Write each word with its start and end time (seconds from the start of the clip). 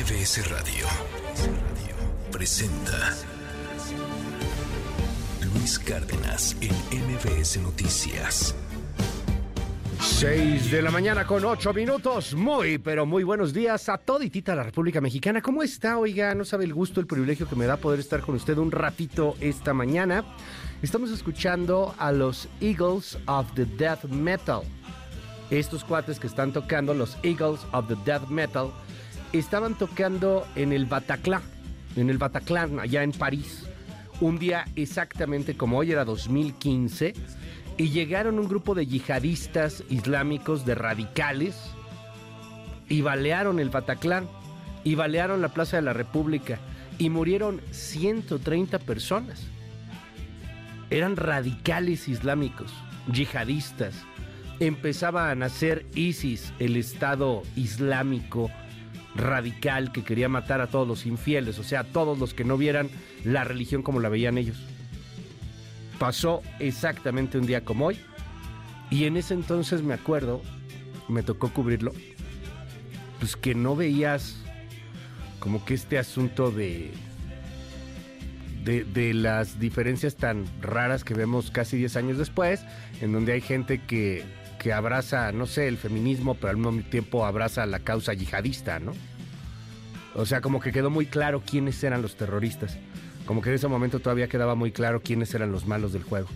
MBS 0.00 0.48
Radio 0.48 0.86
presenta 2.32 3.14
Luis 5.52 5.78
Cárdenas 5.78 6.56
en 6.62 6.70
MBS 7.12 7.58
Noticias. 7.58 8.54
6 10.00 10.70
de 10.70 10.80
la 10.80 10.90
mañana 10.90 11.26
con 11.26 11.44
8 11.44 11.74
minutos. 11.74 12.34
Muy, 12.34 12.78
pero 12.78 13.04
muy 13.04 13.24
buenos 13.24 13.52
días 13.52 13.90
a 13.90 13.98
toditita 13.98 14.54
la 14.54 14.62
República 14.62 15.02
Mexicana. 15.02 15.42
¿Cómo 15.42 15.62
está? 15.62 15.98
Oiga, 15.98 16.34
no 16.34 16.46
sabe 16.46 16.64
el 16.64 16.72
gusto, 16.72 17.00
el 17.00 17.06
privilegio 17.06 17.46
que 17.46 17.56
me 17.56 17.66
da 17.66 17.76
poder 17.76 18.00
estar 18.00 18.22
con 18.22 18.36
usted 18.36 18.56
un 18.56 18.70
ratito 18.70 19.36
esta 19.40 19.74
mañana. 19.74 20.24
Estamos 20.80 21.10
escuchando 21.10 21.94
a 21.98 22.10
los 22.10 22.48
Eagles 22.62 23.18
of 23.26 23.52
the 23.54 23.66
Death 23.66 24.04
Metal. 24.04 24.62
Estos 25.50 25.84
cuates 25.84 26.18
que 26.18 26.26
están 26.26 26.52
tocando, 26.52 26.94
los 26.94 27.18
Eagles 27.22 27.60
of 27.72 27.86
the 27.88 27.96
Death 28.06 28.28
Metal, 28.28 28.70
estaban 29.32 29.76
tocando 29.76 30.46
en 30.56 30.72
el 30.72 30.86
Bataclan, 30.86 31.42
en 31.96 32.10
el 32.10 32.18
Bataclan, 32.18 32.80
allá 32.80 33.02
en 33.02 33.12
París. 33.12 33.66
Un 34.20 34.38
día 34.38 34.64
exactamente 34.76 35.56
como 35.56 35.78
hoy 35.78 35.92
era 35.92 36.04
2015 36.04 37.14
y 37.78 37.90
llegaron 37.90 38.38
un 38.38 38.48
grupo 38.48 38.74
de 38.74 38.86
yihadistas 38.86 39.84
islámicos, 39.88 40.66
de 40.66 40.74
radicales, 40.74 41.56
y 42.88 43.00
balearon 43.00 43.60
el 43.60 43.70
Bataclan, 43.70 44.28
y 44.84 44.96
balearon 44.96 45.40
la 45.40 45.48
Plaza 45.48 45.76
de 45.76 45.82
la 45.82 45.92
República, 45.92 46.58
y 46.98 47.08
murieron 47.08 47.62
130 47.70 48.78
personas. 48.80 49.46
Eran 50.90 51.16
radicales 51.16 52.08
islámicos, 52.08 52.70
yihadistas. 53.10 53.94
Empezaba 54.58 55.30
a 55.30 55.34
nacer 55.34 55.86
ISIS, 55.94 56.52
el 56.58 56.76
Estado 56.76 57.42
Islámico 57.56 58.50
radical 59.14 59.92
que 59.92 60.04
quería 60.04 60.28
matar 60.28 60.60
a 60.60 60.68
todos 60.68 60.86
los 60.86 61.06
infieles, 61.06 61.58
o 61.58 61.64
sea, 61.64 61.80
a 61.80 61.84
todos 61.84 62.18
los 62.18 62.34
que 62.34 62.44
no 62.44 62.56
vieran 62.56 62.88
la 63.24 63.44
religión 63.44 63.82
como 63.82 64.00
la 64.00 64.08
veían 64.08 64.38
ellos 64.38 64.56
pasó 66.00 66.42
exactamente 66.58 67.36
un 67.36 67.46
día 67.46 67.62
como 67.62 67.86
hoy. 67.86 68.00
Y 68.90 69.04
en 69.04 69.18
ese 69.18 69.34
entonces 69.34 69.82
me 69.82 69.92
acuerdo, 69.92 70.40
me 71.08 71.22
tocó 71.22 71.52
cubrirlo, 71.52 71.92
pues 73.20 73.36
que 73.36 73.54
no 73.54 73.76
veías 73.76 74.36
como 75.38 75.64
que 75.64 75.74
este 75.74 75.98
asunto 75.98 76.50
de, 76.50 76.90
de, 78.64 79.14
las 79.14 79.60
diferencias 79.60 80.16
tan 80.16 80.46
raras 80.62 81.04
que 81.04 81.14
vemos 81.14 81.50
casi 81.50 81.76
10 81.76 81.96
años 81.96 82.18
después, 82.18 82.64
en 83.02 83.12
donde 83.12 83.34
hay 83.34 83.42
gente 83.42 83.82
que, 83.82 84.24
que 84.60 84.74
abraza, 84.74 85.32
no 85.32 85.46
sé, 85.46 85.68
el 85.68 85.78
feminismo, 85.78 86.34
pero 86.34 86.50
al 86.50 86.58
mismo 86.58 86.82
tiempo 86.82 87.24
abraza 87.24 87.64
la 87.64 87.78
causa 87.78 88.12
yihadista, 88.12 88.78
¿no? 88.78 88.92
O 90.14 90.26
sea, 90.26 90.42
como 90.42 90.60
que 90.60 90.70
quedó 90.70 90.90
muy 90.90 91.06
claro 91.06 91.42
quiénes 91.44 91.82
eran 91.82 92.02
los 92.02 92.14
terroristas. 92.16 92.76
Como 93.24 93.40
que 93.40 93.48
en 93.48 93.54
ese 93.54 93.68
momento 93.68 94.00
todavía 94.00 94.28
quedaba 94.28 94.54
muy 94.54 94.70
claro 94.70 95.00
quiénes 95.00 95.34
eran 95.34 95.50
los 95.50 95.66
malos 95.66 95.94
del 95.94 96.02
juego. 96.02 96.28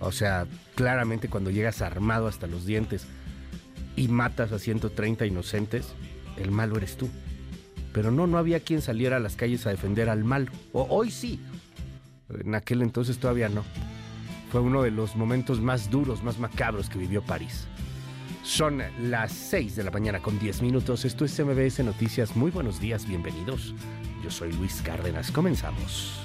O 0.00 0.12
sea, 0.12 0.46
claramente 0.74 1.30
cuando 1.30 1.50
llegas 1.50 1.80
armado 1.80 2.26
hasta 2.28 2.46
los 2.46 2.66
dientes 2.66 3.06
y 3.96 4.08
matas 4.08 4.52
a 4.52 4.58
130 4.58 5.24
inocentes, 5.24 5.94
el 6.36 6.50
malo 6.50 6.76
eres 6.76 6.98
tú. 6.98 7.08
Pero 7.94 8.10
no, 8.10 8.26
no 8.26 8.36
había 8.36 8.60
quien 8.60 8.82
saliera 8.82 9.16
a 9.16 9.20
las 9.20 9.34
calles 9.34 9.66
a 9.66 9.70
defender 9.70 10.10
al 10.10 10.24
malo. 10.24 10.52
O 10.74 10.86
hoy 10.90 11.10
sí. 11.10 11.40
En 12.28 12.54
aquel 12.54 12.82
entonces 12.82 13.16
todavía 13.16 13.48
no. 13.48 13.64
Fue 14.50 14.60
uno 14.62 14.82
de 14.82 14.90
los 14.90 15.14
momentos 15.14 15.60
más 15.60 15.90
duros, 15.90 16.22
más 16.22 16.38
macabros 16.38 16.88
que 16.88 16.98
vivió 16.98 17.20
París. 17.22 17.66
Son 18.42 18.82
las 18.98 19.30
6 19.32 19.76
de 19.76 19.84
la 19.84 19.90
mañana 19.90 20.20
con 20.20 20.38
10 20.38 20.62
minutos. 20.62 21.04
Esto 21.04 21.26
es 21.26 21.38
MBS 21.38 21.80
Noticias. 21.80 22.34
Muy 22.34 22.50
buenos 22.50 22.80
días, 22.80 23.06
bienvenidos. 23.06 23.74
Yo 24.24 24.30
soy 24.30 24.52
Luis 24.52 24.80
Cárdenas. 24.80 25.30
Comenzamos. 25.30 26.24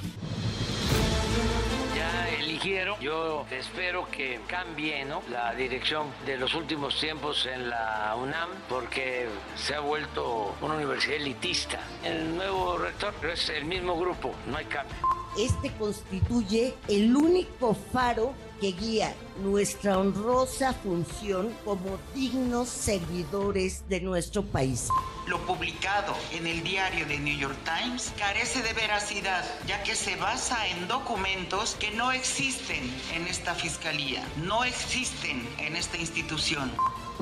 Ya 1.93 2.29
eligieron, 2.29 2.97
yo 3.01 3.45
espero 3.51 4.07
que 4.09 4.39
cambie 4.47 5.03
¿no? 5.03 5.21
la 5.29 5.53
dirección 5.53 6.07
de 6.25 6.37
los 6.37 6.55
últimos 6.55 6.97
tiempos 6.97 7.45
en 7.45 7.69
la 7.69 8.15
UNAM 8.17 8.49
porque 8.69 9.27
se 9.57 9.75
ha 9.75 9.81
vuelto 9.81 10.55
una 10.61 10.75
universidad 10.75 11.17
elitista. 11.17 11.79
El 12.05 12.37
nuevo 12.37 12.77
rector 12.77 13.13
es 13.33 13.49
el 13.49 13.65
mismo 13.65 13.99
grupo, 13.99 14.33
no 14.47 14.55
hay 14.55 14.65
cambio. 14.65 15.22
Este 15.37 15.71
constituye 15.73 16.75
el 16.87 17.15
único 17.15 17.73
faro 17.73 18.33
que 18.61 18.71
guía 18.71 19.13
nuestra 19.41 19.97
honrosa 19.97 20.73
función 20.73 21.51
como 21.65 21.97
dignos 22.13 22.69
servidores 22.69 23.83
de 23.89 23.99
nuestro 23.99 24.43
país. 24.43 24.89
Lo 25.25 25.39
publicado 25.45 26.13
en 26.31 26.45
el 26.45 26.63
diario 26.63 27.05
de 27.07 27.17
New 27.17 27.37
York 27.37 27.57
Times 27.65 28.13
carece 28.17 28.61
de 28.61 28.73
veracidad, 28.73 29.43
ya 29.65 29.81
que 29.83 29.95
se 29.95 30.15
basa 30.17 30.67
en 30.67 30.87
documentos 30.87 31.75
que 31.79 31.91
no 31.91 32.11
existen 32.11 32.93
en 33.13 33.25
esta 33.25 33.55
fiscalía, 33.55 34.23
no 34.43 34.63
existen 34.63 35.47
en 35.57 35.75
esta 35.75 35.97
institución. 35.97 36.71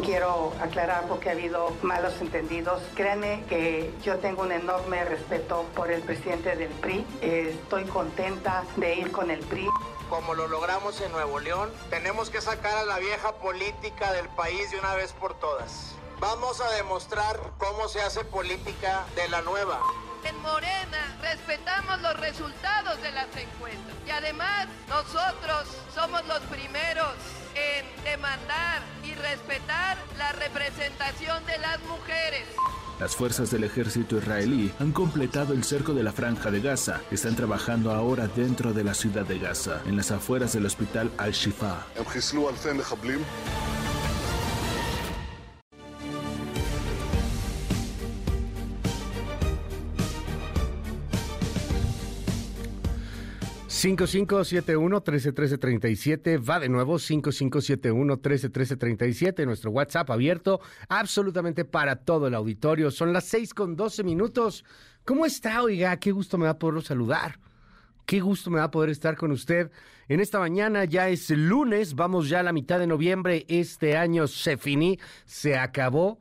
Quiero 0.04 0.54
aclarar 0.62 1.06
porque 1.08 1.30
ha 1.30 1.32
habido 1.34 1.76
malos 1.82 2.14
entendidos. 2.22 2.82
Créanme 2.96 3.44
que 3.50 3.94
yo 4.04 4.18
tengo 4.18 4.44
un 4.44 4.52
enorme 4.52 5.04
respeto 5.06 5.66
por 5.76 5.92
el 5.92 6.02
presidente 6.02 6.56
del 6.56 6.70
PRI. 6.70 7.06
Estoy 7.22 7.86
contenta 7.86 8.64
de 8.78 8.96
ir 8.96 9.12
con 9.12 9.30
el 9.30 9.40
PRI 9.40 9.68
como 10.12 10.36
lo 10.36 10.50
logramos 10.50 11.00
en 11.00 11.10
Nuevo 11.14 11.40
León, 11.40 11.72
tenemos 11.90 12.30
que 12.30 12.42
sacar 12.42 12.78
a 12.78 12.84
la 12.84 13.00
vieja 13.00 13.32
política 13.36 14.12
del 14.12 14.28
país 14.28 14.70
de 14.70 14.78
una 14.78 14.94
vez 14.94 15.14
por 15.14 15.40
todas. 15.40 15.96
Vamos 16.20 16.60
a 16.60 16.70
demostrar 16.72 17.40
cómo 17.58 17.88
se 17.88 18.02
hace 18.02 18.26
política 18.26 19.06
de 19.16 19.30
la 19.30 19.42
nueva. 19.42 19.80
En 20.26 20.38
Morena 20.42 21.18
respetamos 21.22 22.02
los 22.02 22.20
resultados 22.20 23.02
de 23.02 23.12
las 23.14 23.28
encuestas 23.38 23.96
y 24.06 24.12
además 24.12 24.68
nosotros 24.90 25.66
somos 25.96 26.26
los 26.28 26.42
primeros 26.42 27.16
en 27.56 28.04
demandar 28.04 28.82
y 29.04 29.14
respetar 29.16 29.98
la 30.18 30.32
representación 30.34 31.46
de 31.46 31.58
las 31.60 31.80
mujeres. 31.84 32.48
Las 33.00 33.16
fuerzas 33.16 33.50
del 33.50 33.64
ejército 33.64 34.18
israelí 34.18 34.72
han 34.80 34.92
completado 34.92 35.54
el 35.54 35.64
cerco 35.64 35.94
de 35.94 36.04
la 36.04 36.12
franja 36.12 36.52
de 36.52 36.62
Gaza. 36.62 37.02
Están 37.10 37.36
trabajando 37.36 37.92
ahora 37.92 38.28
dentro 38.28 38.74
de 38.74 38.84
la 38.84 38.94
ciudad 38.94 39.26
de 39.26 39.40
Gaza, 39.40 39.82
en 39.88 39.98
las 39.98 40.12
afueras 40.12 40.54
del 40.54 40.68
hospital 40.68 41.12
Al-Shifa. 41.18 41.88
5571-131337, 53.82 56.48
va 56.48 56.60
de 56.60 56.70
nuevo 56.70 57.00
5571-131337, 57.00 59.44
nuestro 59.46 59.72
WhatsApp 59.72 60.12
abierto 60.12 60.62
absolutamente 60.88 61.66
para 61.66 61.96
todo 61.96 62.28
el 62.28 62.36
auditorio. 62.36 62.92
Son 62.92 63.12
las 63.12 63.24
6 63.26 63.56
con 63.56 63.76
12 63.76 64.04
minutos. 64.04 64.64
¿Cómo 65.04 65.26
está, 65.26 65.64
oiga? 65.64 65.98
Qué 65.98 66.12
gusto 66.12 66.38
me 66.38 66.46
va 66.46 66.52
a 66.52 66.60
poder 66.60 66.84
saludar. 66.84 67.40
Qué 68.06 68.20
gusto 68.20 68.52
me 68.52 68.60
va 68.60 68.66
a 68.66 68.72
poder 68.72 68.92
estar 68.92 69.18
con 69.18 69.32
usted 69.32 69.72
en 70.10 70.20
esta 70.20 70.38
mañana. 70.38 70.86
Ya 70.86 71.10
es 71.10 71.32
lunes, 71.32 71.96
vamos 71.96 72.30
ya 72.30 72.42
a 72.42 72.44
la 72.44 72.54
mitad 72.54 72.78
de 72.78 72.86
noviembre. 72.86 73.48
Este 73.48 73.98
año 73.98 74.28
se 74.28 74.58
finí, 74.58 75.00
se 75.26 75.58
acabó. 75.58 76.20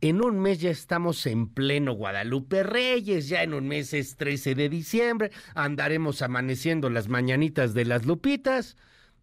En 0.00 0.22
un 0.22 0.38
mes 0.38 0.60
ya 0.60 0.70
estamos 0.70 1.26
en 1.26 1.48
pleno 1.48 1.92
Guadalupe 1.92 2.62
Reyes, 2.62 3.28
ya 3.28 3.42
en 3.42 3.52
un 3.52 3.66
mes 3.66 3.92
es 3.92 4.14
13 4.14 4.54
de 4.54 4.68
diciembre, 4.68 5.32
andaremos 5.56 6.22
amaneciendo 6.22 6.88
las 6.88 7.08
mañanitas 7.08 7.74
de 7.74 7.84
las 7.84 8.06
lupitas 8.06 8.76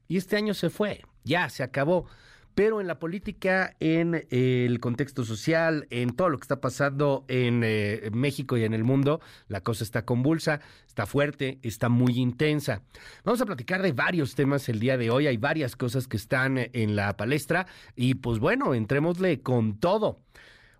y 0.09 0.17
este 0.17 0.35
año 0.35 0.53
se 0.53 0.69
fue, 0.69 1.01
ya 1.23 1.49
se 1.49 1.63
acabó. 1.63 2.07
Pero 2.55 2.81
en 2.81 2.87
la 2.87 2.99
política, 2.99 3.75
en 3.79 4.15
eh, 4.15 4.65
el 4.65 4.81
contexto 4.81 5.23
social, 5.23 5.87
en 5.91 6.13
todo 6.13 6.27
lo 6.29 6.37
que 6.39 6.43
está 6.43 6.59
pasando 6.59 7.23
en 7.29 7.61
eh, 7.63 8.09
México 8.13 8.57
y 8.57 8.65
en 8.65 8.73
el 8.73 8.83
mundo, 8.83 9.21
la 9.47 9.61
cosa 9.61 9.83
está 9.85 10.03
convulsa, 10.03 10.59
está 10.87 11.05
fuerte, 11.05 11.59
está 11.63 11.87
muy 11.87 12.19
intensa. 12.19 12.81
Vamos 13.23 13.39
a 13.39 13.45
platicar 13.45 13.81
de 13.81 13.93
varios 13.93 14.35
temas 14.35 14.67
el 14.67 14.79
día 14.79 14.97
de 14.97 15.09
hoy, 15.09 15.27
hay 15.27 15.37
varias 15.37 15.77
cosas 15.77 16.09
que 16.09 16.17
están 16.17 16.57
en 16.57 16.97
la 16.97 17.15
palestra 17.15 17.65
y 17.95 18.15
pues 18.15 18.39
bueno, 18.39 18.73
entrémosle 18.73 19.41
con 19.41 19.79
todo. 19.79 20.24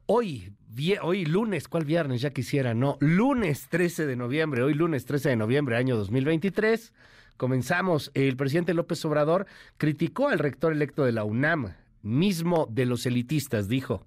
Hoy, 0.08 0.54
hoy 1.02 1.26
lunes, 1.26 1.68
¿cuál 1.68 1.84
viernes? 1.84 2.22
Ya 2.22 2.30
quisiera, 2.30 2.76
no. 2.76 2.98
Lunes 3.00 3.70
13 3.70 4.06
de 4.06 4.16
noviembre, 4.16 4.62
hoy 4.62 4.76
lunes 4.76 5.06
13 5.06 5.30
de 5.30 5.36
noviembre, 5.36 5.78
año 5.78 5.98
2023. 5.98 6.94
Comenzamos. 7.38 8.12
El 8.14 8.38
presidente 8.38 8.76
López 8.76 9.04
Obrador 9.04 9.48
criticó 9.78 10.28
al 10.28 10.38
rector 10.38 10.74
electo 10.74 11.06
de 11.06 11.12
la 11.12 11.24
UNAM, 11.24 11.74
mismo 12.04 12.68
de 12.70 12.86
los 12.86 13.08
elitistas, 13.08 13.68
dijo. 13.68 14.06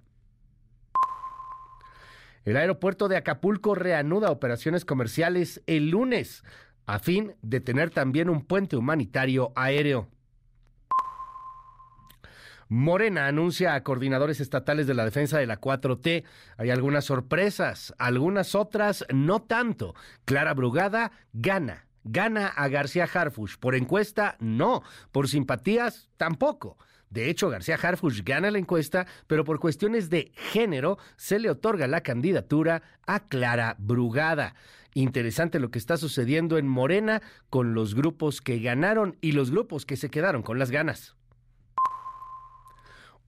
El 2.45 2.55
aeropuerto 2.55 3.09
de 3.09 3.17
Acapulco 3.17 3.75
reanuda 3.75 4.31
operaciones 4.31 4.85
comerciales 4.85 5.61
el 5.67 5.89
lunes 5.89 6.45
a 6.85 6.99
fin 6.99 7.35
de 7.41 7.59
tener 7.59 7.89
también 7.89 8.29
un 8.29 8.45
puente 8.45 8.77
humanitario 8.77 9.51
aéreo. 9.53 10.07
Morena 12.71 13.25
anuncia 13.25 13.73
a 13.73 13.81
coordinadores 13.81 14.39
estatales 14.39 14.85
de 14.85 14.93
la 14.93 15.03
defensa 15.03 15.39
de 15.39 15.47
la 15.47 15.59
4T. 15.59 16.23
Hay 16.55 16.69
algunas 16.69 17.03
sorpresas, 17.05 17.95
algunas 17.97 18.53
otras 18.53 19.05
no 19.11 19.41
tanto. 19.41 19.95
Clara 20.23 20.53
Brugada 20.53 21.11
gana. 21.33 21.87
Gana 22.03 22.45
a 22.47 22.67
García 22.67 23.09
Harfush. 23.11 23.57
Por 23.57 23.73
encuesta, 23.73 24.37
no. 24.39 24.83
Por 25.11 25.27
simpatías, 25.27 26.09
tampoco. 26.15 26.77
De 27.09 27.31
hecho, 27.31 27.49
García 27.49 27.75
Harfush 27.81 28.21
gana 28.23 28.51
la 28.51 28.59
encuesta, 28.59 29.07
pero 29.25 29.43
por 29.43 29.59
cuestiones 29.59 30.11
de 30.11 30.31
género 30.35 30.99
se 31.17 31.39
le 31.39 31.49
otorga 31.49 31.87
la 31.87 32.01
candidatura 32.01 32.83
a 33.07 33.27
Clara 33.27 33.77
Brugada. 33.79 34.53
Interesante 34.93 35.59
lo 35.59 35.71
que 35.71 35.79
está 35.79 35.97
sucediendo 35.97 36.59
en 36.59 36.67
Morena 36.67 37.23
con 37.49 37.73
los 37.73 37.95
grupos 37.95 38.41
que 38.41 38.59
ganaron 38.59 39.17
y 39.21 39.31
los 39.31 39.49
grupos 39.49 39.87
que 39.87 39.97
se 39.97 40.09
quedaron 40.09 40.43
con 40.43 40.59
las 40.59 40.69
ganas. 40.69 41.15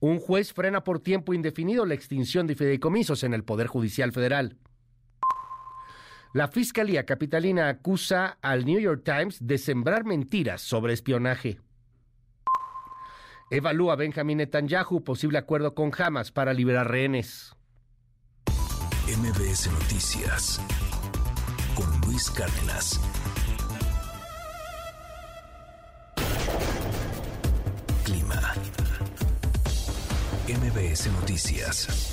Un 0.02 0.18
juez 0.18 0.52
frena 0.52 0.82
por 0.82 0.98
tiempo 0.98 1.32
indefinido 1.32 1.86
la 1.86 1.94
extinción 1.94 2.48
de 2.48 2.56
fideicomisos 2.56 3.22
en 3.22 3.34
el 3.34 3.44
Poder 3.44 3.68
Judicial 3.68 4.10
Federal. 4.10 4.56
La 6.34 6.48
Fiscalía 6.48 7.06
Capitalina 7.06 7.68
acusa 7.68 8.36
al 8.42 8.64
New 8.64 8.80
York 8.80 9.02
Times 9.04 9.38
de 9.40 9.58
sembrar 9.58 10.04
mentiras 10.04 10.60
sobre 10.60 10.92
espionaje. 10.92 11.60
Evalúa 13.52 13.94
Benjamín 13.94 14.38
Netanyahu 14.38 15.04
posible 15.04 15.38
acuerdo 15.38 15.76
con 15.76 15.92
Hamas 15.96 16.32
para 16.32 16.52
liberar 16.52 16.90
rehenes. 16.90 17.54
MBS 19.06 19.70
Noticias 19.70 20.60
con 21.76 22.00
Luis 22.00 22.28
Cárdenas. 22.28 23.00
Clima. 28.04 28.52
MBS 30.48 31.06
Noticias. 31.12 32.11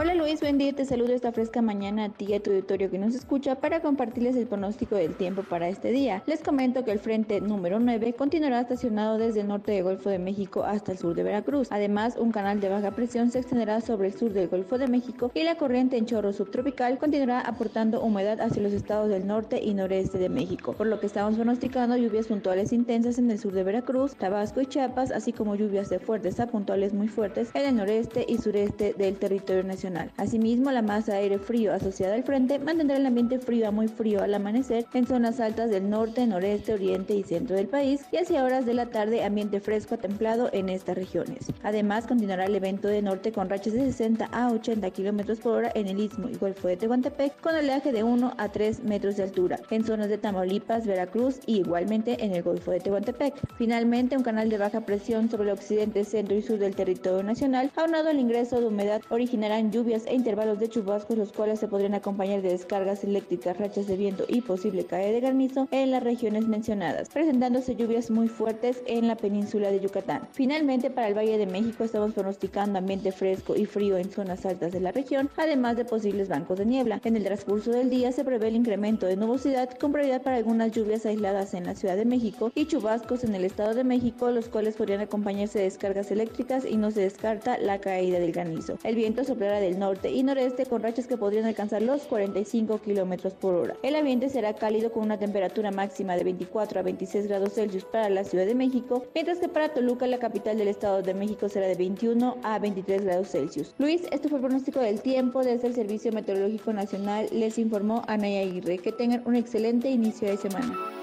Hola 0.00 0.14
Luis, 0.14 0.38
buen 0.38 0.58
día, 0.58 0.72
te 0.72 0.84
saludo 0.84 1.12
esta 1.12 1.32
fresca 1.32 1.60
mañana 1.60 2.04
a 2.04 2.08
ti 2.08 2.26
y 2.28 2.34
a 2.34 2.40
tu 2.40 2.52
auditorio 2.52 2.88
que 2.88 2.98
nos 2.98 3.16
escucha 3.16 3.56
para 3.56 3.82
compartirles 3.82 4.36
el 4.36 4.46
pronóstico 4.46 4.94
del 4.94 5.16
tiempo 5.16 5.42
para 5.42 5.68
este 5.68 5.90
día. 5.90 6.22
Les 6.26 6.40
comento 6.40 6.84
que 6.84 6.92
el 6.92 7.00
frente 7.00 7.40
número 7.40 7.80
9 7.80 8.12
continuará 8.12 8.60
estacionado 8.60 9.18
desde 9.18 9.40
el 9.40 9.48
norte 9.48 9.72
del 9.72 9.82
Golfo 9.82 10.08
de 10.08 10.20
México 10.20 10.62
hasta 10.62 10.92
el 10.92 10.98
sur 10.98 11.16
de 11.16 11.24
Veracruz. 11.24 11.66
Además, 11.72 12.14
un 12.16 12.30
canal 12.30 12.60
de 12.60 12.68
baja 12.68 12.92
presión 12.92 13.32
se 13.32 13.40
extenderá 13.40 13.80
sobre 13.80 14.06
el 14.06 14.14
sur 14.16 14.32
del 14.32 14.46
Golfo 14.46 14.78
de 14.78 14.86
México 14.86 15.32
y 15.34 15.42
la 15.42 15.56
corriente 15.56 15.96
en 15.96 16.06
chorro 16.06 16.32
subtropical 16.32 16.96
continuará 16.98 17.40
aportando 17.40 18.00
humedad 18.00 18.40
hacia 18.40 18.62
los 18.62 18.74
estados 18.74 19.08
del 19.08 19.26
norte 19.26 19.60
y 19.60 19.74
noreste 19.74 20.18
de 20.18 20.28
México, 20.28 20.74
por 20.74 20.86
lo 20.86 21.00
que 21.00 21.06
estamos 21.06 21.34
pronosticando 21.34 21.96
lluvias 21.96 22.28
puntuales 22.28 22.72
intensas 22.72 23.18
en 23.18 23.32
el 23.32 23.40
sur 23.40 23.52
de 23.52 23.64
Veracruz, 23.64 24.14
Tabasco 24.14 24.60
y 24.60 24.66
Chiapas, 24.66 25.10
así 25.10 25.32
como 25.32 25.56
lluvias 25.56 25.90
de 25.90 25.98
fuertes 25.98 26.38
a 26.38 26.46
puntuales 26.46 26.94
muy 26.94 27.08
fuertes 27.08 27.50
en 27.54 27.66
el 27.66 27.74
noreste 27.74 28.24
y 28.28 28.38
sureste 28.38 28.94
del 28.96 29.16
territorio 29.16 29.64
nacional. 29.64 29.87
Asimismo, 30.16 30.70
la 30.70 30.82
masa 30.82 31.12
de 31.12 31.18
aire 31.18 31.38
frío 31.38 31.72
asociada 31.72 32.14
al 32.14 32.22
frente 32.22 32.58
mantendrá 32.58 32.96
el 32.96 33.06
ambiente 33.06 33.38
frío 33.38 33.68
a 33.68 33.70
muy 33.70 33.88
frío 33.88 34.22
al 34.22 34.34
amanecer 34.34 34.86
en 34.92 35.06
zonas 35.06 35.40
altas 35.40 35.70
del 35.70 35.88
norte, 35.88 36.26
noreste, 36.26 36.74
oriente 36.74 37.14
y 37.14 37.22
centro 37.22 37.56
del 37.56 37.68
país 37.68 38.02
y 38.12 38.18
hacia 38.18 38.44
horas 38.44 38.66
de 38.66 38.74
la 38.74 38.86
tarde 38.86 39.24
ambiente 39.24 39.60
fresco 39.60 39.94
a 39.94 39.98
templado 39.98 40.50
en 40.52 40.68
estas 40.68 40.96
regiones. 40.96 41.46
Además, 41.62 42.06
continuará 42.06 42.44
el 42.44 42.54
evento 42.54 42.88
de 42.88 43.02
norte 43.02 43.32
con 43.32 43.48
rachas 43.48 43.72
de 43.72 43.86
60 43.86 44.26
a 44.26 44.52
80 44.52 44.90
kilómetros 44.90 45.38
por 45.40 45.54
hora 45.56 45.72
en 45.74 45.88
el 45.88 46.00
istmo 46.00 46.28
y 46.28 46.36
golfo 46.36 46.68
de 46.68 46.76
Tehuantepec 46.76 47.40
con 47.40 47.54
oleaje 47.54 47.92
de 47.92 48.02
1 48.02 48.34
a 48.36 48.48
3 48.48 48.84
metros 48.84 49.16
de 49.16 49.22
altura 49.22 49.58
en 49.70 49.84
zonas 49.84 50.08
de 50.08 50.18
Tamaulipas, 50.18 50.86
Veracruz 50.86 51.40
y 51.46 51.58
igualmente 51.58 52.22
en 52.24 52.34
el 52.34 52.42
golfo 52.42 52.70
de 52.70 52.80
Tehuantepec. 52.80 53.34
Finalmente, 53.56 54.16
un 54.16 54.22
canal 54.22 54.48
de 54.48 54.58
baja 54.58 54.82
presión 54.82 55.30
sobre 55.30 55.44
el 55.44 55.54
occidente, 55.54 56.04
centro 56.04 56.36
y 56.36 56.42
sur 56.42 56.58
del 56.58 56.74
territorio 56.74 57.22
nacional, 57.22 57.70
aunado 57.76 58.10
al 58.10 58.18
ingreso 58.18 58.60
de 58.60 58.66
humedad, 58.66 59.02
originarán 59.10 59.70
lluvias 59.70 59.77
e 59.86 60.14
intervalos 60.14 60.58
de 60.58 60.68
chubascos, 60.68 61.16
los 61.16 61.32
cuales 61.32 61.60
se 61.60 61.68
podrían 61.68 61.94
acompañar 61.94 62.42
de 62.42 62.50
descargas 62.50 63.04
eléctricas, 63.04 63.56
rachas 63.58 63.86
de 63.86 63.96
viento 63.96 64.24
y 64.26 64.40
posible 64.40 64.84
caída 64.84 65.12
de 65.12 65.20
granizo 65.20 65.68
en 65.70 65.92
las 65.92 66.02
regiones 66.02 66.48
mencionadas, 66.48 67.08
presentándose 67.08 67.76
lluvias 67.76 68.10
muy 68.10 68.28
fuertes 68.28 68.82
en 68.86 69.06
la 69.06 69.16
península 69.16 69.70
de 69.70 69.80
Yucatán. 69.80 70.28
Finalmente, 70.32 70.90
para 70.90 71.08
el 71.08 71.16
Valle 71.16 71.38
de 71.38 71.46
México 71.46 71.84
estamos 71.84 72.12
pronosticando 72.12 72.78
ambiente 72.78 73.12
fresco 73.12 73.54
y 73.56 73.66
frío 73.66 73.96
en 73.96 74.10
zonas 74.10 74.44
altas 74.44 74.72
de 74.72 74.80
la 74.80 74.90
región, 74.90 75.30
además 75.36 75.76
de 75.76 75.84
posibles 75.84 76.28
bancos 76.28 76.58
de 76.58 76.66
niebla. 76.66 77.00
En 77.04 77.16
el 77.16 77.24
transcurso 77.24 77.70
del 77.70 77.88
día 77.88 78.10
se 78.10 78.24
prevé 78.24 78.48
el 78.48 78.56
incremento 78.56 79.06
de 79.06 79.16
nubosidad 79.16 79.70
con 79.78 79.92
prioridad 79.92 80.22
para 80.22 80.36
algunas 80.36 80.72
lluvias 80.72 81.06
aisladas 81.06 81.54
en 81.54 81.66
la 81.66 81.76
Ciudad 81.76 81.96
de 81.96 82.04
México 82.04 82.50
y 82.54 82.66
chubascos 82.66 83.22
en 83.22 83.34
el 83.34 83.44
Estado 83.44 83.74
de 83.74 83.84
México, 83.84 84.30
los 84.30 84.48
cuales 84.48 84.74
podrían 84.74 85.00
acompañarse 85.00 85.58
de 85.58 85.64
descargas 85.64 86.10
eléctricas 86.10 86.64
y 86.64 86.76
no 86.76 86.90
se 86.90 87.00
descarta 87.00 87.58
la 87.58 87.80
caída 87.80 88.18
del 88.18 88.32
granizo. 88.32 88.78
El 88.82 88.96
viento 88.96 89.24
soplará 89.24 89.57
de 89.60 89.68
del 89.68 89.78
norte 89.78 90.10
y 90.10 90.22
noreste 90.22 90.66
con 90.66 90.82
rachas 90.82 91.06
que 91.06 91.16
podrían 91.16 91.44
alcanzar 91.44 91.82
los 91.82 92.02
45 92.02 92.80
kilómetros 92.80 93.34
por 93.34 93.54
hora. 93.54 93.76
El 93.82 93.96
ambiente 93.96 94.28
será 94.28 94.54
cálido 94.54 94.92
con 94.92 95.02
una 95.02 95.18
temperatura 95.18 95.70
máxima 95.70 96.16
de 96.16 96.24
24 96.24 96.80
a 96.80 96.82
26 96.82 97.28
grados 97.28 97.54
Celsius 97.54 97.84
para 97.84 98.08
la 98.08 98.24
Ciudad 98.24 98.46
de 98.46 98.54
México, 98.54 99.04
mientras 99.14 99.38
que 99.38 99.48
para 99.48 99.68
Toluca, 99.74 100.06
la 100.06 100.18
capital 100.18 100.58
del 100.58 100.68
Estado 100.68 101.02
de 101.02 101.14
México, 101.14 101.48
será 101.48 101.66
de 101.66 101.74
21 101.74 102.38
a 102.42 102.58
23 102.58 103.04
grados 103.04 103.28
Celsius. 103.28 103.74
Luis, 103.78 104.02
este 104.10 104.28
fue 104.28 104.38
el 104.38 104.44
pronóstico 104.44 104.80
del 104.80 105.00
tiempo 105.00 105.44
desde 105.44 105.68
el 105.68 105.74
Servicio 105.74 106.12
Meteorológico 106.12 106.72
Nacional. 106.72 107.28
Les 107.32 107.58
informó 107.58 108.02
Anaya 108.06 108.40
Aguirre. 108.40 108.78
Que 108.78 108.92
tengan 108.92 109.22
un 109.26 109.36
excelente 109.36 109.88
inicio 109.90 110.28
de 110.28 110.36
semana. 110.36 110.97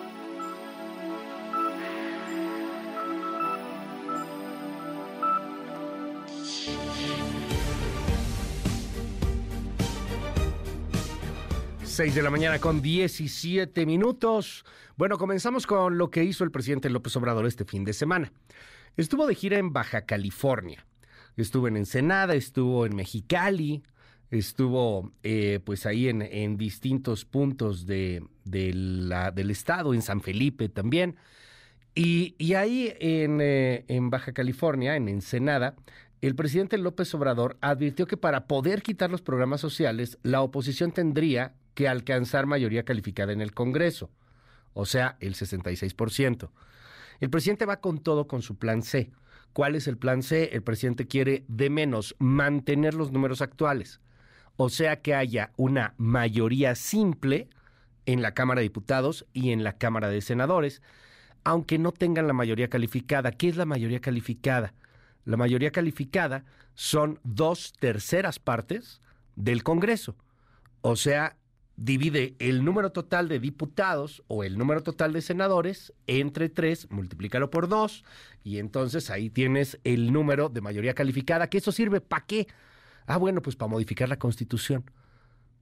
6 11.96 12.14
de 12.14 12.22
la 12.24 12.30
mañana 12.30 12.60
con 12.60 12.82
17 12.82 13.86
minutos. 13.86 14.66
Bueno, 14.98 15.18
comenzamos 15.18 15.66
con 15.66 15.98
lo 15.98 16.12
que 16.12 16.26
hizo 16.26 16.44
el 16.44 16.52
presidente 16.52 16.90
López 16.90 17.16
Obrador 17.16 17.46
este 17.46 17.64
fin 17.64 17.86
de 17.86 17.94
semana. 17.94 18.34
Estuvo 18.98 19.26
de 19.26 19.34
gira 19.34 19.60
en 19.60 19.72
Baja 19.72 20.02
California. 20.02 20.86
Estuvo 21.38 21.70
en 21.70 21.78
Ensenada, 21.78 22.36
estuvo 22.36 22.86
en 22.86 22.98
Mexicali, 22.98 23.82
estuvo 24.30 25.14
eh, 25.24 25.62
pues 25.64 25.86
ahí 25.86 26.10
en, 26.10 26.58
distintos 26.58 27.24
puntos 27.24 27.86
de, 27.86 28.22
del 28.44 29.50
estado, 29.50 29.94
en 29.94 30.02
San 30.02 30.20
Felipe 30.20 30.68
también. 30.68 31.16
Y, 31.94 32.36
ahí 32.56 32.94
en, 33.00 33.40
eh, 33.40 33.86
en 33.88 34.10
Baja 34.10 34.34
California, 34.34 34.98
en 34.98 35.08
Ensenada, 35.08 35.78
el 36.20 36.36
presidente 36.36 36.78
López 36.78 37.16
Obrador 37.16 37.56
advirtió 37.62 38.06
que 38.06 38.18
para 38.18 38.48
poder 38.48 38.82
quitar 38.82 39.10
los 39.10 39.22
programas 39.22 39.62
sociales, 39.62 40.18
la 40.24 40.42
oposición 40.42 40.92
tendría 40.92 41.54
que 41.76 41.88
alcanzar 41.88 42.48
mayoría 42.48 42.84
calificada 42.84 43.34
en 43.34 43.42
el 43.42 43.54
Congreso, 43.54 44.10
o 44.74 44.86
sea, 44.86 45.18
el 45.20 45.36
66%. 45.36 46.50
El 47.20 47.30
presidente 47.30 47.66
va 47.66 47.80
con 47.80 48.00
todo 48.00 48.28
con 48.28 48.42
su 48.42 48.58
plan 48.58 48.82
C. 48.82 49.12
¿Cuál 49.54 49.76
es 49.76 49.88
el 49.88 49.98
plan 49.98 50.24
C? 50.24 50.50
El 50.54 50.64
presidente 50.64 51.08
quiere 51.08 51.46
de 51.48 51.70
menos 51.70 52.16
mantener 52.18 52.94
los 52.94 53.12
números 53.12 53.42
actuales, 53.42 54.02
o 54.58 54.70
sea, 54.70 55.02
que 55.02 55.14
haya 55.14 55.52
una 55.58 55.94
mayoría 55.98 56.76
simple 56.76 57.50
en 58.06 58.22
la 58.22 58.34
Cámara 58.34 58.60
de 58.60 58.64
Diputados 58.64 59.26
y 59.34 59.52
en 59.52 59.64
la 59.64 59.78
Cámara 59.78 60.10
de 60.10 60.22
Senadores, 60.22 60.82
aunque 61.44 61.78
no 61.78 61.92
tengan 61.92 62.28
la 62.28 62.34
mayoría 62.34 62.70
calificada. 62.70 63.32
¿Qué 63.32 63.50
es 63.50 63.56
la 63.56 63.66
mayoría 63.66 64.00
calificada? 64.00 64.74
La 65.26 65.38
mayoría 65.38 65.72
calificada 65.72 66.46
son 66.74 67.20
dos 67.24 67.74
terceras 67.80 68.40
partes 68.40 69.02
del 69.36 69.64
Congreso. 69.64 70.16
O 70.82 70.96
sea, 70.96 71.38
divide 71.78 72.36
el 72.40 72.64
número 72.64 72.92
total 72.92 73.28
de 73.28 73.40
diputados 73.40 74.24
o 74.28 74.44
el 74.44 74.58
número 74.58 74.82
total 74.84 75.14
de 75.14 75.22
senadores 75.22 75.94
entre 76.08 76.50
tres, 76.50 76.90
multiplícalo 76.90 77.50
por 77.50 77.68
dos, 77.68 78.04
y 78.44 78.60
entonces 78.60 79.10
ahí 79.10 79.30
tienes 79.30 79.80
el 79.84 80.14
número 80.14 80.50
de 80.50 80.62
mayoría 80.62 80.94
calificada, 80.94 81.50
que 81.50 81.58
eso 81.58 81.72
sirve 81.72 82.02
para 82.02 82.26
qué? 82.26 82.48
Ah, 83.08 83.18
bueno, 83.18 83.42
pues 83.42 83.56
para 83.56 83.70
modificar 83.70 84.10
la 84.10 84.20
constitución. 84.20 84.90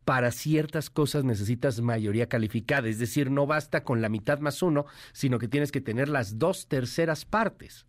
Para 0.05 0.31
ciertas 0.31 0.89
cosas 0.89 1.23
necesitas 1.23 1.79
mayoría 1.79 2.27
calificada, 2.27 2.89
es 2.89 2.99
decir, 2.99 3.31
no 3.31 3.47
basta 3.47 3.83
con 3.83 4.01
la 4.01 4.09
mitad 4.09 4.39
más 4.39 4.61
uno, 4.61 4.85
sino 5.13 5.39
que 5.39 5.47
tienes 5.47 5.71
que 5.71 5.81
tener 5.81 6.09
las 6.09 6.39
dos 6.39 6.67
terceras 6.67 7.23
partes 7.25 7.85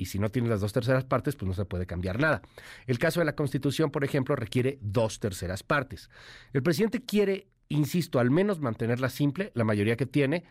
y 0.00 0.06
si 0.06 0.18
no 0.18 0.30
tienes 0.30 0.48
las 0.48 0.62
dos 0.62 0.72
terceras 0.72 1.04
partes, 1.04 1.36
pues 1.36 1.46
no 1.46 1.54
se 1.54 1.66
puede 1.66 1.84
cambiar 1.84 2.18
nada. 2.18 2.40
El 2.86 2.98
caso 2.98 3.20
de 3.20 3.26
la 3.26 3.36
Constitución, 3.36 3.90
por 3.90 4.02
ejemplo, 4.02 4.34
requiere 4.34 4.78
dos 4.80 5.20
terceras 5.20 5.62
partes. 5.62 6.08
El 6.54 6.62
presidente 6.62 7.04
quiere, 7.04 7.48
insisto, 7.68 8.18
al 8.18 8.30
menos 8.30 8.60
mantenerla 8.60 9.10
simple, 9.10 9.52
la 9.54 9.64
mayoría 9.64 9.98
que 9.98 10.06
tiene, 10.06 10.44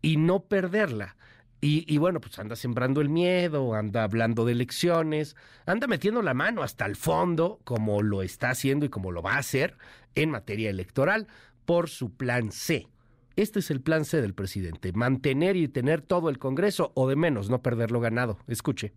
y 0.00 0.16
no 0.16 0.44
perderla. 0.44 1.16
Y, 1.60 1.98
bueno, 1.98 2.20
pues 2.20 2.38
anda 2.38 2.56
sembrando 2.56 3.02
el 3.02 3.10
miedo, 3.10 3.74
anda 3.74 4.04
hablando 4.04 4.46
de 4.46 4.52
elecciones, 4.52 5.36
anda 5.66 5.86
metiendo 5.86 6.22
la 6.22 6.32
mano 6.32 6.62
hasta 6.62 6.86
el 6.86 6.96
fondo, 6.96 7.60
como 7.64 8.00
lo 8.00 8.22
está 8.22 8.48
haciendo 8.50 8.86
y 8.86 8.88
como 8.88 9.12
lo 9.12 9.20
va 9.20 9.34
a 9.34 9.38
hacer 9.38 9.76
en 10.14 10.30
materia 10.30 10.70
electoral, 10.70 11.26
por 11.66 11.90
su 11.90 12.16
plan 12.16 12.52
C. 12.52 12.88
Este 13.38 13.60
es 13.60 13.70
el 13.70 13.80
plan 13.80 14.04
C 14.04 14.20
del 14.20 14.34
presidente, 14.34 14.92
mantener 14.92 15.54
y 15.54 15.68
tener 15.68 16.02
todo 16.02 16.28
el 16.28 16.40
Congreso 16.40 16.90
o 16.96 17.08
de 17.08 17.14
menos 17.14 17.48
no 17.48 17.62
perderlo 17.62 18.00
ganado. 18.00 18.40
Escuche. 18.48 18.92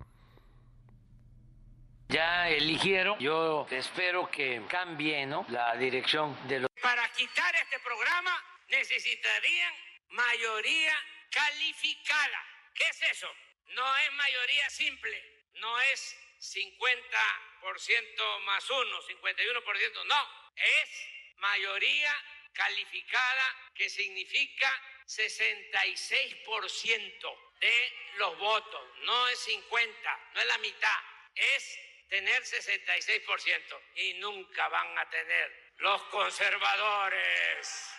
Ya 2.09 2.49
eligieron, 2.49 3.19
yo 3.19 3.67
espero 3.69 4.31
que 4.31 4.59
cambie 4.67 5.27
¿no? 5.27 5.45
la 5.49 5.77
dirección 5.77 6.35
de 6.47 6.61
los... 6.61 6.71
Para 6.81 7.07
quitar 7.09 7.53
este 7.53 7.77
programa 7.85 8.31
necesitarían 8.67 9.75
mayoría 10.09 10.93
calificada. 11.29 12.41
¿Qué 12.73 12.85
es 12.89 12.99
eso? 13.11 13.27
No 13.75 13.95
es 13.95 14.11
mayoría 14.17 14.67
simple, 14.71 15.21
no 15.61 15.79
es 15.93 16.17
50% 16.39 18.45
más 18.47 18.67
1, 18.67 18.79
51%, 19.21 20.05
no, 20.07 20.15
es 20.55 20.89
mayoría 21.37 22.11
calificada 22.53 23.43
que 23.73 23.89
significa 23.89 24.69
66% 25.07 27.51
de 27.59 27.91
los 28.17 28.39
votos, 28.39 28.81
no 29.05 29.27
es 29.27 29.37
50, 29.39 29.91
no 30.35 30.41
es 30.41 30.47
la 30.47 30.57
mitad, 30.59 30.99
es 31.35 31.77
tener 32.09 32.41
66% 32.43 33.79
y 33.95 34.13
nunca 34.19 34.67
van 34.69 34.97
a 34.97 35.09
tener 35.09 35.51
los 35.79 36.01
conservadores. 36.03 37.89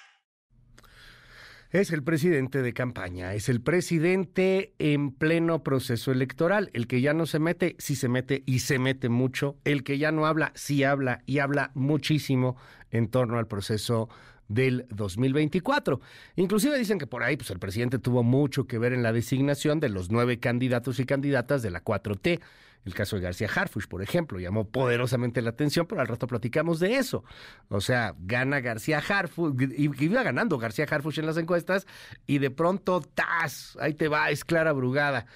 Es 1.71 1.91
el 1.91 2.05
presidente 2.05 2.61
de 2.61 2.75
campaña, 2.75 3.33
es 3.33 3.49
el 3.49 3.63
presidente 3.63 4.75
en 4.79 5.11
pleno 5.11 5.63
proceso 5.63 6.13
electoral, 6.13 6.71
el 6.75 6.87
que 6.87 7.01
ya 7.01 7.15
no 7.15 7.25
se 7.25 7.39
mete, 7.39 7.77
sí 7.79 7.97
se 7.97 8.11
mete 8.11 8.43
y 8.45 8.59
se 8.59 8.79
mete 8.79 9.09
mucho, 9.09 9.57
el 9.65 9.83
que 9.83 9.97
ya 9.97 10.13
no 10.13 10.27
habla, 10.27 10.53
sí 10.55 10.85
habla 10.85 11.23
y 11.25 11.39
habla 11.39 11.71
muchísimo 11.75 12.61
en 12.91 13.11
torno 13.11 13.39
al 13.39 13.49
proceso 13.49 14.11
del 14.53 14.87
2024. 14.91 16.01
Inclusive 16.37 16.79
dicen 16.79 16.99
que 16.99 17.07
por 17.07 17.23
ahí 17.23 17.37
pues 17.37 17.51
el 17.51 17.59
presidente 17.59 17.99
tuvo 17.99 18.23
mucho 18.23 18.67
que 18.67 18.79
ver 18.79 18.93
en 18.93 19.03
la 19.03 19.13
designación 19.13 19.81
de 19.81 19.89
los 19.89 20.11
nueve 20.11 20.39
candidatos 20.39 21.01
y 21.01 21.07
candidatas 21.07 21.63
de 21.63 21.71
la 21.71 21.83
4T. 21.83 22.41
El 22.85 22.95
caso 22.95 23.17
de 23.17 23.23
García 23.23 23.49
Harfush, 23.55 23.87
por 23.87 24.03
ejemplo, 24.03 24.41
llamó 24.41 24.69
poderosamente 24.69 25.41
la 25.41 25.51
atención, 25.51 25.87
pero 25.87 26.01
al 26.01 26.09
rato 26.09 26.27
platicamos 26.27 26.81
de 26.81 26.97
eso. 26.97 27.25
O 27.69 27.81
sea, 27.81 28.15
gana 28.19 28.61
García 28.61 28.99
Harfush, 28.99 29.55
y 29.77 30.05
iba 30.05 30.23
ganando 30.23 30.59
García 30.59 30.87
Harfush 30.91 31.21
en 31.21 31.27
las 31.27 31.37
encuestas, 31.37 31.87
y 32.27 32.39
de 32.39 32.51
pronto, 32.51 33.01
¡tas! 33.01 33.77
Ahí 33.81 33.95
te 33.95 34.09
va, 34.09 34.31
es 34.31 34.45
Clara 34.45 34.73
Brugada. 34.73 35.27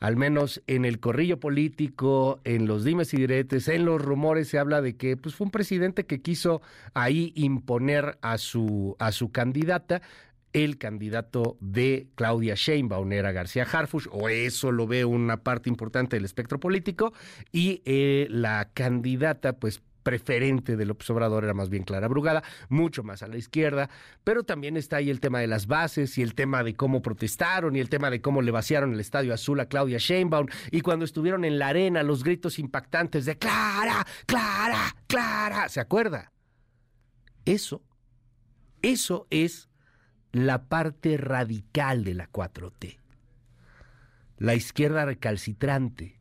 Al 0.00 0.16
menos 0.16 0.62
en 0.66 0.84
el 0.84 1.00
corrillo 1.00 1.40
político, 1.40 2.40
en 2.44 2.66
los 2.66 2.84
dimes 2.84 3.14
y 3.14 3.18
diretes, 3.18 3.68
en 3.68 3.86
los 3.86 4.02
rumores 4.02 4.48
se 4.48 4.58
habla 4.58 4.82
de 4.82 4.96
que 4.96 5.16
pues, 5.16 5.34
fue 5.34 5.46
un 5.46 5.50
presidente 5.50 6.04
que 6.04 6.20
quiso 6.20 6.60
ahí 6.92 7.32
imponer 7.34 8.18
a 8.20 8.36
su, 8.36 8.96
a 8.98 9.10
su 9.12 9.32
candidata 9.32 10.02
el 10.56 10.78
candidato 10.78 11.58
de 11.60 12.08
Claudia 12.14 12.54
Sheinbaum 12.54 13.12
era 13.12 13.30
García 13.30 13.64
Harfush, 13.70 14.06
o 14.10 14.30
eso 14.30 14.72
lo 14.72 14.86
ve 14.86 15.04
una 15.04 15.42
parte 15.42 15.68
importante 15.68 16.16
del 16.16 16.24
espectro 16.24 16.58
político, 16.58 17.12
y 17.52 17.82
eh, 17.84 18.26
la 18.30 18.70
candidata, 18.72 19.58
pues 19.58 19.82
preferente 20.02 20.76
del 20.76 20.92
Obrador 20.92 21.44
era 21.44 21.52
más 21.52 21.68
bien 21.68 21.82
Clara 21.82 22.08
Brugada, 22.08 22.42
mucho 22.70 23.02
más 23.02 23.22
a 23.22 23.26
la 23.26 23.36
izquierda, 23.36 23.90
pero 24.24 24.44
también 24.44 24.78
está 24.78 24.96
ahí 24.96 25.10
el 25.10 25.20
tema 25.20 25.40
de 25.40 25.46
las 25.46 25.66
bases 25.66 26.16
y 26.16 26.22
el 26.22 26.34
tema 26.34 26.62
de 26.62 26.74
cómo 26.74 27.02
protestaron 27.02 27.76
y 27.76 27.80
el 27.80 27.90
tema 27.90 28.08
de 28.08 28.22
cómo 28.22 28.40
le 28.40 28.50
vaciaron 28.50 28.94
el 28.94 29.00
Estadio 29.00 29.34
Azul 29.34 29.60
a 29.60 29.66
Claudia 29.66 29.98
Sheinbaum 29.98 30.46
y 30.70 30.80
cuando 30.80 31.04
estuvieron 31.04 31.44
en 31.44 31.58
la 31.58 31.68
arena 31.68 32.02
los 32.02 32.24
gritos 32.24 32.58
impactantes 32.58 33.26
de 33.26 33.36
Clara, 33.36 34.06
Clara, 34.24 34.96
Clara, 35.06 35.68
¿se 35.68 35.80
acuerda? 35.80 36.32
Eso, 37.44 37.82
eso 38.80 39.26
es 39.28 39.68
la 40.44 40.64
parte 40.64 41.16
radical 41.16 42.04
de 42.04 42.14
la 42.14 42.30
4T, 42.30 42.98
la 44.38 44.54
izquierda 44.54 45.04
recalcitrante, 45.04 46.18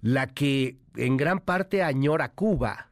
la 0.00 0.26
que 0.26 0.78
en 0.96 1.16
gran 1.16 1.40
parte 1.40 1.82
añora 1.82 2.32
Cuba, 2.32 2.90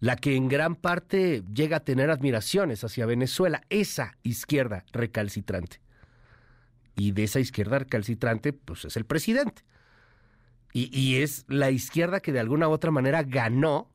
la 0.00 0.16
que 0.16 0.36
en 0.36 0.48
gran 0.48 0.76
parte 0.76 1.42
llega 1.52 1.78
a 1.78 1.84
tener 1.84 2.10
admiraciones 2.10 2.84
hacia 2.84 3.06
Venezuela, 3.06 3.62
esa 3.70 4.16
izquierda 4.22 4.84
recalcitrante. 4.92 5.80
Y 6.96 7.12
de 7.12 7.24
esa 7.24 7.40
izquierda 7.40 7.78
recalcitrante, 7.78 8.52
pues 8.52 8.84
es 8.84 8.96
el 8.96 9.04
presidente. 9.04 9.62
Y, 10.72 10.90
y, 10.96 11.22
es 11.22 11.44
la 11.48 11.70
izquierda 11.70 12.20
que 12.20 12.32
de 12.32 12.40
alguna 12.40 12.68
u 12.68 12.72
otra 12.72 12.90
manera 12.90 13.22
ganó 13.24 13.89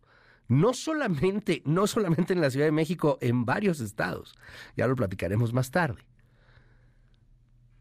no 0.48 0.74
solamente, 0.74 1.62
no 1.66 1.88
solamente 1.88 2.34
en 2.34 2.42
la 2.42 2.50
Ciudad 2.50 2.66
de 2.66 2.72
México, 2.72 3.18
en 3.22 3.46
varios 3.46 3.80
estados. 3.80 4.36
Ya 4.75 4.88
lo 4.88 4.96
platicaremos 4.96 5.54
más 5.54 5.72
tarde. 5.72 6.06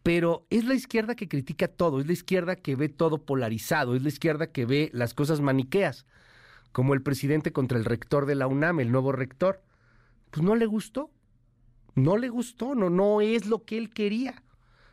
Pero 0.03 0.47
es 0.51 0.65
la 0.65 0.75
izquierda 0.75 1.15
que 1.15 1.29
critica 1.29 1.69
todo, 1.69 2.01
es 2.01 2.07
la 2.07 2.13
izquierda 2.13 2.57
que 2.57 2.77
ve 2.77 2.89
todo 2.89 3.25
polarizado, 3.25 3.95
es 3.95 4.03
la 4.03 4.09
izquierda 4.09 4.53
que 4.53 4.67
ve 4.67 4.91
las 4.93 5.15
cosas 5.15 5.41
maniqueas, 5.41 6.07
como 6.73 6.93
el 6.93 7.03
presidente 7.03 7.53
contra 7.53 7.79
el 7.79 7.85
rector 7.85 8.27
de 8.27 8.35
la 8.35 8.47
UNAM, 8.47 8.81
el 8.81 8.93
nuevo 8.93 9.13
rector. 9.13 9.63
Pues 10.31 10.45
no 10.45 10.57
le 10.57 10.67
gustó, 10.67 11.11
no 11.95 12.17
le 12.19 12.29
gustó, 12.29 12.75
no, 12.75 12.91
no 12.91 13.21
es 13.21 13.47
lo 13.47 13.65
que 13.65 13.79
él 13.79 13.91
quería. 13.91 14.43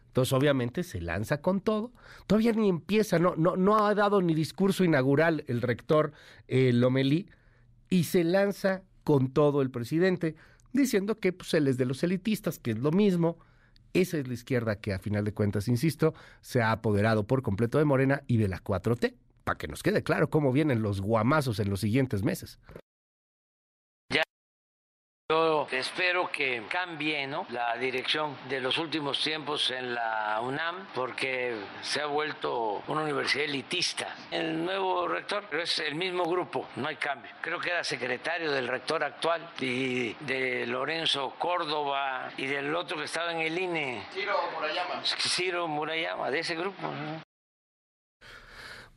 Entonces, 0.08 0.34
obviamente, 0.34 0.84
se 0.84 1.02
lanza 1.02 1.42
con 1.42 1.62
todo. 1.62 1.92
Todavía 2.28 2.52
ni 2.54 2.70
empieza, 2.70 3.18
no, 3.18 3.36
no, 3.36 3.56
no 3.56 3.86
ha 3.86 3.96
dado 3.96 4.22
ni 4.22 4.34
discurso 4.34 4.84
inaugural 4.84 5.44
el 5.48 5.62
rector 5.62 6.12
eh, 6.48 6.72
Lomelí 6.74 7.28
y 7.92 8.06
se 8.06 8.24
lanza 8.24 8.82
con 9.04 9.32
todo 9.32 9.62
el 9.62 9.70
presidente, 9.70 10.36
diciendo 10.74 11.20
que 11.20 11.34
pues, 11.34 11.54
él 11.54 11.68
es 11.68 11.78
de 11.78 11.86
los 11.86 12.02
elitistas, 12.04 12.58
que 12.58 12.72
es 12.72 12.80
lo 12.80 12.92
mismo. 12.92 13.38
Esa 13.94 14.18
es 14.18 14.28
la 14.28 14.34
izquierda 14.34 14.78
que, 14.78 14.94
a 14.94 15.00
final 15.00 15.26
de 15.26 15.34
cuentas, 15.34 15.68
insisto, 15.68 16.14
se 16.40 16.62
ha 16.62 16.72
apoderado 16.72 17.28
por 17.28 17.44
completo 17.44 17.78
de 17.78 17.86
Morena 17.86 18.24
y 18.26 18.38
de 18.38 18.48
la 18.48 18.64
4T, 18.64 19.14
para 19.44 19.58
que 19.58 19.68
nos 19.68 19.84
quede 19.84 20.02
claro 20.02 20.30
cómo 20.30 20.54
vienen 20.54 20.82
los 20.82 21.02
guamazos 21.02 21.60
en 21.60 21.70
los 21.70 21.82
siguientes 21.82 22.24
meses. 22.24 22.58
Espero 25.72 26.32
que 26.32 26.64
cambie 26.70 27.28
¿no? 27.28 27.46
la 27.50 27.76
dirección 27.78 28.36
de 28.50 28.60
los 28.60 28.78
últimos 28.78 29.22
tiempos 29.22 29.72
en 29.72 29.94
la 29.94 30.40
UNAM 30.42 30.88
porque 30.94 31.56
se 31.82 32.02
ha 32.02 32.06
vuelto 32.06 32.84
una 32.88 33.04
universidad 33.04 33.46
elitista. 33.46 34.16
El 34.32 34.64
nuevo 34.64 35.08
rector 35.08 35.44
es 35.62 35.80
el 35.80 35.96
mismo 35.96 36.26
grupo, 36.26 36.68
no 36.76 36.88
hay 36.88 36.96
cambio. 36.96 37.32
Creo 37.42 37.60
que 37.60 37.70
era 37.70 37.84
secretario 37.84 38.52
del 38.52 38.68
rector 38.68 39.04
actual 39.04 39.50
y 39.60 40.14
de 40.22 40.66
Lorenzo 40.68 41.36
Córdoba 41.38 42.32
y 42.38 42.46
del 42.46 42.74
otro 42.76 42.98
que 42.98 43.06
estaba 43.06 43.32
en 43.32 43.40
el 43.40 43.58
INE. 43.58 44.04
Ciro 44.14 44.38
Murayama. 44.54 45.02
Ciro 45.04 45.68
Murayama, 45.68 46.32
de 46.32 46.40
ese 46.40 46.56
grupo. 46.56 46.90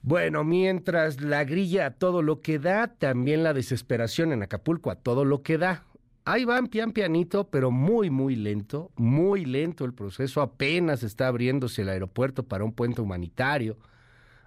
Bueno, 0.03 0.45
mientras 0.45 1.23
la 1.23 1.45
grilla 1.45 1.87
a 1.87 1.91
todo 1.93 2.21
lo 2.21 2.43
que 2.43 2.59
da, 2.59 2.89
también 2.89 3.43
la 3.43 3.55
desesperación 3.55 4.33
en 4.33 4.43
Acapulco 4.43 4.91
a 4.91 4.97
todo 4.97 5.25
lo 5.25 5.43
que 5.43 5.57
da. 5.57 5.87
Ahí 6.27 6.47
van 6.47 6.69
pian 6.69 6.93
pianito, 6.93 7.51
pero 7.51 7.71
muy, 7.71 8.09
muy 8.09 8.35
lento, 8.35 8.91
muy 8.97 9.45
lento 9.45 9.85
el 9.85 9.93
proceso. 9.93 10.41
Apenas 10.41 11.03
está 11.03 11.27
abriéndose 11.29 11.83
el 11.83 11.91
aeropuerto 11.91 12.45
para 12.45 12.65
un 12.65 12.73
puente 12.73 13.03
humanitario. 13.03 13.77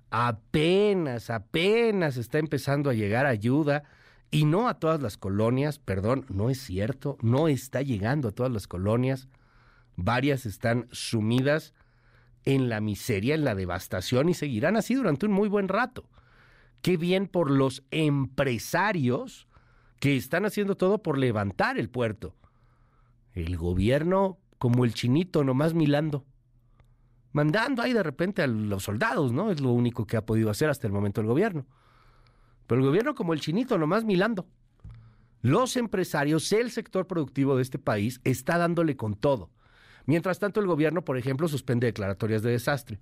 Apenas, 0.10 1.30
apenas 1.30 2.18
está 2.18 2.40
empezando 2.40 2.90
a 2.90 2.94
llegar 2.94 3.28
ayuda. 3.28 3.84
Y 4.32 4.46
no 4.46 4.68
a 4.68 4.80
todas 4.80 5.02
las 5.02 5.18
colonias, 5.18 5.80
perdón, 5.80 6.26
no 6.30 6.50
es 6.50 6.60
cierto, 6.60 7.18
no 7.22 7.48
está 7.48 7.82
llegando 7.82 8.30
a 8.30 8.32
todas 8.32 8.52
las 8.52 8.68
colonias. 8.68 9.30
Varias 9.96 10.46
están 10.46 10.88
sumidas 10.92 11.74
en 12.44 12.70
la 12.70 12.82
miseria, 12.82 13.36
en 13.36 13.46
la 13.46 13.56
devastación 13.56 14.30
y 14.30 14.34
seguirán 14.34 14.78
así 14.78 14.96
durante 14.96 15.28
un 15.28 15.32
muy 15.32 15.48
buen 15.48 15.68
rato. 15.68 16.10
Qué 16.82 16.98
bien 16.98 17.28
por 17.28 17.52
los 17.52 17.84
empresarios 17.92 19.47
que 20.00 20.16
están 20.16 20.46
haciendo 20.46 20.76
todo 20.76 21.02
por 21.02 21.18
levantar 21.18 21.78
el 21.78 21.90
puerto. 21.90 22.36
El 23.34 23.58
gobierno, 23.58 24.38
como 24.58 24.86
el 24.86 24.94
chinito, 24.94 25.44
nomás 25.44 25.74
milando. 25.74 26.26
Mandando 27.32 27.82
ahí 27.82 27.94
de 27.94 28.04
repente 28.04 28.42
a 28.42 28.48
los 28.48 28.84
soldados, 28.84 29.32
¿no? 29.32 29.52
Es 29.52 29.62
lo 29.62 29.72
único 29.72 30.06
que 30.06 30.18
ha 30.18 30.26
podido 30.26 30.50
hacer 30.50 30.70
hasta 30.70 30.88
el 30.88 30.94
momento 30.94 31.22
el 31.22 31.28
gobierno. 31.28 31.66
Pero 32.66 32.82
el 32.82 32.88
gobierno, 32.88 33.16
como 33.16 33.34
el 33.34 33.42
chinito, 33.42 33.78
nomás 33.78 34.06
milando. 34.06 34.48
Los 35.42 35.78
empresarios, 35.78 36.52
el 36.52 36.72
sector 36.72 37.08
productivo 37.08 37.56
de 37.56 37.62
este 37.62 37.80
país, 37.80 38.20
está 38.24 38.58
dándole 38.58 38.98
con 38.98 39.16
todo. 39.16 39.52
Mientras 40.06 40.40
tanto, 40.40 40.60
el 40.60 40.68
gobierno, 40.68 41.04
por 41.04 41.18
ejemplo, 41.18 41.48
suspende 41.48 41.88
declaratorias 41.88 42.42
de 42.42 42.52
desastre 42.52 43.00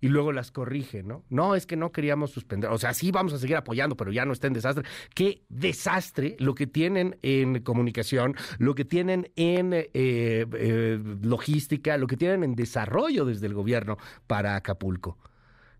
y 0.00 0.08
luego 0.08 0.32
las 0.32 0.50
corrige, 0.50 1.02
¿no? 1.02 1.24
No, 1.30 1.54
es 1.54 1.66
que 1.66 1.76
no 1.76 1.92
queríamos 1.92 2.30
suspender, 2.30 2.70
o 2.70 2.78
sea, 2.78 2.92
sí 2.94 3.10
vamos 3.10 3.32
a 3.32 3.38
seguir 3.38 3.56
apoyando, 3.56 3.96
pero 3.96 4.12
ya 4.12 4.24
no 4.24 4.32
está 4.32 4.46
en 4.46 4.52
desastre. 4.52 4.84
Qué 5.14 5.42
desastre 5.48 6.36
lo 6.38 6.54
que 6.54 6.66
tienen 6.66 7.18
en 7.22 7.62
comunicación, 7.62 8.34
lo 8.58 8.74
que 8.74 8.84
tienen 8.84 9.30
en 9.36 9.72
eh, 9.72 9.88
eh, 9.94 11.00
logística, 11.22 11.96
lo 11.96 12.06
que 12.06 12.16
tienen 12.16 12.44
en 12.44 12.54
desarrollo 12.54 13.24
desde 13.24 13.46
el 13.46 13.54
gobierno 13.54 13.96
para 14.26 14.56
Acapulco. 14.56 15.18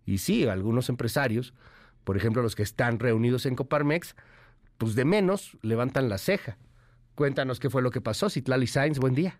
Y 0.05 0.19
sí, 0.19 0.47
algunos 0.47 0.89
empresarios, 0.89 1.53
por 2.05 2.17
ejemplo, 2.17 2.43
los 2.43 2.55
que 2.55 2.63
están 2.63 2.99
reunidos 2.99 3.45
en 3.45 3.57
Coparmex, 3.57 4.15
pues 4.79 4.95
de 4.95 5.05
menos 5.05 5.59
levantan 5.63 6.09
la 6.09 6.19
ceja. 6.19 6.59
Cuéntanos 7.15 7.61
qué 7.61 7.71
fue 7.71 7.83
lo 7.83 7.91
que 7.91 8.01
pasó, 8.01 8.31
Citlali 8.31 8.67
Sainz, 8.67 8.99
buen 8.99 9.15
día. 9.15 9.39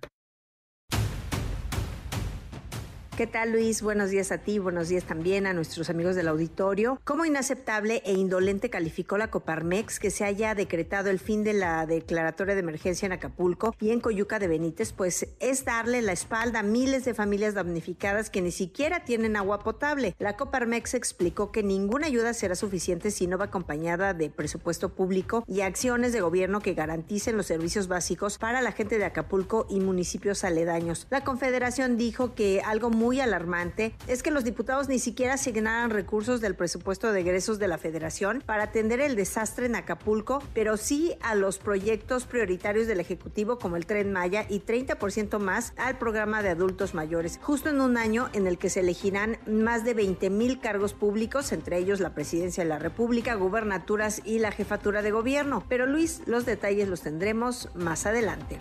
¿Qué 3.17 3.27
tal 3.27 3.53
Luis? 3.53 3.81
Buenos 3.81 4.11
días 4.11 4.31
a 4.31 4.37
ti, 4.37 4.59
buenos 4.59 4.91
días 4.91 5.05
también 5.05 5.47
a 5.47 5.55
nuestros 5.55 5.89
amigos 5.89 6.17
del 6.17 6.29
auditorio. 6.29 7.01
Como 7.03 7.25
inaceptable 7.25 8.03
e 8.05 8.13
indolente 8.13 8.69
calificó 8.69 9.17
la 9.17 9.31
Coparmex 9.31 9.99
que 9.99 10.11
se 10.11 10.27
haya 10.27 10.55
decretado 10.55 11.09
el 11.09 11.19
fin 11.19 11.43
de 11.43 11.55
la 11.55 11.87
declaratoria 11.87 12.53
de 12.53 12.61
emergencia 12.61 13.07
en 13.07 13.13
Acapulco 13.13 13.75
y 13.81 13.93
en 13.93 14.01
Coyuca 14.01 14.39
de 14.39 14.49
Benítez, 14.49 14.93
pues 14.93 15.29
es 15.41 15.65
darle 15.65 16.03
la 16.03 16.13
espalda 16.13 16.59
a 16.59 16.63
miles 16.63 17.07
de 17.07 17.15
familias 17.15 17.55
damnificadas 17.55 18.29
que 18.29 18.43
ni 18.43 18.51
siquiera 18.51 19.07
tienen 19.07 19.37
agua 19.37 19.61
potable. 19.61 20.15
La 20.19 20.37
Coparmex 20.37 20.93
explicó 20.93 21.51
que 21.51 21.63
ninguna 21.63 22.09
ayuda 22.09 22.35
será 22.35 22.55
suficiente 22.55 23.11
si 23.11 23.27
no 23.27 23.39
va 23.39 23.47
acompañada 23.47 24.13
de 24.13 24.29
presupuesto 24.29 24.91
público 24.91 25.43
y 25.49 25.63
acciones 25.63 26.13
de 26.13 26.21
gobierno 26.21 26.61
que 26.61 26.75
garanticen 26.75 27.39
los 27.39 27.47
servicios 27.47 27.89
básicos 27.89 28.37
para 28.37 28.61
la 28.61 28.73
gente 28.73 28.99
de 28.99 29.07
Acapulco 29.07 29.67
y 29.71 29.81
municipios 29.81 30.45
aledaños. 30.45 31.07
La 31.09 31.25
Confederación 31.25 31.97
dijo 31.97 32.35
que 32.35 32.61
algo 32.61 32.91
muy 32.91 33.06
muy 33.07 33.21
alarmante 33.21 33.95
es 34.09 34.25
que 34.25 34.33
los 34.33 34.43
diputados 34.43 34.89
ni 34.89 34.99
siquiera 34.99 35.35
asignaran 35.35 35.91
recursos 35.91 36.41
del 36.41 36.57
presupuesto 36.57 37.13
de 37.13 37.21
egresos 37.21 37.61
de 37.61 37.69
la 37.69 37.79
Federación 37.79 38.43
para 38.45 38.65
atender 38.65 38.99
el 38.99 39.15
desastre 39.15 39.67
en 39.67 39.77
Acapulco, 39.77 40.43
pero 40.53 40.77
sí 40.77 41.15
a 41.23 41.37
los 41.37 41.59
proyectos 41.59 42.27
prioritarios 42.27 42.89
del 42.89 42.99
Ejecutivo 42.99 43.61
como 43.61 43.77
el 43.77 43.87
Tren 43.87 44.13
Maya 44.13 44.45
y 44.49 44.59
30% 44.59 45.39
más 45.39 45.73
al 45.77 45.99
programa 45.99 46.43
de 46.43 46.49
adultos 46.49 46.95
mayores, 46.95 47.39
justo 47.41 47.71
en 47.71 47.81
un 47.81 47.97
año 47.97 48.29
en 48.33 48.49
el 48.49 48.59
que 48.59 48.71
se 48.71 48.81
elegirán 48.81 49.39
más 49.47 49.85
de 49.85 49.95
20 49.95 50.29
mil 50.31 50.59
cargos 50.59 50.93
públicos, 50.93 51.53
entre 51.53 51.79
ellos 51.79 52.01
la 52.01 52.13
Presidencia 52.13 52.65
de 52.65 52.71
la 52.71 52.81
República, 52.81 53.37
gubernaturas 53.37 54.21
y 54.25 54.41
la 54.41 54.51
Jefatura 54.51 55.03
de 55.03 55.13
Gobierno. 55.13 55.65
Pero 55.69 55.87
Luis, 55.87 56.23
los 56.27 56.45
detalles 56.45 56.89
los 56.89 57.03
tendremos 57.03 57.69
más 57.77 58.05
adelante. 58.05 58.59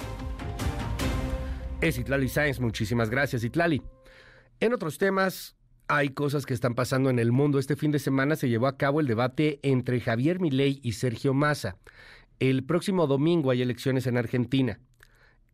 Es 1.81 1.97
Itlali 1.97 2.29
Sáenz, 2.29 2.59
muchísimas 2.59 3.09
gracias 3.09 3.43
Itlali. 3.43 3.81
En 4.61 4.73
otros 4.73 4.97
temas, 4.97 5.55
hay 5.87 6.09
cosas 6.09 6.45
que 6.45 6.53
están 6.53 6.75
pasando 6.75 7.09
en 7.09 7.19
el 7.19 7.31
mundo. 7.31 7.59
Este 7.59 7.75
fin 7.75 7.91
de 7.91 7.99
semana 7.99 8.35
se 8.35 8.49
llevó 8.49 8.67
a 8.67 8.77
cabo 8.77 9.01
el 9.01 9.07
debate 9.07 9.59
entre 9.63 9.99
Javier 9.99 10.39
Milei 10.39 10.79
y 10.81 10.93
Sergio 10.93 11.33
Massa. 11.33 11.77
El 12.39 12.63
próximo 12.63 13.05
domingo 13.05 13.51
hay 13.51 13.61
elecciones 13.61 14.07
en 14.07 14.17
Argentina. 14.17 14.79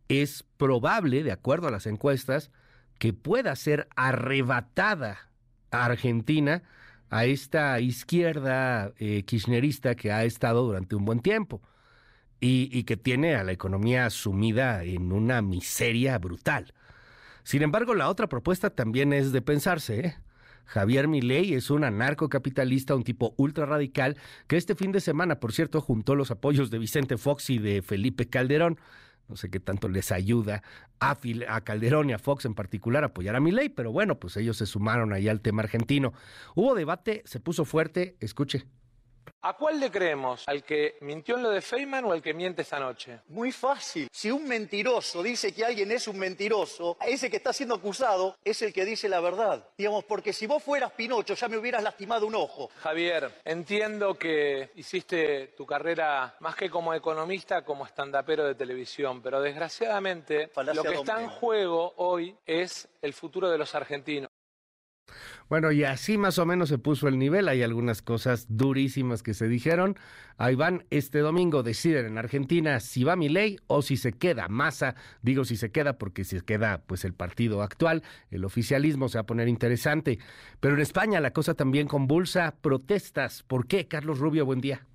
Es 0.07 0.43
probable, 0.57 1.23
de 1.23 1.31
acuerdo 1.31 1.67
a 1.67 1.71
las 1.71 1.87
encuestas, 1.87 2.51
que 2.99 3.13
pueda 3.13 3.55
ser 3.55 3.87
arrebatada 3.95 5.31
a 5.71 5.85
Argentina 5.85 6.63
a 7.09 7.25
esta 7.25 7.79
izquierda 7.79 8.93
eh, 8.97 9.23
kirchnerista 9.23 9.95
que 9.95 10.11
ha 10.11 10.23
estado 10.23 10.63
durante 10.63 10.95
un 10.95 11.05
buen 11.05 11.19
tiempo 11.19 11.61
y, 12.39 12.69
y 12.71 12.83
que 12.83 12.97
tiene 12.97 13.35
a 13.35 13.43
la 13.43 13.51
economía 13.51 14.09
sumida 14.11 14.83
en 14.83 15.11
una 15.11 15.41
miseria 15.41 16.17
brutal. 16.19 16.73
Sin 17.43 17.61
embargo, 17.61 17.95
la 17.95 18.09
otra 18.09 18.27
propuesta 18.27 18.69
también 18.69 19.13
es 19.13 19.31
de 19.31 19.41
pensarse. 19.41 19.99
¿eh? 19.99 20.15
Javier 20.65 21.07
Milei 21.07 21.53
es 21.53 21.69
un 21.69 21.83
anarcocapitalista, 21.83 22.95
un 22.95 23.03
tipo 23.03 23.33
ultra 23.37 23.65
radical, 23.65 24.17
que 24.47 24.57
este 24.57 24.75
fin 24.75 24.91
de 24.91 25.01
semana, 25.01 25.39
por 25.39 25.53
cierto, 25.53 25.81
juntó 25.81 26.15
los 26.15 26.31
apoyos 26.31 26.69
de 26.71 26.79
Vicente 26.79 27.17
Fox 27.17 27.49
y 27.49 27.57
de 27.57 27.81
Felipe 27.81 28.29
Calderón. 28.29 28.79
No 29.27 29.35
sé 29.35 29.49
qué 29.49 29.59
tanto 29.59 29.87
les 29.87 30.11
ayuda 30.11 30.61
a, 30.99 31.15
Calderón 31.61 32.09
y 32.09 32.13
a 32.13 32.19
Fox 32.19 32.45
en 32.45 32.53
particular 32.53 33.03
a 33.03 33.07
apoyar 33.07 33.35
a 33.35 33.39
Milei, 33.39 33.69
pero 33.69 33.91
bueno, 33.91 34.19
pues 34.19 34.35
ellos 34.37 34.57
se 34.57 34.65
sumaron 34.65 35.13
ahí 35.13 35.29
al 35.29 35.41
tema 35.41 35.61
argentino. 35.61 36.13
Hubo 36.55 36.75
debate, 36.75 37.21
se 37.25 37.39
puso 37.39 37.65
fuerte, 37.65 38.17
escuche. 38.19 38.65
¿A 39.43 39.53
cuál 39.53 39.79
le 39.79 39.89
creemos? 39.89 40.47
¿Al 40.47 40.63
que 40.63 40.97
mintió 41.01 41.35
en 41.35 41.43
lo 41.43 41.49
de 41.49 41.61
Feynman 41.61 42.05
o 42.05 42.11
al 42.11 42.21
que 42.21 42.33
miente 42.33 42.61
esta 42.61 42.79
noche? 42.79 43.21
Muy 43.29 43.51
fácil. 43.51 44.07
Si 44.11 44.29
un 44.29 44.47
mentiroso 44.47 45.23
dice 45.23 45.51
que 45.51 45.65
alguien 45.65 45.91
es 45.91 46.07
un 46.07 46.19
mentiroso, 46.19 46.95
ese 47.01 47.29
que 47.29 47.37
está 47.37 47.51
siendo 47.51 47.73
acusado 47.73 48.35
es 48.43 48.61
el 48.61 48.71
que 48.71 48.85
dice 48.85 49.09
la 49.09 49.19
verdad. 49.19 49.67
Digamos, 49.75 50.03
porque 50.03 50.31
si 50.31 50.45
vos 50.45 50.61
fueras 50.61 50.91
Pinocho 50.91 51.33
ya 51.33 51.47
me 51.47 51.57
hubieras 51.57 51.81
lastimado 51.81 52.27
un 52.27 52.35
ojo. 52.35 52.69
Javier, 52.81 53.31
entiendo 53.43 54.13
que 54.13 54.69
hiciste 54.75 55.47
tu 55.57 55.65
carrera 55.65 56.35
más 56.39 56.55
que 56.55 56.69
como 56.69 56.93
economista, 56.93 57.63
como 57.63 57.85
estandapero 57.85 58.45
de 58.45 58.53
televisión, 58.53 59.23
pero 59.23 59.41
desgraciadamente 59.41 60.51
lo 60.73 60.83
que 60.83 60.95
está 60.95 61.19
en 61.19 61.29
juego 61.29 61.93
hoy 61.97 62.37
es 62.45 62.87
el 63.01 63.13
futuro 63.13 63.49
de 63.49 63.57
los 63.57 63.73
argentinos. 63.73 64.29
Bueno, 65.49 65.71
y 65.71 65.83
así 65.83 66.17
más 66.17 66.39
o 66.39 66.45
menos 66.45 66.69
se 66.69 66.77
puso 66.77 67.07
el 67.07 67.19
nivel. 67.19 67.47
Hay 67.47 67.63
algunas 67.63 68.01
cosas 68.01 68.45
durísimas 68.49 69.23
que 69.23 69.33
se 69.33 69.47
dijeron. 69.47 69.97
Ahí 70.37 70.55
van, 70.55 70.85
este 70.89 71.19
domingo 71.19 71.63
deciden 71.63 72.05
en 72.05 72.17
Argentina 72.17 72.79
si 72.79 73.03
va 73.03 73.15
mi 73.15 73.29
ley 73.29 73.59
o 73.67 73.81
si 73.81 73.97
se 73.97 74.13
queda 74.13 74.47
Massa. 74.47 74.95
Digo 75.21 75.45
si 75.45 75.55
se 75.55 75.71
queda 75.71 75.97
porque 75.97 76.23
si 76.23 76.39
se 76.39 76.45
queda 76.45 76.81
pues 76.85 77.05
el 77.05 77.13
partido 77.13 77.61
actual, 77.61 78.03
el 78.29 78.45
oficialismo 78.45 79.09
se 79.09 79.17
va 79.17 79.21
a 79.21 79.25
poner 79.25 79.47
interesante. 79.47 80.19
Pero 80.59 80.75
en 80.75 80.81
España 80.81 81.19
la 81.19 81.31
cosa 81.31 81.53
también 81.53 81.87
convulsa, 81.87 82.55
protestas. 82.61 83.43
¿Por 83.43 83.67
qué? 83.67 83.87
Carlos 83.87 84.19
Rubio, 84.19 84.45
buen 84.45 84.61
día. 84.61 84.85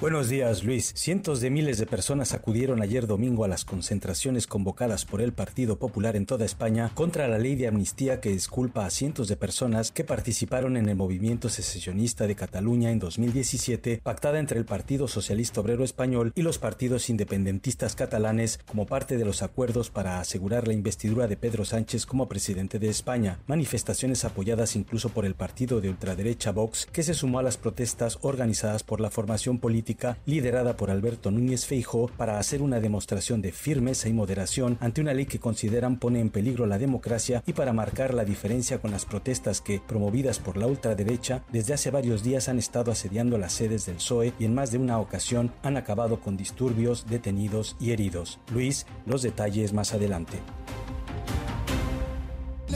Buenos 0.00 0.30
días, 0.30 0.64
Luis. 0.64 0.94
Cientos 0.96 1.42
de 1.42 1.50
miles 1.50 1.76
de 1.76 1.84
personas 1.84 2.32
acudieron 2.32 2.80
ayer 2.80 3.06
domingo 3.06 3.44
a 3.44 3.48
las 3.48 3.66
concentraciones 3.66 4.46
convocadas 4.46 5.04
por 5.04 5.20
el 5.20 5.34
Partido 5.34 5.78
Popular 5.78 6.16
en 6.16 6.24
toda 6.24 6.46
España 6.46 6.90
contra 6.94 7.28
la 7.28 7.36
ley 7.36 7.54
de 7.54 7.68
amnistía 7.68 8.18
que 8.18 8.30
disculpa 8.30 8.86
a 8.86 8.90
cientos 8.90 9.28
de 9.28 9.36
personas 9.36 9.90
que 9.90 10.02
participaron 10.02 10.78
en 10.78 10.88
el 10.88 10.96
movimiento 10.96 11.50
secesionista 11.50 12.26
de 12.26 12.34
Cataluña 12.34 12.90
en 12.90 12.98
2017, 12.98 14.00
pactada 14.02 14.38
entre 14.38 14.58
el 14.58 14.64
Partido 14.64 15.06
Socialista 15.06 15.60
Obrero 15.60 15.84
Español 15.84 16.32
y 16.34 16.40
los 16.40 16.56
partidos 16.56 17.10
independentistas 17.10 17.94
catalanes 17.94 18.58
como 18.66 18.86
parte 18.86 19.18
de 19.18 19.26
los 19.26 19.42
acuerdos 19.42 19.90
para 19.90 20.18
asegurar 20.18 20.66
la 20.66 20.72
investidura 20.72 21.28
de 21.28 21.36
Pedro 21.36 21.66
Sánchez 21.66 22.06
como 22.06 22.26
presidente 22.26 22.78
de 22.78 22.88
España. 22.88 23.40
Manifestaciones 23.46 24.24
apoyadas 24.24 24.76
incluso 24.76 25.10
por 25.10 25.26
el 25.26 25.34
partido 25.34 25.82
de 25.82 25.90
ultraderecha 25.90 26.52
Vox, 26.52 26.86
que 26.90 27.02
se 27.02 27.12
sumó 27.12 27.40
a 27.40 27.42
las 27.42 27.58
protestas 27.58 28.18
organizadas 28.22 28.82
por 28.82 29.02
la 29.02 29.10
formación 29.10 29.58
política 29.58 29.89
liderada 30.26 30.76
por 30.76 30.90
Alberto 30.90 31.30
Núñez 31.30 31.66
Feijóo 31.66 32.08
para 32.16 32.38
hacer 32.38 32.62
una 32.62 32.80
demostración 32.80 33.42
de 33.42 33.52
firmeza 33.52 34.08
y 34.08 34.12
moderación 34.12 34.78
ante 34.80 35.00
una 35.00 35.14
ley 35.14 35.26
que 35.26 35.38
consideran 35.38 35.98
pone 35.98 36.20
en 36.20 36.30
peligro 36.30 36.66
la 36.66 36.78
democracia 36.78 37.42
y 37.46 37.52
para 37.52 37.72
marcar 37.72 38.14
la 38.14 38.24
diferencia 38.24 38.80
con 38.80 38.90
las 38.90 39.04
protestas 39.04 39.60
que, 39.60 39.80
promovidas 39.80 40.38
por 40.38 40.56
la 40.56 40.66
ultraderecha, 40.66 41.44
desde 41.52 41.74
hace 41.74 41.90
varios 41.90 42.22
días 42.22 42.48
han 42.48 42.58
estado 42.58 42.92
asediando 42.92 43.38
las 43.38 43.52
sedes 43.52 43.86
del 43.86 43.96
PSOE 43.96 44.32
y 44.38 44.44
en 44.44 44.54
más 44.54 44.70
de 44.70 44.78
una 44.78 44.98
ocasión 44.98 45.52
han 45.62 45.76
acabado 45.76 46.20
con 46.20 46.36
disturbios, 46.36 47.06
detenidos 47.08 47.76
y 47.80 47.92
heridos. 47.92 48.38
Luis, 48.52 48.86
los 49.06 49.22
detalles 49.22 49.72
más 49.72 49.92
adelante. 49.94 50.38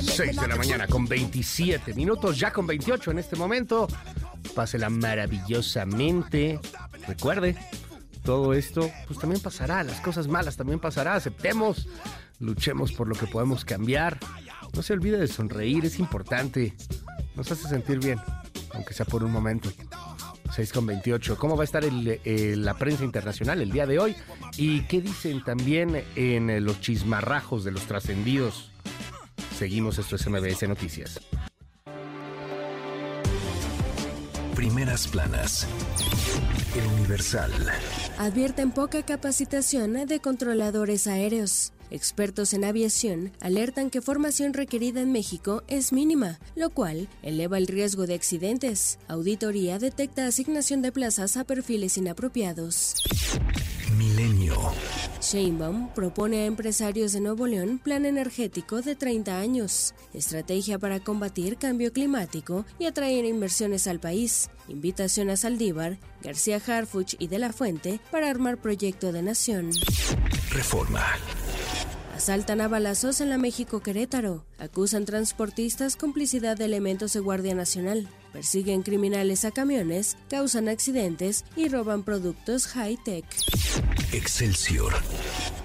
6 0.00 0.36
de 0.36 0.48
la 0.48 0.56
mañana 0.56 0.86
con 0.86 1.06
27 1.06 1.94
minutos, 1.94 2.38
ya 2.38 2.52
con 2.52 2.66
28 2.66 3.10
en 3.10 3.18
este 3.18 3.36
momento. 3.36 3.88
Pásela 4.54 4.90
maravillosamente. 4.90 6.60
Recuerde, 7.06 7.56
todo 8.22 8.54
esto 8.54 8.90
pues 9.06 9.18
también 9.18 9.40
pasará, 9.42 9.82
las 9.82 10.00
cosas 10.00 10.28
malas 10.28 10.56
también 10.56 10.80
pasará, 10.80 11.14
aceptemos, 11.14 11.88
luchemos 12.38 12.92
por 12.92 13.08
lo 13.08 13.14
que 13.14 13.26
podemos 13.26 13.64
cambiar. 13.64 14.18
No 14.74 14.82
se 14.82 14.92
olvide 14.92 15.18
de 15.18 15.28
sonreír, 15.28 15.84
es 15.84 15.98
importante. 15.98 16.74
Nos 17.36 17.50
hace 17.50 17.68
sentir 17.68 17.98
bien, 17.98 18.18
aunque 18.72 18.94
sea 18.94 19.06
por 19.06 19.24
un 19.24 19.32
momento. 19.32 19.70
6 20.54 20.72
con 20.72 20.86
28. 20.86 21.36
¿Cómo 21.36 21.56
va 21.56 21.62
a 21.62 21.64
estar 21.64 21.84
la 21.84 22.74
prensa 22.74 23.04
internacional 23.04 23.60
el 23.60 23.72
día 23.72 23.86
de 23.86 23.98
hoy? 23.98 24.16
¿Y 24.56 24.82
qué 24.82 25.00
dicen 25.00 25.42
también 25.42 26.04
en 26.14 26.64
los 26.64 26.80
chismarrajos 26.80 27.64
de 27.64 27.72
los 27.72 27.82
trascendidos? 27.82 28.70
Seguimos, 29.58 29.98
esto 29.98 30.16
es 30.16 30.28
MBS 30.28 30.68
Noticias. 30.68 31.20
Primeras 34.56 35.06
planas. 35.06 35.68
El 36.74 36.86
Universal. 36.98 37.52
Advierten 38.18 38.72
poca 38.72 39.04
capacitación 39.04 40.06
de 40.06 40.18
controladores 40.18 41.06
aéreos. 41.06 41.72
Expertos 41.90 42.52
en 42.52 42.64
aviación 42.64 43.30
alertan 43.40 43.90
que 43.90 44.02
formación 44.02 44.54
requerida 44.54 45.00
en 45.00 45.12
México 45.12 45.62
es 45.68 45.92
mínima, 45.92 46.40
lo 46.56 46.70
cual 46.70 47.08
eleva 47.22 47.56
el 47.58 47.68
riesgo 47.68 48.06
de 48.06 48.14
accidentes. 48.14 48.98
Auditoría 49.06 49.78
detecta 49.78 50.26
asignación 50.26 50.82
de 50.82 50.90
plazas 50.90 51.36
a 51.36 51.44
perfiles 51.44 51.96
inapropiados. 51.96 52.96
Milenio. 53.96 54.56
Sheinbaum 55.20 55.88
propone 55.94 56.42
a 56.42 56.46
empresarios 56.46 57.12
de 57.12 57.20
Nuevo 57.20 57.46
León 57.46 57.80
plan 57.82 58.04
energético 58.04 58.82
de 58.82 58.94
30 58.94 59.38
años, 59.38 59.94
estrategia 60.12 60.78
para 60.78 61.00
combatir 61.00 61.56
cambio 61.56 61.92
climático 61.92 62.66
y 62.78 62.86
atraer 62.86 63.24
inversiones 63.24 63.86
al 63.86 64.00
país. 64.00 64.50
Invitación 64.68 65.30
a 65.30 65.36
Saldívar, 65.36 65.98
García 66.22 66.60
Harfuch 66.66 67.14
y 67.18 67.28
De 67.28 67.38
la 67.38 67.52
Fuente 67.52 68.00
para 68.10 68.28
armar 68.28 68.58
proyecto 68.58 69.12
de 69.12 69.22
nación. 69.22 69.70
Reforma. 70.50 71.04
Asaltan 72.14 72.60
a 72.60 72.68
balazos 72.68 73.20
en 73.20 73.30
la 73.30 73.38
México 73.38 73.80
Querétaro. 73.80 74.44
Acusan 74.58 75.04
transportistas 75.04 75.96
complicidad 75.96 76.56
de 76.56 76.66
elementos 76.66 77.12
de 77.12 77.20
Guardia 77.20 77.54
Nacional. 77.54 78.08
Persiguen 78.34 78.82
criminales 78.82 79.44
a 79.44 79.52
camiones, 79.52 80.16
causan 80.28 80.68
accidentes 80.68 81.44
y 81.54 81.68
roban 81.68 82.02
productos 82.02 82.66
high-tech. 82.66 83.24
Excelsior. 84.12 84.92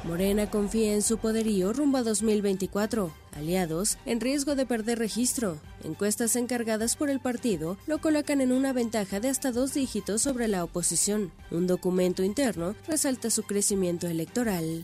Morena 0.03 0.49
confía 0.49 0.93
en 0.93 1.01
su 1.01 1.17
poderío 1.17 1.73
rumbo 1.73 1.97
a 1.97 2.03
2024. 2.03 3.12
Aliados 3.35 3.97
en 4.05 4.19
riesgo 4.19 4.55
de 4.55 4.65
perder 4.65 4.97
registro. 4.97 5.59
Encuestas 5.83 6.35
encargadas 6.35 6.95
por 6.95 7.09
el 7.09 7.19
partido 7.19 7.77
lo 7.85 7.99
colocan 7.99 8.41
en 8.41 8.51
una 8.51 8.73
ventaja 8.73 9.19
de 9.19 9.29
hasta 9.29 9.51
dos 9.51 9.73
dígitos 9.73 10.21
sobre 10.21 10.47
la 10.47 10.63
oposición. 10.63 11.31
Un 11.51 11.67
documento 11.67 12.23
interno 12.23 12.75
resalta 12.88 13.29
su 13.29 13.43
crecimiento 13.43 14.07
electoral. 14.07 14.83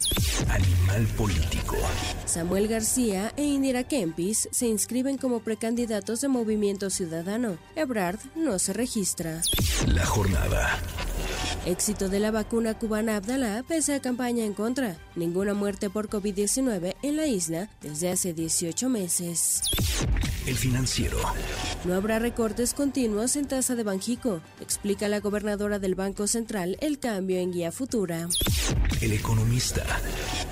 Animal 0.50 1.08
político. 1.18 1.76
Samuel 2.26 2.68
García 2.68 3.34
e 3.36 3.44
Indira 3.44 3.84
Kempis 3.84 4.50
se 4.52 4.68
inscriben 4.68 5.18
como 5.18 5.40
precandidatos 5.40 6.22
de 6.22 6.28
Movimiento 6.28 6.90
Ciudadano. 6.90 7.58
Ebrard 7.76 8.20
no 8.36 8.60
se 8.60 8.74
registra. 8.74 9.42
La 9.88 10.06
jornada. 10.06 10.80
Éxito 11.66 12.10
de 12.10 12.20
la 12.20 12.32
vacuna 12.32 12.78
cubana 12.78 13.16
Abdalá 13.16 13.64
pese 13.68 13.96
a 13.96 14.02
campaña 14.02 14.46
en 14.46 14.54
contra. 14.54 14.98
Ninguna 15.16 15.54
muerte 15.54 15.90
por 15.90 16.10
COVID-19 16.10 16.96
en 17.02 17.16
la 17.16 17.28
isla 17.28 17.70
desde 17.82 18.10
hace 18.10 18.34
18 18.34 18.90
meses. 18.90 19.62
El 20.46 20.56
financiero. 20.56 21.18
No 21.86 21.96
habrá 21.96 22.20
recortes 22.20 22.74
continuos 22.74 23.36
en 23.36 23.48
tasa 23.48 23.76
de 23.76 23.84
Banjico, 23.84 24.42
explica 24.62 25.08
la 25.08 25.20
gobernadora 25.20 25.80
del 25.80 25.96
Banco 25.96 26.28
Central 26.28 26.78
el 26.82 27.00
cambio 27.00 27.40
en 27.40 27.52
guía 27.52 27.72
futura. 27.72 28.28
El 29.02 29.14
economista. 29.14 29.84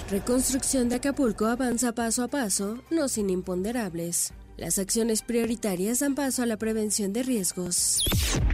Reconstrucción 0.09 0.89
de 0.89 0.95
Acapulco 0.95 1.45
avanza 1.45 1.93
paso 1.93 2.23
a 2.23 2.27
paso, 2.27 2.83
no 2.89 3.07
sin 3.07 3.29
imponderables. 3.29 4.33
Las 4.63 4.79
acciones 4.79 5.23
prioritarias 5.23 5.99
dan 5.99 6.15
paso 6.15 6.41
a 6.41 6.45
la 6.45 6.55
prevención 6.55 7.11
de 7.11 7.21
riesgos. 7.21 8.01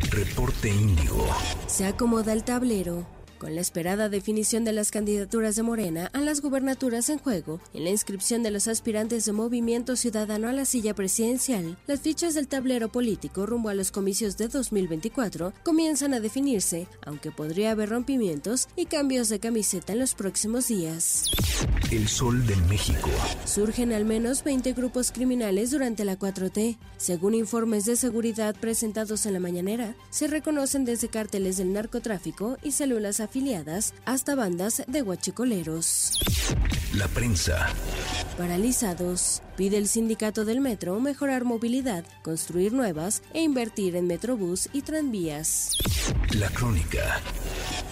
Reporte 0.10 0.67
Índigo. 0.67 1.28
Se 1.67 1.86
acomoda 1.86 2.34
el 2.34 2.43
tablero. 2.43 3.06
Con 3.39 3.56
la 3.56 3.62
esperada 3.62 4.10
definición 4.10 4.65
de 4.65 4.73
las 4.73 4.91
candidaturas 4.91 5.56
de 5.56 5.63
Morena 5.63 6.10
a 6.12 6.19
las 6.19 6.41
gubernaturas 6.41 7.10
en 7.10 7.19
juego, 7.19 7.62
en 7.73 7.86
la 7.86 7.89
inscripción 7.89 8.43
de 8.43 8.52
los 8.52 8.67
aspirantes 8.67 9.23
de 9.23 9.32
Movimiento 9.32 9.95
Ciudadano 9.95 10.49
a 10.49 10.54
la 10.54 10.65
silla 10.65 10.93
presidencial, 10.93 11.78
las 11.88 12.02
fichas 12.02 12.34
del 12.34 12.49
tablero 12.49 12.89
político 12.89 13.45
rumbo 13.45 13.69
a 13.69 13.73
los 13.73 13.91
comicios 13.91 14.36
de 14.36 14.49
2024 14.49 15.54
comienzan 15.63 16.13
a 16.13 16.19
definirse, 16.19 16.88
aunque 17.06 17.32
podría 17.32 17.71
haber 17.71 17.89
rompimientos 17.89 18.67
y 18.75 18.88
cambios 18.88 19.30
de 19.30 19.39
camiseta 19.39 19.93
en 19.93 19.99
los 19.99 20.15
próximos 20.15 20.67
días. 20.67 21.32
El 21.91 22.10
Sol 22.10 22.45
de 22.45 22.58
México. 22.67 23.10
Surgen 23.45 23.93
al 23.93 24.04
menos 24.04 24.43
20 24.43 24.73
grupos 24.73 25.13
criminales 25.13 25.71
durante 25.71 26.04
la 26.04 26.19
4T. 26.19 26.78
Según 26.97 27.36
informes 27.36 27.86
de 27.86 27.95
seguridad 27.95 28.54
presentados 28.60 29.25
en 29.25 29.34
la 29.34 29.39
mañanera, 29.39 29.95
se 30.10 30.28
reconocen 30.28 30.84
desde 30.84 31.08
cárteles 31.08 31.56
del 31.56 31.71
narcotráfico 31.71 32.58
y 32.63 32.73
células 32.73 33.21
afiliadas 33.30 33.94
hasta 34.06 34.34
bandas 34.34 34.82
de 34.88 35.04
huachicoleros. 35.04 36.20
La 36.96 37.08
prensa. 37.08 37.68
Paralizados. 38.38 39.44
Pide 39.56 39.78
el 39.78 39.88
sindicato 39.88 40.46
del 40.46 40.62
metro 40.62 41.00
mejorar 41.00 41.44
movilidad, 41.44 42.06
construir 42.24 42.74
nuevas 42.74 43.22
e 43.34 43.44
invertir 43.44 43.96
en 43.96 44.08
metrobús 44.08 44.68
y 44.74 44.82
tranvías. 44.82 45.78
La 46.32 46.50
crónica. 46.50 47.22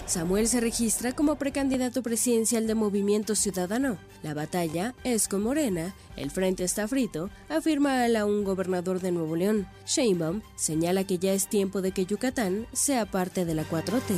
Samuel 0.06 0.48
se 0.48 0.60
registra 0.60 1.12
como 1.12 1.36
precandidato 1.36 2.02
presidencial 2.02 2.66
de 2.66 2.74
Movimiento 2.74 3.36
Ciudadano. 3.36 3.98
La 4.22 4.34
batalla 4.34 4.94
es 5.04 5.28
con 5.28 5.42
Morena, 5.42 5.94
el 6.16 6.30
frente 6.30 6.64
está 6.64 6.88
frito, 6.88 7.30
afirma 7.48 8.04
a 8.04 8.24
un 8.24 8.42
gobernador 8.42 9.00
de 9.00 9.12
Nuevo 9.12 9.36
León. 9.36 9.68
Sheinbaum 9.86 10.40
señala 10.56 11.04
que 11.04 11.18
ya 11.18 11.32
es 11.32 11.46
tiempo 11.46 11.82
de 11.82 11.92
que 11.92 12.06
Yucatán 12.06 12.66
sea 12.72 13.06
parte 13.06 13.44
de 13.44 13.54
la 13.54 13.64
4T. 13.64 14.16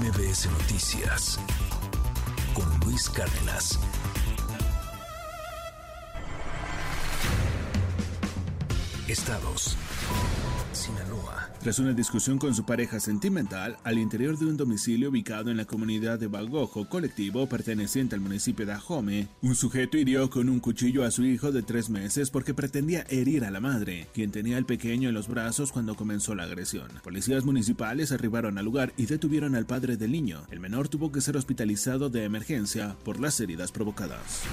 MBS 0.00 0.48
Noticias 0.52 1.40
con 2.54 2.64
Luis 2.86 3.10
Cárdenas. 3.10 3.80
Estados. 9.08 9.76
Tras 11.60 11.80
una 11.80 11.92
discusión 11.92 12.38
con 12.38 12.54
su 12.54 12.64
pareja 12.64 13.00
sentimental 13.00 13.78
al 13.82 13.98
interior 13.98 14.38
de 14.38 14.46
un 14.46 14.56
domicilio 14.56 15.10
ubicado 15.10 15.50
en 15.50 15.56
la 15.56 15.64
comunidad 15.64 16.16
de 16.18 16.28
Balgojo, 16.28 16.88
colectivo 16.88 17.48
perteneciente 17.48 18.14
al 18.14 18.20
municipio 18.20 18.64
de 18.64 18.72
Ajome, 18.72 19.28
un 19.42 19.56
sujeto 19.56 19.98
hirió 19.98 20.30
con 20.30 20.48
un 20.48 20.60
cuchillo 20.60 21.04
a 21.04 21.10
su 21.10 21.24
hijo 21.24 21.50
de 21.50 21.62
tres 21.62 21.90
meses 21.90 22.30
porque 22.30 22.54
pretendía 22.54 23.04
herir 23.08 23.44
a 23.44 23.50
la 23.50 23.58
madre, 23.58 24.06
quien 24.14 24.30
tenía 24.30 24.56
al 24.56 24.66
pequeño 24.66 25.08
en 25.08 25.16
los 25.16 25.26
brazos 25.26 25.72
cuando 25.72 25.96
comenzó 25.96 26.36
la 26.36 26.44
agresión. 26.44 26.88
Policías 27.02 27.44
municipales 27.44 28.12
arribaron 28.12 28.56
al 28.56 28.64
lugar 28.64 28.92
y 28.96 29.06
detuvieron 29.06 29.56
al 29.56 29.66
padre 29.66 29.96
del 29.96 30.12
niño. 30.12 30.42
El 30.52 30.60
menor 30.60 30.88
tuvo 30.88 31.10
que 31.10 31.20
ser 31.20 31.36
hospitalizado 31.36 32.08
de 32.08 32.22
emergencia 32.22 32.94
por 33.04 33.18
las 33.18 33.40
heridas 33.40 33.72
provocadas. 33.72 34.44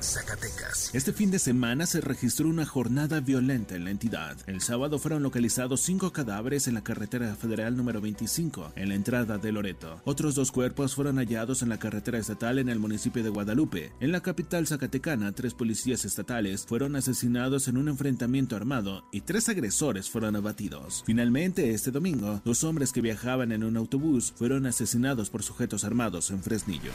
Zacatecas. 0.00 0.94
Este 0.94 1.12
fin 1.12 1.30
de 1.30 1.38
semana 1.38 1.86
se 1.86 2.00
registró 2.00 2.48
una 2.48 2.64
jornada 2.64 3.20
violenta 3.20 3.74
en 3.74 3.84
la 3.84 3.90
entidad. 3.90 4.36
El 4.46 4.60
sábado 4.60 4.98
fueron 4.98 5.22
localizados 5.22 5.80
cinco 5.80 6.12
cadáveres 6.12 6.68
en 6.68 6.74
la 6.74 6.84
carretera 6.84 7.34
federal 7.34 7.76
número 7.76 8.00
25, 8.00 8.72
en 8.76 8.88
la 8.88 8.94
entrada 8.94 9.38
de 9.38 9.50
Loreto. 9.50 10.00
Otros 10.04 10.34
dos 10.34 10.52
cuerpos 10.52 10.94
fueron 10.94 11.16
hallados 11.16 11.62
en 11.62 11.68
la 11.68 11.78
carretera 11.78 12.18
estatal 12.18 12.58
en 12.58 12.68
el 12.68 12.78
municipio 12.78 13.22
de 13.22 13.30
Guadalupe. 13.30 13.92
En 14.00 14.12
la 14.12 14.20
capital 14.20 14.66
zacatecana, 14.66 15.32
tres 15.32 15.54
policías 15.54 16.04
estatales 16.04 16.64
fueron 16.66 16.94
asesinados 16.96 17.68
en 17.68 17.76
un 17.76 17.88
enfrentamiento 17.88 18.56
armado 18.56 19.04
y 19.10 19.22
tres 19.22 19.48
agresores 19.48 20.08
fueron 20.08 20.36
abatidos. 20.36 21.02
Finalmente, 21.06 21.70
este 21.70 21.90
domingo, 21.90 22.40
dos 22.44 22.62
hombres 22.64 22.92
que 22.92 23.00
viajaban 23.00 23.52
en 23.52 23.64
un 23.64 23.76
autobús 23.76 24.32
fueron 24.36 24.66
asesinados 24.66 25.30
por 25.30 25.42
sujetos 25.42 25.84
armados 25.84 26.30
en 26.30 26.42
Fresnillo. 26.42 26.92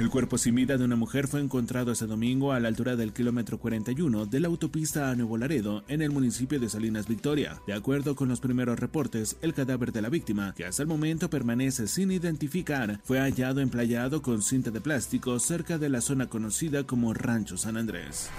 El 0.00 0.08
cuerpo 0.08 0.38
sin 0.38 0.54
vida 0.54 0.78
de 0.78 0.84
una 0.86 0.96
mujer 0.96 1.28
fue 1.28 1.42
encontrado 1.42 1.92
ese 1.92 2.06
domingo 2.06 2.52
a 2.52 2.58
la 2.58 2.68
altura 2.68 2.96
del 2.96 3.12
kilómetro 3.12 3.58
41 3.58 4.24
de 4.24 4.40
la 4.40 4.48
autopista 4.48 5.10
a 5.10 5.14
Nuevo 5.14 5.36
Laredo, 5.36 5.84
en 5.88 6.00
el 6.00 6.10
municipio 6.10 6.58
de 6.58 6.70
Salinas 6.70 7.06
Victoria. 7.06 7.60
De 7.66 7.74
acuerdo 7.74 8.16
con 8.16 8.26
los 8.26 8.40
primeros 8.40 8.80
reportes, 8.80 9.36
el 9.42 9.52
cadáver 9.52 9.92
de 9.92 10.00
la 10.00 10.08
víctima, 10.08 10.54
que 10.56 10.64
hasta 10.64 10.80
el 10.80 10.88
momento 10.88 11.28
permanece 11.28 11.86
sin 11.86 12.12
identificar, 12.12 12.98
fue 13.04 13.18
hallado 13.18 13.60
emplayado 13.60 14.22
con 14.22 14.40
cinta 14.40 14.70
de 14.70 14.80
plástico 14.80 15.38
cerca 15.38 15.76
de 15.76 15.90
la 15.90 16.00
zona 16.00 16.28
conocida 16.28 16.84
como 16.84 17.12
Rancho 17.12 17.58
San 17.58 17.76
Andrés. 17.76 18.30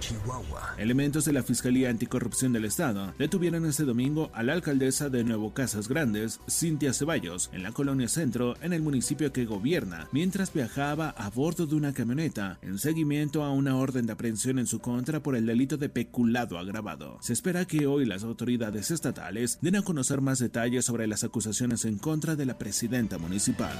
Chihuahua. 0.00 0.74
Elementos 0.78 1.24
de 1.24 1.32
la 1.32 1.42
Fiscalía 1.42 1.90
Anticorrupción 1.90 2.52
del 2.52 2.64
Estado 2.64 3.14
detuvieron 3.18 3.66
este 3.66 3.84
domingo 3.84 4.30
a 4.34 4.42
la 4.42 4.52
alcaldesa 4.52 5.08
de 5.08 5.24
Nuevo 5.24 5.52
Casas 5.52 5.88
Grandes, 5.88 6.40
Cintia 6.48 6.92
Ceballos, 6.92 7.50
en 7.52 7.62
la 7.62 7.72
colonia 7.72 8.08
Centro, 8.08 8.54
en 8.60 8.72
el 8.72 8.82
municipio 8.82 9.32
que 9.32 9.44
gobierna, 9.44 10.08
mientras 10.12 10.52
viajaba 10.52 11.10
a 11.10 11.30
bordo 11.30 11.66
de 11.66 11.76
una 11.76 11.92
camioneta 11.92 12.58
en 12.62 12.78
seguimiento 12.78 13.42
a 13.42 13.50
una 13.50 13.76
orden 13.76 14.06
de 14.06 14.12
aprehensión 14.12 14.58
en 14.58 14.66
su 14.66 14.80
contra 14.80 15.20
por 15.20 15.36
el 15.36 15.46
delito 15.46 15.76
de 15.76 15.88
peculado 15.88 16.58
agravado. 16.58 17.18
Se 17.20 17.32
espera 17.32 17.64
que 17.64 17.86
hoy 17.86 18.04
las 18.04 18.24
autoridades 18.24 18.90
estatales 18.90 19.58
den 19.60 19.76
a 19.76 19.82
conocer 19.82 20.20
más 20.20 20.38
detalles 20.38 20.84
sobre 20.84 21.06
las 21.06 21.24
acusaciones 21.24 21.84
en 21.84 21.98
contra 21.98 22.36
de 22.36 22.46
la 22.46 22.58
presidenta 22.58 23.18
municipal. 23.18 23.76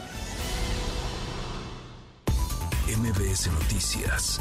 MBS 2.86 3.48
Noticias 3.52 4.40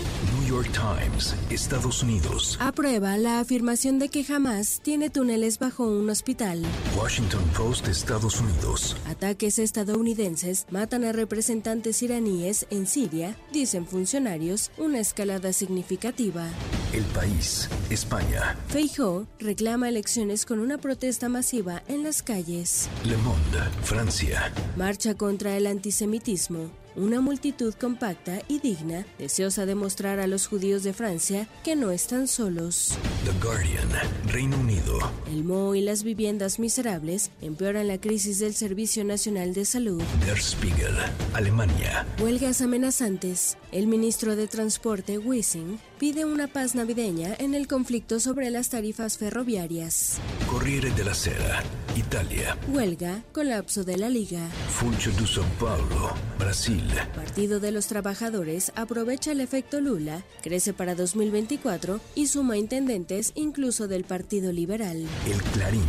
New 0.51 0.61
York 0.61 0.73
Times, 0.73 1.33
Estados 1.49 2.03
Unidos. 2.03 2.57
Aprueba 2.59 3.15
la 3.15 3.39
afirmación 3.39 3.99
de 3.99 4.09
que 4.09 4.25
jamás 4.25 4.81
tiene 4.83 5.09
túneles 5.09 5.59
bajo 5.59 5.87
un 5.87 6.09
hospital. 6.09 6.61
Washington 6.97 7.41
Post, 7.55 7.87
Estados 7.87 8.41
Unidos. 8.41 8.97
Ataques 9.07 9.59
estadounidenses 9.59 10.65
matan 10.69 11.05
a 11.05 11.13
representantes 11.13 12.03
iraníes 12.03 12.67
en 12.69 12.85
Siria, 12.85 13.37
dicen 13.53 13.87
funcionarios, 13.87 14.71
una 14.77 14.99
escalada 14.99 15.53
significativa. 15.53 16.49
El 16.91 17.05
país, 17.05 17.69
España. 17.89 18.57
Feijóo 18.67 19.27
reclama 19.39 19.87
elecciones 19.87 20.45
con 20.45 20.59
una 20.59 20.77
protesta 20.77 21.29
masiva 21.29 21.81
en 21.87 22.03
las 22.03 22.21
calles. 22.21 22.89
Le 23.05 23.15
Monde, 23.15 23.59
Francia. 23.83 24.51
Marcha 24.75 25.15
contra 25.15 25.55
el 25.55 25.65
antisemitismo. 25.65 26.80
Una 26.95 27.21
multitud 27.21 27.73
compacta 27.73 28.41
y 28.49 28.59
digna, 28.59 29.05
deseosa 29.17 29.65
de 29.65 29.75
mostrar 29.75 30.19
a 30.19 30.27
los 30.27 30.47
judíos 30.47 30.83
de 30.83 30.91
Francia 30.91 31.47
que 31.63 31.77
no 31.77 31.91
están 31.91 32.27
solos. 32.27 32.97
The 33.23 33.31
Guardian, 33.45 33.89
Reino 34.27 34.57
Unido. 34.57 34.99
El 35.31 35.45
moho 35.45 35.73
y 35.73 35.81
las 35.81 36.03
viviendas 36.03 36.59
miserables 36.59 37.31
empeoran 37.41 37.87
la 37.87 37.99
crisis 37.99 38.39
del 38.39 38.53
Servicio 38.53 39.05
Nacional 39.05 39.53
de 39.53 39.63
Salud. 39.63 40.03
Der 40.25 40.37
Spiegel, 40.37 40.95
Alemania. 41.33 42.05
Huelgas 42.21 42.61
amenazantes. 42.61 43.57
El 43.71 43.87
ministro 43.87 44.35
de 44.35 44.47
Transporte, 44.47 45.17
Wissing, 45.17 45.79
pide 45.97 46.25
una 46.25 46.47
paz 46.47 46.75
navideña 46.75 47.35
en 47.39 47.55
el 47.55 47.67
conflicto 47.67 48.19
sobre 48.19 48.49
las 48.49 48.69
tarifas 48.69 49.17
ferroviarias. 49.17 50.19
Corriere 50.49 50.91
de 50.91 51.05
la 51.05 51.13
Sera, 51.13 51.63
Italia. 51.95 52.57
Huelga, 52.67 53.23
colapso 53.31 53.85
de 53.85 53.97
la 53.97 54.09
liga. 54.09 54.41
Funcho 54.69 55.11
de 55.11 55.25
São 55.25 55.45
Paulo, 55.57 56.11
Brasil. 56.37 56.80
Partido 57.15 57.59
de 57.59 57.71
los 57.71 57.87
Trabajadores 57.87 58.71
aprovecha 58.75 59.31
el 59.31 59.41
efecto 59.41 59.81
Lula, 59.81 60.23
crece 60.41 60.73
para 60.73 60.95
2024 60.95 61.99
y 62.15 62.27
suma 62.27 62.57
intendentes 62.57 63.31
incluso 63.35 63.87
del 63.87 64.03
Partido 64.03 64.51
Liberal. 64.51 65.05
El 65.25 65.41
Clarín, 65.53 65.83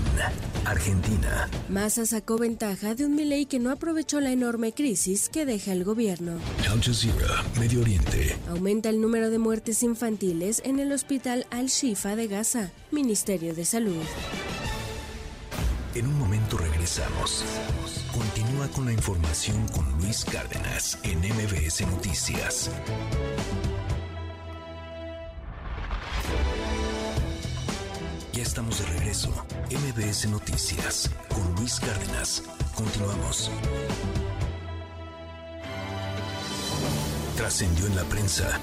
Argentina. 0.65 1.49
Massa 1.69 2.07
sacó 2.07 2.39
ventaja 2.39 2.95
de 2.95 3.07
un 3.07 3.15
Milei 3.15 3.47
que 3.47 3.59
no 3.59 3.71
aprovechó 3.71 4.21
la 4.21 4.33
enorme 4.33 4.73
crisis 4.73 5.29
que 5.29 5.47
deja 5.47 5.73
el 5.73 5.85
gobierno. 5.85 6.39
Al 6.71 6.83
Jazeera, 6.83 7.45
Medio 7.59 7.81
Oriente. 7.81 8.37
Aumenta 8.49 8.89
el 8.89 9.01
número 9.01 9.31
de 9.31 9.39
muertes 9.39 9.83
infantiles 9.83 10.63
en 10.65 10.81
el 10.81 10.93
hospital 10.93 11.47
Al-Shifa 11.51 12.17
de 12.17 12.29
Gaza, 12.29 12.71
Ministerio 12.91 13.55
de 13.55 13.65
Salud. 13.65 14.03
En 15.95 16.07
un 16.07 16.19
momento 16.19 16.57
regresamos. 16.57 17.45
Continúa 18.13 18.69
con 18.69 18.85
la 18.85 18.93
información 18.93 19.67
con 19.69 19.91
Luis 19.99 20.27
Cárdenas 20.27 20.99
en 21.03 21.21
MBS 21.21 21.81
Noticias. 21.87 22.71
Ya 28.35 28.43
estamos 28.43 28.79
de 28.81 28.87
regreso. 28.99 29.31
MBS 29.71 30.29
Noticias 30.29 31.11
con 31.35 31.55
Luis 31.55 31.81
Cárdenas. 31.81 32.43
Continuamos. 32.75 33.51
Trascendió 37.37 37.87
en 37.87 37.97
la 37.97 38.05
prensa. 38.05 38.61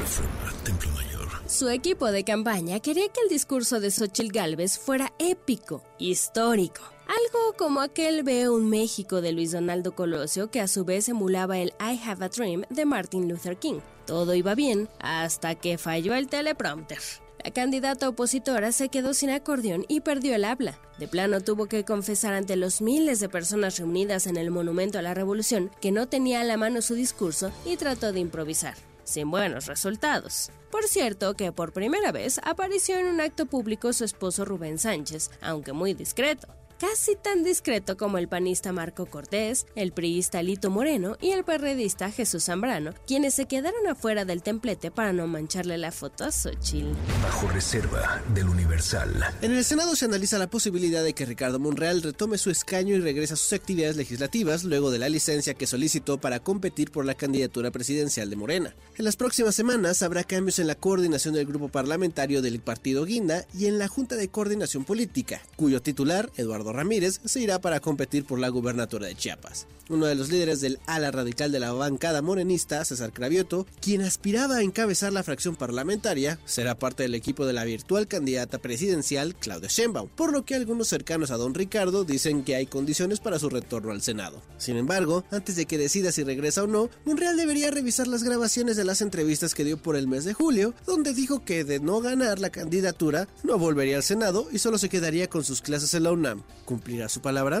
Reforma, 0.00 0.52
Templo 0.64 0.90
Mayor. 0.90 1.28
Su 1.46 1.68
equipo 1.68 2.10
de 2.10 2.24
campaña 2.24 2.80
quería 2.80 3.08
que 3.08 3.20
el 3.20 3.28
discurso 3.28 3.78
de 3.78 3.92
Xochitl 3.92 4.32
Gálvez 4.32 4.80
fuera 4.80 5.12
épico, 5.20 5.84
histórico. 5.98 6.93
Algo 7.06 7.54
como 7.58 7.80
aquel 7.80 8.22
Veo 8.22 8.54
un 8.54 8.70
México 8.70 9.20
de 9.20 9.32
Luis 9.32 9.52
Donaldo 9.52 9.94
Colosio 9.94 10.50
que 10.50 10.60
a 10.60 10.68
su 10.68 10.84
vez 10.84 11.08
emulaba 11.08 11.58
el 11.58 11.74
I 11.78 12.00
Have 12.02 12.24
a 12.24 12.28
Dream 12.28 12.62
de 12.70 12.86
Martin 12.86 13.28
Luther 13.28 13.58
King. 13.58 13.80
Todo 14.06 14.34
iba 14.34 14.54
bien 14.54 14.88
hasta 15.00 15.54
que 15.54 15.76
falló 15.76 16.14
el 16.14 16.28
teleprompter. 16.28 17.00
La 17.44 17.50
candidata 17.50 18.08
opositora 18.08 18.72
se 18.72 18.88
quedó 18.88 19.12
sin 19.12 19.28
acordeón 19.28 19.84
y 19.86 20.00
perdió 20.00 20.34
el 20.34 20.46
habla. 20.46 20.78
De 20.98 21.06
plano 21.06 21.42
tuvo 21.42 21.66
que 21.66 21.84
confesar 21.84 22.32
ante 22.32 22.56
los 22.56 22.80
miles 22.80 23.20
de 23.20 23.28
personas 23.28 23.78
reunidas 23.78 24.26
en 24.26 24.38
el 24.38 24.50
Monumento 24.50 24.98
a 24.98 25.02
la 25.02 25.12
Revolución 25.12 25.70
que 25.82 25.92
no 25.92 26.08
tenía 26.08 26.40
a 26.40 26.44
la 26.44 26.56
mano 26.56 26.80
su 26.80 26.94
discurso 26.94 27.52
y 27.66 27.76
trató 27.76 28.12
de 28.12 28.20
improvisar, 28.20 28.76
sin 29.04 29.30
buenos 29.30 29.66
resultados. 29.66 30.50
Por 30.70 30.84
cierto 30.84 31.34
que 31.34 31.52
por 31.52 31.74
primera 31.74 32.12
vez 32.12 32.40
apareció 32.44 32.96
en 32.96 33.08
un 33.08 33.20
acto 33.20 33.44
público 33.44 33.92
su 33.92 34.04
esposo 34.04 34.46
Rubén 34.46 34.78
Sánchez, 34.78 35.30
aunque 35.42 35.74
muy 35.74 35.92
discreto 35.92 36.48
casi 36.90 37.16
tan 37.16 37.42
discreto 37.42 37.96
como 37.96 38.18
el 38.18 38.28
panista 38.28 38.70
Marco 38.72 39.06
Cortés, 39.06 39.66
el 39.74 39.92
priista 39.92 40.42
Lito 40.42 40.70
Moreno 40.70 41.16
y 41.18 41.30
el 41.30 41.42
perredista 41.42 42.10
Jesús 42.10 42.44
Zambrano, 42.44 42.92
quienes 43.06 43.32
se 43.32 43.46
quedaron 43.46 43.86
afuera 43.86 44.26
del 44.26 44.42
templete 44.42 44.90
para 44.90 45.14
no 45.14 45.26
mancharle 45.26 45.78
la 45.78 45.92
foto 45.92 46.24
a 46.24 46.30
Xochitl. 46.30 46.92
Bajo 47.22 47.48
reserva 47.48 48.22
del 48.34 48.50
Universal. 48.50 49.24
En 49.40 49.52
el 49.52 49.64
Senado 49.64 49.96
se 49.96 50.04
analiza 50.04 50.36
la 50.36 50.50
posibilidad 50.50 51.02
de 51.02 51.14
que 51.14 51.24
Ricardo 51.24 51.58
Monreal 51.58 52.02
retome 52.02 52.36
su 52.36 52.50
escaño 52.50 52.94
y 52.94 53.00
regrese 53.00 53.32
a 53.32 53.36
sus 53.36 53.54
actividades 53.54 53.96
legislativas 53.96 54.64
luego 54.64 54.90
de 54.90 54.98
la 54.98 55.08
licencia 55.08 55.54
que 55.54 55.66
solicitó 55.66 56.18
para 56.18 56.40
competir 56.40 56.90
por 56.90 57.06
la 57.06 57.14
candidatura 57.14 57.70
presidencial 57.70 58.28
de 58.28 58.36
Morena. 58.36 58.74
En 58.98 59.06
las 59.06 59.16
próximas 59.16 59.54
semanas 59.54 60.02
habrá 60.02 60.22
cambios 60.22 60.58
en 60.58 60.66
la 60.66 60.74
coordinación 60.74 61.32
del 61.32 61.46
grupo 61.46 61.68
parlamentario 61.68 62.42
del 62.42 62.60
partido 62.60 63.06
Guinda 63.06 63.46
y 63.54 63.66
en 63.66 63.78
la 63.78 63.88
Junta 63.88 64.16
de 64.16 64.28
Coordinación 64.28 64.84
Política, 64.84 65.40
cuyo 65.56 65.80
titular, 65.80 66.30
Eduardo 66.36 66.73
Ramírez 66.74 67.20
se 67.24 67.40
irá 67.40 67.60
para 67.60 67.80
competir 67.80 68.24
por 68.24 68.38
la 68.38 68.48
gubernatura 68.48 69.06
de 69.06 69.14
Chiapas. 69.14 69.66
Uno 69.90 70.06
de 70.06 70.14
los 70.14 70.30
líderes 70.30 70.62
del 70.62 70.78
ala 70.86 71.10
radical 71.10 71.52
de 71.52 71.60
la 71.60 71.72
bancada 71.72 72.22
morenista, 72.22 72.82
César 72.86 73.12
Cravioto, 73.12 73.66
quien 73.82 74.00
aspiraba 74.00 74.56
a 74.56 74.62
encabezar 74.62 75.12
la 75.12 75.22
fracción 75.22 75.56
parlamentaria, 75.56 76.38
será 76.46 76.78
parte 76.78 77.02
del 77.02 77.14
equipo 77.14 77.44
de 77.44 77.52
la 77.52 77.64
virtual 77.64 78.08
candidata 78.08 78.58
presidencial 78.58 79.34
Claudia 79.34 79.68
Sheinbaum, 79.68 80.08
por 80.08 80.32
lo 80.32 80.46
que 80.46 80.54
algunos 80.54 80.88
cercanos 80.88 81.30
a 81.30 81.36
don 81.36 81.52
Ricardo 81.52 82.04
dicen 82.04 82.44
que 82.44 82.54
hay 82.54 82.64
condiciones 82.64 83.20
para 83.20 83.38
su 83.38 83.50
retorno 83.50 83.92
al 83.92 84.00
Senado. 84.00 84.40
Sin 84.56 84.78
embargo, 84.78 85.24
antes 85.30 85.56
de 85.56 85.66
que 85.66 85.76
decida 85.76 86.12
si 86.12 86.24
regresa 86.24 86.62
o 86.62 86.66
no, 86.66 86.88
Monreal 87.04 87.36
debería 87.36 87.70
revisar 87.70 88.06
las 88.06 88.22
grabaciones 88.22 88.78
de 88.78 88.84
las 88.84 89.02
entrevistas 89.02 89.54
que 89.54 89.64
dio 89.64 89.76
por 89.76 89.96
el 89.96 90.08
mes 90.08 90.24
de 90.24 90.32
julio, 90.32 90.72
donde 90.86 91.12
dijo 91.12 91.44
que 91.44 91.64
de 91.64 91.78
no 91.78 92.00
ganar 92.00 92.38
la 92.38 92.48
candidatura, 92.48 93.28
no 93.42 93.58
volvería 93.58 93.96
al 93.96 94.02
Senado 94.02 94.48
y 94.50 94.58
solo 94.58 94.78
se 94.78 94.88
quedaría 94.88 95.28
con 95.28 95.44
sus 95.44 95.60
clases 95.60 95.92
en 95.92 96.04
la 96.04 96.12
UNAM. 96.12 96.42
¿Cumplirá 96.64 97.08
su 97.08 97.20
palabra? 97.20 97.60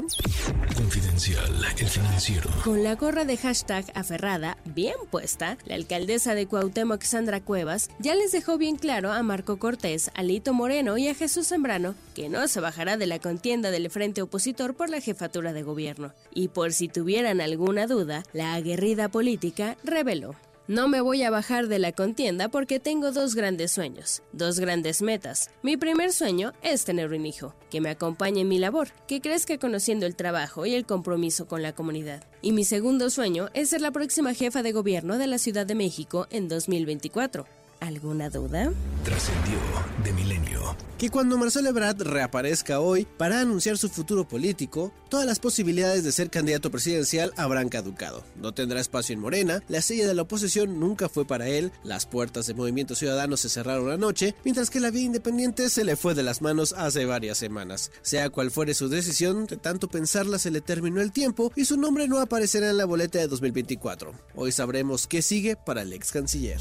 Confidencial, 0.76 1.64
el 1.78 1.88
financiero. 1.88 2.50
Con 2.64 2.82
la 2.82 2.94
gorra 2.94 3.24
de 3.24 3.36
hashtag 3.36 3.84
aferrada 3.94 4.56
bien 4.64 4.96
puesta, 5.10 5.58
la 5.66 5.74
alcaldesa 5.74 6.34
de 6.34 6.46
Cuauhtémoc, 6.46 7.02
Sandra 7.02 7.40
Cuevas, 7.40 7.90
ya 7.98 8.14
les 8.14 8.32
dejó 8.32 8.56
bien 8.56 8.76
claro 8.76 9.12
a 9.12 9.22
Marco 9.22 9.58
Cortés, 9.58 10.10
a 10.14 10.22
Lito 10.22 10.54
Moreno 10.54 10.96
y 10.96 11.08
a 11.08 11.14
Jesús 11.14 11.48
Zambrano 11.48 11.94
que 12.14 12.28
no 12.28 12.48
se 12.48 12.60
bajará 12.60 12.96
de 12.96 13.06
la 13.06 13.18
contienda 13.18 13.70
del 13.70 13.90
frente 13.90 14.22
opositor 14.22 14.74
por 14.74 14.88
la 14.88 15.00
jefatura 15.00 15.52
de 15.52 15.62
gobierno. 15.62 16.12
Y 16.32 16.48
por 16.48 16.72
si 16.72 16.88
tuvieran 16.88 17.40
alguna 17.40 17.86
duda, 17.86 18.22
la 18.32 18.54
aguerrida 18.54 19.08
política 19.08 19.76
reveló. 19.84 20.34
No 20.66 20.88
me 20.88 21.02
voy 21.02 21.22
a 21.22 21.30
bajar 21.30 21.68
de 21.68 21.78
la 21.78 21.92
contienda 21.92 22.48
porque 22.48 22.80
tengo 22.80 23.12
dos 23.12 23.34
grandes 23.34 23.70
sueños, 23.70 24.22
dos 24.32 24.58
grandes 24.58 25.02
metas. 25.02 25.50
Mi 25.62 25.76
primer 25.76 26.10
sueño 26.10 26.54
es 26.62 26.86
tener 26.86 27.12
un 27.12 27.26
hijo, 27.26 27.54
que 27.70 27.82
me 27.82 27.90
acompañe 27.90 28.40
en 28.40 28.48
mi 28.48 28.58
labor, 28.58 28.88
que 29.06 29.20
crezca 29.20 29.58
conociendo 29.58 30.06
el 30.06 30.16
trabajo 30.16 30.64
y 30.64 30.74
el 30.74 30.86
compromiso 30.86 31.46
con 31.46 31.60
la 31.60 31.74
comunidad. 31.74 32.24
Y 32.40 32.52
mi 32.52 32.64
segundo 32.64 33.10
sueño 33.10 33.50
es 33.52 33.68
ser 33.68 33.82
la 33.82 33.90
próxima 33.90 34.32
jefa 34.32 34.62
de 34.62 34.72
gobierno 34.72 35.18
de 35.18 35.26
la 35.26 35.36
Ciudad 35.36 35.66
de 35.66 35.74
México 35.74 36.28
en 36.30 36.48
2024. 36.48 37.44
¿Alguna 37.84 38.30
duda? 38.30 38.72
Trascendió 39.04 39.58
de 40.02 40.12
milenio. 40.14 40.74
Que 40.96 41.10
cuando 41.10 41.36
Marcelo 41.36 41.68
Ebrard 41.68 42.00
reaparezca 42.00 42.80
hoy 42.80 43.06
para 43.18 43.40
anunciar 43.40 43.76
su 43.76 43.90
futuro 43.90 44.26
político, 44.26 44.90
todas 45.10 45.26
las 45.26 45.38
posibilidades 45.38 46.02
de 46.02 46.10
ser 46.10 46.30
candidato 46.30 46.70
presidencial 46.70 47.34
habrán 47.36 47.68
caducado. 47.68 48.24
No 48.36 48.54
tendrá 48.54 48.80
espacio 48.80 49.12
en 49.12 49.20
Morena, 49.20 49.62
la 49.68 49.82
silla 49.82 50.06
de 50.06 50.14
la 50.14 50.22
oposición 50.22 50.80
nunca 50.80 51.10
fue 51.10 51.26
para 51.26 51.46
él, 51.48 51.72
las 51.82 52.06
puertas 52.06 52.46
de 52.46 52.54
Movimiento 52.54 52.94
Ciudadano 52.94 53.36
se 53.36 53.50
cerraron 53.50 53.90
anoche, 53.90 54.34
mientras 54.44 54.70
que 54.70 54.80
la 54.80 54.90
vía 54.90 55.02
independiente 55.02 55.68
se 55.68 55.84
le 55.84 55.96
fue 55.96 56.14
de 56.14 56.22
las 56.22 56.40
manos 56.40 56.72
hace 56.72 57.04
varias 57.04 57.36
semanas. 57.36 57.90
Sea 58.00 58.30
cual 58.30 58.50
fuere 58.50 58.72
su 58.72 58.88
decisión, 58.88 59.44
de 59.44 59.58
tanto 59.58 59.88
pensarla 59.88 60.38
se 60.38 60.50
le 60.50 60.62
terminó 60.62 61.02
el 61.02 61.12
tiempo 61.12 61.52
y 61.54 61.66
su 61.66 61.76
nombre 61.76 62.08
no 62.08 62.18
aparecerá 62.18 62.70
en 62.70 62.78
la 62.78 62.86
boleta 62.86 63.18
de 63.18 63.28
2024. 63.28 64.14
Hoy 64.36 64.52
sabremos 64.52 65.06
qué 65.06 65.20
sigue 65.20 65.56
para 65.56 65.82
el 65.82 65.92
ex 65.92 66.12
canciller. 66.12 66.60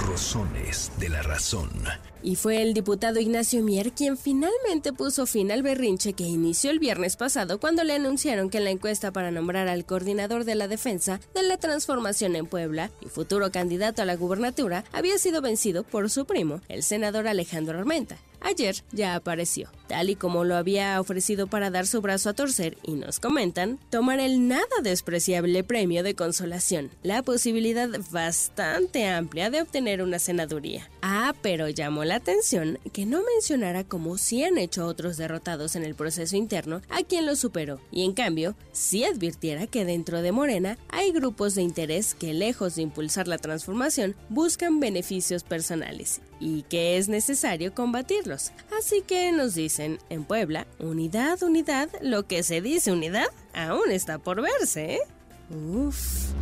Rosones 0.00 0.92
de 0.98 1.08
la 1.08 1.22
razón. 1.22 1.70
Y 2.22 2.36
fue 2.36 2.62
el 2.62 2.74
diputado 2.74 3.20
Ignacio 3.20 3.62
Mier 3.62 3.92
quien 3.92 4.16
finalmente 4.16 4.92
puso 4.92 5.26
fin 5.26 5.52
al 5.52 5.62
berrinche 5.62 6.12
que 6.12 6.24
inició 6.24 6.70
el 6.70 6.78
viernes 6.78 7.16
pasado 7.16 7.60
cuando 7.60 7.84
le 7.84 7.94
anunciaron 7.94 8.50
que 8.50 8.58
en 8.58 8.64
la 8.64 8.70
encuesta 8.70 9.12
para 9.12 9.30
nombrar 9.30 9.68
al 9.68 9.84
coordinador 9.84 10.44
de 10.44 10.54
la 10.54 10.68
defensa 10.68 11.20
de 11.34 11.42
la 11.42 11.56
transformación 11.56 12.36
en 12.36 12.46
Puebla 12.46 12.90
y 13.00 13.08
futuro 13.08 13.50
candidato 13.50 14.02
a 14.02 14.06
la 14.06 14.16
gubernatura 14.16 14.84
había 14.92 15.18
sido 15.18 15.40
vencido 15.40 15.84
por 15.84 16.10
su 16.10 16.26
primo, 16.26 16.60
el 16.68 16.82
senador 16.82 17.28
Alejandro 17.28 17.78
Armenta. 17.78 18.16
Ayer 18.40 18.76
ya 18.92 19.14
apareció, 19.14 19.70
tal 19.88 20.10
y 20.10 20.16
como 20.16 20.44
lo 20.44 20.56
había 20.56 21.00
ofrecido 21.00 21.46
para 21.46 21.70
dar 21.70 21.86
su 21.86 22.00
brazo 22.00 22.30
a 22.30 22.34
torcer, 22.34 22.78
y 22.82 22.92
nos 22.92 23.20
comentan, 23.20 23.78
tomar 23.90 24.20
el 24.20 24.48
nada 24.48 24.64
despreciable 24.82 25.64
premio 25.64 26.02
de 26.02 26.14
consolación, 26.14 26.90
la 27.02 27.22
posibilidad 27.22 27.88
bastante 28.10 29.06
amplia 29.06 29.50
de 29.50 29.62
obtener 29.62 30.02
una 30.02 30.18
senaduría. 30.18 30.88
Ah, 31.02 31.34
pero 31.42 31.68
llamó 31.68 32.04
la 32.04 32.16
atención 32.16 32.78
que 32.92 33.06
no 33.06 33.22
mencionara 33.34 33.84
como 33.84 34.18
sí 34.18 34.44
han 34.44 34.58
hecho 34.58 34.86
otros 34.86 35.16
derrotados 35.16 35.76
en 35.76 35.84
el 35.84 35.94
proceso 35.94 36.36
interno 36.36 36.82
a 36.88 37.02
quien 37.02 37.26
lo 37.26 37.36
superó, 37.36 37.80
y 37.90 38.04
en 38.04 38.12
cambio, 38.12 38.56
sí 38.72 39.04
advirtiera 39.04 39.66
que 39.66 39.84
dentro 39.84 40.22
de 40.22 40.32
Morena 40.32 40.78
hay 40.88 41.12
grupos 41.12 41.54
de 41.54 41.62
interés 41.62 42.14
que 42.14 42.34
lejos 42.34 42.76
de 42.76 42.82
impulsar 42.82 43.28
la 43.28 43.38
transformación 43.38 44.14
buscan 44.28 44.80
beneficios 44.80 45.42
personales 45.42 46.20
y 46.40 46.62
que 46.62 46.98
es 46.98 47.08
necesario 47.08 47.74
Así 48.76 49.02
que 49.02 49.30
nos 49.32 49.54
dicen 49.54 49.98
en 50.10 50.24
Puebla, 50.24 50.66
unidad, 50.78 51.42
unidad, 51.42 51.88
lo 52.00 52.26
que 52.26 52.42
se 52.42 52.60
dice 52.60 52.92
unidad 52.92 53.28
aún 53.54 53.90
está 53.90 54.18
por 54.18 54.42
verse, 54.42 54.94
¿eh? 54.94 55.00
Uf. 55.50 56.32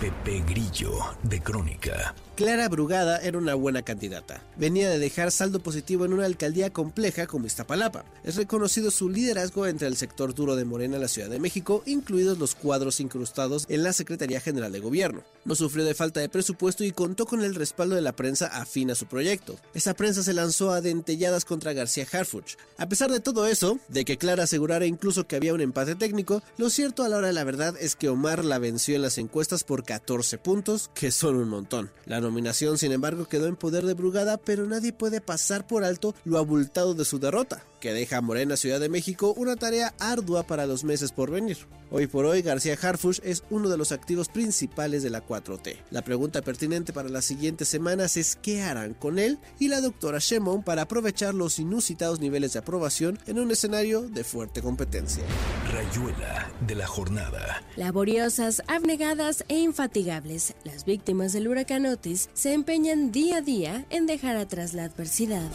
Pepe 0.00 0.42
Grillo 0.46 0.92
de 1.22 1.40
Crónica. 1.40 2.14
Clara 2.36 2.68
Brugada 2.68 3.18
era 3.18 3.38
una 3.38 3.54
buena 3.54 3.82
candidata. 3.82 4.42
Venía 4.56 4.90
de 4.90 4.98
dejar 4.98 5.30
saldo 5.30 5.60
positivo 5.60 6.04
en 6.04 6.12
una 6.12 6.24
alcaldía 6.24 6.72
compleja 6.72 7.28
como 7.28 7.46
Iztapalapa. 7.46 8.04
Es 8.24 8.34
reconocido 8.34 8.90
su 8.90 9.08
liderazgo 9.08 9.68
entre 9.68 9.86
el 9.86 9.96
sector 9.96 10.34
duro 10.34 10.56
de 10.56 10.64
Morena 10.64 10.96
en 10.96 11.02
la 11.02 11.06
Ciudad 11.06 11.28
de 11.28 11.38
México, 11.38 11.84
incluidos 11.86 12.38
los 12.38 12.56
cuadros 12.56 12.98
incrustados 12.98 13.66
en 13.68 13.84
la 13.84 13.92
Secretaría 13.92 14.40
General 14.40 14.72
de 14.72 14.80
Gobierno. 14.80 15.22
No 15.44 15.54
sufrió 15.54 15.84
de 15.84 15.94
falta 15.94 16.18
de 16.18 16.28
presupuesto 16.28 16.82
y 16.82 16.90
contó 16.90 17.24
con 17.24 17.40
el 17.44 17.54
respaldo 17.54 17.94
de 17.94 18.00
la 18.00 18.16
prensa 18.16 18.46
afín 18.46 18.90
a 18.90 18.96
su 18.96 19.06
proyecto. 19.06 19.56
Esa 19.72 19.94
prensa 19.94 20.24
se 20.24 20.34
lanzó 20.34 20.72
a 20.72 20.80
dentelladas 20.80 21.44
contra 21.44 21.72
García 21.72 22.06
Harfuch. 22.10 22.56
A 22.78 22.88
pesar 22.88 23.12
de 23.12 23.20
todo 23.20 23.46
eso, 23.46 23.78
de 23.86 24.04
que 24.04 24.18
Clara 24.18 24.42
asegurara 24.42 24.86
incluso 24.86 25.28
que 25.28 25.36
había 25.36 25.54
un 25.54 25.60
empate 25.60 25.94
técnico, 25.94 26.42
lo 26.56 26.68
cierto 26.68 27.04
a 27.04 27.08
la 27.08 27.18
hora 27.18 27.28
de 27.28 27.32
la 27.32 27.44
verdad 27.44 27.76
es 27.78 27.94
que 27.94 28.08
Omar 28.08 28.44
la 28.44 28.58
venció 28.58 28.96
en 28.96 29.02
las 29.02 29.18
encuestas 29.18 29.62
por 29.62 29.84
14 29.84 30.38
puntos, 30.38 30.90
que 30.94 31.12
son 31.12 31.36
un 31.36 31.48
montón. 31.48 31.92
La 32.06 32.23
nominación, 32.24 32.78
sin 32.78 32.92
embargo, 32.92 33.26
quedó 33.26 33.46
en 33.46 33.56
poder 33.56 33.84
de 33.84 33.94
Brugada, 33.94 34.36
pero 34.36 34.66
nadie 34.66 34.92
puede 34.92 35.20
pasar 35.20 35.66
por 35.66 35.84
alto 35.84 36.14
lo 36.24 36.38
abultado 36.38 36.94
de 36.94 37.04
su 37.04 37.18
derrota 37.20 37.62
que 37.84 37.92
deja 37.92 38.16
a 38.16 38.22
Morena 38.22 38.56
Ciudad 38.56 38.80
de 38.80 38.88
México 38.88 39.34
una 39.36 39.56
tarea 39.56 39.92
ardua 39.98 40.44
para 40.44 40.64
los 40.64 40.84
meses 40.84 41.12
por 41.12 41.30
venir. 41.30 41.58
Hoy 41.90 42.06
por 42.06 42.24
hoy, 42.24 42.40
García 42.40 42.78
Harfush 42.80 43.20
es 43.22 43.44
uno 43.50 43.68
de 43.68 43.76
los 43.76 43.92
activos 43.92 44.28
principales 44.30 45.02
de 45.02 45.10
la 45.10 45.24
4T. 45.24 45.76
La 45.90 46.00
pregunta 46.00 46.40
pertinente 46.40 46.94
para 46.94 47.10
las 47.10 47.26
siguientes 47.26 47.68
semanas 47.68 48.16
es 48.16 48.36
qué 48.36 48.62
harán 48.62 48.94
con 48.94 49.18
él 49.18 49.38
y 49.58 49.68
la 49.68 49.82
doctora 49.82 50.18
Shemon 50.18 50.62
para 50.62 50.82
aprovechar 50.82 51.34
los 51.34 51.58
inusitados 51.58 52.20
niveles 52.20 52.54
de 52.54 52.60
aprobación 52.60 53.18
en 53.26 53.38
un 53.38 53.50
escenario 53.50 54.00
de 54.00 54.24
fuerte 54.24 54.62
competencia. 54.62 55.22
Rayuela 55.70 56.50
de 56.66 56.74
la 56.74 56.86
jornada. 56.86 57.62
Laboriosas, 57.76 58.62
abnegadas 58.66 59.44
e 59.48 59.58
infatigables, 59.58 60.54
las 60.64 60.86
víctimas 60.86 61.34
del 61.34 61.48
huracán 61.48 61.84
Otis 61.84 62.13
se 62.32 62.52
empeñan 62.52 63.12
día 63.12 63.38
a 63.38 63.40
día 63.40 63.84
en 63.90 64.06
dejar 64.06 64.36
atrás 64.36 64.74
la 64.74 64.84
adversidad. 64.84 65.50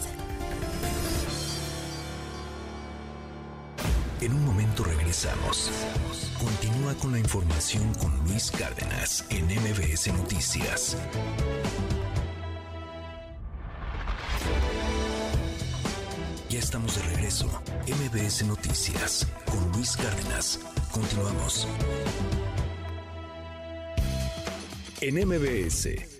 En 4.20 4.34
un 4.34 4.44
momento 4.44 4.84
regresamos. 4.84 5.70
Continúa 6.38 6.94
con 6.94 7.12
la 7.12 7.18
información 7.18 7.94
con 7.94 8.14
Luis 8.26 8.50
Cárdenas 8.50 9.24
en 9.30 9.46
MBS 9.46 10.08
Noticias. 10.12 10.96
Ya 16.50 16.58
estamos 16.58 16.96
de 16.96 17.02
regreso. 17.14 17.46
MBS 17.86 18.44
Noticias 18.44 19.26
con 19.46 19.72
Luis 19.72 19.96
Cárdenas. 19.96 20.60
Continuamos. 20.92 21.66
En 25.00 25.14
MBS, 25.14 26.19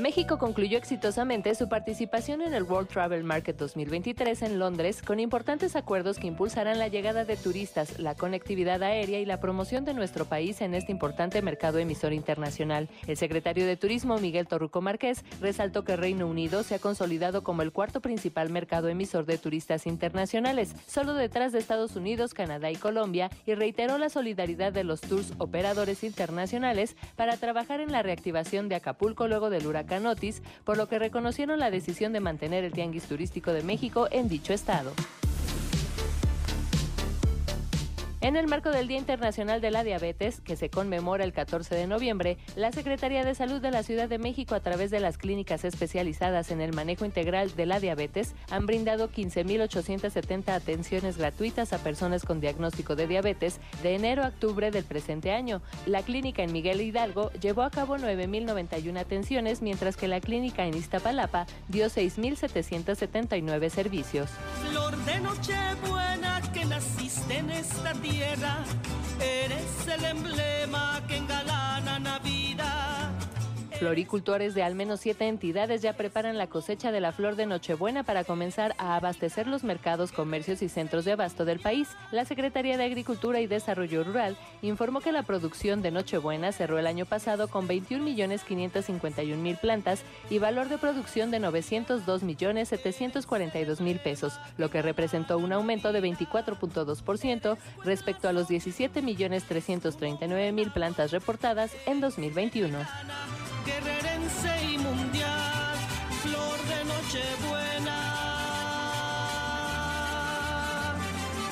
México 0.00 0.38
concluyó 0.38 0.78
exitosamente 0.78 1.54
su 1.54 1.68
participación 1.68 2.40
en 2.40 2.54
el 2.54 2.62
World 2.62 2.88
Travel 2.88 3.22
Market 3.22 3.58
2023 3.58 4.40
en 4.42 4.58
Londres 4.58 5.02
con 5.02 5.20
importantes 5.20 5.76
acuerdos 5.76 6.16
que 6.16 6.26
impulsarán 6.26 6.78
la 6.78 6.88
llegada 6.88 7.26
de 7.26 7.36
turistas, 7.36 7.98
la 7.98 8.14
conectividad 8.14 8.82
aérea 8.82 9.20
y 9.20 9.26
la 9.26 9.40
promoción 9.40 9.84
de 9.84 9.92
nuestro 9.92 10.24
país 10.24 10.62
en 10.62 10.74
este 10.74 10.90
importante 10.90 11.42
mercado 11.42 11.78
emisor 11.78 12.14
internacional. 12.14 12.88
El 13.06 13.18
secretario 13.18 13.66
de 13.66 13.76
Turismo, 13.76 14.16
Miguel 14.18 14.46
Torruco 14.46 14.80
Márquez, 14.80 15.22
resaltó 15.38 15.84
que 15.84 15.96
Reino 15.96 16.26
Unido 16.26 16.62
se 16.62 16.76
ha 16.76 16.78
consolidado 16.78 17.44
como 17.44 17.60
el 17.60 17.70
cuarto 17.70 18.00
principal 18.00 18.48
mercado 18.48 18.88
emisor 18.88 19.26
de 19.26 19.36
turistas 19.36 19.86
internacionales, 19.86 20.74
solo 20.86 21.12
detrás 21.12 21.52
de 21.52 21.58
Estados 21.58 21.94
Unidos, 21.94 22.32
Canadá 22.32 22.70
y 22.70 22.76
Colombia, 22.76 23.28
y 23.44 23.52
reiteró 23.52 23.98
la 23.98 24.08
solidaridad 24.08 24.72
de 24.72 24.84
los 24.84 25.02
tours 25.02 25.34
operadores 25.36 26.04
internacionales 26.04 26.96
para 27.16 27.36
trabajar 27.36 27.80
en 27.80 27.92
la 27.92 28.02
reactivación 28.02 28.70
de 28.70 28.76
Acapulco 28.76 29.28
luego 29.28 29.50
del 29.50 29.66
huracán 29.66 29.89
Canotis, 29.90 30.40
por 30.64 30.78
lo 30.78 30.88
que 30.88 30.98
reconocieron 30.98 31.58
la 31.58 31.70
decisión 31.70 32.14
de 32.14 32.20
mantener 32.20 32.64
el 32.64 32.72
tianguis 32.72 33.04
turístico 33.04 33.52
de 33.52 33.62
México 33.62 34.08
en 34.10 34.28
dicho 34.28 34.54
estado. 34.54 34.92
En 38.22 38.36
el 38.36 38.48
marco 38.48 38.68
del 38.68 38.86
Día 38.86 38.98
Internacional 38.98 39.62
de 39.62 39.70
la 39.70 39.82
Diabetes, 39.82 40.42
que 40.42 40.54
se 40.54 40.68
conmemora 40.68 41.24
el 41.24 41.32
14 41.32 41.74
de 41.74 41.86
noviembre, 41.86 42.36
la 42.54 42.70
Secretaría 42.70 43.24
de 43.24 43.34
Salud 43.34 43.62
de 43.62 43.70
la 43.70 43.82
Ciudad 43.82 44.10
de 44.10 44.18
México, 44.18 44.54
a 44.54 44.60
través 44.60 44.90
de 44.90 45.00
las 45.00 45.16
clínicas 45.16 45.64
especializadas 45.64 46.50
en 46.50 46.60
el 46.60 46.74
manejo 46.74 47.06
integral 47.06 47.56
de 47.56 47.64
la 47.64 47.80
diabetes, 47.80 48.34
han 48.50 48.66
brindado 48.66 49.10
15.870 49.10 50.50
atenciones 50.50 51.16
gratuitas 51.16 51.72
a 51.72 51.78
personas 51.78 52.26
con 52.26 52.40
diagnóstico 52.40 52.94
de 52.94 53.06
diabetes 53.06 53.58
de 53.82 53.94
enero 53.94 54.22
a 54.22 54.28
octubre 54.28 54.70
del 54.70 54.84
presente 54.84 55.32
año. 55.32 55.62
La 55.86 56.02
clínica 56.02 56.42
en 56.42 56.52
Miguel 56.52 56.82
Hidalgo 56.82 57.30
llevó 57.40 57.62
a 57.62 57.70
cabo 57.70 57.96
9.091 57.96 58.98
atenciones, 58.98 59.62
mientras 59.62 59.96
que 59.96 60.08
la 60.08 60.20
clínica 60.20 60.66
en 60.66 60.76
Iztapalapa 60.76 61.46
dio 61.68 61.86
6.779 61.86 63.70
servicios. 63.70 64.28
Flor 64.68 64.94
de 65.06 65.20
Nochebuena 65.20 66.40
que 66.52 66.64
naciste 66.64 67.38
en 67.38 67.50
esta 67.50 67.94
eres 69.20 69.86
el 69.86 70.04
emblema 70.04 71.00
que 71.06 71.16
engalana 71.16 71.98
Navidad. 71.98 72.39
Floricultores 73.80 74.54
de 74.54 74.62
al 74.62 74.74
menos 74.74 75.00
siete 75.00 75.26
entidades 75.26 75.80
ya 75.80 75.94
preparan 75.94 76.36
la 76.36 76.48
cosecha 76.48 76.92
de 76.92 77.00
la 77.00 77.12
flor 77.12 77.34
de 77.34 77.46
Nochebuena 77.46 78.02
para 78.02 78.24
comenzar 78.24 78.74
a 78.76 78.96
abastecer 78.96 79.46
los 79.46 79.64
mercados, 79.64 80.12
comercios 80.12 80.60
y 80.60 80.68
centros 80.68 81.06
de 81.06 81.12
abasto 81.12 81.46
del 81.46 81.60
país. 81.60 81.88
La 82.12 82.26
Secretaría 82.26 82.76
de 82.76 82.84
Agricultura 82.84 83.40
y 83.40 83.46
Desarrollo 83.46 84.04
Rural 84.04 84.36
informó 84.60 85.00
que 85.00 85.12
la 85.12 85.22
producción 85.22 85.80
de 85.80 85.92
Nochebuena 85.92 86.52
cerró 86.52 86.78
el 86.78 86.86
año 86.86 87.06
pasado 87.06 87.48
con 87.48 87.66
21.551.000 87.66 89.58
plantas 89.58 90.02
y 90.28 90.38
valor 90.38 90.68
de 90.68 90.76
producción 90.76 91.30
de 91.30 91.40
902.742.000 91.40 94.02
pesos, 94.02 94.38
lo 94.58 94.68
que 94.68 94.82
representó 94.82 95.38
un 95.38 95.54
aumento 95.54 95.94
de 95.94 96.02
24.2% 96.02 97.56
respecto 97.82 98.28
a 98.28 98.34
los 98.34 98.50
17.339.000 98.50 100.70
plantas 100.70 101.12
reportadas 101.12 101.72
en 101.86 102.02
2021 102.02 102.78
guerrerense 103.70 104.52
y 104.72 104.78
mundial, 104.78 105.76
flor 106.22 106.58
de 106.70 106.78
Nochebuena. 106.90 108.00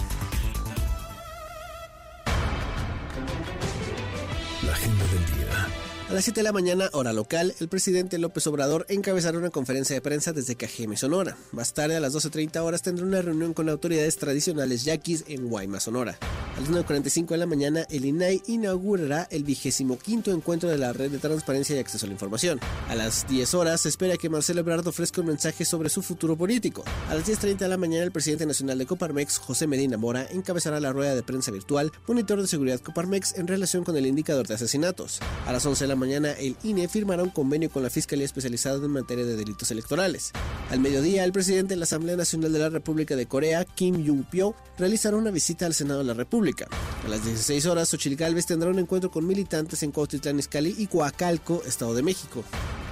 La 4.62 4.72
agenda 4.72 5.04
del 5.06 5.24
día. 5.34 5.89
A 6.10 6.12
las 6.12 6.24
7 6.24 6.40
de 6.40 6.44
la 6.44 6.52
mañana, 6.52 6.90
hora 6.92 7.12
local, 7.12 7.54
el 7.60 7.68
presidente 7.68 8.18
López 8.18 8.44
Obrador 8.48 8.84
encabezará 8.88 9.38
una 9.38 9.50
conferencia 9.50 9.94
de 9.94 10.00
prensa 10.00 10.32
desde 10.32 10.56
Cajeme, 10.56 10.96
Sonora. 10.96 11.36
Más 11.52 11.72
tarde, 11.72 11.94
a 11.94 12.00
las 12.00 12.12
12.30 12.12 12.58
horas, 12.62 12.82
tendrá 12.82 13.06
una 13.06 13.22
reunión 13.22 13.54
con 13.54 13.68
autoridades 13.68 14.16
tradicionales 14.16 14.82
yaquis 14.82 15.22
en 15.28 15.48
Guaymas, 15.48 15.84
Sonora. 15.84 16.18
A 16.56 16.60
las 16.60 16.68
9.45 16.68 17.28
de 17.28 17.36
la 17.36 17.46
mañana, 17.46 17.86
el 17.90 18.04
INAI 18.04 18.42
inaugurará 18.48 19.28
el 19.30 19.44
vigésimo 19.44 20.00
quinto 20.00 20.32
encuentro 20.32 20.68
de 20.68 20.78
la 20.78 20.92
Red 20.92 21.12
de 21.12 21.18
Transparencia 21.18 21.76
y 21.76 21.78
Acceso 21.78 22.06
a 22.06 22.08
la 22.08 22.14
Información. 22.14 22.58
A 22.88 22.96
las 22.96 23.28
10 23.28 23.54
horas, 23.54 23.82
se 23.82 23.88
espera 23.88 24.16
que 24.16 24.28
Marcelo 24.28 24.62
Ebrard 24.62 24.88
ofrezca 24.88 25.20
un 25.20 25.28
mensaje 25.28 25.64
sobre 25.64 25.90
su 25.90 26.02
futuro 26.02 26.36
político. 26.36 26.82
A 27.08 27.14
las 27.14 27.24
10.30 27.24 27.58
de 27.58 27.68
la 27.68 27.76
mañana, 27.76 28.02
el 28.02 28.10
presidente 28.10 28.46
nacional 28.46 28.78
de 28.78 28.86
Coparmex, 28.86 29.38
José 29.38 29.68
Medina 29.68 29.96
Mora, 29.96 30.26
encabezará 30.28 30.80
la 30.80 30.92
rueda 30.92 31.14
de 31.14 31.22
prensa 31.22 31.52
virtual 31.52 31.92
Monitor 32.08 32.42
de 32.42 32.48
Seguridad 32.48 32.80
Coparmex 32.80 33.38
en 33.38 33.46
relación 33.46 33.84
con 33.84 33.96
el 33.96 34.06
indicador 34.06 34.48
de 34.48 34.54
asesinatos. 34.54 35.20
A 35.46 35.52
las 35.52 35.64
11 35.64 35.84
de 35.84 35.88
la 35.88 35.99
mañana 36.00 36.32
el 36.32 36.56
INE 36.64 36.88
firmará 36.88 37.22
un 37.22 37.30
convenio 37.30 37.70
con 37.70 37.84
la 37.84 37.90
Fiscalía 37.90 38.24
Especializada 38.24 38.84
en 38.84 38.90
materia 38.90 39.24
de 39.24 39.36
delitos 39.36 39.70
electorales. 39.70 40.32
Al 40.70 40.80
mediodía, 40.80 41.24
el 41.24 41.32
presidente 41.32 41.74
de 41.74 41.76
la 41.76 41.84
Asamblea 41.84 42.16
Nacional 42.16 42.52
de 42.52 42.58
la 42.58 42.70
República 42.70 43.14
de 43.14 43.26
Corea, 43.26 43.64
Kim 43.64 44.04
Jong-pyo, 44.04 44.54
realizará 44.78 45.16
una 45.16 45.30
visita 45.30 45.66
al 45.66 45.74
Senado 45.74 46.00
de 46.00 46.06
la 46.06 46.14
República. 46.14 46.66
A 47.04 47.08
las 47.08 47.24
16 47.24 47.66
horas, 47.66 47.88
Xochitl 47.90 48.16
Gálvez 48.16 48.46
tendrá 48.46 48.70
un 48.70 48.78
encuentro 48.78 49.10
con 49.10 49.26
militantes 49.26 49.82
en 49.82 49.92
Cuautitlán 49.92 50.38
Izcalli 50.38 50.74
y 50.78 50.86
Coacalco, 50.86 51.62
Estado 51.66 51.94
de 51.94 52.02
México. 52.02 52.42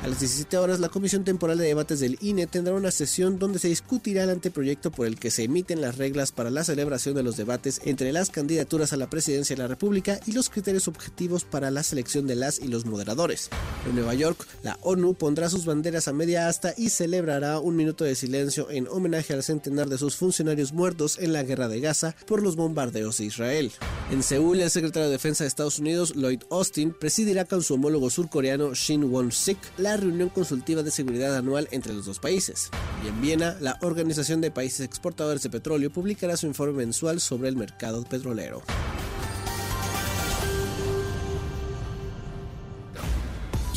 A 0.03 0.07
las 0.07 0.21
17 0.21 0.57
horas, 0.59 0.79
la 0.79 0.90
Comisión 0.90 1.25
Temporal 1.25 1.59
de 1.59 1.66
Debates 1.66 1.99
del 1.99 2.18
INE 2.21 2.47
tendrá 2.47 2.75
una 2.75 2.92
sesión 2.92 3.38
donde 3.40 3.59
se 3.59 3.66
discutirá 3.66 4.23
el 4.23 4.31
anteproyecto 4.31 4.92
por 4.92 5.09
el 5.09 5.18
que 5.18 5.33
se 5.33 5.42
emiten 5.42 5.81
las 5.81 5.99
reglas 5.99 6.31
para 6.31 6.51
la 6.51 6.62
celebración 6.62 7.16
de 7.16 7.25
los 7.25 7.37
debates 7.37 7.81
entre 7.85 8.12
las 8.12 8.31
candidaturas 8.31 8.92
a 8.92 8.97
la 8.97 9.11
presidencia 9.11 9.57
de 9.57 9.62
la 9.62 9.68
República 9.68 10.21
y 10.25 10.33
los 10.33 10.51
criterios 10.51 10.87
objetivos 10.87 11.44
para 11.44 11.73
la 11.73 11.83
selección 11.83 12.29
de 12.29 12.37
las 12.37 12.61
y 12.61 12.68
los 12.68 12.85
En 13.87 13.94
Nueva 13.94 14.14
York, 14.14 14.46
la 14.62 14.78
ONU 14.82 15.14
pondrá 15.14 15.48
sus 15.48 15.64
banderas 15.64 16.08
a 16.08 16.12
media 16.12 16.48
asta 16.48 16.74
y 16.76 16.90
celebrará 16.90 17.59
un 17.59 17.76
minuto 17.76 18.05
de 18.05 18.14
silencio 18.14 18.70
en 18.70 18.88
homenaje 18.88 19.34
al 19.34 19.42
centenar 19.42 19.88
de 19.88 19.99
sus 19.99 20.16
funcionarios 20.16 20.72
muertos 20.72 21.18
en 21.18 21.32
la 21.32 21.42
guerra 21.42 21.68
de 21.68 21.80
Gaza 21.80 22.14
por 22.26 22.42
los 22.42 22.57
bombardeos 22.57 23.18
de 23.18 23.24
Israel. 23.24 23.72
En 24.11 24.22
Seúl, 24.22 24.61
el 24.61 24.70
secretario 24.70 25.07
de 25.07 25.12
Defensa 25.12 25.44
de 25.44 25.49
Estados 25.49 25.78
Unidos, 25.78 26.14
Lloyd 26.16 26.42
Austin, 26.51 26.94
presidirá 26.99 27.44
con 27.44 27.62
su 27.62 27.74
homólogo 27.74 28.11
surcoreano 28.11 28.74
Shin 28.74 29.05
Won-sik 29.05 29.59
la 29.76 29.96
reunión 29.96 30.28
consultiva 30.28 30.82
de 30.82 30.90
seguridad 30.90 31.36
anual 31.36 31.68
entre 31.70 31.92
los 31.92 32.07
dos 32.07 32.18
países. 32.18 32.70
Y 33.05 33.09
en 33.09 33.20
Viena, 33.20 33.57
la 33.61 33.78
Organización 33.82 34.40
de 34.40 34.51
Países 34.51 34.80
Exportadores 34.80 35.42
de 35.42 35.51
Petróleo 35.51 35.90
publicará 35.90 36.36
su 36.36 36.46
informe 36.46 36.78
mensual 36.78 37.20
sobre 37.20 37.49
el 37.49 37.57
mercado 37.57 38.05
petrolero. 38.05 38.62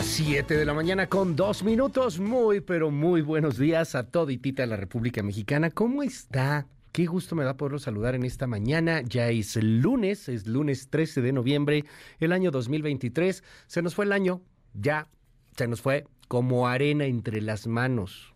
Las 0.00 0.06
7 0.06 0.56
de 0.56 0.64
la 0.64 0.72
mañana 0.72 1.08
con 1.08 1.36
dos 1.36 1.62
minutos. 1.62 2.20
Muy, 2.20 2.62
pero 2.62 2.90
muy 2.90 3.20
buenos 3.20 3.58
días 3.58 3.94
a 3.94 4.04
toditita 4.04 4.64
la 4.64 4.76
República 4.76 5.22
Mexicana. 5.22 5.70
¿Cómo 5.70 6.02
está? 6.02 6.66
Qué 6.90 7.04
gusto 7.04 7.36
me 7.36 7.44
da 7.44 7.58
poderlo 7.58 7.78
saludar 7.78 8.14
en 8.14 8.24
esta 8.24 8.46
mañana. 8.46 9.02
Ya 9.02 9.28
es 9.28 9.56
lunes, 9.56 10.30
es 10.30 10.46
lunes 10.46 10.88
13 10.88 11.20
de 11.20 11.32
noviembre, 11.34 11.84
el 12.18 12.32
año 12.32 12.50
2023. 12.50 13.44
Se 13.66 13.82
nos 13.82 13.94
fue 13.94 14.06
el 14.06 14.12
año, 14.12 14.40
ya 14.72 15.06
se 15.54 15.68
nos 15.68 15.82
fue 15.82 16.06
como 16.28 16.66
arena 16.66 17.04
entre 17.04 17.42
las 17.42 17.66
manos. 17.66 18.32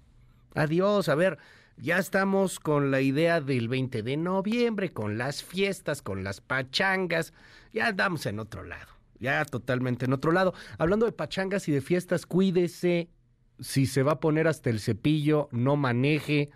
Adiós, 0.55 1.09
a 1.09 1.15
ver, 1.15 1.39
ya 1.79 1.97
estamos 1.97 2.61
con 2.61 2.91
la 2.91 3.01
idea 3.01 3.41
del 3.41 3.69
20 3.69 4.03
de 4.03 4.19
noviembre, 4.19 4.91
con 4.91 5.17
las 5.17 5.43
fiestas, 5.43 6.03
con 6.03 6.25
las 6.25 6.43
pachangas. 6.43 7.33
Ya 7.73 7.87
andamos 7.87 8.27
en 8.27 8.39
otro 8.39 8.65
lado 8.65 8.94
ya 9.25 9.45
totalmente 9.45 10.05
en 10.05 10.13
otro 10.13 10.31
lado. 10.33 10.55
Hablando 10.79 11.07
de 11.07 11.13
pachangas 11.13 11.67
y 11.69 11.73
de 11.73 11.81
fiestas, 11.81 12.27
cuídese. 12.27 13.09
Si 13.59 13.87
se 13.87 14.03
va 14.03 14.13
a 14.13 14.21
poner 14.21 14.47
hasta 14.47 14.69
el 14.71 14.81
cepillo, 14.81 15.49
no 15.51 15.77
maneje. 15.77 16.51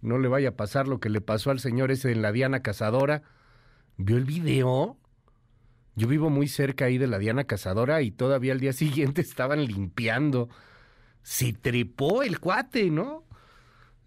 No 0.00 0.18
le 0.18 0.28
vaya 0.28 0.50
a 0.50 0.56
pasar 0.56 0.86
lo 0.86 1.00
que 1.00 1.10
le 1.10 1.20
pasó 1.20 1.50
al 1.50 1.58
señor 1.58 1.90
ese 1.90 2.12
en 2.12 2.22
la 2.22 2.32
Diana 2.32 2.62
Cazadora. 2.62 3.22
¿Vio 3.96 4.16
el 4.16 4.24
video? 4.24 4.96
Yo 5.96 6.06
vivo 6.06 6.30
muy 6.30 6.46
cerca 6.46 6.84
ahí 6.84 6.98
de 6.98 7.08
la 7.08 7.18
Diana 7.18 7.44
Cazadora 7.44 8.02
y 8.02 8.12
todavía 8.12 8.52
al 8.52 8.60
día 8.60 8.72
siguiente 8.84 9.20
estaban 9.20 9.64
limpiando. 9.64 10.48
Se 11.22 11.52
trepó 11.52 12.22
el 12.22 12.38
cuate, 12.38 12.90
¿no? 12.90 13.25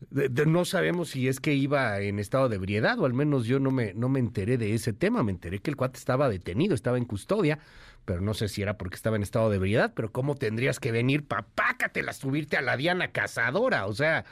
No 0.10 0.66
sabemos 0.66 1.10
si 1.10 1.28
es 1.28 1.40
que 1.40 1.54
iba 1.54 2.00
en 2.00 2.20
estado 2.20 2.50
de 2.50 2.56
ebriedad, 2.56 2.98
o 3.00 3.06
al 3.06 3.14
menos 3.14 3.46
yo 3.46 3.60
no 3.60 3.72
me, 3.72 3.94
no 3.94 4.10
me 4.10 4.20
enteré 4.20 4.58
de 4.58 4.74
ese 4.74 4.94
tema. 4.94 5.24
Me 5.24 5.32
enteré 5.32 5.60
que 5.60 5.70
el 5.70 5.76
cuate 5.76 5.98
estaba 6.00 6.30
detenido, 6.30 6.74
estaba 6.74 6.98
en 6.98 7.06
custodia, 7.06 7.60
pero 8.06 8.22
no 8.22 8.34
sé 8.34 8.48
si 8.48 8.62
era 8.62 8.78
porque 8.78 8.96
estaba 8.96 9.18
en 9.18 9.24
estado 9.24 9.50
de 9.50 9.58
ebriedad. 9.58 9.94
Pero 9.96 10.12
¿cómo 10.12 10.36
tendrías 10.36 10.80
que 10.80 10.92
venir, 10.92 11.26
papácatela, 11.26 12.14
subirte 12.14 12.58
a 12.58 12.62
la 12.62 12.78
Diana 12.78 13.12
Cazadora? 13.12 13.88
O 13.88 13.94
sea, 13.94 14.26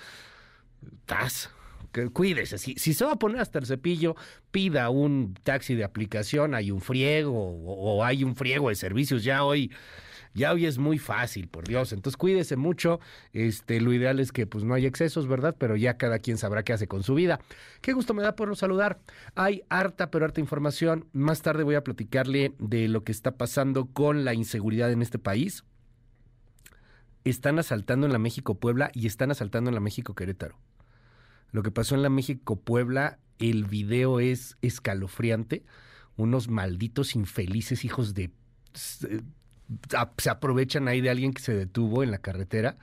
estás. 1.01 1.51
Cuídese, 2.13 2.59
si, 2.59 2.75
si 2.75 2.93
se 2.93 3.05
va 3.05 3.13
a 3.13 3.19
poner 3.19 3.41
hasta 3.41 3.57
el 3.57 3.65
cepillo, 3.65 4.15
pida 4.51 4.89
un 4.89 5.33
taxi 5.41 5.73
de 5.73 5.83
aplicación, 5.83 6.53
hay 6.53 6.69
un 6.69 6.79
friego 6.79 7.33
o 7.33 8.03
hay 8.03 8.23
un 8.23 8.35
friego 8.35 8.69
de 8.69 8.75
servicios 8.75 9.23
ya 9.23 9.43
hoy 9.43 9.71
ya 10.37 10.53
hoy 10.53 10.67
es 10.67 10.77
muy 10.77 10.99
fácil, 10.99 11.47
por 11.47 11.67
Dios. 11.67 11.91
Entonces 11.91 12.15
cuídese 12.15 12.57
mucho. 12.57 12.99
Este, 13.33 13.81
lo 13.81 13.91
ideal 13.91 14.19
es 14.19 14.31
que 14.31 14.45
pues 14.45 14.63
no 14.63 14.75
haya 14.75 14.87
excesos, 14.87 15.27
¿verdad? 15.27 15.55
Pero 15.57 15.75
ya 15.75 15.97
cada 15.97 16.19
quien 16.19 16.37
sabrá 16.37 16.61
qué 16.61 16.73
hace 16.73 16.87
con 16.87 17.01
su 17.01 17.15
vida. 17.15 17.39
Qué 17.81 17.91
gusto 17.91 18.13
me 18.13 18.21
da 18.21 18.35
poderlo 18.35 18.55
saludar. 18.55 18.99
Hay 19.33 19.63
harta, 19.67 20.11
pero 20.11 20.25
harta 20.25 20.39
información. 20.39 21.07
Más 21.11 21.41
tarde 21.41 21.63
voy 21.63 21.73
a 21.73 21.83
platicarle 21.83 22.53
de 22.59 22.87
lo 22.87 23.03
que 23.03 23.11
está 23.11 23.31
pasando 23.35 23.87
con 23.87 24.25
la 24.25 24.35
inseguridad 24.35 24.91
en 24.91 25.01
este 25.01 25.17
país. 25.17 25.63
Están 27.23 27.57
asaltando 27.57 28.05
en 28.05 28.13
la 28.13 28.19
México 28.19 28.59
Puebla 28.59 28.91
y 28.93 29.07
están 29.07 29.31
asaltando 29.31 29.71
en 29.71 29.73
la 29.73 29.81
México 29.81 30.13
Querétaro. 30.13 30.59
Lo 31.51 31.63
que 31.63 31.71
pasó 31.71 31.95
en 31.95 32.03
la 32.03 32.09
México 32.09 32.57
Puebla, 32.57 33.17
el 33.39 33.65
video 33.65 34.19
es 34.19 34.55
escalofriante. 34.61 35.65
Unos 36.15 36.47
malditos 36.47 37.15
infelices 37.15 37.83
hijos 37.83 38.13
de 38.13 38.29
se 40.17 40.29
aprovechan 40.29 40.87
ahí 40.87 41.01
de 41.01 41.09
alguien 41.09 41.33
que 41.33 41.41
se 41.41 41.53
detuvo 41.53 42.03
en 42.03 42.11
la 42.11 42.19
carretera 42.19 42.77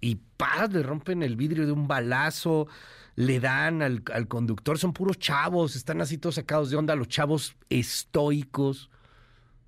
y 0.00 0.16
¡paz! 0.36 0.72
le 0.72 0.82
rompen 0.82 1.22
el 1.22 1.36
vidrio 1.36 1.66
de 1.66 1.72
un 1.72 1.88
balazo, 1.88 2.68
le 3.16 3.40
dan 3.40 3.82
al, 3.82 4.02
al, 4.12 4.28
conductor, 4.28 4.78
son 4.78 4.92
puros 4.92 5.18
chavos, 5.18 5.76
están 5.76 6.00
así 6.00 6.18
todos 6.18 6.36
sacados 6.36 6.70
de 6.70 6.76
onda, 6.76 6.94
los 6.94 7.08
chavos 7.08 7.56
estoicos. 7.68 8.90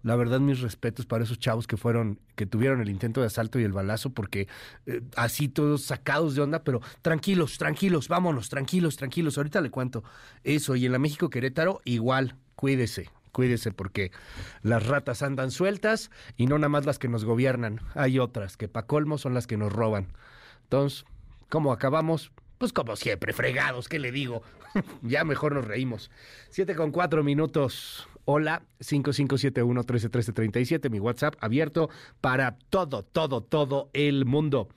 La 0.03 0.16
verdad, 0.16 0.40
mis 0.40 0.61
respetos 0.61 1.05
para 1.05 1.24
esos 1.24 1.38
chavos 1.38 1.66
que 1.66 1.76
fueron, 1.76 2.20
que 2.34 2.46
tuvieron 2.46 2.80
el 2.80 2.88
intento 2.88 3.20
de 3.20 3.26
asalto 3.26 3.61
y 3.61 3.64
el 3.64 3.72
balazo, 3.72 4.11
porque 4.11 4.48
eh, 4.86 5.03
así 5.14 5.48
todos 5.48 5.82
sacados 5.82 6.34
de 6.34 6.40
onda, 6.40 6.64
pero 6.64 6.80
tranquilos, 7.03 7.59
tranquilos, 7.59 8.09
vámonos, 8.09 8.48
tranquilos, 8.48 8.96
tranquilos. 8.96 9.36
Ahorita 9.36 9.61
le 9.61 9.70
cuento 9.70 10.03
eso. 10.42 10.74
Y 10.74 10.86
en 10.86 10.92
la 10.92 10.98
México 10.98 11.28
Querétaro, 11.28 11.82
igual, 11.84 12.36
cuídese, 12.57 13.11
Cuídese 13.32 13.72
porque 13.72 14.10
las 14.62 14.86
ratas 14.86 15.22
andan 15.22 15.50
sueltas 15.50 16.10
y 16.36 16.46
no 16.46 16.58
nada 16.58 16.68
más 16.68 16.86
las 16.86 16.98
que 16.98 17.08
nos 17.08 17.24
gobiernan. 17.24 17.80
Hay 17.94 18.18
otras 18.18 18.56
que 18.56 18.68
pa' 18.68 18.86
colmo 18.86 19.18
son 19.18 19.34
las 19.34 19.46
que 19.46 19.56
nos 19.56 19.72
roban. 19.72 20.08
Entonces, 20.64 21.04
¿cómo 21.48 21.72
acabamos? 21.72 22.32
Pues 22.58 22.72
como 22.72 22.96
siempre, 22.96 23.32
fregados, 23.32 23.88
¿qué 23.88 23.98
le 23.98 24.12
digo? 24.12 24.42
ya 25.02 25.24
mejor 25.24 25.54
nos 25.54 25.64
reímos. 25.64 26.10
Siete 26.50 26.74
con 26.74 26.90
cuatro 26.90 27.24
minutos. 27.24 28.06
Hola, 28.26 28.62
5571-131337, 28.80 30.90
mi 30.90 31.00
WhatsApp 31.00 31.36
abierto 31.40 31.88
para 32.20 32.58
todo, 32.68 33.02
todo, 33.02 33.42
todo 33.42 33.88
el 33.92 34.26
mundo. 34.26 34.68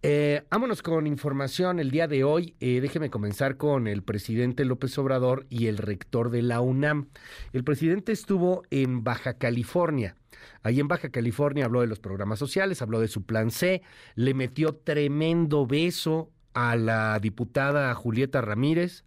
Eh, 0.00 0.44
vámonos 0.48 0.80
con 0.80 1.08
información 1.08 1.80
el 1.80 1.90
día 1.90 2.06
de 2.06 2.22
hoy. 2.22 2.54
Eh, 2.60 2.80
déjeme 2.80 3.10
comenzar 3.10 3.56
con 3.56 3.88
el 3.88 4.02
presidente 4.02 4.64
López 4.64 4.96
Obrador 4.98 5.46
y 5.50 5.66
el 5.66 5.76
rector 5.76 6.30
de 6.30 6.42
la 6.42 6.60
UNAM. 6.60 7.08
El 7.52 7.64
presidente 7.64 8.12
estuvo 8.12 8.62
en 8.70 9.02
Baja 9.02 9.34
California. 9.34 10.14
Ahí 10.62 10.78
en 10.78 10.86
Baja 10.86 11.08
California 11.08 11.64
habló 11.64 11.80
de 11.80 11.88
los 11.88 11.98
programas 11.98 12.38
sociales, 12.38 12.80
habló 12.80 13.00
de 13.00 13.08
su 13.08 13.24
plan 13.24 13.50
C, 13.50 13.82
le 14.14 14.34
metió 14.34 14.74
tremendo 14.74 15.66
beso 15.66 16.30
a 16.54 16.76
la 16.76 17.18
diputada 17.18 17.92
Julieta 17.94 18.40
Ramírez. 18.40 19.04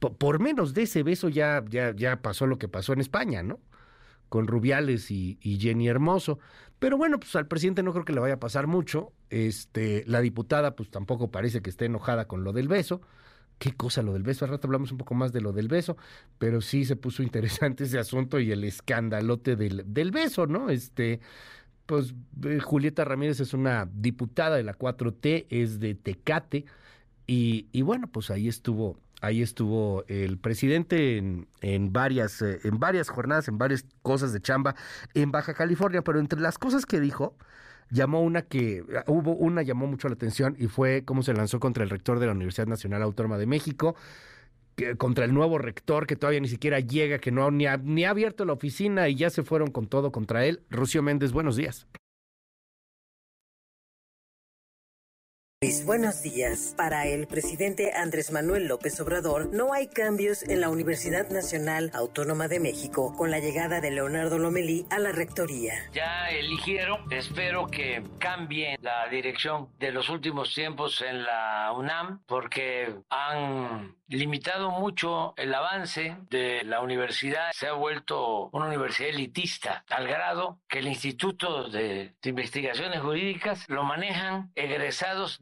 Por, 0.00 0.38
menos 0.38 0.74
de 0.74 0.82
ese 0.82 1.02
beso 1.02 1.30
ya, 1.30 1.64
ya, 1.66 1.94
ya 1.96 2.20
pasó 2.20 2.46
lo 2.46 2.58
que 2.58 2.68
pasó 2.68 2.92
en 2.92 3.00
España, 3.00 3.42
¿no? 3.42 3.58
Con 4.28 4.46
Rubiales 4.46 5.10
y, 5.10 5.38
y 5.40 5.58
Jenny 5.58 5.88
Hermoso. 5.88 6.38
Pero 6.78 6.96
bueno, 6.96 7.18
pues 7.18 7.34
al 7.36 7.48
presidente 7.48 7.82
no 7.82 7.92
creo 7.92 8.04
que 8.04 8.12
le 8.12 8.20
vaya 8.20 8.34
a 8.34 8.40
pasar 8.40 8.66
mucho. 8.66 9.12
Este, 9.30 10.04
la 10.06 10.20
diputada, 10.20 10.76
pues 10.76 10.90
tampoco 10.90 11.30
parece 11.30 11.60
que 11.60 11.70
esté 11.70 11.86
enojada 11.86 12.28
con 12.28 12.44
lo 12.44 12.52
del 12.52 12.68
beso. 12.68 13.00
Qué 13.58 13.72
cosa 13.74 14.02
lo 14.02 14.12
del 14.12 14.22
beso. 14.22 14.44
Al 14.44 14.52
rato 14.52 14.68
hablamos 14.68 14.92
un 14.92 14.98
poco 14.98 15.14
más 15.14 15.32
de 15.32 15.40
lo 15.40 15.52
del 15.52 15.68
beso, 15.68 15.96
pero 16.38 16.60
sí 16.60 16.84
se 16.84 16.96
puso 16.96 17.22
interesante 17.24 17.84
ese 17.84 17.98
asunto 17.98 18.38
y 18.38 18.52
el 18.52 18.64
escandalote 18.64 19.56
del, 19.56 19.84
del 19.86 20.12
beso, 20.12 20.46
¿no? 20.46 20.70
Este, 20.70 21.20
pues 21.86 22.14
eh, 22.44 22.60
Julieta 22.60 23.04
Ramírez 23.04 23.40
es 23.40 23.54
una 23.54 23.88
diputada 23.92 24.56
de 24.56 24.62
la 24.62 24.78
4T, 24.78 25.46
es 25.50 25.80
de 25.80 25.94
Tecate, 25.94 26.66
y, 27.26 27.68
y 27.72 27.82
bueno, 27.82 28.08
pues 28.10 28.30
ahí 28.30 28.48
estuvo 28.48 29.00
Ahí 29.20 29.42
estuvo 29.42 30.04
el 30.06 30.38
presidente 30.38 31.16
en, 31.16 31.48
en, 31.60 31.92
varias, 31.92 32.40
eh, 32.40 32.60
en 32.62 32.78
varias 32.78 33.08
jornadas, 33.08 33.48
en 33.48 33.58
varias 33.58 33.84
cosas 34.02 34.32
de 34.32 34.40
chamba 34.40 34.76
en 35.14 35.32
Baja 35.32 35.54
California, 35.54 36.02
pero 36.02 36.20
entre 36.20 36.40
las 36.40 36.56
cosas 36.56 36.86
que 36.86 37.00
dijo, 37.00 37.36
llamó 37.90 38.22
una 38.22 38.42
que, 38.42 38.84
hubo 39.06 39.34
una 39.34 39.62
llamó 39.62 39.86
mucho 39.86 40.08
la 40.08 40.14
atención 40.14 40.54
y 40.58 40.68
fue 40.68 41.04
cómo 41.04 41.22
se 41.22 41.34
lanzó 41.34 41.58
contra 41.58 41.82
el 41.82 41.90
rector 41.90 42.20
de 42.20 42.26
la 42.26 42.32
Universidad 42.32 42.68
Nacional 42.68 43.02
Autónoma 43.02 43.38
de 43.38 43.46
México, 43.46 43.96
contra 44.96 45.24
el 45.24 45.34
nuevo 45.34 45.58
rector 45.58 46.06
que 46.06 46.14
todavía 46.14 46.38
ni 46.38 46.48
siquiera 46.48 46.78
llega, 46.78 47.18
que 47.18 47.32
no 47.32 47.50
ni 47.50 47.66
ha, 47.66 47.76
ni 47.76 48.04
ha 48.04 48.10
abierto 48.10 48.44
la 48.44 48.52
oficina 48.52 49.08
y 49.08 49.16
ya 49.16 49.30
se 49.30 49.42
fueron 49.42 49.72
con 49.72 49.88
todo 49.88 50.12
contra 50.12 50.44
él. 50.44 50.60
Rucio 50.70 51.02
Méndez, 51.02 51.32
buenos 51.32 51.56
días. 51.56 51.88
Buenos 55.84 56.22
días. 56.22 56.72
Para 56.76 57.06
el 57.06 57.26
presidente 57.26 57.92
Andrés 57.92 58.30
Manuel 58.30 58.68
López 58.68 59.00
Obrador, 59.00 59.52
no 59.52 59.72
hay 59.72 59.88
cambios 59.88 60.44
en 60.44 60.60
la 60.60 60.68
Universidad 60.68 61.30
Nacional 61.30 61.90
Autónoma 61.94 62.46
de 62.46 62.60
México 62.60 63.12
con 63.16 63.32
la 63.32 63.40
llegada 63.40 63.80
de 63.80 63.90
Leonardo 63.90 64.38
Lomelí 64.38 64.86
a 64.88 65.00
la 65.00 65.10
rectoría. 65.10 65.74
Ya 65.92 66.30
eligieron, 66.30 67.12
espero 67.12 67.66
que 67.66 68.04
cambien 68.20 68.78
la 68.82 69.08
dirección 69.08 69.68
de 69.80 69.90
los 69.90 70.08
últimos 70.10 70.54
tiempos 70.54 71.02
en 71.02 71.24
la 71.24 71.72
UNAM 71.76 72.20
porque 72.26 72.94
han 73.10 73.96
limitado 74.08 74.70
mucho 74.70 75.34
el 75.36 75.54
avance 75.54 76.16
de 76.30 76.62
la 76.64 76.80
universidad. 76.80 77.50
Se 77.52 77.68
ha 77.68 77.74
vuelto 77.74 78.48
una 78.52 78.66
universidad 78.66 79.10
elitista 79.10 79.84
al 79.90 80.08
grado 80.08 80.58
que 80.68 80.78
el 80.78 80.88
Instituto 80.88 81.68
de, 81.68 82.14
Investigaciones 82.24 83.00
Jurídicas 83.00 83.64
lo 83.68 83.84
manejan 83.84 84.50
egresados 84.54 85.38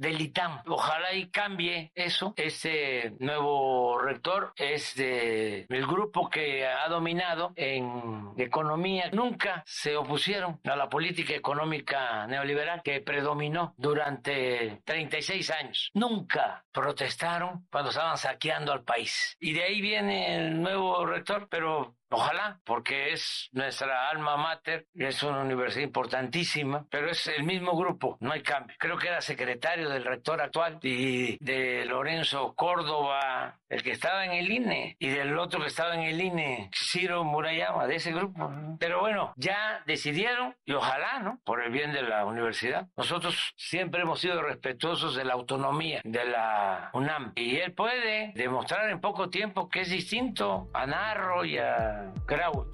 Ojalá 0.67 1.13
y 1.15 1.29
cambie 1.29 1.91
eso. 1.95 2.35
Este 2.37 3.13
nuevo 3.19 3.99
rector 3.99 4.53
es 4.57 4.95
de 4.95 5.67
el 5.69 5.87
grupo 5.87 6.29
que 6.29 6.67
ha 6.67 6.89
dominado 6.89 7.53
en 7.57 8.33
economía. 8.37 9.11
Nunca 9.13 9.63
se 9.67 9.97
opusieron 9.97 10.61
a 10.65 10.77
la 10.77 10.89
política 10.89 11.35
económica 11.35 12.27
neoliberal 12.27 12.83
que 12.83 13.01
predominó 13.01 13.75
durante 13.77 14.83
36 14.85 15.51
años. 15.51 15.91
Nunca 15.95 16.65
protestaron 16.73 17.67
cuando 17.71 17.91
estaban 17.91 18.19
saqueando 18.19 18.73
al 18.73 18.85
país. 18.85 19.37
Y 19.41 19.53
de 19.53 19.63
ahí 19.65 19.81
viene 19.81 20.37
el 20.37 20.61
nuevo 20.61 21.05
rector, 21.07 21.49
pero 21.49 21.97
Ojalá, 22.09 22.61
porque 22.65 23.13
es 23.13 23.49
nuestra 23.53 24.09
alma 24.09 24.37
mater, 24.37 24.87
es 24.95 25.23
una 25.23 25.41
universidad 25.41 25.85
importantísima, 25.85 26.87
pero 26.89 27.11
es 27.11 27.27
el 27.27 27.43
mismo 27.43 27.77
grupo, 27.77 28.17
no 28.21 28.33
hay 28.33 28.43
cambio. 28.43 28.77
Creo 28.79 28.97
que 28.97 29.09
era 29.09 29.21
secretario 29.21 29.89
del 29.89 30.05
rector 30.05 30.41
actual 30.41 30.79
y 30.83 31.37
de 31.45 31.85
Lorenzo 31.85 32.55
Córdoba, 32.55 33.59
el 33.69 33.83
que 33.83 33.91
estaba 33.91 34.25
en 34.25 34.33
el 34.33 34.51
INE, 34.51 34.97
y 35.01 35.09
del 35.09 35.37
otro 35.37 35.61
que 35.61 35.67
estaba 35.67 35.95
en 35.95 36.03
el 36.03 36.21
INE, 36.21 36.71
Ciro 36.73 37.25
Murayama, 37.25 37.87
de 37.87 37.97
ese 37.97 38.13
grupo. 38.13 38.51
Pero 38.79 39.01
bueno, 39.01 39.33
ya 39.37 39.83
decidieron 39.87 40.55
y 40.65 40.73
ojalá, 40.73 41.19
¿no? 41.19 41.41
Por 41.45 41.63
el 41.63 41.73
bien 41.73 41.93
de 41.93 42.03
la 42.03 42.25
universidad. 42.25 42.87
Nosotros 42.97 43.53
siempre 43.57 44.03
hemos 44.03 44.21
sido 44.21 44.41
respetuosos 44.43 45.17
de 45.17 45.25
la 45.25 45.35
autonomía 45.35 46.01
de 46.05 46.25
la 46.25 46.91
UNAM 46.93 47.33
y 47.35 47.57
él 47.57 47.73
puede 47.73 48.33
demostrar 48.35 48.91
en 48.91 49.01
poco 49.01 49.29
tiempo 49.29 49.69
que 49.69 49.81
es 49.81 49.91
distinto 49.91 50.71
a 50.73 50.87
Narro 50.87 51.45
y 51.45 51.59
a 51.59 51.96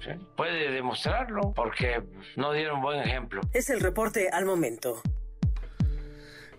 ¿eh? 0.07 0.19
puede 0.35 0.71
demostrarlo 0.71 1.53
porque 1.55 2.03
no 2.35 2.53
dieron 2.53 2.81
buen 2.81 2.99
ejemplo. 2.99 3.41
Es 3.53 3.69
el 3.69 3.79
reporte 3.79 4.29
al 4.29 4.45
momento. 4.45 5.01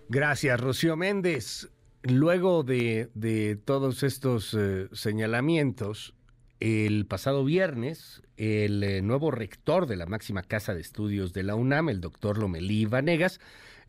Gracias, 0.09 0.59
Rocío 0.59 0.95
Méndez. 0.95 1.69
Luego 2.03 2.63
de, 2.63 3.59
todos 3.65 4.03
estos 4.03 4.53
eh, 4.53 4.87
señalamientos, 4.91 6.13
el 6.59 7.07
pasado 7.07 7.43
viernes, 7.43 8.21
el 8.37 8.83
eh, 8.83 9.01
nuevo 9.01 9.31
rector 9.31 9.87
de 9.87 9.95
la 9.95 10.05
máxima 10.05 10.43
casa 10.43 10.75
de 10.75 10.81
estudios 10.81 11.33
de 11.33 11.43
la 11.43 11.55
UNAM, 11.55 11.89
el 11.89 12.01
doctor 12.01 12.37
Lomelí 12.37 12.85
Vanegas, 12.85 13.39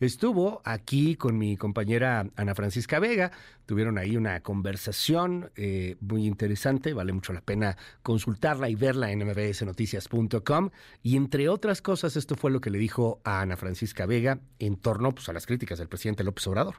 estuvo 0.00 0.62
aquí 0.64 1.16
con 1.16 1.38
mi 1.38 1.56
compañera 1.56 2.26
Ana 2.36 2.54
Francisca 2.54 2.98
Vega. 2.98 3.32
Tuvieron 3.66 3.98
ahí 3.98 4.16
una 4.16 4.40
conversación 4.40 5.50
eh, 5.56 5.96
muy 6.00 6.26
interesante, 6.26 6.92
vale 6.94 7.12
mucho 7.12 7.32
la 7.32 7.40
pena 7.40 7.76
consultarla 8.02 8.68
y 8.68 8.74
verla 8.74 9.10
en 9.10 9.26
mbsnoticias.com. 9.26 10.70
Y 11.02 11.16
entre 11.16 11.48
otras 11.48 11.82
cosas, 11.82 12.16
esto 12.16 12.36
fue 12.36 12.50
lo 12.50 12.60
que 12.60 12.70
le 12.70 12.78
dijo 12.78 13.20
a 13.24 13.40
Ana 13.40 13.56
Francisca 13.56 14.06
Vega 14.06 14.40
en 14.58 14.76
torno 14.76 15.12
pues, 15.12 15.28
a 15.28 15.32
las 15.32 15.46
críticas 15.46 15.78
del 15.78 15.88
presidente 15.88 16.24
López 16.24 16.46
Obrador. 16.46 16.76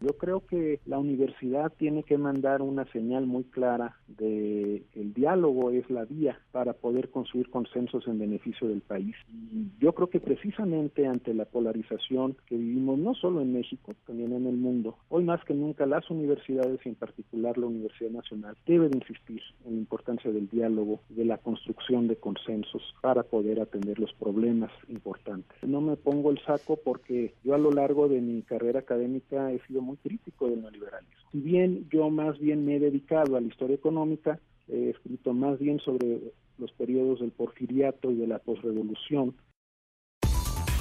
Yo 0.00 0.16
creo 0.16 0.46
que 0.46 0.80
la 0.86 0.98
universidad 0.98 1.72
tiene 1.76 2.04
que 2.04 2.18
mandar 2.18 2.62
una 2.62 2.84
señal 2.92 3.26
muy 3.26 3.44
clara 3.44 3.96
de 4.06 4.84
el 4.94 5.12
diálogo 5.12 5.70
es 5.70 5.90
la 5.90 6.04
vía 6.04 6.38
para 6.52 6.72
poder 6.72 7.10
construir 7.10 7.50
consensos 7.50 8.06
en 8.06 8.18
beneficio 8.18 8.68
del 8.68 8.80
país. 8.80 9.16
Y 9.52 9.66
yo 9.80 9.92
creo 9.94 10.08
que 10.08 10.20
precisamente 10.20 11.06
ante 11.06 11.34
la 11.34 11.46
polarización 11.46 12.36
que 12.46 12.56
vivimos 12.56 12.98
no 12.98 13.14
solo 13.14 13.40
en 13.40 13.52
México, 13.52 13.94
también 14.06 14.32
en 14.32 14.46
el 14.46 14.56
mundo, 14.56 14.96
hoy 15.08 15.24
más 15.24 15.44
que 15.44 15.54
nunca 15.54 15.84
las 15.84 16.08
universidades 16.10 16.80
y 16.84 16.90
en 16.90 16.94
particular 16.94 17.58
la 17.58 17.66
Universidad 17.66 18.10
Nacional 18.10 18.56
deben 18.66 18.94
insistir 18.94 19.42
en 19.64 19.74
la 19.74 19.78
importancia 19.80 20.30
del 20.30 20.48
diálogo, 20.48 21.00
de 21.08 21.24
la 21.24 21.38
construcción 21.38 22.06
de 22.06 22.16
consensos 22.16 22.94
para 23.00 23.24
poder 23.24 23.60
atender 23.60 23.98
los 23.98 24.12
problemas 24.14 24.70
importantes. 24.88 25.56
No 25.62 25.80
me 25.80 25.96
pongo 25.96 26.30
el 26.30 26.38
saco 26.44 26.78
porque 26.82 27.34
yo 27.42 27.54
a 27.54 27.58
lo 27.58 27.72
largo 27.72 28.08
de 28.08 28.20
mi 28.20 28.42
carrera 28.42 28.80
académica 28.80 29.52
he 29.52 29.60
sido 29.66 29.82
muy 29.88 29.96
crítico 29.96 30.48
del 30.48 30.60
neoliberalismo. 30.60 31.30
Si 31.32 31.40
bien 31.40 31.88
yo 31.90 32.10
más 32.10 32.38
bien 32.38 32.64
me 32.64 32.76
he 32.76 32.80
dedicado 32.80 33.36
a 33.36 33.40
la 33.40 33.46
historia 33.46 33.74
económica, 33.74 34.38
he 34.68 34.90
escrito 34.90 35.32
más 35.32 35.58
bien 35.58 35.80
sobre 35.80 36.20
los 36.58 36.72
periodos 36.72 37.20
del 37.20 37.30
porfiriato 37.30 38.10
y 38.10 38.16
de 38.16 38.26
la 38.26 38.38
posrevolución. 38.38 39.34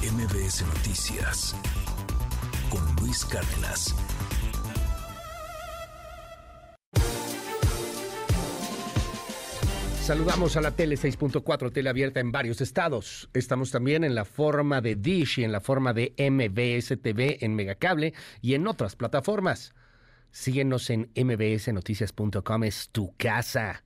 MBS 0.01 0.66
Noticias 0.68 1.55
con 2.70 2.82
Luis 3.01 3.26
Cárdenas. 3.26 4.27
Saludamos 10.08 10.55
a 10.55 10.62
la 10.62 10.72
Tele 10.72 10.95
6.4, 10.95 11.70
tele 11.74 11.89
abierta 11.89 12.22
en 12.22 12.32
varios 12.32 12.62
estados. 12.62 13.30
Estamos 13.34 13.72
también 13.72 14.05
en 14.05 14.16
la 14.16 14.24
forma 14.24 14.80
de 14.80 14.95
Dish 14.95 15.39
y 15.39 15.43
en 15.43 15.51
la 15.51 15.60
forma 15.60 15.91
de 15.91 16.14
MBS 16.18 16.97
TV 17.01 17.39
en 17.41 17.55
Megacable 17.55 18.14
y 18.41 18.53
en 18.53 18.68
otras 18.68 18.95
plataformas. 18.95 19.76
Síguenos 20.32 20.89
en 20.91 21.12
mbsnoticias.com, 21.14 22.64
es 22.64 22.88
tu 22.89 23.18
casa. 23.18 23.84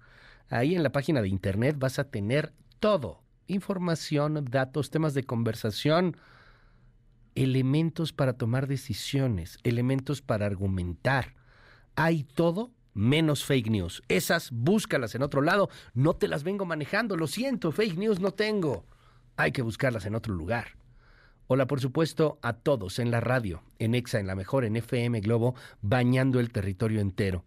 Ahí 0.47 0.75
en 0.75 0.83
la 0.83 0.91
página 0.91 1.23
de 1.23 1.27
internet 1.27 1.77
vas 1.79 1.97
a 1.97 2.03
tener 2.03 2.53
todo. 2.79 3.23
Información, 3.47 4.45
datos, 4.47 4.91
temas 4.91 5.15
de 5.15 5.23
conversación, 5.23 6.17
elementos 7.33 8.13
para 8.13 8.33
tomar 8.33 8.67
decisiones, 8.67 9.57
elementos 9.63 10.21
para 10.21 10.45
argumentar. 10.45 11.33
Hay 11.95 12.25
todo 12.25 12.69
menos 12.93 13.43
fake 13.45 13.69
news. 13.69 14.03
Esas 14.07 14.51
búscalas 14.51 15.15
en 15.15 15.23
otro 15.23 15.41
lado. 15.41 15.69
No 15.93 16.15
te 16.15 16.27
las 16.27 16.43
vengo 16.43 16.65
manejando. 16.65 17.17
Lo 17.17 17.27
siento, 17.27 17.71
fake 17.71 17.97
news 17.97 18.19
no 18.19 18.31
tengo. 18.31 18.85
Hay 19.37 19.51
que 19.51 19.61
buscarlas 19.61 20.05
en 20.05 20.15
otro 20.15 20.33
lugar. 20.33 20.77
Hola, 21.47 21.67
por 21.67 21.81
supuesto, 21.81 22.39
a 22.41 22.53
todos 22.53 22.99
en 22.99 23.11
la 23.11 23.19
radio, 23.19 23.61
en 23.77 23.93
EXA, 23.93 24.19
en 24.19 24.27
la 24.27 24.35
mejor, 24.35 24.63
en 24.63 24.77
FM 24.77 25.19
Globo, 25.19 25.55
bañando 25.81 26.39
el 26.39 26.51
territorio 26.51 27.01
entero. 27.01 27.43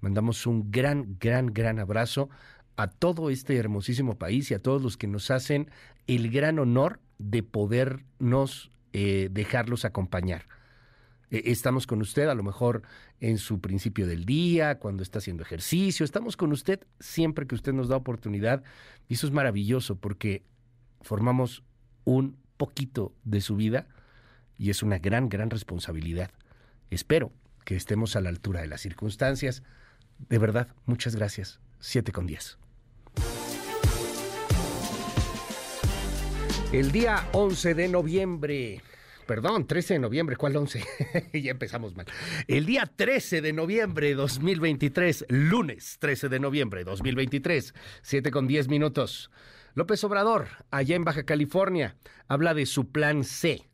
Mandamos 0.00 0.46
un 0.46 0.70
gran, 0.70 1.16
gran, 1.18 1.46
gran 1.46 1.78
abrazo 1.78 2.28
a 2.76 2.88
todo 2.88 3.30
este 3.30 3.56
hermosísimo 3.56 4.18
país 4.18 4.50
y 4.50 4.54
a 4.54 4.62
todos 4.62 4.82
los 4.82 4.96
que 4.96 5.06
nos 5.06 5.30
hacen 5.30 5.70
el 6.06 6.30
gran 6.30 6.58
honor 6.58 7.00
de 7.18 7.42
podernos 7.42 8.70
eh, 8.92 9.28
dejarlos 9.30 9.84
acompañar. 9.84 10.46
Eh, 11.30 11.42
estamos 11.46 11.86
con 11.86 12.00
usted 12.00 12.28
a 12.28 12.34
lo 12.34 12.42
mejor 12.42 12.82
en 13.20 13.38
su 13.38 13.60
principio 13.60 14.06
del 14.06 14.24
día, 14.24 14.78
cuando 14.78 15.02
está 15.02 15.18
haciendo 15.18 15.42
ejercicio, 15.42 16.04
estamos 16.04 16.36
con 16.36 16.52
usted 16.52 16.80
siempre 17.00 17.46
que 17.46 17.54
usted 17.54 17.72
nos 17.72 17.88
da 17.88 17.96
oportunidad 17.96 18.62
y 19.08 19.14
eso 19.14 19.26
es 19.26 19.32
maravilloso 19.32 19.96
porque 19.96 20.42
formamos 21.00 21.62
un 22.04 22.36
poquito 22.56 23.12
de 23.24 23.40
su 23.40 23.56
vida 23.56 23.86
y 24.58 24.70
es 24.70 24.82
una 24.82 24.98
gran, 24.98 25.28
gran 25.28 25.50
responsabilidad. 25.50 26.30
Espero 26.90 27.32
que 27.64 27.76
estemos 27.76 28.16
a 28.16 28.20
la 28.20 28.28
altura 28.28 28.60
de 28.60 28.68
las 28.68 28.80
circunstancias. 28.80 29.62
De 30.28 30.38
verdad, 30.38 30.68
muchas 30.86 31.16
gracias. 31.16 31.60
7 31.80 32.12
con 32.12 32.26
10. 32.26 32.58
El 36.72 36.92
día 36.92 37.28
11 37.32 37.74
de 37.74 37.88
noviembre 37.88 38.82
perdón, 39.26 39.66
13 39.66 39.94
de 39.94 40.00
noviembre, 40.00 40.36
¿cuál 40.36 40.56
11? 40.56 40.84
ya 41.32 41.50
empezamos 41.50 41.94
mal. 41.96 42.06
El 42.46 42.66
día 42.66 42.90
13 42.94 43.42
de 43.42 43.52
noviembre 43.52 44.08
de 44.08 44.14
2023, 44.14 45.26
lunes 45.28 45.96
13 45.98 46.28
de 46.28 46.40
noviembre 46.40 46.80
de 46.80 46.84
2023, 46.84 47.74
7 48.02 48.30
con 48.30 48.46
10 48.46 48.68
minutos. 48.68 49.30
López 49.74 50.02
Obrador, 50.04 50.48
allá 50.70 50.96
en 50.96 51.04
Baja 51.04 51.24
California, 51.24 51.96
habla 52.28 52.54
de 52.54 52.64
su 52.64 52.90
plan 52.90 53.24
C 53.24 53.68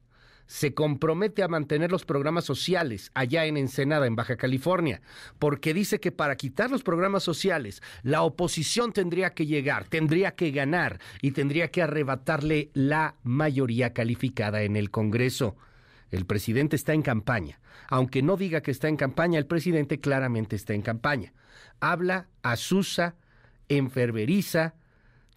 se 0.53 0.74
compromete 0.74 1.42
a 1.42 1.48
mantener 1.48 1.90
los 1.90 2.05
programas 2.05 2.44
sociales 2.44 3.11
allá 3.14 3.46
en 3.46 3.57
Ensenada, 3.57 4.07
en 4.07 4.16
Baja 4.16 4.36
California, 4.36 5.00
porque 5.38 5.72
dice 5.72 5.98
que 5.98 6.12
para 6.12 6.36
quitar 6.36 6.70
los 6.70 6.82
programas 6.82 7.22
sociales, 7.22 7.82
la 8.03 8.20
oposición 8.20 8.92
tendría 8.92 9.32
que 9.32 9.46
llegar, 9.46 9.88
tendría 9.88 10.34
que 10.34 10.50
ganar 10.50 11.00
y 11.22 11.30
tendría 11.30 11.68
que 11.68 11.80
arrebatarle 11.80 12.68
la 12.74 13.14
mayoría 13.22 13.94
calificada 13.94 14.61
en 14.61 14.76
el 14.76 14.90
Congreso. 14.90 15.57
El 16.11 16.26
presidente 16.26 16.76
está 16.76 16.92
en 16.92 17.00
campaña. 17.00 17.59
Aunque 17.88 18.20
no 18.20 18.36
diga 18.36 18.61
que 18.61 18.72
está 18.72 18.88
en 18.88 18.98
campaña, 18.98 19.38
el 19.38 19.46
presidente 19.46 20.00
claramente 20.00 20.55
está 20.55 20.74
en 20.74 20.82
campaña. 20.82 21.32
Habla, 21.80 22.28
asusa, 22.42 23.14
enferveriza, 23.70 24.74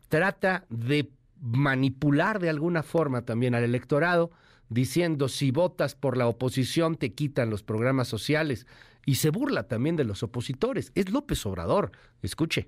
trata 0.10 0.66
de 0.68 1.10
manipular 1.40 2.40
de 2.40 2.50
alguna 2.50 2.84
forma 2.84 3.22
también 3.22 3.56
al 3.56 3.64
electorado 3.64 4.32
diciendo 4.70 5.30
si 5.30 5.52
votas 5.52 5.96
por 5.96 6.18
la 6.18 6.28
oposición 6.28 6.98
te 6.98 7.14
quitan 7.14 7.50
los 7.50 7.64
programas 7.64 8.08
sociales 8.08 8.68
y 9.06 9.16
se 9.16 9.30
burla 9.30 9.68
también 9.68 9.96
de 9.96 10.04
los 10.04 10.24
opositores. 10.24 10.92
Es 10.96 11.10
López 11.10 11.46
Obrador. 11.46 11.92
Escuche. 12.22 12.68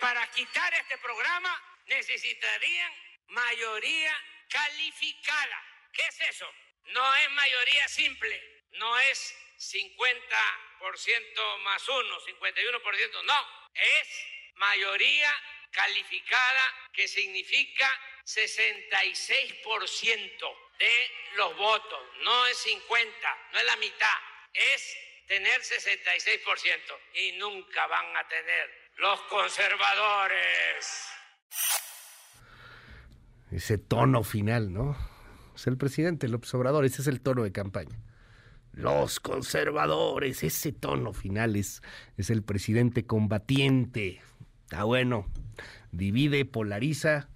Para 0.00 0.26
quitar 0.30 0.74
este 0.74 0.98
programa 0.98 1.50
necesitarían 1.86 2.92
mayoría 3.28 4.12
calificada. 4.48 5.62
¿Qué 5.92 6.02
es 6.08 6.20
eso? 6.30 6.46
No 6.94 7.14
es 7.16 7.30
mayoría 7.32 7.86
simple, 7.88 8.40
no 8.72 8.98
es 8.98 9.34
50% 9.58 11.58
más 11.64 11.88
1, 11.88 12.20
51%, 12.20 13.24
no, 13.24 13.46
es 13.74 14.08
mayoría 14.54 15.30
calificada 15.70 16.90
que 16.92 17.06
significa 17.06 17.88
66% 18.24 20.69
de 20.80 21.36
los 21.36 21.56
votos, 21.56 22.00
no 22.24 22.46
es 22.46 22.56
50, 22.58 23.08
no 23.52 23.58
es 23.58 23.66
la 23.66 23.76
mitad, 23.76 24.18
es 24.52 24.96
tener 25.28 25.60
66% 25.60 26.96
y 27.14 27.38
nunca 27.38 27.86
van 27.86 28.16
a 28.16 28.26
tener 28.28 28.68
los 28.98 29.20
conservadores. 29.22 31.06
Ese 33.52 33.78
tono 33.78 34.22
final, 34.22 34.72
¿no? 34.72 34.96
Es 35.54 35.66
el 35.66 35.76
presidente 35.76 36.28
López 36.28 36.52
Obrador, 36.54 36.84
ese 36.84 37.02
es 37.02 37.08
el 37.08 37.20
tono 37.20 37.42
de 37.42 37.52
campaña. 37.52 37.98
Los 38.72 39.20
conservadores, 39.20 40.42
ese 40.42 40.72
tono 40.72 41.12
final 41.12 41.56
es, 41.56 41.82
es 42.16 42.30
el 42.30 42.42
presidente 42.42 43.04
combatiente. 43.04 44.22
Está 44.64 44.84
bueno, 44.84 45.30
divide, 45.90 46.44
polariza, 46.44 47.28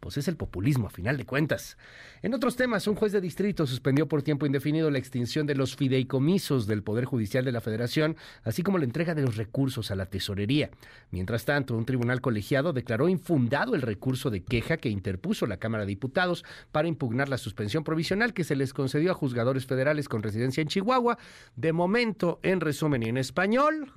pues 0.00 0.18
es 0.18 0.28
el 0.28 0.36
populismo 0.36 0.88
a 0.88 0.90
final 0.90 1.16
de 1.16 1.24
cuentas. 1.24 1.78
En 2.24 2.32
otros 2.32 2.56
temas, 2.56 2.86
un 2.86 2.94
juez 2.94 3.12
de 3.12 3.20
distrito 3.20 3.66
suspendió 3.66 4.08
por 4.08 4.22
tiempo 4.22 4.46
indefinido 4.46 4.90
la 4.90 4.96
extinción 4.96 5.46
de 5.46 5.54
los 5.54 5.76
fideicomisos 5.76 6.66
del 6.66 6.82
Poder 6.82 7.04
Judicial 7.04 7.44
de 7.44 7.52
la 7.52 7.60
Federación, 7.60 8.16
así 8.44 8.62
como 8.62 8.78
la 8.78 8.86
entrega 8.86 9.14
de 9.14 9.20
los 9.20 9.36
recursos 9.36 9.90
a 9.90 9.94
la 9.94 10.06
tesorería. 10.06 10.70
Mientras 11.10 11.44
tanto, 11.44 11.76
un 11.76 11.84
tribunal 11.84 12.22
colegiado 12.22 12.72
declaró 12.72 13.10
infundado 13.10 13.74
el 13.74 13.82
recurso 13.82 14.30
de 14.30 14.42
queja 14.42 14.78
que 14.78 14.88
interpuso 14.88 15.46
la 15.46 15.58
Cámara 15.58 15.82
de 15.84 15.88
Diputados 15.88 16.46
para 16.72 16.88
impugnar 16.88 17.28
la 17.28 17.36
suspensión 17.36 17.84
provisional 17.84 18.32
que 18.32 18.44
se 18.44 18.56
les 18.56 18.72
concedió 18.72 19.10
a 19.10 19.14
juzgadores 19.14 19.66
federales 19.66 20.08
con 20.08 20.22
residencia 20.22 20.62
en 20.62 20.68
Chihuahua. 20.68 21.18
De 21.56 21.74
momento, 21.74 22.40
en 22.42 22.62
resumen 22.62 23.02
y 23.02 23.10
en 23.10 23.18
español, 23.18 23.92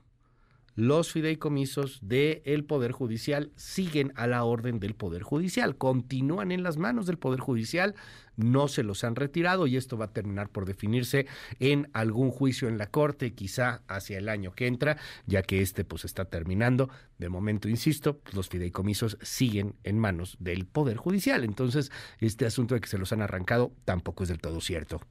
los 0.78 1.12
fideicomisos 1.12 2.00
del 2.04 2.64
Poder 2.64 2.92
Judicial 2.92 3.52
siguen 3.56 4.14
a 4.16 4.28
la 4.28 4.44
orden 4.44 4.80
del 4.80 4.94
Poder 4.94 5.24
Judicial, 5.24 5.76
continúan 5.76 6.52
en 6.52 6.62
las 6.62 6.78
manos 6.78 7.08
del 7.08 7.18
Poder 7.18 7.40
Judicial, 7.40 7.96
no 8.36 8.68
se 8.68 8.84
los 8.84 9.04
han 9.04 9.16
retirado 9.16 9.66
y 9.66 9.76
esto 9.76 9.98
va 9.98 10.06
a 10.06 10.14
terminar 10.14 10.50
por 10.50 10.66
definirse 10.66 11.26
en 11.60 11.90
algún 11.94 12.30
juicio 12.30 12.68
en 12.68 12.78
la 12.78 12.92
Corte, 12.92 13.34
quizá 13.34 13.82
hacia 13.88 14.20
el 14.20 14.30
año 14.30 14.52
que 14.52 14.68
entra, 14.68 14.98
ya 15.26 15.42
que 15.42 15.64
este 15.64 15.84
pues 15.84 16.06
está 16.06 16.26
terminando. 16.26 16.92
De 17.18 17.30
momento, 17.30 17.68
insisto, 17.68 18.20
pues, 18.20 18.36
los 18.36 18.48
fideicomisos 18.48 19.18
siguen 19.24 19.74
en 19.84 19.98
manos 19.98 20.38
del 20.40 20.68
Poder 20.68 20.98
Judicial, 20.98 21.44
entonces 21.44 21.92
este 22.20 22.46
asunto 22.46 22.76
de 22.76 22.82
que 22.82 22.88
se 22.88 23.00
los 23.00 23.12
han 23.12 23.24
arrancado 23.24 23.74
tampoco 23.84 24.22
es 24.22 24.30
del 24.30 24.38
todo 24.38 24.62
cierto. 24.62 25.02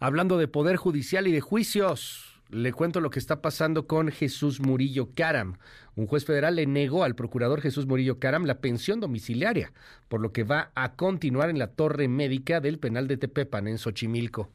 Hablando 0.00 0.36
de 0.36 0.48
Poder 0.48 0.74
Judicial 0.74 1.28
y 1.28 1.32
de 1.32 1.40
juicios, 1.40 2.29
le 2.50 2.72
cuento 2.72 3.00
lo 3.00 3.10
que 3.10 3.18
está 3.18 3.42
pasando 3.42 3.86
con 3.86 4.10
Jesús 4.10 4.60
Murillo 4.60 5.10
Caram. 5.14 5.58
Un 5.94 6.06
juez 6.06 6.24
federal 6.24 6.56
le 6.56 6.66
negó 6.66 7.04
al 7.04 7.14
procurador 7.14 7.60
Jesús 7.60 7.86
Murillo 7.86 8.18
Caram 8.18 8.44
la 8.44 8.60
pensión 8.60 9.00
domiciliaria, 9.00 9.72
por 10.08 10.20
lo 10.20 10.32
que 10.32 10.44
va 10.44 10.70
a 10.74 10.94
continuar 10.94 11.50
en 11.50 11.58
la 11.58 11.68
torre 11.68 12.08
médica 12.08 12.60
del 12.60 12.78
penal 12.78 13.08
de 13.08 13.16
Tepepan, 13.16 13.68
en 13.68 13.78
Xochimilco. 13.78 14.50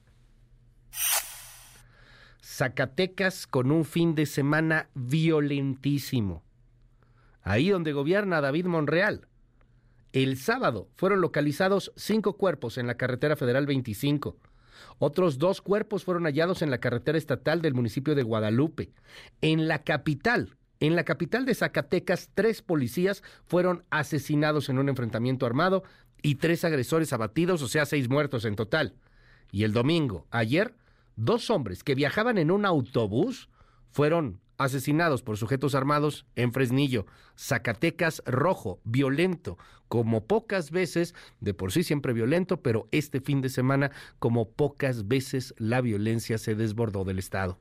Zacatecas 2.41 3.47
con 3.47 3.71
un 3.71 3.85
fin 3.85 4.15
de 4.15 4.25
semana 4.25 4.89
violentísimo. 4.93 6.43
Ahí 7.41 7.69
donde 7.69 7.93
gobierna 7.93 8.41
David 8.41 8.65
Monreal. 8.65 9.27
El 10.13 10.37
sábado 10.37 10.89
fueron 10.95 11.21
localizados 11.21 11.91
cinco 11.95 12.37
cuerpos 12.37 12.77
en 12.77 12.87
la 12.87 12.95
carretera 12.95 13.35
federal 13.35 13.65
25 13.65 14.37
otros 14.99 15.37
dos 15.37 15.61
cuerpos 15.61 16.03
fueron 16.03 16.23
hallados 16.23 16.61
en 16.61 16.71
la 16.71 16.79
carretera 16.79 17.17
estatal 17.17 17.61
del 17.61 17.73
municipio 17.73 18.15
de 18.15 18.23
Guadalupe. 18.23 18.91
En 19.41 19.67
la 19.67 19.83
capital, 19.83 20.55
en 20.79 20.95
la 20.95 21.03
capital 21.03 21.45
de 21.45 21.55
Zacatecas, 21.55 22.29
tres 22.33 22.61
policías 22.61 23.23
fueron 23.45 23.83
asesinados 23.89 24.69
en 24.69 24.79
un 24.79 24.89
enfrentamiento 24.89 25.45
armado 25.45 25.83
y 26.21 26.35
tres 26.35 26.63
agresores 26.63 27.13
abatidos, 27.13 27.61
o 27.61 27.67
sea, 27.67 27.85
seis 27.85 28.09
muertos 28.09 28.45
en 28.45 28.55
total. 28.55 28.95
Y 29.51 29.63
el 29.63 29.73
domingo, 29.73 30.25
ayer, 30.31 30.75
dos 31.15 31.49
hombres 31.49 31.83
que 31.83 31.95
viajaban 31.95 32.37
en 32.37 32.51
un 32.51 32.65
autobús 32.65 33.49
fueron 33.91 34.41
asesinados 34.57 35.21
por 35.21 35.37
sujetos 35.37 35.75
armados 35.75 36.25
en 36.35 36.53
Fresnillo. 36.53 37.05
Zacatecas 37.37 38.21
rojo, 38.25 38.79
violento, 38.83 39.57
como 39.87 40.25
pocas 40.25 40.71
veces, 40.71 41.13
de 41.39 41.53
por 41.53 41.71
sí 41.71 41.83
siempre 41.83 42.13
violento, 42.13 42.61
pero 42.61 42.87
este 42.91 43.21
fin 43.21 43.41
de 43.41 43.49
semana 43.49 43.91
como 44.19 44.49
pocas 44.49 45.07
veces 45.07 45.53
la 45.57 45.81
violencia 45.81 46.37
se 46.37 46.55
desbordó 46.55 47.03
del 47.03 47.19
Estado. 47.19 47.59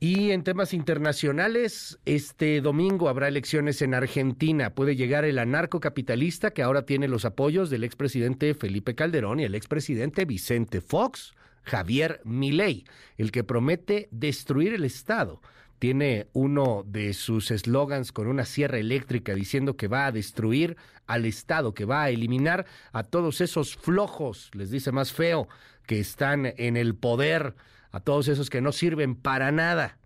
Y 0.00 0.30
en 0.30 0.44
temas 0.44 0.74
internacionales, 0.74 1.98
este 2.04 2.60
domingo 2.60 3.08
habrá 3.08 3.26
elecciones 3.26 3.82
en 3.82 3.94
Argentina. 3.94 4.72
Puede 4.72 4.94
llegar 4.94 5.24
el 5.24 5.40
anarcocapitalista 5.40 6.52
que 6.52 6.62
ahora 6.62 6.86
tiene 6.86 7.08
los 7.08 7.24
apoyos 7.24 7.68
del 7.68 7.82
expresidente 7.82 8.54
Felipe 8.54 8.94
Calderón 8.94 9.40
y 9.40 9.44
el 9.44 9.56
expresidente 9.56 10.24
Vicente 10.24 10.80
Fox. 10.80 11.34
Javier 11.62 12.20
Milei, 12.24 12.84
el 13.16 13.30
que 13.30 13.44
promete 13.44 14.08
destruir 14.10 14.74
el 14.74 14.84
Estado. 14.84 15.40
Tiene 15.78 16.26
uno 16.32 16.82
de 16.86 17.12
sus 17.14 17.50
eslogans 17.50 18.10
con 18.10 18.26
una 18.26 18.44
sierra 18.44 18.78
eléctrica 18.78 19.34
diciendo 19.34 19.76
que 19.76 19.86
va 19.86 20.06
a 20.06 20.12
destruir 20.12 20.76
al 21.06 21.24
Estado, 21.24 21.72
que 21.72 21.84
va 21.84 22.02
a 22.02 22.10
eliminar 22.10 22.66
a 22.92 23.04
todos 23.04 23.40
esos 23.40 23.76
flojos, 23.76 24.50
les 24.54 24.70
dice 24.70 24.90
más 24.92 25.12
feo, 25.12 25.48
que 25.86 26.00
están 26.00 26.52
en 26.56 26.76
el 26.76 26.94
poder, 26.94 27.54
a 27.92 28.00
todos 28.00 28.28
esos 28.28 28.50
que 28.50 28.60
no 28.60 28.72
sirven 28.72 29.14
para 29.14 29.52
nada. 29.52 29.98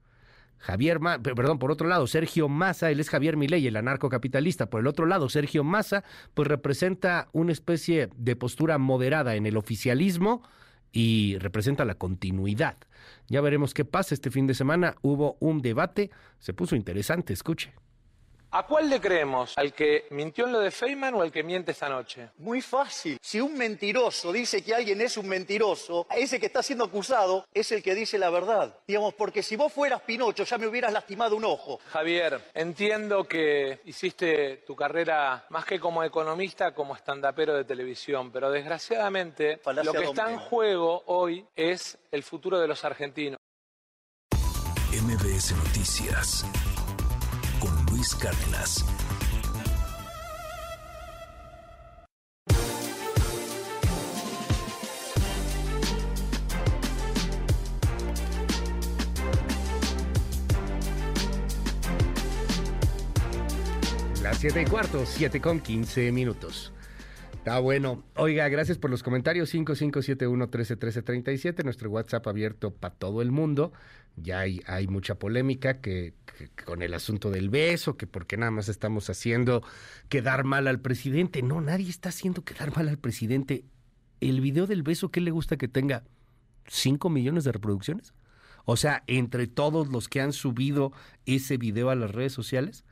Javier, 0.58 1.00
perdón, 1.22 1.58
por 1.58 1.72
otro 1.72 1.88
lado, 1.88 2.06
Sergio 2.06 2.48
Massa, 2.48 2.92
él 2.92 3.00
es 3.00 3.10
Javier 3.10 3.36
Milei, 3.36 3.66
el 3.66 3.76
anarcocapitalista. 3.76 4.70
Por 4.70 4.80
el 4.80 4.86
otro 4.86 5.06
lado, 5.06 5.28
Sergio 5.28 5.64
Massa, 5.64 6.04
pues 6.34 6.46
representa 6.46 7.28
una 7.32 7.50
especie 7.50 8.10
de 8.14 8.36
postura 8.36 8.78
moderada 8.78 9.34
en 9.34 9.46
el 9.46 9.56
oficialismo, 9.56 10.48
y 10.92 11.38
representa 11.38 11.84
la 11.84 11.94
continuidad. 11.94 12.76
Ya 13.28 13.40
veremos 13.40 13.74
qué 13.74 13.84
pasa 13.84 14.14
este 14.14 14.30
fin 14.30 14.46
de 14.46 14.54
semana. 14.54 14.94
Hubo 15.02 15.36
un 15.40 15.62
debate, 15.62 16.10
se 16.38 16.52
puso 16.52 16.76
interesante, 16.76 17.32
escuche. 17.32 17.72
¿A 18.54 18.64
cuál 18.66 18.90
le 18.90 19.00
creemos? 19.00 19.56
¿Al 19.56 19.72
que 19.72 20.08
mintió 20.10 20.44
en 20.44 20.52
lo 20.52 20.60
de 20.60 20.70
Feynman 20.70 21.14
o 21.14 21.22
al 21.22 21.32
que 21.32 21.42
miente 21.42 21.72
esta 21.72 21.88
noche? 21.88 22.28
Muy 22.36 22.60
fácil. 22.60 23.18
Si 23.18 23.40
un 23.40 23.56
mentiroso 23.56 24.30
dice 24.30 24.62
que 24.62 24.74
alguien 24.74 25.00
es 25.00 25.16
un 25.16 25.26
mentiroso, 25.26 26.06
ese 26.14 26.38
que 26.38 26.46
está 26.46 26.62
siendo 26.62 26.84
acusado 26.84 27.46
es 27.54 27.72
el 27.72 27.82
que 27.82 27.94
dice 27.94 28.18
la 28.18 28.28
verdad. 28.28 28.76
Digamos, 28.86 29.14
porque 29.14 29.42
si 29.42 29.56
vos 29.56 29.72
fueras 29.72 30.02
Pinocho 30.02 30.44
ya 30.44 30.58
me 30.58 30.66
hubieras 30.66 30.92
lastimado 30.92 31.34
un 31.34 31.46
ojo. 31.46 31.80
Javier, 31.92 32.42
entiendo 32.52 33.24
que 33.24 33.80
hiciste 33.86 34.58
tu 34.66 34.76
carrera 34.76 35.46
más 35.48 35.64
que 35.64 35.80
como 35.80 36.04
economista, 36.04 36.74
como 36.74 36.94
estandapero 36.94 37.54
de 37.54 37.64
televisión, 37.64 38.30
pero 38.30 38.50
desgraciadamente 38.50 39.62
lo 39.82 39.94
que 39.94 40.04
está 40.04 40.30
en 40.30 40.38
juego 40.38 41.04
hoy 41.06 41.46
es 41.56 41.96
el 42.10 42.22
futuro 42.22 42.60
de 42.60 42.68
los 42.68 42.84
argentinos. 42.84 43.38
MBS 44.92 45.52
Noticias 45.52 46.44
Luis 48.02 48.16
Cárdenas. 48.16 48.84
Las 64.20 64.38
siete 64.38 64.62
y 64.62 64.64
cuarto, 64.64 65.06
siete 65.06 65.40
con 65.40 65.60
quince 65.60 66.10
minutos. 66.10 66.72
Está 67.42 67.58
bueno. 67.58 68.04
Oiga, 68.14 68.48
gracias 68.48 68.78
por 68.78 68.90
los 68.90 69.02
comentarios. 69.02 69.52
5571-131337, 69.52 71.64
nuestro 71.64 71.90
WhatsApp 71.90 72.24
abierto 72.28 72.72
para 72.72 72.94
todo 72.94 73.20
el 73.20 73.32
mundo. 73.32 73.72
Ya 74.16 74.40
hay, 74.40 74.62
hay 74.66 74.86
mucha 74.88 75.14
polémica 75.14 75.80
que, 75.80 76.14
con 76.64 76.82
el 76.82 76.94
asunto 76.94 77.30
del 77.30 77.50
beso, 77.50 77.96
que 77.96 78.06
porque 78.06 78.36
nada 78.36 78.50
más 78.50 78.68
estamos 78.68 79.08
haciendo 79.08 79.62
quedar 80.08 80.44
mal 80.44 80.68
al 80.68 80.80
presidente. 80.80 81.42
No, 81.42 81.60
nadie 81.60 81.88
está 81.88 82.10
haciendo 82.10 82.44
quedar 82.44 82.76
mal 82.76 82.88
al 82.88 82.98
presidente. 82.98 83.64
El 84.20 84.40
video 84.40 84.66
del 84.66 84.82
beso, 84.82 85.10
¿qué 85.10 85.20
le 85.20 85.30
gusta 85.30 85.56
que 85.56 85.68
tenga? 85.68 86.04
¿Cinco 86.66 87.10
millones 87.10 87.44
de 87.44 87.52
reproducciones? 87.52 88.14
O 88.64 88.76
sea, 88.76 89.02
entre 89.06 89.46
todos 89.46 89.88
los 89.88 90.08
que 90.08 90.20
han 90.20 90.32
subido 90.32 90.92
ese 91.26 91.56
video 91.56 91.90
a 91.90 91.94
las 91.94 92.12
redes 92.12 92.32
sociales, 92.32 92.84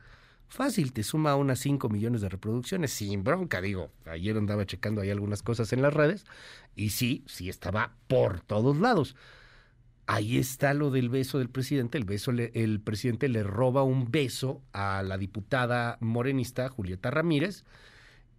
fácil, 0.51 0.91
te 0.91 1.03
suma 1.03 1.35
unas 1.35 1.59
5 1.59 1.89
millones 1.89 2.21
de 2.21 2.29
reproducciones, 2.29 2.91
sin 2.91 3.23
bronca, 3.23 3.61
digo. 3.61 3.91
Ayer 4.05 4.37
andaba 4.37 4.65
checando 4.65 5.01
ahí 5.01 5.09
algunas 5.09 5.41
cosas 5.43 5.71
en 5.71 5.81
las 5.81 5.93
redes 5.93 6.25
y 6.75 6.89
sí, 6.89 7.23
sí 7.27 7.49
estaba 7.49 7.93
por 8.07 8.41
todos 8.41 8.77
lados. 8.77 9.15
Ahí 10.13 10.37
está 10.37 10.73
lo 10.73 10.91
del 10.91 11.07
beso 11.07 11.39
del 11.39 11.47
presidente. 11.47 11.97
El 11.97 12.03
beso, 12.03 12.31
el 12.31 12.81
presidente 12.81 13.29
le 13.29 13.43
roba 13.43 13.83
un 13.83 14.11
beso 14.11 14.61
a 14.73 15.03
la 15.03 15.17
diputada 15.17 15.97
morenista 16.01 16.67
Julieta 16.67 17.11
Ramírez 17.11 17.63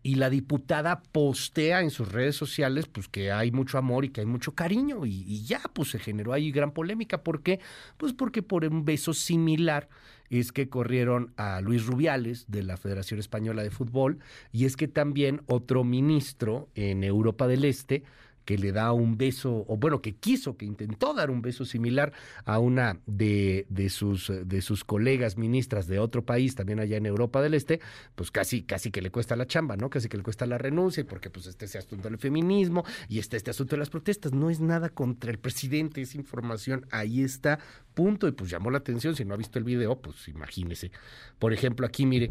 y 0.03 0.17
la 0.17 0.29
diputada 0.29 1.03
postea 1.13 1.81
en 1.81 1.91
sus 1.91 2.13
redes 2.13 2.37
sociales 2.37 2.89
pues 2.89 3.09
que 3.09 3.33
hay 3.33 3.53
mucho 3.53 3.79
amor 3.79 4.05
y 4.05 4.11
que 4.11 4.21
hay 4.21 4.27
mucho 4.27 4.55
cariño 4.55 5.07
y, 5.07 5.25
y, 5.27 5.45
ya 5.47 5.63
pues 5.73 5.89
se 5.93 5.99
generó 5.99 6.35
ahí 6.35 6.53
gran 6.53 6.73
polémica. 6.73 7.23
¿Por 7.23 7.43
qué? 7.43 7.59
Pues 7.97 8.13
porque 8.13 8.43
por 8.43 8.67
un 8.67 8.85
beso 8.85 9.15
similar 9.15 9.89
es 10.29 10.53
que 10.53 10.69
corrieron 10.69 11.33
a 11.39 11.63
Luis 11.63 11.87
Rubiales 11.87 12.45
de 12.49 12.65
la 12.65 12.77
Federación 12.77 13.19
Española 13.19 13.63
de 13.63 13.71
Fútbol 13.71 14.19
y 14.53 14.67
es 14.67 14.77
que 14.77 14.89
también 14.89 15.41
otro 15.47 15.85
ministro 15.85 16.69
en 16.75 17.03
Europa 17.03 17.47
del 17.47 17.65
Este 17.65 18.03
que 18.45 18.59
le 18.59 18.73
da 18.73 18.93
un 18.93 19.17
beso, 19.19 19.65
o 19.69 19.77
bueno, 19.77 20.01
que 20.01 20.15
quiso, 20.15 20.57
que 20.57 20.65
intentó 20.65 21.15
dar 21.15 21.31
un 21.31 21.43
beso 21.43 21.65
similar 21.65 22.13
a 22.45 22.59
una 22.59 22.99
de, 23.07 23.67
de, 23.69 23.89
sus, 23.89 24.33
de 24.45 24.63
sus 24.63 24.85
colegas 24.85 25.37
ministras 25.37 25.87
de 25.87 25.99
otro 25.99 26.25
país, 26.25 26.55
también 26.55 26.81
allá 26.81 26.97
en 26.97 27.07
Europa 27.07 27.43
del 27.43 27.55
Este, 27.55 27.81
pues 28.15 28.31
casi, 28.31 28.63
casi 28.63 28.91
que 28.91 29.03
le 29.03 29.11
cuesta 29.11 29.37
la 29.37 29.47
chamba, 29.47 29.77
¿no? 29.77 29.91
Casi 29.91 30.09
que 30.09 30.17
le 30.17 30.23
cuesta 30.23 30.47
la 30.47 30.59
renuncia, 30.59 31.05
porque 31.07 31.31
pues 31.31 31.47
este 31.47 31.67
ese 31.67 31.79
asunto 31.79 32.09
del 32.09 32.19
feminismo 32.19 32.85
y 33.09 33.19
este 33.19 33.37
este 33.37 33.51
asunto 33.51 33.77
de 33.77 33.81
las 33.81 33.91
protestas. 33.91 34.33
No 34.33 34.51
es 34.51 34.61
nada 34.61 34.89
contra 34.89 35.31
el 35.31 35.39
presidente, 35.39 36.03
es 36.03 36.15
información, 36.15 36.87
ahí 36.91 37.23
está, 37.23 37.59
punto. 37.95 38.29
Y 38.29 38.33
pues 38.33 38.51
llamó 38.51 38.71
la 38.71 38.79
atención, 38.79 39.17
si 39.17 39.25
no 39.25 39.35
ha 39.35 39.37
visto 39.37 39.59
el 39.59 39.65
video, 39.65 40.01
pues 40.01 40.29
imagínese. 40.29 40.91
Por 41.39 41.53
ejemplo, 41.53 41.87
aquí 41.87 42.07
mire, 42.07 42.31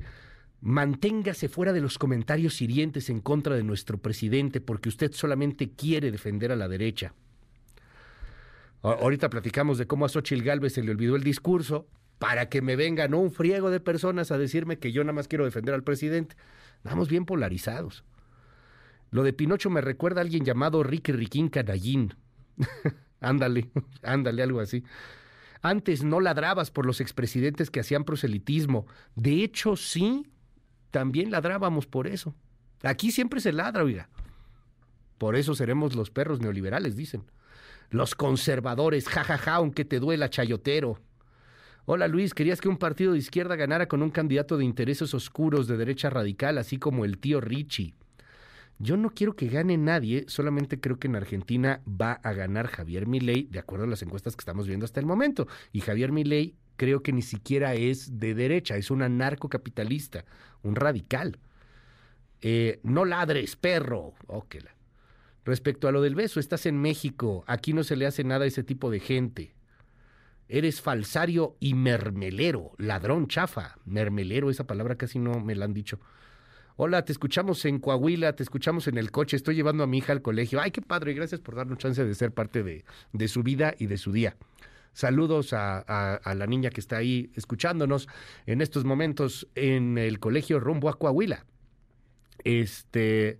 Manténgase 0.61 1.49
fuera 1.49 1.73
de 1.73 1.81
los 1.81 1.97
comentarios 1.97 2.61
hirientes 2.61 3.09
en 3.09 3.19
contra 3.19 3.55
de 3.55 3.63
nuestro 3.63 3.97
presidente 3.97 4.61
porque 4.61 4.89
usted 4.89 5.11
solamente 5.11 5.71
quiere 5.71 6.11
defender 6.11 6.51
a 6.51 6.55
la 6.55 6.67
derecha. 6.67 7.13
Ahorita 8.83 9.29
platicamos 9.29 9.77
de 9.77 9.87
cómo 9.87 10.05
a 10.05 10.09
Xochitl 10.09 10.43
Galvez 10.43 10.73
se 10.73 10.83
le 10.83 10.91
olvidó 10.91 11.15
el 11.15 11.23
discurso 11.23 11.87
para 12.19 12.49
que 12.49 12.61
me 12.61 12.75
vengan 12.75 13.15
un 13.15 13.31
friego 13.31 13.71
de 13.71 13.79
personas 13.79 14.31
a 14.31 14.37
decirme 14.37 14.77
que 14.77 14.91
yo 14.91 15.03
nada 15.03 15.13
más 15.13 15.27
quiero 15.27 15.45
defender 15.45 15.73
al 15.73 15.83
presidente. 15.83 16.35
Vamos 16.83 17.09
bien 17.09 17.25
polarizados. 17.25 18.03
Lo 19.09 19.23
de 19.23 19.33
Pinocho 19.33 19.71
me 19.71 19.81
recuerda 19.81 20.21
a 20.21 20.23
alguien 20.23 20.45
llamado 20.45 20.83
Ricky 20.83 21.11
Riquín 21.11 21.49
Canallín. 21.49 22.13
ándale, 23.19 23.71
ándale, 24.03 24.43
algo 24.43 24.59
así. 24.59 24.83
Antes 25.63 26.03
no 26.03 26.19
ladrabas 26.19 26.69
por 26.69 26.85
los 26.85 27.01
expresidentes 27.01 27.71
que 27.71 27.79
hacían 27.79 28.03
proselitismo. 28.03 28.85
De 29.15 29.43
hecho, 29.43 29.75
sí, 29.75 30.27
también 30.91 31.31
ladrábamos 31.31 31.87
por 31.87 32.07
eso. 32.07 32.35
Aquí 32.83 33.11
siempre 33.11 33.39
se 33.39 33.53
ladra, 33.53 33.83
oiga. 33.83 34.09
Por 35.17 35.35
eso 35.35 35.55
seremos 35.55 35.95
los 35.95 36.11
perros 36.11 36.39
neoliberales, 36.39 36.95
dicen. 36.95 37.23
Los 37.89 38.15
conservadores, 38.15 39.07
jajaja, 39.07 39.37
ja, 39.37 39.43
ja, 39.43 39.55
aunque 39.55 39.85
te 39.85 39.99
duela, 39.99 40.29
chayotero. 40.29 40.99
Hola 41.85 42.07
Luis, 42.07 42.33
¿querías 42.33 42.61
que 42.61 42.69
un 42.69 42.77
partido 42.77 43.13
de 43.13 43.19
izquierda 43.19 43.55
ganara 43.55 43.87
con 43.87 44.03
un 44.03 44.11
candidato 44.11 44.55
de 44.55 44.63
intereses 44.63 45.13
oscuros 45.13 45.67
de 45.67 45.77
derecha 45.77 46.09
radical, 46.09 46.57
así 46.57 46.77
como 46.77 47.05
el 47.05 47.17
tío 47.17 47.41
Richie? 47.41 47.95
Yo 48.77 48.97
no 48.97 49.09
quiero 49.09 49.35
que 49.35 49.47
gane 49.47 49.77
nadie, 49.77 50.25
solamente 50.27 50.79
creo 50.79 50.99
que 50.99 51.07
en 51.07 51.15
Argentina 51.15 51.81
va 51.85 52.13
a 52.13 52.33
ganar 52.33 52.67
Javier 52.67 53.07
Milei, 53.07 53.47
de 53.49 53.59
acuerdo 53.59 53.85
a 53.85 53.87
las 53.89 54.01
encuestas 54.01 54.35
que 54.35 54.41
estamos 54.41 54.67
viendo 54.67 54.85
hasta 54.85 54.99
el 54.99 55.05
momento. 55.05 55.47
Y 55.71 55.81
Javier 55.81 56.11
Milei 56.11 56.55
creo 56.81 57.03
que 57.03 57.13
ni 57.13 57.21
siquiera 57.21 57.75
es 57.75 58.19
de 58.19 58.33
derecha, 58.33 58.75
es 58.75 58.89
un 58.89 59.03
anarcocapitalista, 59.03 60.25
un 60.63 60.75
radical. 60.75 61.37
Eh, 62.41 62.79
no 62.81 63.05
ladres, 63.05 63.55
perro. 63.55 64.15
Respecto 65.45 65.87
a 65.87 65.91
lo 65.91 66.01
del 66.01 66.15
beso, 66.15 66.39
estás 66.39 66.65
en 66.65 66.81
México, 66.81 67.43
aquí 67.45 67.73
no 67.73 67.83
se 67.83 67.95
le 67.95 68.07
hace 68.07 68.23
nada 68.23 68.45
a 68.45 68.47
ese 68.47 68.63
tipo 68.63 68.89
de 68.89 68.99
gente. 68.99 69.53
Eres 70.47 70.81
falsario 70.81 71.55
y 71.59 71.75
mermelero, 71.75 72.71
ladrón 72.79 73.27
chafa. 73.27 73.75
Mermelero, 73.85 74.49
esa 74.49 74.65
palabra 74.65 74.95
casi 74.95 75.19
no 75.19 75.39
me 75.39 75.53
la 75.53 75.65
han 75.65 75.75
dicho. 75.75 75.99
Hola, 76.77 77.05
te 77.05 77.11
escuchamos 77.11 77.63
en 77.65 77.77
Coahuila, 77.77 78.35
te 78.35 78.41
escuchamos 78.41 78.87
en 78.87 78.97
el 78.97 79.11
coche, 79.11 79.37
estoy 79.37 79.53
llevando 79.53 79.83
a 79.83 79.87
mi 79.87 79.99
hija 79.99 80.13
al 80.13 80.23
colegio. 80.23 80.59
Ay, 80.59 80.71
qué 80.71 80.81
padre, 80.81 81.13
gracias 81.13 81.41
por 81.41 81.53
darnos 81.53 81.77
chance 81.77 82.03
de 82.03 82.15
ser 82.15 82.33
parte 82.33 82.63
de, 82.63 82.85
de 83.13 83.27
su 83.27 83.43
vida 83.43 83.75
y 83.77 83.85
de 83.85 83.99
su 83.99 84.11
día. 84.11 84.35
Saludos 84.93 85.53
a, 85.53 86.19
la 86.35 86.47
niña 86.47 86.69
que 86.69 86.81
está 86.81 86.97
ahí 86.97 87.31
escuchándonos 87.35 88.07
en 88.45 88.61
estos 88.61 88.83
momentos 88.83 89.47
en 89.55 89.97
el 89.97 90.19
colegio 90.19 90.59
rumbo 90.59 90.89
a 90.89 90.99
Coahuila. 90.99 91.45
Este, 92.43 93.39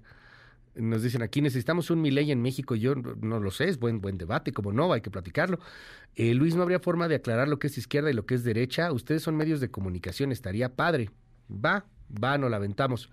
nos 0.75 1.03
dicen 1.03 1.21
aquí 1.21 1.41
necesitamos 1.41 1.89
un 1.89 2.01
Miley 2.01 2.31
en 2.31 2.41
México. 2.41 2.75
Yo 2.75 2.95
no 2.95 3.39
lo 3.39 3.51
sé, 3.51 3.67
es 3.67 3.79
buen, 3.79 3.99
buen 3.99 4.17
debate, 4.17 4.53
como 4.53 4.71
no, 4.71 4.93
hay 4.93 5.01
que 5.01 5.11
platicarlo. 5.11 5.59
Eh, 6.15 6.33
Luis, 6.33 6.55
¿no 6.55 6.63
habría 6.63 6.79
forma 6.79 7.09
de 7.09 7.15
aclarar 7.15 7.49
lo 7.49 7.59
que 7.59 7.67
es 7.67 7.77
izquierda 7.77 8.09
y 8.09 8.13
lo 8.13 8.25
que 8.25 8.35
es 8.35 8.43
derecha? 8.43 8.91
Ustedes 8.93 9.21
son 9.21 9.35
medios 9.35 9.59
de 9.59 9.69
comunicación, 9.69 10.31
estaría 10.31 10.75
padre. 10.75 11.09
Va, 11.49 11.85
va, 12.11 12.37
nos 12.37 12.49
la 12.49 12.57
aventamos. 12.57 13.09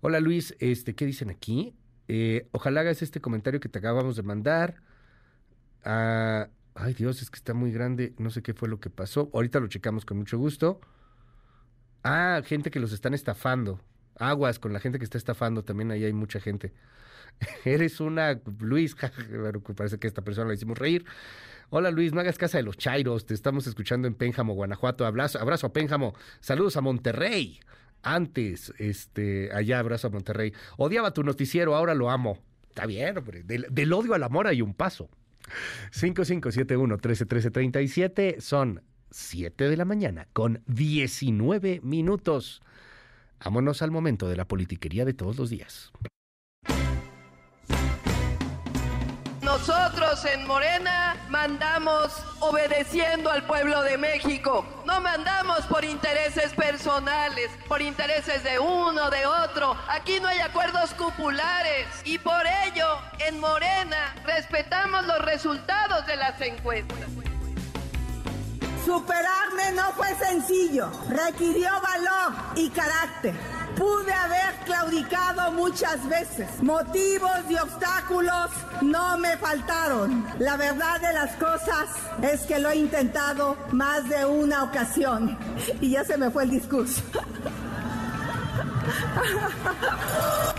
Hola 0.00 0.20
Luis, 0.20 0.54
este, 0.60 0.94
¿qué 0.94 1.06
dicen 1.06 1.30
aquí? 1.30 1.74
Eh, 2.06 2.48
ojalá 2.52 2.80
hagas 2.80 3.02
este 3.02 3.20
comentario 3.20 3.60
que 3.60 3.68
te 3.68 3.78
acabamos 3.78 4.16
de 4.16 4.22
mandar. 4.22 4.82
Ay 6.80 6.94
Dios, 6.94 7.22
es 7.22 7.30
que 7.30 7.36
está 7.36 7.54
muy 7.54 7.72
grande, 7.72 8.14
no 8.18 8.30
sé 8.30 8.40
qué 8.40 8.54
fue 8.54 8.68
lo 8.68 8.78
que 8.78 8.88
pasó. 8.88 9.30
Ahorita 9.34 9.58
lo 9.58 9.66
checamos 9.66 10.04
con 10.04 10.16
mucho 10.16 10.38
gusto. 10.38 10.80
Ah, 12.04 12.40
gente 12.44 12.70
que 12.70 12.78
los 12.78 12.92
están 12.92 13.14
estafando. 13.14 13.80
Aguas 14.14 14.60
con 14.60 14.72
la 14.72 14.78
gente 14.78 14.98
que 14.98 15.04
está 15.04 15.18
estafando, 15.18 15.64
también 15.64 15.90
ahí 15.90 16.04
hay 16.04 16.12
mucha 16.12 16.38
gente. 16.38 16.72
Eres 17.64 17.98
una 17.98 18.40
Luis, 18.60 18.94
parece 19.76 19.98
que 19.98 20.06
esta 20.06 20.22
persona 20.22 20.46
la 20.46 20.54
hicimos 20.54 20.78
reír. 20.78 21.04
Hola 21.70 21.90
Luis, 21.90 22.12
no 22.12 22.20
hagas 22.20 22.38
casa 22.38 22.58
de 22.58 22.62
los 22.62 22.76
chairos, 22.76 23.26
te 23.26 23.34
estamos 23.34 23.66
escuchando 23.66 24.06
en 24.06 24.14
Pénjamo, 24.14 24.54
Guanajuato. 24.54 25.04
Abrazo, 25.04 25.40
abrazo 25.40 25.66
a 25.66 25.72
Pénjamo, 25.72 26.14
saludos 26.38 26.76
a 26.76 26.80
Monterrey. 26.80 27.58
Antes, 28.02 28.72
este, 28.78 29.50
allá 29.52 29.80
abrazo 29.80 30.06
a 30.06 30.10
Monterrey. 30.10 30.52
Odiaba 30.76 31.12
tu 31.12 31.24
noticiero, 31.24 31.74
ahora 31.74 31.94
lo 31.94 32.08
amo. 32.08 32.38
Está 32.68 32.86
bien, 32.86 33.18
hombre. 33.18 33.42
del 33.42 33.92
odio 33.92 34.14
al 34.14 34.22
amor 34.22 34.46
hay 34.46 34.62
un 34.62 34.74
paso. 34.74 35.10
5571-131337 35.92 38.40
son 38.40 38.82
7 39.10 39.68
de 39.68 39.76
la 39.76 39.84
mañana 39.84 40.28
con 40.32 40.62
19 40.66 41.80
minutos. 41.82 42.62
Vámonos 43.44 43.82
al 43.82 43.90
momento 43.90 44.28
de 44.28 44.36
la 44.36 44.46
politiquería 44.46 45.04
de 45.04 45.14
todos 45.14 45.36
los 45.38 45.50
días. 45.50 45.90
Nosotros 49.58 50.24
en 50.24 50.46
Morena 50.46 51.16
mandamos 51.28 52.12
obedeciendo 52.38 53.28
al 53.28 53.42
pueblo 53.42 53.82
de 53.82 53.98
México. 53.98 54.64
No 54.86 55.00
mandamos 55.00 55.66
por 55.66 55.84
intereses 55.84 56.54
personales, 56.54 57.50
por 57.66 57.82
intereses 57.82 58.44
de 58.44 58.60
uno, 58.60 59.10
de 59.10 59.26
otro. 59.26 59.76
Aquí 59.88 60.20
no 60.20 60.28
hay 60.28 60.38
acuerdos 60.38 60.94
cupulares. 60.94 61.86
Y 62.04 62.18
por 62.18 62.46
ello, 62.66 62.98
en 63.18 63.40
Morena 63.40 64.14
respetamos 64.24 65.04
los 65.06 65.18
resultados 65.24 66.06
de 66.06 66.16
las 66.16 66.40
encuestas. 66.40 67.27
Superarme 68.84 69.72
no 69.74 69.92
fue 69.92 70.14
sencillo, 70.16 70.90
requirió 71.08 71.70
valor 71.80 72.32
y 72.56 72.70
carácter. 72.70 73.34
Pude 73.76 74.12
haber 74.12 74.54
claudicado 74.64 75.52
muchas 75.52 76.06
veces. 76.08 76.48
Motivos 76.62 77.38
y 77.48 77.56
obstáculos 77.56 78.50
no 78.82 79.18
me 79.18 79.36
faltaron. 79.36 80.26
La 80.38 80.56
verdad 80.56 81.00
de 81.00 81.12
las 81.12 81.36
cosas 81.36 81.88
es 82.22 82.40
que 82.42 82.58
lo 82.58 82.70
he 82.70 82.76
intentado 82.76 83.56
más 83.70 84.08
de 84.08 84.24
una 84.24 84.64
ocasión. 84.64 85.38
Y 85.80 85.90
ya 85.90 86.04
se 86.04 86.16
me 86.18 86.30
fue 86.30 86.44
el 86.44 86.50
discurso. 86.50 87.02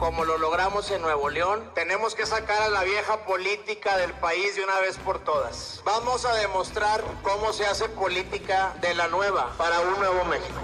como 0.00 0.24
lo 0.24 0.38
logramos 0.38 0.90
en 0.90 1.02
Nuevo 1.02 1.28
León, 1.28 1.62
tenemos 1.74 2.14
que 2.14 2.24
sacar 2.24 2.62
a 2.62 2.70
la 2.70 2.82
vieja 2.84 3.18
política 3.26 3.98
del 3.98 4.12
país 4.14 4.56
de 4.56 4.64
una 4.64 4.80
vez 4.80 4.96
por 4.96 5.22
todas. 5.22 5.82
Vamos 5.84 6.24
a 6.24 6.34
demostrar 6.36 7.02
cómo 7.22 7.52
se 7.52 7.66
hace 7.66 7.86
política 7.90 8.74
de 8.80 8.94
la 8.94 9.08
nueva 9.08 9.52
para 9.58 9.78
un 9.80 9.98
nuevo 9.98 10.24
México 10.24 10.58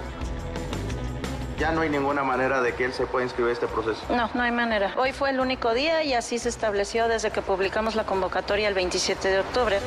ya 1.59 1.71
no 1.71 1.81
hay 1.81 1.89
ninguna 1.89 2.23
manera 2.23 2.61
de 2.61 2.75
que 2.75 2.85
él 2.85 2.93
se 2.93 3.07
pueda 3.07 3.25
inscribir 3.25 3.49
a 3.49 3.53
este 3.53 3.65
proceso. 3.65 4.05
No, 4.09 4.29
no 4.35 4.41
hay 4.43 4.51
manera. 4.51 4.93
Hoy 4.95 5.11
fue 5.11 5.31
el 5.31 5.39
único 5.39 5.73
día 5.73 6.03
y 6.03 6.13
así 6.13 6.37
se 6.37 6.49
estableció 6.49 7.07
desde 7.07 7.31
que 7.31 7.41
publicamos 7.41 7.95
la 7.95 8.05
convocatoria 8.05 8.67
el 8.67 8.75
27 8.75 9.27
de 9.27 9.39
octubre. 9.39 9.79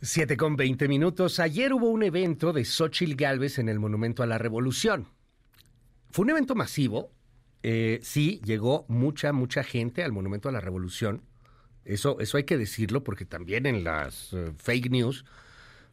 7 0.00 0.38
con 0.38 0.56
20 0.56 0.88
minutos. 0.88 1.38
Ayer 1.38 1.74
hubo 1.74 1.90
un 1.90 2.02
evento 2.02 2.54
de 2.54 2.64
Xochil 2.64 3.14
Gálvez 3.14 3.58
en 3.58 3.68
el 3.68 3.78
Monumento 3.78 4.22
a 4.22 4.26
la 4.26 4.38
Revolución. 4.38 5.06
Fue 6.10 6.24
un 6.24 6.30
evento 6.30 6.54
masivo. 6.54 7.10
Eh, 7.62 8.00
sí, 8.02 8.40
llegó 8.44 8.84
mucha, 8.88 9.32
mucha 9.32 9.62
gente 9.62 10.02
al 10.02 10.12
Monumento 10.12 10.48
a 10.48 10.52
la 10.52 10.60
Revolución. 10.60 11.22
Eso, 11.84 12.20
eso 12.20 12.36
hay 12.36 12.44
que 12.44 12.58
decirlo 12.58 13.04
porque 13.04 13.24
también 13.24 13.66
en 13.66 13.84
las 13.84 14.32
eh, 14.32 14.52
fake 14.56 14.90
news 14.90 15.24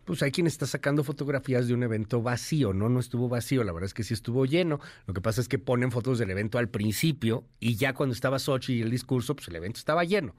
pues 0.08 0.24
hay 0.24 0.32
quien 0.32 0.48
está 0.48 0.66
sacando 0.66 1.04
fotografías 1.04 1.68
de 1.68 1.74
un 1.74 1.84
evento 1.84 2.22
vacío, 2.22 2.72
¿no? 2.72 2.88
No 2.88 3.02
estuvo 3.02 3.28
vacío, 3.28 3.66
la 3.66 3.74
verdad 3.74 3.88
es 3.88 3.94
que 3.94 4.04
sí 4.04 4.14
estuvo 4.14 4.46
lleno. 4.46 4.80
Lo 5.06 5.14
que 5.14 5.20
pasa 5.20 5.42
es 5.42 5.50
que 5.50 5.60
ponen 5.60 5.92
fotos 5.92 6.18
del 6.18 6.32
evento 6.32 6.58
al 6.58 6.70
principio 6.70 7.44
y 7.60 7.76
ya 7.76 7.94
cuando 7.94 8.14
estaba 8.14 8.40
Sochi 8.40 8.76
y 8.76 8.82
el 8.82 8.90
discurso, 8.90 9.36
pues 9.36 9.50
el 9.50 9.58
evento 9.58 9.80
estaba 9.80 10.06
lleno. 10.06 10.34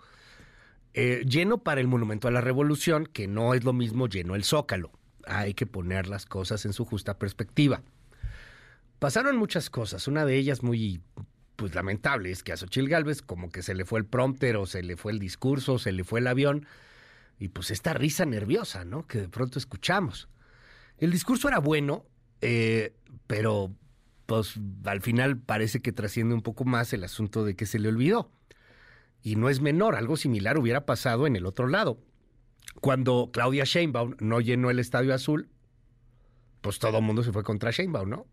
Eh, 0.95 1.23
lleno 1.29 1.59
para 1.59 1.83
el 1.83 1.87
Monumento 1.87 2.29
a 2.29 2.31
la 2.31 2.41
Revolución, 2.41 3.05
que 3.05 3.29
no 3.29 3.53
es 3.53 3.63
lo 3.63 3.75
mismo 3.75 4.09
lleno 4.09 4.35
el 4.35 4.43
Zócalo. 4.43 4.91
Hay 5.27 5.53
que 5.53 5.67
poner 5.67 6.09
las 6.09 6.25
cosas 6.25 6.65
en 6.65 6.73
su 6.73 6.87
justa 6.87 7.19
perspectiva. 7.19 7.83
Pasaron 8.99 9.37
muchas 9.37 9.71
cosas, 9.71 10.09
una 10.09 10.25
de 10.25 10.37
ellas 10.37 10.63
muy 10.63 11.01
pues 11.59 11.75
lamentable 11.75 12.31
es 12.31 12.45
que 12.45 12.53
a 12.53 12.57
Xochil 12.57 12.89
Gálvez 12.89 13.21
como 13.21 13.51
que 13.51 13.63
se 13.63 13.75
le 13.75 13.85
fue 13.85 13.99
el 13.99 14.07
prompter 14.07 14.57
o 14.57 14.67
se 14.67 14.83
le 14.83 14.97
fue 14.97 15.11
el 15.11 15.19
discurso, 15.19 15.79
se 15.79 15.91
le 15.91 16.05
fue 16.05 16.21
el 16.21 16.29
avión 16.29 16.67
y 17.41 17.49
pues 17.49 17.73
esta 17.73 17.93
risa 17.95 18.25
nerviosa, 18.25 18.85
¿no? 18.85 19.07
Que 19.07 19.23
de 19.23 19.29
pronto 19.29 19.59
escuchamos. 19.59 20.29
El 20.99 21.11
discurso 21.11 21.49
era 21.49 21.59
bueno, 21.59 22.05
eh, 22.41 22.95
pero 23.27 23.73
pues 24.27 24.55
al 24.85 25.01
final 25.01 25.39
parece 25.39 25.81
que 25.81 25.93
trasciende 25.93 26.35
un 26.35 26.43
poco 26.43 26.65
más 26.65 26.93
el 26.93 27.03
asunto 27.03 27.45
de 27.45 27.57
que 27.57 27.67
se 27.67 27.79
le 27.79 27.89
olvidó. 27.89 28.31
Y 29.23 29.37
no 29.37 29.49
es 29.49 29.61
menor, 29.61 29.97
algo 29.97 30.17
similar 30.17 30.59
hubiera 30.59 30.87
pasado 30.87 31.27
en 31.27 31.35
el 31.35 31.47
otro 31.47 31.67
lado. 31.67 31.99
Cuando 32.81 33.31
Claudia 33.33 33.65
Sheinbaum 33.65 34.15
no 34.21 34.41
llenó 34.41 34.71
el 34.71 34.79
Estadio 34.79 35.15
Azul, 35.15 35.49
pues 36.61 36.79
todo 36.79 36.99
el 36.99 37.05
mundo 37.05 37.23
se 37.23 37.33
fue 37.33 37.43
contra 37.43 37.71
Sheinbaum, 37.71 38.09
¿no? 38.09 38.27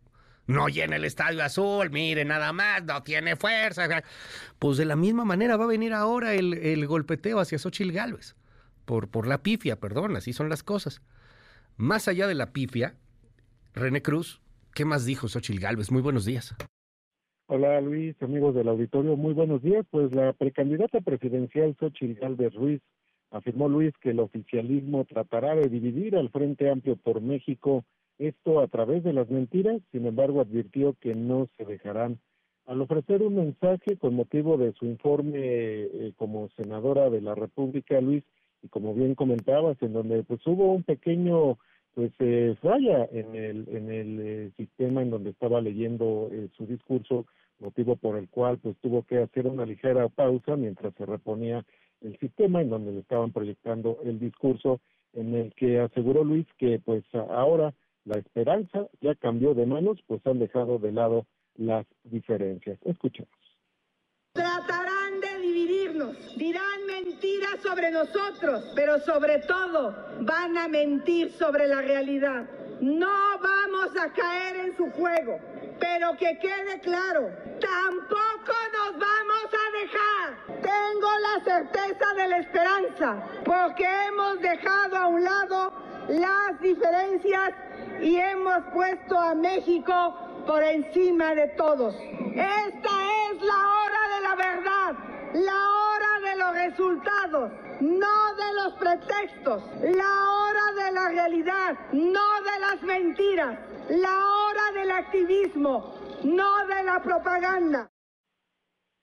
No 0.47 0.67
llena 0.67 0.95
el 0.95 1.05
Estadio 1.05 1.43
Azul, 1.43 1.89
mire 1.89 2.23
nada 2.25 2.53
más, 2.53 2.83
no 2.83 3.01
tiene 3.03 3.35
fuerza. 3.35 4.03
Pues 4.59 4.77
de 4.77 4.85
la 4.85 4.95
misma 4.95 5.25
manera 5.25 5.57
va 5.57 5.63
a 5.65 5.67
venir 5.67 5.93
ahora 5.93 6.33
el, 6.33 6.53
el 6.53 6.85
golpeteo 6.85 7.39
hacia 7.39 7.57
Xochitl 7.57 7.91
Gálvez 7.91 8.35
por, 8.85 9.09
por 9.09 9.27
la 9.27 9.39
pifia, 9.43 9.79
perdón, 9.79 10.15
así 10.15 10.31
son 10.31 10.49
las 10.49 10.63
cosas. 10.63 11.01
Más 11.75 12.07
allá 12.07 12.27
de 12.27 12.35
la 12.35 12.53
pifia, 12.53 12.95
René 13.73 14.01
Cruz, 14.01 14.41
¿qué 14.73 14.85
más 14.85 15.05
dijo 15.05 15.27
Xochil 15.27 15.59
Gálvez? 15.59 15.91
Muy 15.91 16.01
buenos 16.01 16.25
días. 16.25 16.55
Hola 17.47 17.81
Luis, 17.81 18.15
amigos 18.21 18.55
del 18.55 18.69
auditorio, 18.69 19.17
muy 19.17 19.33
buenos 19.33 19.61
días. 19.61 19.85
Pues 19.89 20.13
la 20.15 20.33
precandidata 20.33 21.01
presidencial 21.01 21.75
Xochil 21.79 22.15
Gálvez 22.15 22.53
Ruiz 22.53 22.81
afirmó 23.31 23.67
Luis 23.67 23.93
que 24.01 24.11
el 24.11 24.19
oficialismo 24.19 25.05
tratará 25.05 25.55
de 25.55 25.67
dividir 25.67 26.15
al 26.15 26.29
Frente 26.29 26.69
Amplio 26.69 26.95
por 26.95 27.21
México, 27.21 27.83
esto 28.17 28.59
a 28.59 28.67
través 28.67 29.03
de 29.03 29.13
las 29.13 29.29
mentiras, 29.29 29.81
sin 29.91 30.05
embargo 30.05 30.41
advirtió 30.41 30.95
que 30.99 31.15
no 31.15 31.47
se 31.57 31.65
dejarán. 31.65 32.19
Al 32.65 32.81
ofrecer 32.81 33.21
un 33.21 33.35
mensaje 33.35 33.97
con 33.97 34.15
motivo 34.15 34.57
de 34.57 34.73
su 34.73 34.85
informe 34.85 35.39
eh, 35.39 36.13
como 36.15 36.49
senadora 36.55 37.09
de 37.09 37.21
la 37.21 37.35
República, 37.35 38.01
Luis 38.01 38.23
y 38.63 38.69
como 38.69 38.93
bien 38.93 39.15
comentabas, 39.15 39.77
en 39.81 39.93
donde 39.93 40.23
pues 40.23 40.45
hubo 40.47 40.73
un 40.73 40.83
pequeño 40.83 41.57
pues 41.95 42.11
eh, 42.19 42.55
falla 42.61 43.07
en 43.11 43.35
el 43.35 43.67
en 43.69 43.89
el 43.89 44.19
eh, 44.19 44.51
sistema 44.57 45.01
en 45.01 45.09
donde 45.09 45.29
estaba 45.29 45.61
leyendo 45.61 46.29
eh, 46.31 46.49
su 46.57 46.65
discurso, 46.65 47.25
motivo 47.59 47.95
por 47.95 48.17
el 48.17 48.27
cual 48.29 48.57
pues 48.57 48.75
tuvo 48.81 49.03
que 49.03 49.19
hacer 49.19 49.47
una 49.47 49.65
ligera 49.65 50.07
pausa 50.09 50.57
mientras 50.57 50.93
se 50.95 51.05
reponía 51.05 51.65
el 52.01 52.19
sistema 52.19 52.61
en 52.61 52.69
donde 52.69 52.91
le 52.91 52.99
estaban 52.99 53.31
proyectando 53.31 53.99
el 54.03 54.19
discurso 54.19 54.81
en 55.13 55.33
el 55.35 55.53
que 55.53 55.79
aseguró 55.79 56.25
Luis 56.25 56.45
que 56.57 56.79
pues 56.83 57.05
ahora 57.29 57.73
la 58.05 58.17
esperanza 58.19 58.87
ya 59.01 59.15
cambió 59.15 59.53
de 59.53 59.65
manos, 59.65 59.99
pues 60.07 60.25
han 60.25 60.39
dejado 60.39 60.79
de 60.79 60.91
lado 60.91 61.25
las 61.55 61.85
diferencias. 62.03 62.79
Escuchemos. 62.85 63.29
Tratarán 64.33 65.21
de 65.21 65.39
dividirnos, 65.39 66.37
dirán 66.37 66.85
mentiras 66.85 67.61
sobre 67.61 67.91
nosotros, 67.91 68.71
pero 68.75 68.99
sobre 68.99 69.39
todo 69.39 69.95
van 70.21 70.57
a 70.57 70.67
mentir 70.67 71.31
sobre 71.31 71.67
la 71.67 71.81
realidad. 71.81 72.47
No 72.81 73.39
vamos 73.39 73.95
a 73.97 74.09
caer 74.09 74.57
en 74.57 74.77
su 74.77 74.91
juego, 74.91 75.39
pero 75.79 76.15
que 76.17 76.37
quede 76.39 76.79
claro, 76.81 77.29
tampoco 77.59 78.53
nos 78.73 78.99
vamos 78.99 79.49
a 79.53 79.65
dejar. 79.77 80.61
Tengo 80.61 81.09
la 81.21 81.43
certeza 81.43 82.13
de 82.15 82.27
la 82.27 82.37
esperanza, 82.39 83.15
porque 83.45 83.85
hemos 84.07 84.39
dejado 84.41 84.97
a 84.97 85.07
un 85.07 85.23
lado 85.23 85.73
las 86.09 86.59
diferencias 86.59 87.53
y 88.01 88.17
hemos 88.17 88.63
puesto 88.73 89.17
a 89.17 89.33
México 89.35 90.43
por 90.45 90.61
encima 90.63 91.33
de 91.33 91.47
todos. 91.49 91.95
Esta 91.95 92.89
es 93.31 93.41
la 93.41 93.69
hora 93.77 94.15
de 94.15 94.21
la 94.21 94.35
verdad, 94.35 94.95
la 95.35 95.51
hora 95.51 96.11
de 96.23 96.37
los 96.37 96.55
resultados, 96.55 97.51
no 97.81 98.35
de 98.35 98.49
los 98.63 98.73
pretextos, 98.79 99.63
la 99.81 100.13
hora 100.31 100.85
de 100.85 100.91
la 100.93 101.09
realidad, 101.09 101.75
no 101.91 102.27
de 102.41 102.59
las 102.61 102.81
mentiras, 102.83 103.59
la 103.89 104.15
hora 104.15 104.79
del 104.79 104.91
activismo, 104.91 105.93
no 106.23 106.67
de 106.67 106.83
la 106.85 107.03
propaganda. 107.03 107.91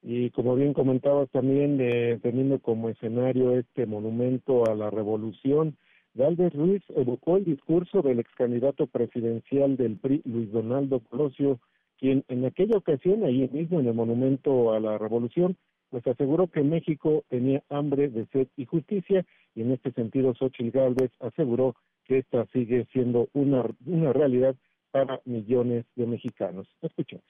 Y 0.03 0.31
como 0.31 0.55
bien 0.55 0.73
comentabas 0.73 1.29
también, 1.31 1.79
eh, 1.81 2.19
teniendo 2.23 2.59
como 2.61 2.89
escenario 2.89 3.59
este 3.59 3.85
monumento 3.85 4.65
a 4.67 4.75
la 4.75 4.89
revolución, 4.91 5.77
Galvez 6.15 6.55
Ruiz 6.55 6.83
evocó 6.97 7.37
el 7.37 7.45
discurso 7.45 8.01
del 8.01 8.21
ex 8.21 8.31
candidato 8.37 8.87
presidencial 8.87 9.77
del 9.77 9.99
PRI, 9.99 10.23
Luis 10.25 10.51
Donaldo 10.51 11.01
Colosio, 11.01 11.61
quien 11.99 12.25
en 12.29 12.45
aquella 12.47 12.79
ocasión, 12.79 13.23
ahí 13.23 13.49
mismo 13.53 13.81
en 13.81 13.87
el 13.87 13.95
Monumento 13.95 14.73
a 14.73 14.81
la 14.81 14.99
Revolución, 14.99 15.57
pues 15.93 16.07
aseguró 16.07 16.47
que 16.47 16.63
México 16.63 17.23
tenía 17.29 17.63
hambre 17.69 18.09
de 18.09 18.25
sed 18.33 18.49
y 18.57 18.65
justicia, 18.65 19.27
y 19.55 19.61
en 19.61 19.73
este 19.73 19.93
sentido 19.93 20.35
Xochitl 20.35 20.71
Gálvez 20.71 21.13
aseguró 21.21 21.77
que 22.07 22.17
esta 22.17 22.47
sigue 22.47 22.87
siendo 22.93 23.29
una, 23.35 23.63
una 23.85 24.11
realidad 24.15 24.57
para 24.91 25.21
millones 25.27 25.85
de 25.95 26.07
mexicanos. 26.07 26.67
Escuchemos. 26.81 27.27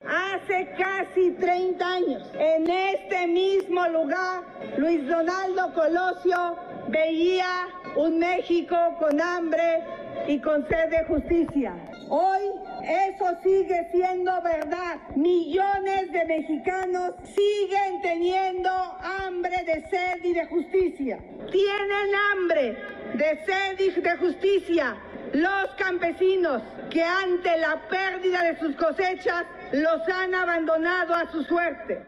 Hace 0.00 0.70
casi 0.76 1.30
30 1.38 1.86
años, 1.86 2.32
en 2.34 2.68
este 2.68 3.28
mismo 3.28 3.86
lugar, 3.86 4.42
Luis 4.76 5.06
Donaldo 5.06 5.72
Colosio 5.72 6.56
veía 6.88 7.68
un 7.96 8.18
México 8.18 8.76
con 8.98 9.20
hambre 9.20 9.84
y 10.26 10.40
con 10.40 10.66
sed 10.66 10.90
de 10.90 11.04
justicia. 11.04 11.76
Hoy 12.08 12.42
eso 12.84 13.26
sigue 13.42 13.88
siendo 13.90 14.30
verdad. 14.42 15.00
Millones 15.16 16.12
de 16.12 16.24
mexicanos 16.26 17.14
siguen 17.24 18.00
teniendo 18.02 18.70
hambre 18.70 19.64
de 19.64 19.82
sed 19.88 20.24
y 20.24 20.32
de 20.32 20.46
justicia. 20.46 21.18
Tienen 21.50 22.14
hambre 22.32 22.76
de 23.14 23.44
sed 23.44 23.80
y 23.80 24.00
de 24.00 24.16
justicia 24.16 24.96
los 25.32 25.74
campesinos 25.76 26.62
que 26.90 27.02
ante 27.02 27.58
la 27.58 27.82
pérdida 27.88 28.44
de 28.44 28.58
sus 28.58 28.76
cosechas 28.76 29.44
los 29.72 30.08
han 30.08 30.34
abandonado 30.34 31.14
a 31.14 31.30
su 31.30 31.42
suerte. 31.42 32.06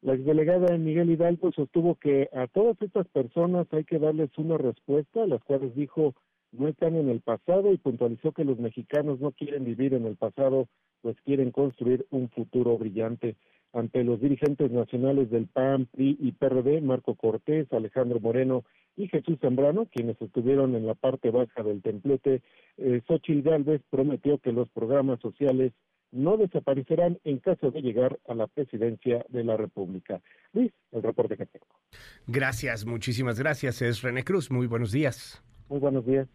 La 0.00 0.14
exdelegada 0.14 0.76
Miguel 0.78 1.10
Hidalgo 1.10 1.52
sostuvo 1.52 1.94
que 1.94 2.28
a 2.32 2.48
todas 2.48 2.80
estas 2.80 3.06
personas 3.08 3.66
hay 3.70 3.84
que 3.84 3.98
darles 3.98 4.36
una 4.36 4.58
respuesta, 4.58 5.26
las 5.26 5.44
cuales 5.44 5.74
dijo 5.76 6.14
no 6.52 6.68
están 6.68 6.96
en 6.96 7.08
el 7.08 7.20
pasado 7.20 7.72
y 7.72 7.78
puntualizó 7.78 8.32
que 8.32 8.44
los 8.44 8.58
mexicanos 8.58 9.20
no 9.20 9.32
quieren 9.32 9.64
vivir 9.64 9.94
en 9.94 10.06
el 10.06 10.16
pasado, 10.16 10.68
pues 11.00 11.16
quieren 11.24 11.50
construir 11.50 12.06
un 12.10 12.28
futuro 12.30 12.78
brillante. 12.78 13.36
Ante 13.72 14.04
los 14.04 14.20
dirigentes 14.20 14.70
nacionales 14.70 15.30
del 15.30 15.46
PAN, 15.46 15.86
PRI 15.86 16.18
y 16.20 16.32
PRD, 16.32 16.82
Marco 16.82 17.14
Cortés, 17.14 17.72
Alejandro 17.72 18.20
Moreno 18.20 18.64
y 18.96 19.08
Jesús 19.08 19.38
Zambrano, 19.40 19.86
quienes 19.86 20.20
estuvieron 20.20 20.74
en 20.74 20.86
la 20.86 20.94
parte 20.94 21.30
baja 21.30 21.62
del 21.62 21.80
templete, 21.80 22.42
eh, 22.76 23.00
Xochitl 23.06 23.48
Gálvez 23.48 23.80
prometió 23.88 24.38
que 24.38 24.52
los 24.52 24.68
programas 24.70 25.20
sociales 25.20 25.72
no 26.10 26.36
desaparecerán 26.36 27.18
en 27.24 27.38
caso 27.38 27.70
de 27.70 27.80
llegar 27.80 28.18
a 28.28 28.34
la 28.34 28.46
presidencia 28.46 29.24
de 29.30 29.44
la 29.44 29.56
República. 29.56 30.20
Luis, 30.52 30.70
el 30.92 31.02
reporte 31.02 31.38
que 31.38 31.46
tengo. 31.46 31.66
Gracias, 32.26 32.84
muchísimas 32.84 33.38
gracias. 33.38 33.80
Es 33.80 34.02
René 34.02 34.22
Cruz. 34.22 34.50
Muy 34.50 34.66
buenos 34.66 34.92
días. 34.92 35.42
Muy 35.72 35.80
buenos 35.80 36.04
días. 36.04 36.28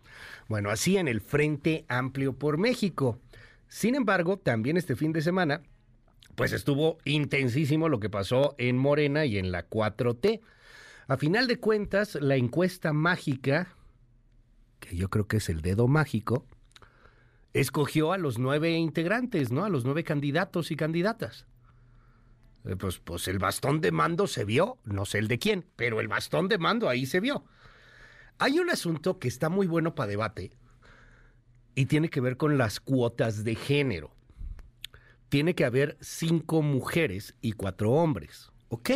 Bueno, 0.47 0.71
así 0.71 0.97
en 0.97 1.07
el 1.07 1.21
Frente 1.21 1.85
Amplio 1.89 2.33
por 2.33 2.57
México. 2.57 3.19
Sin 3.67 3.93
embargo, 3.93 4.38
también 4.38 4.77
este 4.77 4.95
fin 4.95 5.13
de 5.13 5.21
semana, 5.21 5.61
pues 6.33 6.53
estuvo 6.53 6.97
intensísimo 7.05 7.88
lo 7.88 7.99
que 7.99 8.09
pasó 8.09 8.55
en 8.57 8.79
Morena 8.79 9.25
y 9.25 9.38
en 9.38 9.51
la 9.51 9.69
4T. 9.69 10.41
A 11.07 11.17
final 11.17 11.45
de 11.45 11.59
cuentas, 11.59 12.15
la 12.15 12.35
encuesta 12.35 12.93
mágica, 12.93 13.75
que 14.79 14.97
yo 14.97 15.07
creo 15.11 15.27
que 15.27 15.38
es 15.38 15.49
el 15.49 15.61
dedo 15.61 15.88
mágico, 15.88 16.47
escogió 17.53 18.13
a 18.13 18.17
los 18.17 18.39
nueve 18.39 18.71
integrantes, 18.71 19.51
¿no? 19.51 19.65
A 19.65 19.69
los 19.69 19.85
nueve 19.85 20.03
candidatos 20.03 20.71
y 20.71 20.75
candidatas. 20.75 21.45
Eh, 22.65 22.75
pues, 22.75 22.97
pues 22.97 23.27
el 23.27 23.38
bastón 23.38 23.81
de 23.81 23.91
mando 23.91 24.25
se 24.25 24.45
vio, 24.45 24.79
no 24.83 25.05
sé 25.05 25.19
el 25.19 25.27
de 25.27 25.38
quién, 25.38 25.63
pero 25.75 25.99
el 25.99 26.07
bastón 26.07 26.47
de 26.47 26.57
mando 26.57 26.89
ahí 26.89 27.05
se 27.05 27.19
vio. 27.19 27.45
Hay 28.39 28.59
un 28.59 28.69
asunto 28.69 29.17
que 29.19 29.27
está 29.27 29.49
muy 29.49 29.65
bueno 29.65 29.95
para 29.95 30.09
debate 30.09 30.51
y 31.73 31.85
tiene 31.85 32.09
que 32.09 32.21
ver 32.21 32.38
con 32.38 32.57
las 32.57 32.79
cuotas 32.79 33.43
de 33.43 33.55
género. 33.55 34.11
Tiene 35.29 35.55
que 35.55 35.65
haber 35.65 35.97
cinco 36.01 36.61
mujeres 36.61 37.35
y 37.41 37.53
cuatro 37.53 37.91
hombres. 37.91 38.51
Ok, 38.69 38.91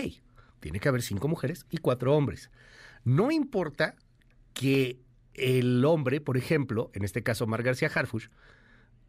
tiene 0.59 0.79
que 0.79 0.89
haber 0.89 1.01
cinco 1.01 1.27
mujeres 1.27 1.65
y 1.69 1.77
cuatro 1.77 2.15
hombres. 2.15 2.51
No 3.03 3.31
importa 3.31 3.95
que 4.53 4.99
el 5.33 5.83
hombre, 5.85 6.21
por 6.21 6.37
ejemplo, 6.37 6.91
en 6.93 7.03
este 7.03 7.23
caso 7.23 7.47
Mar 7.47 7.63
García 7.63 7.89
Harfush, 7.93 8.27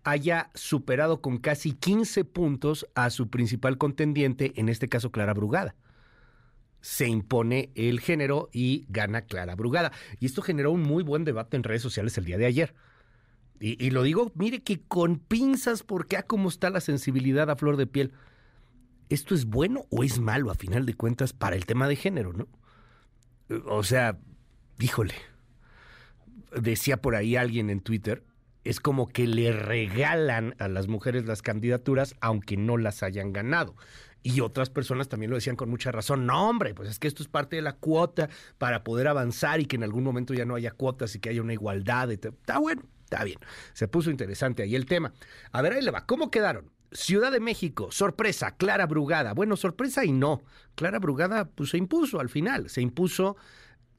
haya 0.04 0.50
superado 0.54 1.20
con 1.20 1.38
casi 1.38 1.72
15 1.72 2.24
puntos 2.24 2.86
a 2.94 3.10
su 3.10 3.28
principal 3.28 3.78
contendiente, 3.78 4.52
en 4.56 4.68
este 4.68 4.88
caso 4.88 5.12
Clara 5.12 5.34
Brugada. 5.34 5.74
Se 6.82 7.08
impone 7.08 7.70
el 7.74 8.00
género 8.00 8.50
y 8.52 8.84
gana 8.90 9.22
Clara 9.22 9.54
Brugada. 9.54 9.92
Y 10.20 10.26
esto 10.26 10.42
generó 10.42 10.72
un 10.72 10.82
muy 10.82 11.02
buen 11.02 11.24
debate 11.24 11.56
en 11.56 11.62
redes 11.62 11.80
sociales 11.80 12.18
el 12.18 12.26
día 12.26 12.36
de 12.36 12.44
ayer. 12.44 12.74
Y, 13.64 13.90
lo 13.90 14.02
digo, 14.02 14.32
mire 14.34 14.60
que 14.60 14.80
con 14.80 15.20
pinzas, 15.20 15.84
porque 15.84 16.16
a 16.16 16.24
cómo 16.24 16.48
está 16.48 16.68
la 16.68 16.80
sensibilidad 16.80 17.48
a 17.48 17.54
flor 17.54 17.76
de 17.76 17.86
piel. 17.86 18.12
¿Esto 19.08 19.36
es 19.36 19.44
bueno 19.44 19.86
o 19.88 20.02
es 20.02 20.18
malo 20.18 20.50
a 20.50 20.56
final 20.56 20.84
de 20.84 20.94
cuentas 20.94 21.32
para 21.32 21.54
el 21.54 21.64
tema 21.64 21.86
de 21.86 21.94
género, 21.94 22.32
no? 22.32 22.48
O 23.66 23.84
sea, 23.84 24.18
híjole. 24.80 25.14
Decía 26.60 27.00
por 27.00 27.14
ahí 27.14 27.36
alguien 27.36 27.70
en 27.70 27.80
Twitter, 27.80 28.24
es 28.64 28.80
como 28.80 29.08
que 29.08 29.26
le 29.26 29.52
regalan 29.52 30.54
a 30.58 30.68
las 30.68 30.88
mujeres 30.88 31.24
las 31.24 31.42
candidaturas 31.42 32.16
aunque 32.20 32.56
no 32.56 32.76
las 32.76 33.02
hayan 33.02 33.32
ganado. 33.32 33.76
Y 34.22 34.40
otras 34.40 34.70
personas 34.70 35.08
también 35.08 35.30
lo 35.30 35.36
decían 35.36 35.56
con 35.56 35.68
mucha 35.68 35.90
razón. 35.90 36.26
No, 36.26 36.48
hombre, 36.48 36.74
pues 36.74 36.88
es 36.88 36.98
que 36.98 37.08
esto 37.08 37.22
es 37.22 37.28
parte 37.28 37.56
de 37.56 37.62
la 37.62 37.74
cuota 37.74 38.28
para 38.58 38.84
poder 38.84 39.08
avanzar 39.08 39.60
y 39.60 39.66
que 39.66 39.76
en 39.76 39.82
algún 39.82 40.04
momento 40.04 40.32
ya 40.34 40.44
no 40.44 40.54
haya 40.54 40.70
cuotas 40.70 41.14
y 41.14 41.18
que 41.18 41.30
haya 41.30 41.42
una 41.42 41.52
igualdad. 41.52 42.10
Está 42.10 42.58
bueno, 42.58 42.82
está 43.04 43.24
bien. 43.24 43.38
Se 43.72 43.88
puso 43.88 44.10
interesante 44.10 44.62
ahí 44.62 44.76
el 44.76 44.86
tema. 44.86 45.12
A 45.50 45.62
ver, 45.62 45.72
ahí 45.72 45.82
le 45.82 45.90
va. 45.90 46.06
¿Cómo 46.06 46.30
quedaron? 46.30 46.70
Ciudad 46.92 47.32
de 47.32 47.40
México, 47.40 47.90
sorpresa, 47.90 48.56
Clara 48.56 48.86
Brugada. 48.86 49.32
Bueno, 49.32 49.56
sorpresa 49.56 50.04
y 50.04 50.12
no. 50.12 50.42
Clara 50.74 50.98
Brugada 50.98 51.46
pues, 51.46 51.70
se 51.70 51.78
impuso 51.78 52.20
al 52.20 52.28
final. 52.28 52.68
Se 52.68 52.82
impuso 52.82 53.36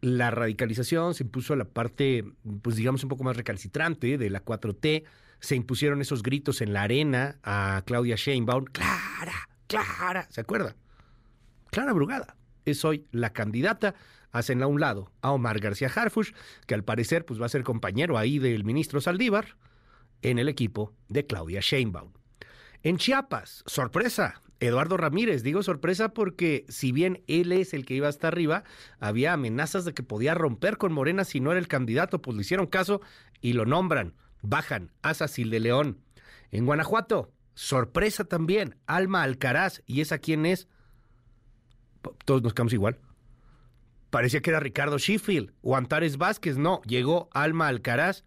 la 0.03 0.32
radicalización, 0.32 1.13
se 1.13 1.24
impuso 1.24 1.55
la 1.55 1.65
parte, 1.65 2.26
pues 2.61 2.76
digamos, 2.76 3.03
un 3.03 3.09
poco 3.09 3.24
más 3.24 3.38
recalcitrante 3.38 4.17
de 4.17 4.30
la 4.30 4.43
4T, 4.43 5.05
se 5.39 5.55
impusieron 5.55 6.01
esos 6.01 6.24
gritos 6.24 6.61
en 6.61 6.74
la 6.74 6.84
arena 6.84 7.39
a 7.41 7.84
Claudia 7.86 8.17
Sheinbaum, 8.17 8.65
Clara, 8.65 9.49
Clara, 9.68 10.28
¿se 10.30 10.41
acuerda? 10.41 10.76
Clara 11.72 11.93
Brugada 11.93 12.36
es 12.66 12.86
hoy 12.86 13.07
la 13.11 13.34
candidata, 13.34 13.95
hacen 14.32 14.61
a 14.64 14.68
un 14.68 14.80
lado 14.80 15.11
a 15.22 15.32
Omar 15.32 15.59
García 15.59 15.91
Harfush, 15.93 16.32
que 16.68 16.76
al 16.76 16.84
parecer 16.84 17.26
pues 17.26 17.41
va 17.41 17.45
a 17.45 17.49
ser 17.49 17.64
compañero 17.64 18.18
ahí 18.18 18.39
del 18.39 18.64
ministro 18.64 19.01
Saldívar, 19.01 19.57
en 20.22 20.39
el 20.39 20.47
equipo 20.47 20.93
de 21.09 21.26
Claudia 21.26 21.59
Sheinbaum. 21.61 22.14
En 22.82 22.97
Chiapas, 22.97 23.64
sorpresa, 23.66 24.41
Eduardo 24.59 24.97
Ramírez. 24.97 25.43
Digo 25.43 25.61
sorpresa 25.64 26.14
porque 26.14 26.66
si 26.70 26.91
bien 26.91 27.24
él 27.28 27.51
es 27.51 27.74
el 27.74 27.86
que 27.86 27.95
iba 27.95 28.07
hasta 28.07 28.30
arriba, 28.30 28.64
había 28.99 29.34
amenazas 29.34 29.86
de 29.86 29.93
que 29.93 30.03
podía 30.03 30.34
romper 30.34 30.78
con 30.78 30.93
Morena 30.93 31.26
si 31.26 31.39
no 31.39 31.51
era 31.51 31.59
el 31.59 31.68
candidato, 31.68 32.22
pues 32.22 32.36
le 32.36 32.41
hicieron 32.41 32.68
caso 32.68 33.01
y 33.41 33.53
lo 33.53 33.66
nombran. 33.66 34.16
Bajan 34.41 34.91
a 35.01 35.14
Sacil 35.14 35.49
de 35.49 35.59
León. 35.59 35.99
En 36.51 36.66
Guanajuato, 36.66 37.32
sorpresa 37.54 38.26
también, 38.26 38.76
Alma 38.86 39.24
Alcaraz. 39.24 39.82
¿Y 39.86 40.01
esa 40.01 40.18
quién 40.18 40.45
es? 40.45 40.68
Todos 42.26 42.41
nos 42.43 42.54
quedamos 42.54 42.74
igual. 42.74 42.99
Parecía 44.10 44.41
que 44.41 44.51
era 44.51 44.60
Ricardo 44.60 44.97
Sheffield 44.97 45.54
o 45.62 45.76
Antares 45.76 46.18
Vázquez. 46.18 46.58
No, 46.58 46.82
llegó 46.84 47.30
Alma 47.34 47.68
Alcaraz. 47.68 48.26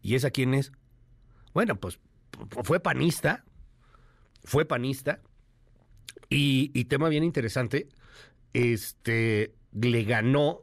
¿Y 0.00 0.16
esa 0.16 0.30
quién 0.30 0.54
es? 0.54 0.72
Bueno, 1.54 1.76
pues 1.76 2.00
fue 2.64 2.80
panista, 2.80 3.44
fue 4.42 4.64
panista 4.64 5.20
y, 6.28 6.84
tema 6.86 7.08
bien 7.08 7.24
interesante, 7.24 7.88
este, 8.52 9.54
le 9.72 10.04
ganó, 10.04 10.62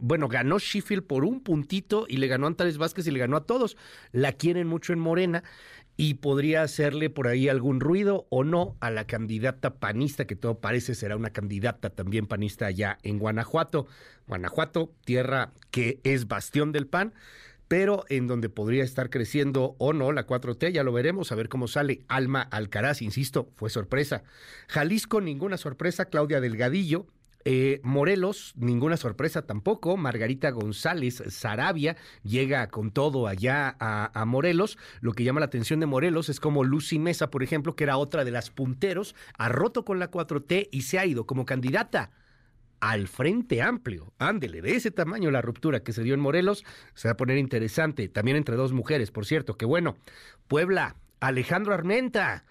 bueno, 0.00 0.28
ganó 0.28 0.58
Sheffield 0.58 1.06
por 1.06 1.24
un 1.24 1.40
puntito 1.40 2.06
y 2.08 2.16
le 2.16 2.26
ganó 2.26 2.46
Antares 2.46 2.78
Vázquez 2.78 3.06
y 3.06 3.12
le 3.12 3.20
ganó 3.20 3.36
a 3.36 3.46
todos. 3.46 3.76
La 4.12 4.32
quieren 4.32 4.66
mucho 4.66 4.92
en 4.92 4.98
Morena 4.98 5.44
y 5.96 6.14
podría 6.14 6.62
hacerle 6.62 7.10
por 7.10 7.28
ahí 7.28 7.48
algún 7.48 7.80
ruido 7.80 8.26
o 8.30 8.44
no 8.44 8.76
a 8.80 8.90
la 8.90 9.06
candidata 9.06 9.74
panista, 9.74 10.26
que 10.26 10.36
todo 10.36 10.58
parece 10.58 10.94
será 10.94 11.16
una 11.16 11.30
candidata 11.30 11.90
también 11.90 12.26
panista 12.26 12.66
allá 12.66 12.98
en 13.02 13.18
Guanajuato. 13.18 13.86
Guanajuato, 14.26 14.92
tierra 15.04 15.52
que 15.70 16.00
es 16.02 16.26
bastión 16.26 16.72
del 16.72 16.86
PAN 16.86 17.14
pero 17.68 18.04
en 18.08 18.26
donde 18.26 18.48
podría 18.48 18.84
estar 18.84 19.10
creciendo 19.10 19.74
o 19.78 19.92
no 19.92 20.12
la 20.12 20.26
4T, 20.26 20.70
ya 20.72 20.82
lo 20.82 20.92
veremos, 20.92 21.32
a 21.32 21.34
ver 21.34 21.48
cómo 21.48 21.66
sale. 21.66 22.02
Alma 22.08 22.42
Alcaraz, 22.42 23.02
insisto, 23.02 23.50
fue 23.56 23.70
sorpresa. 23.70 24.22
Jalisco, 24.68 25.20
ninguna 25.20 25.56
sorpresa. 25.56 26.04
Claudia 26.04 26.40
Delgadillo, 26.40 27.06
eh, 27.44 27.80
Morelos, 27.82 28.54
ninguna 28.56 28.96
sorpresa 28.96 29.42
tampoco. 29.42 29.96
Margarita 29.96 30.50
González 30.50 31.22
Sarabia 31.28 31.96
llega 32.22 32.68
con 32.68 32.90
todo 32.90 33.26
allá 33.26 33.76
a, 33.78 34.10
a, 34.18 34.24
Morelos. 34.24 34.78
Lo 35.00 35.12
que 35.12 35.24
llama 35.24 35.40
la 35.40 35.46
atención 35.46 35.80
de 35.80 35.86
Morelos 35.86 36.28
es 36.28 36.40
como 36.40 36.64
Lucy 36.64 36.98
Mesa, 36.98 37.30
por 37.30 37.42
ejemplo, 37.42 37.76
que 37.76 37.84
era 37.84 37.98
otra 37.98 38.24
de 38.24 38.30
las 38.30 38.50
punteros, 38.50 39.14
ha 39.36 39.48
roto 39.48 39.84
con 39.84 39.98
la 39.98 40.10
4T 40.10 40.68
y 40.70 40.82
se 40.82 40.98
ha 40.98 41.06
ido 41.06 41.26
como 41.26 41.44
candidata 41.44 42.10
al 42.80 43.08
Frente 43.08 43.62
Amplio. 43.62 44.12
Ándele, 44.18 44.60
de 44.60 44.76
ese 44.76 44.90
tamaño 44.90 45.30
la 45.30 45.40
ruptura 45.42 45.82
que 45.82 45.92
se 45.92 46.02
dio 46.02 46.14
en 46.14 46.20
Morelos, 46.20 46.64
se 46.94 47.08
va 47.08 47.12
a 47.12 47.16
poner 47.16 47.38
interesante, 47.38 48.08
también 48.08 48.36
entre 48.36 48.56
dos 48.56 48.72
mujeres, 48.72 49.10
por 49.10 49.26
cierto, 49.26 49.56
que 49.56 49.64
bueno. 49.64 49.96
Puebla, 50.48 50.96
Alejandro 51.20 51.72
Armenta, 51.72 52.44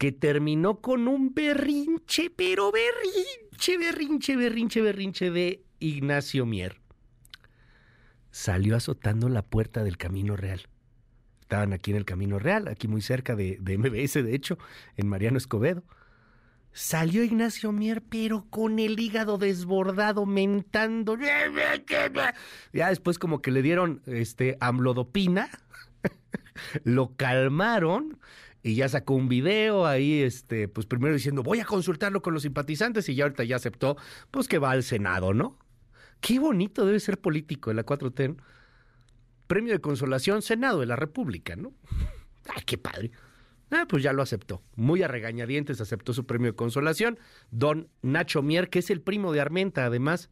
que 0.00 0.12
terminó 0.12 0.80
con 0.80 1.08
un 1.08 1.34
berrinche, 1.34 2.30
pero 2.34 2.72
berrinche, 2.72 3.76
berrinche, 3.76 4.34
berrinche, 4.34 4.80
berrinche 4.80 5.30
de 5.30 5.62
Ignacio 5.78 6.46
Mier. 6.46 6.80
Salió 8.30 8.76
azotando 8.76 9.28
la 9.28 9.42
puerta 9.42 9.84
del 9.84 9.98
Camino 9.98 10.36
Real. 10.36 10.62
Estaban 11.42 11.74
aquí 11.74 11.90
en 11.90 11.98
el 11.98 12.06
Camino 12.06 12.38
Real, 12.38 12.66
aquí 12.68 12.88
muy 12.88 13.02
cerca 13.02 13.36
de, 13.36 13.58
de 13.60 13.76
MBS, 13.76 14.14
de 14.24 14.34
hecho, 14.34 14.56
en 14.96 15.06
Mariano 15.06 15.36
Escobedo 15.36 15.84
Salió 16.72 17.22
Ignacio 17.22 17.70
Mier, 17.70 18.00
pero 18.00 18.46
con 18.48 18.78
el 18.78 18.98
hígado 18.98 19.36
desbordado, 19.36 20.24
mentando. 20.24 21.18
Ya 22.72 22.88
después 22.88 23.18
como 23.18 23.42
que 23.42 23.50
le 23.50 23.60
dieron 23.60 24.00
este 24.06 24.56
amlodopina, 24.60 25.50
lo 26.84 27.16
calmaron 27.16 28.18
y 28.62 28.74
ya 28.74 28.88
sacó 28.88 29.14
un 29.14 29.28
video 29.28 29.86
ahí, 29.86 30.20
este, 30.22 30.68
pues 30.68 30.86
primero 30.86 31.14
diciendo, 31.14 31.42
voy 31.42 31.60
a 31.60 31.64
consultarlo 31.64 32.22
con 32.22 32.34
los 32.34 32.42
simpatizantes 32.42 33.08
y 33.08 33.14
ya 33.14 33.24
ahorita 33.24 33.44
ya 33.44 33.56
aceptó, 33.56 33.96
pues 34.30 34.48
que 34.48 34.58
va 34.58 34.70
al 34.70 34.82
Senado, 34.82 35.32
¿no? 35.32 35.58
Qué 36.20 36.38
bonito 36.38 36.84
debe 36.84 37.00
ser 37.00 37.18
político 37.18 37.70
en 37.70 37.76
la 37.76 37.86
4T. 37.86 38.36
Premio 39.46 39.72
de 39.72 39.80
consolación, 39.80 40.42
Senado 40.42 40.80
de 40.80 40.86
la 40.86 40.96
República, 40.96 41.56
¿no? 41.56 41.72
Ay, 42.54 42.62
qué 42.66 42.76
padre. 42.76 43.10
Ah, 43.70 43.86
pues 43.88 44.02
ya 44.02 44.12
lo 44.12 44.22
aceptó. 44.22 44.62
Muy 44.74 45.02
a 45.02 45.08
regañadientes 45.08 45.80
aceptó 45.80 46.12
su 46.12 46.26
premio 46.26 46.50
de 46.50 46.56
consolación. 46.56 47.18
Don 47.50 47.88
Nacho 48.02 48.42
Mier, 48.42 48.68
que 48.68 48.80
es 48.80 48.90
el 48.90 49.00
primo 49.00 49.32
de 49.32 49.40
Armenta, 49.40 49.86
además. 49.86 50.28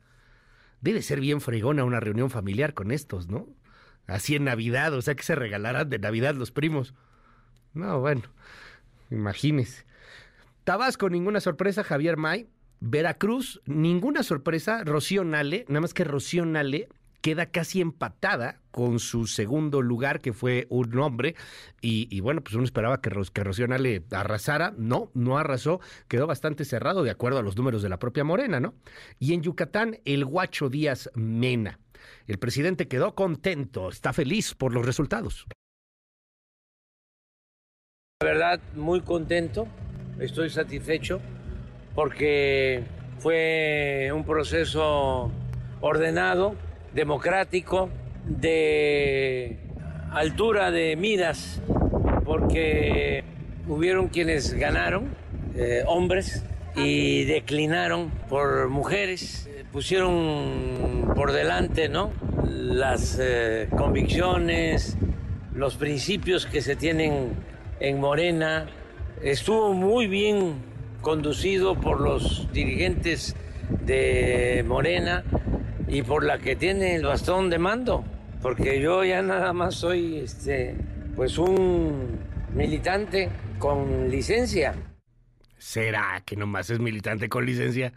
Debe 0.81 1.03
ser 1.03 1.21
bien 1.21 1.41
fregona 1.41 1.85
una 1.85 2.01
reunión 2.01 2.31
familiar 2.31 2.75
con 2.75 2.91
estos, 2.91 3.29
¿no? 3.29 3.49
Así 4.07 4.35
en 4.37 4.45
Navidad, 4.45 4.93
o 4.95 5.03
sea 5.03 5.15
que 5.15 5.23
se 5.23 5.35
regalarán 5.35 5.89
de 5.89 5.99
Navidad 5.99 6.35
los 6.35 6.51
primos. 6.51 6.95
No, 7.79 8.01
bueno, 8.01 8.23
imagínese. 9.09 9.85
Tabasco, 10.65 11.09
ninguna 11.09 11.41
sorpresa, 11.41 11.85
Javier 11.85 12.17
May. 12.17 12.49
Veracruz, 12.81 13.61
ninguna 13.67 14.23
sorpresa, 14.25 14.83
Rocío 14.85 15.25
Nale, 15.25 15.65
nada 15.69 15.81
más 15.81 15.95
que 15.95 16.05
Rocío 16.05 16.45
Nale 16.45 16.89
queda 17.21 17.47
casi 17.47 17.81
empatada 17.81 18.61
con 18.71 18.99
su 18.99 19.27
segundo 19.27 19.81
lugar, 19.81 20.21
que 20.21 20.33
fue 20.33 20.67
un 20.71 20.97
hombre, 20.99 21.35
y, 21.81 22.21
bueno, 22.21 22.43
pues 22.43 22.55
uno 22.55 22.65
esperaba 22.65 23.01
que, 23.01 23.11
que 23.33 23.45
Rocío 23.45 23.67
le 23.67 24.05
arrasara, 24.11 24.75
no, 24.77 25.11
no 25.15 25.39
arrasó, 25.39 25.81
quedó 26.09 26.27
bastante 26.27 26.65
cerrado 26.65 27.05
de 27.05 27.11
acuerdo 27.11 27.39
a 27.39 27.43
los 27.43 27.57
números 27.57 27.83
de 27.83 27.89
la 27.89 27.99
propia 27.99 28.25
Morena, 28.25 28.59
¿no? 28.61 28.75
Y 29.21 29.35
en 29.35 29.43
Yucatán, 29.43 29.99
el 30.05 30.25
Guacho 30.25 30.69
Díaz 30.69 31.11
Mena. 31.15 31.79
El 32.27 32.39
presidente 32.39 32.89
quedó 32.89 33.15
contento, 33.15 33.89
está 33.89 34.13
feliz 34.13 34.55
por 34.55 34.73
los 34.73 34.85
resultados. 34.85 35.47
La 38.21 38.31
verdad, 38.31 38.61
muy 38.75 39.01
contento, 39.03 39.69
estoy 40.19 40.51
satisfecho 40.51 41.21
porque 41.95 42.83
fue 43.21 44.11
un 44.13 44.25
proceso 44.25 45.31
ordenado, 45.81 46.57
democrático, 46.93 47.91
de 48.27 49.59
altura 50.11 50.73
de 50.73 50.97
miras, 50.97 51.63
porque 52.25 53.23
hubieron 53.69 54.09
quienes 54.09 54.53
ganaron, 54.53 55.15
eh, 55.55 55.85
hombres, 55.87 56.43
y 56.75 57.23
declinaron 57.23 58.11
por 58.29 58.69
mujeres, 58.69 59.49
pusieron 59.71 61.13
por 61.15 61.31
delante 61.31 61.89
¿no? 61.89 62.11
las 62.49 63.17
eh, 63.23 63.69
convicciones, 63.77 64.97
los 65.55 65.77
principios 65.77 66.47
que 66.47 66.63
se 66.63 66.75
tienen 66.75 67.47
en 67.81 68.01
Morena. 68.01 68.67
Estuvo 69.23 69.73
muy 69.73 70.07
bien 70.07 70.57
conducido 71.01 71.75
por 71.81 72.01
los 72.01 72.51
dirigentes 72.53 73.35
de 73.85 74.65
Morena 74.67 75.25
y 75.87 76.03
por 76.03 76.25
la 76.25 76.39
que 76.39 76.57
tiene 76.57 76.97
el 76.97 77.05
bastón 77.05 77.51
de 77.51 77.59
mando, 77.59 78.05
porque 78.43 78.81
yo 78.81 79.05
ya 79.05 79.23
nada 79.23 79.53
más 79.53 79.75
soy 79.77 80.19
este, 80.19 80.77
pues 81.17 81.39
un 81.39 82.19
militante 82.55 83.31
con 83.59 84.11
licencia. 84.11 84.75
¿Será 85.59 86.23
que 86.25 86.37
nomás 86.37 86.71
es 86.71 86.79
militante 86.79 87.29
con 87.29 87.45
licencia? 87.45 87.93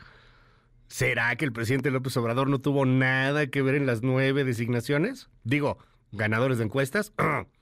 ¿Será 0.87 1.35
que 1.35 1.45
el 1.45 1.53
presidente 1.53 1.91
López 1.91 2.17
Obrador 2.17 2.49
no 2.49 2.59
tuvo 2.59 2.85
nada 2.85 3.47
que 3.47 3.61
ver 3.61 3.75
en 3.75 3.85
las 3.85 4.01
nueve 4.01 4.43
designaciones? 4.43 5.29
Digo, 5.43 5.77
ganadores 6.11 6.57
de 6.57 6.65
encuestas. 6.65 7.13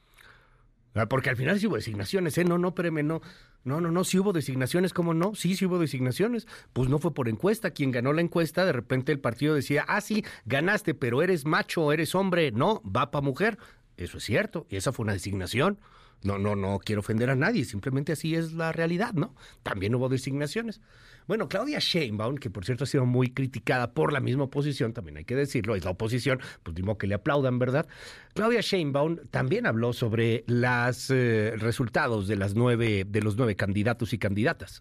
Ah, 1.00 1.08
porque 1.08 1.30
al 1.30 1.38
final 1.38 1.60
sí 1.60 1.68
hubo 1.68 1.78
designaciones, 1.78 2.38
¿eh? 2.38 2.44
No, 2.44 2.58
no, 2.58 2.70
espérame, 2.70 3.04
no. 3.04 3.22
No, 3.64 3.80
no, 3.80 3.90
no, 3.90 4.04
sí 4.04 4.20
hubo 4.20 4.34
designaciones, 4.34 4.94
¿cómo 4.94 5.14
no? 5.14 5.34
Sí, 5.34 5.56
sí 5.56 5.66
hubo 5.66 5.80
designaciones. 5.80 6.46
Pues 6.74 6.90
no 6.90 7.00
fue 7.00 7.14
por 7.14 7.30
encuesta. 7.30 7.72
Quien 7.72 7.92
ganó 7.92 8.12
la 8.12 8.22
encuesta, 8.22 8.66
de 8.66 8.74
repente 8.74 9.12
el 9.12 9.20
partido 9.20 9.56
decía, 9.56 9.86
ah, 9.88 10.02
sí, 10.02 10.26
ganaste, 10.46 10.94
pero 10.94 11.22
eres 11.22 11.46
macho, 11.46 11.92
eres 11.94 12.16
hombre. 12.16 12.52
No, 12.52 12.82
va 12.84 13.12
para 13.12 13.22
mujer. 13.22 13.58
Eso 13.98 14.18
es 14.18 14.24
cierto. 14.24 14.66
Y 14.70 14.76
esa 14.76 14.92
fue 14.92 15.04
una 15.04 15.14
designación. 15.14 15.80
No, 16.22 16.38
no, 16.38 16.56
no 16.56 16.80
quiero 16.80 17.00
ofender 17.00 17.30
a 17.30 17.36
nadie, 17.36 17.64
simplemente 17.64 18.12
así 18.12 18.36
es 18.36 18.52
la 18.52 18.74
realidad, 18.74 19.14
¿no? 19.14 19.36
También 19.64 19.96
hubo 19.96 20.10
designaciones. 20.10 20.82
Bueno, 21.30 21.48
Claudia 21.48 21.78
Sheinbaum, 21.78 22.40
que 22.40 22.50
por 22.50 22.66
cierto 22.66 22.86
ha 22.86 22.88
sido 22.88 23.06
muy 23.06 23.32
criticada 23.32 23.94
por 23.94 24.12
la 24.12 24.20
misma 24.20 24.46
oposición, 24.46 24.94
también 24.94 25.18
hay 25.18 25.26
que 25.26 25.36
decirlo, 25.36 25.76
es 25.76 25.86
la 25.86 25.92
oposición, 25.92 26.42
pues 26.64 26.76
digo 26.76 26.98
que 26.98 27.06
le 27.06 27.14
aplaudan, 27.14 27.60
¿verdad? 27.60 27.88
Claudia 28.34 28.62
Sheinbaum 28.62 29.28
también 29.30 29.68
habló 29.68 29.94
sobre 29.94 30.44
los 30.48 31.12
eh, 31.12 31.54
resultados 31.58 32.28
de 32.28 32.36
las 32.36 32.56
nueve, 32.56 33.04
de 33.06 33.22
los 33.22 33.36
nueve 33.36 33.56
candidatos 33.56 34.12
y 34.12 34.18
candidatas. 34.18 34.80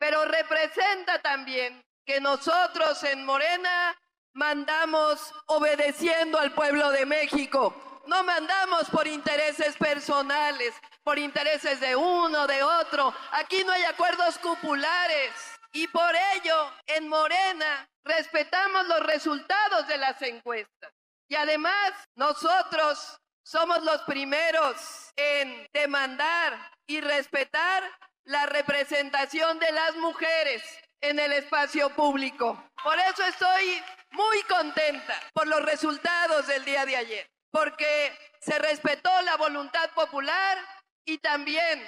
Pero 0.00 0.24
representa 0.24 1.22
también 1.22 1.80
que 2.04 2.20
nosotros 2.20 3.04
en 3.04 3.24
Morena 3.24 3.96
mandamos 4.34 5.32
obedeciendo 5.46 6.40
al 6.40 6.52
pueblo 6.54 6.90
de 6.90 7.06
México 7.06 7.72
no 8.06 8.24
mandamos 8.24 8.88
por 8.90 9.06
intereses 9.06 9.76
personales, 9.76 10.74
por 11.04 11.18
intereses 11.18 11.80
de 11.80 11.94
uno, 11.94 12.46
de 12.46 12.62
otro. 12.62 13.14
Aquí 13.32 13.62
no 13.64 13.72
hay 13.72 13.82
acuerdos 13.84 14.38
cupulares. 14.38 15.51
Y 15.72 15.88
por 15.88 16.14
ello, 16.34 16.72
en 16.86 17.08
Morena, 17.08 17.88
respetamos 18.04 18.86
los 18.86 19.00
resultados 19.00 19.86
de 19.88 19.96
las 19.96 20.20
encuestas. 20.22 20.92
Y 21.28 21.34
además, 21.34 21.92
nosotros 22.14 23.18
somos 23.42 23.82
los 23.82 24.02
primeros 24.02 25.10
en 25.16 25.66
demandar 25.72 26.70
y 26.86 27.00
respetar 27.00 27.82
la 28.24 28.46
representación 28.46 29.58
de 29.58 29.72
las 29.72 29.96
mujeres 29.96 30.62
en 31.00 31.18
el 31.18 31.32
espacio 31.32 31.90
público. 31.90 32.70
Por 32.82 32.98
eso 32.98 33.24
estoy 33.24 33.82
muy 34.10 34.42
contenta 34.42 35.18
por 35.32 35.46
los 35.46 35.62
resultados 35.62 36.46
del 36.46 36.64
día 36.64 36.84
de 36.86 36.96
ayer 36.96 37.32
porque 37.52 38.18
se 38.40 38.58
respetó 38.58 39.10
la 39.22 39.36
voluntad 39.36 39.90
popular 39.90 40.58
y 41.04 41.18
también 41.18 41.80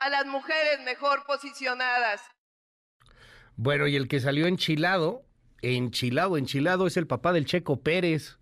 a 0.00 0.08
las 0.08 0.26
mujeres 0.26 0.80
mejor 0.80 1.24
posicionadas. 1.24 2.22
Bueno, 3.62 3.86
y 3.86 3.94
el 3.94 4.08
que 4.08 4.20
salió 4.20 4.46
enchilado, 4.46 5.22
enchilado, 5.60 6.38
enchilado 6.38 6.86
es 6.86 6.96
el 6.96 7.06
papá 7.06 7.34
del 7.34 7.44
Checo 7.44 7.78
Pérez 7.78 8.38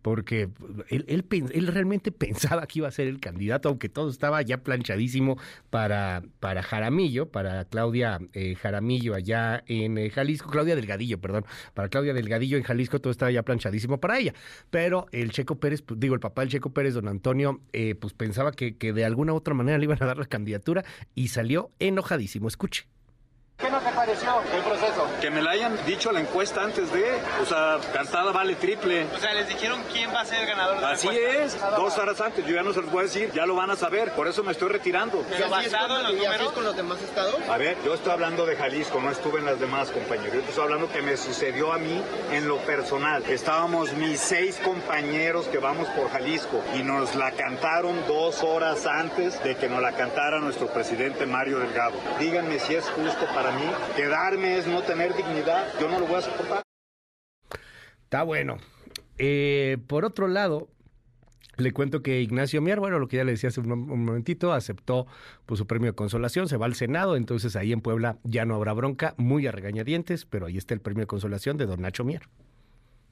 porque 0.00 0.48
él, 0.88 1.04
él, 1.08 1.66
realmente 1.66 2.10
pensaba 2.12 2.66
que 2.66 2.78
iba 2.78 2.88
a 2.88 2.90
ser 2.90 3.06
el 3.06 3.20
candidato, 3.20 3.68
aunque 3.68 3.90
todo 3.90 4.08
estaba 4.08 4.40
ya 4.40 4.62
planchadísimo 4.62 5.36
para, 5.68 6.22
para 6.40 6.62
Jaramillo, 6.62 7.30
para 7.30 7.66
Claudia 7.66 8.18
eh, 8.32 8.54
Jaramillo 8.54 9.14
allá 9.14 9.62
en 9.66 9.98
eh, 9.98 10.08
Jalisco, 10.08 10.48
Claudia 10.48 10.74
Delgadillo, 10.74 11.20
perdón, 11.20 11.44
para 11.74 11.90
Claudia 11.90 12.14
Delgadillo 12.14 12.56
en 12.56 12.62
Jalisco 12.62 12.98
todo 12.98 13.10
estaba 13.10 13.30
ya 13.30 13.42
planchadísimo 13.42 14.00
para 14.00 14.18
ella, 14.18 14.32
pero 14.70 15.06
el 15.12 15.32
Checo 15.32 15.60
Pérez, 15.60 15.82
pues, 15.82 16.00
digo, 16.00 16.14
el 16.14 16.20
papá 16.20 16.40
del 16.40 16.50
Checo 16.50 16.70
Pérez, 16.70 16.94
don 16.94 17.08
Antonio, 17.08 17.60
eh, 17.74 17.94
pues 17.94 18.14
pensaba 18.14 18.52
que, 18.52 18.78
que 18.78 18.94
de 18.94 19.04
alguna 19.04 19.34
u 19.34 19.36
otra 19.36 19.52
manera 19.52 19.76
le 19.76 19.84
iban 19.84 20.02
a 20.02 20.06
dar 20.06 20.16
la 20.16 20.24
candidatura 20.24 20.82
y 21.14 21.28
salió 21.28 21.72
enojadísimo, 21.78 22.48
escuche. 22.48 22.86
¿Qué 23.58 23.70
no 23.70 23.78
te 23.80 23.90
pareció 23.90 24.42
el 24.54 24.62
proceso? 24.62 25.08
Que 25.18 25.30
me 25.30 25.40
la 25.40 25.52
hayan 25.52 25.78
dicho 25.86 26.12
la 26.12 26.20
encuesta 26.20 26.62
antes 26.62 26.92
de, 26.92 27.18
o 27.42 27.46
sea, 27.46 27.78
cantada 27.90 28.30
vale 28.30 28.54
triple. 28.56 29.06
O 29.16 29.18
sea, 29.18 29.32
les 29.32 29.48
dijeron 29.48 29.82
quién 29.90 30.12
va 30.14 30.20
a 30.20 30.24
ser 30.26 30.40
el 30.42 30.46
ganador 30.46 30.76
de 30.76 30.82
la 30.82 30.90
Así 30.90 31.08
es, 31.08 31.58
dos 31.74 31.96
horas 31.96 32.20
antes, 32.20 32.44
yo 32.44 32.54
ya 32.54 32.62
no 32.62 32.74
se 32.74 32.82
los 32.82 32.90
voy 32.90 33.00
a 33.00 33.02
decir, 33.04 33.30
ya 33.32 33.46
lo 33.46 33.54
van 33.54 33.70
a 33.70 33.76
saber, 33.76 34.12
por 34.12 34.28
eso 34.28 34.44
me 34.44 34.52
estoy 34.52 34.68
retirando. 34.68 35.24
¿Pero 35.30 35.48
basado 35.48 35.96
en 35.96 36.02
los 36.02 36.12
números? 36.12 36.52
con 36.52 36.64
los 36.64 36.76
demás 36.76 37.00
estados? 37.00 37.36
A 37.48 37.56
ver, 37.56 37.78
yo 37.82 37.94
estoy 37.94 38.12
hablando 38.12 38.44
de 38.44 38.56
Jalisco, 38.56 39.00
no 39.00 39.10
estuve 39.10 39.38
en 39.38 39.46
las 39.46 39.58
demás, 39.58 39.90
compañeros. 39.90 40.34
Yo 40.34 40.40
estoy 40.40 40.64
hablando 40.64 40.92
que 40.92 41.00
me 41.00 41.16
sucedió 41.16 41.72
a 41.72 41.78
mí 41.78 42.02
en 42.32 42.46
lo 42.46 42.58
personal. 42.58 43.24
Estábamos 43.26 43.94
mis 43.94 44.20
seis 44.20 44.60
compañeros 44.62 45.46
que 45.46 45.56
vamos 45.58 45.88
por 45.88 46.10
Jalisco 46.10 46.62
y 46.74 46.82
nos 46.82 47.14
la 47.14 47.30
cantaron 47.32 48.06
dos 48.06 48.42
horas 48.42 48.84
antes 48.86 49.42
de 49.42 49.56
que 49.56 49.66
nos 49.66 49.80
la 49.80 49.92
cantara 49.92 50.40
nuestro 50.40 50.66
presidente 50.66 51.24
Mario 51.24 51.58
Delgado. 51.58 51.94
Díganme 52.18 52.58
si 52.58 52.74
es 52.74 52.84
justo 52.90 53.24
para 53.34 53.45
mí 53.52 53.64
quedar 53.96 54.34
es 54.34 54.66
no 54.66 54.82
tener 54.82 55.14
dignidad, 55.14 55.66
yo 55.80 55.88
no 55.88 56.00
lo 56.00 56.06
voy 56.06 56.16
a 56.16 56.22
soportar. 56.22 56.62
Está 58.04 58.22
bueno. 58.22 58.58
Eh, 59.18 59.78
por 59.86 60.04
otro 60.04 60.28
lado, 60.28 60.68
le 61.56 61.72
cuento 61.72 62.02
que 62.02 62.20
Ignacio 62.20 62.60
Mier, 62.60 62.80
bueno, 62.80 62.98
lo 62.98 63.08
que 63.08 63.16
ya 63.16 63.24
le 63.24 63.32
decía 63.32 63.48
hace 63.48 63.60
un, 63.60 63.68
momentito, 63.68 64.52
aceptó 64.52 65.06
pues, 65.46 65.58
su 65.58 65.66
premio 65.66 65.90
de 65.90 65.96
consolación, 65.96 66.48
se 66.48 66.56
va 66.56 66.66
al 66.66 66.74
Senado, 66.74 67.16
entonces 67.16 67.56
ahí 67.56 67.72
en 67.72 67.80
Puebla 67.80 68.18
ya 68.24 68.44
no 68.44 68.54
habrá 68.54 68.72
bronca, 68.74 69.14
muy 69.16 69.46
a 69.46 69.52
regañadientes, 69.52 70.26
pero 70.26 70.46
ahí 70.46 70.58
está 70.58 70.74
el 70.74 70.80
premio 70.80 71.02
de 71.02 71.06
consolación 71.06 71.56
de 71.56 71.66
don 71.66 71.80
Nacho 71.80 72.04
Mier. 72.04 72.28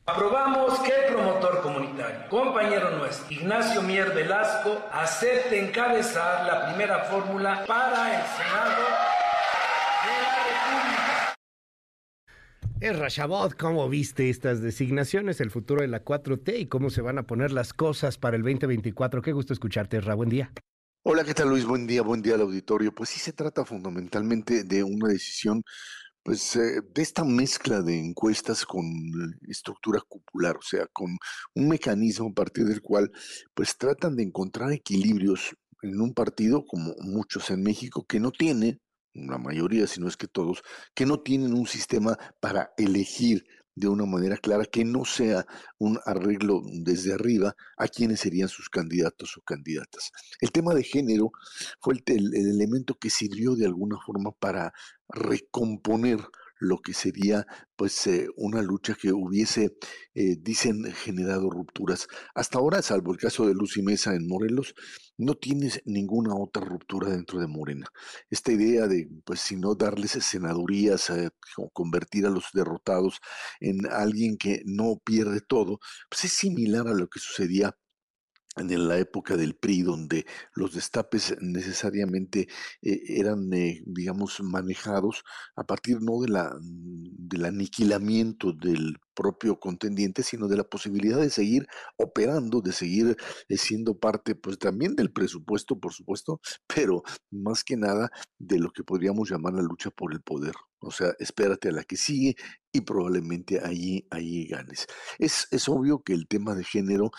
Aprobamos 0.06 0.78
que 0.80 0.92
el 0.92 1.14
promotor 1.14 1.62
comunitario, 1.62 2.28
compañero 2.28 2.98
nuestro, 2.98 3.34
Ignacio 3.34 3.80
Mier 3.80 4.12
Velasco, 4.14 4.78
acepte 4.92 5.66
encabezar 5.66 6.46
la 6.46 6.66
primera 6.66 7.04
fórmula 7.04 7.64
para 7.66 8.20
el 8.20 8.26
Senado 8.26 9.03
Es 12.80 12.98
Rashabot, 12.98 13.54
¿cómo 13.56 13.88
viste 13.88 14.28
estas 14.28 14.60
designaciones, 14.60 15.40
el 15.40 15.50
futuro 15.50 15.80
de 15.80 15.88
la 15.88 16.04
4T 16.04 16.58
y 16.58 16.66
cómo 16.66 16.90
se 16.90 17.00
van 17.00 17.18
a 17.18 17.26
poner 17.26 17.50
las 17.50 17.72
cosas 17.72 18.18
para 18.18 18.36
el 18.36 18.42
2024? 18.42 19.22
Qué 19.22 19.32
gusto 19.32 19.52
escucharte, 19.52 20.00
Ra, 20.00 20.14
buen 20.14 20.28
día. 20.28 20.52
Hola, 21.02 21.24
¿qué 21.24 21.34
tal 21.34 21.50
Luis? 21.50 21.64
Buen 21.64 21.86
día, 21.86 22.02
buen 22.02 22.22
día 22.22 22.34
al 22.34 22.42
auditorio. 22.42 22.94
Pues 22.94 23.10
sí 23.10 23.20
se 23.20 23.32
trata 23.32 23.64
fundamentalmente 23.64 24.64
de 24.64 24.82
una 24.82 25.08
decisión, 25.08 25.62
pues 26.22 26.56
eh, 26.56 26.80
de 26.94 27.02
esta 27.02 27.24
mezcla 27.24 27.82
de 27.82 27.98
encuestas 27.98 28.64
con 28.64 28.84
estructura 29.48 30.00
cupular, 30.06 30.56
o 30.56 30.62
sea, 30.62 30.86
con 30.92 31.16
un 31.54 31.68
mecanismo 31.68 32.28
a 32.30 32.34
partir 32.34 32.64
del 32.64 32.80
cual 32.80 33.10
pues 33.54 33.76
tratan 33.76 34.16
de 34.16 34.24
encontrar 34.24 34.72
equilibrios 34.72 35.54
en 35.82 36.00
un 36.00 36.14
partido 36.14 36.64
como 36.66 36.94
muchos 37.00 37.50
en 37.50 37.62
México 37.62 38.06
que 38.06 38.20
no 38.20 38.30
tiene 38.30 38.80
la 39.14 39.38
mayoría, 39.38 39.86
si 39.86 40.00
no 40.00 40.08
es 40.08 40.16
que 40.16 40.28
todos, 40.28 40.62
que 40.94 41.06
no 41.06 41.20
tienen 41.20 41.54
un 41.54 41.66
sistema 41.66 42.18
para 42.40 42.72
elegir 42.76 43.44
de 43.76 43.88
una 43.88 44.06
manera 44.06 44.36
clara, 44.36 44.64
que 44.64 44.84
no 44.84 45.04
sea 45.04 45.46
un 45.78 45.98
arreglo 46.04 46.62
desde 46.64 47.12
arriba 47.12 47.56
a 47.76 47.88
quienes 47.88 48.20
serían 48.20 48.48
sus 48.48 48.68
candidatos 48.68 49.36
o 49.36 49.42
candidatas. 49.42 50.12
El 50.40 50.52
tema 50.52 50.74
de 50.74 50.84
género 50.84 51.32
fue 51.80 51.94
el, 52.06 52.34
el 52.34 52.46
elemento 52.46 52.94
que 52.94 53.10
sirvió 53.10 53.56
de 53.56 53.66
alguna 53.66 53.96
forma 54.04 54.30
para 54.32 54.72
recomponer 55.08 56.20
lo 56.64 56.78
que 56.78 56.94
sería 56.94 57.46
pues 57.76 58.06
eh, 58.06 58.28
una 58.36 58.62
lucha 58.62 58.94
que 58.94 59.12
hubiese, 59.12 59.76
eh, 60.14 60.36
dicen, 60.40 60.84
generado 60.92 61.50
rupturas. 61.50 62.06
Hasta 62.34 62.58
ahora, 62.58 62.82
salvo 62.82 63.12
el 63.12 63.18
caso 63.18 63.46
de 63.46 63.54
Lucy 63.54 63.82
Mesa 63.82 64.14
en 64.14 64.28
Morelos, 64.28 64.74
no 65.16 65.34
tienes 65.34 65.80
ninguna 65.84 66.34
otra 66.34 66.64
ruptura 66.64 67.10
dentro 67.10 67.40
de 67.40 67.46
Morena. 67.46 67.86
Esta 68.30 68.52
idea 68.52 68.86
de, 68.86 69.08
pues, 69.24 69.40
si 69.40 69.56
no 69.56 69.74
darles 69.74 70.12
senadurías, 70.12 71.10
eh, 71.10 71.30
convertir 71.72 72.26
a 72.26 72.30
los 72.30 72.46
derrotados 72.52 73.20
en 73.60 73.86
alguien 73.90 74.36
que 74.36 74.62
no 74.66 75.00
pierde 75.04 75.40
todo, 75.40 75.78
pues 76.08 76.24
es 76.24 76.32
similar 76.32 76.86
a 76.88 76.94
lo 76.94 77.08
que 77.08 77.20
sucedía 77.20 77.76
en 78.56 78.88
la 78.88 78.98
época 78.98 79.36
del 79.36 79.54
PRI, 79.54 79.82
donde 79.82 80.26
los 80.54 80.74
destapes 80.74 81.36
necesariamente 81.40 82.48
eh, 82.82 83.00
eran, 83.08 83.52
eh, 83.52 83.82
digamos, 83.86 84.40
manejados 84.40 85.24
a 85.56 85.64
partir 85.64 86.00
no 86.00 86.20
de 86.20 86.28
la, 86.28 86.56
del 86.60 87.44
aniquilamiento 87.44 88.52
del 88.52 88.98
propio 89.14 89.58
contendiente, 89.58 90.22
sino 90.22 90.48
de 90.48 90.56
la 90.56 90.64
posibilidad 90.64 91.18
de 91.18 91.30
seguir 91.30 91.66
operando, 91.96 92.60
de 92.60 92.72
seguir 92.72 93.16
eh, 93.48 93.56
siendo 93.56 93.98
parte, 93.98 94.34
pues 94.34 94.58
también 94.58 94.96
del 94.96 95.12
presupuesto, 95.12 95.78
por 95.78 95.92
supuesto, 95.92 96.40
pero 96.74 97.02
más 97.30 97.64
que 97.64 97.76
nada 97.76 98.10
de 98.38 98.58
lo 98.58 98.70
que 98.70 98.84
podríamos 98.84 99.30
llamar 99.30 99.54
la 99.54 99.62
lucha 99.62 99.90
por 99.90 100.12
el 100.12 100.20
poder. 100.20 100.54
O 100.78 100.90
sea, 100.90 101.14
espérate 101.18 101.68
a 101.68 101.72
la 101.72 101.84
que 101.84 101.96
sigue 101.96 102.36
y 102.70 102.82
probablemente 102.82 103.60
allí, 103.60 104.06
allí 104.10 104.46
ganes. 104.46 104.86
Es, 105.18 105.48
es 105.50 105.68
obvio 105.68 106.02
que 106.02 106.12
el 106.12 106.28
tema 106.28 106.54
de 106.54 106.64
género 106.64 107.10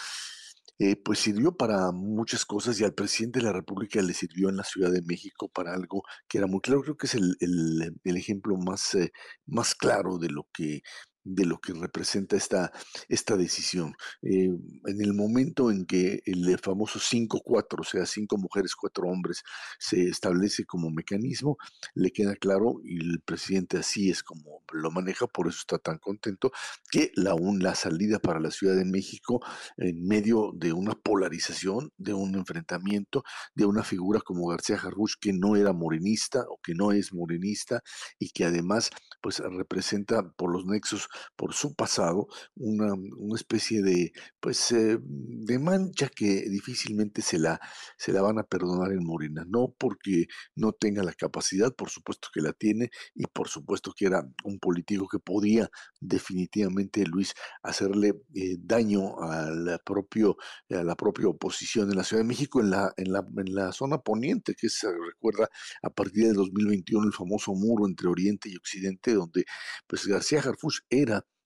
eh, 0.80 0.96
pues 0.98 1.20
sirvió 1.20 1.56
para 1.56 1.92
muchas 1.92 2.46
cosas 2.46 2.80
y 2.80 2.84
al 2.84 2.94
presidente 2.94 3.40
de 3.40 3.46
la 3.46 3.54
República 3.54 4.02
le 4.02 4.14
sirvió 4.14 4.50
en 4.50 4.58
la 4.58 4.64
Ciudad 4.64 4.92
de 4.92 5.02
México 5.04 5.50
para 5.50 5.74
algo 5.74 6.04
que 6.28 6.38
era 6.40 6.48
muy 6.48 6.60
claro. 6.62 6.82
Creo 6.82 6.98
que 6.98 7.08
es 7.08 7.16
el, 7.16 7.38
el, 7.40 8.18
ejemplo 8.18 8.58
más, 8.58 8.94
eh, 8.96 9.12
más 9.46 9.76
claro 9.76 10.18
de 10.18 10.30
lo 10.30 10.48
que 10.54 10.82
de 11.26 11.46
lo 11.46 11.60
que 11.60 11.74
representa 11.74 12.38
esta, 12.38 12.72
esta 13.10 13.36
decisión. 13.36 13.96
Eh, 14.22 14.50
en 14.86 15.02
el 15.02 15.14
momento 15.14 15.72
en 15.72 15.86
que 15.86 16.22
el 16.26 16.58
famoso 16.60 17.00
5-4, 17.00 17.82
o 17.82 17.84
sea, 17.84 18.06
cinco 18.06 18.38
mujeres, 18.38 18.76
cuatro 18.76 19.10
hombres, 19.10 19.44
se 19.80 20.04
establece 20.04 20.66
como 20.66 20.92
mecanismo, 20.92 21.58
le 21.96 22.12
queda 22.12 22.36
claro, 22.36 22.80
y 22.84 22.98
el 22.98 23.22
presidente 23.22 23.78
así 23.80 24.10
es 24.10 24.24
como 24.24 24.64
lo 24.72 24.92
maneja, 24.92 25.28
por 25.28 25.48
eso 25.48 25.60
está 25.60 25.80
tan 25.80 25.98
contento, 25.98 26.52
que 26.90 27.12
la, 27.16 27.36
la 27.60 27.76
salida 27.76 28.20
para 28.20 28.40
la 28.40 28.52
Ciudad 28.52 28.76
de 28.76 28.86
México 28.86 29.42
en 29.78 30.06
medio 30.06 30.52
de 30.54 30.74
una 30.74 30.94
polarización, 30.94 31.92
de 31.98 32.14
un 32.14 32.36
enfrentamiento, 32.36 33.24
de 33.56 33.66
una 33.66 33.84
figura 33.84 34.22
como 34.22 34.48
García 34.48 34.78
Jarruch 34.78 35.16
que 35.20 35.34
no 35.34 35.56
era 35.56 35.74
morenista 35.74 36.46
o 36.50 36.60
que 36.62 36.74
no 36.74 36.92
es 36.92 37.14
morenista 37.14 37.82
y 38.20 38.30
que 38.30 38.46
además 38.46 38.90
pues 39.22 39.40
representa 39.40 40.24
por 40.32 40.52
los 40.52 40.66
nexos, 40.66 41.08
por 41.36 41.54
su 41.54 41.76
pasado, 41.76 42.28
una, 42.56 42.94
una 42.94 43.36
especie 43.36 43.82
de 43.82 44.12
pues 44.40 44.72
eh, 44.72 44.98
de 45.02 45.60
mancha 45.60 46.10
que 46.10 46.50
difícilmente 46.50 47.22
se 47.22 47.40
la, 47.40 47.60
se 47.98 48.12
la 48.12 48.22
van 48.22 48.40
a 48.40 48.44
perdonar 48.44 48.92
en 48.92 49.04
Morena, 49.04 49.46
no 49.48 49.74
porque 49.78 50.28
no 50.56 50.72
tenga 50.74 51.04
la 51.04 51.14
capacidad, 51.14 51.74
por 51.74 51.90
supuesto 51.90 52.30
que 52.34 52.42
la 52.42 52.54
tiene 52.54 52.90
y 53.14 53.26
por 53.28 53.48
supuesto 53.48 53.94
que 53.96 54.06
era 54.06 54.24
un 54.44 54.60
político 54.60 55.08
que 55.08 55.20
podía 55.20 55.70
definitivamente 56.00 57.06
Luis 57.06 57.34
hacerle 57.64 58.14
eh, 58.34 58.58
daño 58.60 59.20
a 59.22 59.50
la, 59.50 59.78
propio, 59.80 60.38
a 60.70 60.84
la 60.84 60.96
propia 60.96 61.28
oposición 61.28 61.90
en 61.90 61.98
la 61.98 62.04
Ciudad 62.04 62.24
de 62.24 62.28
México, 62.28 62.60
en 62.60 62.70
la, 62.70 62.94
en 62.98 63.12
la, 63.12 63.26
en 63.38 63.56
la 63.56 63.72
zona 63.72 63.98
poniente, 64.00 64.56
que 64.56 64.70
se 64.70 64.88
recuerda 64.92 65.50
a 65.82 65.90
partir 65.90 66.28
de 66.28 66.34
2021 66.34 67.08
el 67.08 67.14
famoso 67.14 67.54
muro 67.54 67.88
entre 67.88 68.08
Oriente 68.08 68.50
y 68.50 68.56
Occidente, 68.56 69.14
donde 69.14 69.46
pues 69.88 70.06
García 70.06 70.40
Harfuch 70.40 70.82
era 70.90 71.05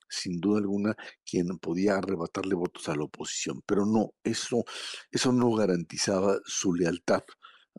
sin 0.10 0.40
duda 0.40 0.60
alguna 0.60 0.96
quien 1.24 1.60
podía 1.60 1.98
arrebatarle 1.98 2.56
votos 2.56 2.90
a 2.90 2.96
la 2.96 3.04
oposición, 3.04 3.62
pero 3.66 3.86
no, 3.86 4.14
eso, 4.24 4.64
eso 5.12 5.32
no 5.32 5.52
garantizaba 5.52 6.40
su 6.46 6.74
lealtad 6.74 7.24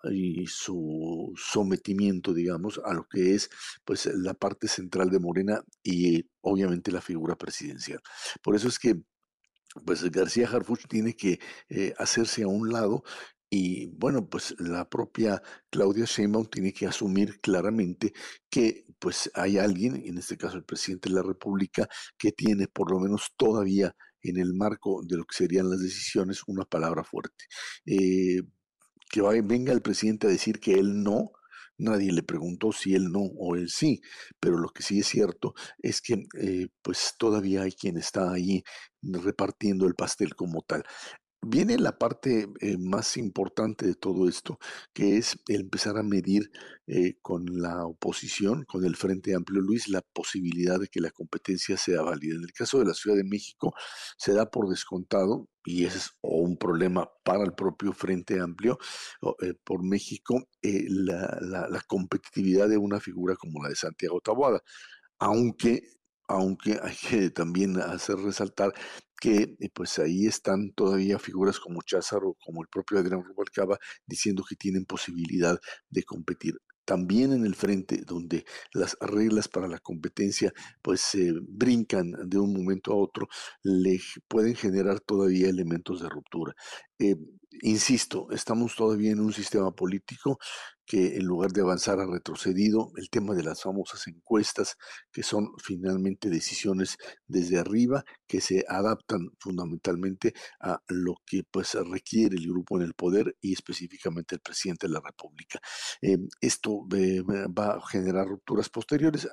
y 0.04 0.46
su 0.46 1.32
sometimiento, 1.36 2.32
digamos, 2.32 2.80
a 2.84 2.94
lo 2.94 3.06
que 3.08 3.34
es 3.34 3.50
pues 3.84 4.06
la 4.06 4.34
parte 4.34 4.68
central 4.68 5.10
de 5.10 5.18
Morena 5.18 5.62
y 5.82 6.24
obviamente 6.40 6.92
la 6.92 7.00
figura 7.00 7.36
presidencial. 7.36 8.00
Por 8.42 8.56
eso 8.56 8.68
es 8.68 8.78
que 8.78 9.02
pues 9.84 10.02
García 10.10 10.48
Harfuch 10.48 10.86
tiene 10.88 11.14
que 11.14 11.38
eh, 11.68 11.94
hacerse 11.98 12.42
a 12.42 12.48
un 12.48 12.70
lado 12.70 13.04
y 13.50 13.88
bueno, 13.88 14.28
pues 14.28 14.54
la 14.60 14.88
propia 14.88 15.42
Claudia 15.70 16.04
Sheinbaum 16.06 16.46
tiene 16.46 16.72
que 16.72 16.86
asumir 16.86 17.40
claramente 17.40 18.12
que 18.48 18.86
pues 18.98 19.30
hay 19.34 19.58
alguien, 19.58 19.96
en 19.96 20.18
este 20.18 20.36
caso 20.36 20.56
el 20.56 20.64
presidente 20.64 21.08
de 21.08 21.16
la 21.16 21.22
República, 21.22 21.88
que 22.16 22.32
tiene 22.32 22.68
por 22.68 22.90
lo 22.92 23.00
menos 23.00 23.32
todavía 23.36 23.94
en 24.22 24.38
el 24.38 24.54
marco 24.54 25.02
de 25.04 25.16
lo 25.16 25.24
que 25.24 25.36
serían 25.36 25.70
las 25.70 25.80
decisiones 25.80 26.42
una 26.46 26.64
palabra 26.64 27.02
fuerte. 27.04 27.46
Eh, 27.86 28.42
que 29.10 29.22
venga 29.42 29.72
el 29.72 29.82
presidente 29.82 30.26
a 30.28 30.30
decir 30.30 30.60
que 30.60 30.74
él 30.74 31.02
no, 31.02 31.32
nadie 31.78 32.12
le 32.12 32.22
preguntó 32.22 32.72
si 32.72 32.94
él 32.94 33.10
no 33.10 33.20
o 33.38 33.56
él 33.56 33.68
sí, 33.68 34.00
pero 34.38 34.58
lo 34.58 34.68
que 34.68 34.82
sí 34.82 35.00
es 35.00 35.08
cierto 35.08 35.54
es 35.78 36.00
que 36.00 36.26
eh, 36.38 36.68
pues 36.82 37.14
todavía 37.18 37.62
hay 37.62 37.72
quien 37.72 37.96
está 37.96 38.32
ahí 38.32 38.62
repartiendo 39.02 39.86
el 39.86 39.94
pastel 39.94 40.34
como 40.34 40.62
tal. 40.62 40.84
Viene 41.42 41.78
la 41.78 41.96
parte 41.96 42.48
eh, 42.60 42.76
más 42.76 43.16
importante 43.16 43.86
de 43.86 43.94
todo 43.94 44.28
esto, 44.28 44.58
que 44.92 45.16
es 45.16 45.38
empezar 45.48 45.96
a 45.96 46.02
medir 46.02 46.50
eh, 46.86 47.14
con 47.22 47.62
la 47.62 47.86
oposición, 47.86 48.64
con 48.64 48.84
el 48.84 48.94
Frente 48.94 49.34
Amplio 49.34 49.62
Luis, 49.62 49.88
la 49.88 50.02
posibilidad 50.02 50.78
de 50.78 50.88
que 50.88 51.00
la 51.00 51.10
competencia 51.10 51.78
sea 51.78 52.02
válida. 52.02 52.34
En 52.34 52.42
el 52.42 52.52
caso 52.52 52.78
de 52.78 52.84
la 52.84 52.92
Ciudad 52.92 53.16
de 53.16 53.24
México, 53.24 53.72
se 54.18 54.34
da 54.34 54.50
por 54.50 54.68
descontado, 54.68 55.48
y 55.64 55.86
ese 55.86 55.98
es 55.98 56.10
un 56.20 56.58
problema 56.58 57.08
para 57.24 57.42
el 57.44 57.54
propio 57.54 57.94
Frente 57.94 58.38
Amplio 58.38 58.78
eh, 59.40 59.54
por 59.64 59.82
México, 59.82 60.46
la, 60.62 61.38
la 61.70 61.80
competitividad 61.86 62.68
de 62.68 62.76
una 62.76 63.00
figura 63.00 63.34
como 63.36 63.62
la 63.62 63.70
de 63.70 63.76
Santiago 63.76 64.20
Taboada. 64.20 64.62
Aunque 65.18 65.84
aunque 66.30 66.78
hay 66.82 66.94
que 66.96 67.30
también 67.30 67.78
hacer 67.80 68.16
resaltar 68.16 68.72
que 69.20 69.56
eh, 69.58 69.70
pues 69.74 69.98
ahí 69.98 70.26
están 70.26 70.72
todavía 70.72 71.18
figuras 71.18 71.58
como 71.58 71.82
Cházaro, 71.82 72.36
como 72.44 72.62
el 72.62 72.68
propio 72.68 72.98
Adrián 72.98 73.24
Rubalcaba, 73.24 73.78
diciendo 74.06 74.44
que 74.48 74.56
tienen 74.56 74.84
posibilidad 74.86 75.58
de 75.90 76.02
competir 76.04 76.54
también 76.84 77.32
en 77.32 77.44
el 77.46 77.54
frente 77.54 78.02
donde 78.04 78.44
las 78.72 78.96
reglas 79.00 79.48
para 79.48 79.68
la 79.68 79.78
competencia 79.78 80.52
pues 80.82 81.00
se 81.00 81.32
brincan 81.40 82.12
de 82.28 82.38
un 82.38 82.52
momento 82.52 82.92
a 82.92 82.96
otro, 82.96 83.28
le 83.62 84.00
pueden 84.26 84.56
generar 84.56 85.00
todavía 85.00 85.48
elementos 85.48 86.00
de 86.02 86.08
ruptura. 86.08 86.54
Eh, 86.98 87.16
insisto, 87.62 88.28
estamos 88.32 88.74
todavía 88.74 89.12
en 89.12 89.20
un 89.20 89.32
sistema 89.32 89.70
político 89.72 90.38
que 90.90 91.16
en 91.16 91.24
lugar 91.24 91.52
de 91.52 91.60
avanzar 91.60 92.00
ha 92.00 92.04
retrocedido. 92.04 92.90
El 92.96 93.10
tema 93.10 93.36
de 93.36 93.44
las 93.44 93.62
famosas 93.62 94.08
encuestas, 94.08 94.76
que 95.12 95.22
son 95.22 95.52
finalmente 95.62 96.28
decisiones 96.28 96.96
desde 97.28 97.60
arriba, 97.60 98.04
que 98.26 98.40
se 98.40 98.64
adaptan 98.68 99.30
fundamentalmente 99.38 100.34
a 100.58 100.82
lo 100.88 101.14
que 101.24 101.44
pues 101.48 101.74
requiere 101.74 102.34
el 102.34 102.48
grupo 102.48 102.76
en 102.76 102.86
el 102.86 102.94
poder 102.94 103.36
y 103.40 103.52
específicamente 103.52 104.34
el 104.34 104.40
presidente 104.40 104.88
de 104.88 104.94
la 104.94 105.00
República. 105.00 105.60
Eh, 106.02 106.18
esto 106.40 106.88
eh, 106.96 107.22
va 107.22 107.74
a 107.76 107.86
generar 107.86 108.26
rupturas 108.26 108.68
posteriores. 108.68 109.28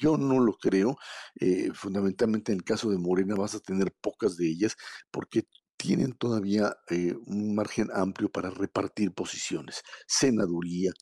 Yo 0.00 0.18
no 0.18 0.40
lo 0.40 0.54
creo. 0.54 0.96
Eh, 1.38 1.70
fundamentalmente 1.74 2.50
en 2.50 2.58
el 2.58 2.64
caso 2.64 2.90
de 2.90 2.98
Morena 2.98 3.36
vas 3.36 3.54
a 3.54 3.60
tener 3.60 3.92
pocas 4.00 4.36
de 4.36 4.48
ellas 4.48 4.74
porque 5.12 5.44
tienen 5.78 6.12
todavía 6.14 6.76
eh, 6.90 7.14
un 7.26 7.54
margen 7.54 7.88
amplio 7.94 8.30
para 8.30 8.50
repartir 8.50 9.12
posiciones. 9.12 9.82
Senaduría, 10.06 10.92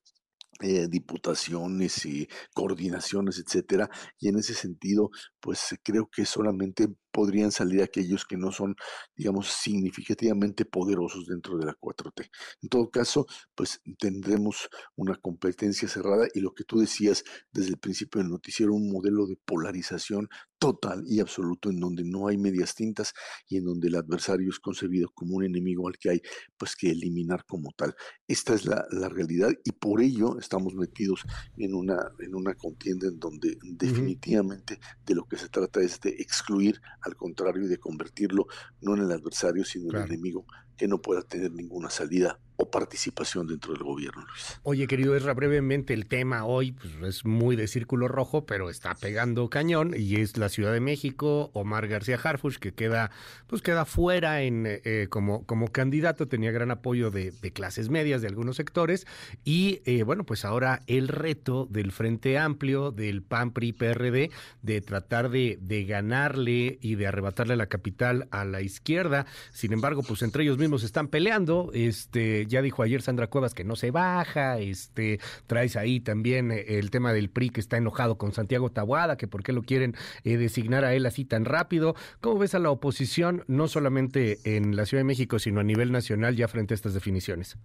eh, 0.61 0.89
diputaciones 0.89 2.07
coordinaciones, 2.55 3.39
etcétera. 3.39 3.91
Y 4.21 4.29
en 4.29 4.39
ese 4.39 4.55
sentido, 4.55 5.11
pues 5.41 5.75
creo 5.83 6.09
que 6.11 6.25
solamente 6.27 6.89
podrían 7.17 7.51
salir 7.51 7.81
aquellos 7.81 8.27
que 8.27 8.37
no 8.37 8.53
son, 8.53 8.77
digamos, 9.17 9.49
significativamente 9.49 10.67
poderosos 10.67 11.27
dentro 11.27 11.57
de 11.57 11.65
la 11.65 11.75
4T. 11.75 12.29
En 12.61 12.69
todo 12.69 12.91
caso, 12.91 13.25
pues 13.55 13.81
tendremos 13.99 14.69
una 14.97 15.17
competencia 15.17 15.89
cerrada 15.89 16.29
y 16.35 16.41
lo 16.41 16.53
que 16.53 16.65
tú 16.65 16.79
decías 16.79 17.25
desde 17.51 17.71
el 17.71 17.79
principio 17.79 18.21
del 18.21 18.29
noticiero, 18.29 18.75
un 18.75 18.93
modelo 18.93 19.27
de 19.27 19.39
polarización 19.47 20.29
total 20.59 21.05
y 21.07 21.21
absoluto 21.21 21.71
en 21.71 21.81
donde 21.81 22.05
no 22.05 22.29
hay 22.29 22.39
medias 22.39 22.75
tintas 22.75 23.13
y 23.49 23.59
en 23.59 23.65
donde 23.65 23.89
el 23.89 23.97
adversario 23.97 24.51
es 24.51 24.59
concebido 24.59 25.11
como 25.15 25.37
un 25.37 25.45
enemigo 25.45 25.89
al 25.89 25.99
que 25.99 26.11
hay 26.11 26.23
pues 26.57 26.77
que 26.77 26.91
eliminar 26.91 27.45
como 27.47 27.73
tal. 27.77 27.95
Esta 28.27 28.55
es 28.55 28.67
la, 28.67 28.85
realidad 29.09 29.51
y 29.65 29.73
por 29.73 30.03
ello 30.03 30.39
estamos 30.39 30.75
metidos 30.75 31.23
en 31.57 31.75
una, 31.75 32.11
en 32.19 32.35
una 32.35 32.55
contienda 32.55 33.07
en 33.07 33.19
donde 33.19 33.57
definitivamente 33.63 34.79
de 35.05 35.15
lo 35.15 35.25
que 35.27 35.37
se 35.37 35.49
trata 35.49 35.81
es 35.81 36.01
de 36.01 36.11
excluir 36.11 36.81
al 37.07 37.17
contrario, 37.17 37.69
de 37.69 37.79
convertirlo 37.79 38.47
no 38.81 38.95
en 38.95 39.03
el 39.03 39.13
adversario, 39.13 39.65
sino 39.65 39.91
en 39.91 40.03
el 40.03 40.13
enemigo 40.13 40.47
que 40.77 40.89
no 40.89 41.01
pueda 41.01 41.23
tener 41.23 41.53
ninguna 41.53 41.91
salida 41.91 42.39
o 42.57 42.71
participación 42.71 43.47
dentro 43.47 43.73
del 43.75 43.83
gobierno, 43.83 44.25
Luis. 44.27 44.59
Oye, 44.63 44.87
querido 44.87 45.15
Ezra, 45.15 45.35
brevemente 45.35 45.93
el 45.93 46.07
tema 46.07 46.45
hoy 46.45 46.73
pues, 46.73 47.17
es 47.17 47.25
muy 47.25 47.55
de 47.57 47.69
círculo 47.69 48.09
rojo, 48.09 48.47
pero 48.47 48.71
está 48.71 48.95
pegando 48.95 49.49
cañón 49.51 49.95
y 49.97 50.17
es 50.17 50.37
la 50.37 50.49
Ciudad 50.49 50.73
de 50.73 50.81
México, 50.81 51.51
Omar 51.53 51.87
García 51.87 52.19
Harfuch, 52.23 52.57
que 52.57 52.73
queda, 52.73 53.11
pues 53.47 53.63
queda 53.63 53.85
fuera 53.85 54.43
en, 54.43 54.65
eh, 54.67 55.07
como, 55.11 55.45
como 55.45 55.69
candidato, 55.69 56.29
tenía 56.29 56.51
gran 56.51 56.71
apoyo 56.71 57.11
de, 57.11 57.33
clases 57.53 57.91
medias, 57.91 58.23
de 58.23 58.29
algunos 58.29 58.57
sectores, 58.57 59.07
y 59.45 59.81
eh, 59.85 60.03
bueno, 60.03 60.25
pues 60.25 60.45
ahora 60.45 60.83
el 60.87 61.09
reto 61.09 61.67
del 61.71 61.93
Frente 61.93 62.39
Amplio, 62.39 62.91
del 62.91 63.23
PAN, 63.23 63.53
PRI, 63.53 63.73
PRD, 63.73 64.31
de 64.63 64.81
tratar 64.81 65.31
de, 65.31 65.59
de 65.61 65.85
ganarle 65.85 66.79
y 66.81 66.97
de 66.97 67.07
arrebatarle 67.07 67.57
la 67.57 67.67
capital 67.67 68.27
a 68.31 68.45
la 68.45 68.63
izquierda, 68.63 69.27
sin 69.53 69.73
embargo, 69.73 70.03
pues 70.03 70.23
entre 70.23 70.43
ellos 70.43 70.59
mismos 70.59 70.83
están 70.83 71.09
peleando, 71.09 71.71
este 71.73 72.46
ya 72.47 72.63
dijo 72.63 72.83
ayer 72.83 73.03
Sandra 73.03 73.27
Cuevas 73.29 73.55
que 73.55 73.65
no 73.65 73.77
se 73.77 73.91
baja, 73.91 74.59
este, 74.59 75.21
traes 75.47 75.77
ahí 75.77 76.01
también 76.01 76.51
eh, 76.51 76.79
el 76.79 76.91
tema 76.91 77.13
del 77.13 77.31
PRI 77.31 77.51
que 77.51 77.61
está 77.61 77.77
enojado 77.77 78.19
con 78.19 78.33
Santiago 78.33 78.71
Tabuada, 78.71 79.17
que 79.17 79.29
por 79.29 79.43
qué 79.43 79.53
lo 79.53 79.63
quieren 79.63 79.95
eh, 80.25 80.37
designar 80.37 80.85
a 80.85 80.95
él 80.95 81.07
así 81.07 81.25
tan 81.25 81.45
rápido. 81.45 81.95
¿Cómo 82.21 82.39
ves 82.39 82.55
a 82.55 82.59
la 82.59 82.71
oposición, 82.71 83.45
no 83.47 83.69
solamente 83.69 84.39
en 84.57 84.77
la 84.77 84.87
Ciudad 84.87 85.01
de 85.01 85.07
México, 85.07 85.39
sino 85.39 85.61
a 85.61 85.65
nivel 85.65 85.93
nacional 85.93 86.37
ya 86.37 86.49
frente 86.49 86.75
a 86.75 86.77
estas 86.77 86.95
definiciones? 86.95 87.57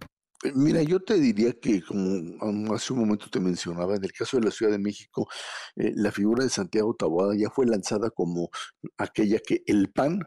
Eh, 0.44 0.52
mira, 0.54 0.82
yo 0.82 1.00
te 1.00 1.14
diría 1.14 1.52
que, 1.52 1.82
como 1.82 2.74
hace 2.74 2.92
un 2.92 3.00
momento 3.00 3.26
te 3.30 3.40
mencionaba, 3.40 3.96
en 3.96 4.04
el 4.04 4.12
caso 4.12 4.38
de 4.38 4.44
la 4.44 4.50
Ciudad 4.50 4.72
de 4.72 4.78
México, 4.78 5.28
la 5.76 6.10
figura 6.10 6.44
de 6.44 6.50
Santiago 6.50 6.94
Taboada 6.94 7.34
ya 7.36 7.50
fue 7.50 7.66
lanzada 7.66 8.10
como 8.10 8.50
aquella 8.98 9.38
que 9.38 9.62
el 9.66 9.90
PAN 9.90 10.20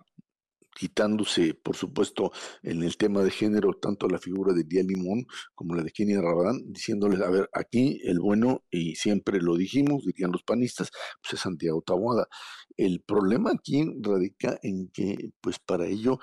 quitándose, 0.76 1.54
por 1.54 1.76
supuesto, 1.76 2.32
en 2.62 2.84
el 2.84 2.98
tema 2.98 3.24
de 3.24 3.32
género, 3.32 3.74
tanto 3.74 4.08
la 4.08 4.20
figura 4.20 4.54
de 4.54 4.64
Díaz 4.64 4.86
Limón 4.86 5.26
como 5.56 5.74
la 5.74 5.84
de 5.84 5.92
Kenia 5.92 6.22
Rabadán, 6.22 6.62
diciéndoles, 6.68 7.22
a 7.22 7.30
ver, 7.30 7.50
aquí 7.54 8.00
el 8.04 8.20
bueno, 8.20 8.64
y 8.70 8.96
siempre 8.96 9.40
lo 9.42 9.56
dijimos, 9.56 10.06
dirían 10.06 10.32
los 10.32 10.44
panistas, 10.44 10.92
pues 11.22 11.34
es 11.34 11.40
Santiago 11.40 11.82
Taboada. 11.82 12.28
El 12.78 13.02
problema 13.02 13.52
aquí 13.52 13.86
radica 14.02 14.60
en 14.62 14.90
que, 14.90 15.32
pues 15.42 15.60
para 15.60 15.88
ello, 15.88 16.20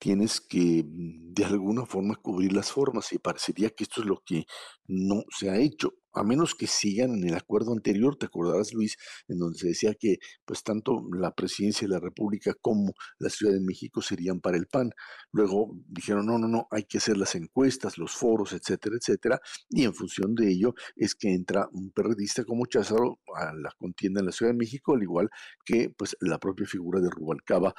tienes 0.00 0.40
que 0.40 0.82
mm, 0.84 1.34
de 1.34 1.44
alguna 1.44 1.86
forma 1.86 2.16
cubrir 2.16 2.52
las 2.52 2.72
formas 2.72 3.12
y 3.12 3.18
parecería 3.18 3.70
que 3.70 3.84
esto 3.84 4.00
es 4.00 4.06
lo 4.08 4.22
que 4.26 4.46
no 4.88 5.22
se 5.30 5.50
ha 5.50 5.58
hecho, 5.58 5.94
a 6.12 6.24
menos 6.24 6.54
que 6.56 6.66
sigan 6.66 7.14
en 7.14 7.28
el 7.28 7.34
acuerdo 7.34 7.72
anterior, 7.72 8.16
te 8.16 8.26
acordarás 8.26 8.72
Luis, 8.74 8.96
en 9.28 9.38
donde 9.38 9.58
se 9.58 9.68
decía 9.68 9.94
que 9.94 10.18
pues 10.44 10.64
tanto 10.64 11.02
la 11.12 11.32
presidencia 11.32 11.86
de 11.86 11.94
la 11.94 12.00
República 12.00 12.54
como 12.60 12.94
la 13.18 13.30
Ciudad 13.30 13.52
de 13.52 13.60
México 13.60 14.02
serían 14.02 14.40
para 14.40 14.56
el 14.56 14.66
PAN. 14.66 14.90
Luego 15.30 15.76
dijeron, 15.86 16.26
no, 16.26 16.38
no, 16.38 16.48
no, 16.48 16.66
hay 16.72 16.84
que 16.84 16.98
hacer 16.98 17.16
las 17.16 17.34
encuestas, 17.36 17.98
los 17.98 18.12
foros, 18.12 18.52
etcétera, 18.52 18.96
etcétera, 18.96 19.40
y 19.68 19.84
en 19.84 19.94
función 19.94 20.34
de 20.34 20.50
ello 20.50 20.74
es 20.96 21.14
que 21.14 21.32
entra 21.32 21.68
un 21.72 21.92
periodista 21.92 22.44
como 22.44 22.66
Cházaro 22.66 23.20
a 23.36 23.52
la 23.54 23.70
contienda 23.78 24.20
en 24.20 24.26
la 24.26 24.32
Ciudad 24.32 24.52
de 24.52 24.58
México, 24.58 24.94
al 24.94 25.02
igual 25.02 25.28
que 25.64 25.90
pues 25.96 26.16
la 26.20 26.38
propia 26.38 26.66
figura 26.66 27.00
de 27.00 27.10
Rubalcaba 27.10 27.74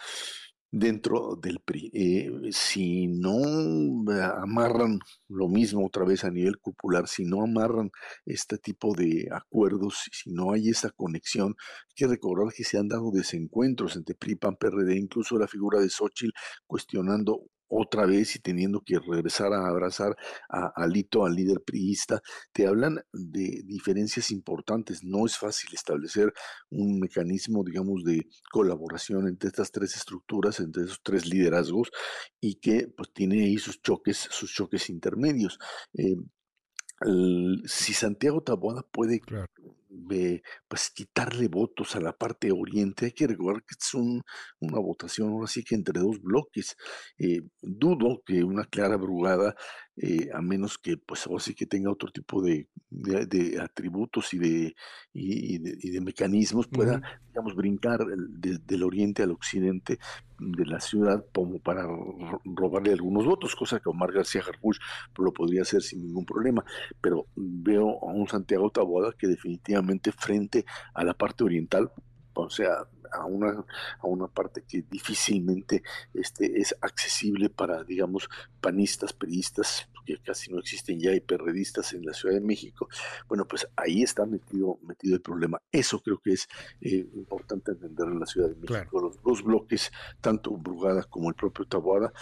dentro 0.71 1.35
del 1.35 1.59
PRI. 1.59 1.91
Eh, 1.93 2.49
si 2.51 3.07
no 3.07 3.35
amarran 4.41 4.99
lo 5.27 5.47
mismo 5.49 5.85
otra 5.85 6.05
vez 6.05 6.23
a 6.23 6.31
nivel 6.31 6.57
popular, 6.59 7.07
si 7.07 7.25
no 7.25 7.43
amarran 7.43 7.91
este 8.25 8.57
tipo 8.57 8.95
de 8.95 9.27
acuerdos, 9.31 10.09
si 10.11 10.31
no 10.31 10.53
hay 10.53 10.69
esa 10.69 10.89
conexión, 10.91 11.55
hay 11.89 11.93
que 11.95 12.07
recordar 12.07 12.53
que 12.53 12.63
se 12.63 12.77
han 12.77 12.87
dado 12.87 13.11
desencuentros 13.11 13.95
entre 13.97 14.15
PRI, 14.15 14.35
PAN, 14.35 14.55
PRD, 14.57 14.97
incluso 14.97 15.37
la 15.37 15.47
figura 15.47 15.79
de 15.79 15.89
Xochitl 15.89 16.31
cuestionando 16.65 17.45
otra 17.71 18.05
vez 18.05 18.35
y 18.35 18.39
teniendo 18.39 18.81
que 18.81 18.99
regresar 18.99 19.53
a 19.53 19.67
abrazar 19.67 20.15
a 20.49 20.71
Alito, 20.75 21.25
al 21.25 21.33
líder 21.33 21.61
priista, 21.61 22.21
te 22.51 22.67
hablan 22.67 23.01
de 23.13 23.61
diferencias 23.65 24.29
importantes. 24.31 25.03
No 25.03 25.25
es 25.25 25.37
fácil 25.37 25.69
establecer 25.73 26.33
un 26.69 26.99
mecanismo, 26.99 27.63
digamos, 27.63 28.03
de 28.03 28.27
colaboración 28.51 29.27
entre 29.27 29.47
estas 29.47 29.71
tres 29.71 29.95
estructuras, 29.95 30.59
entre 30.59 30.83
esos 30.83 31.01
tres 31.01 31.25
liderazgos, 31.25 31.91
y 32.41 32.55
que 32.55 32.89
pues 32.89 33.13
tiene 33.13 33.43
ahí 33.45 33.57
sus 33.57 33.81
choques, 33.81 34.17
sus 34.17 34.53
choques 34.53 34.89
intermedios. 34.89 35.57
Eh, 35.93 36.17
si 37.65 37.93
Santiago 37.93 38.43
Taboada 38.43 38.83
puede 38.83 39.21
pues 40.67 40.89
quitarle 40.89 41.47
votos 41.47 41.95
a 41.95 41.99
la 41.99 42.13
parte 42.13 42.51
oriente, 42.51 43.05
hay 43.05 43.11
que 43.11 43.27
recordar 43.27 43.63
que 43.63 43.75
es 43.79 43.93
una 43.93 44.79
votación 44.79 45.29
ahora 45.29 45.47
sí 45.47 45.63
que 45.63 45.75
entre 45.75 45.99
dos 45.99 46.21
bloques. 46.21 46.75
Eh, 47.17 47.41
dudo 47.61 48.21
que 48.25 48.43
una 48.43 48.65
clara 48.65 48.97
brugada 48.97 49.55
eh, 49.97 50.29
a 50.33 50.41
menos 50.41 50.77
que 50.77 50.97
pues 50.97 51.27
ahora 51.27 51.43
sí 51.43 51.53
que 51.53 51.65
tenga 51.65 51.91
otro 51.91 52.09
tipo 52.11 52.41
de, 52.41 52.69
de, 52.89 53.59
atributos 53.61 54.33
y 54.33 54.39
de, 54.39 54.75
y, 55.13 55.59
de, 55.59 56.01
mecanismos, 56.01 56.67
pueda, 56.67 57.01
digamos, 57.27 57.55
brincar 57.55 57.99
del 58.05 58.83
oriente 58.83 59.23
al 59.23 59.31
occidente 59.31 59.99
de 60.41 60.65
la 60.65 60.79
ciudad 60.79 61.23
como 61.33 61.59
para 61.59 61.87
robarle 62.43 62.93
algunos 62.93 63.25
votos, 63.25 63.55
cosa 63.55 63.79
que 63.79 63.89
Omar 63.89 64.11
García 64.11 64.41
Harfuch 64.41 64.77
lo 65.17 65.31
podría 65.31 65.61
hacer 65.61 65.83
sin 65.83 66.01
ningún 66.01 66.25
problema, 66.25 66.65
pero 66.99 67.27
veo 67.35 67.99
a 68.01 68.11
un 68.11 68.27
Santiago 68.27 68.71
Taboada 68.71 69.13
que 69.17 69.27
definitivamente 69.27 70.11
frente 70.11 70.65
a 70.95 71.03
la 71.03 71.13
parte 71.13 71.43
oriental, 71.43 71.91
o 72.33 72.49
sea, 72.49 72.87
a 73.11 73.25
una, 73.25 73.63
a 73.99 74.07
una 74.07 74.27
parte 74.27 74.63
que 74.67 74.83
difícilmente 74.89 75.83
este, 76.13 76.59
es 76.59 76.75
accesible 76.81 77.49
para, 77.49 77.83
digamos, 77.83 78.27
panistas, 78.61 79.13
periodistas, 79.13 79.89
que 80.05 80.17
casi 80.17 80.51
no 80.51 80.59
existen 80.59 80.99
ya, 80.99 81.13
y 81.13 81.19
perredistas 81.19 81.93
en 81.93 82.05
la 82.05 82.13
Ciudad 82.13 82.35
de 82.35 82.41
México. 82.41 82.87
Bueno, 83.27 83.47
pues 83.47 83.67
ahí 83.75 84.03
está 84.03 84.25
metido, 84.25 84.79
metido 84.83 85.15
el 85.15 85.21
problema. 85.21 85.61
Eso 85.71 85.99
creo 86.01 86.19
que 86.19 86.33
es 86.33 86.47
eh, 86.81 87.07
importante 87.13 87.71
entender 87.71 88.07
en 88.07 88.19
la 88.19 88.25
Ciudad 88.25 88.49
de 88.49 88.55
México. 88.55 89.01
Los 89.01 89.21
dos 89.21 89.43
bloques, 89.43 89.91
tanto 90.19 90.51
Brugada 90.57 91.03
como 91.03 91.29
el 91.29 91.35
propio 91.35 91.65
Taboada, 91.65 92.13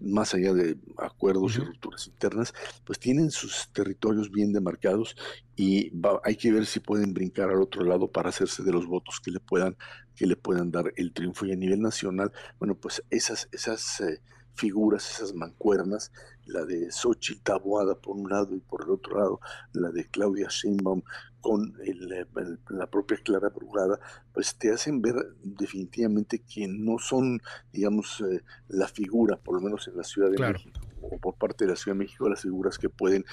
más 0.00 0.34
allá 0.34 0.52
de 0.52 0.76
acuerdos 0.96 1.56
y 1.56 1.60
rupturas 1.60 2.06
internas, 2.06 2.54
pues 2.84 2.98
tienen 2.98 3.30
sus 3.30 3.68
territorios 3.72 4.30
bien 4.30 4.52
demarcados 4.52 5.16
y 5.56 5.92
hay 6.22 6.36
que 6.36 6.52
ver 6.52 6.66
si 6.66 6.80
pueden 6.80 7.14
brincar 7.14 7.50
al 7.50 7.60
otro 7.60 7.82
lado 7.84 8.10
para 8.10 8.28
hacerse 8.28 8.62
de 8.62 8.72
los 8.72 8.86
votos 8.86 9.20
que 9.20 9.30
le 9.30 9.40
puedan 9.40 9.76
que 10.14 10.26
le 10.26 10.36
puedan 10.36 10.70
dar 10.70 10.92
el 10.96 11.12
triunfo 11.12 11.46
y 11.46 11.52
a 11.52 11.56
nivel 11.56 11.80
nacional, 11.80 12.32
bueno, 12.58 12.74
pues 12.74 13.04
esas 13.10 13.48
esas 13.52 14.00
eh, 14.00 14.20
figuras, 14.54 15.08
esas 15.08 15.34
mancuernas, 15.34 16.12
la 16.48 16.64
de 16.64 16.90
Xochitl 16.90 17.42
Taboada 17.42 17.94
por 17.94 18.16
un 18.16 18.28
lado 18.28 18.54
y 18.54 18.60
por 18.60 18.84
el 18.84 18.90
otro 18.90 19.18
lado 19.18 19.40
la 19.72 19.90
de 19.90 20.06
Claudia 20.08 20.48
Sheinbaum 20.50 21.02
con 21.40 21.74
la 22.68 22.86
propia 22.90 23.16
Clara 23.18 23.48
Brugada, 23.48 23.98
pues 24.32 24.56
te 24.56 24.72
hacen 24.72 25.00
ver 25.00 25.14
definitivamente 25.42 26.40
que 26.40 26.66
no 26.66 26.98
son, 26.98 27.40
digamos, 27.72 28.20
eh, 28.20 28.42
la 28.68 28.88
figura, 28.88 29.36
por 29.36 29.54
lo 29.54 29.60
menos 29.60 29.86
en 29.88 29.96
la 29.96 30.02
Ciudad 30.02 30.30
de 30.30 30.38
México, 30.38 30.80
o 31.00 31.16
por 31.18 31.36
parte 31.36 31.64
de 31.64 31.70
la 31.70 31.76
Ciudad 31.76 31.96
de 31.96 32.04
México, 32.04 32.28
las 32.28 32.42
figuras 32.42 32.76
que 32.76 32.88
pueden 32.88 33.24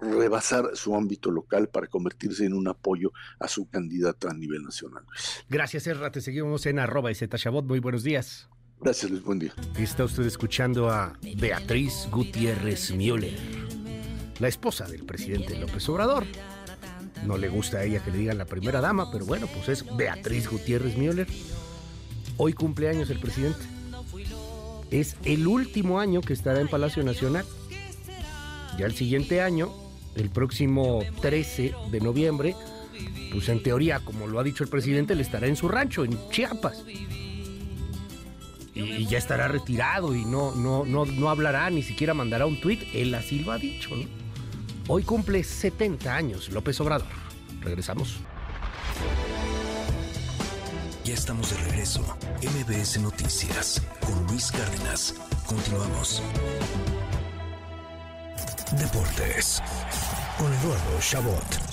rebasar 0.00 0.70
su 0.74 0.94
ámbito 0.94 1.30
local 1.30 1.68
para 1.68 1.86
convertirse 1.86 2.44
en 2.44 2.54
un 2.54 2.68
apoyo 2.68 3.12
a 3.38 3.48
su 3.48 3.68
candidata 3.68 4.30
a 4.30 4.34
nivel 4.34 4.62
nacional. 4.62 5.04
Gracias, 5.48 5.86
Erra. 5.86 6.10
Te 6.10 6.20
seguimos 6.20 6.66
en 6.66 6.78
arroba 6.80 7.10
y 7.12 7.16
Muy 7.62 7.78
buenos 7.78 8.02
días. 8.02 8.48
Gracias, 8.80 9.10
Luis. 9.10 9.24
Buen 9.24 9.38
día. 9.40 9.52
Está 9.76 10.04
usted 10.04 10.24
escuchando 10.24 10.88
a 10.88 11.18
Beatriz 11.36 12.08
Gutiérrez 12.12 12.92
Müller, 12.92 13.36
la 14.38 14.48
esposa 14.48 14.86
del 14.86 15.04
presidente 15.04 15.58
López 15.58 15.88
Obrador. 15.88 16.24
No 17.26 17.36
le 17.36 17.48
gusta 17.48 17.78
a 17.78 17.84
ella 17.84 18.02
que 18.04 18.12
le 18.12 18.18
digan 18.18 18.38
la 18.38 18.44
primera 18.44 18.80
dama, 18.80 19.10
pero 19.10 19.26
bueno, 19.26 19.48
pues 19.48 19.68
es 19.68 19.96
Beatriz 19.96 20.48
Gutiérrez 20.48 20.96
Müller. 20.96 21.26
Hoy 22.36 22.52
cumpleaños 22.52 23.10
el 23.10 23.18
presidente. 23.18 23.58
Es 24.92 25.16
el 25.24 25.48
último 25.48 25.98
año 25.98 26.20
que 26.20 26.32
estará 26.32 26.60
en 26.60 26.68
Palacio 26.68 27.02
Nacional. 27.02 27.44
Ya 28.78 28.86
el 28.86 28.94
siguiente 28.94 29.40
año, 29.40 29.72
el 30.14 30.30
próximo 30.30 31.00
13 31.20 31.74
de 31.90 32.00
noviembre, 32.00 32.54
pues 33.32 33.48
en 33.48 33.60
teoría, 33.60 33.98
como 33.98 34.28
lo 34.28 34.38
ha 34.38 34.44
dicho 34.44 34.62
el 34.62 34.70
presidente, 34.70 35.16
le 35.16 35.22
estará 35.22 35.48
en 35.48 35.56
su 35.56 35.68
rancho, 35.68 36.04
en 36.04 36.16
Chiapas 36.30 36.84
y, 38.78 39.06
ya 39.06 39.18
estará 39.18 39.48
retirado 39.48 40.14
y 40.14 40.24
no, 40.24 40.54
no, 40.54 40.84
no, 40.84 41.04
no 41.04 41.30
hablará, 41.30 41.68
ni 41.70 41.82
siquiera 41.82 42.14
mandará 42.14 42.46
un 42.46 42.60
tuit. 42.60 42.82
Él 42.94 43.14
así 43.14 43.40
lo 43.40 43.52
ha 43.52 43.58
dicho, 43.58 43.90
¿no? 43.96 44.04
Hoy 44.88 45.02
cumple 45.02 45.44
70 45.44 46.14
años 46.14 46.48
López 46.50 46.80
Obrador. 46.80 47.08
Regresamos. 47.60 48.16
Ya 51.04 51.14
estamos 51.14 51.50
de 51.50 51.56
regreso. 51.64 52.02
MBS 52.42 53.00
Noticias 53.00 53.82
con 54.00 54.26
Luis 54.26 54.50
Cárdenas. 54.50 55.14
Continuamos. 55.46 56.22
Deportes 58.78 59.62
con 60.38 60.52
Eduardo 60.52 61.00
Chabot. 61.00 61.67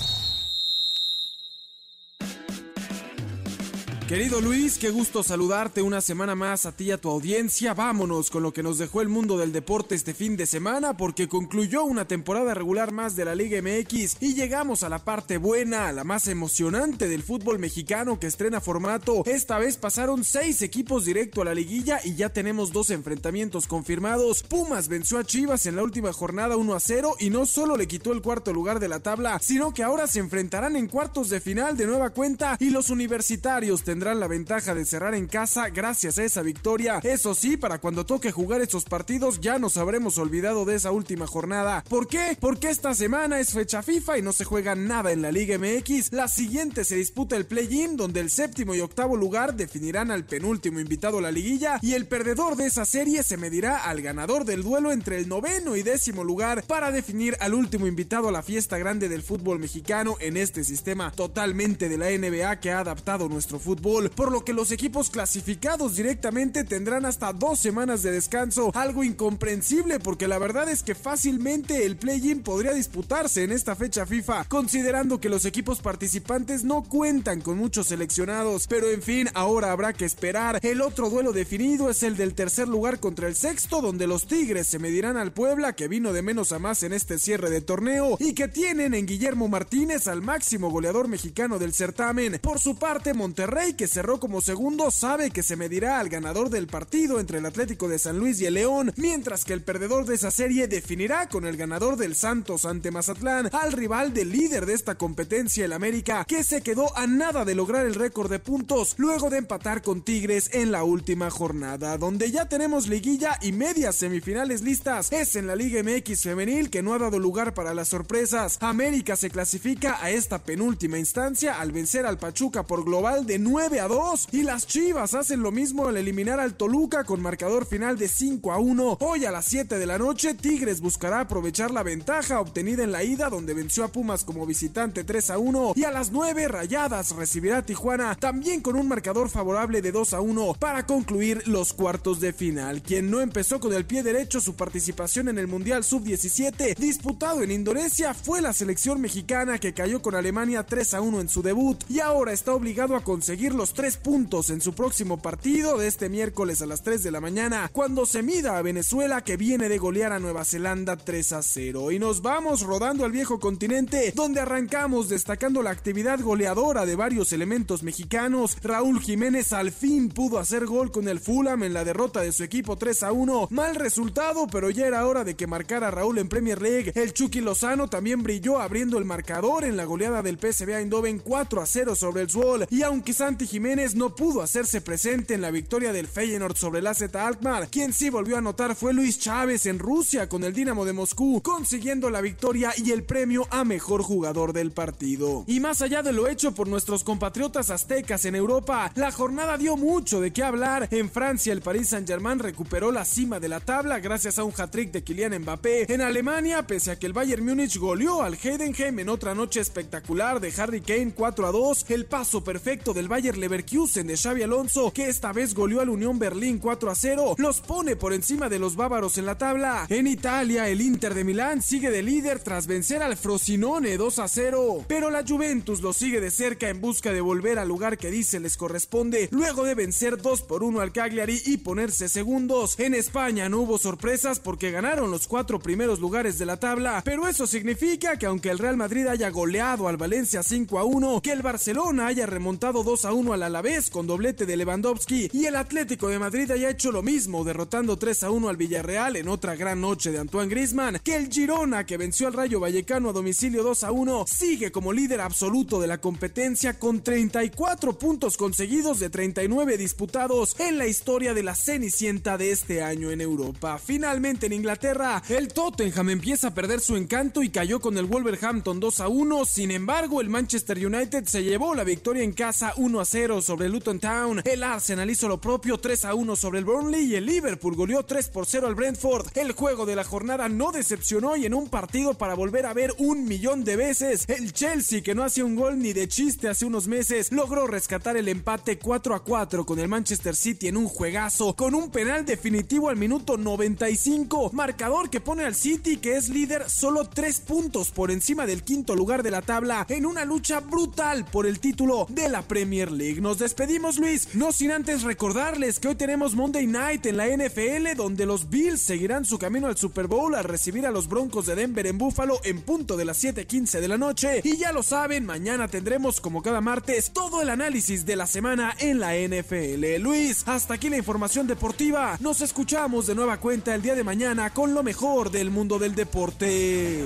Querido 4.08 4.40
Luis, 4.40 4.78
qué 4.78 4.90
gusto 4.90 5.24
saludarte 5.24 5.82
una 5.82 6.00
semana 6.00 6.36
más 6.36 6.64
a 6.64 6.70
ti 6.70 6.84
y 6.84 6.90
a 6.92 6.96
tu 6.96 7.10
audiencia. 7.10 7.74
Vámonos 7.74 8.30
con 8.30 8.44
lo 8.44 8.52
que 8.52 8.62
nos 8.62 8.78
dejó 8.78 9.02
el 9.02 9.08
mundo 9.08 9.36
del 9.36 9.50
deporte 9.50 9.96
este 9.96 10.14
fin 10.14 10.36
de 10.36 10.46
semana 10.46 10.96
porque 10.96 11.26
concluyó 11.26 11.82
una 11.82 12.06
temporada 12.06 12.54
regular 12.54 12.92
más 12.92 13.16
de 13.16 13.24
la 13.24 13.34
Liga 13.34 13.60
MX 13.60 14.18
y 14.20 14.34
llegamos 14.34 14.84
a 14.84 14.88
la 14.88 15.00
parte 15.00 15.38
buena, 15.38 15.90
la 15.90 16.04
más 16.04 16.28
emocionante 16.28 17.08
del 17.08 17.24
fútbol 17.24 17.58
mexicano 17.58 18.20
que 18.20 18.28
estrena 18.28 18.60
formato. 18.60 19.24
Esta 19.26 19.58
vez 19.58 19.76
pasaron 19.76 20.22
seis 20.22 20.62
equipos 20.62 21.04
directo 21.04 21.42
a 21.42 21.46
la 21.46 21.54
liguilla 21.54 21.98
y 22.04 22.14
ya 22.14 22.28
tenemos 22.28 22.70
dos 22.70 22.90
enfrentamientos 22.90 23.66
confirmados. 23.66 24.44
Pumas 24.44 24.86
venció 24.86 25.18
a 25.18 25.24
Chivas 25.24 25.66
en 25.66 25.74
la 25.74 25.82
última 25.82 26.12
jornada 26.12 26.56
1 26.56 26.74
a 26.74 26.78
0 26.78 27.16
y 27.18 27.30
no 27.30 27.44
solo 27.44 27.76
le 27.76 27.88
quitó 27.88 28.12
el 28.12 28.22
cuarto 28.22 28.52
lugar 28.52 28.78
de 28.78 28.86
la 28.86 29.00
tabla, 29.00 29.40
sino 29.42 29.74
que 29.74 29.82
ahora 29.82 30.06
se 30.06 30.20
enfrentarán 30.20 30.76
en 30.76 30.86
cuartos 30.86 31.28
de 31.28 31.40
final 31.40 31.76
de 31.76 31.88
nueva 31.88 32.10
cuenta 32.10 32.56
y 32.60 32.70
los 32.70 32.90
universitarios 32.90 33.82
tendrán 33.82 33.95
tendrán 33.96 34.20
la 34.20 34.28
ventaja 34.28 34.74
de 34.74 34.84
cerrar 34.84 35.14
en 35.14 35.26
casa 35.26 35.70
gracias 35.70 36.18
a 36.18 36.24
esa 36.24 36.42
victoria. 36.42 37.00
Eso 37.02 37.34
sí, 37.34 37.56
para 37.56 37.78
cuando 37.78 38.04
toque 38.04 38.30
jugar 38.30 38.60
estos 38.60 38.84
partidos 38.84 39.40
ya 39.40 39.58
nos 39.58 39.78
habremos 39.78 40.18
olvidado 40.18 40.66
de 40.66 40.74
esa 40.74 40.90
última 40.90 41.26
jornada. 41.26 41.82
¿Por 41.88 42.06
qué? 42.06 42.36
Porque 42.38 42.68
esta 42.68 42.94
semana 42.94 43.40
es 43.40 43.54
fecha 43.54 43.82
FIFA 43.82 44.18
y 44.18 44.22
no 44.22 44.34
se 44.34 44.44
juega 44.44 44.74
nada 44.74 45.12
en 45.12 45.22
la 45.22 45.32
Liga 45.32 45.56
MX. 45.56 46.12
La 46.12 46.28
siguiente 46.28 46.84
se 46.84 46.96
disputa 46.96 47.36
el 47.36 47.46
play-in 47.46 47.96
donde 47.96 48.20
el 48.20 48.28
séptimo 48.28 48.74
y 48.74 48.80
octavo 48.80 49.16
lugar 49.16 49.54
definirán 49.54 50.10
al 50.10 50.26
penúltimo 50.26 50.78
invitado 50.78 51.16
a 51.16 51.22
la 51.22 51.32
liguilla 51.32 51.78
y 51.80 51.94
el 51.94 52.06
perdedor 52.06 52.56
de 52.56 52.66
esa 52.66 52.84
serie 52.84 53.22
se 53.22 53.38
medirá 53.38 53.78
al 53.78 54.02
ganador 54.02 54.44
del 54.44 54.62
duelo 54.62 54.92
entre 54.92 55.16
el 55.16 55.26
noveno 55.26 55.74
y 55.74 55.82
décimo 55.82 56.22
lugar 56.22 56.64
para 56.64 56.90
definir 56.92 57.34
al 57.40 57.54
último 57.54 57.86
invitado 57.86 58.28
a 58.28 58.32
la 58.32 58.42
fiesta 58.42 58.76
grande 58.76 59.08
del 59.08 59.22
fútbol 59.22 59.58
mexicano 59.58 60.16
en 60.20 60.36
este 60.36 60.64
sistema 60.64 61.12
totalmente 61.12 61.88
de 61.88 61.96
la 61.96 62.10
NBA 62.10 62.60
que 62.60 62.72
ha 62.72 62.80
adaptado 62.80 63.30
nuestro 63.30 63.58
fútbol 63.58 63.85
por 64.16 64.32
lo 64.32 64.44
que 64.44 64.52
los 64.52 64.72
equipos 64.72 65.10
clasificados 65.10 65.94
directamente 65.94 66.64
tendrán 66.64 67.06
hasta 67.06 67.32
dos 67.32 67.60
semanas 67.60 68.02
de 68.02 68.10
descanso, 68.10 68.72
algo 68.74 69.04
incomprensible 69.04 70.00
porque 70.00 70.26
la 70.26 70.38
verdad 70.38 70.68
es 70.68 70.82
que 70.82 70.96
fácilmente 70.96 71.86
el 71.86 71.96
play-in 71.96 72.42
podría 72.42 72.72
disputarse 72.72 73.44
en 73.44 73.52
esta 73.52 73.76
fecha 73.76 74.04
FIFA, 74.04 74.44
considerando 74.48 75.20
que 75.20 75.28
los 75.28 75.44
equipos 75.44 75.80
participantes 75.80 76.64
no 76.64 76.82
cuentan 76.82 77.40
con 77.40 77.58
muchos 77.58 77.86
seleccionados, 77.86 78.66
pero 78.66 78.90
en 78.90 79.02
fin, 79.02 79.28
ahora 79.34 79.70
habrá 79.70 79.92
que 79.92 80.04
esperar. 80.04 80.58
El 80.62 80.80
otro 80.80 81.08
duelo 81.08 81.32
definido 81.32 81.88
es 81.88 82.02
el 82.02 82.16
del 82.16 82.34
tercer 82.34 82.66
lugar 82.66 82.98
contra 82.98 83.28
el 83.28 83.36
sexto, 83.36 83.80
donde 83.80 84.08
los 84.08 84.26
Tigres 84.26 84.66
se 84.66 84.80
medirán 84.80 85.16
al 85.16 85.32
Puebla, 85.32 85.74
que 85.74 85.86
vino 85.86 86.12
de 86.12 86.22
menos 86.22 86.50
a 86.50 86.58
más 86.58 86.82
en 86.82 86.92
este 86.92 87.20
cierre 87.20 87.50
de 87.50 87.60
torneo, 87.60 88.16
y 88.18 88.32
que 88.32 88.48
tienen 88.48 88.94
en 88.94 89.06
Guillermo 89.06 89.46
Martínez 89.46 90.08
al 90.08 90.22
máximo 90.22 90.70
goleador 90.70 91.06
mexicano 91.06 91.60
del 91.60 91.72
certamen. 91.72 92.40
Por 92.42 92.58
su 92.58 92.74
parte, 92.74 93.14
Monterrey, 93.14 93.74
que 93.76 93.86
cerró 93.86 94.18
como 94.18 94.40
segundo, 94.40 94.90
sabe 94.90 95.30
que 95.30 95.42
se 95.42 95.56
medirá 95.56 96.00
al 96.00 96.08
ganador 96.08 96.50
del 96.50 96.66
partido 96.66 97.20
entre 97.20 97.38
el 97.38 97.46
Atlético 97.46 97.88
de 97.88 97.98
San 97.98 98.18
Luis 98.18 98.40
y 98.40 98.46
el 98.46 98.54
León, 98.54 98.92
mientras 98.96 99.44
que 99.44 99.52
el 99.52 99.62
perdedor 99.62 100.06
de 100.06 100.14
esa 100.14 100.30
serie 100.30 100.66
definirá 100.66 101.28
con 101.28 101.46
el 101.46 101.56
ganador 101.56 101.96
del 101.96 102.14
Santos 102.14 102.64
ante 102.64 102.90
Mazatlán 102.90 103.50
al 103.52 103.72
rival 103.72 104.14
del 104.14 104.30
líder 104.30 104.66
de 104.66 104.74
esta 104.74 104.96
competencia, 104.96 105.64
el 105.64 105.72
América, 105.72 106.24
que 106.26 106.42
se 106.42 106.62
quedó 106.62 106.96
a 106.96 107.06
nada 107.06 107.44
de 107.44 107.54
lograr 107.54 107.86
el 107.86 107.94
récord 107.94 108.30
de 108.30 108.38
puntos 108.38 108.94
luego 108.96 109.30
de 109.30 109.38
empatar 109.38 109.82
con 109.82 110.02
Tigres 110.02 110.50
en 110.52 110.72
la 110.72 110.84
última 110.84 111.30
jornada, 111.30 111.98
donde 111.98 112.30
ya 112.30 112.48
tenemos 112.48 112.88
liguilla 112.88 113.38
y 113.42 113.52
medias 113.52 113.96
semifinales 113.96 114.62
listas. 114.62 115.12
Es 115.12 115.36
en 115.36 115.46
la 115.46 115.56
Liga 115.56 115.82
MX 115.82 116.22
femenil 116.22 116.70
que 116.70 116.82
no 116.82 116.94
ha 116.94 116.98
dado 116.98 117.18
lugar 117.18 117.52
para 117.52 117.74
las 117.74 117.88
sorpresas. 117.88 118.58
América 118.60 119.16
se 119.16 119.30
clasifica 119.30 119.98
a 120.02 120.10
esta 120.10 120.42
penúltima 120.42 120.98
instancia 120.98 121.60
al 121.60 121.72
vencer 121.72 122.06
al 122.06 122.18
Pachuca 122.18 122.62
por 122.62 122.84
global 122.84 123.26
de 123.26 123.38
9 123.38 123.65
a 123.66 123.88
2 123.88 124.28
y 124.30 124.44
las 124.44 124.64
Chivas 124.64 125.14
hacen 125.14 125.42
lo 125.42 125.50
mismo 125.50 125.88
al 125.88 125.96
eliminar 125.96 126.38
al 126.38 126.54
Toluca 126.54 127.02
con 127.02 127.20
marcador 127.20 127.66
final 127.66 127.98
de 127.98 128.06
5 128.06 128.52
a 128.52 128.58
1. 128.58 128.98
Hoy 129.00 129.24
a 129.24 129.32
las 129.32 129.44
7 129.46 129.76
de 129.76 129.86
la 129.86 129.98
noche 129.98 130.34
Tigres 130.34 130.80
buscará 130.80 131.18
aprovechar 131.18 131.72
la 131.72 131.82
ventaja 131.82 132.38
obtenida 132.38 132.84
en 132.84 132.92
la 132.92 133.02
ida 133.02 133.28
donde 133.28 133.54
venció 133.54 133.82
a 133.82 133.88
Pumas 133.88 134.22
como 134.22 134.46
visitante 134.46 135.02
3 135.02 135.30
a 135.30 135.38
1 135.38 135.72
y 135.74 135.82
a 135.82 135.90
las 135.90 136.12
9 136.12 136.46
Rayadas 136.46 137.10
recibirá 137.16 137.58
a 137.58 137.62
Tijuana 137.66 138.14
también 138.14 138.60
con 138.60 138.76
un 138.76 138.86
marcador 138.86 139.30
favorable 139.30 139.82
de 139.82 139.90
2 139.90 140.14
a 140.14 140.20
1 140.20 140.54
para 140.60 140.86
concluir 140.86 141.42
los 141.48 141.72
cuartos 141.72 142.20
de 142.20 142.32
final. 142.32 142.82
Quien 142.82 143.10
no 143.10 143.20
empezó 143.20 143.58
con 143.58 143.72
el 143.72 143.84
pie 143.84 144.04
derecho 144.04 144.40
su 144.40 144.54
participación 144.54 145.28
en 145.28 145.38
el 145.38 145.48
Mundial 145.48 145.82
Sub-17 145.82 146.76
disputado 146.76 147.42
en 147.42 147.50
Indonesia 147.50 148.14
fue 148.14 148.40
la 148.40 148.52
selección 148.52 149.00
mexicana 149.00 149.58
que 149.58 149.74
cayó 149.74 150.00
con 150.02 150.14
Alemania 150.14 150.62
3 150.62 150.94
a 150.94 151.00
1 151.00 151.20
en 151.20 151.28
su 151.28 151.42
debut 151.42 151.82
y 151.88 151.98
ahora 151.98 152.32
está 152.32 152.54
obligado 152.54 152.94
a 152.94 153.02
conseguir 153.02 153.55
los 153.56 153.72
3 153.72 153.96
puntos 153.96 154.50
en 154.50 154.60
su 154.60 154.74
próximo 154.74 155.16
partido 155.20 155.78
de 155.78 155.86
este 155.86 156.08
miércoles 156.08 156.62
a 156.62 156.66
las 156.66 156.82
3 156.82 157.02
de 157.02 157.10
la 157.10 157.20
mañana 157.20 157.70
cuando 157.72 158.06
se 158.06 158.22
mida 158.22 158.58
a 158.58 158.62
Venezuela 158.62 159.22
que 159.22 159.36
viene 159.36 159.68
de 159.68 159.78
golear 159.78 160.12
a 160.12 160.18
Nueva 160.18 160.44
Zelanda 160.44 160.96
3 160.96 161.32
a 161.32 161.42
0 161.42 161.90
y 161.90 161.98
nos 161.98 162.22
vamos 162.22 162.62
rodando 162.62 163.04
al 163.04 163.12
viejo 163.12 163.40
continente 163.40 164.12
donde 164.14 164.40
arrancamos 164.40 165.08
destacando 165.08 165.62
la 165.62 165.70
actividad 165.70 166.20
goleadora 166.20 166.86
de 166.86 166.96
varios 166.96 167.32
elementos 167.32 167.82
mexicanos. 167.82 168.56
Raúl 168.62 169.00
Jiménez 169.00 169.52
al 169.52 169.72
fin 169.72 170.08
pudo 170.08 170.38
hacer 170.38 170.66
gol 170.66 170.90
con 170.90 171.08
el 171.08 171.20
Fulham 171.20 171.62
en 171.62 171.74
la 171.74 171.84
derrota 171.84 172.20
de 172.20 172.32
su 172.32 172.44
equipo 172.44 172.76
3 172.76 173.02
a 173.04 173.12
1. 173.12 173.48
Mal 173.50 173.74
resultado, 173.74 174.46
pero 174.46 174.70
ya 174.70 174.86
era 174.86 175.06
hora 175.06 175.24
de 175.24 175.36
que 175.36 175.46
marcara 175.46 175.90
Raúl 175.90 176.18
en 176.18 176.28
Premier 176.28 176.60
League. 176.60 176.92
El 176.94 177.12
Chucky 177.12 177.40
Lozano 177.40 177.88
también 177.88 178.22
brilló 178.22 178.60
abriendo 178.60 178.98
el 178.98 179.04
marcador 179.04 179.64
en 179.64 179.76
la 179.76 179.84
goleada 179.84 180.22
del 180.22 180.38
PSV 180.38 180.70
Eindhoven 180.70 181.18
4 181.18 181.60
a 181.60 181.66
0 181.66 181.94
sobre 181.94 182.22
el 182.22 182.30
Zwoll. 182.30 182.66
Y 182.70 182.82
aunque 182.82 183.12
Santi 183.36 183.48
Jiménez 183.48 183.94
no 183.94 184.14
pudo 184.14 184.40
hacerse 184.40 184.80
presente 184.80 185.34
en 185.34 185.42
la 185.42 185.50
victoria 185.50 185.92
del 185.92 186.08
Feyenoord 186.08 186.56
sobre 186.56 186.78
el 186.78 186.86
AZ 186.86 187.02
Alkmaar, 187.14 187.68
quien 187.68 187.92
sí 187.92 188.08
volvió 188.08 188.36
a 188.36 188.38
anotar 188.38 188.74
fue 188.74 188.94
Luis 188.94 189.18
Chávez 189.18 189.66
en 189.66 189.78
Rusia 189.78 190.26
con 190.26 190.42
el 190.42 190.54
Dinamo 190.54 190.86
de 190.86 190.94
Moscú, 190.94 191.42
consiguiendo 191.42 192.08
la 192.08 192.22
victoria 192.22 192.72
y 192.78 192.92
el 192.92 193.02
premio 193.02 193.46
a 193.50 193.64
mejor 193.64 194.02
jugador 194.02 194.54
del 194.54 194.72
partido. 194.72 195.44
Y 195.46 195.60
más 195.60 195.82
allá 195.82 196.02
de 196.02 196.14
lo 196.14 196.28
hecho 196.28 196.52
por 196.52 196.66
nuestros 196.66 197.04
compatriotas 197.04 197.68
aztecas 197.68 198.24
en 198.24 198.36
Europa, 198.36 198.90
la 198.94 199.12
jornada 199.12 199.58
dio 199.58 199.76
mucho 199.76 200.18
de 200.22 200.32
qué 200.32 200.42
hablar. 200.42 200.88
En 200.90 201.10
Francia, 201.10 201.52
el 201.52 201.60
Paris 201.60 201.90
Saint-Germain 201.90 202.38
recuperó 202.38 202.90
la 202.90 203.04
cima 203.04 203.38
de 203.38 203.50
la 203.50 203.60
tabla 203.60 203.98
gracias 203.98 204.38
a 204.38 204.44
un 204.44 204.54
hat-trick 204.56 204.92
de 204.92 205.04
Kylian 205.04 205.42
Mbappé. 205.42 205.92
En 205.92 206.00
Alemania, 206.00 206.66
pese 206.66 206.92
a 206.92 206.98
que 206.98 207.04
el 207.04 207.12
Bayern 207.12 207.44
Múnich 207.44 207.76
goleó 207.76 208.22
al 208.22 208.38
Heidenheim 208.42 208.98
en 208.98 209.10
otra 209.10 209.34
noche 209.34 209.60
espectacular 209.60 210.40
de 210.40 210.54
Harry 210.56 210.80
Kane 210.80 211.12
4 211.14 211.46
a 211.46 211.52
2, 211.52 211.84
el 211.90 212.06
paso 212.06 212.42
perfecto 212.42 212.94
del 212.94 213.08
Bayern 213.08 213.25
Leverkusen 213.34 214.06
de 214.06 214.16
Xavi 214.16 214.42
Alonso, 214.42 214.92
que 214.92 215.08
esta 215.08 215.32
vez 215.32 215.54
goleó 215.54 215.80
al 215.80 215.88
Unión 215.88 216.18
Berlín 216.18 216.58
4 216.58 216.90
a 216.90 216.94
0, 216.94 217.34
los 217.38 217.60
pone 217.60 217.96
por 217.96 218.12
encima 218.12 218.48
de 218.48 218.58
los 218.58 218.76
bávaros 218.76 219.18
en 219.18 219.26
la 219.26 219.38
tabla. 219.38 219.86
En 219.88 220.06
Italia, 220.06 220.68
el 220.68 220.80
Inter 220.80 221.14
de 221.14 221.24
Milán 221.24 221.62
sigue 221.62 221.90
de 221.90 222.02
líder 222.02 222.38
tras 222.38 222.68
vencer 222.68 223.02
al 223.02 223.16
Frosinone 223.16 223.96
2 223.96 224.18
a 224.20 224.28
0, 224.28 224.84
pero 224.86 225.10
la 225.10 225.24
Juventus 225.26 225.80
lo 225.80 225.92
sigue 225.92 226.20
de 226.20 226.30
cerca 226.30 226.68
en 226.68 226.80
busca 226.80 227.12
de 227.12 227.20
volver 227.20 227.58
al 227.58 227.68
lugar 227.68 227.98
que 227.98 228.10
dice 228.10 228.38
les 228.38 228.56
corresponde, 228.56 229.28
luego 229.32 229.64
de 229.64 229.74
vencer 229.74 230.20
2 230.20 230.42
por 230.42 230.62
1 230.62 230.80
al 230.80 230.92
Cagliari 230.92 231.40
y 231.46 231.56
ponerse 231.56 232.08
segundos. 232.08 232.78
En 232.78 232.94
España 232.94 233.48
no 233.48 233.60
hubo 233.60 233.78
sorpresas 233.78 234.38
porque 234.38 234.70
ganaron 234.70 235.10
los 235.10 235.26
cuatro 235.26 235.58
primeros 235.58 235.98
lugares 235.98 236.38
de 236.38 236.46
la 236.46 236.58
tabla, 236.58 237.02
pero 237.04 237.26
eso 237.26 237.46
significa 237.46 238.18
que 238.18 238.26
aunque 238.26 238.50
el 238.50 238.58
Real 238.58 238.76
Madrid 238.76 239.06
haya 239.06 239.30
goleado 239.30 239.88
al 239.88 239.96
Valencia 239.96 240.42
5 240.42 240.78
a 240.78 240.84
1, 240.84 241.22
que 241.22 241.32
el 241.32 241.42
Barcelona 241.42 242.06
haya 242.06 242.26
remontado 242.26 242.82
2 242.82 243.04
a 243.04 243.12
1 243.12 243.15
al 243.16 243.42
Alavés 243.42 243.88
con 243.88 244.06
doblete 244.06 244.44
de 244.44 244.58
Lewandowski 244.58 245.30
y 245.32 245.46
el 245.46 245.56
Atlético 245.56 246.08
de 246.08 246.18
Madrid 246.18 246.50
haya 246.50 246.68
hecho 246.68 246.92
lo 246.92 247.02
mismo 247.02 247.44
derrotando 247.44 247.96
3 247.96 248.24
a 248.24 248.30
1 248.30 248.50
al 248.50 248.58
Villarreal 248.58 249.16
en 249.16 249.28
otra 249.28 249.56
gran 249.56 249.80
noche 249.80 250.12
de 250.12 250.18
Antoine 250.18 250.50
Griezmann, 250.50 251.00
que 251.02 251.16
el 251.16 251.32
Girona 251.32 251.86
que 251.86 251.96
venció 251.96 252.26
al 252.26 252.34
Rayo 252.34 252.60
Vallecano 252.60 253.08
a 253.08 253.12
domicilio 253.14 253.62
2 253.62 253.84
a 253.84 253.90
1 253.90 254.26
sigue 254.26 254.70
como 254.70 254.92
líder 254.92 255.22
absoluto 255.22 255.80
de 255.80 255.86
la 255.86 255.98
competencia 255.98 256.78
con 256.78 257.02
34 257.02 257.98
puntos 257.98 258.36
conseguidos 258.36 259.00
de 259.00 259.08
39 259.08 259.78
disputados 259.78 260.54
en 260.58 260.76
la 260.76 260.86
historia 260.86 261.32
de 261.32 261.42
la 261.42 261.54
Cenicienta 261.54 262.36
de 262.36 262.50
este 262.50 262.82
año 262.82 263.10
en 263.10 263.22
Europa. 263.22 263.78
Finalmente 263.78 264.44
en 264.44 264.52
Inglaterra, 264.52 265.22
el 265.30 265.48
Tottenham 265.48 266.10
empieza 266.10 266.48
a 266.48 266.54
perder 266.54 266.80
su 266.80 266.96
encanto 266.96 267.42
y 267.42 267.48
cayó 267.48 267.80
con 267.80 267.96
el 267.96 268.04
Wolverhampton 268.04 268.78
2 268.78 269.00
a 269.00 269.08
1. 269.08 269.46
Sin 269.46 269.70
embargo, 269.70 270.20
el 270.20 270.28
Manchester 270.28 270.86
United 270.86 271.24
se 271.24 271.42
llevó 271.42 271.74
la 271.74 271.82
victoria 271.82 272.22
en 272.22 272.32
casa 272.32 272.74
1 272.76 273.00
a 273.00 273.05
0 273.06 273.40
sobre 273.40 273.66
el 273.66 273.72
Luton 273.72 274.00
Town. 274.00 274.42
El 274.44 274.62
Arsenal 274.62 275.08
hizo 275.08 275.28
lo 275.28 275.40
propio 275.40 275.78
3 275.78 276.04
a 276.06 276.14
1 276.14 276.36
sobre 276.36 276.58
el 276.58 276.64
Burnley 276.64 277.04
y 277.06 277.14
el 277.14 277.26
Liverpool 277.26 277.76
goleó 277.76 278.04
3 278.04 278.28
por 278.28 278.46
0 278.46 278.66
al 278.66 278.74
Brentford. 278.74 279.28
El 279.34 279.52
juego 279.52 279.86
de 279.86 279.96
la 279.96 280.04
jornada 280.04 280.48
no 280.48 280.72
decepcionó 280.72 281.36
y 281.36 281.46
en 281.46 281.54
un 281.54 281.68
partido 281.68 282.14
para 282.14 282.34
volver 282.34 282.66
a 282.66 282.74
ver 282.74 282.94
un 282.98 283.24
millón 283.24 283.64
de 283.64 283.76
veces, 283.76 284.24
el 284.28 284.52
Chelsea 284.52 285.02
que 285.02 285.14
no 285.14 285.24
hacía 285.24 285.44
un 285.44 285.56
gol 285.56 285.78
ni 285.78 285.92
de 285.92 286.08
chiste 286.08 286.48
hace 286.48 286.64
unos 286.64 286.88
meses 286.88 287.32
logró 287.32 287.66
rescatar 287.66 288.16
el 288.16 288.28
empate 288.28 288.78
4 288.78 289.14
a 289.14 289.22
4 289.22 289.64
con 289.64 289.78
el 289.78 289.88
Manchester 289.88 290.34
City 290.34 290.68
en 290.68 290.76
un 290.76 290.88
juegazo 290.88 291.54
con 291.54 291.74
un 291.74 291.90
penal 291.90 292.24
definitivo 292.24 292.88
al 292.88 292.96
minuto 292.96 293.36
95, 293.36 294.50
marcador 294.52 295.10
que 295.10 295.20
pone 295.20 295.44
al 295.44 295.54
City 295.54 295.98
que 295.98 296.16
es 296.16 296.28
líder 296.28 296.68
solo 296.68 297.08
3 297.08 297.40
puntos 297.40 297.90
por 297.90 298.10
encima 298.10 298.46
del 298.46 298.62
quinto 298.62 298.96
lugar 298.96 299.22
de 299.22 299.30
la 299.30 299.42
tabla 299.42 299.86
en 299.88 300.06
una 300.06 300.24
lucha 300.24 300.60
brutal 300.60 301.24
por 301.24 301.46
el 301.46 301.60
título 301.60 302.06
de 302.08 302.28
la 302.28 302.42
Premier 302.42 302.90
Nos 302.96 303.38
despedimos 303.38 303.98
Luis, 303.98 304.34
no 304.34 304.52
sin 304.52 304.70
antes 304.70 305.02
recordarles 305.02 305.78
que 305.78 305.88
hoy 305.88 305.96
tenemos 305.96 306.34
Monday 306.34 306.66
Night 306.66 307.04
en 307.04 307.18
la 307.18 307.26
NFL 307.26 307.94
donde 307.94 308.24
los 308.24 308.48
Bills 308.48 308.80
seguirán 308.80 309.26
su 309.26 309.38
camino 309.38 309.66
al 309.66 309.76
Super 309.76 310.06
Bowl 310.06 310.34
al 310.34 310.44
recibir 310.44 310.86
a 310.86 310.90
los 310.90 311.06
Broncos 311.06 311.44
de 311.44 311.56
Denver 311.56 311.86
en 311.86 311.98
Buffalo 311.98 312.40
en 312.42 312.62
punto 312.62 312.96
de 312.96 313.04
las 313.04 313.22
7:15 313.22 313.80
de 313.80 313.88
la 313.88 313.98
noche 313.98 314.40
y 314.42 314.56
ya 314.56 314.72
lo 314.72 314.82
saben, 314.82 315.26
mañana 315.26 315.68
tendremos 315.68 316.22
como 316.22 316.40
cada 316.40 316.62
martes 316.62 317.10
todo 317.12 317.42
el 317.42 317.50
análisis 317.50 318.06
de 318.06 318.16
la 318.16 318.26
semana 318.26 318.74
en 318.78 318.98
la 318.98 319.14
NFL. 319.14 319.98
Luis, 320.00 320.44
hasta 320.46 320.72
aquí 320.74 320.88
la 320.88 320.96
información 320.96 321.46
deportiva. 321.46 322.16
Nos 322.20 322.40
escuchamos 322.40 323.06
de 323.06 323.14
nueva 323.14 323.38
cuenta 323.40 323.74
el 323.74 323.82
día 323.82 323.94
de 323.94 324.04
mañana 324.04 324.54
con 324.54 324.72
lo 324.72 324.82
mejor 324.82 325.30
del 325.30 325.50
mundo 325.50 325.78
del 325.78 325.94
deporte. 325.94 327.04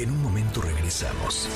En 0.00 0.10
un 0.10 0.20
momento 0.20 0.60
regresamos. 0.60 1.48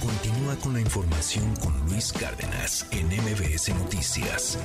Continúa 0.00 0.54
con 0.62 0.74
la 0.74 0.80
información 0.80 1.56
con 1.56 1.76
Luis 1.88 2.12
Cárdenas 2.12 2.86
en 2.92 3.08
MBS 3.08 3.74
Noticias. 3.74 4.58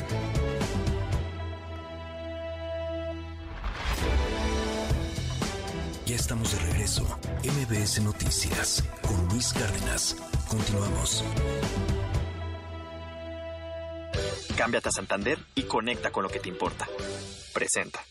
Ya 6.05 6.15
estamos 6.15 6.51
de 6.51 6.59
regreso. 6.59 7.19
MBS 7.43 8.01
Noticias 8.03 8.83
con 9.01 9.27
Luis 9.29 9.53
Cárdenas. 9.53 10.15
Continuamos. 10.47 11.23
Cámbiate 14.55 14.89
a 14.89 14.91
Santander 14.91 15.39
y 15.55 15.63
conecta 15.63 16.11
con 16.11 16.23
lo 16.23 16.29
que 16.29 16.39
te 16.39 16.49
importa. 16.49 16.87
Presenta. 17.53 18.05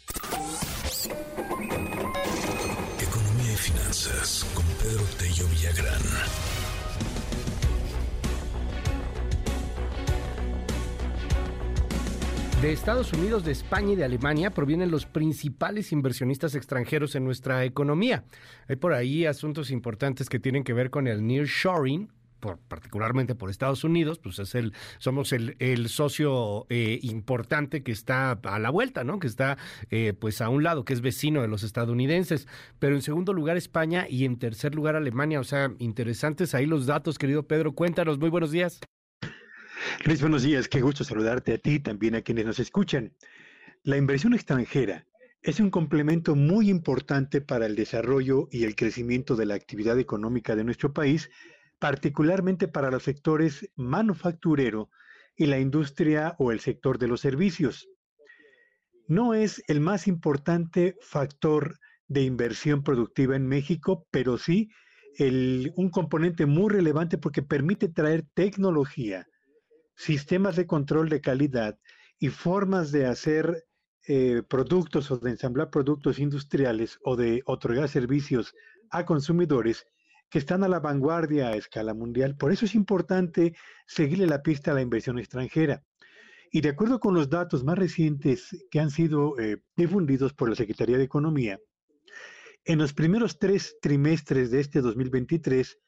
Economía 3.01 3.53
y 3.53 3.57
finanzas 3.57 4.44
con 4.55 4.65
Pedro 4.65 5.05
Tello 5.19 5.47
Villagrán. 5.47 6.03
De 12.62 12.72
Estados 12.72 13.12
Unidos, 13.12 13.44
de 13.44 13.51
España 13.51 13.94
y 13.94 13.97
de 13.97 14.05
Alemania 14.05 14.51
provienen 14.51 14.93
los 14.93 15.05
principales 15.05 15.90
inversionistas 15.90 16.55
extranjeros 16.55 17.16
en 17.16 17.24
nuestra 17.24 17.64
economía. 17.64 18.22
Hay 18.68 18.76
por 18.76 18.93
ahí 18.93 19.26
asuntos 19.26 19.72
importantes 19.72 20.28
que 20.28 20.39
tienen 20.39 20.62
que 20.62 20.72
ver 20.72 20.89
con 20.89 21.09
el 21.09 21.26
nearshoring, 21.26 22.12
particularmente 22.68 23.34
por 23.34 23.51
Estados 23.51 23.82
Unidos, 23.82 24.20
pues 24.20 24.39
es 24.39 24.55
el, 24.55 24.74
somos 24.98 25.32
el, 25.32 25.89
socio 25.89 26.66
eh, 26.68 27.01
importante 27.02 27.82
que 27.82 27.90
está 27.90 28.30
a 28.30 28.59
la 28.60 28.70
vuelta, 28.70 29.02
¿no? 29.02 29.18
Que 29.18 29.26
está 29.26 29.59
eh, 29.90 30.12
pues 30.16 30.40
a 30.40 30.48
un 30.48 30.62
lado, 30.62 30.84
que 30.84 30.93
es 30.93 31.01
vecino 31.01 31.43
de 31.43 31.48
los 31.48 31.64
estadounidenses. 31.64 32.47
Pero 32.78 32.94
en 32.94 33.02
segundo 33.02 33.32
lugar 33.32 33.56
España 33.56 34.06
y 34.09 34.24
en 34.24 34.39
tercer 34.39 34.76
lugar 34.76 34.94
Alemania. 34.94 35.40
O 35.40 35.44
sea, 35.44 35.72
interesantes 35.80 36.55
ahí 36.55 36.66
los 36.66 36.86
datos, 36.86 37.18
querido 37.18 37.43
Pedro. 37.43 37.72
Cuéntanos, 37.72 38.20
muy 38.20 38.30
buenos 38.30 38.52
días. 38.52 38.78
Luis, 40.04 40.20
buenos 40.20 40.42
días. 40.42 40.68
Qué 40.68 40.80
gusto 40.80 41.04
saludarte 41.04 41.54
a 41.54 41.59
ti, 41.59 41.80
también 41.80 42.14
a 42.14 42.22
quienes 42.22 42.46
nos 42.46 42.59
escuchan. 42.59 43.12
La 43.82 43.96
inversión 43.96 44.34
extranjera 44.34 45.06
es 45.42 45.60
un 45.60 45.70
complemento 45.70 46.34
muy 46.34 46.70
importante 46.70 47.40
para 47.40 47.66
el 47.66 47.74
desarrollo 47.74 48.48
y 48.50 48.64
el 48.64 48.76
crecimiento 48.76 49.34
de 49.34 49.46
la 49.46 49.54
actividad 49.54 49.98
económica 49.98 50.56
de 50.56 50.64
nuestro 50.64 50.92
país 50.92 51.30
particularmente 51.78 52.68
para 52.68 52.92
los 52.92 53.02
sectores 53.02 53.68
manufacturero 53.74 54.90
y 55.36 55.46
la 55.46 55.59
industria 55.59 56.36
o 56.38 56.52
el 56.52 56.60
sector 56.60 56.98
de 56.98 57.09
los 57.09 57.20
servicios. 57.20 57.88
No 59.09 59.34
es 59.34 59.64
el 59.66 59.80
más 59.80 60.06
importante 60.06 60.96
factor 61.00 61.80
de 62.06 62.22
inversión 62.22 62.84
productiva 62.84 63.34
en 63.34 63.48
México, 63.48 64.06
pero 64.12 64.38
sí 64.38 64.70
un 65.18 65.90
componente 65.90 66.46
muy 66.46 66.70
relevante 66.70 67.18
porque 67.18 67.42
permite 67.42 67.88
traer 67.88 68.24
tecnología, 68.32 69.26
sistemas 69.94 70.56
de 70.56 70.66
control 70.66 71.09
de 71.09 71.20
calidad 71.20 71.78
y 72.19 72.28
formas 72.28 72.93
de 72.93 73.06
hacer 73.06 73.66
eh, 74.09 74.43
productos 74.48 75.10
o 75.10 75.19
de 75.19 75.31
ensamblar 75.31 75.70
productos 75.70 76.19
industriales 76.19 76.98
o 77.05 77.16
de 77.16 77.43
otorgar 77.47 77.89
servicios 77.89 78.55
a 78.90 79.05
consumidores 79.05 79.86
que 80.28 80.39
están 80.39 80.64
a 80.64 80.69
la 80.69 80.81
vanguardia 80.81 81.48
a 81.48 81.56
escala 81.56 81.94
mundial. 81.94 82.36
Por 82.36 82.52
eso 82.52 82.64
es 82.64 82.74
importante 82.74 83.55
seguirle 83.86 84.27
la 84.27 84.43
pista 84.43 84.70
a 84.70 84.74
la 84.74 84.81
inversión 84.81 85.19
extranjera. 85.19 85.85
Y 86.51 86.62
de 86.62 86.70
acuerdo 86.70 87.01
con 87.01 87.14
los 87.14 87.28
datos 87.28 87.64
más 87.64 87.78
recientes 87.78 88.66
que 88.70 88.81
han 88.81 88.90
sido 88.90 89.39
eh, 89.39 89.59
difundidos 89.77 90.32
por 90.32 90.48
la 90.48 90.56
Secretaría 90.56 90.98
de 90.98 91.05
Economía, 91.05 91.60
en 92.64 92.78
los 92.78 92.93
primeros 92.93 93.39
tres 93.39 93.77
trimestres 93.81 94.51
de 94.51 94.60
este 94.60 94.81
2023, 94.81 95.78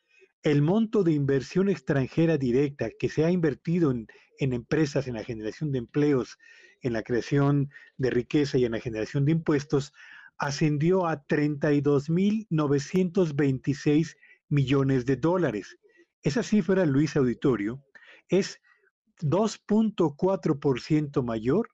el 0.44 0.62
monto 0.62 1.02
de 1.02 1.12
inversión 1.12 1.68
extranjera 1.70 2.36
directa 2.36 2.90
que 2.90 3.08
se 3.08 3.24
ha 3.24 3.30
invertido 3.30 3.90
en, 3.90 4.06
empresas, 4.38 5.08
en 5.08 5.14
la 5.14 5.24
generación 5.24 5.72
de 5.72 5.78
empleos, 5.78 6.36
en 6.82 6.92
la 6.92 7.02
creación 7.02 7.70
de 7.96 8.10
riqueza 8.10 8.58
y 8.58 8.66
en 8.66 8.72
la 8.72 8.80
generación 8.80 9.24
de 9.24 9.32
impuestos, 9.32 9.94
ascendió 10.36 11.06
a 11.06 11.26
32.926 11.26 14.16
millones 14.50 15.06
de 15.06 15.16
dólares. 15.16 15.78
Esa 16.22 16.42
cifra, 16.42 16.84
Luis 16.84 17.16
Auditorio, 17.16 17.82
es 18.28 18.60
2.4% 19.20 21.24
mayor 21.24 21.70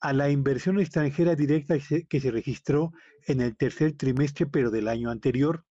a 0.00 0.12
la 0.12 0.30
inversión 0.30 0.78
extranjera 0.78 1.34
directa 1.34 1.74
que 2.08 2.20
se 2.20 2.30
registró 2.30 2.92
en 3.26 3.40
el 3.40 3.56
tercer 3.56 3.96
trimestre, 3.96 4.46
pero 4.46 4.70
del 4.70 4.86
año 4.86 5.10
anterior. 5.10 5.64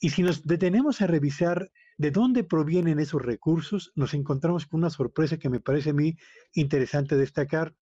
Y 0.00 0.10
si 0.10 0.22
nos 0.22 0.44
detenemos 0.44 1.00
a 1.00 1.06
revisar 1.06 1.70
de 1.98 2.10
dónde 2.10 2.44
provienen 2.44 2.98
esos 2.98 3.22
recursos, 3.22 3.92
nos 3.94 4.14
encontramos 4.14 4.66
con 4.66 4.80
una 4.80 4.90
sorpresa 4.90 5.38
que 5.38 5.50
me 5.50 5.60
parece 5.60 5.90
a 5.90 5.94
mí 5.94 6.16
interesante 6.52 7.16
destacar. 7.16 7.74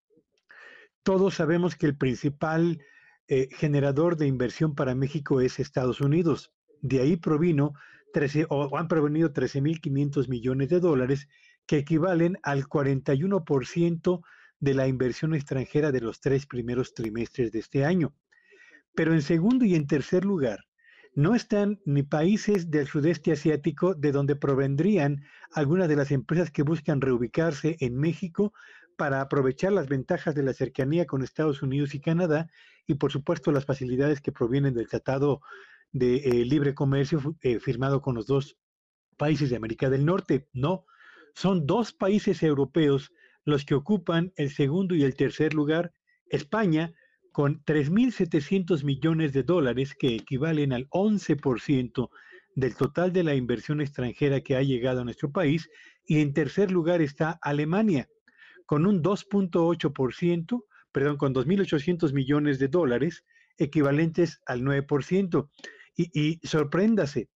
Todos 1.03 1.35
sabemos 1.35 1.75
que 1.75 1.87
el 1.87 1.97
principal 1.97 2.79
eh, 3.27 3.49
generador 3.51 4.17
de 4.17 4.27
inversión 4.27 4.75
para 4.75 4.93
México 4.93 5.41
es 5.41 5.59
Estados 5.59 6.01
Unidos. 6.01 6.51
De 6.81 6.99
ahí 6.99 7.17
provino 7.17 7.73
13, 8.13 8.47
o 8.49 8.77
han 8.77 8.87
provenido 8.87 9.33
13.500 9.33 10.27
millones 10.27 10.69
de 10.69 10.79
dólares, 10.79 11.27
que 11.65 11.77
equivalen 11.77 12.37
al 12.43 12.65
41% 12.65 14.21
de 14.59 14.73
la 14.73 14.87
inversión 14.87 15.33
extranjera 15.33 15.91
de 15.91 16.01
los 16.01 16.19
tres 16.19 16.45
primeros 16.45 16.93
trimestres 16.93 17.51
de 17.51 17.59
este 17.59 17.85
año. 17.85 18.13
Pero 18.93 19.13
en 19.13 19.21
segundo 19.21 19.65
y 19.65 19.75
en 19.75 19.87
tercer 19.87 20.25
lugar, 20.25 20.59
no 21.13 21.35
están 21.35 21.79
ni 21.85 22.03
países 22.03 22.71
del 22.71 22.87
sudeste 22.87 23.33
asiático 23.33 23.93
de 23.93 24.11
donde 24.11 24.35
provendrían 24.35 25.23
algunas 25.51 25.89
de 25.89 25.95
las 25.95 26.11
empresas 26.11 26.51
que 26.51 26.63
buscan 26.63 27.01
reubicarse 27.01 27.77
en 27.79 27.97
México 27.97 28.53
para 28.97 29.21
aprovechar 29.21 29.73
las 29.73 29.89
ventajas 29.89 30.35
de 30.35 30.43
la 30.43 30.53
cercanía 30.53 31.05
con 31.05 31.23
Estados 31.23 31.61
Unidos 31.61 31.95
y 31.95 31.99
Canadá 31.99 32.49
y 32.87 32.95
por 32.95 33.11
supuesto 33.11 33.51
las 33.51 33.65
facilidades 33.65 34.21
que 34.21 34.31
provienen 34.31 34.73
del 34.73 34.87
Tratado 34.87 35.41
de 35.91 36.17
eh, 36.17 36.45
libre 36.45 36.73
comercio 36.73 37.19
eh, 37.41 37.59
firmado 37.59 38.01
con 38.01 38.15
los 38.15 38.27
dos 38.27 38.57
países 39.17 39.49
de 39.49 39.57
América 39.57 39.89
del 39.89 40.05
Norte. 40.05 40.47
No, 40.53 40.85
son 41.33 41.65
dos 41.65 41.93
países 41.93 42.41
europeos 42.43 43.11
los 43.43 43.65
que 43.65 43.75
ocupan 43.75 44.31
el 44.35 44.51
segundo 44.51 44.95
y 44.95 45.03
el 45.03 45.15
tercer 45.15 45.53
lugar. 45.53 45.93
España, 46.27 46.93
con 47.31 47.63
3.700 47.63 48.83
millones 48.83 49.33
de 49.33 49.43
dólares, 49.43 49.95
que 49.95 50.15
equivalen 50.15 50.73
al 50.73 50.89
11% 50.89 52.09
del 52.55 52.75
total 52.75 53.13
de 53.13 53.23
la 53.23 53.35
inversión 53.35 53.81
extranjera 53.81 54.41
que 54.41 54.55
ha 54.55 54.61
llegado 54.61 55.01
a 55.01 55.03
nuestro 55.05 55.31
país. 55.31 55.69
Y 56.05 56.19
en 56.19 56.33
tercer 56.33 56.71
lugar 56.71 57.01
está 57.01 57.39
Alemania, 57.41 58.09
con 58.65 58.85
un 58.85 59.01
2.8%, 59.01 60.65
perdón, 60.91 61.17
con 61.17 61.33
2.800 61.33 62.13
millones 62.13 62.59
de 62.59 62.67
dólares, 62.67 63.23
equivalentes 63.57 64.41
al 64.45 64.61
9%. 64.61 65.49
Y, 65.95 66.39
sorpréndase, 66.43 67.29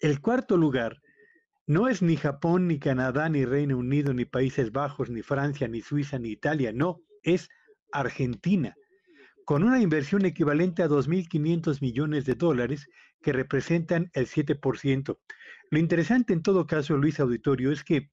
el 0.00 0.20
cuarto 0.20 0.56
lugar 0.56 1.00
no 1.66 1.88
es 1.88 2.00
ni 2.00 2.16
Japón, 2.16 2.66
ni 2.68 2.78
Canadá, 2.78 3.28
ni 3.28 3.44
Reino 3.44 3.76
Unido, 3.76 4.14
ni 4.14 4.24
Países 4.24 4.72
Bajos, 4.72 5.10
ni 5.10 5.22
Francia, 5.22 5.68
ni 5.68 5.82
Suiza, 5.82 6.18
ni 6.18 6.30
Italia, 6.30 6.72
no, 6.72 7.00
es 7.22 7.48
Argentina, 7.92 8.74
con 9.48 9.64
una 9.64 9.80
inversión 9.80 10.26
equivalente 10.26 10.82
a 10.82 10.88
2.500 10.88 11.80
millones 11.80 12.26
de 12.26 12.34
dólares 12.34 12.86
que 13.22 13.32
representan 13.32 14.10
el 14.12 14.26
7%. 14.26 15.18
Lo 15.70 15.78
interesante 15.78 16.34
en 16.34 16.42
todo 16.42 16.66
caso, 16.66 16.98
Luis 16.98 17.18
Auditorio, 17.18 17.72
es 17.72 17.82
que 17.82 18.10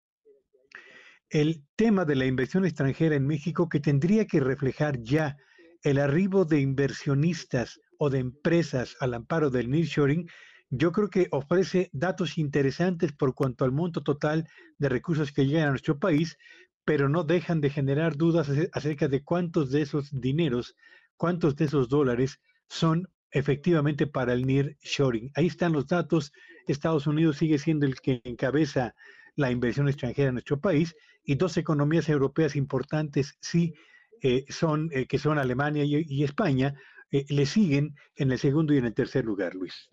el 1.30 1.66
tema 1.76 2.06
de 2.06 2.16
la 2.16 2.26
inversión 2.26 2.64
extranjera 2.64 3.18
en 3.18 3.28
México 3.28 3.68
que 3.68 3.82
tendría 3.82 4.28
que 4.28 4.40
reflejar 4.40 5.02
ya 5.02 5.36
el 5.84 6.00
arribo 6.00 6.46
de 6.46 6.62
inversionistas 6.62 7.82
o 8.00 8.10
de 8.10 8.20
empresas 8.20 8.96
al 9.02 9.14
amparo 9.14 9.50
del 9.50 9.70
nearshoring, 9.70 10.30
yo 10.70 10.94
creo 10.94 11.10
que 11.10 11.28
ofrece 11.32 11.90
datos 11.92 12.38
interesantes 12.38 13.12
por 13.12 13.36
cuanto 13.36 13.66
al 13.66 13.74
monto 13.74 14.04
total 14.04 14.48
de 14.78 14.88
recursos 14.88 15.34
que 15.34 15.46
llegan 15.46 15.68
a 15.68 15.72
nuestro 15.72 16.00
país, 16.00 16.38
pero 16.86 17.10
no 17.10 17.26
dejan 17.26 17.60
de 17.60 17.72
generar 17.72 18.16
dudas 18.16 18.50
acerca 18.72 19.10
de 19.10 19.22
cuántos 19.22 19.70
de 19.72 19.82
esos 19.82 20.12
dineros, 20.12 20.78
cuántos 21.18 21.56
de 21.56 21.66
esos 21.66 21.90
dólares 21.90 22.40
son 22.68 23.10
efectivamente 23.32 24.08
para 24.08 24.34
el 24.34 24.46
nearshoring. 24.46 25.32
Ahí 25.36 25.48
están 25.48 25.74
los 25.74 25.88
datos. 25.88 26.32
Estados 26.68 27.06
Unidos 27.08 27.38
sigue 27.38 27.58
siendo 27.58 27.86
el 27.86 28.00
que 28.00 28.22
encabeza 28.24 28.96
la 29.36 29.52
inversión 29.52 29.88
extranjera 29.88 30.30
en 30.30 30.36
nuestro 30.36 30.60
país 30.60 30.96
y 31.24 31.36
dos 31.36 31.58
economías 31.58 32.08
europeas 32.08 32.56
importantes 32.56 33.38
sí 33.42 33.74
eh, 34.22 34.46
son 34.50 34.90
eh, 34.94 35.06
que 35.08 35.20
son 35.20 35.38
Alemania 35.38 35.84
y 35.84 36.24
España, 36.24 36.74
eh, 37.12 37.26
le 37.30 37.46
siguen 37.46 37.96
en 38.16 38.32
el 38.32 38.40
segundo 38.40 38.74
y 38.74 38.78
en 38.78 38.86
el 38.86 38.94
tercer 38.94 39.26
lugar, 39.26 39.54
Luis. 39.54 39.92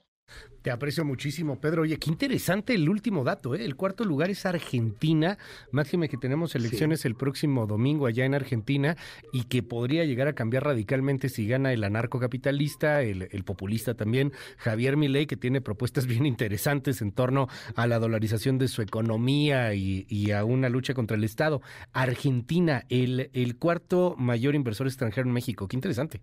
Te 0.63 0.71
aprecio 0.71 1.05
muchísimo, 1.05 1.61
Pedro. 1.61 1.83
Oye, 1.83 1.99
qué 1.99 2.09
interesante 2.09 2.73
el 2.75 2.89
último 2.89 3.25
dato, 3.25 3.57
¿eh? 3.57 3.65
El 3.65 3.75
cuarto 3.75 4.05
lugar 4.05 4.31
es 4.31 4.47
Argentina. 4.47 5.37
Máxime 5.73 6.09
que 6.09 6.17
tenemos 6.17 6.55
elecciones 6.55 7.05
el 7.05 7.17
próximo 7.17 7.67
domingo 7.67 8.07
allá 8.07 8.25
en 8.25 8.35
Argentina 8.35 8.97
y 9.33 9.45
que 9.45 9.65
podría 9.65 10.05
llegar 10.05 10.29
a 10.29 10.35
cambiar 10.35 10.63
radicalmente 10.63 11.29
si 11.31 11.49
gana 11.49 11.73
el 11.73 11.83
anarcocapitalista, 11.83 13.03
el, 13.03 13.29
el 13.33 13.43
populista 13.43 13.95
también, 13.95 14.33
Javier 14.57 14.97
Milei, 14.97 15.27
que 15.27 15.37
tiene 15.37 15.61
propuestas 15.61 16.07
bien 16.07 16.27
interesantes 16.27 17.03
en 17.03 17.11
torno 17.11 17.49
a 17.75 17.89
la 17.89 17.99
dolarización 17.99 18.59
de 18.59 18.69
su 18.69 18.83
economía 18.83 19.75
y, 19.75 20.07
y 20.09 20.31
a 20.31 20.45
una 20.45 20.69
lucha 20.69 20.95
contra 20.95 21.17
el 21.17 21.25
Estado. 21.25 21.61
Argentina, 21.93 22.85
el, 22.89 23.31
el 23.33 23.57
cuarto 23.57 24.15
mayor 24.17 24.55
inversor 24.55 24.87
extranjero 24.87 25.27
en 25.27 25.35
México. 25.35 25.67
Qué 25.67 25.77
interesante. 25.77 26.21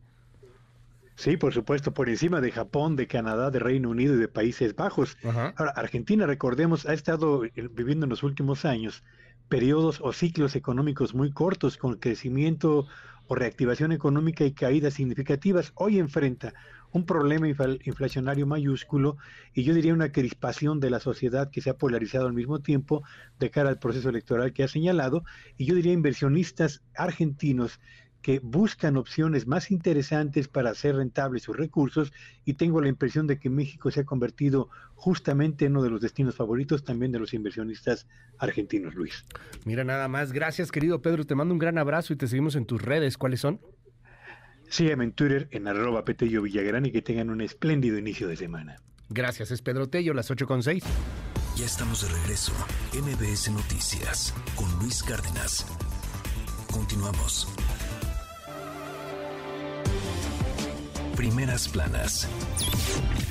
Sí, 1.20 1.36
por 1.36 1.54
supuesto, 1.54 1.94
por 1.94 2.08
encima 2.08 2.40
de 2.40 2.50
Japón, 2.50 2.96
de 2.96 3.06
Canadá, 3.06 3.52
de 3.52 3.60
Reino 3.60 3.90
Unido 3.90 4.14
y 4.14 4.20
de 4.20 4.30
Países 4.30 4.74
Bajos. 4.74 5.18
Ahora, 5.58 5.74
Argentina, 5.76 6.26
recordemos, 6.26 6.86
ha 6.86 6.94
estado 6.94 7.44
eh, 7.44 7.52
viviendo 7.74 8.06
en 8.06 8.12
los 8.12 8.24
últimos 8.24 8.64
años 8.64 9.04
periodos 9.50 10.00
o 10.02 10.14
ciclos 10.14 10.56
económicos 10.56 11.14
muy 11.14 11.30
cortos 11.32 11.76
con 11.76 11.96
crecimiento 11.96 12.88
o 13.28 13.36
reactivación 13.36 13.91
económica 13.91 14.46
y 14.46 14.54
caídas 14.54 14.94
significativas, 14.94 15.74
hoy 15.76 16.00
enfrenta 16.00 16.54
un 16.94 17.06
problema 17.06 17.50
inflacionario 17.50 18.48
mayúsculo 18.48 19.18
y 19.54 19.64
yo 19.64 19.74
diría 19.74 19.94
una 19.94 20.14
crispación 20.14 20.80
de 20.80 20.90
la 20.90 21.02
sociedad 21.02 21.52
que 21.52 21.60
se 21.60 21.70
ha 21.70 21.78
polarizado 21.78 22.28
al 22.28 22.34
mismo 22.34 22.62
tiempo 22.62 23.04
de 23.40 23.52
cara 23.52 23.68
al 23.68 23.78
proceso 23.78 24.08
electoral 24.08 24.54
que 24.54 24.64
ha 24.64 24.70
señalado. 24.70 25.26
Y 25.58 25.66
yo 25.66 25.76
diría 25.76 25.91
inversionistas 25.91 26.82
argentinos 26.96 27.82
que 28.22 28.40
buscan 28.40 28.98
opciones 28.98 29.48
más 29.48 29.72
interesantes 29.72 30.48
para 30.48 30.72
hacer 30.72 30.96
rentables 30.96 31.44
sus 31.44 31.56
recursos 31.56 32.12
y 32.46 32.56
tengo 32.56 32.82
la 32.82 32.90
impresión 32.90 33.28
de 33.28 33.40
que 33.40 33.50
México 33.50 33.91
se 33.91 34.02
ha 34.02 34.06
convertido 34.06 34.70
justamente 34.96 35.66
en 35.66 35.74
uno 35.74 35.84
de 35.84 35.90
los 35.90 36.02
destinos 36.02 36.36
favoritos 36.36 36.84
también 36.84 37.12
de 37.12 37.20
los 37.20 37.34
inversionistas 37.34 38.08
argentinos, 38.38 38.96
Luis. 38.96 39.26
Mira 39.66 39.84
nada 39.84 40.08
más, 40.08 40.34
gracias 40.34 40.72
querido 40.72 41.02
Pedro, 41.02 41.26
te 41.26 41.36
mando 41.36 41.54
un 41.54 41.60
gran 41.60 41.78
abrazo 41.78 42.14
y 42.14 42.18
te 42.18 42.28
seguimos 42.28 42.56
en 42.56 42.66
tus 42.66 42.82
redes, 42.82 43.18
¿cuáles 43.18 43.40
son? 43.40 43.62
Sígueme 44.70 45.06
en 45.06 45.14
Twitter 45.14 45.48
en 45.52 45.68
arroba 45.68 46.06
Petello 46.06 46.41
Villagrán 46.41 46.86
y 46.86 46.91
que 46.91 47.02
tengan 47.02 47.30
un 47.30 47.41
espléndido 47.41 47.98
inicio 47.98 48.28
de 48.28 48.38
semana. 48.38 48.78
Gracias, 49.10 49.50
es 49.50 49.62
Pedro 49.62 49.90
Tello, 49.90 50.14
las 50.14 50.30
8 50.30 50.46
con 50.46 50.62
6. 50.62 50.84
Ya 51.56 51.66
estamos 51.66 52.04
de 52.04 52.16
regreso. 52.20 52.54
MBS 52.94 53.52
Noticias 53.52 54.34
con 54.56 54.72
Luis 54.80 55.02
Cárdenas. 55.02 55.66
Continuamos. 56.72 57.48
Primeras 61.20 61.68
planas. 61.68 62.30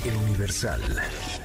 El 0.05 0.15
Universal. 0.29 0.83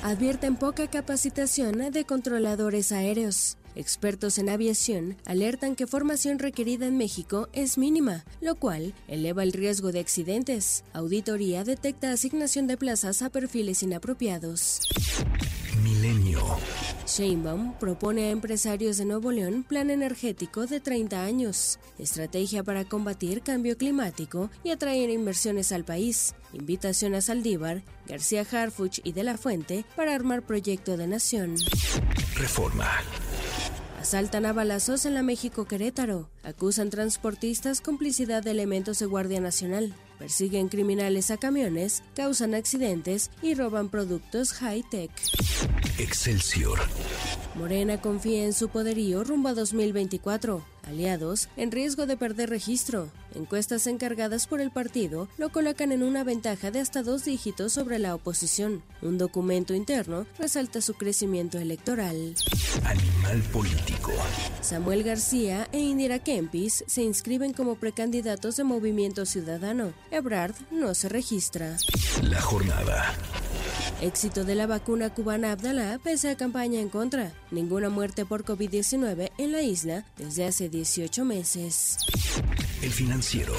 Advierten 0.03 0.57
poca 0.57 0.90
capacitación 0.90 1.90
de 1.94 2.03
controladores 2.03 2.91
aéreos. 2.91 3.56
Expertos 3.76 4.38
en 4.38 4.49
aviación 4.49 5.15
alertan 5.24 5.78
que 5.78 5.88
formación 5.88 6.40
requerida 6.40 6.86
en 6.86 6.98
México 6.98 7.48
es 7.53 7.78
mínima, 7.78 8.26
lo 8.41 8.56
cual 8.56 8.94
eleva 9.07 9.44
el 9.44 9.53
riesgo 9.53 9.94
de 9.94 10.02
accidentes. 10.02 10.84
Auditoría 10.91 11.64
detecta 11.64 12.11
asignación 12.11 12.68
de 12.68 12.76
plazas 12.76 13.22
a 13.22 13.30
perfiles 13.30 13.82
inapropiados. 13.82 14.82
Milenio. 15.82 16.41
Sheinbaum 17.06 17.74
propone 17.80 18.26
a 18.26 18.30
empresarios 18.30 18.98
de 18.98 19.06
Nuevo 19.06 19.32
León 19.32 19.64
plan 19.68 19.90
energético 19.90 20.66
de 20.66 20.80
30 20.80 21.24
años, 21.24 21.80
estrategia 21.98 22.64
para 22.64 22.86
combatir 22.86 23.41
cambio 23.41 23.78
climático 23.78 24.50
y 24.64 24.72
atraer 24.72 25.10
inversiones 25.10 25.72
al 25.72 25.84
país. 25.84 26.36
Invitación 26.54 27.16
a 27.16 27.22
Saldívar, 27.22 27.84
García 28.08 28.45
Harfuch 28.50 29.00
y 29.04 29.14
De 29.14 29.24
la 29.24 29.38
Fuente 29.38 29.86
para 29.95 30.14
armar 30.14 30.44
proyecto 30.44 30.98
de 30.98 31.08
nación. 31.08 31.56
Reforma. 32.36 32.90
Asaltan 34.00 34.45
a 34.45 34.52
balazos 34.52 35.06
en 35.06 35.14
la 35.14 35.24
México 35.24 35.66
Querétaro. 35.66 36.30
Acusan 36.44 36.90
transportistas 36.90 37.80
complicidad 37.80 38.44
de 38.44 38.52
elementos 38.52 39.00
de 39.00 39.06
Guardia 39.06 39.40
Nacional. 39.40 39.94
Persiguen 40.19 40.69
criminales 40.69 41.31
a 41.31 41.38
camiones, 41.38 42.03
causan 42.15 42.53
accidentes 42.53 43.31
y 43.41 43.56
roban 43.56 43.90
productos 43.90 44.53
high-tech. 44.53 45.11
Excelsior. 45.98 46.80
Morena 47.56 48.02
confía 48.02 48.45
en 48.45 48.53
su 48.53 48.69
poderío 48.69 49.23
rumbo 49.23 49.49
a 49.49 49.53
2024. 49.53 50.65
Aliados 50.88 51.48
en 51.56 51.72
riesgo 51.72 52.06
de 52.06 52.18
perder 52.18 52.49
registro. 52.49 53.10
Encuestas 53.35 53.88
encargadas 53.88 54.48
por 54.48 54.60
el 54.60 54.69
partido 54.69 55.30
lo 55.38 55.49
colocan 55.49 55.91
en 55.91 56.03
una 56.03 56.23
ventaja 56.23 56.72
de 56.72 56.81
hasta 56.81 57.03
dos 57.03 57.23
dígitos 57.23 57.72
sobre 57.72 57.99
la 57.99 58.15
oposición. 58.15 58.84
Un 59.02 59.18
documento 59.18 59.73
interno 59.73 60.26
resalta 60.38 60.81
su 60.81 60.95
crecimiento 60.95 61.57
electoral. 61.57 62.35
Animal 62.84 63.41
político. 63.53 64.11
Samuel 64.61 65.03
García 65.03 65.69
e 65.72 65.80
Indira 65.80 66.19
Kempis 66.19 66.84
se 66.88 67.02
inscriben 67.02 67.53
como 67.53 67.76
precandidatos 67.76 68.57
de 68.57 68.65
Movimiento 68.65 69.26
Ciudadano. 69.26 69.94
Ebrard 70.14 70.53
no 70.69 70.94
se 70.94 71.10
registra. 71.10 71.76
La 72.22 72.40
jornada. 72.40 73.15
Éxito 73.99 74.44
de 74.44 74.53
la 74.53 74.68
vacuna 74.68 75.11
cubana 75.11 75.52
Abdalá 75.52 75.99
pese 76.03 76.30
a 76.30 76.38
campaña 76.38 76.80
en 76.80 76.90
contra. 76.90 77.31
Ninguna 77.49 77.90
muerte 77.90 78.23
por 78.23 78.45
COVID-19 78.45 79.31
en 79.40 79.52
la 79.52 79.64
isla 79.64 80.06
desde 80.15 80.45
hace 80.45 80.69
18 80.69 81.26
meses. 81.26 81.98
El 82.84 82.91
financiero. 82.91 83.56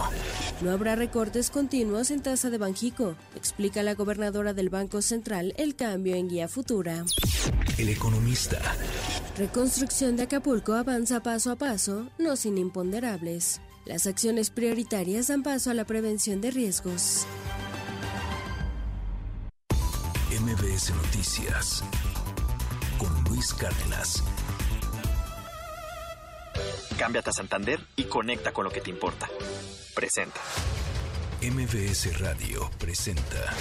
No 0.60 0.70
habrá 0.70 0.94
recortes 0.94 1.50
continuos 1.50 2.12
en 2.12 2.22
tasa 2.22 2.50
de 2.50 2.58
Banjico, 2.58 3.16
explica 3.34 3.82
la 3.82 3.94
gobernadora 3.94 4.52
del 4.52 4.68
Banco 4.68 5.02
Central 5.02 5.54
el 5.56 5.74
cambio 5.74 6.14
en 6.14 6.28
guía 6.28 6.46
futura. 6.46 7.04
El 7.78 7.88
economista. 7.88 8.60
Reconstrucción 9.36 10.14
de 10.14 10.22
Acapulco 10.22 10.74
avanza 10.74 11.20
paso 11.20 11.50
a 11.50 11.56
paso, 11.56 12.06
no 12.16 12.36
sin 12.36 12.58
imponderables. 12.58 13.60
Las 13.84 14.06
acciones 14.06 14.48
prioritarias 14.48 15.26
dan 15.26 15.42
paso 15.42 15.70
a 15.70 15.74
la 15.74 15.84
prevención 15.84 16.40
de 16.40 16.50
riesgos. 16.50 17.26
MBS 20.40 20.94
Noticias 20.94 21.84
con 22.98 23.24
Luis 23.24 23.52
Cárdenas. 23.52 24.22
Cámbiate 26.98 27.28
a 27.28 27.32
Santander 27.34 27.78
y 27.96 28.04
conecta 28.04 28.52
con 28.52 28.64
lo 28.64 28.70
que 28.70 28.80
te 28.80 28.88
importa. 28.88 29.28
Presenta. 29.94 30.40
MBS 31.42 32.18
Radio 32.20 32.70
presenta 32.78 33.52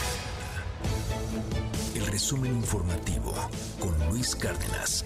el 1.95 2.05
resumen 2.07 2.55
informativo 2.55 3.33
con 3.77 3.93
Luis 4.09 4.37
Cárdenas. 4.37 5.03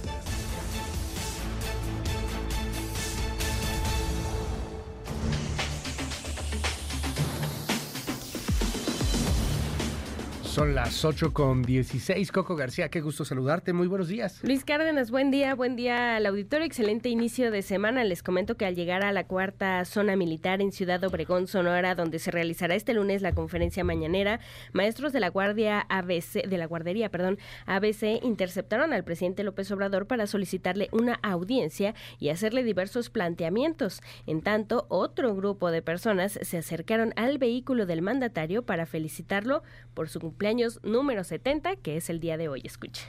Son 10.57 10.73
las 10.73 11.05
8 11.05 11.34
con 11.34 11.61
16. 11.61 12.31
Coco 12.31 12.55
García, 12.55 12.89
qué 12.89 12.99
gusto 12.99 13.23
saludarte. 13.23 13.73
Muy 13.73 13.85
buenos 13.85 14.07
días. 14.07 14.39
Luis 14.41 14.65
Cárdenas, 14.65 15.11
buen 15.11 15.29
día, 15.29 15.53
buen 15.53 15.75
día 15.75 16.15
al 16.15 16.25
auditorio. 16.25 16.65
Excelente 16.65 17.09
inicio 17.09 17.51
de 17.51 17.61
semana. 17.61 18.03
Les 18.03 18.23
comento 18.23 18.57
que 18.57 18.65
al 18.65 18.73
llegar 18.73 19.03
a 19.03 19.11
la 19.11 19.27
cuarta 19.27 19.85
zona 19.85 20.15
militar 20.15 20.59
en 20.59 20.71
Ciudad 20.71 21.03
Obregón, 21.03 21.45
Sonora, 21.45 21.93
donde 21.93 22.17
se 22.17 22.31
realizará 22.31 22.73
este 22.73 22.95
lunes 22.95 23.21
la 23.21 23.35
conferencia 23.35 23.84
mañanera, 23.84 24.39
maestros 24.73 25.13
de 25.13 25.19
la 25.19 25.29
Guardia 25.29 25.85
ABC, 25.89 26.47
de 26.47 26.57
la 26.57 26.65
Guardería, 26.65 27.11
perdón, 27.11 27.38
ABC, 27.67 28.19
interceptaron 28.23 28.93
al 28.93 29.03
presidente 29.03 29.43
López 29.43 29.71
Obrador 29.71 30.07
para 30.07 30.25
solicitarle 30.25 30.89
una 30.91 31.19
audiencia 31.21 31.93
y 32.17 32.29
hacerle 32.29 32.63
diversos 32.63 33.11
planteamientos. 33.11 34.01
En 34.25 34.41
tanto, 34.41 34.88
otro 34.89 35.35
grupo 35.35 35.69
de 35.69 35.84
personas 35.84 36.39
se 36.41 36.57
acercaron 36.57 37.13
al 37.15 37.38
vehículo 37.38 37.85
del 37.85 38.01
mandatario 38.01 38.63
para 38.63 38.88
felicitarlo 38.88 39.61
por 39.93 40.09
su 40.09 40.19
cumpleaños 40.19 40.47
años 40.48 40.80
número 40.84 41.24
70, 41.24 41.76
que 41.78 41.98
es 41.98 42.10
el 42.10 42.19
día 42.19 42.38
de 42.38 42.49
hoy. 42.49 42.61
Escuche. 42.64 43.07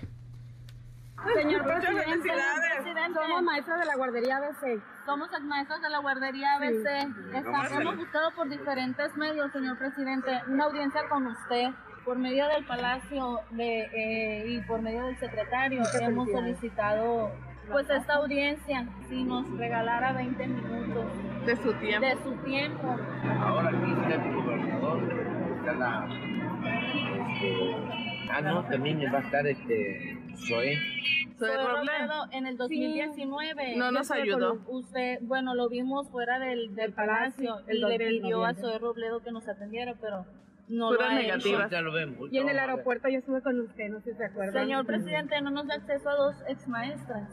Señor 1.35 1.65
presidente, 1.65 2.31
somos 3.13 3.43
maestros 3.43 3.81
de 3.81 3.87
la 3.87 3.97
guardería 3.97 4.37
ABC. 4.37 4.83
Somos 5.05 5.29
maestros 5.43 5.83
de 5.83 5.91
la 5.91 5.99
guardería 5.99 6.55
ABC. 6.55 7.81
hemos 7.81 7.97
buscado 7.97 8.31
por 8.37 8.49
diferentes 8.49 9.17
medios, 9.17 9.51
señor 9.53 9.79
presidente, 9.79 10.41
una 10.49 10.65
audiencia 10.65 11.09
con 11.09 11.27
usted 11.27 11.71
por 12.05 12.19
medio 12.19 12.47
del 12.49 12.65
Palacio 12.65 13.41
de, 13.51 13.81
eh, 13.93 14.45
y 14.47 14.61
por 14.63 14.81
medio 14.81 15.05
del 15.07 15.19
secretario. 15.19 15.83
Hemos 16.01 16.31
solicitado 16.31 17.31
pues 17.71 17.91
esta 17.91 18.15
audiencia, 18.15 18.87
si 19.09 19.25
nos 19.25 19.47
regalara 19.59 20.13
20 20.13 20.47
minutos 20.47 21.05
de 21.45 21.57
su 21.57 21.73
tiempo. 21.75 22.07
De 22.07 22.17
su 22.23 22.33
tiempo. 22.45 22.97
Ahora 23.41 23.69
aquí 23.69 23.91
el 24.13 24.35
gobernador, 24.35 25.03
está 25.67 26.09
ah, 28.31 28.41
no, 28.41 28.65
también 28.65 29.01
va 29.13 29.19
a 29.19 29.23
estar 29.23 29.47
este 29.47 30.19
Zoe. 30.47 30.79
Zoe 31.39 31.57
Robledo 31.57 32.27
en 32.33 32.47
el 32.47 32.57
2019. 32.57 33.77
no 33.77 33.93
nos 33.93 34.11
ayudó. 34.11 34.61
Usted, 34.67 35.19
bueno, 35.23 35.55
lo 35.55 35.69
vimos 35.69 36.11
fuera 36.11 36.39
del, 36.39 36.75
del 36.75 36.93
palacio 36.93 37.61
y 37.69 37.79
le 37.79 37.99
pidió 37.99 38.45
a 38.45 38.55
Zoe 38.55 38.79
Robledo 38.79 39.23
que 39.23 39.31
nos 39.31 39.49
atendiera, 39.49 39.95
pero 40.01 40.27
no 40.69 40.93
lo 40.93 41.09
negativa. 41.11 41.69
Ya 41.71 41.81
lo 41.81 41.93
vemos. 41.93 42.29
Y 42.31 42.39
en 42.39 42.49
el 42.49 42.59
aeropuerto 42.59 43.09
yo 43.09 43.19
estuve 43.19 43.43
con 43.43 43.61
usted, 43.61 43.89
no 43.89 44.01
sé 44.01 44.13
si 44.13 44.19
se 44.19 44.25
acuerda. 44.25 44.61
Señor 44.61 44.87
presidente, 44.87 45.41
no 45.41 45.51
nos 45.51 45.67
da 45.67 45.75
acceso 45.75 46.11
a 46.11 46.15
dos 46.15 46.37
ex 46.49 46.69
maestras. 46.69 47.29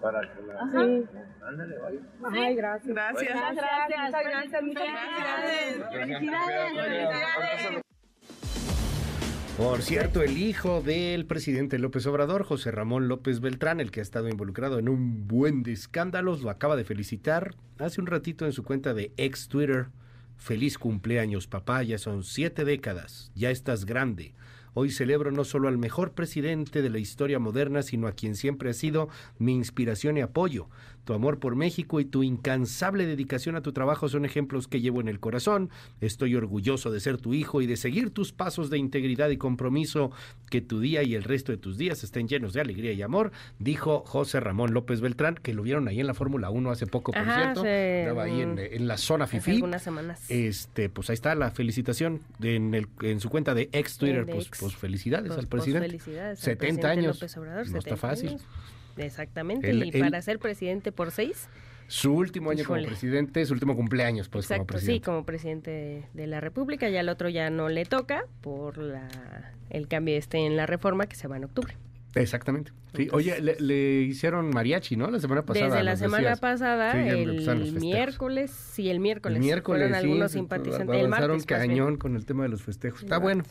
Para 0.00 0.20
que 0.20 0.42
la... 0.42 0.54
Ajá. 0.54 0.84
Sí. 0.84 1.04
Ándale, 1.42 1.78
vaya. 1.78 2.00
Ay, 2.32 2.54
gracias. 2.54 2.94
Gracias. 2.94 3.34
Muchas 3.34 3.56
gracias. 3.56 4.00
Muchas 4.04 4.24
gracias. 4.24 4.62
Muchas 4.62 4.84
gracias. 4.84 5.90
Felicidades. 5.90 7.85
Por 9.56 9.80
cierto, 9.80 10.22
el 10.22 10.36
hijo 10.36 10.82
del 10.82 11.24
presidente 11.24 11.78
López 11.78 12.06
Obrador, 12.06 12.44
José 12.44 12.70
Ramón 12.70 13.08
López 13.08 13.40
Beltrán, 13.40 13.80
el 13.80 13.90
que 13.90 14.00
ha 14.00 14.02
estado 14.02 14.28
involucrado 14.28 14.78
en 14.78 14.86
un 14.86 15.26
buen 15.26 15.62
de 15.62 15.72
escándalos, 15.72 16.42
lo 16.42 16.50
acaba 16.50 16.76
de 16.76 16.84
felicitar 16.84 17.54
hace 17.78 18.02
un 18.02 18.06
ratito 18.06 18.44
en 18.44 18.52
su 18.52 18.64
cuenta 18.64 18.92
de 18.92 19.12
ex 19.16 19.48
Twitter. 19.48 19.86
Feliz 20.36 20.76
cumpleaños, 20.76 21.46
papá, 21.46 21.82
ya 21.82 21.96
son 21.96 22.22
siete 22.22 22.66
décadas, 22.66 23.32
ya 23.34 23.50
estás 23.50 23.86
grande. 23.86 24.34
Hoy 24.74 24.90
celebro 24.90 25.32
no 25.32 25.42
solo 25.44 25.68
al 25.68 25.78
mejor 25.78 26.12
presidente 26.12 26.82
de 26.82 26.90
la 26.90 26.98
historia 26.98 27.38
moderna, 27.38 27.82
sino 27.82 28.08
a 28.08 28.12
quien 28.12 28.36
siempre 28.36 28.68
ha 28.68 28.74
sido 28.74 29.08
mi 29.38 29.54
inspiración 29.54 30.18
y 30.18 30.20
apoyo. 30.20 30.68
Tu 31.06 31.14
amor 31.14 31.38
por 31.38 31.54
México 31.54 32.00
y 32.00 32.04
tu 32.04 32.24
incansable 32.24 33.06
dedicación 33.06 33.54
a 33.54 33.62
tu 33.62 33.72
trabajo 33.72 34.08
son 34.08 34.24
ejemplos 34.24 34.66
que 34.66 34.80
llevo 34.80 35.00
en 35.00 35.06
el 35.06 35.20
corazón. 35.20 35.70
Estoy 36.00 36.34
orgulloso 36.34 36.90
de 36.90 36.98
ser 36.98 37.16
tu 37.16 37.32
hijo 37.32 37.62
y 37.62 37.66
de 37.66 37.76
seguir 37.76 38.10
tus 38.10 38.32
pasos 38.32 38.70
de 38.70 38.78
integridad 38.78 39.30
y 39.30 39.36
compromiso. 39.36 40.10
Que 40.50 40.60
tu 40.60 40.80
día 40.80 41.04
y 41.04 41.14
el 41.14 41.22
resto 41.22 41.52
de 41.52 41.58
tus 41.58 41.78
días 41.78 42.02
estén 42.02 42.26
llenos 42.26 42.52
de 42.54 42.60
alegría 42.60 42.92
y 42.92 43.02
amor, 43.02 43.30
dijo 43.60 44.00
José 44.04 44.40
Ramón 44.40 44.74
López 44.74 45.00
Beltrán, 45.00 45.36
que 45.36 45.54
lo 45.54 45.62
vieron 45.62 45.86
ahí 45.86 46.00
en 46.00 46.08
la 46.08 46.14
Fórmula 46.14 46.50
1 46.50 46.70
hace 46.72 46.88
poco, 46.88 47.12
por 47.12 47.22
Ajá, 47.22 47.36
cierto. 47.36 47.60
hace 47.60 48.00
Estaba 48.02 48.24
ahí 48.24 48.40
en, 48.40 48.88
la 48.88 48.96
zona 48.98 49.24
hace 49.26 49.38
FIFI. 49.40 49.56
algunas 49.58 49.82
semanas. 49.84 50.28
Este, 50.28 50.88
pues 50.88 51.08
ahí 51.10 51.14
está 51.14 51.36
la 51.36 51.52
felicitación 51.52 52.20
de- 52.40 52.56
en, 52.56 52.74
el- 52.74 52.88
en 53.02 53.20
su 53.20 53.30
cuenta 53.30 53.54
de 53.54 53.68
ex 53.72 53.96
Twitter. 53.96 54.26
Pues, 54.26 54.50
pues 54.58 54.74
felicidades 54.74 55.28
Pues- 55.28 55.38
al 55.38 55.46
pues 55.46 55.62
presidente. 55.62 55.86
felicidades 55.88 56.38
al 56.40 56.44
70 56.44 56.58
presidente 56.58 56.86
años. 56.88 57.16
López 57.16 57.36
Obrador, 57.36 57.56
no 57.70 57.78
está 57.78 57.80
70 57.80 57.96
fácil. 57.96 58.28
años. 58.30 58.42
Exactamente, 58.96 59.70
El- 59.70 59.84
y 59.84 59.90
el- 59.94 60.00
para 60.00 60.20
ser 60.22 60.38
presidente 60.38 60.92
por 60.92 61.10
seis, 61.10 61.48
Su 61.88 62.14
último 62.14 62.50
año 62.50 62.62
Híjole. 62.62 62.82
como 62.82 62.88
presidente, 62.88 63.46
su 63.46 63.52
último 63.52 63.76
cumpleaños, 63.76 64.28
pues 64.28 64.48
como 64.48 64.56
exacto, 64.56 64.72
sí, 64.72 64.84
presidente. 64.86 65.04
como 65.04 65.24
presidente 65.24 65.70
de, 65.70 66.02
de 66.14 66.26
la 66.26 66.40
República, 66.40 66.88
ya 66.88 66.98
el 67.00 67.08
otro 67.08 67.28
ya 67.28 67.48
no 67.50 67.68
le 67.68 67.84
toca 67.84 68.24
por 68.40 68.78
la 68.78 69.08
el 69.70 69.86
cambio 69.86 70.16
este 70.16 70.38
en 70.46 70.56
la 70.56 70.66
reforma 70.66 71.06
que 71.06 71.14
se 71.16 71.28
va 71.28 71.36
en 71.36 71.44
octubre. 71.44 71.76
Exactamente. 72.16 72.72
Sí. 72.96 73.08
Oye, 73.12 73.40
le, 73.42 73.56
le 73.60 74.00
hicieron 74.02 74.48
mariachi, 74.50 74.96
¿no? 74.96 75.10
La 75.10 75.20
semana 75.20 75.42
pasada. 75.44 75.66
Desde 75.66 75.82
la 75.84 75.96
semana 75.96 76.22
decías. 76.30 76.40
pasada, 76.40 76.92
Sí, 76.94 76.98
el 77.10 77.72
miércoles, 77.74 78.50
sí, 78.50 78.88
el 78.88 79.00
miércoles, 79.00 79.36
El 79.36 79.42
miércoles, 79.44 79.82
fueron 79.82 80.00
sí, 80.00 80.06
algunos 80.06 80.32
simpatizantes, 80.32 80.96
el 81.02 81.08
martes, 81.08 81.44
cañón 81.46 81.98
con 81.98 82.16
el 82.16 82.24
tema 82.24 82.44
de 82.44 82.48
los 82.48 82.62
festejos. 82.62 83.02
Está 83.02 83.18
bueno. 83.18 83.44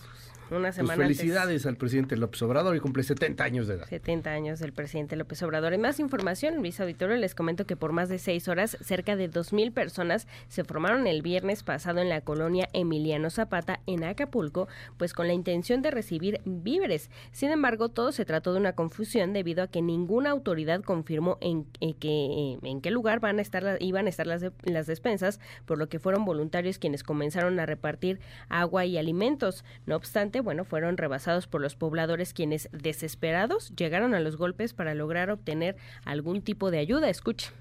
Una 0.51 0.69
Pues 0.69 0.75
semana 0.75 1.03
antes. 1.03 1.17
felicidades 1.17 1.65
al 1.65 1.77
presidente 1.77 2.17
López 2.17 2.41
Obrador 2.41 2.75
y 2.75 2.79
cumple 2.79 3.03
70 3.03 3.43
años 3.43 3.67
de 3.67 3.75
edad. 3.75 3.87
70 3.87 4.29
años 4.31 4.59
del 4.59 4.73
presidente 4.73 5.15
López 5.15 5.41
Obrador. 5.43 5.73
En 5.73 5.81
más 5.81 5.99
información, 5.99 6.57
Luis 6.57 6.79
Auditorio, 6.79 7.15
les 7.17 7.35
comento 7.35 7.65
que 7.65 7.75
por 7.75 7.91
más 7.91 8.09
de 8.09 8.19
seis 8.19 8.47
horas, 8.47 8.77
cerca 8.81 9.15
de 9.15 9.29
2.000 9.29 9.73
personas 9.73 10.27
se 10.47 10.63
formaron 10.63 11.07
el 11.07 11.21
viernes 11.21 11.63
pasado 11.63 11.99
en 11.99 12.09
la 12.09 12.21
colonia 12.21 12.69
Emiliano 12.73 13.29
Zapata, 13.29 13.79
en 13.87 14.03
Acapulco, 14.03 14.67
pues 14.97 15.13
con 15.13 15.27
la 15.27 15.33
intención 15.33 15.81
de 15.81 15.91
recibir 15.91 16.41
víveres. 16.45 17.09
Sin 17.31 17.51
embargo, 17.51 17.89
todo 17.89 18.11
se 18.11 18.25
trató 18.25 18.53
de 18.53 18.59
una 18.59 18.73
confusión 18.73 19.33
debido 19.33 19.63
a 19.63 19.67
que 19.67 19.81
ninguna 19.81 20.31
autoridad 20.31 20.81
confirmó 20.81 21.37
en, 21.41 21.65
eh, 21.81 21.93
que, 21.93 22.09
eh, 22.09 22.59
en 22.63 22.81
qué 22.81 22.91
lugar 22.91 23.19
van 23.19 23.39
a 23.39 23.41
estar 23.41 23.77
iban 23.79 24.05
a 24.05 24.09
estar 24.09 24.27
las, 24.27 24.43
las 24.63 24.87
despensas, 24.87 25.39
por 25.65 25.77
lo 25.77 25.89
que 25.89 25.99
fueron 25.99 26.25
voluntarios 26.25 26.77
quienes 26.79 27.03
comenzaron 27.03 27.59
a 27.59 27.65
repartir 27.65 28.19
agua 28.49 28.85
y 28.85 28.97
alimentos. 28.97 29.63
No 29.85 29.95
obstante, 29.95 30.34
bueno, 30.41 30.65
fueron 30.65 30.97
rebasados 30.97 31.47
por 31.47 31.61
los 31.61 31.75
pobladores 31.75 32.33
quienes, 32.33 32.69
desesperados, 32.71 33.71
llegaron 33.75 34.13
a 34.13 34.19
los 34.19 34.37
golpes 34.37 34.73
para 34.73 34.93
lograr 34.93 35.29
obtener 35.31 35.75
algún 36.05 36.41
tipo 36.41 36.71
de 36.71 36.79
ayuda. 36.79 37.09
Escuche. 37.09 37.51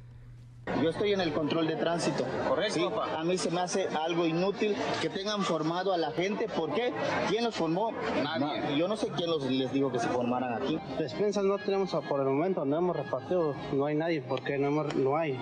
Yo 0.82 0.88
estoy 0.88 1.12
en 1.12 1.20
el 1.20 1.30
control 1.34 1.66
de 1.66 1.76
tránsito. 1.76 2.24
Correcto. 2.48 3.02
A 3.02 3.22
mí 3.22 3.36
se 3.36 3.50
me 3.50 3.60
hace 3.60 3.86
algo 4.02 4.24
inútil 4.24 4.74
que 5.02 5.10
tengan 5.10 5.42
formado 5.42 5.92
a 5.92 5.98
la 5.98 6.10
gente. 6.12 6.48
¿Por 6.48 6.72
qué? 6.72 6.90
¿Quién 7.28 7.44
los 7.44 7.54
formó? 7.54 7.92
Nadie. 8.22 8.74
Yo 8.78 8.88
no 8.88 8.96
sé 8.96 9.08
quién 9.14 9.28
los, 9.28 9.44
les 9.50 9.70
dijo 9.74 9.92
que 9.92 9.98
se 9.98 10.08
formaran 10.08 10.54
aquí. 10.62 10.78
Despensas 10.98 11.44
no 11.44 11.58
tenemos 11.58 11.90
por 12.08 12.20
el 12.20 12.26
momento, 12.28 12.64
no 12.64 12.78
hemos 12.78 12.96
repartido, 12.96 13.54
no 13.74 13.84
hay 13.84 13.94
nadie 13.94 14.22
porque 14.22 14.56
no, 14.56 14.68
hemos- 14.68 14.94
no 14.94 15.18
hay. 15.18 15.38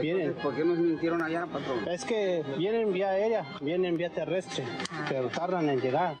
Vienen. 0.00 0.34
¿Por 0.34 0.54
qué 0.54 0.64
nos 0.64 0.78
mintieron 0.78 1.22
allá, 1.22 1.46
patrón? 1.46 1.88
Es 1.88 2.04
que 2.04 2.44
vienen 2.56 2.92
vía 2.92 3.10
aérea, 3.10 3.44
vienen 3.60 3.96
vía 3.96 4.10
terrestre, 4.10 4.64
pero 5.08 5.28
tardan 5.28 5.68
en 5.70 5.80
llegar. 5.80 6.20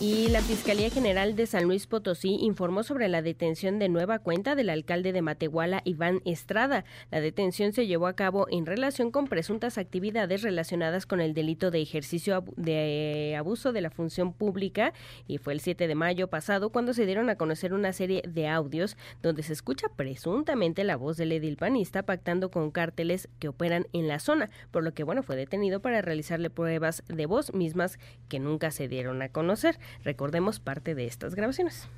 Y 0.00 0.26
la 0.28 0.42
Fiscalía 0.42 0.90
General 0.90 1.36
de 1.36 1.46
San 1.46 1.64
Luis 1.64 1.86
Potosí 1.86 2.36
informó 2.40 2.82
sobre 2.82 3.08
la 3.08 3.22
detención 3.22 3.78
de 3.78 3.88
nueva 3.88 4.18
cuenta 4.18 4.56
del 4.56 4.68
alcalde 4.68 5.12
de 5.12 5.22
Matehuala, 5.22 5.82
Iván 5.84 6.20
Estrada. 6.24 6.84
La 7.12 7.20
detención 7.20 7.72
se 7.72 7.86
llevó 7.86 8.08
a 8.08 8.16
cabo 8.16 8.48
en 8.50 8.66
relación 8.66 9.12
con 9.12 9.28
presuntas 9.28 9.78
actividades 9.78 10.42
relacionadas 10.42 11.06
con 11.06 11.20
el 11.20 11.32
delito 11.32 11.70
de 11.70 11.80
ejercicio 11.80 12.44
de 12.56 13.36
abuso 13.38 13.72
de 13.72 13.82
la 13.82 13.90
función 13.90 14.32
pública 14.32 14.92
y 15.28 15.38
fue 15.38 15.52
el 15.52 15.60
7 15.60 15.86
de 15.86 15.94
mayo 15.94 16.26
pasado 16.26 16.70
cuando 16.70 16.92
se 16.92 17.06
dieron 17.06 17.30
a 17.30 17.36
conocer 17.36 17.72
una 17.72 17.92
serie 17.92 18.22
de 18.26 18.48
audios 18.48 18.96
donde 19.22 19.44
se 19.44 19.52
escucha 19.52 19.86
presuntamente 19.88 20.82
la 20.82 20.96
voz 20.96 21.16
del 21.16 21.30
edil 21.30 21.56
panista 21.56 22.02
pactando 22.02 22.50
con 22.50 22.72
cárteles 22.72 23.28
que 23.38 23.48
operan 23.48 23.86
en 23.92 24.08
la 24.08 24.18
zona, 24.18 24.50
por 24.72 24.82
lo 24.82 24.92
que 24.92 25.04
bueno, 25.04 25.22
fue 25.22 25.36
detenido 25.36 25.80
para 25.80 26.02
realizarle 26.02 26.50
pruebas 26.50 27.04
de 27.06 27.26
voz 27.26 27.54
mismas 27.54 28.00
que 28.28 28.40
nunca 28.40 28.72
se 28.72 28.88
dieron 28.88 29.22
a 29.22 29.28
conocer. 29.28 29.78
Recordemos 30.02 30.60
parte 30.60 30.94
de 30.94 31.06
estas 31.06 31.34
grabaciones. 31.34 31.88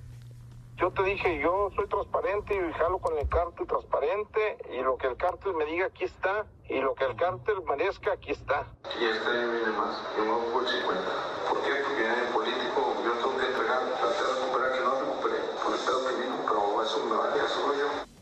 Yo 0.79 0.91
te 0.91 1.03
dije, 1.05 1.41
yo 1.41 1.71
soy 1.75 1.89
transparente 1.89 2.55
y 2.55 2.73
jalo 2.75 2.99
con 2.99 3.17
el 3.17 3.27
cártel 3.29 3.67
transparente 3.67 4.59
y 4.71 4.83
lo 4.83 4.99
que 4.99 5.07
el 5.07 5.17
cártel 5.17 5.55
me 5.55 5.65
diga 5.65 5.87
aquí 5.87 6.05
está 6.05 6.45
y 6.69 6.79
lo 6.81 6.95
que 6.95 7.07
el 7.07 7.17
cártel 7.17 7.63
merezca 7.67 8.13
aquí 8.13 8.33
está. 8.33 8.67
Y 9.01 9.05
este 9.07 9.31
viene 9.31 9.73
más, 9.73 10.03
yo 10.19 10.25
no 10.27 10.39
por 10.53 10.69
50. 10.69 11.01
¿Por 11.49 11.63
qué? 11.63 11.71
Porque 11.83 12.07
en 12.07 12.13
el 12.13 12.29
político 12.29 12.95
yo 13.03 13.13
tengo 13.13 13.39
que 13.39 13.47
entregar, 13.47 13.81
tratar 13.89 14.27
de 14.27 14.35
recuperar 14.35 14.73
que 14.73 14.81
no 14.85 15.01
recuperé 15.01 15.39
por 15.65 15.73
el 15.73 15.81
pedo 15.81 16.09
que 16.09 16.15
vino, 16.21 16.37
pero 16.45 16.83
eso 16.83 17.05
me 17.07 17.17
vale, 17.17 17.37
eso 17.39 17.61
soy 17.67 17.79
yo. 17.79 18.16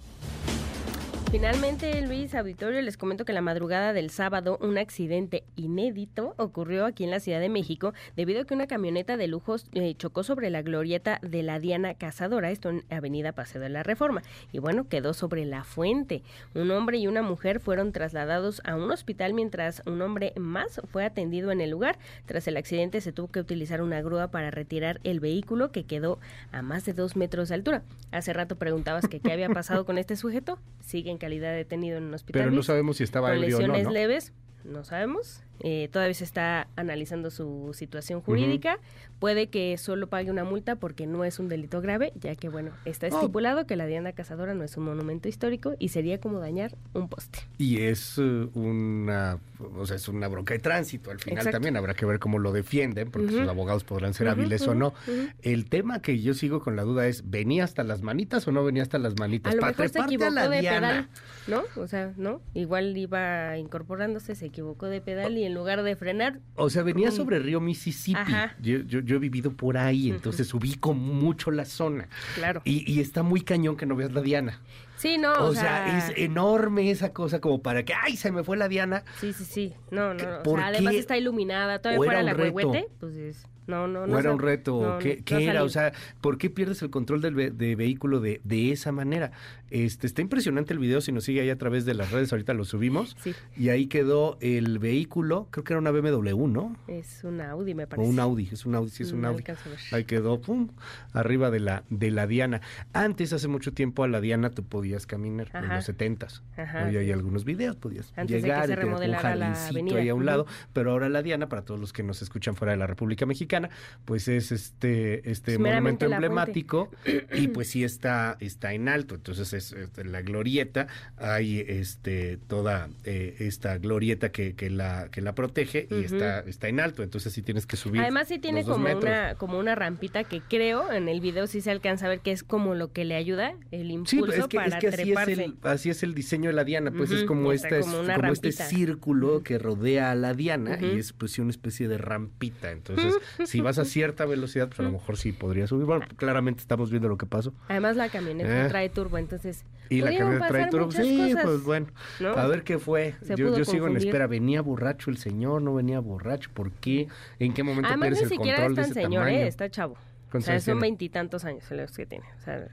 Finalmente, 1.35 2.01
Luis 2.03 2.33
Auditorio, 2.37 2.81
les 2.81 2.97
comento 2.97 3.25
que 3.25 3.33
la 3.33 3.41
madrugada 3.41 3.93
del 3.93 4.11
sábado 4.11 4.57
un 4.61 4.79
accidente 4.79 5.43
inédito 5.57 6.33
ocurrió 6.37 6.87
aquí 6.87 7.03
en 7.03 7.11
la 7.11 7.19
Ciudad 7.19 7.41
de 7.41 7.49
México 7.49 7.93
debido 8.15 8.41
a 8.41 8.45
que 8.45 8.55
una 8.55 8.69
camioneta 8.69 9.17
de 9.17 9.27
lujos 9.27 9.67
eh, 9.73 9.97
chocó 9.97 10.23
sobre 10.23 10.49
la 10.51 10.63
glorieta 10.63 11.19
de 11.23 11.43
la 11.43 11.59
Diana 11.59 11.95
Cazadora, 11.95 12.53
esto 12.53 12.71
en 12.71 12.85
Avenida 12.89 13.33
Paseo 13.33 13.61
de 13.61 13.69
la 13.69 13.83
Reforma, 13.83 14.23
y 14.53 14.61
bueno, 14.61 14.89
quedó 14.89 15.13
sobre 15.13 15.45
la 15.45 15.65
fuente. 15.65 16.23
Un 16.55 16.71
hombre 16.71 16.99
y 16.99 17.09
una 17.09 17.23
mujer 17.23 17.59
fueron 17.59 17.91
trasladados 17.91 18.63
a 18.65 18.77
un 18.77 18.93
hospital 18.93 19.35
mientras 19.35 19.83
un 19.87 20.03
hombre 20.03 20.35
más 20.37 20.81
fue 20.93 21.05
atendido 21.05 21.51
en 21.51 21.61
el 21.61 21.71
lugar. 21.71 21.99
Tras 22.27 22.47
el 22.47 22.57
accidente 22.57 23.01
se 23.01 23.11
tuvo 23.11 23.27
que 23.27 23.41
utilizar 23.41 23.83
una 23.83 24.01
grúa 24.03 24.29
para 24.29 24.53
retirar 24.53 25.01
el 25.03 25.19
vehículo 25.19 25.73
que 25.73 25.83
quedó 25.83 26.21
a 26.53 26.63
más 26.63 26.85
de 26.85 26.93
dos 26.93 27.17
metros 27.17 27.49
de 27.49 27.57
altura. 27.57 27.83
Hace 28.13 28.33
rato 28.33 28.55
preguntabas 28.55 29.09
que 29.09 29.19
qué 29.19 29.33
había 29.33 29.49
pasado 29.49 29.85
con 29.85 29.99
este 29.99 30.15
sujeto. 30.15 30.61
Sigue 30.79 31.11
en 31.11 31.24
calidad 31.25 31.55
detenido 31.55 31.97
en 31.97 32.05
un 32.05 32.15
hospital. 32.15 32.43
Pero 32.43 32.55
no 32.55 32.63
sabemos 32.63 32.99
si 32.99 33.05
estaba 33.05 33.35
ebrio 33.35 33.57
o 33.57 33.61
no, 33.61 33.69
lesiones 33.69 33.93
leves. 33.93 34.33
No 34.65 34.85
sabemos. 34.85 35.43
Eh, 35.61 35.89
todavía 35.91 36.15
se 36.15 36.25
está 36.25 36.69
analizando 36.77 37.31
su 37.31 37.71
situación 37.75 38.21
jurídica. 38.21 38.79
Puede 39.25 39.47
que 39.47 39.79
solo 39.79 40.07
pague 40.09 40.31
una 40.31 40.45
multa 40.45 40.77
porque 40.77 41.07
no 41.07 41.25
es 41.25 41.39
un 41.39 41.49
delito 41.49 41.81
grave, 41.81 42.13
ya 42.21 42.37
que, 42.37 42.51
bueno, 42.51 42.73
está 42.85 43.07
Oh. 43.07 43.15
estipulado 43.21 43.67
que 43.67 43.75
la 43.75 43.87
Diana 43.87 44.13
Cazadora 44.13 44.53
no 44.53 44.65
es 44.65 44.77
un 44.77 44.85
monumento 44.85 45.31
histórico 45.31 45.77
y 45.79 45.89
sería 45.89 46.21
como 46.21 46.41
dañar 46.41 46.77
un 46.93 47.09
poste. 47.09 47.39
Y 47.57 47.81
es 47.81 48.19
eh, 48.19 48.49
una, 48.53 49.39
o 49.79 49.87
sea, 49.87 49.97
es 49.97 50.09
una 50.09 50.29
bronca 50.29 50.53
de 50.53 50.61
tránsito. 50.61 51.11
Al 51.11 51.21
final 51.21 51.39
Exacto. 51.39 51.57
también 51.57 51.79
habrá 51.79 51.95
que 51.95 52.05
ver 52.05 52.19
cómo 52.19 52.39
lo 52.39 52.53
defienden, 52.53 53.11
porque 53.11 53.29
Ujú. 53.29 53.39
sus 53.39 53.49
abogados 53.49 53.83
podrán 53.85 54.13
ser 54.13 54.29
hábiles 54.29 54.69
o 54.69 54.75
no. 54.75 54.93
El 55.41 55.71
tema 55.71 56.03
que 56.03 56.21
yo 56.21 56.35
sigo 56.35 56.61
con 56.61 56.77
la 56.77 56.83
duda 56.83 57.07
es, 57.07 57.31
¿venía 57.31 57.65
hasta 57.65 57.83
las 57.83 58.03
manitas 58.03 58.47
o 58.47 58.53
no 58.53 58.63
venía 58.63 58.83
hasta 58.83 58.99
las 58.99 59.19
manitas? 59.19 59.55
A 59.55 59.57
lo 59.57 59.63
mejor 59.63 59.89
se 59.89 60.01
equivocó 60.01 60.31
la 60.35 60.51
de 60.51 60.61
diana. 60.61 60.89
pedal, 60.91 61.09
¿no? 61.47 61.81
O 61.83 61.87
sea, 61.87 62.13
¿no? 62.19 62.43
Igual 62.53 62.95
iba 62.99 63.57
incorporándose, 63.57 64.35
se 64.35 64.45
equivocó 64.45 64.85
de 64.89 65.01
pedal 65.01 65.39
y 65.39 65.45
en 65.45 65.55
lugar 65.55 65.83
de 65.83 65.97
frenar... 65.97 66.41
O 66.57 66.69
sea, 66.69 66.83
venía 66.83 67.11
sobre 67.11 67.39
Río 67.39 67.63
Mississippi. 67.63 68.21
Ajá. 68.21 68.55
Yo, 68.61 68.81
yo, 68.81 69.01
yo 69.01 69.14
he 69.17 69.21
vivido 69.21 69.53
por 69.53 69.77
ahí, 69.79 70.11
entonces 70.11 70.53
ubico 70.55 70.95
mucho 70.95 71.51
la 71.51 71.65
zona. 71.65 72.09
Claro. 72.35 72.61
Y, 72.65 72.91
y 72.91 73.01
está 73.01 73.23
muy 73.23 73.41
cañón 73.43 73.77
que 73.77 73.87
no 73.87 73.97
veas 73.97 74.13
la 74.13 74.21
Diana. 74.21 74.61
Sí, 74.97 75.19
no, 75.19 75.33
o, 75.33 75.53
sea, 75.55 75.99
es 75.99 76.13
enorme 76.17 76.91
esa 76.91 77.13
cosa 77.13 77.41
como 77.41 77.61
para 77.61 77.85
que, 77.85 77.93
¡ay, 77.95 78.17
se 78.17 78.31
me 78.33 78.45
fue 78.45 78.57
la 78.57 78.69
Diana! 78.69 79.05
Sí, 79.21 79.33
sí, 79.33 79.45
sí. 79.45 79.75
No, 79.91 80.15
no, 80.15 80.23
no. 80.25 80.39
O 80.39 80.43
¿Por 80.43 80.61
sea, 80.61 80.69
además 80.69 80.95
está 80.95 81.19
iluminada. 81.19 81.81
Todavía 81.81 82.01
¿O 82.01 82.05
era 82.05 82.13
fuera 82.23 82.23
la 82.35 82.43
huehuete, 82.43 82.89
pues 83.01 83.15
es... 83.17 83.47
No, 83.67 83.89
no, 83.89 84.07
no. 84.07 84.15
¿O 84.15 84.19
era 84.19 84.31
un 84.33 84.39
reto? 84.41 84.81
no, 84.83 84.99
¿Qué, 84.99 85.17
no 85.17 85.25
qué 85.25 85.45
era? 85.49 85.65
O 85.65 85.69
sea, 85.71 85.93
¿por 86.21 86.37
qué 86.37 86.51
pierdes 86.51 86.83
el 86.83 86.91
control 86.91 87.23
del 87.23 87.35
ve- 87.35 87.51
de 87.51 87.75
vehículo 87.77 88.21
de, 88.21 88.41
de 88.45 88.73
esa 88.73 88.93
manera? 88.93 89.33
Este 89.75 90.07
Está 90.07 90.23
impresionante 90.23 90.73
el 90.73 90.79
video, 90.79 91.01
si 91.01 91.11
nos 91.11 91.25
sigue 91.25 91.41
ahí 91.41 91.51
a 91.51 91.59
través 91.59 91.85
de 91.85 91.95
las 91.95 92.13
redes, 92.13 92.33
ahorita 92.33 92.55
lo 92.55 92.65
subimos. 92.65 93.17
Sí. 93.21 93.35
Y 93.57 93.71
ahí 93.71 93.87
quedó 93.87 94.39
el 94.41 94.79
vehículo, 94.79 95.49
creo 95.51 95.65
que 95.65 95.73
era 95.73 95.81
una 95.81 95.91
BMW, 95.91 96.47
¿no? 96.47 96.77
Es 96.87 97.25
un 97.25 97.41
Audi, 97.41 97.75
me 97.75 97.83
O 97.83 97.89
parece. 97.89 98.09
un 98.09 98.21
Audi, 98.21 98.49
es 98.53 98.67
un 98.67 98.77
Audi, 98.77 98.91
sí 98.91 99.03
es 99.03 99.11
un 99.11 99.23
No 99.23 99.29
Audi. 99.29 99.43
Ahí 99.91 100.05
quedó, 100.05 100.41
pum, 100.41 100.69
arriba 101.13 101.51
de 101.51 101.59
la, 101.59 101.83
de 101.91 102.13
la 102.13 102.29
Diana. 102.29 102.61
Antes, 102.93 103.33
hace 103.33 103.49
mucho 103.49 103.73
tiempo, 103.73 104.05
a 104.05 104.09
la 104.09 104.21
Diana 104.21 104.51
tú 104.51 104.63
podías 104.63 105.07
caminar 105.07 105.51
en 105.53 105.69
los 105.69 105.85
setentas. 105.85 106.45
Ajá, 106.57 106.87
Hoy 106.87 106.97
hay 106.97 107.11
algunos 107.11 107.45
videos, 107.45 107.75
podías 107.75 108.13
Antes 108.17 108.37
de 108.37 108.43
que 108.43 108.47
llegar 108.47 108.67
se 108.69 108.75
y 108.75 108.77
un 108.77 108.95
avenida. 108.95 109.99
ahí 109.99 110.09
a 110.09 110.15
un 110.15 110.25
lado, 110.25 110.47
pero 110.73 110.93
ahora 110.93 111.09
la 111.09 111.23
Diana, 111.23 111.49
para 111.49 111.63
todos 111.63 111.81
los 111.81 111.93
que 111.93 112.05
nos 112.05 112.23
escuchan 112.23 112.55
fuera 112.55 112.71
de 112.71 112.79
la 112.79 112.87
República 112.87 113.27
Mexicana, 113.27 113.71
pues 114.05 114.29
es 114.29 114.53
este, 114.53 115.29
este 115.29 115.59
monumento 115.59 116.07
emblemático 116.07 116.91
y 117.35 117.49
pues 117.49 117.71
sí 117.71 117.83
está, 117.85 118.37
está 118.39 118.73
en 118.73 118.89
alto. 118.89 119.17
Entonces 119.17 119.53
es, 119.53 119.64
es 119.73 119.91
en 119.99 120.13
la 120.13 120.23
glorieta, 120.23 120.87
hay 121.17 121.61
este 121.67 122.39
toda 122.49 122.89
eh, 123.05 123.37
esta 123.41 123.79
glorieta 123.79 124.31
que, 124.33 124.55
que 124.55 124.71
la, 124.71 125.09
que 125.11 125.21
la 125.21 125.35
protege 125.35 125.87
y 125.91 126.05
está, 126.05 126.41
está 126.41 126.69
en 126.69 126.81
alto. 126.81 127.03
Entonces 127.03 127.33
sí 127.33 127.43
tienes 127.43 127.67
que 127.67 127.77
subir. 127.77 128.01
Además 128.03 128.29
sí 128.29 128.39
tiene 128.39 128.65
como 128.65 128.79
metros. 128.79 129.05
una, 129.05 129.35
como 129.37 129.59
una 129.59 129.75
rampita 129.75 130.25
que 130.25 130.41
creo 130.41 130.93
en 130.93 131.09
el 131.09 131.21
video 131.21 131.47
sí 131.47 131.61
se 131.61 131.71
alcanza 131.71 132.07
a 132.07 132.09
ver 132.11 132.21
que 132.21 132.33
es 132.33 132.43
como 132.43 132.75
lo 132.75 132.93
que 132.93 133.05
le 133.05 133.15
ayuda, 133.15 133.55
el 133.71 133.89
Sí, 134.07 134.17
impulso 134.17 134.33
es 134.43 134.47
que, 134.49 134.57
para 134.57 134.69
es 134.69 134.75
que 134.77 134.89
así, 134.89 134.97
es 134.97 135.03
treparse. 135.05 135.33
el, 135.45 135.57
así 135.63 135.91
es 135.91 136.03
el 136.03 136.15
diseño 136.15 136.49
de 136.51 136.55
la 136.55 136.65
Diana, 136.65 136.91
pues 136.91 137.11
es 137.11 137.25
como, 137.25 137.53
esta, 137.53 137.81
como 137.81 137.97
es- 137.99 138.05
una 138.05 138.15
como 138.17 138.33
este 138.33 138.53
círculo 138.53 139.43
que 139.43 139.59
rodea 139.59 140.11
a 140.11 140.15
la 140.15 140.35
Diana 140.35 140.79
y 140.81 140.99
es 140.99 141.13
pues 141.13 141.39
una 141.39 141.51
especie 141.51 141.89
de 141.89 141.99
rampita. 141.99 142.71
Entonces, 142.71 143.15
si 143.45 143.61
vas 143.61 143.79
a 143.79 143.85
cierta 143.85 144.25
velocidad, 144.27 144.69
pues 144.69 144.81
a 144.81 144.83
lo 144.83 144.91
mejor 144.93 145.17
sí 145.17 145.33
podría 145.33 145.67
subir. 145.67 145.87
Bueno, 145.87 146.07
claramente 146.17 146.61
estamos 146.61 146.91
viendo 146.91 147.09
lo 147.09 147.17
que 147.19 147.27
pasó. 147.27 147.53
Además 147.69 147.97
la 147.97 148.09
camioneta 148.09 148.67
Eh. 148.67 148.69
trae 148.69 148.89
turbo, 148.89 149.19
entonces 149.19 149.44
Y 149.91 150.01
la 150.01 150.17
camioneta 150.17 150.49
trae 150.49 150.71
turbo. 150.71 150.91
Sí, 150.91 151.19
cosas, 151.35 151.45
pues 151.45 151.63
bueno. 151.63 151.87
¿no? 152.21 152.31
A 152.31 152.47
ver 152.47 152.63
qué 152.65 152.79
fue. 152.79 153.15
Se 153.23 153.37
Yo, 153.37 153.57
yo 153.57 153.65
sigo 153.65 153.87
en 153.87 153.97
espera. 153.99 154.27
¿Venía 154.27 154.63
borracho 154.63 155.11
el 155.11 155.19
señor? 155.19 155.61
¿No 155.63 155.75
venía 155.75 156.01
borracho? 156.01 156.51
¿Por 156.55 156.73
qué? 156.73 157.09
¿En 157.39 157.53
qué 157.53 157.63
momento 157.63 157.89
Además 157.89 158.09
pierdes 158.09 158.31
el 158.33 158.39
control 158.39 158.75
de 158.77 158.83
ese 158.83 158.95
señor, 158.95 159.25
tamaño? 159.25 159.39
¿eh? 159.39 159.47
está 159.47 159.69
chavo. 159.71 159.95
O 159.95 160.31
¿Cuántos 160.35 160.47
sea, 160.47 160.59
son 160.61 160.81
veintitantos 160.81 161.45
años 161.45 161.71
los 161.71 161.97
que 161.97 162.07
tiene. 162.07 162.25
O 162.41 162.43
sea, 162.43 162.67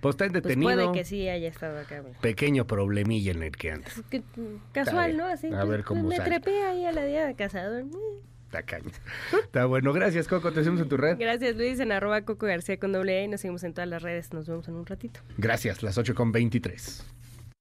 Pues 0.00 0.12
está 0.14 0.24
pues 0.26 0.32
detenido. 0.42 0.72
puede 0.74 0.92
que 0.92 1.04
sí 1.06 1.26
haya 1.28 1.48
estado 1.48 1.78
acá. 1.78 2.02
Pequeño 2.20 2.66
problemilla 2.66 3.30
en 3.32 3.42
el 3.44 3.52
que 3.56 3.70
antes. 3.70 3.96
Es 3.96 4.04
que, 4.10 4.18
mm, 4.20 4.72
casual, 4.72 5.16
¿no? 5.16 5.24
Así, 5.24 5.46
A 5.46 5.50
pues, 5.60 5.68
ver 5.68 5.84
cómo 5.84 6.02
me 6.02 6.16
sale. 6.16 6.28
trepé 6.28 6.64
ahí 6.64 6.84
a 6.84 6.92
la 6.92 7.04
día 7.06 7.24
de 7.26 7.34
cazador. 7.34 7.84
Eh. 8.48 8.50
Está 8.58 8.62
caña. 8.62 8.90
Está 9.44 9.66
bueno. 9.66 9.92
Gracias, 9.92 10.26
Coco. 10.26 10.52
Te 10.52 10.60
hacemos 10.60 10.80
en 10.80 10.88
tu 10.88 10.96
red. 10.96 11.18
Gracias 11.18 11.56
Luis, 11.56 11.78
en 11.80 11.92
arroba 11.92 12.22
Coco 12.22 12.46
García 12.46 12.78
con 12.78 12.92
doble 12.92 13.20
E 13.20 13.24
y 13.24 13.28
nos 13.28 13.42
seguimos 13.42 13.62
en 13.64 13.74
todas 13.74 13.88
las 13.88 14.02
redes. 14.02 14.32
Nos 14.32 14.48
vemos 14.48 14.66
en 14.68 14.74
un 14.74 14.86
ratito. 14.86 15.20
Gracias. 15.36 15.82
Las 15.82 15.98
8 15.98 16.14
con 16.14 16.32
23. 16.32 17.04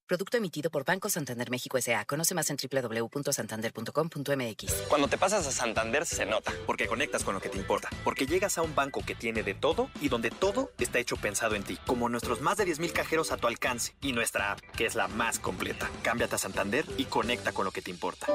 Producto 0.07 0.37
emitido 0.37 0.71
por 0.71 0.85
Banco 0.85 1.09
Santander 1.09 1.51
México 1.51 1.77
S.A. 1.77 2.05
Conoce 2.05 2.33
más 2.33 2.49
en 2.49 2.55
www.santander.com.mx. 2.55 4.73
Cuando 4.87 5.09
te 5.09 5.17
pasas 5.17 5.45
a 5.45 5.51
Santander 5.51 6.05
se 6.05 6.25
nota, 6.25 6.53
porque 6.65 6.87
conectas 6.87 7.25
con 7.25 7.33
lo 7.33 7.41
que 7.41 7.49
te 7.49 7.57
importa, 7.57 7.89
porque 8.05 8.25
llegas 8.25 8.57
a 8.57 8.61
un 8.61 8.73
banco 8.73 9.03
que 9.05 9.15
tiene 9.15 9.43
de 9.43 9.53
todo 9.53 9.89
y 9.99 10.07
donde 10.07 10.31
todo 10.31 10.71
está 10.79 10.99
hecho 10.99 11.17
pensado 11.17 11.55
en 11.55 11.63
ti, 11.63 11.77
como 11.85 12.07
nuestros 12.07 12.39
más 12.39 12.55
de 12.55 12.65
10.000 12.65 12.93
cajeros 12.93 13.33
a 13.33 13.37
tu 13.37 13.47
alcance 13.47 13.95
y 13.99 14.13
nuestra 14.13 14.53
app, 14.53 14.61
que 14.77 14.85
es 14.85 14.95
la 14.95 15.09
más 15.09 15.39
completa. 15.39 15.89
Cámbiate 16.03 16.35
a 16.35 16.37
Santander 16.37 16.85
y 16.97 17.03
conecta 17.03 17.51
con 17.51 17.65
lo 17.65 17.71
que 17.71 17.81
te 17.81 17.91
importa. 17.91 18.27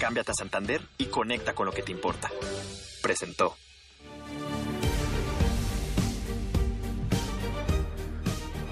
Cámbiate 0.00 0.32
a 0.32 0.34
Santander 0.34 0.82
y 0.98 1.06
conecta 1.06 1.54
con 1.54 1.66
lo 1.66 1.72
que 1.72 1.82
te 1.82 1.92
importa. 1.92 2.30
Presentó. 3.02 3.56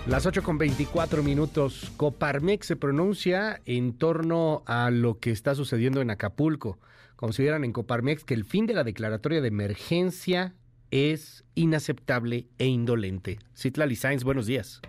Las 0.07 0.27
8 0.27 0.43
con 0.43 0.59
24 0.59 1.23
minutos. 1.23 1.91
Coparmex 1.97 2.67
se 2.67 2.77
pronuncia 2.77 3.63
en 3.65 3.97
torno 3.97 4.63
a 4.67 4.91
lo 4.91 5.19
que 5.19 5.31
está 5.31 5.55
sucediendo 5.55 6.03
en 6.03 6.11
Acapulco. 6.11 6.79
Consideran 7.17 7.65
en 7.65 7.73
Coparmex 7.73 8.23
que 8.25 8.35
el 8.35 8.45
fin 8.45 8.67
de 8.67 8.75
la 8.75 8.85
declaratoria 8.85 9.41
de 9.41 9.49
emergencia 9.49 10.55
es 10.91 11.45
inaceptable 11.55 12.49
e 12.59 12.67
indolente. 12.67 13.39
Citlali 13.57 13.97
Sainz, 13.97 14.25
buenos 14.25 14.45
días. 14.45 14.83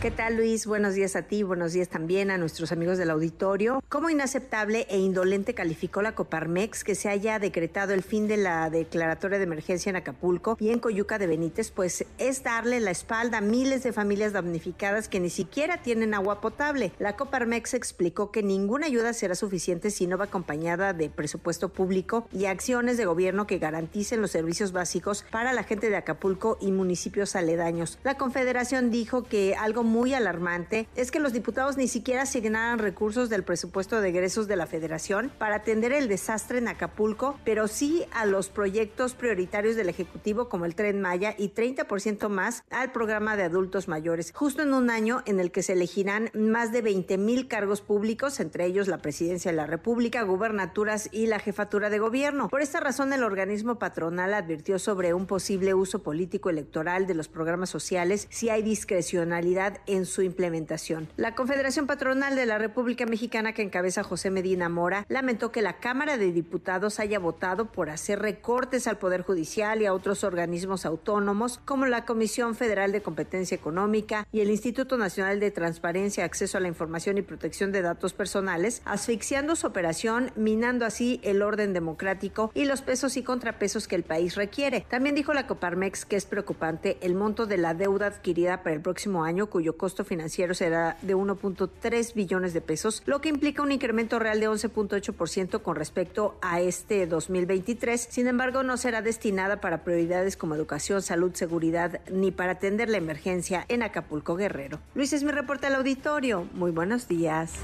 ¿Qué 0.00 0.10
tal 0.10 0.36
Luis? 0.36 0.66
Buenos 0.66 0.92
días 0.92 1.16
a 1.16 1.22
ti, 1.22 1.42
buenos 1.42 1.72
días 1.72 1.88
también 1.88 2.30
a 2.30 2.36
nuestros 2.36 2.70
amigos 2.70 2.98
del 2.98 3.08
auditorio. 3.08 3.82
Como 3.88 4.10
inaceptable 4.10 4.86
e 4.90 4.98
indolente 4.98 5.54
calificó 5.54 6.02
la 6.02 6.14
Coparmex 6.14 6.84
que 6.84 6.94
se 6.94 7.08
haya 7.08 7.38
decretado 7.38 7.94
el 7.94 8.02
fin 8.02 8.28
de 8.28 8.36
la 8.36 8.68
declaratoria 8.68 9.38
de 9.38 9.44
emergencia 9.44 9.88
en 9.88 9.96
Acapulco 9.96 10.58
y 10.60 10.68
en 10.68 10.80
Coyuca 10.80 11.18
de 11.18 11.26
Benítez, 11.26 11.70
pues 11.70 12.04
es 12.18 12.42
darle 12.42 12.78
la 12.80 12.90
espalda 12.90 13.38
a 13.38 13.40
miles 13.40 13.84
de 13.84 13.94
familias 13.94 14.34
damnificadas 14.34 15.08
que 15.08 15.18
ni 15.18 15.30
siquiera 15.30 15.80
tienen 15.80 16.12
agua 16.12 16.42
potable. 16.42 16.92
La 16.98 17.16
Coparmex 17.16 17.72
explicó 17.72 18.30
que 18.30 18.42
ninguna 18.42 18.86
ayuda 18.88 19.14
será 19.14 19.34
suficiente 19.34 19.90
si 19.90 20.06
no 20.06 20.18
va 20.18 20.26
acompañada 20.26 20.92
de 20.92 21.08
presupuesto 21.08 21.70
público 21.70 22.28
y 22.34 22.44
acciones 22.44 22.98
de 22.98 23.06
gobierno 23.06 23.46
que 23.46 23.58
garanticen 23.58 24.20
los 24.20 24.30
servicios 24.30 24.72
básicos 24.72 25.24
para 25.30 25.54
la 25.54 25.62
gente 25.62 25.88
de 25.88 25.96
Acapulco 25.96 26.58
y 26.60 26.70
municipios 26.70 27.34
aledaños. 27.34 27.98
La 28.04 28.18
Confederación 28.18 28.90
dijo 28.90 29.22
que 29.22 29.56
algo 29.56 29.86
alarmante 30.04 30.88
es 30.94 31.10
que 31.10 31.20
los 31.20 31.32
diputados 31.32 31.76
ni 31.76 31.88
siquiera 31.88 32.22
asignaran 32.22 32.78
recursos 32.78 33.30
del 33.30 33.44
presupuesto 33.44 34.00
de 34.00 34.10
egresos 34.10 34.46
de 34.46 34.56
la 34.56 34.66
Federación 34.66 35.32
para 35.38 35.56
atender 35.56 35.92
el 35.92 36.08
desastre 36.08 36.58
en 36.58 36.68
Acapulco, 36.68 37.38
pero 37.44 37.66
sí 37.66 38.04
a 38.12 38.26
los 38.26 38.48
proyectos 38.48 39.14
prioritarios 39.14 39.74
del 39.74 39.88
Ejecutivo 39.88 40.48
como 40.48 40.66
el 40.66 40.74
Tren 40.74 41.00
Maya 41.00 41.34
y 41.38 41.50
30% 41.50 42.28
más 42.28 42.64
al 42.70 42.92
programa 42.92 43.36
de 43.36 43.44
adultos 43.44 43.88
mayores, 43.88 44.32
justo 44.34 44.62
en 44.62 44.74
un 44.74 44.90
año 44.90 45.22
en 45.26 45.40
el 45.40 45.50
que 45.50 45.62
se 45.62 45.72
elegirán 45.72 46.30
más 46.34 46.72
de 46.72 46.82
20 46.82 47.16
mil 47.18 47.48
cargos 47.48 47.80
públicos, 47.80 48.40
entre 48.40 48.66
ellos 48.66 48.88
la 48.88 48.98
Presidencia 48.98 49.50
de 49.50 49.56
la 49.56 49.66
República, 49.66 50.22
gubernaturas 50.22 51.08
y 51.10 51.26
la 51.26 51.38
Jefatura 51.38 51.90
de 51.90 51.98
Gobierno. 51.98 52.48
Por 52.48 52.60
esta 52.60 52.80
razón, 52.80 53.12
el 53.12 53.24
organismo 53.24 53.78
patronal 53.78 54.34
advirtió 54.34 54.78
sobre 54.78 55.14
un 55.14 55.26
posible 55.26 55.74
uso 55.74 56.02
político 56.02 56.50
electoral 56.50 57.06
de 57.06 57.14
los 57.14 57.28
programas 57.28 57.70
sociales 57.70 58.26
si 58.30 58.50
hay 58.50 58.62
discrecionalidad 58.62 59.75
en 59.86 60.06
su 60.06 60.22
implementación. 60.22 61.08
La 61.16 61.34
Confederación 61.34 61.86
Patronal 61.86 62.36
de 62.36 62.46
la 62.46 62.58
República 62.58 63.06
Mexicana, 63.06 63.52
que 63.52 63.62
encabeza 63.62 64.02
José 64.02 64.30
Medina 64.30 64.68
Mora, 64.68 65.04
lamentó 65.08 65.52
que 65.52 65.62
la 65.62 65.78
Cámara 65.78 66.16
de 66.18 66.32
Diputados 66.32 67.00
haya 67.00 67.18
votado 67.18 67.66
por 67.72 67.90
hacer 67.90 68.20
recortes 68.20 68.86
al 68.86 68.98
Poder 68.98 69.22
Judicial 69.22 69.82
y 69.82 69.86
a 69.86 69.92
otros 69.92 70.24
organismos 70.24 70.86
autónomos, 70.86 71.60
como 71.64 71.86
la 71.86 72.04
Comisión 72.04 72.54
Federal 72.54 72.92
de 72.92 73.02
Competencia 73.02 73.54
Económica 73.54 74.26
y 74.32 74.40
el 74.40 74.50
Instituto 74.50 74.96
Nacional 74.96 75.40
de 75.40 75.50
Transparencia, 75.50 76.24
Acceso 76.24 76.58
a 76.58 76.60
la 76.60 76.68
Información 76.68 77.18
y 77.18 77.22
Protección 77.22 77.72
de 77.72 77.82
Datos 77.82 78.12
Personales, 78.12 78.82
asfixiando 78.84 79.56
su 79.56 79.66
operación, 79.66 80.30
minando 80.36 80.84
así 80.84 81.20
el 81.22 81.42
orden 81.42 81.72
democrático 81.72 82.50
y 82.54 82.64
los 82.64 82.82
pesos 82.82 83.16
y 83.16 83.22
contrapesos 83.22 83.88
que 83.88 83.96
el 83.96 84.02
país 84.02 84.34
requiere. 84.34 84.86
También 84.88 85.14
dijo 85.14 85.34
la 85.34 85.46
Coparmex 85.46 86.04
que 86.04 86.16
es 86.16 86.26
preocupante 86.26 86.98
el 87.00 87.14
monto 87.14 87.46
de 87.46 87.58
la 87.58 87.74
deuda 87.74 88.06
adquirida 88.06 88.62
para 88.62 88.74
el 88.74 88.80
próximo 88.80 89.24
año, 89.24 89.46
cuyo 89.46 89.65
costo 89.74 90.04
financiero 90.04 90.54
será 90.54 90.96
de 91.02 91.16
1.3 91.16 92.14
billones 92.14 92.52
de 92.52 92.60
pesos, 92.60 93.02
lo 93.06 93.20
que 93.20 93.28
implica 93.28 93.62
un 93.62 93.72
incremento 93.72 94.18
real 94.18 94.38
de 94.40 94.48
11.8% 94.48 95.62
con 95.62 95.76
respecto 95.76 96.36
a 96.42 96.60
este 96.60 97.06
2023. 97.06 98.08
Sin 98.10 98.26
embargo, 98.26 98.62
no 98.62 98.76
será 98.76 99.02
destinada 99.02 99.60
para 99.60 99.82
prioridades 99.82 100.36
como 100.36 100.54
educación, 100.54 101.02
salud, 101.02 101.34
seguridad, 101.34 102.00
ni 102.10 102.30
para 102.30 102.52
atender 102.52 102.88
la 102.88 102.98
emergencia 102.98 103.64
en 103.68 103.82
Acapulco 103.82 104.36
Guerrero. 104.36 104.78
Luis 104.94 105.12
es 105.12 105.22
mi 105.22 105.32
reporte 105.32 105.66
al 105.66 105.74
auditorio. 105.74 106.46
Muy 106.54 106.70
buenos 106.70 107.08
días. 107.08 107.54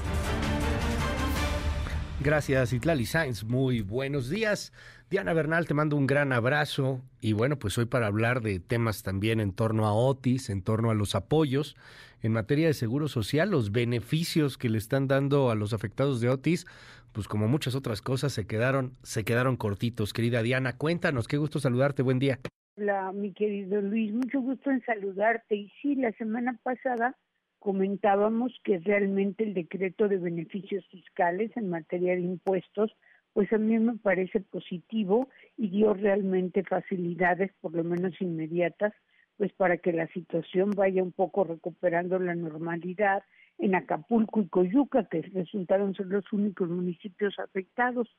Gracias, 2.21 2.71
Itlali 2.73 3.05
Sainz. 3.05 3.43
Muy 3.43 3.81
buenos 3.81 4.29
días. 4.29 4.71
Diana 5.09 5.33
Bernal, 5.33 5.67
te 5.67 5.73
mando 5.73 5.97
un 5.97 6.07
gran 6.07 6.31
abrazo. 6.31 7.01
Y 7.19 7.33
bueno, 7.33 7.57
pues 7.57 7.77
hoy 7.77 7.85
para 7.85 8.07
hablar 8.07 8.41
de 8.41 8.59
temas 8.59 9.03
también 9.03 9.39
en 9.39 9.53
torno 9.53 9.85
a 9.85 9.93
Otis, 9.93 10.49
en 10.49 10.61
torno 10.61 10.89
a 10.89 10.93
los 10.93 11.15
apoyos 11.15 11.75
en 12.23 12.31
materia 12.31 12.67
de 12.67 12.73
seguro 12.73 13.09
social, 13.09 13.51
los 13.51 13.71
beneficios 13.71 14.57
que 14.57 14.69
le 14.69 14.77
están 14.77 15.07
dando 15.07 15.51
a 15.51 15.55
los 15.55 15.73
afectados 15.73 16.21
de 16.21 16.29
Otis, 16.29 16.65
pues 17.11 17.27
como 17.27 17.49
muchas 17.49 17.75
otras 17.75 18.01
cosas 18.01 18.31
se 18.31 18.47
quedaron, 18.47 18.93
se 19.03 19.25
quedaron 19.25 19.57
cortitos. 19.57 20.13
Querida 20.13 20.41
Diana, 20.41 20.77
cuéntanos, 20.77 21.27
qué 21.27 21.37
gusto 21.37 21.59
saludarte, 21.59 22.01
buen 22.01 22.19
día. 22.19 22.39
Hola, 22.77 23.11
mi 23.11 23.33
querido 23.33 23.81
Luis, 23.81 24.13
mucho 24.13 24.39
gusto 24.39 24.71
en 24.71 24.81
saludarte. 24.85 25.55
Y 25.55 25.71
sí, 25.81 25.95
la 25.95 26.11
semana 26.13 26.57
pasada 26.63 27.15
comentábamos 27.63 28.51
que 28.65 28.77
realmente 28.79 29.45
el 29.45 29.53
decreto 29.53 30.09
de 30.09 30.17
beneficios 30.17 30.85
fiscales 30.87 31.49
en 31.55 31.69
materia 31.69 32.13
de 32.13 32.19
impuestos, 32.19 32.91
pues 33.31 33.53
a 33.53 33.57
mí 33.57 33.79
me 33.79 33.95
parece 33.95 34.41
positivo 34.41 35.29
y 35.55 35.69
dio 35.69 35.93
realmente 35.93 36.63
facilidades, 36.63 37.53
por 37.61 37.73
lo 37.73 37.85
menos 37.85 38.19
inmediatas, 38.19 38.91
pues 39.37 39.53
para 39.53 39.77
que 39.77 39.93
la 39.93 40.07
situación 40.07 40.71
vaya 40.71 41.01
un 41.01 41.13
poco 41.13 41.45
recuperando 41.45 42.19
la 42.19 42.35
normalidad 42.35 43.23
en 43.59 43.75
Acapulco 43.75 44.41
y 44.41 44.49
Coyuca, 44.49 45.05
que 45.05 45.21
resultaron 45.21 45.95
ser 45.95 46.07
los 46.07 46.33
únicos 46.33 46.67
municipios 46.67 47.39
afectados. 47.39 48.09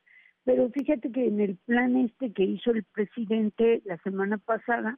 Pero 0.43 0.71
fíjate 0.71 1.11
que 1.11 1.27
en 1.27 1.39
el 1.39 1.57
plan 1.57 1.95
este 1.97 2.33
que 2.33 2.45
hizo 2.45 2.71
el 2.71 2.83
presidente 2.83 3.83
la 3.85 3.97
semana 3.97 4.39
pasada, 4.39 4.97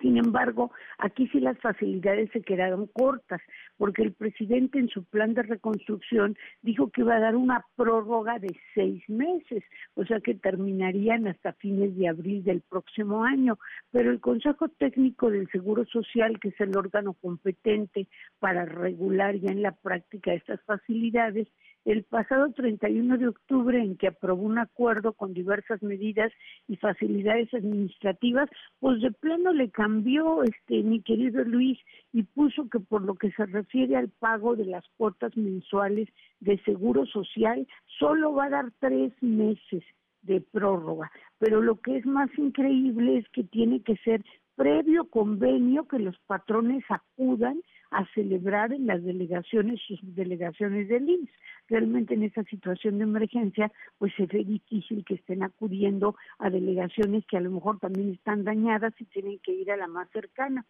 Sin 0.00 0.16
embargo, 0.16 0.70
aquí 0.98 1.26
sí 1.28 1.40
las 1.40 1.58
facilidades 1.58 2.30
se 2.32 2.42
quedaron 2.42 2.86
cortas, 2.86 3.40
porque 3.76 4.02
el 4.02 4.12
presidente 4.12 4.78
en 4.78 4.88
su 4.88 5.04
plan 5.04 5.34
de 5.34 5.42
reconstrucción 5.42 6.36
dijo 6.62 6.90
que 6.90 7.00
iba 7.00 7.16
a 7.16 7.20
dar 7.20 7.34
una 7.34 7.64
prórroga 7.74 8.38
de 8.38 8.54
seis 8.74 9.02
meses, 9.08 9.64
o 9.94 10.04
sea 10.04 10.20
que 10.20 10.34
terminarían 10.34 11.26
hasta 11.26 11.52
fines 11.54 11.96
de 11.96 12.08
abril 12.08 12.44
del 12.44 12.60
próximo 12.60 13.24
año. 13.24 13.58
Pero 13.90 14.10
el 14.10 14.20
Consejo 14.20 14.68
Técnico 14.68 15.30
del 15.30 15.48
Seguro 15.50 15.84
Social, 15.86 16.38
que 16.38 16.48
es 16.48 16.60
el 16.60 16.76
órgano 16.76 17.14
competente 17.14 18.06
para 18.38 18.66
regular 18.66 19.34
ya 19.36 19.50
en 19.50 19.62
la 19.62 19.72
práctica 19.72 20.32
estas 20.32 20.60
facilidades, 20.62 21.48
el 21.84 22.04
pasado 22.04 22.52
31 22.52 23.18
de 23.18 23.28
octubre 23.28 23.80
en 23.80 23.96
que 23.96 24.08
aprobó 24.08 24.42
un 24.42 24.58
acuerdo 24.58 25.12
con 25.12 25.32
diversas 25.32 25.82
medidas 25.82 26.32
y 26.66 26.76
facilidades 26.76 27.52
administrativas, 27.54 28.50
pues 28.80 29.00
de 29.00 29.10
plano 29.10 29.52
le 29.52 29.70
cambió 29.70 30.42
este 30.42 30.82
mi 30.82 31.00
querido 31.02 31.44
Luis 31.44 31.78
y 32.12 32.24
puso 32.24 32.68
que 32.68 32.80
por 32.80 33.02
lo 33.02 33.14
que 33.14 33.30
se 33.32 33.46
refiere 33.46 33.96
al 33.96 34.08
pago 34.08 34.56
de 34.56 34.66
las 34.66 34.84
cuotas 34.96 35.36
mensuales 35.36 36.08
de 36.40 36.58
seguro 36.64 37.06
social 37.06 37.66
solo 37.98 38.34
va 38.34 38.46
a 38.46 38.50
dar 38.50 38.72
tres 38.80 39.12
meses 39.22 39.82
de 40.22 40.40
prórroga, 40.40 41.10
pero 41.38 41.62
lo 41.62 41.80
que 41.80 41.96
es 41.96 42.06
más 42.06 42.28
increíble 42.36 43.18
es 43.18 43.28
que 43.30 43.44
tiene 43.44 43.82
que 43.82 43.96
ser 43.98 44.22
previo 44.56 45.08
convenio 45.08 45.86
que 45.86 46.00
los 46.00 46.18
patrones 46.26 46.84
acudan 46.88 47.62
a 47.90 48.04
celebrar 48.14 48.72
en 48.72 48.86
las 48.86 49.02
delegaciones, 49.02 49.80
sus 49.86 49.98
delegaciones 50.14 50.88
del 50.88 51.08
IMSS. 51.08 51.30
Realmente 51.68 52.14
en 52.14 52.22
esta 52.22 52.44
situación 52.44 52.98
de 52.98 53.04
emergencia, 53.04 53.70
pues 53.98 54.12
se 54.16 54.26
ve 54.26 54.44
difícil 54.44 55.04
que 55.04 55.14
estén 55.14 55.42
acudiendo 55.42 56.16
a 56.38 56.50
delegaciones 56.50 57.26
que 57.26 57.36
a 57.36 57.40
lo 57.40 57.50
mejor 57.50 57.78
también 57.78 58.12
están 58.12 58.44
dañadas 58.44 58.94
y 58.98 59.04
tienen 59.04 59.38
que 59.40 59.52
ir 59.52 59.70
a 59.70 59.76
la 59.76 59.86
más 59.86 60.08
cercana. 60.10 60.64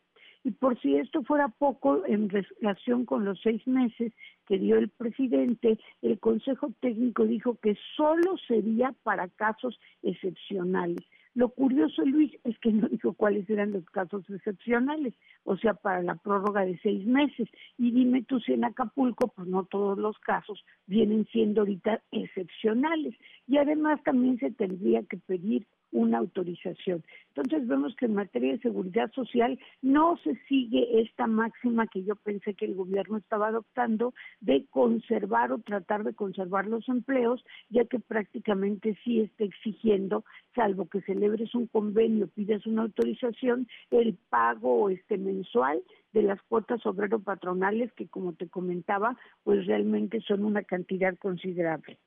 Y 0.45 0.53
por 0.53 0.81
si 0.81 0.97
esto 0.97 1.23
fuera 1.23 1.49
poco, 1.49 2.05
en 2.07 2.29
relación 2.29 3.05
con 3.05 3.25
los 3.25 3.41
seis 3.43 3.67
meses 3.67 4.13
que 4.47 4.59
dio 4.59 4.77
el 4.77 4.89
presidente, 4.89 5.79
el 6.03 6.19
Consejo 6.21 6.73
Técnico 6.81 7.25
dijo 7.27 7.59
que 7.61 7.77
solo 7.97 8.37
sería 8.47 8.95
para 9.03 9.29
casos 9.29 9.79
excepcionales. 10.03 11.05
Lo 11.35 11.51
curioso, 11.51 12.05
Luis, 12.05 12.33
es 12.45 12.59
que 12.59 12.73
no 12.73 12.89
dijo 12.89 13.13
cuáles 13.13 13.49
eran 13.51 13.73
los 13.73 13.85
casos 13.87 14.29
excepcionales, 14.29 15.15
o 15.45 15.57
sea, 15.57 15.75
para 15.75 16.03
la 16.03 16.17
prórroga 16.17 16.65
de 16.65 16.79
seis 16.83 17.07
meses. 17.07 17.49
Y 17.77 17.91
dime 17.91 18.23
tú 18.23 18.41
si 18.41 18.53
en 18.53 18.65
Acapulco, 18.65 19.29
pues 19.29 19.49
no 19.49 19.65
todos 19.65 19.99
los 19.99 20.19
casos 20.19 20.65
vienen 20.87 21.27
siendo 21.27 21.63
ahorita 21.63 22.03
excepcionales. 22.11 23.15
Y 23.47 23.59
además 23.59 24.03
también 24.05 24.39
se 24.39 24.51
tendría 24.51 25.03
que 25.05 25.17
pedir 25.17 25.67
una 25.93 26.19
autorización. 26.19 27.05
Entonces 27.35 27.67
vemos 27.69 27.95
que 27.97 28.07
en 28.07 28.15
materia 28.15 28.53
de 28.53 28.59
seguridad 28.61 29.11
social 29.13 29.59
no 29.81 30.17
se 30.25 30.35
sigue 30.49 31.01
esta 31.01 31.27
máxima 31.27 31.87
que 31.87 32.03
yo 32.05 32.17
pensé 32.17 32.55
que 32.55 32.65
el 32.65 32.75
gobierno 32.75 33.17
estaba 33.17 33.49
adoptando 33.49 34.13
de 34.41 34.67
conservar 34.71 35.53
o 35.53 35.59
tratar 35.59 36.05
de 36.05 36.15
conservar 36.15 36.67
los 36.67 36.89
empleos, 36.89 37.45
ya 37.71 37.85
que 37.85 38.01
prácticamente 38.01 38.99
sí 39.05 39.21
está 39.21 39.45
exigiendo, 39.45 40.25
salvo 40.55 40.89
que 40.89 41.01
celebres 41.03 41.55
un 41.55 41.67
convenio, 41.67 42.29
pidas 42.29 42.67
una 42.67 42.83
autorización, 42.83 43.69
el 43.91 44.17
pago 44.29 44.91
este 44.91 45.17
mensual 45.17 45.83
de 46.13 46.23
las 46.23 46.41
cuotas 46.43 46.85
obrero 46.87 47.21
patronales 47.21 47.93
que 47.93 48.09
como 48.09 48.33
te 48.33 48.49
comentaba, 48.49 49.17
pues 49.45 49.67
realmente 49.67 50.21
son 50.23 50.45
una 50.45 50.63
cantidad 50.63 51.17
considerable. 51.19 51.99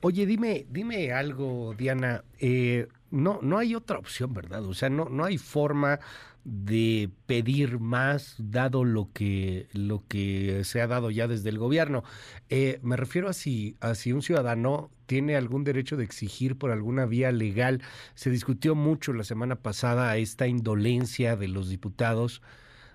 Oye, 0.00 0.26
dime, 0.26 0.66
dime 0.70 1.12
algo, 1.12 1.74
Diana. 1.76 2.24
Eh, 2.38 2.86
no, 3.10 3.40
no 3.42 3.58
hay 3.58 3.74
otra 3.74 3.98
opción, 3.98 4.34
¿verdad? 4.34 4.64
O 4.64 4.74
sea, 4.74 4.88
no, 4.90 5.08
no 5.08 5.24
hay 5.24 5.38
forma 5.38 6.00
de 6.44 7.10
pedir 7.26 7.80
más 7.80 8.36
dado 8.38 8.84
lo 8.84 9.10
que, 9.12 9.66
lo 9.72 10.04
que 10.06 10.62
se 10.62 10.80
ha 10.80 10.86
dado 10.86 11.10
ya 11.10 11.26
desde 11.26 11.48
el 11.48 11.58
gobierno. 11.58 12.04
Eh, 12.50 12.78
me 12.82 12.96
refiero 12.96 13.28
a 13.28 13.32
si, 13.32 13.76
a 13.80 13.96
si 13.96 14.12
un 14.12 14.22
ciudadano 14.22 14.90
tiene 15.06 15.34
algún 15.34 15.64
derecho 15.64 15.96
de 15.96 16.04
exigir 16.04 16.56
por 16.56 16.70
alguna 16.70 17.04
vía 17.04 17.32
legal. 17.32 17.82
Se 18.14 18.30
discutió 18.30 18.76
mucho 18.76 19.12
la 19.12 19.24
semana 19.24 19.56
pasada 19.56 20.16
esta 20.18 20.46
indolencia 20.46 21.36
de 21.36 21.48
los 21.48 21.68
diputados 21.68 22.42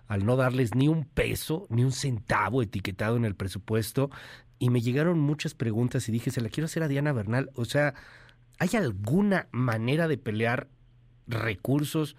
al 0.07 0.26
no 0.26 0.36
darles 0.36 0.76
ni 0.76 0.88
un 0.88 1.06
peso, 1.06 1.68
ni 1.69 1.84
un 1.84 1.91
centavo 1.91 2.61
etiquetado 2.61 3.18
en 3.18 3.26
el 3.26 3.36
presupuesto 3.36 4.11
y 4.62 4.70
me 4.70 4.82
llegaron 4.82 5.20
muchas 5.20 5.56
preguntas 5.56 6.08
y 6.08 6.12
dije, 6.12 6.30
se 6.30 6.40
la 6.40 6.48
quiero 6.48 6.66
hacer 6.66 6.84
a 6.84 6.88
Diana 6.88 7.14
Bernal. 7.14 7.50
O 7.56 7.66
sea, 7.66 7.96
¿hay 8.60 8.70
alguna 8.76 9.48
manera 9.52 10.08
de 10.08 10.20
pelear 10.20 10.68
recursos 11.26 12.16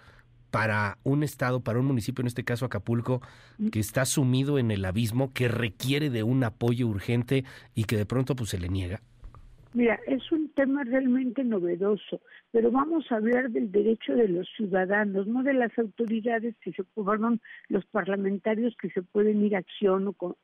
para 0.50 0.98
un 1.04 1.22
estado, 1.22 1.60
para 1.60 1.78
un 1.78 1.86
municipio, 1.86 2.20
en 2.20 2.26
este 2.26 2.42
caso 2.42 2.64
Acapulco, 2.64 3.22
que 3.70 3.78
está 3.78 4.04
sumido 4.06 4.58
en 4.58 4.72
el 4.72 4.84
abismo, 4.84 5.32
que 5.32 5.46
requiere 5.46 6.10
de 6.10 6.24
un 6.24 6.42
apoyo 6.42 6.88
urgente 6.88 7.44
y 7.76 7.84
que 7.84 7.96
de 7.96 8.06
pronto 8.06 8.34
pues 8.34 8.50
se 8.50 8.58
le 8.58 8.68
niega? 8.68 9.02
Mira, 9.74 9.98
es 10.06 10.30
un 10.30 10.50
tema 10.50 10.84
realmente 10.84 11.42
novedoso, 11.42 12.20
pero 12.50 12.70
vamos 12.70 13.10
a 13.10 13.16
hablar 13.16 13.50
del 13.50 13.72
derecho 13.72 14.14
de 14.14 14.28
los 14.28 14.46
ciudadanos, 14.54 15.26
no 15.26 15.42
de 15.42 15.54
las 15.54 15.76
autoridades 15.78 16.54
que 16.58 16.72
se 16.72 16.84
fueron 16.84 17.40
los 17.68 17.86
parlamentarios 17.86 18.76
que 18.76 18.90
se 18.90 19.00
pueden 19.00 19.42
ir 19.42 19.56
a 19.56 19.60
acción 19.60 20.08
o 20.08 20.12
con, 20.12 20.36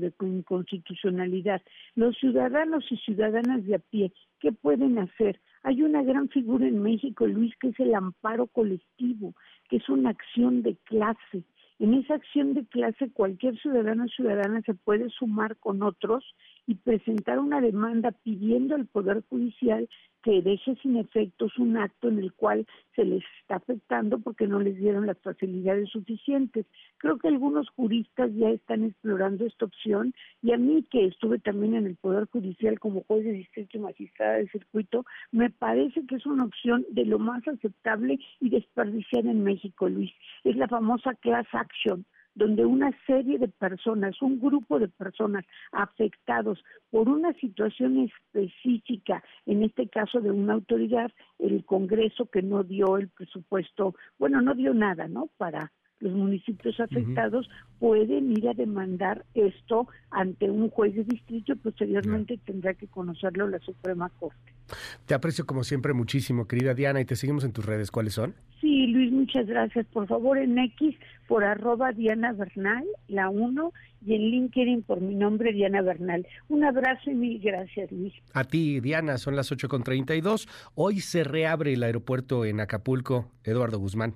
de 0.00 0.12
inconstitucionalidad. 0.20 1.62
Los 1.94 2.14
ciudadanos 2.18 2.84
y 2.90 2.98
ciudadanas 2.98 3.64
de 3.64 3.76
a 3.76 3.78
pie, 3.78 4.12
¿qué 4.38 4.52
pueden 4.52 4.98
hacer? 4.98 5.40
Hay 5.62 5.82
una 5.82 6.02
gran 6.02 6.28
figura 6.28 6.68
en 6.68 6.82
México, 6.82 7.26
Luis, 7.26 7.56
que 7.56 7.68
es 7.68 7.80
el 7.80 7.94
amparo 7.94 8.48
colectivo, 8.48 9.32
que 9.70 9.76
es 9.76 9.88
una 9.88 10.10
acción 10.10 10.62
de 10.62 10.76
clase. 10.84 11.42
En 11.78 11.94
esa 11.94 12.14
acción 12.14 12.52
de 12.52 12.66
clase 12.66 13.10
cualquier 13.10 13.58
ciudadano 13.58 14.04
o 14.04 14.08
ciudadana 14.08 14.60
se 14.60 14.74
puede 14.74 15.08
sumar 15.08 15.56
con 15.56 15.82
otros 15.82 16.22
y 16.66 16.76
presentar 16.76 17.38
una 17.38 17.60
demanda 17.60 18.12
pidiendo 18.12 18.74
al 18.74 18.86
Poder 18.86 19.22
Judicial 19.28 19.88
que 20.24 20.40
deje 20.40 20.74
sin 20.82 20.96
efectos 20.96 21.58
un 21.58 21.76
acto 21.76 22.08
en 22.08 22.18
el 22.18 22.32
cual 22.32 22.66
se 22.96 23.04
les 23.04 23.22
está 23.42 23.56
afectando 23.56 24.18
porque 24.18 24.46
no 24.46 24.58
les 24.58 24.76
dieron 24.76 25.06
las 25.06 25.18
facilidades 25.18 25.90
suficientes. 25.90 26.64
Creo 26.96 27.18
que 27.18 27.28
algunos 27.28 27.68
juristas 27.70 28.30
ya 28.34 28.48
están 28.48 28.84
explorando 28.84 29.44
esta 29.44 29.66
opción 29.66 30.14
y 30.42 30.52
a 30.52 30.56
mí 30.56 30.82
que 30.90 31.04
estuve 31.04 31.38
también 31.40 31.74
en 31.74 31.86
el 31.86 31.96
Poder 31.96 32.26
Judicial 32.32 32.80
como 32.80 33.04
juez 33.04 33.24
de 33.24 33.32
distrito 33.32 33.76
y 33.76 33.80
magistrada 33.80 34.38
de 34.38 34.48
circuito, 34.48 35.04
me 35.30 35.50
parece 35.50 36.06
que 36.06 36.16
es 36.16 36.24
una 36.24 36.44
opción 36.44 36.86
de 36.90 37.04
lo 37.04 37.18
más 37.18 37.46
aceptable 37.46 38.18
y 38.40 38.48
desperdiciada 38.48 39.30
en 39.30 39.44
México, 39.44 39.90
Luis. 39.90 40.12
Es 40.42 40.56
la 40.56 40.68
famosa 40.68 41.14
class 41.16 41.46
action 41.52 42.06
donde 42.34 42.64
una 42.64 42.90
serie 43.06 43.38
de 43.38 43.48
personas, 43.48 44.20
un 44.22 44.40
grupo 44.40 44.78
de 44.78 44.88
personas 44.88 45.44
afectados 45.72 46.62
por 46.90 47.08
una 47.08 47.32
situación 47.34 48.08
específica, 48.08 49.22
en 49.46 49.62
este 49.62 49.88
caso 49.88 50.20
de 50.20 50.30
una 50.30 50.54
autoridad, 50.54 51.10
el 51.38 51.64
Congreso 51.64 52.26
que 52.26 52.42
no 52.42 52.62
dio 52.64 52.96
el 52.96 53.08
presupuesto, 53.08 53.94
bueno, 54.18 54.40
no 54.40 54.54
dio 54.54 54.74
nada, 54.74 55.08
¿no? 55.08 55.28
Para 55.36 55.72
los 56.00 56.12
municipios 56.12 56.78
afectados 56.80 57.48
pueden 57.78 58.32
ir 58.32 58.48
a 58.48 58.54
demandar 58.54 59.24
esto 59.34 59.88
ante 60.10 60.50
un 60.50 60.68
juez 60.70 60.94
de 60.94 61.04
distrito 61.04 61.52
y 61.52 61.56
posteriormente 61.56 62.38
tendrá 62.44 62.74
que 62.74 62.86
conocerlo 62.86 63.48
la 63.48 63.58
Suprema 63.60 64.10
Corte. 64.20 64.52
Te 65.06 65.14
aprecio 65.14 65.46
como 65.46 65.64
siempre 65.64 65.92
muchísimo, 65.92 66.46
querida 66.46 66.74
Diana, 66.74 67.00
y 67.00 67.04
te 67.04 67.16
seguimos 67.16 67.44
en 67.44 67.52
tus 67.52 67.64
redes. 67.64 67.90
¿Cuáles 67.90 68.14
son? 68.14 68.34
Sí, 68.60 68.86
Luis, 68.86 69.12
muchas 69.12 69.46
gracias. 69.46 69.86
Por 69.86 70.06
favor, 70.06 70.38
en 70.38 70.58
X 70.58 70.96
por 71.28 71.44
arroba 71.44 71.92
Diana 71.92 72.32
Bernal, 72.32 72.84
la 73.08 73.28
1, 73.28 73.72
y 74.06 74.14
en 74.14 74.22
LinkedIn 74.30 74.82
por 74.82 75.00
mi 75.00 75.14
nombre, 75.14 75.52
Diana 75.52 75.82
Bernal. 75.82 76.26
Un 76.48 76.64
abrazo 76.64 77.10
y 77.10 77.14
mil 77.14 77.40
gracias, 77.40 77.90
Luis. 77.90 78.12
A 78.32 78.44
ti, 78.44 78.80
Diana, 78.80 79.18
son 79.18 79.36
las 79.36 79.50
8.32. 79.52 80.48
Hoy 80.74 81.00
se 81.00 81.24
reabre 81.24 81.72
el 81.72 81.82
aeropuerto 81.82 82.44
en 82.44 82.60
Acapulco, 82.60 83.30
Eduardo 83.44 83.78
Guzmán. 83.78 84.14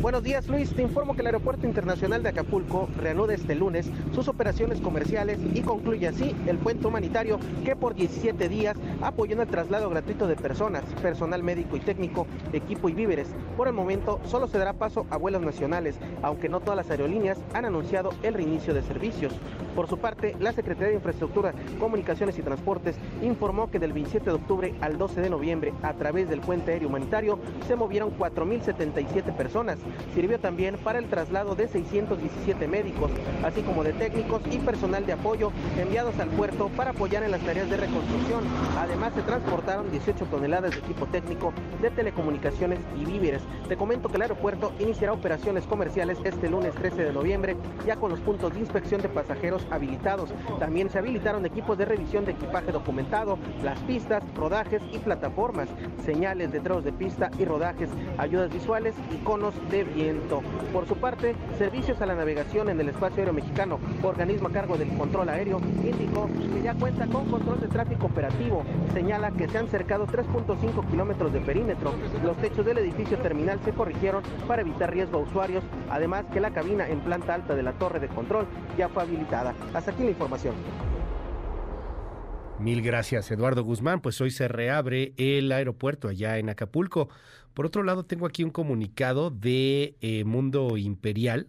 Buenos 0.00 0.22
días 0.22 0.48
Luis, 0.48 0.74
te 0.74 0.80
informo 0.80 1.14
que 1.14 1.20
el 1.20 1.26
Aeropuerto 1.26 1.66
Internacional 1.66 2.22
de 2.22 2.30
Acapulco 2.30 2.88
reanuda 2.96 3.34
este 3.34 3.54
lunes 3.54 3.90
sus 4.14 4.28
operaciones 4.28 4.80
comerciales 4.80 5.38
y 5.52 5.60
concluye 5.60 6.08
así 6.08 6.34
el 6.46 6.56
puente 6.56 6.86
humanitario 6.86 7.38
que 7.66 7.76
por 7.76 7.94
17 7.94 8.48
días 8.48 8.78
apoyó 9.02 9.34
en 9.34 9.42
el 9.42 9.48
traslado 9.48 9.90
gratuito 9.90 10.26
de 10.26 10.36
personas, 10.36 10.84
personal 11.02 11.42
médico 11.42 11.76
y 11.76 11.80
técnico, 11.80 12.26
equipo 12.54 12.88
y 12.88 12.94
víveres. 12.94 13.28
Por 13.58 13.68
el 13.68 13.74
momento 13.74 14.20
solo 14.24 14.48
se 14.48 14.56
dará 14.56 14.72
paso 14.72 15.06
a 15.10 15.18
vuelos 15.18 15.42
nacionales, 15.42 15.96
aunque 16.22 16.48
no 16.48 16.60
todas 16.60 16.78
las 16.78 16.90
aerolíneas 16.90 17.38
han 17.52 17.66
anunciado 17.66 18.14
el 18.22 18.32
reinicio 18.32 18.72
de 18.72 18.80
servicios. 18.80 19.34
Por 19.76 19.86
su 19.86 19.98
parte, 19.98 20.34
la 20.40 20.52
Secretaría 20.52 20.88
de 20.88 20.94
Infraestructura, 20.94 21.52
Comunicaciones 21.78 22.38
y 22.38 22.42
Transportes 22.42 22.96
informó 23.22 23.70
que 23.70 23.78
del 23.78 23.92
27 23.92 24.24
de 24.24 24.36
octubre 24.36 24.74
al 24.80 24.98
12 24.98 25.20
de 25.20 25.30
noviembre, 25.30 25.72
a 25.82 25.92
través 25.94 26.28
del 26.28 26.40
puente 26.40 26.72
aéreo 26.72 26.88
humanitario, 26.88 27.38
se 27.68 27.76
movieron 27.76 28.10
4.077 28.18 29.36
personas. 29.36 29.78
Sirvió 30.14 30.38
también 30.38 30.76
para 30.76 30.98
el 30.98 31.06
traslado 31.06 31.54
de 31.54 31.68
617 31.68 32.68
médicos, 32.68 33.10
así 33.44 33.62
como 33.62 33.84
de 33.84 33.92
técnicos 33.92 34.42
y 34.50 34.58
personal 34.58 35.06
de 35.06 35.12
apoyo 35.12 35.52
enviados 35.78 36.18
al 36.18 36.28
puerto 36.30 36.68
para 36.76 36.90
apoyar 36.90 37.22
en 37.22 37.30
las 37.30 37.40
tareas 37.40 37.70
de 37.70 37.76
reconstrucción. 37.76 38.44
Además, 38.78 39.12
se 39.14 39.22
transportaron 39.22 39.90
18 39.90 40.26
toneladas 40.26 40.72
de 40.72 40.78
equipo 40.78 41.06
técnico 41.06 41.52
de 41.80 41.90
telecomunicaciones 41.90 42.78
y 42.98 43.04
víveres. 43.04 43.42
Te 43.68 43.76
comento 43.76 44.08
que 44.08 44.16
el 44.16 44.22
aeropuerto 44.22 44.72
iniciará 44.78 45.12
operaciones 45.12 45.66
comerciales 45.66 46.18
este 46.24 46.48
lunes 46.48 46.74
13 46.74 47.04
de 47.04 47.12
noviembre, 47.12 47.56
ya 47.86 47.96
con 47.96 48.10
los 48.10 48.20
puntos 48.20 48.52
de 48.52 48.60
inspección 48.60 49.00
de 49.00 49.08
pasajeros 49.08 49.66
habilitados. 49.70 50.30
También 50.58 50.90
se 50.90 50.98
habilitaron 50.98 51.46
equipos 51.46 51.78
de 51.78 51.84
revisión 51.84 52.24
de 52.24 52.32
equipaje 52.32 52.72
documentado, 52.72 53.38
las 53.62 53.78
pistas, 53.80 54.22
rodajes 54.34 54.82
y 54.92 54.98
plataformas, 54.98 55.68
señales, 56.04 56.50
letreros 56.50 56.84
de 56.84 56.92
pista 56.92 57.30
y 57.38 57.44
rodajes, 57.44 57.90
ayudas 58.18 58.52
visuales 58.52 58.94
y 59.12 59.16
conos 59.24 59.54
viento. 59.84 60.42
Por 60.72 60.86
su 60.86 60.96
parte, 60.96 61.34
Servicios 61.58 62.00
a 62.00 62.06
la 62.06 62.14
Navegación 62.14 62.68
en 62.68 62.80
el 62.80 62.88
Espacio 62.88 63.18
Aéreo 63.18 63.34
Mexicano, 63.34 63.78
organismo 64.02 64.48
a 64.48 64.52
cargo 64.52 64.76
del 64.76 64.88
control 64.96 65.28
aéreo, 65.28 65.60
indicó 65.82 66.28
que 66.54 66.62
ya 66.62 66.74
cuenta 66.74 67.06
con 67.06 67.26
control 67.30 67.60
de 67.60 67.68
tráfico 67.68 68.06
operativo. 68.06 68.64
Señala 68.92 69.30
que 69.30 69.48
se 69.48 69.58
han 69.58 69.68
cercado 69.68 70.06
3.5 70.06 70.90
kilómetros 70.90 71.32
de 71.32 71.40
perímetro. 71.40 71.94
Los 72.24 72.36
techos 72.38 72.64
del 72.64 72.78
edificio 72.78 73.18
terminal 73.18 73.60
se 73.64 73.72
corrigieron 73.72 74.22
para 74.46 74.62
evitar 74.62 74.92
riesgo 74.92 75.18
a 75.18 75.22
usuarios, 75.22 75.64
además 75.90 76.24
que 76.32 76.40
la 76.40 76.52
cabina 76.52 76.88
en 76.88 77.00
planta 77.00 77.34
alta 77.34 77.54
de 77.54 77.62
la 77.62 77.72
torre 77.72 78.00
de 78.00 78.08
control 78.08 78.46
ya 78.76 78.88
fue 78.88 79.02
habilitada. 79.02 79.54
Hasta 79.74 79.90
aquí 79.90 80.04
la 80.04 80.10
información. 80.10 80.54
Mil 82.60 82.82
gracias, 82.82 83.30
Eduardo 83.30 83.64
Guzmán. 83.64 84.02
Pues 84.02 84.20
hoy 84.20 84.30
se 84.30 84.46
reabre 84.46 85.14
el 85.16 85.50
aeropuerto 85.50 86.08
allá 86.08 86.36
en 86.36 86.50
Acapulco. 86.50 87.08
Por 87.54 87.66
otro 87.66 87.82
lado, 87.82 88.04
tengo 88.04 88.26
aquí 88.26 88.44
un 88.44 88.50
comunicado 88.50 89.30
de 89.30 89.96
eh, 90.00 90.24
Mundo 90.24 90.76
Imperial 90.76 91.48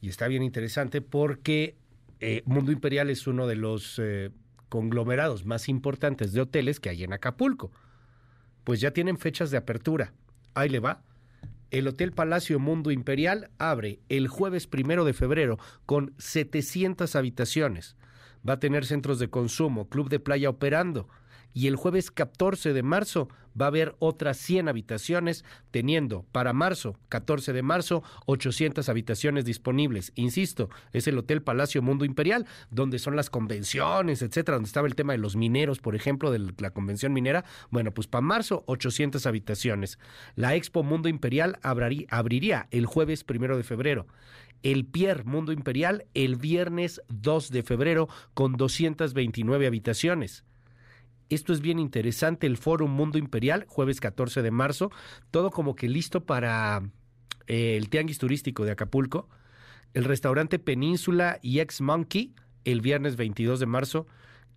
y 0.00 0.08
está 0.08 0.28
bien 0.28 0.42
interesante 0.42 1.00
porque 1.00 1.76
eh, 2.20 2.42
Mundo 2.46 2.72
Imperial 2.72 3.10
es 3.10 3.26
uno 3.26 3.46
de 3.46 3.56
los 3.56 3.98
eh, 3.98 4.30
conglomerados 4.68 5.44
más 5.44 5.68
importantes 5.68 6.32
de 6.32 6.40
hoteles 6.40 6.80
que 6.80 6.90
hay 6.90 7.04
en 7.04 7.12
Acapulco. 7.12 7.70
Pues 8.64 8.80
ya 8.80 8.92
tienen 8.92 9.18
fechas 9.18 9.50
de 9.50 9.56
apertura. 9.56 10.12
Ahí 10.54 10.68
le 10.68 10.80
va. 10.80 11.02
El 11.70 11.88
Hotel 11.88 12.12
Palacio 12.12 12.58
Mundo 12.58 12.90
Imperial 12.90 13.50
abre 13.58 14.00
el 14.08 14.28
jueves 14.28 14.66
primero 14.66 15.04
de 15.04 15.12
febrero 15.12 15.58
con 15.84 16.14
700 16.18 17.14
habitaciones 17.16 17.96
va 18.46 18.54
a 18.54 18.60
tener 18.60 18.84
centros 18.84 19.18
de 19.18 19.30
consumo, 19.30 19.88
club 19.88 20.08
de 20.08 20.20
playa 20.20 20.50
operando. 20.50 21.08
Y 21.54 21.66
el 21.66 21.76
jueves 21.76 22.10
14 22.10 22.72
de 22.72 22.82
marzo 22.82 23.28
va 23.60 23.66
a 23.66 23.68
haber 23.68 23.96
otras 23.98 24.36
100 24.38 24.68
habitaciones, 24.68 25.44
teniendo 25.70 26.24
para 26.32 26.52
marzo, 26.52 26.96
14 27.08 27.52
de 27.52 27.62
marzo, 27.62 28.02
800 28.26 28.88
habitaciones 28.88 29.44
disponibles. 29.44 30.12
Insisto, 30.14 30.68
es 30.92 31.08
el 31.08 31.18
Hotel 31.18 31.42
Palacio 31.42 31.82
Mundo 31.82 32.04
Imperial, 32.04 32.46
donde 32.70 32.98
son 32.98 33.16
las 33.16 33.30
convenciones, 33.30 34.22
etcétera, 34.22 34.56
donde 34.56 34.68
estaba 34.68 34.86
el 34.86 34.94
tema 34.94 35.12
de 35.12 35.18
los 35.18 35.36
mineros, 35.36 35.80
por 35.80 35.96
ejemplo, 35.96 36.30
de 36.30 36.52
la 36.58 36.70
convención 36.70 37.12
minera. 37.12 37.44
Bueno, 37.70 37.92
pues 37.92 38.06
para 38.06 38.22
marzo, 38.22 38.62
800 38.66 39.26
habitaciones. 39.26 39.98
La 40.36 40.54
Expo 40.54 40.82
Mundo 40.82 41.08
Imperial 41.08 41.58
abriría 41.62 42.68
el 42.70 42.86
jueves 42.86 43.24
primero 43.24 43.56
de 43.56 43.64
febrero 43.64 44.06
el 44.64 44.86
Pier 44.86 45.24
Mundo 45.24 45.52
Imperial 45.52 46.06
el 46.14 46.34
viernes 46.34 47.00
2 47.08 47.50
de 47.52 47.62
febrero 47.62 48.08
con 48.34 48.56
229 48.56 49.68
habitaciones. 49.68 50.44
Esto 51.28 51.52
es 51.52 51.60
bien 51.60 51.78
interesante, 51.78 52.46
el 52.46 52.56
Foro 52.56 52.86
Mundo 52.86 53.18
Imperial, 53.18 53.66
jueves 53.68 54.00
14 54.00 54.40
de 54.42 54.50
marzo, 54.50 54.90
todo 55.30 55.50
como 55.50 55.74
que 55.74 55.88
listo 55.88 56.24
para 56.24 56.82
eh, 57.46 57.76
el 57.76 57.90
Tianguis 57.90 58.18
Turístico 58.18 58.64
de 58.64 58.72
Acapulco, 58.72 59.28
el 59.92 60.04
restaurante 60.04 60.58
Península 60.58 61.38
y 61.42 61.60
Ex 61.60 61.80
Monkey, 61.80 62.34
el 62.64 62.80
viernes 62.80 63.16
22 63.16 63.60
de 63.60 63.66
marzo, 63.66 64.06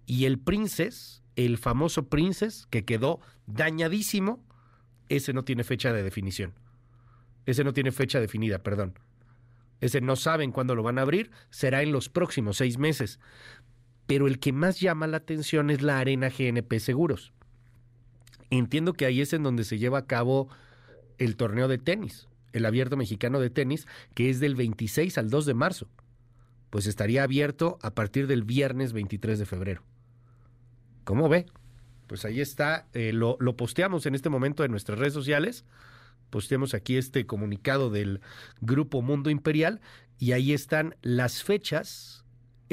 y 0.05 0.25
el 0.25 0.39
Princess, 0.39 1.23
el 1.35 1.57
famoso 1.57 2.07
Princess, 2.07 2.67
que 2.69 2.85
quedó 2.85 3.19
dañadísimo, 3.47 4.43
ese 5.09 5.33
no 5.33 5.43
tiene 5.43 5.63
fecha 5.63 5.91
de 5.91 6.03
definición. 6.03 6.53
Ese 7.45 7.63
no 7.63 7.73
tiene 7.73 7.91
fecha 7.91 8.19
definida, 8.19 8.63
perdón. 8.63 8.93
Ese 9.81 9.99
no 9.99 10.15
saben 10.15 10.51
cuándo 10.51 10.75
lo 10.75 10.83
van 10.83 10.99
a 10.99 11.01
abrir, 11.01 11.31
será 11.49 11.81
en 11.81 11.91
los 11.91 12.07
próximos 12.07 12.57
seis 12.57 12.77
meses. 12.77 13.19
Pero 14.11 14.27
el 14.27 14.39
que 14.39 14.51
más 14.51 14.81
llama 14.81 15.07
la 15.07 15.15
atención 15.15 15.69
es 15.69 15.81
la 15.81 15.97
Arena 15.97 16.27
GNP 16.27 16.81
Seguros. 16.81 17.31
Entiendo 18.49 18.91
que 18.91 19.05
ahí 19.05 19.21
es 19.21 19.31
en 19.31 19.41
donde 19.41 19.63
se 19.63 19.79
lleva 19.79 19.99
a 19.99 20.05
cabo 20.05 20.49
el 21.17 21.37
torneo 21.37 21.69
de 21.69 21.77
tenis, 21.77 22.27
el 22.51 22.65
abierto 22.65 22.97
mexicano 22.97 23.39
de 23.39 23.49
tenis, 23.49 23.87
que 24.13 24.29
es 24.29 24.41
del 24.41 24.55
26 24.55 25.17
al 25.17 25.29
2 25.29 25.45
de 25.45 25.53
marzo. 25.53 25.87
Pues 26.71 26.87
estaría 26.87 27.23
abierto 27.23 27.79
a 27.81 27.95
partir 27.95 28.27
del 28.27 28.43
viernes 28.43 28.91
23 28.91 29.39
de 29.39 29.45
febrero. 29.45 29.81
¿Cómo 31.05 31.29
ve? 31.29 31.45
Pues 32.07 32.25
ahí 32.25 32.41
está, 32.41 32.89
eh, 32.91 33.13
lo, 33.13 33.37
lo 33.39 33.55
posteamos 33.55 34.05
en 34.07 34.15
este 34.15 34.27
momento 34.27 34.65
en 34.65 34.71
nuestras 34.71 34.99
redes 34.99 35.13
sociales 35.13 35.63
posteamos 36.29 36.73
aquí 36.73 36.97
este 36.97 37.25
comunicado 37.25 37.89
del 37.89 38.21
Grupo 38.61 39.01
Mundo 39.01 39.29
Imperial 39.29 39.79
y 40.17 40.31
ahí 40.31 40.53
están 40.53 40.95
las 41.01 41.43
fechas 41.43 42.20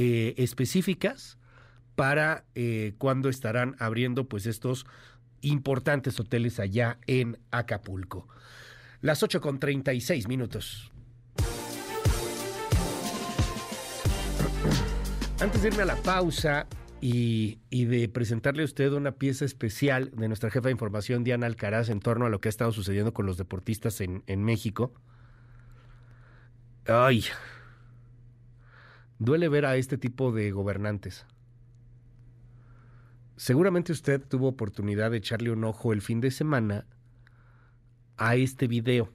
eh, 0.01 0.35
específicas 0.37 1.39
para 1.97 2.45
eh, 2.55 2.95
cuándo 2.99 3.29
estarán 3.29 3.75
abriendo 3.81 4.29
pues 4.29 4.47
estos 4.47 4.87
importantes 5.41 6.21
hoteles 6.21 6.61
allá 6.61 6.99
en 7.09 7.37
Acapulco. 7.51 8.29
Las 9.01 9.25
8 9.25 9.41
con 9.41 9.59
36 9.59 10.29
minutos. 10.29 10.93
Antes 15.41 15.63
de 15.63 15.69
irme 15.69 15.83
a 15.83 15.87
la 15.87 15.97
pausa, 15.97 16.69
y, 17.01 17.59
de 17.71 18.09
presentarle 18.09 18.63
a 18.63 18.67
usted 18.67 18.93
una 18.93 19.13
pieza 19.13 19.45
especial 19.45 20.13
de 20.15 20.29
nuestra 20.29 20.51
jefa 20.51 20.69
de 20.69 20.73
información, 20.73 21.25
Diana 21.25 21.47
Alcaraz, 21.47 21.89
en 21.89 21.99
torno 21.99 22.27
a 22.27 22.29
lo 22.29 22.41
que 22.41 22.49
ha 22.49 22.51
estado 22.51 22.71
sucediendo 22.71 23.13
con 23.13 23.27
los 23.27 23.37
deportistas 23.37 24.01
en, 24.01 24.23
en 24.29 24.45
México. 24.45 24.93
Ay, 26.87 27.25
duele 29.19 29.49
ver 29.49 29.67
a 29.67 29.77
este 29.77 29.99
tipo 29.99 30.33
de 30.33 30.51
gobernantes. 30.51 31.27
Seguramente 33.37 33.93
usted 33.93 34.21
tuvo 34.27 34.49
oportunidad 34.49 35.11
de 35.11 35.19
echarle 35.19 35.51
un 35.51 35.65
ojo 35.65 35.93
el 35.93 36.03
fin 36.03 36.21
de 36.21 36.31
semana 36.31 36.87
a 38.17 38.35
este 38.37 38.67
video. 38.67 39.13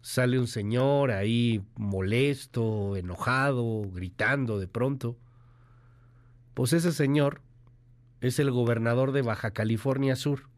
Sale 0.00 0.38
un 0.38 0.46
señor 0.46 1.10
ahí 1.10 1.62
molesto, 1.76 2.96
enojado, 2.96 3.82
gritando 3.90 4.58
de 4.58 4.68
pronto 4.68 5.18
pues 6.58 6.72
ese 6.72 6.90
señor 6.90 7.40
es 8.20 8.40
el 8.40 8.50
gobernador 8.50 9.12
de 9.12 9.22
Baja 9.22 9.52
California 9.52 10.16
Sur. 10.16 10.48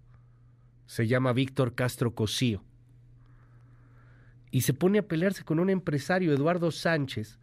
Se 0.86 1.06
llama 1.06 1.34
Víctor 1.34 1.74
Castro 1.74 2.14
Cosío. 2.14 2.64
Y 4.50 4.62
se 4.62 4.72
pone 4.72 5.00
a 5.00 5.06
pelearse 5.06 5.44
con 5.44 5.60
un 5.60 5.68
empresario, 5.68 6.32
Eduardo 6.32 6.70
Sánchez, 6.70 7.38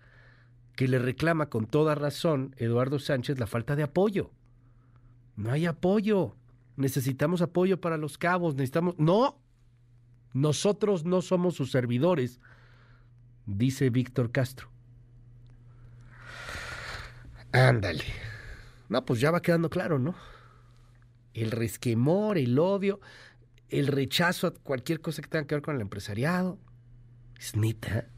que 0.77 0.87
le 0.87 0.99
reclama 0.99 1.49
con 1.49 1.65
toda 1.65 1.95
razón, 1.95 2.53
Eduardo 2.57 2.99
Sánchez, 2.99 3.39
la 3.39 3.47
falta 3.47 3.75
de 3.75 3.81
apoyo. 3.81 4.29
No 5.35 5.51
hay 5.51 5.65
apoyo. 5.65 6.35
Necesitamos 6.75 7.41
apoyo 7.41 7.81
para 7.81 7.97
los 7.97 8.19
cabos. 8.19 8.53
Necesitamos. 8.53 8.93
No. 8.99 9.41
Nosotros 10.33 11.03
no 11.03 11.23
somos 11.23 11.55
sus 11.55 11.71
servidores, 11.71 12.39
dice 13.47 13.89
Víctor 13.89 14.31
Castro. 14.31 14.69
Ándale. 17.51 18.03
No, 18.87 19.03
pues 19.03 19.19
ya 19.19 19.31
va 19.31 19.41
quedando 19.41 19.71
claro, 19.71 19.97
¿no? 19.97 20.13
El 21.33 21.49
resquemor, 21.49 22.37
el 22.37 22.59
odio, 22.59 22.99
el 23.69 23.87
rechazo 23.87 24.45
a 24.45 24.53
cualquier 24.53 25.01
cosa 25.01 25.23
que 25.23 25.27
tenga 25.27 25.47
que 25.47 25.55
ver 25.55 25.63
con 25.63 25.73
el 25.73 25.81
empresariado. 25.81 26.59
Es 27.35 27.55
neta. 27.55 28.09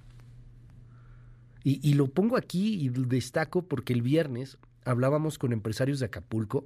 Y, 1.69 1.93
lo 1.93 2.07
pongo 2.07 2.35
aquí 2.35 2.83
y 2.83 2.89
destaco 2.89 3.61
porque 3.61 3.93
el 3.93 4.01
viernes 4.01 4.57
hablábamos 4.85 5.37
con 5.37 5.53
empresarios 5.53 5.99
de 5.99 6.07
Acapulco 6.07 6.65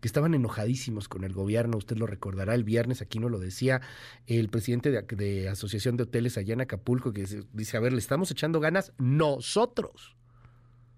que 0.00 0.08
estaban 0.08 0.34
enojadísimos 0.34 1.08
con 1.08 1.24
el 1.24 1.32
gobierno. 1.32 1.78
Usted 1.78 1.96
lo 1.96 2.06
recordará, 2.06 2.54
el 2.54 2.62
viernes 2.62 3.00
aquí 3.00 3.18
no 3.18 3.30
lo 3.30 3.38
decía 3.38 3.80
el 4.26 4.50
presidente 4.50 4.90
de, 4.90 5.02
de 5.02 5.48
Asociación 5.48 5.96
de 5.96 6.02
Hoteles 6.02 6.36
allá 6.36 6.52
en 6.52 6.60
Acapulco, 6.60 7.14
que 7.14 7.26
dice, 7.54 7.76
a 7.78 7.80
ver, 7.80 7.94
le 7.94 8.00
estamos 8.00 8.30
echando 8.30 8.60
ganas 8.60 8.92
nosotros. 8.98 10.14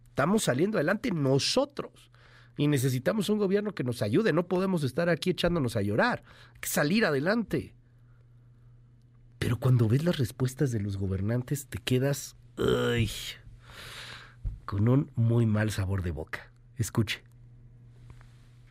Estamos 0.08 0.42
saliendo 0.42 0.78
adelante 0.78 1.12
nosotros. 1.12 2.10
Y 2.56 2.66
necesitamos 2.66 3.28
un 3.28 3.38
gobierno 3.38 3.74
que 3.74 3.84
nos 3.84 4.02
ayude. 4.02 4.32
No 4.32 4.48
podemos 4.48 4.82
estar 4.82 5.08
aquí 5.08 5.30
echándonos 5.30 5.76
a 5.76 5.82
llorar. 5.82 6.24
Hay 6.54 6.60
que 6.60 6.68
salir 6.68 7.04
adelante. 7.04 7.74
Pero 9.38 9.58
cuando 9.60 9.86
ves 9.86 10.02
las 10.02 10.18
respuestas 10.18 10.72
de 10.72 10.80
los 10.80 10.96
gobernantes, 10.96 11.68
te 11.68 11.78
quedas 11.78 12.34
con 14.64 14.88
un 14.88 15.10
muy 15.14 15.46
mal 15.46 15.70
sabor 15.70 16.02
de 16.02 16.10
boca. 16.10 16.50
Escuche. 16.76 17.22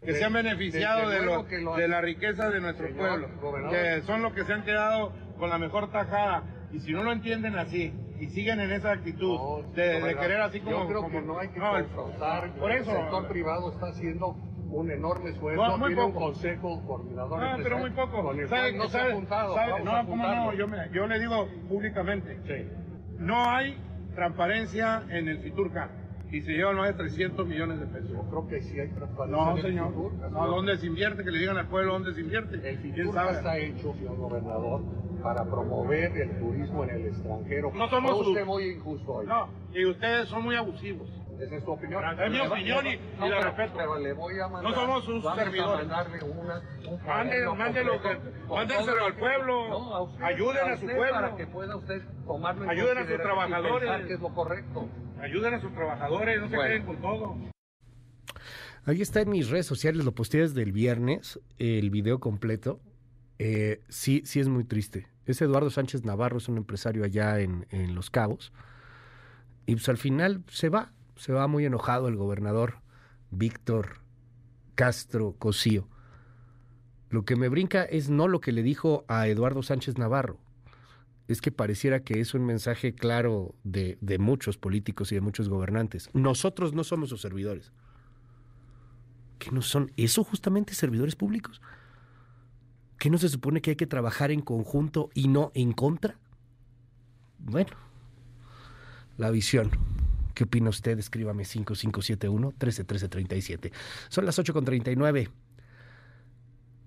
Que 0.02 0.14
se 0.14 0.24
han 0.24 0.34
beneficiado 0.34 1.10
de, 1.10 1.26
lo, 1.26 1.76
de 1.76 1.88
la 1.88 2.00
riqueza 2.00 2.50
de 2.50 2.62
nuestro 2.62 2.94
pueblo, 2.96 3.28
que 3.72 4.04
son 4.04 4.22
los 4.22 4.34
que 4.34 4.44
se 4.44 4.54
han 4.54 4.64
quedado 4.64 5.14
con 5.40 5.50
la 5.50 5.58
mejor 5.58 5.92
tajada. 5.92 6.44
Y 6.72 6.80
si 6.80 6.92
no 6.92 7.04
lo 7.04 7.12
entienden 7.12 7.58
así, 7.58 7.92
y 8.20 8.28
siguen 8.28 8.60
en 8.60 8.72
esa 8.72 8.92
actitud 8.92 9.64
de, 9.76 10.16
querer 10.20 10.42
así 10.42 10.60
como... 10.60 10.84
Yo 10.84 10.88
creo 10.88 11.10
que 11.10 11.22
no 11.22 11.40
hay 11.40 11.50
que 11.50 11.60
confrontar. 11.60 12.54
Por 12.54 12.72
eso, 12.72 12.92
el 12.92 12.98
sector 12.98 13.28
privado 13.28 13.72
está 13.72 13.88
haciendo 13.88 14.38
un 14.70 14.92
enorme 14.92 15.30
esfuerzo, 15.30 15.78
no, 15.78 15.88
tiene 15.88 16.04
un 16.04 16.12
consejo 16.12 16.84
coordinador. 16.86 17.40
No, 17.40 17.64
pero 17.64 17.78
muy 17.78 17.92
poco. 17.92 18.34
¿Sabe, 18.48 18.74
no 18.74 18.88
se 18.90 19.00
ha 19.00 19.06
apuntado. 19.06 19.56
no, 19.84 20.06
¿cómo 20.06 20.28
no? 20.28 20.54
Yo, 20.54 20.68
me, 20.68 20.90
yo 20.92 21.08
le 21.08 21.20
digo 21.20 21.48
públicamente. 21.68 22.38
Sí. 22.46 22.85
No 23.20 23.50
hay 23.50 23.78
transparencia 24.14 25.04
en 25.10 25.28
el 25.28 25.40
Fiturca 25.40 25.90
y 26.32 26.42
se 26.42 26.54
llevan 26.54 26.78
más 26.78 26.88
de 26.88 26.94
300 26.96 27.48
millones 27.48 27.80
de 27.80 27.86
pesos. 27.86 28.12
Yo 28.12 28.24
creo 28.30 28.48
que 28.48 28.62
sí 28.62 28.80
hay 28.80 28.90
transparencia. 28.90 29.46
No, 29.46 29.58
señor. 29.58 30.32
no, 30.32 30.48
¿dónde 30.48 30.78
se 30.78 30.88
invierte? 30.88 31.24
Que 31.24 31.32
le 31.32 31.40
digan 31.40 31.58
al 31.58 31.68
pueblo 31.68 31.94
dónde 31.94 32.14
se 32.14 32.22
invierte. 32.22 32.68
El 32.68 32.78
Fiturca 32.80 33.32
está 33.32 33.58
hecho, 33.58 33.94
señor 33.94 34.18
gobernador, 34.18 34.84
para 35.22 35.46
promover 35.46 36.18
el 36.18 36.40
turismo 36.40 36.84
en 36.84 36.90
el 36.90 37.06
extranjero. 37.08 37.72
No 37.74 37.90
somos 37.90 38.28
usted 38.28 38.46
muy 38.46 38.70
injusto 38.72 39.14
hoy. 39.14 39.28
No, 39.28 39.50
y 39.74 39.86
ustedes 39.86 40.28
son 40.30 40.44
muy 40.44 40.56
abusivos. 40.56 41.10
Esa 41.40 41.56
es 41.56 41.66
tu 41.66 41.72
opinión. 41.72 42.04
Es 42.20 42.32
mi 42.32 42.40
opinión 42.40 42.88
y, 42.88 43.00
no, 43.20 43.30
la 43.30 43.42
respeto. 43.42 43.74
Pero 43.78 44.00
le 44.00 44.14
voy 44.14 44.40
a 44.40 44.48
mandar. 44.48 44.72
No 44.72 44.76
somos 44.76 45.04
sus 45.06 45.24
servidores. 45.36 45.88
mandarle 45.88 46.24
una. 46.24 46.62
Mándelo, 47.06 47.56
mándelo. 47.56 48.00
Mándenselo 48.50 49.06
al 49.06 49.16
pueblo. 49.16 49.68
No, 49.70 49.96
a 49.96 50.02
usted, 50.04 50.24
Ayuden 50.24 50.70
a, 50.70 50.74
a 50.74 50.78
su 50.78 50.86
pueblo. 50.86 51.12
Para 51.12 51.36
que 51.36 51.48
pueda 51.48 51.76
usted 51.76 52.02
tomarlo 52.26 52.64
en 52.64 52.70
Ayuden 52.70 52.98
a 52.98 53.08
sus 53.08 53.18
trabajadores. 53.22 54.06
que 54.06 54.14
es 54.14 54.20
lo 54.20 54.34
correcto. 54.34 54.90
Ayuden 55.22 55.54
a 55.54 55.62
sus 55.62 55.74
trabajadores, 55.74 56.42
no 56.42 56.50
se 56.50 56.58
queden 56.58 56.86
con 56.86 57.02
todo. 57.02 57.36
Ahí 58.86 59.02
está 59.02 59.22
en 59.22 59.30
mis 59.30 59.50
redes 59.50 59.66
sociales, 59.66 60.06
lo 60.06 60.12
posté 60.14 60.40
desde 60.40 60.62
el 60.62 60.72
viernes, 60.72 61.40
el 61.58 61.90
video 61.90 62.20
completo. 62.20 62.80
Eh, 63.40 63.82
sí, 63.90 64.22
sí 64.26 64.40
es 64.40 64.48
muy 64.48 64.64
triste. 64.64 65.08
Es 65.26 65.42
Eduardo 65.42 65.72
Sánchez 65.72 66.06
Navarro, 66.06 66.38
es 66.38 66.48
un 66.48 66.58
empresario 66.58 67.04
allá 67.04 67.40
en, 67.40 67.66
en 67.72 67.96
Los 67.96 68.12
Cabos. 68.12 68.54
Y 69.66 69.74
pues 69.74 69.90
al 69.90 69.98
final 69.98 70.44
se 70.50 70.70
va, 70.70 70.92
se 71.16 71.34
va 71.34 71.48
muy 71.48 71.66
enojado 71.66 72.08
el 72.08 72.16
gobernador 72.16 72.76
Víctor 73.32 74.00
Castro 74.76 75.36
Cosío. 75.38 75.88
Lo 77.10 77.24
que 77.24 77.36
me 77.36 77.50
brinca 77.50 77.84
es 77.84 78.10
no 78.10 78.28
lo 78.28 78.42
que 78.42 78.52
le 78.52 78.64
dijo 78.64 79.06
a 79.08 79.28
Eduardo 79.28 79.64
Sánchez 79.64 79.98
Navarro, 79.98 80.40
es 81.28 81.42
que 81.42 81.52
pareciera 81.52 82.04
que 82.04 82.20
es 82.20 82.34
un 82.34 82.46
mensaje 82.46 82.94
claro 82.94 83.56
de, 83.64 83.98
de 84.02 84.20
muchos 84.20 84.58
políticos 84.58 85.12
y 85.12 85.16
de 85.16 85.22
muchos 85.22 85.50
gobernantes. 85.50 86.10
Nosotros 86.14 86.74
no 86.74 86.84
somos 86.84 87.10
sus 87.10 87.22
servidores. 87.22 87.72
¿Qué 89.40 89.52
no 89.52 89.62
son? 89.62 89.92
¿Eso 89.98 90.24
justamente 90.24 90.74
servidores 90.74 91.16
públicos? 91.16 91.62
¿Qué 92.98 93.10
no 93.10 93.18
se 93.18 93.30
supone 93.30 93.62
que 93.62 93.72
hay 93.72 93.76
que 93.76 93.88
trabajar 93.88 94.32
en 94.32 94.42
conjunto 94.42 95.10
y 95.14 95.28
no 95.28 95.52
en 95.54 95.74
contra? 95.74 96.18
Bueno, 97.40 97.72
la 99.18 99.30
visión. 99.30 99.72
¿Qué 100.36 100.44
opina 100.44 100.70
usted? 100.70 101.00
Escríbame 101.00 101.44
5571-131337. 101.44 103.72
Son 104.10 104.26
las 104.26 104.38
8.39. 104.38 105.30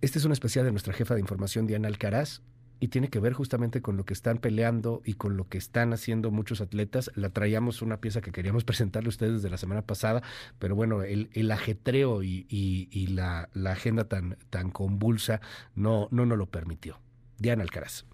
Este 0.01 0.19
es 0.19 0.25
un 0.25 0.31
especial 0.33 0.65
de 0.66 0.70
nuestra 0.70 0.93
jefa 0.93 1.15
de 1.15 1.20
información, 1.20 1.66
Diana 1.66 1.89
Alcaraz, 1.89 2.43
y 2.79 2.87
tiene 2.89 3.09
que 3.09 3.19
ver 3.19 3.33
justamente 3.33 3.81
con 3.83 3.97
lo 3.97 4.05
que 4.05 4.12
están 4.12 4.39
peleando 4.39 5.03
y 5.05 5.15
con 5.15 5.37
lo 5.37 5.49
que 5.49 5.59
están 5.59 5.93
haciendo 5.93 6.31
muchos 6.31 6.61
atletas. 6.61 7.11
La 7.15 7.31
traíamos 7.31 7.83
una 7.83 8.01
pieza 8.01 8.20
que 8.20 8.31
queríamos 8.33 8.65
presentarle 8.65 9.09
a 9.09 9.11
ustedes 9.11 9.33
desde 9.35 9.51
la 9.51 9.57
semana 9.57 9.83
pasada, 9.83 10.23
pero 10.59 10.77
bueno, 10.77 11.03
el, 11.03 11.51
ajetreo 11.51 12.23
y, 12.23 13.07
la, 13.11 13.49
agenda 13.65 14.05
tan, 14.05 14.37
convulsa 14.70 15.41
no, 15.75 16.09
no 16.11 16.27
nos 16.27 16.37
lo 16.37 16.45
permitió. 16.47 17.01
Diana 17.39 17.62
Alcaraz. 17.62 18.05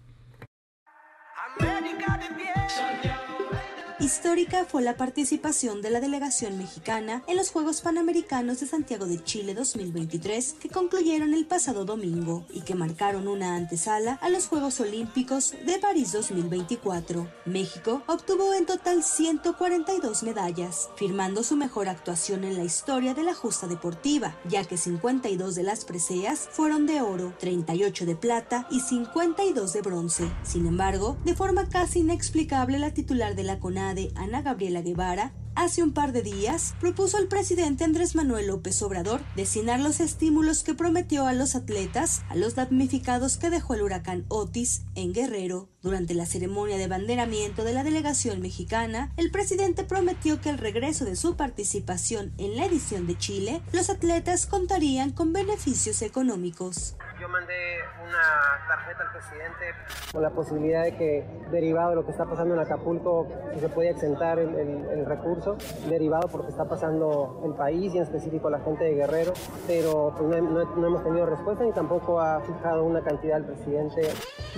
Histórica 3.97 4.65
fue 4.65 4.81
la 4.81 4.97
participación 4.97 5.81
de 5.81 5.89
la 5.89 6.01
delegación 6.01 6.57
mexicana 6.57 7.23
en 7.27 7.37
los 7.37 7.49
Juegos 7.49 7.79
Panamericanos 7.79 8.59
de 8.59 8.67
Santiago 8.67 9.05
de 9.05 9.23
Chile 9.23 9.53
2023 9.53 10.57
que 10.59 10.67
concluyeron 10.67 11.33
el 11.33 11.45
pasado 11.45 11.85
domingo 11.85 12.45
y 12.53 12.61
que 12.61 12.75
marcaron 12.75 13.29
una 13.29 13.55
antesala 13.55 14.19
a 14.21 14.27
los 14.27 14.47
Juegos 14.47 14.81
Olímpicos 14.81 15.53
de 15.65 15.79
París 15.79 16.11
2024. 16.11 17.25
México 17.45 18.03
obtuvo 18.07 18.53
en 18.53 18.65
total 18.65 19.01
142 19.01 20.23
medallas, 20.23 20.89
firmando 20.97 21.41
su 21.41 21.55
mejor 21.55 21.87
actuación 21.87 22.43
en 22.43 22.57
la 22.57 22.65
historia 22.65 23.13
de 23.13 23.23
la 23.23 23.33
justa 23.33 23.65
deportiva, 23.65 24.35
ya 24.49 24.65
que 24.65 24.75
52 24.75 25.55
de 25.55 25.63
las 25.63 25.85
preseas 25.85 26.49
fueron 26.51 26.85
de 26.85 26.99
oro, 26.99 27.33
38 27.39 28.05
de 28.05 28.15
plata 28.17 28.67
y 28.69 28.81
52 28.81 29.71
de 29.71 29.81
bronce. 29.81 30.29
Sin 30.43 30.65
embargo, 30.67 31.15
de 31.23 31.33
forma 31.33 31.69
casi 31.69 31.99
inexplicable 31.99 32.77
la 32.77 32.93
titular 32.93 33.35
de 33.35 33.43
la 33.43 33.57
CONADE 33.57 33.84
Ana 34.15 34.41
Gabriela 34.41 34.81
Guevara, 34.81 35.31
hace 35.55 35.83
un 35.83 35.93
par 35.93 36.11
de 36.11 36.21
días 36.21 36.75
propuso 36.79 37.17
al 37.17 37.27
presidente 37.27 37.83
Andrés 37.83 38.15
Manuel 38.15 38.47
López 38.47 38.81
Obrador 38.81 39.21
destinar 39.35 39.79
los 39.79 39.99
estímulos 39.99 40.63
que 40.63 40.73
prometió 40.73 41.25
a 41.27 41.33
los 41.33 41.55
atletas 41.55 42.23
a 42.29 42.35
los 42.35 42.55
damnificados 42.55 43.37
que 43.37 43.49
dejó 43.49 43.73
el 43.73 43.81
huracán 43.81 44.25
Otis 44.27 44.83
en 44.95 45.13
Guerrero. 45.13 45.69
Durante 45.81 46.15
la 46.15 46.25
ceremonia 46.25 46.77
de 46.77 46.87
banderamiento 46.87 47.63
de 47.63 47.73
la 47.73 47.83
delegación 47.83 48.41
mexicana, 48.41 49.11
el 49.17 49.29
presidente 49.29 49.83
prometió 49.83 50.41
que 50.41 50.49
al 50.49 50.57
regreso 50.57 51.05
de 51.05 51.15
su 51.15 51.35
participación 51.37 52.33
en 52.39 52.57
la 52.57 52.65
edición 52.65 53.05
de 53.05 53.17
Chile, 53.17 53.61
los 53.71 53.91
atletas 53.91 54.47
contarían 54.47 55.11
con 55.11 55.31
beneficios 55.31 56.01
económicos. 56.01 56.95
Yo 57.21 57.29
mandé 57.29 57.53
una 58.01 58.67
tarjeta 58.67 59.03
al 59.03 59.11
presidente 59.11 59.65
con 60.11 60.21
la 60.23 60.31
posibilidad 60.31 60.83
de 60.83 60.97
que, 60.97 61.25
derivado 61.51 61.91
de 61.91 61.95
lo 61.97 62.05
que 62.05 62.11
está 62.11 62.25
pasando 62.25 62.55
en 62.55 62.59
Acapulco, 62.61 63.27
se 63.59 63.69
puede 63.69 63.91
exentar 63.91 64.39
el 64.39 65.05
recurso, 65.05 65.44
derivado 65.87 66.27
por 66.27 66.41
lo 66.41 66.45
que 66.45 66.51
está 66.51 66.65
pasando 66.65 67.41
el 67.45 67.53
país 67.53 67.93
y 67.93 67.97
en 67.97 68.03
específico 68.03 68.49
la 68.49 68.59
gente 68.59 68.83
de 68.83 68.95
Guerrero, 68.95 69.33
pero 69.67 70.13
pues, 70.17 70.29
no, 70.29 70.49
no, 70.49 70.75
no 70.75 70.87
hemos 70.87 71.03
tenido 71.03 71.25
respuesta 71.25 71.63
ni 71.63 71.71
tampoco 71.71 72.19
ha 72.19 72.41
fijado 72.41 72.83
una 72.83 73.01
cantidad 73.01 73.37
el 73.37 73.45
presidente. 73.45 74.09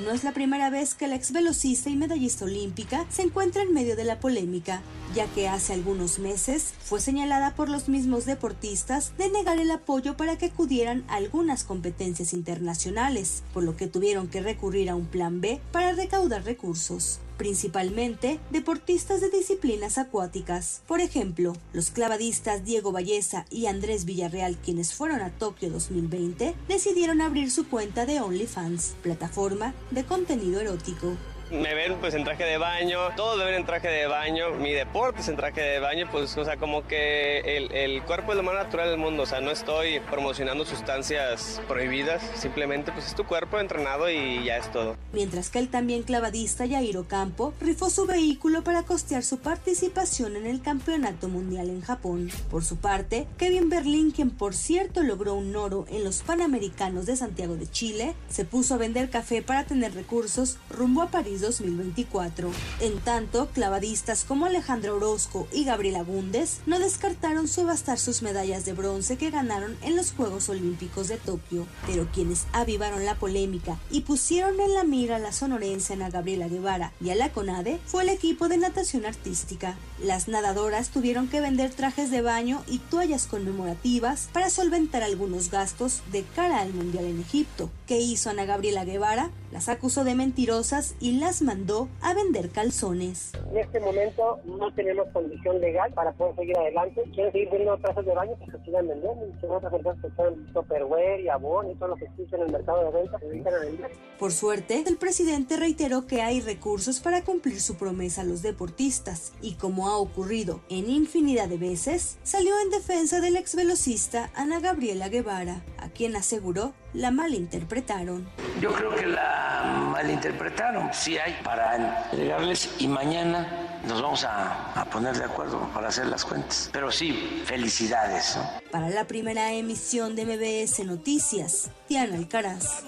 No 0.04 0.12
es 0.12 0.24
la 0.24 0.32
primera 0.32 0.70
vez 0.70 0.94
que 0.94 1.08
la 1.08 1.16
ex 1.16 1.32
velocista 1.32 1.90
y 1.90 1.96
medallista 1.96 2.46
olímpica 2.46 3.06
se 3.10 3.24
encuentra 3.24 3.64
en 3.64 3.74
medio 3.74 3.96
de 3.96 4.04
la 4.04 4.20
polémica, 4.20 4.82
ya 5.16 5.26
que 5.28 5.48
hace 5.48 5.74
algunos 5.74 6.20
meses 6.20 6.74
fue 6.80 7.00
señalada 7.00 7.56
por 7.56 7.70
los 7.70 7.90
mismos 7.90 8.26
deportistas 8.26 9.14
de 9.18 9.30
negar 9.30 9.60
el 9.60 9.72
apoyo 9.72 10.16
para 10.16 10.38
que 10.38 10.48
acudieran 10.48 11.04
a 11.08 11.16
algunas 11.16 11.64
competencias 11.64 12.34
internacionales, 12.34 13.44
por 13.54 13.64
lo 13.64 13.76
que 13.76 13.88
tuvieron 13.88 14.28
que 14.28 14.42
recurrir 14.42 14.90
a 14.90 14.96
un 14.96 15.06
plan 15.06 15.42
B 15.42 15.60
para 15.72 15.94
recaudar 15.94 16.44
recursos 16.44 17.20
principalmente 17.38 18.40
deportistas 18.50 19.22
de 19.22 19.30
disciplinas 19.30 19.98
acuáticas. 19.98 20.82
Por 20.88 21.00
ejemplo, 21.00 21.54
los 21.74 21.92
clavadistas 21.92 22.66
Diego 22.66 22.92
Valleza 22.92 23.46
y 23.50 23.68
Andrés 23.68 24.06
Villarreal, 24.06 24.58
quienes 24.58 24.94
fueron 24.94 25.22
a 25.22 25.32
Tokio 25.32 25.70
2020, 25.70 26.56
decidieron 26.68 27.22
abrir 27.22 27.52
su 27.52 27.68
cuenta 27.68 28.06
de 28.06 28.20
OnlyFans, 28.20 28.96
plataforma 29.02 29.74
de 29.92 30.04
contenido 30.04 30.60
erótico. 30.60 31.16
Me 31.52 31.74
ven 31.74 31.96
pues 32.02 32.14
en 32.14 32.26
traje 32.26 32.44
de 32.44 32.58
baño, 32.58 33.00
todos 33.16 33.38
me 33.38 33.46
ven 33.46 33.56
en 33.56 33.66
traje 33.66 33.88
de 33.88 34.06
baño, 34.06 34.52
mi 34.52 34.74
deporte 34.74 35.22
es 35.22 35.30
en 35.30 35.38
traje 35.38 35.62
de 35.62 35.80
baño, 35.80 36.08
pues 36.12 36.38
o 36.38 36.44
sea, 36.44 36.58
como 36.58 36.86
que 36.86 37.40
el, 37.40 37.72
el, 37.72 38.04
cuerpo 38.04 38.32
es 38.32 38.38
lo 38.38 38.44
más 38.44 38.56
natural 38.56 38.90
del 38.90 38.98
mundo, 38.98 39.24
o 39.24 39.26
sea, 39.26 39.40
no 39.40 39.52
estoy 39.52 40.02
promocionando 40.02 40.66
sustancias 40.66 41.62
prohibidas, 41.68 42.22
simplemente 42.36 42.92
pues 42.92 43.08
es 43.08 43.16
tu 43.16 43.24
cuerpo 43.24 43.60
entrenado 43.60 44.10
y 44.10 44.44
ya 44.44 44.58
es 44.58 44.70
todo. 44.74 44.98
Mientras 45.14 45.50
que 45.50 45.60
el 45.60 45.70
también 45.70 46.04
clavadista 46.04 46.66
Yairo 46.66 47.08
Campo 47.08 47.54
rifó 47.62 47.90
su 47.90 48.06
vehículo 48.06 48.64
para 48.64 48.84
costear 48.84 49.24
su 49.24 49.40
participación 49.40 50.36
en 50.36 50.48
el 50.48 50.62
Campeonato 50.62 51.30
Mundial 51.30 51.70
en 51.70 51.82
Japón. 51.82 52.30
Por 52.52 52.66
su 52.66 52.76
parte, 52.76 53.26
Kevin 53.38 53.70
Berlín, 53.70 54.12
quien 54.12 54.32
por 54.32 54.54
cierto 54.54 55.02
logró 55.02 55.36
un 55.36 55.56
oro 55.56 55.86
en 55.90 56.04
los 56.04 56.24
Panamericanos 56.24 57.06
de 57.06 57.16
Santiago 57.16 57.56
de 57.56 57.72
Chile, 57.72 58.16
se 58.30 58.44
puso 58.44 58.74
a 58.74 58.78
vender 58.78 59.10
café 59.10 59.42
para 59.42 59.64
tener 59.64 59.94
recursos 59.94 60.58
rumbo 60.70 61.02
a 61.02 61.08
París 61.08 61.37
2024. 61.42 62.52
En 62.82 63.00
tanto, 63.00 63.50
clavadistas 63.54 64.24
como 64.24 64.46
Alejandro 64.46 64.96
Orozco 64.96 65.48
y 65.52 65.64
Gabriela 65.64 66.04
Bundes 66.04 66.62
no 66.66 66.80
descartaron 66.80 67.48
subastar 67.48 68.00
sus 68.00 68.22
medallas 68.22 68.66
de 68.66 68.74
bronce 68.74 69.18
que 69.18 69.32
ganaron 69.32 69.78
en 69.82 69.96
los 69.96 70.12
Juegos 70.12 70.50
Olímpicos 70.50 71.08
de 71.08 71.18
Tokio, 71.18 71.68
pero 71.86 72.08
quienes 72.12 72.46
avivaron 72.54 73.06
la 73.06 73.16
polémica 73.16 73.78
y 73.92 74.02
pusieron 74.02 74.60
en 74.60 74.74
la 74.74 74.84
mira 74.84 75.18
a 75.18 75.20
la 75.20 75.32
sonorense 75.32 75.94
Ana 75.94 76.10
Gabriela 76.10 76.48
Guevara 76.48 76.94
y 77.02 77.10
a 77.10 77.16
la 77.16 77.32
CONADE 77.32 77.80
fue 77.86 78.04
el 78.04 78.10
equipo 78.10 78.48
de 78.48 78.58
natación 78.58 79.06
artística. 79.06 79.78
Las 80.04 80.28
nadadoras 80.28 80.90
tuvieron 80.90 81.28
que 81.28 81.42
vender 81.42 81.72
trajes 81.72 82.12
de 82.12 82.22
baño 82.22 82.64
y 82.68 82.80
toallas 82.80 83.28
conmemorativas 83.28 84.30
para 84.32 84.50
solventar 84.50 85.04
algunos 85.04 85.50
gastos 85.50 86.02
de 86.12 86.24
cara 86.36 86.60
al 86.60 86.74
Mundial 86.74 87.06
en 87.06 87.20
Egipto. 87.20 87.70
¿Qué 87.88 88.00
hizo 88.00 88.30
Ana 88.30 88.46
Gabriela 88.46 88.86
Guevara? 88.86 89.32
Las 89.52 89.70
acusó 89.70 90.04
de 90.04 90.16
mentirosas 90.16 90.96
y 91.00 91.14
las 91.28 91.42
mandó 91.42 91.90
a 92.00 92.14
vender 92.14 92.52
calzones. 92.52 93.34
En 93.52 93.58
este 93.58 93.82
momento 93.82 94.40
no 94.46 94.74
tenemos 94.74 95.10
condición 95.10 95.60
legal 95.60 95.92
para 95.92 96.14
poder 96.14 96.38
seguir 96.38 96.58
adelante. 96.58 97.04
Quieren 97.14 97.34
seguir 97.34 97.50
vendiendo 97.50 97.78
trajes 97.80 98.06
de 98.06 98.14
baño, 98.14 98.32
que 98.40 98.64
sigan 98.64 98.88
vendiendo. 98.88 99.28
Y 99.28 99.42
son 99.42 99.52
otras 99.52 99.74
empresas 99.74 100.02
que 100.02 100.16
son 100.16 100.54
Tupperware 100.54 101.20
y 101.20 101.28
Avon 101.28 101.70
y 101.70 101.76
todo 101.76 101.90
lo 101.90 101.96
que 101.98 102.06
existe 102.06 102.38
en 102.38 102.44
el 102.44 102.52
mercado 102.54 102.86
de 102.86 103.02
venta 103.02 103.20
se 103.20 103.26
dedican 103.28 103.54
a 103.56 103.60
vender. 103.60 103.92
Por 104.18 104.32
suerte, 104.32 104.86
el 104.88 104.96
presidente 104.96 105.58
reiteró 105.58 106.08
que 106.08 106.22
hay 106.22 106.40
recursos 106.40 107.02
para 107.02 107.26
cumplir 107.26 107.60
su 107.60 107.76
promesa 107.76 108.22
a 108.22 108.24
los 108.24 108.42
deportistas 108.42 109.34
y 109.42 109.56
como 109.56 109.90
ha 109.90 109.98
ocurrido 109.98 110.62
en 110.70 110.90
infinidad 110.90 111.50
de 111.50 111.58
veces, 111.58 112.20
salió 112.24 112.54
en 112.64 112.70
defensa 112.70 113.20
del 113.20 113.36
ex 113.36 113.54
velocista 113.54 114.32
Ana 114.34 114.62
Gabriela 114.62 115.10
Guevara, 115.10 115.62
a 115.78 115.90
quien 115.90 116.16
aseguró 116.16 116.72
la 116.98 117.12
malinterpretaron. 117.12 118.28
Yo 118.60 118.74
creo 118.74 118.96
que 118.96 119.06
la 119.06 119.88
malinterpretaron. 119.92 120.90
Sí 120.94 121.18
hay 121.18 121.38
para 121.44 121.76
entregarles 121.76 122.72
y 122.80 122.88
mañana 122.88 123.80
nos 123.88 124.02
vamos 124.02 124.24
a, 124.24 124.74
a, 124.74 124.86
poner 124.86 125.16
de 125.16 125.26
acuerdo 125.26 125.60
para 125.74 125.90
hacer 125.90 126.08
las 126.08 126.26
cuentas. 126.26 126.70
Pero 126.74 126.92
sí, 126.92 127.44
felicidades. 127.46 128.36
¿no? 128.36 128.50
Para 128.72 128.90
la 128.90 129.06
primera 129.06 129.54
emisión 129.54 130.16
de 130.16 130.26
MBS 130.26 130.86
Noticias, 130.86 131.70
Diana 131.88 132.16
Alcaraz. 132.16 132.84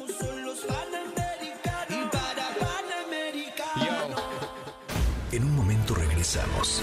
En 5.31 5.43
un 5.43 5.55
momento 5.55 5.93
regresamos. 5.93 6.81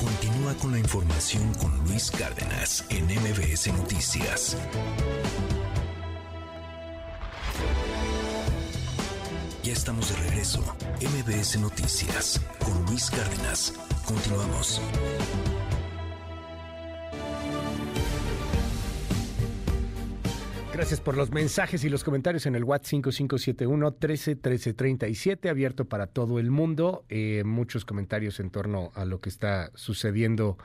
Continúa 0.00 0.54
con 0.54 0.72
la 0.72 0.78
información 0.78 1.54
con 1.54 1.72
Luis 1.84 2.10
Cárdenas 2.10 2.84
en 2.90 3.04
MBS 3.04 3.68
Noticias. 3.72 4.56
Ya 9.62 9.72
estamos 9.72 10.08
de 10.08 10.28
regreso. 10.28 10.62
MBS 11.00 11.60
Noticias 11.60 12.40
con 12.64 12.86
Luis 12.86 13.10
Cárdenas. 13.10 13.74
Continuamos. 14.06 14.80
Gracias 20.78 21.00
por 21.00 21.16
los 21.16 21.32
mensajes 21.32 21.82
y 21.82 21.88
los 21.88 22.04
comentarios 22.04 22.46
en 22.46 22.54
el 22.54 22.62
WhatsApp 22.62 22.86
5571 22.86 23.94
13 23.94 24.36
13 24.36 24.74
37, 24.74 25.48
abierto 25.48 25.86
para 25.86 26.06
todo 26.06 26.38
el 26.38 26.52
mundo. 26.52 27.04
Eh, 27.08 27.42
muchos 27.44 27.84
comentarios 27.84 28.38
en 28.38 28.50
torno 28.50 28.92
a 28.94 29.04
lo 29.04 29.18
que 29.18 29.28
está 29.28 29.72
sucediendo, 29.74 30.56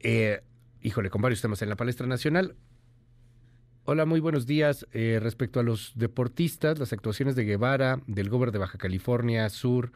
eh, 0.00 0.40
híjole, 0.80 1.10
con 1.10 1.20
varios 1.20 1.42
temas 1.42 1.60
en 1.60 1.68
la 1.68 1.76
palestra 1.76 2.06
nacional. 2.06 2.56
Hola, 3.86 4.06
muy 4.06 4.18
buenos 4.18 4.46
días. 4.46 4.86
Eh, 4.94 5.18
respecto 5.20 5.60
a 5.60 5.62
los 5.62 5.92
deportistas, 5.94 6.78
las 6.78 6.94
actuaciones 6.94 7.36
de 7.36 7.44
Guevara, 7.44 8.00
del 8.06 8.30
gobernador 8.30 8.52
de 8.52 8.58
Baja 8.60 8.78
California 8.78 9.46
Sur 9.50 9.92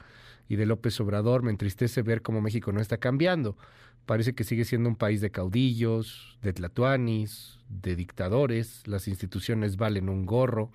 y 0.47 0.57
de 0.57 0.67
López 0.67 1.01
Obrador, 1.01 1.43
me 1.43 1.51
entristece 1.51 2.03
ver 2.03 2.21
cómo 2.21 2.43
México 2.43 2.71
no 2.71 2.83
está 2.83 2.99
cambiando. 2.99 3.57
Parece 4.05 4.35
que 4.35 4.45
sigue 4.45 4.67
siendo 4.67 4.91
un 4.91 4.97
país 4.97 5.23
de 5.23 5.31
caudillos, 5.31 6.37
de 6.43 6.53
tlatuanis, 6.53 7.61
de 7.71 7.97
dictadores. 7.97 8.87
Las 8.87 9.09
instituciones 9.09 9.79
valen 9.79 10.11
un 10.11 10.27
gorro. 10.27 10.71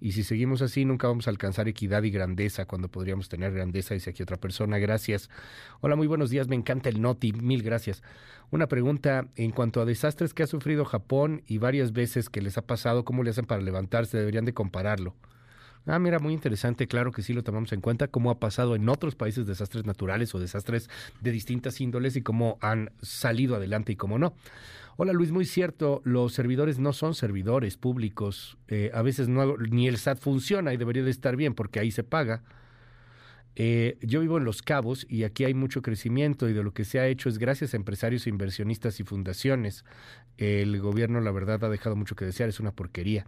Y 0.00 0.12
si 0.12 0.22
seguimos 0.22 0.62
así, 0.62 0.84
nunca 0.84 1.08
vamos 1.08 1.26
a 1.26 1.30
alcanzar 1.30 1.68
equidad 1.68 2.02
y 2.04 2.10
grandeza 2.10 2.64
cuando 2.64 2.88
podríamos 2.88 3.28
tener 3.28 3.52
grandeza, 3.52 3.94
dice 3.94 4.10
aquí 4.10 4.22
otra 4.22 4.38
persona. 4.38 4.78
Gracias. 4.78 5.28
Hola, 5.80 5.94
muy 5.94 6.06
buenos 6.06 6.30
días. 6.30 6.48
Me 6.48 6.56
encanta 6.56 6.88
el 6.88 7.02
Noti. 7.02 7.32
Mil 7.32 7.62
gracias. 7.62 8.02
Una 8.50 8.66
pregunta 8.66 9.28
en 9.36 9.50
cuanto 9.50 9.80
a 9.80 9.84
desastres 9.84 10.32
que 10.32 10.42
ha 10.42 10.46
sufrido 10.46 10.84
Japón 10.84 11.42
y 11.46 11.58
varias 11.58 11.92
veces 11.92 12.30
que 12.30 12.40
les 12.40 12.56
ha 12.56 12.62
pasado, 12.62 13.04
¿cómo 13.04 13.22
le 13.22 13.30
hacen 13.30 13.44
para 13.44 13.60
levantarse? 13.60 14.18
Deberían 14.18 14.46
de 14.46 14.54
compararlo. 14.54 15.14
Ah, 15.86 15.98
mira, 15.98 16.18
muy 16.18 16.34
interesante, 16.34 16.86
claro 16.86 17.10
que 17.10 17.22
sí 17.22 17.32
lo 17.32 17.42
tomamos 17.42 17.72
en 17.72 17.80
cuenta, 17.80 18.08
cómo 18.08 18.30
ha 18.30 18.38
pasado 18.38 18.74
en 18.76 18.88
otros 18.88 19.14
países 19.14 19.46
desastres 19.46 19.86
naturales 19.86 20.34
o 20.34 20.38
desastres 20.38 20.90
de 21.20 21.30
distintas 21.30 21.80
índoles 21.80 22.16
y 22.16 22.22
cómo 22.22 22.58
han 22.60 22.92
salido 23.00 23.56
adelante 23.56 23.92
y 23.92 23.96
cómo 23.96 24.18
no. 24.18 24.34
Hola 25.02 25.14
Luis, 25.14 25.32
muy 25.32 25.46
cierto, 25.46 26.02
los 26.04 26.34
servidores 26.34 26.78
no 26.78 26.92
son 26.92 27.14
servidores 27.14 27.78
públicos, 27.78 28.58
eh, 28.68 28.90
a 28.92 29.00
veces 29.00 29.30
no, 29.30 29.56
ni 29.56 29.88
el 29.88 29.96
SAT 29.96 30.18
funciona 30.18 30.74
y 30.74 30.76
debería 30.76 31.02
de 31.02 31.10
estar 31.10 31.36
bien 31.36 31.54
porque 31.54 31.80
ahí 31.80 31.90
se 31.90 32.04
paga. 32.04 32.42
Eh, 33.56 33.96
yo 34.02 34.20
vivo 34.20 34.36
en 34.36 34.44
Los 34.44 34.60
Cabos 34.60 35.06
y 35.08 35.24
aquí 35.24 35.44
hay 35.44 35.54
mucho 35.54 35.80
crecimiento 35.80 36.50
y 36.50 36.52
de 36.52 36.62
lo 36.62 36.74
que 36.74 36.84
se 36.84 37.00
ha 37.00 37.06
hecho 37.06 37.30
es 37.30 37.38
gracias 37.38 37.72
a 37.72 37.78
empresarios, 37.78 38.26
inversionistas 38.26 39.00
y 39.00 39.04
fundaciones. 39.04 39.86
El 40.36 40.78
gobierno, 40.82 41.22
la 41.22 41.30
verdad, 41.30 41.64
ha 41.64 41.70
dejado 41.70 41.96
mucho 41.96 42.14
que 42.14 42.26
desear, 42.26 42.50
es 42.50 42.60
una 42.60 42.72
porquería. 42.72 43.26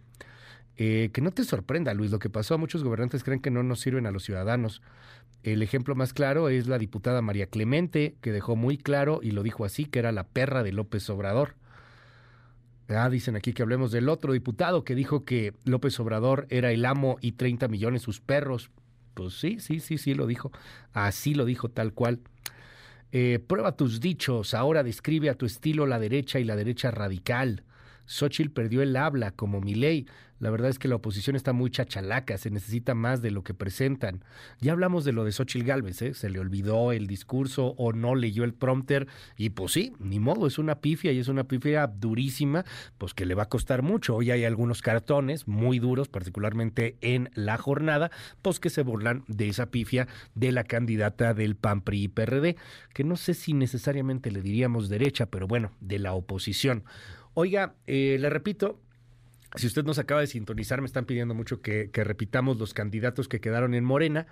Eh, 0.77 1.09
que 1.11 1.21
no 1.21 1.31
te 1.31 1.43
sorprenda, 1.43 1.95
Luis, 1.95 2.11
lo 2.11 2.19
que 2.19 2.29
pasó. 2.29 2.59
Muchos 2.59 2.83
gobernantes 2.83 3.23
creen 3.23 3.39
que 3.39 3.49
no 3.49 3.63
nos 3.63 3.79
sirven 3.79 4.05
a 4.05 4.11
los 4.11 4.23
ciudadanos. 4.23 4.83
El 5.41 5.63
ejemplo 5.63 5.95
más 5.95 6.13
claro 6.13 6.49
es 6.49 6.67
la 6.67 6.77
diputada 6.77 7.23
María 7.23 7.47
Clemente, 7.47 8.13
que 8.21 8.31
dejó 8.31 8.55
muy 8.55 8.77
claro 8.77 9.21
y 9.23 9.31
lo 9.31 9.41
dijo 9.41 9.65
así, 9.65 9.85
que 9.85 9.97
era 9.97 10.11
la 10.11 10.27
perra 10.27 10.61
de 10.61 10.71
López 10.71 11.09
Obrador. 11.09 11.55
Ah, 12.89 13.09
dicen 13.09 13.35
aquí 13.35 13.53
que 13.53 13.63
hablemos 13.63 13.91
del 13.91 14.09
otro 14.09 14.33
diputado 14.33 14.83
que 14.83 14.95
dijo 14.95 15.23
que 15.23 15.53
López 15.63 15.99
Obrador 15.99 16.47
era 16.49 16.71
el 16.71 16.85
amo 16.85 17.17
y 17.21 17.33
30 17.33 17.67
millones 17.67 18.01
sus 18.01 18.19
perros. 18.19 18.71
Pues 19.13 19.33
sí, 19.35 19.59
sí, 19.59 19.79
sí, 19.79 19.97
sí 19.97 20.13
lo 20.13 20.27
dijo. 20.27 20.51
Así 20.91 21.33
lo 21.33 21.45
dijo 21.45 21.69
tal 21.69 21.93
cual. 21.93 22.19
Eh, 23.11 23.39
prueba 23.45 23.77
tus 23.77 23.99
dichos, 23.99 24.53
ahora 24.53 24.83
describe 24.83 25.29
a 25.29 25.35
tu 25.35 25.45
estilo 25.45 25.85
la 25.85 25.99
derecha 25.99 26.39
y 26.39 26.43
la 26.43 26.55
derecha 26.55 26.91
radical. 26.91 27.63
Xochitl 28.05 28.49
perdió 28.49 28.81
el 28.81 28.95
habla 28.95 29.31
como 29.31 29.61
Milei. 29.61 30.07
La 30.43 30.49
verdad 30.49 30.69
es 30.69 30.77
que 30.77 30.89
la 30.89 30.95
oposición 30.95 31.37
está 31.37 31.53
muy 31.53 31.71
chachalaca, 31.71 32.37
se 32.37 32.51
necesita 32.51 32.95
más 32.95 33.21
de 33.21 33.31
lo 33.31 33.45
que 33.45 33.53
presentan. 33.53 34.25
Ya 34.59 34.73
hablamos 34.73 35.05
de 35.05 35.13
lo 35.13 35.23
de 35.23 35.31
Xochitl 35.31 35.65
Galvez, 35.65 36.01
¿eh? 36.01 36.13
se 36.13 36.29
le 36.29 36.37
olvidó 36.37 36.91
el 36.91 37.07
discurso 37.07 37.75
o 37.77 37.93
no 37.93 38.13
leyó 38.13 38.43
el 38.43 38.53
prompter 38.53 39.07
y 39.37 39.51
pues 39.51 39.71
sí, 39.71 39.93
ni 39.99 40.19
modo, 40.19 40.45
es 40.45 40.57
una 40.57 40.81
pifia 40.81 41.13
y 41.13 41.19
es 41.19 41.29
una 41.29 41.45
pifia 41.45 41.87
durísima, 41.87 42.65
pues 42.97 43.13
que 43.13 43.25
le 43.25 43.35
va 43.35 43.43
a 43.43 43.49
costar 43.49 43.83
mucho. 43.83 44.17
Hoy 44.17 44.31
hay 44.31 44.43
algunos 44.43 44.81
cartones 44.81 45.47
muy 45.47 45.79
duros, 45.79 46.09
particularmente 46.09 46.97
en 46.99 47.29
la 47.35 47.57
jornada, 47.57 48.11
pues 48.41 48.59
que 48.59 48.69
se 48.69 48.83
burlan 48.83 49.23
de 49.29 49.47
esa 49.47 49.67
pifia 49.67 50.09
de 50.35 50.51
la 50.51 50.65
candidata 50.65 51.33
del 51.33 51.55
PAN 51.55 51.79
PRI 51.79 52.03
y 52.03 52.07
PRD, 52.09 52.57
que 52.93 53.05
no 53.05 53.15
sé 53.15 53.33
si 53.33 53.53
necesariamente 53.53 54.29
le 54.29 54.41
diríamos 54.41 54.89
derecha, 54.89 55.27
pero 55.27 55.47
bueno, 55.47 55.71
de 55.79 55.99
la 55.99 56.11
oposición. 56.11 56.83
Oiga, 57.35 57.73
eh, 57.87 58.17
le 58.19 58.29
repito, 58.29 58.79
si 59.55 59.67
usted 59.67 59.83
nos 59.83 59.99
acaba 59.99 60.21
de 60.21 60.27
sintonizar, 60.27 60.81
me 60.81 60.87
están 60.87 61.05
pidiendo 61.05 61.33
mucho 61.33 61.61
que, 61.61 61.89
que, 61.91 62.03
repitamos 62.03 62.57
los 62.57 62.73
candidatos 62.73 63.27
que 63.27 63.39
quedaron 63.39 63.73
en 63.73 63.83
Morena. 63.83 64.27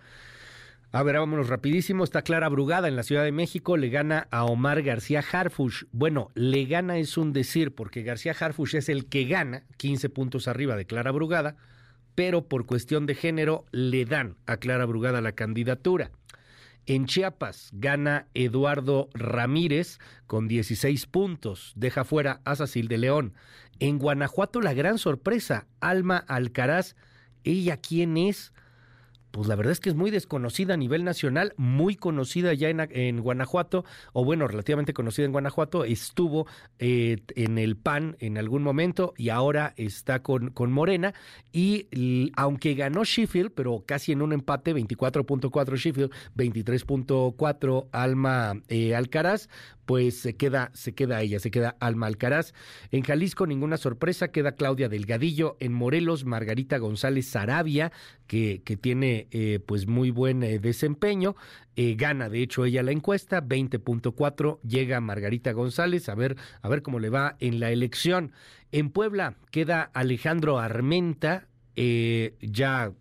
A 0.93 1.03
ver, 1.03 1.15
vámonos 1.18 1.48
rapidísimo. 1.48 2.03
Está 2.03 2.22
Clara 2.22 2.49
Brugada 2.49 2.89
en 2.89 2.98
la 2.98 3.03
Ciudad 3.03 3.23
de 3.23 3.31
México, 3.31 3.77
le 3.77 3.89
gana 3.89 4.27
a 4.30 4.43
Omar 4.43 4.81
García 4.81 5.23
Harfush. 5.31 5.85
Bueno, 5.91 6.31
le 6.34 6.65
gana 6.65 6.98
es 6.98 7.18
un 7.18 7.31
decir, 7.31 7.73
porque 7.73 8.03
García 8.03 8.35
Harfush 8.38 8.76
es 8.76 8.89
el 8.89 9.06
que 9.06 9.23
gana, 9.26 9.64
15 9.77 10.10
puntos 10.10 10.49
arriba 10.49 10.76
de 10.76 10.85
Clara 10.85 11.11
Brugada, 11.11 11.56
pero 12.14 12.48
por 12.48 12.65
cuestión 12.65 13.06
de 13.06 13.15
género 13.15 13.64
le 13.72 14.03
dan 14.03 14.35
a 14.45 14.57
Clara 14.57 14.85
Brugada 14.85 15.22
la 15.22 15.31
candidatura. 15.31 16.11
En 16.88 17.06
Chiapas 17.06 17.70
gana 17.74 18.28
Eduardo 18.34 19.10
Ramírez 19.14 19.99
con 20.26 20.48
16 20.48 21.06
puntos, 21.06 21.74
deja 21.76 22.03
fuera 22.03 22.41
a 22.44 22.56
Sacil 22.56 22.88
de 22.88 22.98
León. 22.98 23.34
En 23.80 23.99
Guanajuato 23.99 24.62
la 24.62 24.74
gran 24.74 24.98
sorpresa, 24.98 25.68
Alma 25.80 26.18
Alcaraz, 26.18 26.95
¿ella 27.44 27.78
quién 27.78 28.18
es? 28.18 28.53
Pues 29.32 29.48
la 29.48 29.56
verdad 29.56 29.72
es 29.72 29.80
que 29.80 29.90
es 29.90 29.95
muy 29.95 30.12
desconocida 30.12 30.74
a 30.74 30.78
nivel 30.78 31.03
nacional, 31.03 31.53
muy 31.58 31.95
conocida 31.95 32.53
ya 32.53 32.70
en, 32.70 33.22
Guanajuato, 33.22 33.86
o 34.14 34.26
bueno, 34.26 34.48
relativamente 34.48 34.94
conocida 34.94 35.26
en 35.26 35.32
Guanajuato, 35.32 35.86
estuvo 35.86 36.48
eh, 36.80 37.18
en 37.36 37.58
el 37.58 37.78
PAN 37.78 38.18
en 38.20 38.38
algún 38.38 38.62
momento 38.62 39.14
y 39.18 39.30
ahora 39.30 39.74
está 39.78 40.22
con, 40.22 40.49
con 40.52 40.72
Morena. 40.72 41.14
Y 41.53 42.32
aunque 42.36 42.74
ganó 42.74 43.03
Sheffield, 43.03 43.52
pero 43.53 43.84
casi 43.86 44.12
en 44.12 44.22
un 44.22 44.34
empate, 44.34 44.76
24.4 44.76 45.76
Sheffield, 45.76 46.12
23.4 46.36 47.88
Alma 47.91 48.62
eh, 48.68 48.95
Alcaraz, 48.95 49.48
pues 49.86 50.20
se 50.20 50.36
queda, 50.36 50.72
se 50.74 50.94
queda 50.94 51.22
ella, 51.22 51.40
se 51.40 51.52
queda 51.52 51.76
Alma 51.80 52.08
Alcaraz. 52.08 52.53
En 52.91 53.03
Jalisco 53.03 53.45
ninguna 53.45 53.78
sorpresa, 53.78 54.30
queda 54.30 54.53
Claudia 54.53 54.90
Delgadillo. 54.90 55.58
En 55.60 55.74
Morelos, 55.74 56.26
Margarita 56.26 56.78
González 56.78 57.28
Sarabia, 57.28 57.91
que, 58.28 58.62
que 58.64 58.78
tiene 58.78 59.20
eh, 59.31 59.60
pues 59.65 59.88
muy 59.88 60.11
buen 60.11 60.43
eh, 60.43 60.60
desempeño. 60.60 61.35
Eh, 61.76 61.95
gana, 61.95 62.30
de 62.30 62.41
hecho, 62.41 62.65
ella 62.65 62.84
la 62.84 62.91
encuesta, 62.91 63.41
20.4, 63.41 64.60
llega 64.61 64.99
Margarita 65.02 65.52
González, 65.52 66.10
a 66.10 66.15
ver, 66.15 66.38
a 66.61 66.69
ver 66.69 66.81
cómo 66.81 66.99
le 66.99 67.10
va 67.10 67.35
en 67.39 67.60
la 67.60 67.72
elección. 67.72 68.31
En 68.72 68.89
Puebla 68.89 69.35
queda 69.52 69.84
Alejandro 69.93 70.60
Armenta, 70.60 71.48
ya 71.76 72.93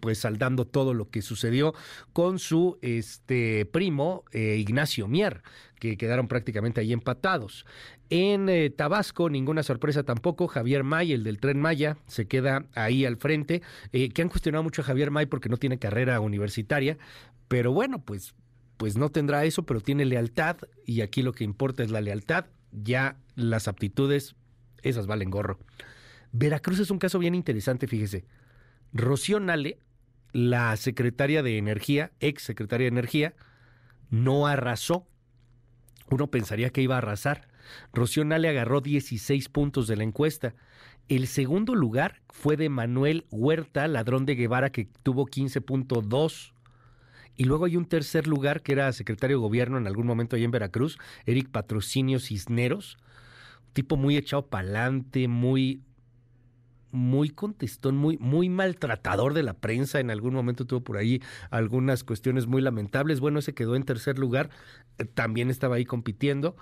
pues 0.00 0.18
saldando 0.18 0.66
todo 0.66 0.94
lo 0.94 1.10
que 1.10 1.22
sucedió 1.22 1.74
con 2.12 2.38
su 2.38 2.78
este 2.82 3.66
primo 3.66 4.24
Ignacio 4.32 5.08
Mier, 5.08 5.42
que 5.78 5.96
quedaron 5.96 6.28
prácticamente 6.28 6.80
ahí 6.80 6.92
empatados. 6.92 7.64
En 8.10 8.48
eh, 8.48 8.70
Tabasco, 8.70 9.28
ninguna 9.28 9.62
sorpresa 9.62 10.02
tampoco. 10.02 10.48
Javier 10.48 10.82
May, 10.82 11.12
el 11.12 11.24
del 11.24 11.38
tren 11.38 11.60
Maya, 11.60 11.98
se 12.06 12.26
queda 12.26 12.64
ahí 12.74 13.04
al 13.04 13.16
frente. 13.16 13.62
Eh, 13.92 14.08
que 14.10 14.22
han 14.22 14.28
cuestionado 14.28 14.64
mucho 14.64 14.82
a 14.82 14.84
Javier 14.84 15.10
May 15.10 15.26
porque 15.26 15.48
no 15.48 15.58
tiene 15.58 15.78
carrera 15.78 16.20
universitaria. 16.20 16.96
Pero 17.48 17.72
bueno, 17.72 18.02
pues, 18.02 18.34
pues 18.78 18.96
no 18.96 19.10
tendrá 19.10 19.44
eso, 19.44 19.64
pero 19.64 19.80
tiene 19.80 20.06
lealtad. 20.06 20.56
Y 20.86 21.02
aquí 21.02 21.22
lo 21.22 21.32
que 21.32 21.44
importa 21.44 21.82
es 21.82 21.90
la 21.90 22.00
lealtad. 22.00 22.46
Ya 22.72 23.18
las 23.34 23.68
aptitudes, 23.68 24.36
esas 24.82 25.06
valen 25.06 25.30
gorro. 25.30 25.58
Veracruz 26.32 26.78
es 26.78 26.90
un 26.90 26.98
caso 26.98 27.18
bien 27.18 27.34
interesante, 27.34 27.86
fíjese. 27.86 28.24
Rocío 28.92 29.40
Nale, 29.40 29.78
la 30.32 30.76
secretaria 30.76 31.42
de 31.42 31.58
Energía, 31.58 32.12
ex 32.20 32.42
secretaria 32.42 32.84
de 32.84 32.88
Energía, 32.88 33.34
no 34.10 34.46
arrasó. 34.46 35.06
Uno 36.10 36.28
pensaría 36.28 36.70
que 36.70 36.82
iba 36.82 36.94
a 36.94 36.98
arrasar 36.98 37.48
Rocío 37.92 38.24
Nale 38.24 38.48
agarró 38.48 38.80
16 38.80 39.48
puntos 39.48 39.86
de 39.86 39.96
la 39.96 40.04
encuesta. 40.04 40.54
El 41.08 41.26
segundo 41.26 41.74
lugar 41.74 42.20
fue 42.28 42.56
de 42.56 42.68
Manuel 42.68 43.26
Huerta, 43.30 43.88
ladrón 43.88 44.26
de 44.26 44.34
Guevara, 44.34 44.70
que 44.70 44.88
tuvo 45.02 45.26
15.2. 45.26 46.52
Y 47.36 47.44
luego 47.44 47.66
hay 47.66 47.76
un 47.76 47.86
tercer 47.86 48.26
lugar 48.26 48.62
que 48.62 48.72
era 48.72 48.92
secretario 48.92 49.36
de 49.38 49.42
gobierno 49.42 49.78
en 49.78 49.86
algún 49.86 50.06
momento 50.06 50.36
ahí 50.36 50.44
en 50.44 50.50
Veracruz, 50.50 50.98
Eric 51.24 51.50
Patrocinio 51.50 52.18
Cisneros, 52.18 52.98
tipo 53.72 53.96
muy 53.96 54.16
echado 54.16 54.46
pa'lante, 54.46 55.28
muy 55.28 55.82
muy 56.90 57.30
contestón, 57.30 57.96
muy, 57.96 58.16
muy 58.18 58.48
maltratador 58.48 59.34
de 59.34 59.42
la 59.42 59.54
prensa. 59.54 60.00
En 60.00 60.10
algún 60.10 60.34
momento 60.34 60.66
tuvo 60.66 60.80
por 60.80 60.96
ahí 60.96 61.22
algunas 61.50 62.04
cuestiones 62.04 62.46
muy 62.46 62.62
lamentables. 62.62 63.20
Bueno, 63.20 63.38
ese 63.38 63.54
quedó 63.54 63.76
en 63.76 63.84
tercer 63.84 64.18
lugar, 64.18 64.50
eh, 64.98 65.04
también 65.04 65.50
estaba 65.50 65.76
ahí 65.76 65.84
compitiendo 65.84 66.56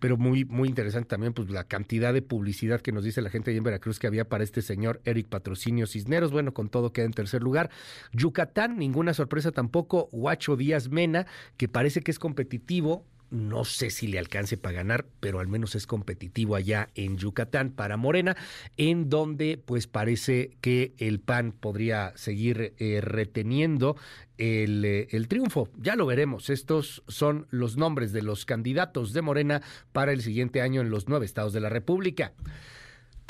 pero 0.00 0.16
muy, 0.16 0.44
muy 0.46 0.68
interesante 0.68 1.08
también 1.08 1.34
pues 1.34 1.50
la 1.50 1.64
cantidad 1.64 2.12
de 2.12 2.22
publicidad 2.22 2.80
que 2.80 2.90
nos 2.90 3.04
dice 3.04 3.20
la 3.20 3.30
gente 3.30 3.50
ahí 3.50 3.58
en 3.58 3.62
Veracruz 3.62 3.98
que 3.98 4.06
había 4.06 4.28
para 4.28 4.42
este 4.42 4.62
señor 4.62 5.00
Eric 5.04 5.28
Patrocinio 5.28 5.86
Cisneros. 5.86 6.32
Bueno, 6.32 6.52
con 6.54 6.70
todo 6.70 6.92
queda 6.92 7.04
en 7.04 7.12
tercer 7.12 7.42
lugar. 7.42 7.70
Yucatán, 8.12 8.78
ninguna 8.78 9.14
sorpresa 9.14 9.52
tampoco. 9.52 10.08
Huacho 10.10 10.56
Díaz 10.56 10.88
Mena, 10.88 11.26
que 11.58 11.68
parece 11.68 12.00
que 12.00 12.10
es 12.10 12.18
competitivo, 12.18 13.04
no 13.30 13.64
sé 13.64 13.90
si 13.90 14.06
le 14.06 14.18
alcance 14.18 14.56
para 14.56 14.76
ganar, 14.76 15.06
pero 15.20 15.40
al 15.40 15.48
menos 15.48 15.74
es 15.74 15.86
competitivo 15.86 16.56
allá 16.56 16.88
en 16.94 17.16
Yucatán 17.16 17.70
para 17.70 17.96
Morena, 17.96 18.36
en 18.76 19.08
donde 19.08 19.60
pues 19.64 19.86
parece 19.86 20.56
que 20.60 20.94
el 20.98 21.20
PAN 21.20 21.52
podría 21.52 22.12
seguir 22.16 22.74
eh, 22.78 23.00
reteniendo 23.00 23.96
el, 24.38 24.84
eh, 24.84 25.08
el, 25.10 25.28
triunfo. 25.28 25.68
Ya 25.76 25.96
lo 25.96 26.06
veremos. 26.06 26.50
Estos 26.50 27.02
son 27.08 27.46
los 27.50 27.76
nombres 27.76 28.12
de 28.12 28.22
los 28.22 28.44
candidatos 28.44 29.12
de 29.12 29.22
Morena 29.22 29.62
para 29.92 30.12
el 30.12 30.22
siguiente 30.22 30.60
año 30.60 30.80
en 30.80 30.90
los 30.90 31.08
nueve 31.08 31.26
estados 31.26 31.52
de 31.52 31.60
la 31.60 31.68
República. 31.68 32.32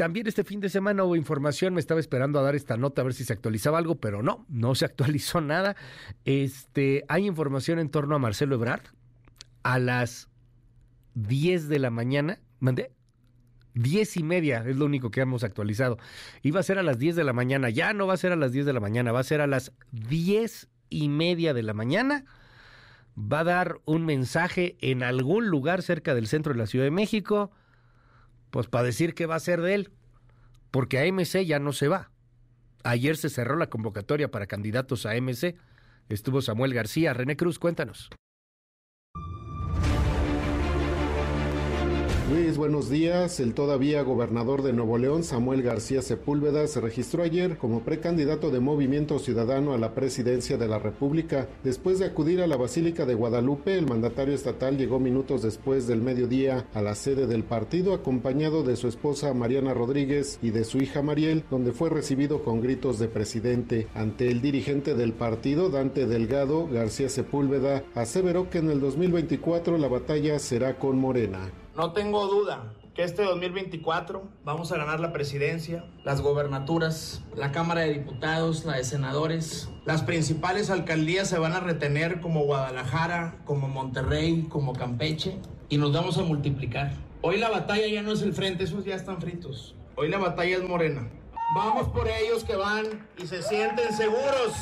También 0.01 0.27
este 0.27 0.45
fin 0.45 0.61
de 0.61 0.71
semana 0.71 1.05
hubo 1.05 1.15
información, 1.15 1.75
me 1.75 1.81
estaba 1.81 2.01
esperando 2.01 2.39
a 2.39 2.43
dar 2.43 2.55
esta 2.55 2.79
nota 2.79 3.03
a 3.03 3.05
ver 3.05 3.13
si 3.13 3.23
se 3.23 3.35
actualizaba 3.35 3.77
algo, 3.77 3.97
pero 3.97 4.23
no, 4.23 4.47
no 4.49 4.75
se 4.75 4.87
actualizó 4.87 5.43
nada. 5.43 5.77
Este, 6.25 7.05
hay 7.09 7.27
información 7.27 7.79
en 7.79 7.91
torno 7.91 8.15
a 8.15 8.19
Marcelo 8.19 8.55
Ebrard, 8.55 8.81
a 9.63 9.79
las 9.79 10.29
10 11.15 11.69
de 11.69 11.79
la 11.79 11.91
mañana. 11.91 12.41
¿Mandé? 12.59 12.93
Diez 13.75 14.17
y 14.17 14.23
media 14.23 14.65
es 14.67 14.77
lo 14.77 14.85
único 14.85 15.11
que 15.11 15.21
hemos 15.21 15.45
actualizado. 15.45 15.99
Iba 16.43 16.61
a 16.61 16.65
ser 16.65 16.79
a 16.79 16.83
las 16.83 16.99
10 16.99 17.17
de 17.17 17.25
la 17.25 17.33
mañana, 17.33 17.71
ya 17.71 17.93
no 17.93 18.07
va 18.07 18.15
a 18.15 18.19
ser 18.19 18.33
a 18.33 18.37
las 18.37 18.53
10 18.53 18.67
de 18.67 18.73
la 18.73 18.81
mañana, 18.81 19.13
va 19.13 19.21
a 19.21 19.25
ser 19.25 19.41
a 19.41 19.47
las 19.47 19.73
diez 19.93 20.69
y 20.89 21.09
media 21.09 21.55
de 21.55 21.63
la 21.63 21.73
mañana. 21.73 22.25
Va 23.17 23.41
a 23.41 23.45
dar 23.45 23.81
un 23.85 24.07
mensaje 24.07 24.77
en 24.81 25.03
algún 25.03 25.49
lugar 25.49 25.83
cerca 25.83 26.15
del 26.15 26.27
centro 26.27 26.53
de 26.53 26.59
la 26.59 26.67
Ciudad 26.67 26.85
de 26.85 26.91
México, 26.91 27.51
pues 28.51 28.67
para 28.67 28.85
decir 28.85 29.15
que 29.15 29.27
va 29.27 29.37
a 29.37 29.41
ser 29.41 29.61
de 29.61 29.75
él, 29.75 29.91
porque 30.71 30.99
AMC 30.99 31.45
ya 31.45 31.59
no 31.59 31.73
se 31.73 31.89
va. 31.89 32.11
Ayer 32.83 33.17
se 33.17 33.29
cerró 33.29 33.57
la 33.57 33.69
convocatoria 33.69 34.31
para 34.31 34.47
candidatos 34.47 35.07
a 35.07 35.11
AMC. 35.11 35.57
Estuvo 36.09 36.41
Samuel 36.41 36.75
García. 36.75 37.13
René 37.13 37.37
Cruz, 37.37 37.59
cuéntanos. 37.59 38.11
Luis, 42.31 42.57
buenos 42.57 42.89
días. 42.89 43.41
El 43.41 43.55
todavía 43.55 44.03
gobernador 44.03 44.63
de 44.63 44.73
Nuevo 44.73 44.99
León, 44.99 45.25
Samuel 45.25 45.63
García 45.63 46.01
Sepúlveda, 46.01 46.65
se 46.69 46.81
registró 46.81 47.25
ayer 47.25 47.59
como 47.59 47.81
precandidato 47.81 48.53
de 48.53 48.61
Movimiento 48.61 49.19
Ciudadano 49.19 49.73
a 49.73 49.79
la 49.79 49.95
presidencia 49.95 50.57
de 50.57 50.69
la 50.69 50.79
República. 50.79 51.49
Después 51.65 51.99
de 51.99 52.05
acudir 52.05 52.41
a 52.41 52.47
la 52.47 52.57
Basílica 52.57 53.05
de 53.05 53.15
Guadalupe, 53.15 53.77
el 53.77 53.89
mandatario 53.89 54.33
estatal 54.33 54.79
llegó 54.79 55.01
minutos 55.01 55.43
después 55.43 55.89
del 55.89 56.03
mediodía 56.03 56.69
a 56.73 56.83
la 56.83 56.95
sede 56.95 57.27
del 57.27 57.43
partido, 57.43 57.95
acompañado 57.95 58.63
de 58.63 58.77
su 58.77 58.87
esposa 58.87 59.35
Mariana 59.35 59.75
Rodríguez 59.75 60.39
y 60.41 60.51
de 60.51 60.63
su 60.63 60.79
hija 60.79 61.03
Mariel, 61.03 61.43
donde 61.51 61.73
fue 61.73 61.91
recibido 61.91 62.45
con 62.45 62.61
gritos 62.61 63.01
de 63.01 63.09
presidente. 63.09 63.89
Ante 63.93 64.31
el 64.31 64.41
dirigente 64.41 64.95
del 64.95 65.15
partido, 65.15 65.69
Dante 65.69 66.07
Delgado, 66.07 66.69
García 66.69 67.09
Sepúlveda 67.09 67.83
aseveró 67.97 68.51
que 68.51 68.59
en 68.59 68.71
el 68.71 68.79
2024 68.79 69.79
la 69.79 69.89
batalla 69.89 70.39
será 70.39 70.79
con 70.79 70.97
Morena. 70.97 71.51
No 71.77 71.93
tengo 71.93 72.27
duda 72.27 72.73
que 72.95 73.05
este 73.05 73.23
2024 73.23 74.29
vamos 74.45 74.73
a 74.73 74.77
ganar 74.77 74.99
la 74.99 75.13
presidencia, 75.13 75.85
las 76.05 76.21
gobernaturas, 76.21 77.23
la 77.37 77.53
Cámara 77.53 77.83
de 77.83 77.95
Diputados, 77.95 78.65
la 78.65 78.77
de 78.77 78.85
Senadores. 78.85 79.69
Las 79.85 80.03
principales 80.03 80.69
alcaldías 80.69 81.29
se 81.29 81.39
van 81.39 81.53
a 81.53 81.61
retener 81.61 82.21
como 82.21 82.45
Guadalajara, 82.45 83.39
como 83.45 83.69
Monterrey, 83.69 84.47
como 84.49 84.73
Campeche 84.73 85.39
y 85.69 85.79
nos 85.79 85.93
vamos 85.93 86.19
a 86.19 86.23
multiplicar. 86.23 86.93
Hoy 87.23 87.39
la 87.39 87.51
batalla 87.51 87.87
ya 87.87 88.03
no 88.03 88.13
es 88.13 88.23
el 88.23 88.35
frente, 88.35 88.65
esos 88.65 88.85
ya 88.85 88.97
están 88.97 89.21
fritos. 89.21 89.77
Hoy 89.95 90.09
la 90.09 90.19
batalla 90.19 90.57
es 90.57 90.65
morena. 90.65 91.09
Vamos 91.55 91.89
por 91.89 92.09
ellos 92.09 92.43
que 92.43 92.57
van 92.57 93.09
y 93.17 93.27
se 93.27 93.43
sienten 93.43 93.95
seguros. 93.95 94.55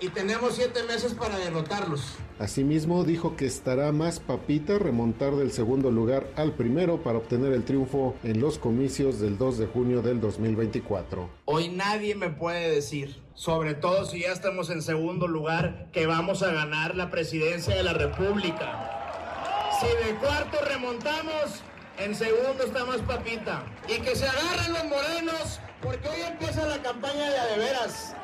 Y 0.00 0.08
tenemos 0.10 0.54
siete 0.54 0.84
meses 0.84 1.14
para 1.14 1.36
derrotarlos. 1.36 2.16
Asimismo, 2.38 3.02
dijo 3.02 3.34
que 3.34 3.46
estará 3.46 3.90
más 3.90 4.20
papita 4.20 4.78
remontar 4.78 5.34
del 5.34 5.50
segundo 5.50 5.90
lugar 5.90 6.28
al 6.36 6.52
primero 6.52 7.02
para 7.02 7.18
obtener 7.18 7.52
el 7.52 7.64
triunfo 7.64 8.14
en 8.22 8.40
los 8.40 8.58
comicios 8.58 9.18
del 9.18 9.36
2 9.36 9.58
de 9.58 9.66
junio 9.66 10.02
del 10.02 10.20
2024. 10.20 11.28
Hoy 11.46 11.68
nadie 11.68 12.14
me 12.14 12.30
puede 12.30 12.70
decir, 12.70 13.20
sobre 13.34 13.74
todo 13.74 14.04
si 14.04 14.20
ya 14.20 14.32
estamos 14.32 14.70
en 14.70 14.82
segundo 14.82 15.26
lugar, 15.26 15.88
que 15.90 16.06
vamos 16.06 16.44
a 16.44 16.52
ganar 16.52 16.94
la 16.94 17.10
presidencia 17.10 17.74
de 17.74 17.82
la 17.82 17.92
República. 17.94 19.70
Si 19.80 19.86
de 19.86 20.14
cuarto 20.18 20.58
remontamos, 20.64 21.62
en 21.98 22.14
segundo 22.14 22.62
está 22.64 22.84
más 22.84 22.98
papita. 22.98 23.64
Y 23.88 24.00
que 24.00 24.14
se 24.14 24.28
agarren 24.28 24.74
los 24.74 24.84
morenos, 24.84 25.60
porque 25.82 26.08
hoy 26.08 26.20
empieza 26.20 26.66
la 26.66 26.80
campaña 26.82 27.30
de 27.30 27.38
adeveras. 27.38 28.14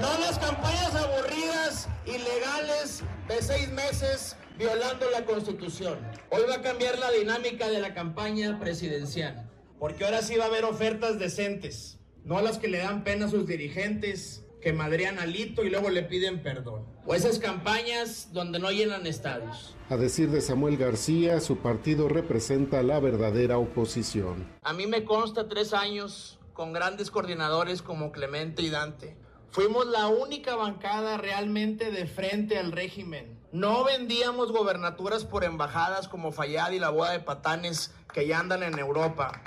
No 0.00 0.08
las 0.20 0.38
campañas 0.38 0.94
aburridas, 0.94 1.86
ilegales, 2.06 3.02
de 3.28 3.42
seis 3.42 3.70
meses 3.70 4.36
violando 4.56 5.10
la 5.10 5.26
Constitución. 5.26 5.98
Hoy 6.30 6.44
va 6.48 6.56
a 6.56 6.62
cambiar 6.62 6.98
la 6.98 7.10
dinámica 7.10 7.68
de 7.68 7.78
la 7.78 7.92
campaña 7.92 8.58
presidencial, 8.58 9.50
porque 9.78 10.06
ahora 10.06 10.22
sí 10.22 10.36
va 10.36 10.44
a 10.44 10.46
haber 10.46 10.64
ofertas 10.64 11.18
decentes, 11.18 11.98
no 12.24 12.38
a 12.38 12.42
las 12.42 12.56
que 12.56 12.68
le 12.68 12.78
dan 12.78 13.04
pena 13.04 13.26
a 13.26 13.28
sus 13.28 13.46
dirigentes, 13.46 14.46
que 14.62 14.72
madrean 14.72 15.18
alito 15.18 15.62
y 15.62 15.68
luego 15.68 15.90
le 15.90 16.04
piden 16.04 16.42
perdón. 16.42 16.86
O 17.04 17.14
esas 17.14 17.38
campañas 17.38 18.30
donde 18.32 18.58
no 18.58 18.70
llenan 18.70 19.06
estadios. 19.06 19.76
A 19.90 19.98
decir 19.98 20.30
de 20.30 20.40
Samuel 20.40 20.78
García, 20.78 21.38
su 21.40 21.58
partido 21.58 22.08
representa 22.08 22.82
la 22.82 22.98
verdadera 22.98 23.58
oposición. 23.58 24.48
A 24.62 24.72
mí 24.72 24.86
me 24.86 25.04
consta 25.04 25.48
tres 25.48 25.74
años 25.74 26.38
con 26.54 26.72
grandes 26.72 27.10
coordinadores 27.10 27.82
como 27.82 28.10
Clemente 28.10 28.62
y 28.62 28.70
Dante 28.70 29.21
Fuimos 29.52 29.86
la 29.86 30.08
única 30.08 30.56
bancada 30.56 31.18
realmente 31.18 31.90
de 31.90 32.06
frente 32.06 32.58
al 32.58 32.72
régimen. 32.72 33.38
No 33.52 33.84
vendíamos 33.84 34.50
gobernaturas 34.50 35.26
por 35.26 35.44
embajadas 35.44 36.08
como 36.08 36.32
Fayad 36.32 36.70
y 36.70 36.78
la 36.78 36.88
boda 36.88 37.10
de 37.10 37.20
patanes 37.20 37.92
que 38.14 38.26
ya 38.26 38.38
andan 38.38 38.62
en 38.62 38.78
Europa. 38.78 39.42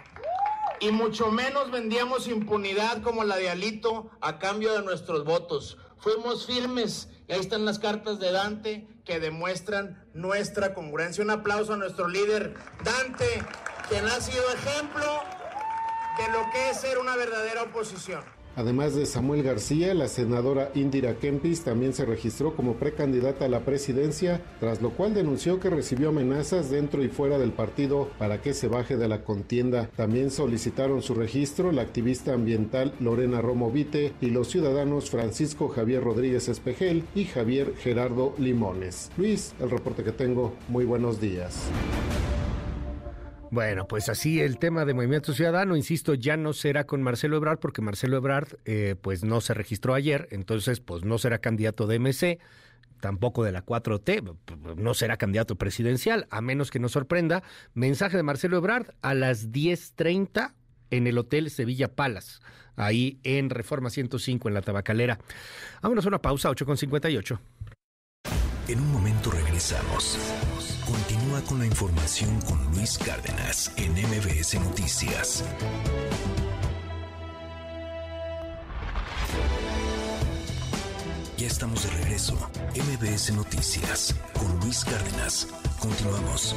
Y 0.80 0.92
mucho 0.92 1.32
menos 1.32 1.72
vendíamos 1.72 2.28
impunidad 2.28 3.02
como 3.02 3.24
la 3.24 3.38
de 3.38 3.50
Alito 3.50 4.12
a 4.22 4.38
cambio 4.38 4.74
de 4.74 4.84
nuestros 4.84 5.26
votos. 5.26 5.80
Fuimos 5.98 6.46
firmes 6.46 7.10
y 7.28 7.34
ahí 7.34 7.40
están 7.40 7.66
las 7.66 7.80
cartas 7.80 8.20
de 8.20 8.32
Dante 8.32 8.88
que 9.06 9.20
demuestran 9.20 10.08
nuestra 10.14 10.76
congruencia. 10.76 11.24
Un 11.24 11.32
aplauso 11.32 11.74
a 11.74 11.78
nuestro 11.78 12.08
líder 12.10 12.54
Dante, 12.84 13.44
quien 13.90 14.06
ha 14.06 14.22
sido 14.22 14.44
ejemplo 14.54 15.24
de 16.20 16.32
lo 16.32 16.52
que 16.52 16.70
es 16.70 16.80
ser 16.80 17.00
una 17.00 17.16
verdadera 17.16 17.64
oposición. 17.64 18.35
Además 18.56 18.96
de 18.96 19.06
Samuel 19.06 19.44
García, 19.44 19.94
la 19.94 20.08
senadora 20.08 20.72
Indira 20.76 21.16
Kempis 21.16 21.64
también 21.64 21.94
se 21.94 22.06
registró 22.06 22.56
como 22.56 22.76
precandidata 22.76 23.46
a 23.46 23.50
la 23.50 23.62
presidencia, 23.62 24.42
tras 24.60 24.82
lo 24.82 24.92
cual 24.92 25.14
denunció 25.14 25.60
que 25.60 25.70
recibió 25.70 26.10
amenazas 26.10 26.70
dentro 26.70 27.04
y 27.04 27.10
fuera 27.10 27.38
del 27.38 27.52
partido 27.52 28.10
para 28.18 28.42
que 28.42 28.54
se 28.54 28.68
baje 28.68 28.96
de 28.96 29.08
la 29.08 29.24
contienda. 29.24 29.90
También 29.96 30.32
solicitaron 30.32 31.02
su 31.02 31.16
registro 31.16 31.72
la 31.72 31.82
activista 31.82 32.34
ambiental 32.34 32.94
Lorena 33.00 33.42
Romo 33.42 33.72
Vite 33.72 34.14
y 34.22 34.28
los 34.28 34.50
ciudadanos 34.50 35.10
Francisco 35.10 35.68
Javier 35.68 36.04
Rodríguez 36.04 36.48
Espejel 36.48 37.04
y 37.14 37.26
Javier 37.26 37.74
Gerardo 37.78 38.36
Limones. 38.38 39.12
Luis, 39.18 39.54
el 39.60 39.70
reporte 39.70 40.04
que 40.04 40.12
tengo. 40.12 40.54
Muy 40.70 40.86
buenos 40.86 41.20
días. 41.20 41.70
Bueno, 43.52 43.88
pues 43.88 44.10
así 44.10 44.42
el 44.42 44.58
tema 44.58 44.86
de 44.86 44.94
Movimiento 44.94 45.34
Ciudadano, 45.34 45.76
insisto, 45.76 46.14
ya 46.14 46.38
no 46.38 46.54
será 46.54 46.86
con 46.86 47.02
Marcelo 47.02 47.38
Ebrard 47.38 47.60
porque 47.60 47.82
Marcelo 47.82 48.18
Ebrard 48.18 48.58
eh, 48.66 48.96
pues 49.02 49.24
no 49.24 49.42
se 49.42 49.54
registró 49.54 49.94
ayer, 49.94 50.28
entonces 50.32 50.80
pues 50.80 51.04
no 51.04 51.18
será 51.18 51.40
candidato 51.40 51.88
de 51.88 52.00
MC, 52.00 52.40
tampoco 53.00 53.44
de 53.44 53.52
la 53.52 53.66
4T, 53.66 54.36
no 54.78 54.94
será 54.94 55.18
candidato 55.18 55.56
presidencial, 55.56 56.28
a 56.32 56.42
menos 56.42 56.72
que 56.72 56.80
nos 56.80 56.92
sorprenda. 56.92 57.44
Mensaje 57.74 58.18
de 58.18 58.24
Marcelo 58.24 58.58
Ebrard 58.58 58.88
a 59.02 59.14
las 59.14 59.52
10.30 59.52 60.54
en 60.92 61.08
el 61.08 61.18
Hotel 61.18 61.50
Sevilla 61.50 61.88
Palace, 61.94 62.40
ahí 62.76 63.20
en 63.24 63.50
Reforma 63.50 63.90
105 63.90 64.48
en 64.48 64.54
la 64.54 64.62
Tabacalera. 64.62 65.20
Vámonos 65.82 66.06
a 66.06 66.10
una 66.10 66.22
pausa, 66.22 66.50
8.58. 66.50 67.40
En 68.68 68.80
un 68.80 68.92
momento 68.92 69.30
regresamos. 69.30 70.18
Con 71.44 71.60
la 71.60 71.66
información 71.66 72.40
con 72.42 72.64
Luis 72.72 72.98
Cárdenas 72.98 73.70
en 73.76 73.92
MBS 73.92 74.56
Noticias. 74.56 75.44
Ya 81.38 81.46
estamos 81.46 81.84
de 81.84 81.90
regreso. 81.98 82.36
MBS 82.74 83.34
Noticias 83.34 84.16
con 84.34 84.60
Luis 84.62 84.86
Cárdenas. 84.86 85.48
Continuamos. 85.80 86.56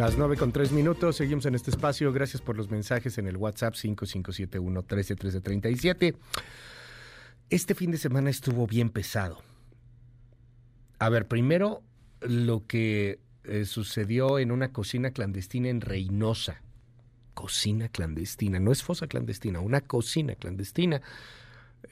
Las 0.00 0.16
9 0.16 0.38
con 0.38 0.50
3 0.50 0.72
minutos, 0.72 1.16
seguimos 1.16 1.44
en 1.44 1.54
este 1.54 1.70
espacio. 1.70 2.10
Gracias 2.10 2.40
por 2.40 2.56
los 2.56 2.70
mensajes 2.70 3.18
en 3.18 3.26
el 3.26 3.36
WhatsApp 3.36 3.74
5571 3.74 4.80
131337. 4.80 6.14
Este 7.50 7.74
fin 7.74 7.90
de 7.90 7.98
semana 7.98 8.30
estuvo 8.30 8.66
bien 8.66 8.88
pesado. 8.88 9.42
A 10.98 11.10
ver, 11.10 11.28
primero 11.28 11.82
lo 12.22 12.66
que 12.66 13.20
eh, 13.44 13.66
sucedió 13.66 14.38
en 14.38 14.52
una 14.52 14.72
cocina 14.72 15.10
clandestina 15.10 15.68
en 15.68 15.82
Reynosa. 15.82 16.62
Cocina 17.34 17.90
clandestina, 17.90 18.58
no 18.58 18.72
es 18.72 18.82
fosa 18.82 19.06
clandestina, 19.06 19.60
una 19.60 19.82
cocina 19.82 20.34
clandestina. 20.34 21.02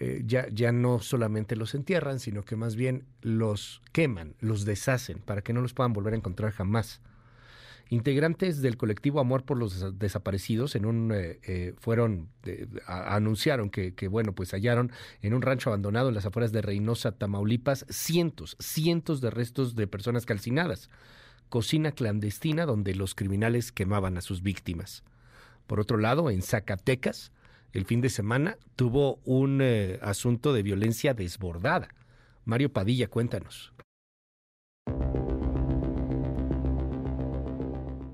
Eh, 0.00 0.22
ya, 0.24 0.48
ya 0.50 0.72
no 0.72 1.00
solamente 1.00 1.56
los 1.56 1.74
entierran, 1.74 2.20
sino 2.20 2.42
que 2.42 2.56
más 2.56 2.74
bien 2.74 3.04
los 3.20 3.82
queman, 3.92 4.34
los 4.40 4.64
deshacen 4.64 5.18
para 5.18 5.42
que 5.42 5.52
no 5.52 5.60
los 5.60 5.74
puedan 5.74 5.92
volver 5.92 6.14
a 6.14 6.16
encontrar 6.16 6.52
jamás. 6.52 7.02
Integrantes 7.90 8.60
del 8.60 8.76
colectivo 8.76 9.18
Amor 9.18 9.44
por 9.44 9.56
los 9.56 9.98
Desaparecidos 9.98 10.74
en 10.76 10.84
un 10.84 11.10
eh, 11.12 11.40
eh, 11.42 11.74
fueron 11.78 12.28
anunciaron 12.86 13.70
que, 13.70 13.94
que, 13.94 14.08
bueno 14.08 14.34
pues 14.34 14.52
hallaron 14.52 14.92
en 15.22 15.32
un 15.32 15.40
rancho 15.40 15.70
abandonado 15.70 16.08
en 16.08 16.14
las 16.14 16.26
afueras 16.26 16.52
de 16.52 16.60
Reynosa, 16.60 17.12
Tamaulipas, 17.12 17.86
cientos, 17.88 18.56
cientos 18.60 19.20
de 19.20 19.30
restos 19.30 19.74
de 19.74 19.86
personas 19.86 20.26
calcinadas. 20.26 20.90
Cocina 21.48 21.92
clandestina 21.92 22.66
donde 22.66 22.94
los 22.94 23.14
criminales 23.14 23.72
quemaban 23.72 24.18
a 24.18 24.20
sus 24.20 24.42
víctimas. 24.42 25.02
Por 25.66 25.80
otro 25.80 25.96
lado, 25.96 26.28
en 26.30 26.42
Zacatecas, 26.42 27.32
el 27.72 27.84
fin 27.84 28.00
de 28.00 28.10
semana 28.10 28.58
tuvo 28.76 29.20
un 29.24 29.60
eh, 29.62 29.98
asunto 30.02 30.52
de 30.52 30.62
violencia 30.62 31.14
desbordada. 31.14 31.88
Mario 32.44 32.72
Padilla, 32.72 33.08
cuéntanos. 33.08 33.72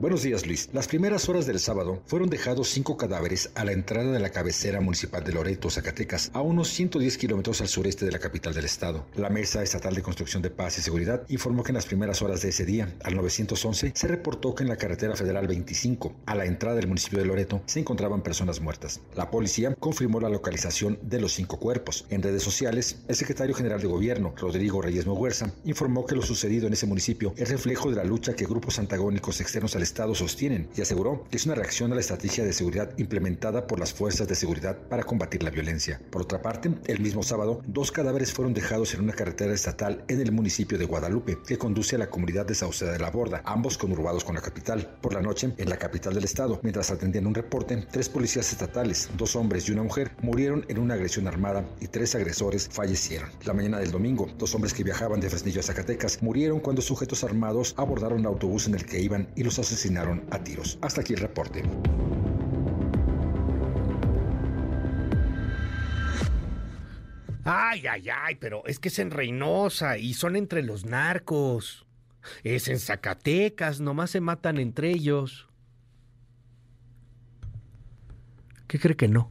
Buenos 0.05 0.22
días, 0.22 0.47
Luis. 0.47 0.68
Las 0.74 0.86
primeras 0.86 1.31
horas 1.31 1.47
del 1.47 1.59
sábado 1.59 2.02
fueron 2.05 2.28
dejados 2.28 2.68
cinco 2.68 2.98
cadáveres 2.98 3.51
a 3.55 3.64
la 3.64 3.72
entrada 3.72 4.12
de 4.12 4.18
la 4.18 4.28
cabecera 4.28 4.82
municipal 4.82 5.24
de 5.24 5.32
Loreto, 5.32 5.70
Zacatecas, 5.70 6.31
a 6.35 6.43
unos 6.43 6.68
110 6.68 7.16
kilómetros 7.16 7.62
al 7.62 7.68
sureste 7.68 8.05
de 8.05 8.12
la 8.12 8.18
capital 8.18 8.52
del 8.52 8.66
estado. 8.66 9.06
La 9.16 9.31
Mesa 9.31 9.62
Estatal 9.62 9.94
de 9.94 10.02
Construcción 10.02 10.43
de 10.43 10.51
Paz 10.51 10.76
y 10.76 10.82
Seguridad 10.82 11.22
informó 11.31 11.62
que 11.62 11.70
en 11.70 11.76
las 11.76 11.86
primeras 11.86 12.20
horas 12.20 12.43
de 12.43 12.51
ese 12.51 12.66
día, 12.66 12.94
al 13.02 13.16
911, 13.16 13.93
se 13.94 14.06
reportó 14.06 14.55
que 14.55 14.64
en 14.64 14.68
la 14.68 14.76
carretera 14.76 15.16
federal 15.16 15.48
25, 15.48 16.14
a 16.26 16.35
la 16.35 16.44
entrada 16.44 16.76
del 16.76 16.86
municipio 16.86 17.18
de 17.18 17.24
Loreto, 17.24 17.62
se 17.64 17.81
encontraban 17.81 18.20
personas 18.20 18.60
muertas. 18.60 19.01
La 19.16 19.31
policía 19.31 19.74
confirmó 19.81 20.20
la 20.20 20.28
localización 20.28 20.98
de 21.01 21.18
los 21.18 21.32
cinco 21.32 21.59
cuerpos. 21.59 22.05
En 22.10 22.22
redes 22.22 22.43
sociales, 22.43 22.98
el 23.09 23.16
secretario 23.16 23.55
general 23.55 23.81
de 23.81 23.86
gobierno, 23.86 24.35
Rodrigo 24.36 24.82
Reyes 24.82 25.06
Moguerza, 25.06 25.51
informó 25.64 26.05
que 26.05 26.14
lo 26.14 26.20
sucedido 26.20 26.66
en 26.66 26.74
ese 26.74 26.86
municipio 26.86 27.32
es 27.39 27.48
reflejo 27.48 27.89
de 27.89 27.97
la 27.97 28.05
lucha 28.05 28.35
que 28.35 28.44
grupos 28.44 28.78
antagónicos 28.78 29.40
externos 29.40 29.74
al 29.74 29.82
Estado 29.82 29.94
sostienen 30.15 30.69
y 30.77 30.81
aseguró 30.81 31.25
que 31.31 31.37
es 31.37 31.47
una 31.47 31.55
reacción 31.55 31.93
a 31.93 31.95
la 31.95 32.01
estrategia 32.01 32.45
de 32.45 32.53
seguridad 32.53 32.91
implementada 32.99 33.66
por 33.66 33.79
las 33.79 33.93
fuerzas 33.93 34.29
de 34.29 34.35
seguridad 34.35 34.77
para 34.89 35.05
combatir 35.05 35.43
la 35.43 35.51
violencia. 35.51 36.01
Por 36.11 36.23
otra 36.23 36.43
parte, 36.43 36.71
el 36.87 37.01
mismo 37.01 37.23
sábado, 37.23 37.62
dos 37.66 37.93
cadáveres 37.93 38.33
fueron 38.33 38.55
dejados 38.55 38.95
en 38.95 39.01
una 39.01 39.12
carretera 39.12 39.55
estatal 39.55 40.05
en 40.09 40.21
el 40.21 40.33
municipio 40.33 40.79
de 40.79 40.85
Guadalupe, 40.85 41.39
que 41.47 41.59
conduce 41.59 41.97
a 41.97 41.99
la 41.99 42.11
comunidad 42.11 42.47
de 42.47 42.55
Sauceda 42.55 42.93
de 42.93 42.99
la 42.99 43.11
Borda, 43.11 43.43
ambos 43.45 43.79
conurbados 43.79 44.25
con 44.25 44.35
la 44.35 44.41
capital. 44.41 44.97
Por 45.01 45.15
la 45.15 45.23
noche, 45.23 45.53
en 45.57 45.69
la 45.69 45.77
capital 45.77 46.15
del 46.15 46.25
estado, 46.25 46.59
mientras 46.62 46.91
atendían 46.91 47.27
un 47.27 47.35
reporte, 47.35 47.87
tres 47.91 48.09
policías 48.09 48.51
estatales, 48.51 49.11
dos 49.16 49.37
hombres 49.37 49.69
y 49.69 49.73
una 49.73 49.85
mujer, 49.85 50.11
murieron 50.23 50.65
en 50.69 50.79
una 50.79 50.95
agresión 50.95 51.29
armada 51.29 51.65
y 51.81 51.87
tres 51.87 52.15
agresores 52.15 52.69
fallecieron. 52.71 53.31
La 53.45 53.55
mañana 53.55 53.79
del 53.79 53.93
domingo, 53.93 54.29
dos 54.39 54.55
hombres 54.55 54.75
que 54.75 54.85
viajaban 54.85 55.21
de 55.21 55.31
Fresnillo 55.31 55.61
a 55.61 55.65
Zacatecas 55.65 56.23
murieron 56.23 56.61
cuando 56.61 56.83
sujetos 56.83 57.23
armados 57.23 57.75
abordaron 57.77 58.21
el 58.21 58.27
autobús 58.27 58.66
en 58.66 58.75
el 58.75 58.85
que 58.85 59.01
iban 59.01 59.29
y 59.37 59.45
los 59.45 59.59
asesinaron 59.59 59.73
a 60.30 60.38
tiros. 60.38 60.78
Hasta 60.82 61.01
aquí 61.01 61.14
el 61.14 61.20
reporte. 61.20 61.62
Ay, 67.44 67.86
ay, 67.86 68.09
ay, 68.09 68.36
pero 68.36 68.64
es 68.66 68.78
que 68.78 68.88
es 68.88 68.98
en 68.98 69.10
Reynosa 69.10 69.98
y 69.98 70.14
son 70.14 70.36
entre 70.36 70.62
los 70.62 70.84
narcos. 70.84 71.86
Es 72.42 72.68
en 72.68 72.78
Zacatecas, 72.78 73.80
nomás 73.80 74.12
se 74.12 74.20
matan 74.20 74.59
entre 74.59 74.90
ellos. 74.90 75.48
¿Qué 78.66 78.78
cree 78.78 78.96
que 78.96 79.09
no? 79.09 79.30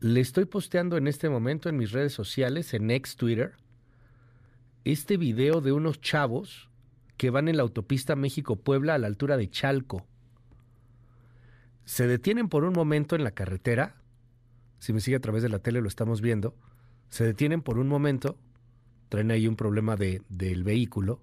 Le 0.00 0.20
estoy 0.20 0.46
posteando 0.46 0.96
en 0.96 1.06
este 1.06 1.28
momento 1.28 1.68
en 1.68 1.76
mis 1.76 1.92
redes 1.92 2.12
sociales, 2.12 2.74
en 2.74 2.90
ex 2.90 3.16
Twitter, 3.16 3.54
este 4.84 5.16
video 5.16 5.60
de 5.60 5.72
unos 5.72 6.00
chavos 6.00 6.68
que 7.16 7.30
van 7.30 7.48
en 7.48 7.56
la 7.56 7.62
autopista 7.62 8.16
México-Puebla 8.16 8.94
a 8.94 8.98
la 8.98 9.06
altura 9.06 9.36
de 9.36 9.48
Chalco. 9.48 10.06
Se 11.84 12.06
detienen 12.06 12.48
por 12.48 12.64
un 12.64 12.72
momento 12.72 13.16
en 13.16 13.24
la 13.24 13.30
carretera, 13.30 13.96
si 14.78 14.92
me 14.92 15.00
sigue 15.00 15.16
a 15.16 15.20
través 15.20 15.42
de 15.42 15.48
la 15.48 15.60
tele 15.60 15.80
lo 15.80 15.88
estamos 15.88 16.20
viendo, 16.20 16.54
se 17.08 17.24
detienen 17.24 17.62
por 17.62 17.78
un 17.78 17.88
momento, 17.88 18.36
traen 19.08 19.30
ahí 19.30 19.46
un 19.46 19.56
problema 19.56 19.96
de, 19.96 20.22
del 20.28 20.64
vehículo, 20.64 21.20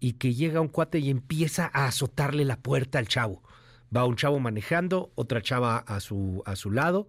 y 0.00 0.14
que 0.14 0.34
llega 0.34 0.60
un 0.60 0.68
cuate 0.68 0.98
y 0.98 1.10
empieza 1.10 1.70
a 1.72 1.86
azotarle 1.86 2.44
la 2.44 2.58
puerta 2.58 2.98
al 2.98 3.08
chavo. 3.08 3.42
Va 3.94 4.04
un 4.04 4.16
chavo 4.16 4.38
manejando, 4.40 5.10
otra 5.14 5.42
chava 5.42 5.78
a 5.78 6.00
su, 6.00 6.42
a 6.44 6.56
su 6.56 6.70
lado, 6.70 7.08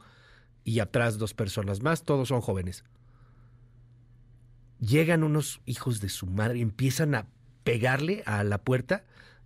y 0.63 0.79
atrás 0.79 1.17
dos 1.17 1.33
personas 1.33 1.81
más, 1.81 2.03
todos 2.03 2.27
son 2.27 2.41
jóvenes. 2.41 2.83
Llegan 4.79 5.23
unos 5.23 5.61
hijos 5.65 6.01
de 6.01 6.09
su 6.09 6.27
madre 6.27 6.59
empiezan 6.59 7.15
a 7.15 7.27
pegarle 7.67 8.23
a 8.25 8.45
la 8.45 8.59
puerta 8.59 9.03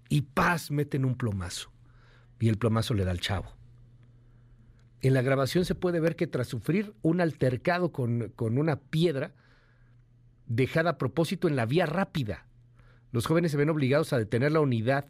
y 0.08 0.22
paz, 0.22 0.70
meten 0.70 1.06
un 1.06 1.16
plomazo. 1.16 1.72
Y 2.40 2.50
el 2.50 2.60
plomazo 2.60 2.94
le 2.94 3.04
da 3.04 3.10
al 3.10 3.20
chavo. 3.20 3.52
En 5.02 5.16
la 5.16 5.24
grabación 5.24 5.66
se 5.66 5.74
puede 5.74 6.00
ver 6.00 6.16
que 6.16 6.28
tras 6.28 6.46
sufrir 6.46 6.94
un 7.02 7.20
altercado 7.20 7.92
con, 7.92 8.32
con 8.36 8.60
una 8.60 8.76
piedra 8.76 9.32
dejada 10.46 10.92
a 10.92 10.98
propósito 11.00 11.48
en 11.48 11.56
la 11.56 11.66
vía 11.66 11.88
rápida, 11.88 12.46
los 13.12 13.26
jóvenes 13.26 13.50
se 13.50 13.58
ven 13.58 13.72
obligados 13.72 14.14
a 14.14 14.20
detener 14.20 14.52
la 14.52 14.60
unidad. 14.60 15.08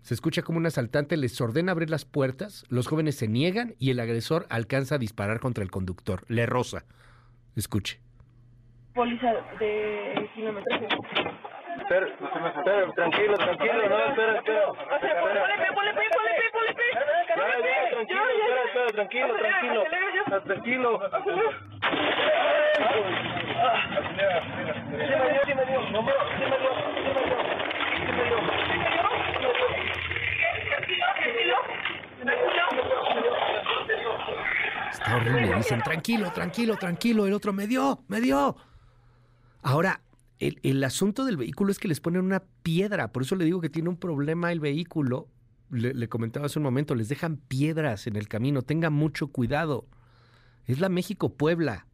Se 0.00 0.14
escucha 0.14 0.40
como 0.40 0.56
un 0.56 0.64
asaltante 0.64 1.18
les 1.18 1.38
ordena 1.42 1.72
abrir 1.72 1.90
las 1.90 2.06
puertas, 2.06 2.64
los 2.70 2.86
jóvenes 2.86 3.16
se 3.16 3.28
niegan 3.28 3.74
y 3.78 3.90
el 3.90 4.00
agresor 4.00 4.46
alcanza 4.48 4.94
a 4.94 4.98
disparar 4.98 5.38
contra 5.38 5.62
el 5.62 5.70
conductor. 5.70 6.24
Le 6.28 6.46
rosa. 6.46 6.86
Escuche. 7.56 8.00
Policía 8.94 9.34
de 9.60 10.30
kilómetros 10.34 10.80
Espera, 11.84 12.06
espera, 12.06 12.92
tranquilo, 12.94 13.36
tranquilo, 13.36 13.88
no, 13.88 13.98
espera, 14.06 14.38
espera. 14.38 14.72
Tranquilo, 17.90 18.24
espera, 18.24 18.62
espera, 18.64 18.90
tranquilo, 18.92 19.34
tranquilo. 19.36 19.82
Tranquilo. 20.44 20.90
Sí 24.64 24.96
me 24.96 25.28
dio, 25.28 25.40
sí 25.44 25.54
me 25.54 25.64
dio, 25.66 25.80
sí 25.84 25.92
me 25.92 26.00
dio, 26.04 26.20
sí 26.24 26.44
me 26.44 26.56
dio, 26.56 26.72
sí 27.94 28.12
me 28.12 28.24
dio, 28.24 28.38
sí 28.38 28.76
me 28.76 28.94
dio. 31.44 31.58
Está 34.90 35.16
horrible. 35.16 35.54
Dicen, 35.56 35.82
tranquilo, 35.82 36.30
tranquilo, 36.32 36.76
tranquilo. 36.76 37.26
El 37.26 37.34
otro 37.34 37.52
me 37.52 37.66
dio, 37.66 37.98
me 38.08 38.22
dio. 38.22 38.56
Ahora, 39.62 40.00
el, 40.62 40.84
asunto 40.84 41.24
del 41.24 41.36
vehículo 41.36 41.70
es 41.70 41.78
que 41.78 41.88
les 41.88 42.00
ponen 42.00 42.24
una 42.24 42.42
piedra. 42.62 43.12
Por 43.12 43.22
eso 43.22 43.36
le 43.36 43.44
digo 43.44 43.60
que 43.60 43.70
tiene 43.70 43.88
un 43.88 43.96
problema 43.96 44.52
el 44.52 44.60
vehículo. 44.60 45.28
Le, 45.70 46.08
comentaba 46.08 46.46
hace 46.46 46.58
un 46.58 46.64
momento, 46.64 46.94
les 46.94 47.08
dejan 47.08 47.36
piedras 47.36 48.06
en 48.06 48.16
el 48.16 48.28
camino. 48.28 48.62
Tengan 48.62 48.92
mucho 48.92 49.28
cuidado. 49.28 49.86
Es 50.66 50.80
la 50.80 50.88
México-Puebla. 50.88 51.86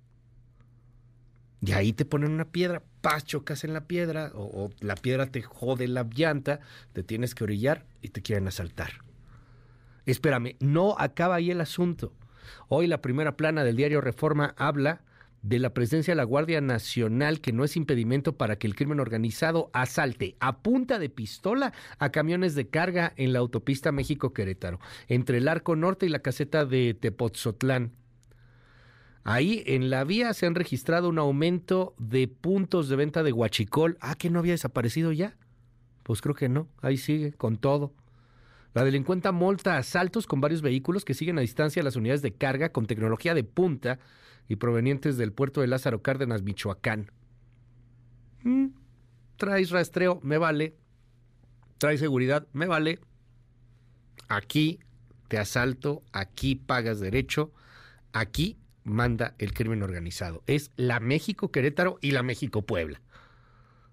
Y 1.62 1.72
ahí 1.72 1.92
te 1.92 2.04
ponen 2.04 2.32
una 2.32 2.46
piedra, 2.46 2.82
paz, 3.02 3.24
chocas 3.24 3.64
en 3.64 3.74
la 3.74 3.86
piedra, 3.86 4.32
o, 4.34 4.44
o, 4.44 4.70
la 4.80 4.94
piedra 4.94 5.26
te 5.26 5.42
jode 5.42 5.86
la 5.88 6.08
llanta, 6.10 6.60
te 6.94 7.02
tienes 7.02 7.34
que 7.34 7.44
orillar 7.44 7.86
y 8.00 8.08
te 8.08 8.22
quieren 8.22 8.48
asaltar. 8.48 9.04
Espérame, 10.06 10.56
no 10.60 10.96
acaba 10.98 11.34
ahí 11.34 11.50
el 11.50 11.60
asunto. 11.60 12.14
Hoy 12.68 12.86
la 12.86 13.02
primera 13.02 13.36
plana 13.36 13.62
del 13.62 13.76
diario 13.76 14.00
Reforma 14.00 14.54
habla 14.56 15.02
de 15.42 15.58
la 15.58 15.72
presencia 15.72 16.12
de 16.12 16.16
la 16.16 16.24
Guardia 16.24 16.60
Nacional 16.60 17.40
que 17.40 17.52
no 17.52 17.64
es 17.64 17.76
impedimento 17.76 18.36
para 18.36 18.56
que 18.56 18.66
el 18.66 18.74
crimen 18.74 19.00
organizado 19.00 19.70
asalte 19.72 20.36
a 20.40 20.58
punta 20.58 20.98
de 20.98 21.08
pistola 21.08 21.72
a 21.98 22.10
camiones 22.10 22.54
de 22.54 22.68
carga 22.68 23.12
en 23.16 23.32
la 23.32 23.38
autopista 23.38 23.92
México-Querétaro, 23.92 24.80
entre 25.08 25.38
el 25.38 25.48
Arco 25.48 25.76
Norte 25.76 26.06
y 26.06 26.10
la 26.10 26.20
caseta 26.20 26.64
de 26.64 26.94
Tepotzotlán. 26.94 27.92
Ahí 29.22 29.62
en 29.66 29.90
la 29.90 30.04
vía 30.04 30.32
se 30.32 30.46
han 30.46 30.54
registrado 30.54 31.08
un 31.08 31.18
aumento 31.18 31.94
de 31.98 32.26
puntos 32.26 32.88
de 32.88 32.96
venta 32.96 33.22
de 33.22 33.32
huachicol. 33.32 33.98
Ah, 34.00 34.14
que 34.14 34.30
no 34.30 34.38
había 34.38 34.52
desaparecido 34.52 35.12
ya. 35.12 35.36
Pues 36.02 36.22
creo 36.22 36.34
que 36.34 36.48
no, 36.48 36.68
ahí 36.80 36.96
sigue, 36.96 37.32
con 37.32 37.58
todo. 37.58 37.92
La 38.72 38.84
delincuenta 38.84 39.32
multa 39.32 39.76
asaltos 39.76 40.26
con 40.26 40.40
varios 40.40 40.62
vehículos 40.62 41.04
que 41.04 41.14
siguen 41.14 41.38
a 41.38 41.42
distancia 41.42 41.82
las 41.82 41.96
unidades 41.96 42.22
de 42.22 42.32
carga 42.32 42.70
con 42.70 42.86
tecnología 42.86 43.34
de 43.34 43.44
punta 43.44 43.98
y 44.50 44.56
provenientes 44.56 45.16
del 45.16 45.32
puerto 45.32 45.60
de 45.60 45.68
Lázaro 45.68 46.02
Cárdenas, 46.02 46.42
Michoacán. 46.42 47.12
Mm, 48.42 48.70
traes 49.36 49.70
rastreo, 49.70 50.18
me 50.24 50.38
vale. 50.38 50.76
Traes 51.78 52.00
seguridad, 52.00 52.48
me 52.52 52.66
vale. 52.66 52.98
Aquí 54.26 54.80
te 55.28 55.38
asalto, 55.38 56.02
aquí 56.12 56.56
pagas 56.56 56.98
derecho, 56.98 57.52
aquí 58.12 58.58
manda 58.82 59.36
el 59.38 59.54
crimen 59.54 59.84
organizado. 59.84 60.42
Es 60.48 60.72
la 60.74 60.98
México 60.98 61.52
Querétaro 61.52 61.98
y 62.00 62.10
la 62.10 62.24
México 62.24 62.62
Puebla. 62.66 63.00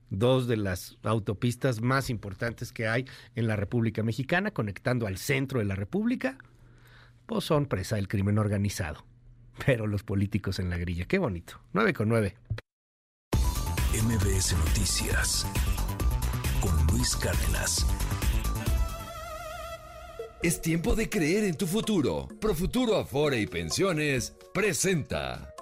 Dos 0.10 0.48
de 0.48 0.58
las 0.58 0.98
autopistas 1.04 1.82
más 1.82 2.10
importantes 2.10 2.74
que 2.74 2.88
hay 2.88 3.06
en 3.36 3.46
la 3.46 3.58
República 3.58 4.02
Mexicana, 4.02 4.50
conectando 4.50 5.06
al 5.06 5.18
centro 5.18 5.60
de 5.60 5.66
la 5.66 5.76
República, 5.76 6.40
pues 7.28 7.44
son 7.44 7.68
presa 7.68 7.98
del 7.98 8.08
crimen 8.08 8.40
organizado. 8.40 9.06
Pero 9.66 9.88
los 9.88 10.04
políticos 10.04 10.60
en 10.60 10.70
la 10.70 10.78
grilla, 10.78 11.06
qué 11.06 11.18
bonito. 11.18 11.60
9 11.74 11.94
con 11.94 12.10
9. 12.10 12.36
MBS 14.04 14.56
Noticias 14.58 15.46
con 16.62 16.88
Luis 16.88 17.16
Cárdenas. 17.16 17.86
Es 20.44 20.62
tiempo 20.62 20.96
de 20.96 21.10
creer 21.10 21.46
en 21.46 21.58
tu 21.58 21.66
futuro. 21.66 22.28
Profuturo 22.40 22.98
Afore 22.98 23.40
y 23.40 23.48
Pensiones 23.48 24.36
presenta. 24.54 25.54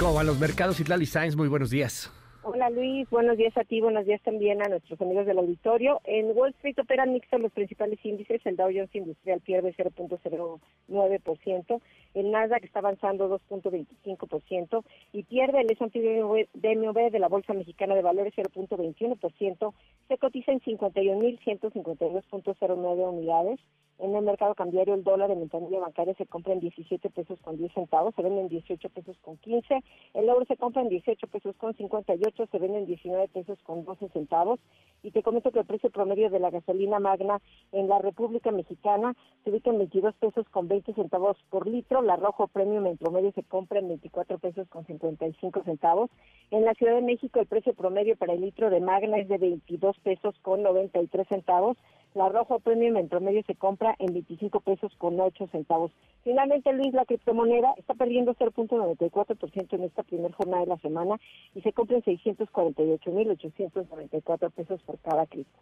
¿Cómo 0.00 0.14
van 0.14 0.26
los 0.26 0.38
mercados? 0.38 0.80
Itlali 0.80 1.06
Sainz, 1.06 1.36
muy 1.36 1.48
buenos 1.48 1.70
días. 1.70 2.10
Hola 2.50 2.70
Luis, 2.70 3.06
buenos 3.10 3.36
días 3.36 3.54
a 3.58 3.64
ti, 3.64 3.82
buenos 3.82 4.06
días 4.06 4.22
también 4.22 4.62
a 4.62 4.70
nuestros 4.70 4.98
amigos 5.02 5.26
del 5.26 5.36
auditorio. 5.36 6.00
En 6.04 6.34
Wall 6.34 6.52
Street 6.52 6.78
operan 6.78 7.12
mixtos 7.12 7.42
los 7.42 7.52
principales 7.52 7.98
índices, 8.02 8.40
el 8.46 8.56
Dow 8.56 8.70
Jones 8.72 8.94
Industrial 8.94 9.38
pierde 9.42 9.74
0.09%, 9.76 11.82
el 12.14 12.30
Nasdaq 12.30 12.64
está 12.64 12.78
avanzando 12.80 13.28
2.25% 13.28 14.82
y 15.12 15.24
pierde 15.24 15.60
el 15.60 15.70
S&P 15.70 16.48
DMV 16.54 17.10
de 17.10 17.18
la 17.18 17.28
Bolsa 17.28 17.52
Mexicana 17.52 17.94
de 17.94 18.00
Valores 18.02 18.32
0.21%, 18.34 19.74
se 20.08 20.18
cotiza 20.18 20.52
en 20.52 20.60
51.152.09 20.60 23.08
unidades. 23.08 23.60
En 23.98 24.14
el 24.14 24.22
mercado 24.22 24.54
cambiario 24.54 24.94
el 24.94 25.02
dólar 25.02 25.32
en 25.32 25.40
ventanilla 25.40 25.80
bancaria 25.80 26.14
se 26.14 26.26
compra 26.26 26.52
en 26.52 26.60
17 26.60 27.10
pesos 27.10 27.40
con 27.40 27.56
10 27.56 27.72
centavos, 27.72 28.14
se 28.14 28.22
vende 28.22 28.42
en 28.42 28.48
18 28.48 28.88
pesos 28.90 29.18
con 29.22 29.38
15, 29.38 29.82
el 30.14 30.28
euro 30.28 30.44
se 30.46 30.56
compra 30.56 30.82
en 30.82 30.88
18 30.88 31.26
pesos 31.26 31.56
con 31.56 31.74
58, 31.74 32.46
se 32.46 32.58
vende 32.58 32.78
en 32.78 32.86
19 32.86 33.26
pesos 33.28 33.58
con 33.64 33.84
12 33.84 34.08
centavos. 34.10 34.60
Y 35.02 35.10
te 35.10 35.24
comento 35.24 35.50
que 35.50 35.58
el 35.60 35.66
precio 35.66 35.90
promedio 35.90 36.30
de 36.30 36.38
la 36.38 36.50
gasolina 36.50 37.00
magna 37.00 37.40
en 37.72 37.88
la 37.88 37.98
República 37.98 38.52
Mexicana 38.52 39.16
se 39.42 39.50
ubica 39.50 39.70
en 39.70 39.78
22 39.78 40.14
pesos 40.14 40.48
con 40.48 40.68
20 40.68 40.94
centavos 40.94 41.36
por 41.50 41.66
litro, 41.66 41.97
la 42.02 42.16
rojo 42.16 42.48
premium 42.48 42.86
en 42.86 42.96
promedio 42.96 43.30
se 43.32 43.42
compra 43.42 43.78
en 43.78 43.88
24 43.88 44.38
pesos 44.38 44.66
con 44.68 44.86
55 44.86 45.62
centavos. 45.64 46.10
En 46.50 46.64
la 46.64 46.72
Ciudad 46.74 46.94
de 46.94 47.02
México 47.02 47.40
el 47.40 47.46
precio 47.46 47.74
promedio 47.74 48.16
para 48.16 48.32
el 48.32 48.40
litro 48.40 48.70
de 48.70 48.80
magna 48.80 49.18
es 49.18 49.28
de 49.28 49.36
22 49.38 49.98
pesos 50.00 50.34
con 50.42 50.62
93 50.62 51.28
centavos. 51.28 51.76
La 52.14 52.28
rojo 52.28 52.58
premium 52.60 52.96
en 52.96 53.08
promedio 53.08 53.42
se 53.46 53.54
compra 53.54 53.94
en 53.98 54.12
25 54.12 54.60
pesos 54.60 54.92
con 54.98 55.18
8 55.20 55.48
centavos. 55.52 55.92
Finalmente, 56.24 56.72
Luis, 56.72 56.92
la 56.94 57.04
criptomoneda 57.04 57.74
está 57.76 57.94
perdiendo 57.94 58.34
0.94% 58.34 59.74
en 59.74 59.84
esta 59.84 60.02
primera 60.02 60.34
jornada 60.34 60.62
de 60.62 60.68
la 60.68 60.78
semana 60.78 61.20
y 61.54 61.60
se 61.60 61.72
compra 61.72 61.96
en 61.96 62.02
648.894 62.02 64.50
pesos 64.52 64.82
por 64.82 64.98
cada 64.98 65.26
cripto. 65.26 65.58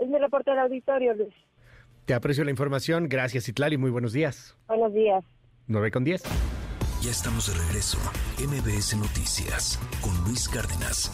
Es 0.00 0.08
mi 0.08 0.18
reporte 0.18 0.50
del 0.50 0.60
auditorio, 0.60 1.14
Luis. 1.14 1.34
Te 2.06 2.14
aprecio 2.14 2.44
la 2.44 2.50
información. 2.50 3.08
Gracias, 3.08 3.48
Itlali. 3.48 3.78
Muy 3.78 3.90
buenos 3.90 4.12
días. 4.12 4.56
Buenos 4.68 4.94
días. 4.94 5.24
9 5.68 5.90
con 5.90 6.04
10. 6.04 6.22
Ya 7.02 7.10
estamos 7.10 7.46
de 7.46 7.54
regreso. 7.64 7.98
MBS 8.38 8.96
Noticias 8.96 9.78
con 10.00 10.16
Luis 10.24 10.48
Cárdenas. 10.48 11.10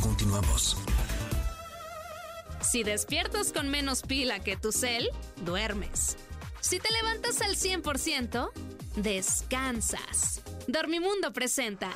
Continuamos. 0.00 0.76
Si 2.60 2.82
despiertas 2.82 3.52
con 3.52 3.68
menos 3.68 4.02
pila 4.02 4.40
que 4.40 4.56
tu 4.56 4.72
cel, 4.72 5.08
duermes. 5.44 6.16
Si 6.60 6.78
te 6.78 6.88
levantas 6.92 7.40
al 7.40 7.56
100%, 7.56 8.50
descansas. 8.96 10.42
Dormimundo 10.68 11.32
presenta. 11.32 11.90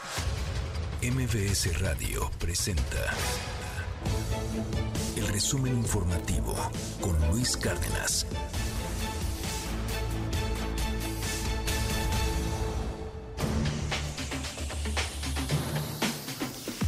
MBS 1.03 1.81
Radio 1.81 2.31
presenta. 2.39 3.15
El 5.17 5.29
resumen 5.29 5.77
informativo 5.77 6.55
con 7.01 7.15
Luis 7.31 7.57
Cárdenas. 7.57 8.27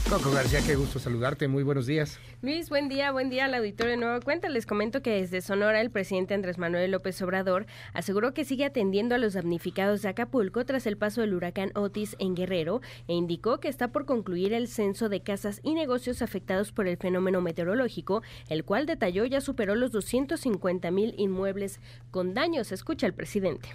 Coco 0.09 0.31
García, 0.31 0.61
qué 0.65 0.77
gusto 0.77 1.01
saludarte. 1.01 1.49
Muy 1.49 1.65
buenos 1.65 1.85
días. 1.85 2.21
Luis, 2.41 2.69
buen 2.69 2.89
día, 2.89 3.11
buen 3.11 3.29
día 3.29 3.47
al 3.47 3.55
auditorio 3.55 3.91
de 3.91 3.97
Nueva 3.97 4.21
Cuenta. 4.21 4.49
Les 4.49 4.65
comento 4.65 5.03
que 5.03 5.11
desde 5.11 5.41
Sonora 5.41 5.81
el 5.81 5.91
presidente 5.91 6.33
Andrés 6.33 6.59
Manuel 6.59 6.93
López 6.93 7.21
Obrador 7.23 7.67
aseguró 7.93 8.33
que 8.33 8.45
sigue 8.45 8.65
atendiendo 8.65 9.17
a 9.17 9.19
los 9.19 9.33
damnificados 9.33 10.03
de 10.03 10.09
Acapulco 10.11 10.65
tras 10.65 10.87
el 10.87 10.97
paso 10.97 11.23
del 11.23 11.35
huracán 11.35 11.73
Otis 11.75 12.15
en 12.21 12.37
Guerrero 12.37 12.83
e 13.09 13.15
indicó 13.15 13.59
que 13.59 13.67
está 13.67 13.89
por 13.89 14.07
concluir 14.07 14.53
el 14.53 14.69
censo 14.69 15.09
de 15.09 15.23
casas 15.23 15.59
y 15.65 15.75
negocios 15.75 16.23
afectados 16.23 16.71
por 16.71 16.87
el 16.87 16.99
fenómeno 16.99 17.41
meteorológico, 17.41 18.23
el 18.49 18.65
cual 18.65 18.87
detalló 18.87 19.25
ya 19.25 19.41
superó 19.41 19.75
los 19.75 19.91
250 19.91 20.89
mil 20.93 21.15
inmuebles 21.19 21.81
con 22.13 22.33
daños. 22.33 22.71
Escucha 22.71 23.09
el 23.09 23.13
presidente. 23.13 23.71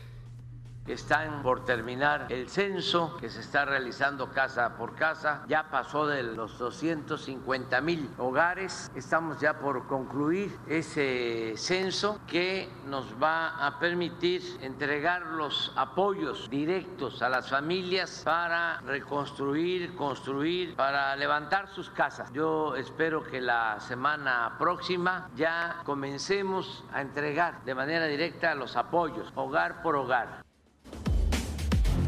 Están 0.87 1.43
por 1.43 1.63
terminar 1.63 2.25
el 2.29 2.49
censo 2.49 3.15
que 3.17 3.29
se 3.29 3.41
está 3.41 3.65
realizando 3.65 4.31
casa 4.31 4.75
por 4.77 4.95
casa. 4.95 5.45
Ya 5.47 5.69
pasó 5.69 6.07
de 6.07 6.23
los 6.23 6.57
250 6.57 7.81
mil 7.81 8.09
hogares. 8.17 8.91
Estamos 8.95 9.39
ya 9.39 9.59
por 9.59 9.85
concluir 9.87 10.57
ese 10.67 11.53
censo 11.55 12.19
que 12.25 12.67
nos 12.87 13.13
va 13.21 13.65
a 13.65 13.79
permitir 13.79 14.41
entregar 14.61 15.21
los 15.27 15.71
apoyos 15.75 16.49
directos 16.49 17.21
a 17.21 17.29
las 17.29 17.49
familias 17.49 18.23
para 18.25 18.81
reconstruir, 18.81 19.95
construir, 19.95 20.75
para 20.75 21.15
levantar 21.15 21.67
sus 21.67 21.91
casas. 21.91 22.33
Yo 22.33 22.75
espero 22.75 23.23
que 23.23 23.39
la 23.39 23.79
semana 23.79 24.55
próxima 24.57 25.29
ya 25.35 25.81
comencemos 25.85 26.83
a 26.91 27.01
entregar 27.01 27.63
de 27.65 27.75
manera 27.75 28.07
directa 28.07 28.55
los 28.55 28.75
apoyos, 28.75 29.31
hogar 29.35 29.83
por 29.83 29.95
hogar. 29.95 30.50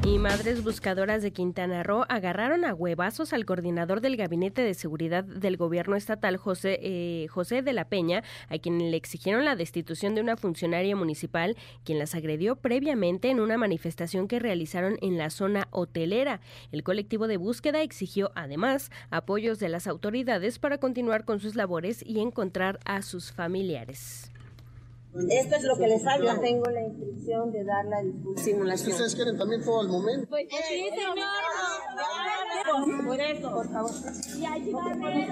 Y 0.06 0.20
madres 0.20 0.66
buscadoras 0.66 1.22
de 1.22 1.32
Quintana 1.32 1.82
Roo 1.82 2.04
agarraron 2.10 2.66
a 2.66 2.74
huevazos 2.74 3.32
al 3.32 3.46
coordinador 3.46 4.02
del 4.02 4.18
Gabinete 4.18 4.62
de 4.62 4.74
Seguridad 4.74 5.24
del 5.24 5.56
Gobierno 5.56 5.96
Estatal, 5.96 6.36
José, 6.36 6.78
eh, 6.82 7.28
José 7.30 7.62
de 7.62 7.72
la 7.72 7.86
Peña, 7.86 8.22
a 8.50 8.58
quien 8.58 8.80
le 8.80 8.98
exigieron 8.98 9.46
la 9.46 9.56
destitución 9.56 10.14
de 10.14 10.20
una 10.20 10.36
funcionaria 10.36 10.94
municipal, 10.98 11.56
quien 11.86 12.00
las 12.00 12.16
agredió 12.16 12.58
previamente 12.58 13.30
en 13.30 13.40
una 13.40 13.58
manifestación 13.58 14.28
que 14.28 14.40
realizaron 14.40 14.98
en 15.02 15.18
la 15.18 15.30
zona 15.30 15.70
hotelera. 15.72 16.42
El 16.74 16.84
colectivo 16.84 17.28
de 17.28 17.38
búsqueda 17.38 17.82
exigió 17.82 18.34
además 18.36 18.92
apoyos 19.10 19.58
de 19.60 19.70
las 19.70 19.88
autoridades 19.88 20.60
para 20.60 20.80
continuar 20.80 21.24
con 21.24 21.40
sus 21.40 21.56
labores 21.56 22.04
y 22.06 22.20
encontrar 22.20 22.78
a 22.84 23.04
sus 23.04 23.32
familiares. 23.32 24.33
Esto 25.30 25.56
es 25.56 25.64
lo 25.64 25.78
que 25.78 25.88
les 25.88 26.04
falta. 26.04 26.34
Yo 26.36 26.42
tengo 26.42 26.66
la 26.72 26.82
instrucción 26.82 27.52
de 27.52 27.64
dar 27.64 27.86
la 27.86 28.02
simulación. 28.36 28.92
¿Ustedes 28.92 29.16
quieren 29.16 29.38
también 29.38 29.64
todo 29.64 29.82
al 29.82 29.88
momento? 29.88 30.28
Pues, 30.28 30.48
sí, 30.50 30.90
señor. 30.90 31.16
Por 33.06 33.22
eso, 33.22 33.52
por 33.52 33.72
favor. 33.72 33.92
Y 34.36 34.46
ayúdame. 34.46 35.28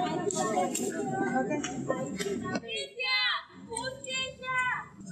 ¡Justicia! 2.36 3.18
¡Justicia! 3.68 4.58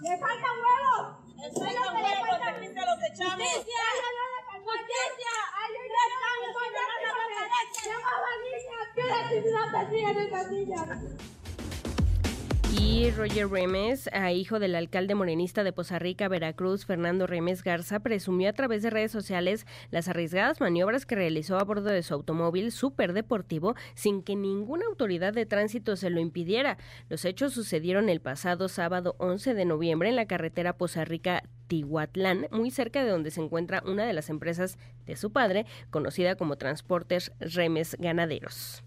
¡Le 0.04 0.18
faltan 0.20 0.56
huevos! 0.62 1.18
¡Le 1.36 1.50
faltan 1.52 1.96
huevos! 1.96 2.40
¡Aquí 2.48 2.68
se 2.68 2.74
los 2.74 3.00
echamos! 3.12 3.48
¡Justicia! 3.48 3.86
¡Justicia! 4.66 5.40
Y 12.78 13.10
Roger 13.12 13.50
Remes, 13.50 14.10
hijo 14.34 14.60
del 14.60 14.76
alcalde 14.76 15.16
morenista 15.16 15.64
de 15.64 15.74
Poza 15.74 15.98
Rica, 15.98 16.28
Veracruz, 16.28 16.86
Fernando 16.86 17.26
Remes 17.26 17.64
Garza, 17.64 18.00
presumió 18.00 18.50
a 18.50 18.54
través 18.54 18.84
de 18.84 18.90
redes 18.90 19.12
sociales 19.12 19.66
las 19.90 20.08
arriesgadas 20.08 20.62
maniobras 20.62 21.06
que 21.06 21.16
realizó 21.16 21.58
a 21.58 21.64
bordo 21.64 21.90
de 21.90 22.04
su 22.04 22.14
automóvil 22.14 22.72
superdeportivo 22.72 23.76
sin 23.96 24.22
que 24.22 24.36
ninguna 24.36 24.86
autoridad 24.86 25.34
de 25.34 25.46
tránsito 25.46 25.96
se 25.96 26.10
lo 26.10 26.20
impidiera. 26.20 26.78
Los 27.10 27.26
hechos 27.26 27.54
sucedieron 27.54 28.10
el 28.10 28.22
pasado 28.22 28.68
sábado 28.68 29.16
11 29.18 29.56
de 29.56 29.66
noviembre 29.66 30.10
en 30.10 30.16
la 30.16 30.28
carretera 30.28 30.78
Poza 30.78 31.06
Rica 31.06 31.44
Tihuatlán, 31.68 32.48
muy 32.52 32.70
cerca 32.70 33.04
de 33.04 33.10
donde 33.10 33.32
se 33.32 33.42
encuentra 33.42 33.82
una 33.86 34.06
de 34.06 34.14
las 34.14 34.30
empresas 34.30 34.78
de 35.06 35.16
su 35.16 35.32
padre, 35.32 35.66
conocida 35.90 36.36
como 36.36 36.58
Transportes 36.58 37.32
Remes 37.40 37.96
Ganaderos. 38.00 38.84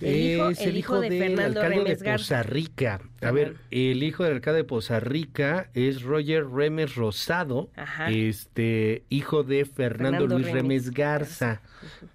Es 0.00 0.60
el, 0.60 0.76
hijo, 0.76 1.00
de 1.00 1.10
del 1.10 1.38
alcalde 1.38 1.84
de 1.84 1.96
Poza 1.96 2.42
Rica. 2.42 3.00
A 3.20 3.30
ver, 3.30 3.56
el 3.70 4.02
hijo 4.02 4.24
del 4.24 4.34
alcalde 4.34 4.58
de 4.58 4.64
Poza 4.64 5.00
Rica 5.00 5.70
es 5.74 6.02
Roger 6.02 6.46
Remes 6.48 6.94
Rosado, 6.94 7.70
este 8.08 9.04
hijo 9.08 9.42
de 9.42 9.64
Fernando, 9.64 10.26
Luis 10.26 10.50
Remes, 10.50 10.90
Garza. 10.90 11.62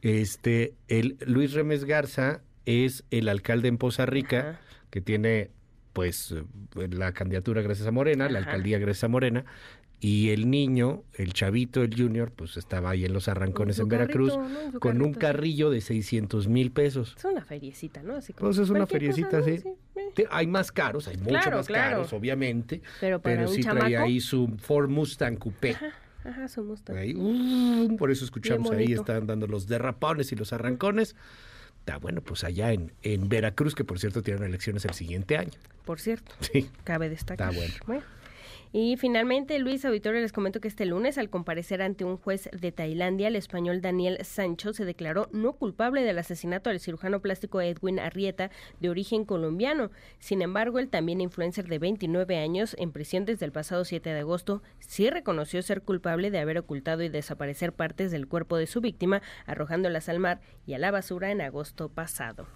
Este, 0.02 0.74
el 0.88 1.18
Luis 1.26 1.54
Remes 1.54 1.86
Garza 1.86 2.42
es 2.66 3.04
el 3.12 3.30
alcalde 3.30 3.68
en 3.68 3.78
Poza 3.78 4.06
Rica 4.06 4.60
que 4.90 5.02
tiene 5.02 5.50
pues 5.94 6.36
la 6.76 7.14
candidatura 7.14 7.62
gracias 7.62 7.88
a 7.88 7.92
Morena, 7.92 8.28
la 8.30 8.40
alcaldía 8.40 8.80
gracias 8.80 9.04
a 9.04 9.08
Morena, 9.08 9.46
y 10.04 10.32
el 10.32 10.50
niño, 10.50 11.02
el 11.14 11.32
chavito, 11.32 11.82
el 11.82 11.96
junior, 11.96 12.30
pues 12.30 12.58
estaba 12.58 12.90
ahí 12.90 13.06
en 13.06 13.14
los 13.14 13.30
arrancones 13.30 13.80
en 13.80 13.88
Veracruz 13.88 14.34
con 14.82 15.02
un 15.02 15.14
carrillo 15.14 15.70
de 15.70 15.80
600 15.80 16.50
mil 16.50 16.72
pesos. 16.72 17.16
Es 17.18 17.24
una 17.24 17.46
feriecita, 17.46 18.04
¿no? 18.04 18.18
Así 18.18 18.34
como 18.34 18.50
pues 18.50 18.58
es 18.58 18.70
una 18.70 18.86
feriecita, 18.86 19.42
sí. 19.42 19.64
Hay 20.30 20.46
más 20.46 20.74
caros, 20.74 21.08
hay 21.08 21.16
mucho 21.16 21.50
más 21.50 21.70
caros, 21.70 22.12
obviamente. 22.12 22.82
Pero, 23.00 23.22
para 23.22 23.48
sí 23.48 23.62
trae 23.62 23.96
ahí 23.96 24.20
su 24.20 24.54
Ford 24.58 24.90
Mustang 24.90 25.38
Coupé. 25.38 25.78
Ajá, 26.26 26.50
su 26.50 26.66
Mustang. 26.66 26.98
Uh, 27.16 27.96
por 27.96 28.12
eso 28.12 28.26
escuchamos 28.26 28.72
ahí, 28.72 28.92
están 28.92 29.26
dando 29.26 29.48
los 29.48 29.68
derrapones 29.68 30.34
y 30.34 30.36
los 30.36 30.52
arrancones. 30.52 31.16
Está 31.80 31.98
bueno, 31.98 32.20
pues 32.20 32.44
allá 32.44 32.74
en, 32.74 32.92
en 33.04 33.30
Veracruz, 33.30 33.74
que 33.74 33.86
por 33.86 34.00
cierto 34.00 34.22
tienen 34.22 34.44
elecciones 34.44 34.84
el 34.84 34.94
siguiente 34.96 35.38
año. 35.38 35.52
Por 35.86 36.02
cierto. 36.02 36.34
Sí. 36.42 36.70
Cabe 36.84 37.08
destacar. 37.08 37.54
Está 37.54 37.58
bueno. 37.88 38.04
Y 38.76 38.98
finalmente, 38.98 39.60
Luis 39.60 39.86
Auditorio, 39.86 40.20
les 40.20 40.32
comento 40.32 40.60
que 40.60 40.68
este 40.68 40.88
lunes, 40.88 41.20
al 41.20 41.30
comparecer 41.30 41.84
ante 41.84 42.06
un 42.06 42.18
juez 42.18 42.50
de 42.52 42.72
Tailandia, 42.72 43.28
el 43.28 43.36
español 43.36 43.82
Daniel 43.82 44.18
Sancho 44.26 44.74
se 44.74 44.84
declaró 44.84 45.30
no 45.32 45.54
culpable 45.54 46.02
del 46.02 46.18
asesinato 46.18 46.72
del 46.72 46.80
cirujano 46.80 47.22
plástico 47.22 47.62
Edwin 47.62 48.00
Arrieta, 48.00 48.50
de 48.80 48.90
origen 48.90 49.26
colombiano. 49.26 49.92
Sin 50.18 50.42
embargo, 50.42 50.80
el 50.80 50.90
también 50.90 51.22
influencer 51.22 51.68
de 51.68 51.78
29 51.78 52.40
años, 52.40 52.76
en 52.80 52.92
prisión 52.92 53.26
desde 53.26 53.46
el 53.46 53.52
pasado 53.52 53.86
7 53.86 54.10
de 54.10 54.22
agosto, 54.22 54.64
sí 54.80 55.08
reconoció 55.12 55.62
ser 55.62 55.84
culpable 55.84 56.32
de 56.32 56.40
haber 56.40 56.58
ocultado 56.58 57.04
y 57.04 57.10
desaparecer 57.10 57.74
partes 57.74 58.10
del 58.10 58.28
cuerpo 58.28 58.58
de 58.58 58.66
su 58.66 58.82
víctima, 58.82 59.22
arrojándolas 59.46 60.10
al 60.10 60.18
mar 60.18 60.42
y 60.66 60.74
a 60.74 60.80
la 60.80 60.90
basura 60.90 61.30
en 61.30 61.42
agosto 61.42 61.90
pasado. 61.90 62.48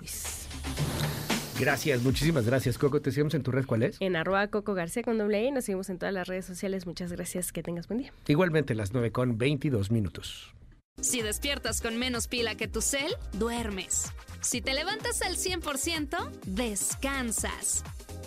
Gracias, 1.59 2.03
muchísimas 2.03 2.45
gracias, 2.45 2.77
Coco. 2.77 3.01
Te 3.01 3.11
seguimos 3.11 3.33
en 3.33 3.43
tu 3.43 3.51
red, 3.51 3.65
¿cuál 3.65 3.83
es? 3.83 3.97
En 3.99 4.15
arroba 4.15 4.47
Coco 4.47 4.73
García 4.73 5.01
con 5.03 5.17
doble 5.17 5.47
E. 5.47 5.51
Nos 5.51 5.65
seguimos 5.65 5.89
en 5.89 5.97
todas 5.97 6.13
las 6.13 6.27
redes 6.27 6.45
sociales. 6.45 6.85
Muchas 6.85 7.11
gracias. 7.11 7.51
Que 7.51 7.63
tengas 7.63 7.87
buen 7.87 7.99
día. 7.99 8.13
Igualmente, 8.27 8.75
las 8.75 8.93
9 8.93 9.11
con 9.11 9.37
22 9.37 9.91
minutos. 9.91 10.53
Si 11.01 11.21
despiertas 11.21 11.81
con 11.81 11.97
menos 11.97 12.27
pila 12.27 12.55
que 12.55 12.67
tu 12.67 12.81
cel, 12.81 13.13
duermes. 13.33 14.11
Si 14.41 14.61
te 14.61 14.73
levantas 14.73 15.21
al 15.21 15.37
100%, 15.37 16.31
descansas. 16.45 17.83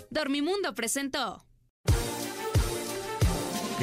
Dormimundo 0.09 0.73
presentó. 0.75 1.43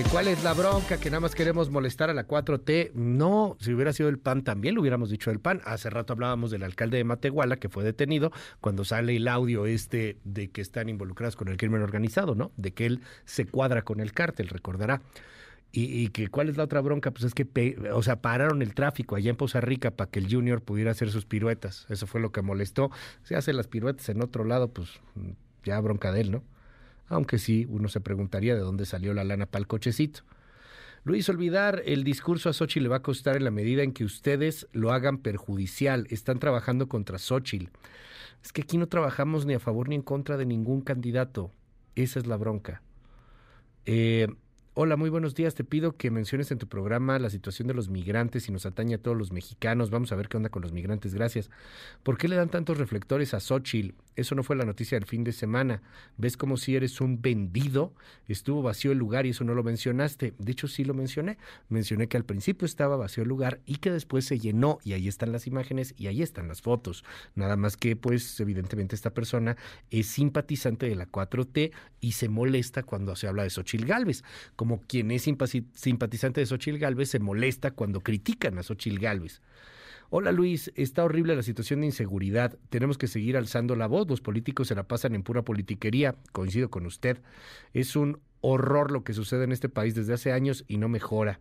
¿Cuál 0.05 0.29
es 0.29 0.45
la 0.45 0.55
bronca? 0.55 0.99
Que 0.99 1.11
nada 1.11 1.21
más 1.21 1.35
queremos 1.35 1.71
molestar 1.71 2.09
a 2.09 2.15
la 2.15 2.27
4T. 2.27 2.93
No, 2.95 3.57
si 3.61 3.73
hubiera 3.75 3.93
sido 3.93 4.09
el 4.09 4.19
PAN 4.19 4.45
también 4.45 4.75
lo 4.75 4.81
hubiéramos 4.81 5.11
dicho 5.11 5.31
el 5.31 5.41
PAN. 5.41 5.61
Hace 5.65 5.91
rato 5.91 6.13
hablábamos 6.13 6.51
del 6.51 6.63
alcalde 6.63 6.99
de 6.99 7.05
Matehuala 7.05 7.57
que 7.57 7.69
fue 7.69 7.85
detenido 7.85 8.31
cuando 8.61 8.85
sale 8.85 9.17
el 9.17 9.27
audio 9.27 9.67
este 9.67 10.19
de 10.25 10.51
que 10.51 10.61
están 10.61 10.89
involucrados 10.89 11.37
con 11.37 11.49
el 11.49 11.57
crimen 11.57 11.83
organizado, 11.83 12.35
¿no? 12.35 12.53
De 12.57 12.73
que 12.73 12.87
él 12.87 13.01
se 13.25 13.47
cuadra 13.47 13.83
con 13.83 14.01
el 14.01 14.13
cártel, 14.13 14.49
recordará. 14.49 15.03
Y, 15.71 16.09
que 16.09 16.29
cuál 16.29 16.49
es 16.49 16.57
la 16.57 16.65
otra 16.65 16.81
bronca, 16.81 17.11
pues 17.11 17.25
es 17.25 17.35
que, 17.35 17.77
o 17.93 18.03
sea, 18.03 18.23
pararon 18.23 18.63
el 18.63 18.75
tráfico 18.75 19.17
allá 19.17 19.31
en 19.31 19.37
Poza 19.37 19.61
Rica 19.61 19.91
para 19.91 20.11
que 20.11 20.19
el 20.19 20.33
Junior 20.33 20.63
pudiera 20.63 20.93
hacer 20.93 21.11
sus 21.11 21.27
piruetas. 21.27 21.87
Eso 21.91 22.07
fue 22.07 22.21
lo 22.21 22.33
que 22.33 22.41
molestó. 22.41 22.91
Si 23.23 23.35
hace 23.35 23.53
las 23.53 23.69
piruetas 23.69 24.09
en 24.09 24.23
otro 24.23 24.45
lado, 24.45 24.69
pues 24.73 24.89
ya 25.65 25.79
bronca 25.81 26.11
de 26.11 26.23
él, 26.23 26.31
¿no? 26.31 26.43
Aunque 27.09 27.39
sí 27.39 27.67
uno 27.69 27.89
se 27.89 28.01
preguntaría 28.01 28.55
de 28.55 28.61
dónde 28.61 28.87
salió 28.87 29.15
la 29.15 29.25
lana 29.25 29.47
para 29.47 29.61
el 29.61 29.67
cochecito. 29.67 30.21
Luis, 31.05 31.29
olvidar 31.29 31.83
el 31.87 32.05
discurso 32.05 32.51
a 32.51 32.53
Xochitl 32.53 32.83
le 32.83 32.89
va 32.89 32.97
a 32.97 33.03
costar 33.03 33.37
en 33.37 33.45
la 33.45 33.51
medida 33.51 33.83
en 33.83 33.93
que 33.93 34.05
ustedes 34.05 34.67
lo 34.73 34.93
hagan 34.93 35.19
perjudicial. 35.19 36.07
Están 36.11 36.39
trabajando 36.39 36.89
contra 36.89 37.19
Xochitl. 37.19 37.71
Es 38.43 38.53
que 38.53 38.63
aquí 38.63 38.79
no 38.79 38.89
trabajamos 38.89 39.47
ni 39.47 39.55
a 39.55 39.61
favor 39.61 39.89
ni 39.89 39.95
en 39.95 40.03
contra 40.03 40.37
de 40.37 40.45
ningún 40.45 40.83
candidato. 40.83 41.51
Esa 41.95 42.19
es 42.19 42.27
la 42.27 42.37
bronca. 42.37 42.83
Eh, 43.87 44.29
Hola, 44.81 44.97
muy 44.97 45.11
buenos 45.11 45.35
días. 45.35 45.57
Te 45.57 45.65
pido 45.65 45.97
que 45.97 46.09
menciones 46.13 46.53
en 46.53 46.59
tu 46.59 46.69
programa 46.69 47.19
la 47.19 47.31
situación 47.31 47.67
de 47.67 47.75
los 47.75 47.89
migrantes 47.89 48.49
y 48.49 48.53
nos 48.53 48.65
atañe 48.65 48.95
a 48.95 49.03
todos 49.03 49.17
los 49.17 49.33
mexicanos. 49.33 49.91
Vamos 49.91 50.13
a 50.13 50.15
ver 50.15 50.29
qué 50.29 50.37
onda 50.37 50.51
con 50.51 50.63
los 50.63 50.71
migrantes. 50.71 51.17
Gracias. 51.17 51.51
¿Por 52.05 52.17
qué 52.17 52.29
le 52.29 52.37
dan 52.37 52.49
tantos 52.49 52.79
reflectores 52.79 53.35
a 53.35 53.41
Xochitl? 53.41 53.97
Eso 54.15 54.37
no 54.37 54.45
fue 54.45 54.55
la 54.55 54.65
noticia 54.65 54.97
del 54.97 55.09
fin 55.09 55.25
de 55.25 55.33
semana. 55.33 55.83
¿Ves 56.17 56.37
como 56.37 56.57
si 56.57 56.77
eres 56.77 57.01
un 57.01 57.21
vendido? 57.21 57.93
Estuvo 58.29 58.63
vacío 58.63 58.93
el 58.93 58.99
lugar 58.99 59.27
y 59.27 59.31
eso 59.31 59.43
no 59.43 59.53
lo 59.53 59.65
mencionaste. 59.65 60.35
De 60.39 60.53
hecho, 60.53 60.69
sí 60.69 60.85
lo 60.85 60.95
mencioné. 60.95 61.39
Mencioné 61.69 62.07
que 62.07 62.17
al 62.17 62.25
principio 62.25 62.65
estaba 62.65 62.97
vacío 62.97 63.25
el 63.25 63.29
lugar 63.29 63.61
y 63.67 63.79
que 63.79 63.91
después 63.91 64.27
se 64.27 64.39
llenó 64.39 64.79
y 64.85 64.93
ahí 64.93 65.09
están 65.09 65.33
las 65.33 65.49
imágenes 65.49 65.93
y 65.97 66.07
ahí 66.07 66.23
están 66.23 66.47
las 66.47 66.63
fotos. 66.63 67.05
Nada 67.35 67.57
más 67.57 67.77
que, 67.77 67.97
pues, 67.97 68.39
evidentemente 68.39 68.95
esta 68.95 69.13
persona 69.13 69.57
es 69.91 70.07
simpatizante 70.07 70.89
de 70.89 70.95
la 70.95 71.07
4T 71.07 71.73
y 72.01 72.13
se 72.13 72.29
molesta 72.29 72.85
cuando 72.85 73.17
se 73.17 73.27
habla 73.27 73.43
de 73.43 73.51
Xochitl 73.51 73.85
Galvez 73.85 74.23
quien 74.77 75.11
es 75.11 75.23
simpatizante 75.23 76.41
de 76.41 76.47
Xochil 76.47 76.79
Gálvez 76.79 77.11
se 77.11 77.19
molesta 77.19 77.71
cuando 77.71 78.01
critican 78.01 78.59
a 78.59 78.63
Xochil 78.63 78.99
Gálvez. 78.99 79.41
Hola 80.11 80.33
Luis, 80.33 80.73
está 80.75 81.05
horrible 81.05 81.37
la 81.37 81.43
situación 81.43 81.81
de 81.81 81.87
inseguridad. 81.87 82.59
Tenemos 82.71 82.97
que 82.97 83.09
seguir 83.09 83.37
alzando 83.37 83.77
la 83.77 83.87
voz. 83.87 84.09
Los 84.09 84.23
políticos 84.23 84.69
se 84.69 84.75
la 84.75 84.89
pasan 84.89 85.15
en 85.15 85.23
pura 85.23 85.43
politiquería. 85.43 86.15
Coincido 86.33 86.71
con 86.71 86.87
usted. 86.87 87.21
Es 87.75 87.95
un 87.95 88.21
horror 88.41 88.91
lo 88.91 89.05
que 89.05 89.13
sucede 89.13 89.45
en 89.45 89.53
este 89.53 89.69
país 89.69 89.95
desde 89.95 90.15
hace 90.15 90.33
años 90.33 90.65
y 90.67 90.79
no 90.79 90.89
mejora. 90.89 91.41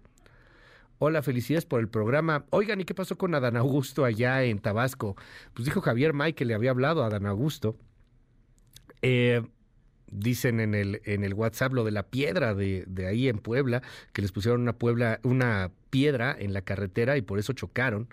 Hola, 1.00 1.22
felicidades 1.22 1.66
por 1.66 1.80
el 1.80 1.88
programa. 1.88 2.46
Oigan, 2.50 2.82
¿y 2.82 2.84
qué 2.84 2.94
pasó 2.94 3.18
con 3.18 3.36
Adán 3.36 3.56
Augusto 3.56 4.04
allá 4.04 4.44
en 4.44 4.60
Tabasco? 4.60 5.16
Pues 5.54 5.66
dijo 5.66 5.80
Javier 5.80 6.14
May 6.14 6.34
que 6.34 6.44
le 6.44 6.54
había 6.54 6.72
hablado 6.72 7.04
a 7.04 7.08
Adán 7.08 7.26
Augusto. 7.26 7.78
Eh, 9.02 9.44
dicen 10.10 10.60
en 10.60 10.74
el, 10.74 11.02
en 11.06 11.24
el 11.24 11.34
WhatsApp 11.34 11.74
lo 11.74 11.84
de 11.84 11.92
la 11.92 12.04
piedra 12.04 12.54
de, 12.54 12.84
de, 12.88 13.08
ahí 13.08 13.28
en 13.28 13.40
Puebla, 13.40 13.82
que 14.14 14.22
les 14.22 14.32
pusieron 14.32 14.62
una, 14.62 14.74
Puebla, 14.74 15.20
una 15.24 15.72
piedra 15.90 16.36
en 16.38 16.54
la 16.54 16.62
carretera 16.62 17.18
y 17.18 17.22
por 17.22 17.40
eso 17.40 17.54
chocaron. 17.54 18.08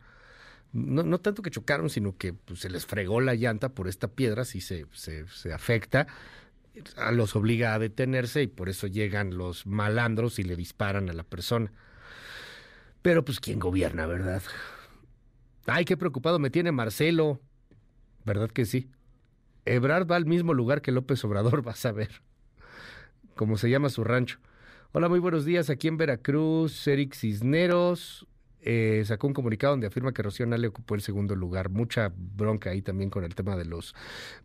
no, 0.73 1.03
no 1.03 1.19
tanto 1.19 1.43
que 1.43 1.51
chocaron, 1.51 1.91
sino 1.91 2.17
que 2.17 2.33
pues, 2.33 2.61
se 2.61 2.71
les 2.71 2.87
fregó 2.87 3.21
la 3.21 3.35
llanta 3.35 3.71
por 3.71 3.89
esta 3.89 4.09
piedra, 4.09 4.45
si 4.45 4.61
se, 4.61 4.87
se, 4.93 5.27
se 5.29 5.53
afecta, 5.53 6.07
los 7.13 7.37
obliga 7.37 7.75
a 7.75 7.79
detenerse 7.79 8.43
y 8.43 8.47
por 8.47 8.69
eso 8.69 8.87
llegan 8.87 9.37
los 9.37 9.67
malandros 9.67 10.39
y 10.39 10.43
le 10.43 10.57
disparan 10.57 11.09
a 11.09 11.13
la 11.13 11.23
persona. 11.23 11.73
Pero 13.03 13.25
pues 13.25 13.39
quién 13.39 13.59
gobierna, 13.59 14.07
¿verdad? 14.07 14.43
Ay, 15.67 15.85
qué 15.85 15.97
preocupado 15.97 16.39
me 16.39 16.51
tiene 16.51 16.73
Marcelo. 16.73 17.41
¿Verdad 18.25 18.51
que 18.51 18.65
sí? 18.65 18.91
Ebrard 19.65 20.11
va 20.11 20.17
al 20.17 20.27
mismo 20.27 20.55
lugar 20.55 20.83
que 20.83 20.93
López 20.93 21.25
Obrador, 21.25 21.63
vas 21.65 21.85
a 21.87 21.93
ver. 21.93 22.23
Como 23.35 23.57
se 23.57 23.71
llama 23.71 23.89
su 23.89 24.05
rancho. 24.05 24.39
Hola, 24.93 25.09
muy 25.09 25.19
buenos 25.19 25.45
días. 25.45 25.71
Aquí 25.71 25.89
en 25.89 25.97
Veracruz, 25.97 26.87
Eric 26.87 27.15
Cisneros 27.15 28.29
eh, 28.67 29.03
sacó 29.05 29.27
un 29.27 29.35
comunicado 29.35 29.73
donde 29.73 29.89
afirma 29.89 30.13
que 30.13 30.23
Rocío 30.23 30.47
Nale 30.47 30.69
ocupó 30.69 30.95
el 30.95 31.03
segundo 31.03 31.37
lugar. 31.37 31.69
Mucha 31.69 32.13
bronca 32.17 32.71
ahí 32.71 32.81
también 32.81 33.11
con 33.11 33.25
el 33.25 33.35
tema 33.35 33.57
de 33.57 33.67
los 33.67 33.95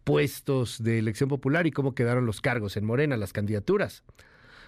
puestos 0.03 0.83
de 0.83 0.99
elección 0.99 1.29
popular 1.29 1.67
y 1.67 1.71
cómo 1.71 1.95
quedaron 1.95 2.25
los 2.25 2.41
cargos 2.41 2.75
en 2.75 2.85
Morena, 2.85 3.15
las 3.15 3.31
candidaturas. 3.31 4.03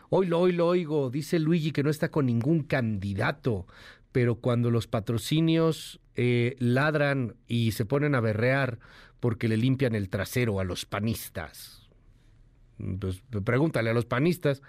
Hoy 0.09 0.27
lo, 0.27 0.39
hoy 0.39 0.53
lo 0.53 0.67
oigo, 0.67 1.09
dice 1.09 1.39
Luigi 1.39 1.71
que 1.71 1.83
no 1.83 1.89
está 1.89 2.11
con 2.11 2.27
ningún 2.27 2.63
candidato, 2.63 3.65
pero 4.11 4.35
cuando 4.35 4.71
los 4.71 4.87
patrocinios 4.87 5.99
eh, 6.15 6.55
ladran 6.59 7.35
y 7.47 7.71
se 7.71 7.85
ponen 7.85 8.15
a 8.15 8.21
berrear 8.21 8.79
porque 9.21 9.47
le 9.47 9.55
limpian 9.55 9.95
el 9.95 10.09
trasero 10.09 10.59
a 10.59 10.65
los 10.65 10.85
panistas. 10.85 11.89
Pues 12.99 13.23
pregúntale 13.45 13.91
a 13.91 13.93
los 13.93 14.05
panistas. 14.05 14.61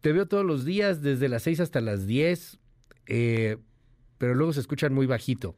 Te 0.00 0.12
veo 0.12 0.26
todos 0.26 0.46
los 0.46 0.64
días, 0.64 1.02
desde 1.02 1.28
las 1.28 1.42
6 1.42 1.60
hasta 1.60 1.80
las 1.80 2.06
10, 2.06 2.58
eh, 3.08 3.58
pero 4.16 4.34
luego 4.34 4.52
se 4.52 4.60
escuchan 4.60 4.94
muy 4.94 5.06
bajito. 5.06 5.56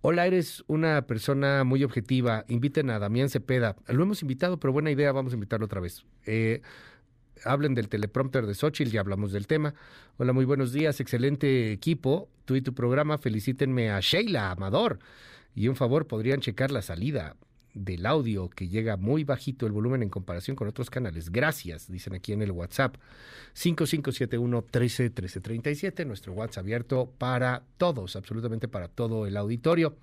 Hola, 0.00 0.28
eres 0.28 0.62
una 0.68 1.08
persona 1.08 1.64
muy 1.64 1.82
objetiva. 1.82 2.44
Inviten 2.46 2.88
a 2.88 3.00
Damián 3.00 3.28
Cepeda. 3.28 3.74
Lo 3.88 4.04
hemos 4.04 4.22
invitado, 4.22 4.60
pero 4.60 4.72
buena 4.72 4.92
idea, 4.92 5.10
vamos 5.10 5.32
a 5.32 5.34
invitarlo 5.34 5.66
otra 5.66 5.80
vez. 5.80 6.06
Eh, 6.24 6.62
hablen 7.44 7.74
del 7.74 7.88
teleprompter 7.88 8.46
de 8.46 8.54
Xochitl, 8.54 8.92
ya 8.92 9.00
hablamos 9.00 9.32
del 9.32 9.48
tema. 9.48 9.74
Hola, 10.18 10.32
muy 10.32 10.44
buenos 10.44 10.72
días, 10.72 11.00
excelente 11.00 11.72
equipo. 11.72 12.28
Tú 12.44 12.54
y 12.54 12.62
tu 12.62 12.74
programa, 12.74 13.18
felicítenme 13.18 13.90
a 13.90 13.98
Sheila 13.98 14.52
Amador. 14.52 15.00
Y 15.58 15.66
un 15.66 15.74
favor, 15.74 16.06
podrían 16.06 16.38
checar 16.38 16.70
la 16.70 16.82
salida 16.82 17.34
del 17.74 18.06
audio 18.06 18.48
que 18.48 18.68
llega 18.68 18.96
muy 18.96 19.24
bajito 19.24 19.66
el 19.66 19.72
volumen 19.72 20.04
en 20.04 20.08
comparación 20.08 20.54
con 20.54 20.68
otros 20.68 20.88
canales. 20.88 21.32
Gracias, 21.32 21.90
dicen 21.90 22.14
aquí 22.14 22.32
en 22.32 22.42
el 22.42 22.52
WhatsApp. 22.52 22.94
5571 23.54 24.62
13 24.62 25.02
1337, 25.02 26.04
nuestro 26.04 26.32
WhatsApp 26.32 26.62
abierto 26.62 27.12
para 27.18 27.64
todos, 27.76 28.14
absolutamente 28.14 28.68
para 28.68 28.86
todo 28.86 29.26
el 29.26 29.36
auditorio. 29.36 29.96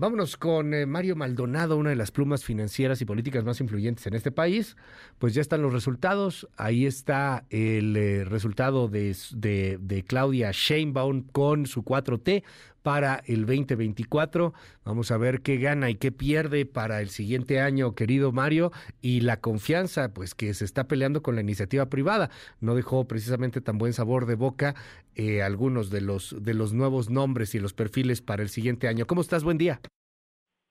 Vámonos 0.00 0.38
con 0.38 0.72
eh, 0.72 0.86
Mario 0.86 1.14
Maldonado, 1.14 1.76
una 1.76 1.90
de 1.90 1.96
las 1.96 2.10
plumas 2.10 2.42
financieras 2.42 3.02
y 3.02 3.04
políticas 3.04 3.44
más 3.44 3.60
influyentes 3.60 4.06
en 4.06 4.14
este 4.14 4.32
país. 4.32 4.74
Pues 5.18 5.34
ya 5.34 5.42
están 5.42 5.60
los 5.60 5.74
resultados. 5.74 6.48
Ahí 6.56 6.86
está 6.86 7.44
el 7.50 7.94
eh, 7.94 8.24
resultado 8.24 8.88
de, 8.88 9.14
de, 9.32 9.78
de, 9.78 10.02
Claudia 10.02 10.52
Sheinbaum 10.52 11.24
con 11.24 11.66
su 11.66 11.82
4T 11.82 12.42
para 12.82 13.22
el 13.26 13.46
2024. 13.46 14.52
Vamos 14.84 15.10
a 15.10 15.18
ver 15.18 15.42
qué 15.42 15.56
gana 15.58 15.90
y 15.90 15.96
qué 15.96 16.12
pierde 16.12 16.66
para 16.66 17.00
el 17.00 17.08
siguiente 17.08 17.60
año, 17.60 17.94
querido 17.94 18.32
Mario, 18.32 18.72
y 19.00 19.20
la 19.20 19.40
confianza, 19.40 20.12
pues 20.12 20.34
que 20.34 20.54
se 20.54 20.64
está 20.64 20.88
peleando 20.88 21.22
con 21.22 21.34
la 21.34 21.40
iniciativa 21.40 21.86
privada. 21.86 22.30
No 22.60 22.74
dejó 22.74 23.06
precisamente 23.06 23.60
tan 23.60 23.78
buen 23.78 23.92
sabor 23.92 24.26
de 24.26 24.34
boca 24.34 24.74
eh, 25.14 25.42
algunos 25.42 25.90
de 25.90 26.00
los 26.00 26.36
de 26.42 26.54
los 26.54 26.72
nuevos 26.72 27.10
nombres 27.10 27.54
y 27.54 27.58
los 27.58 27.74
perfiles 27.74 28.22
para 28.22 28.42
el 28.42 28.48
siguiente 28.48 28.88
año. 28.88 29.06
¿Cómo 29.06 29.20
estás? 29.20 29.44
Buen 29.44 29.58
día. 29.58 29.80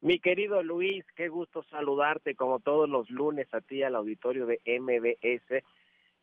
Mi 0.02 0.20
querido 0.20 0.64
Luis, 0.64 1.04
qué 1.16 1.28
gusto 1.28 1.62
saludarte 1.64 2.36
como 2.36 2.60
todos 2.60 2.88
los 2.90 3.10
lunes 3.10 3.54
a 3.54 3.60
ti 3.60 3.84
al 3.84 3.96
auditorio 3.96 4.46
de 4.46 4.62
MBS. 4.66 5.64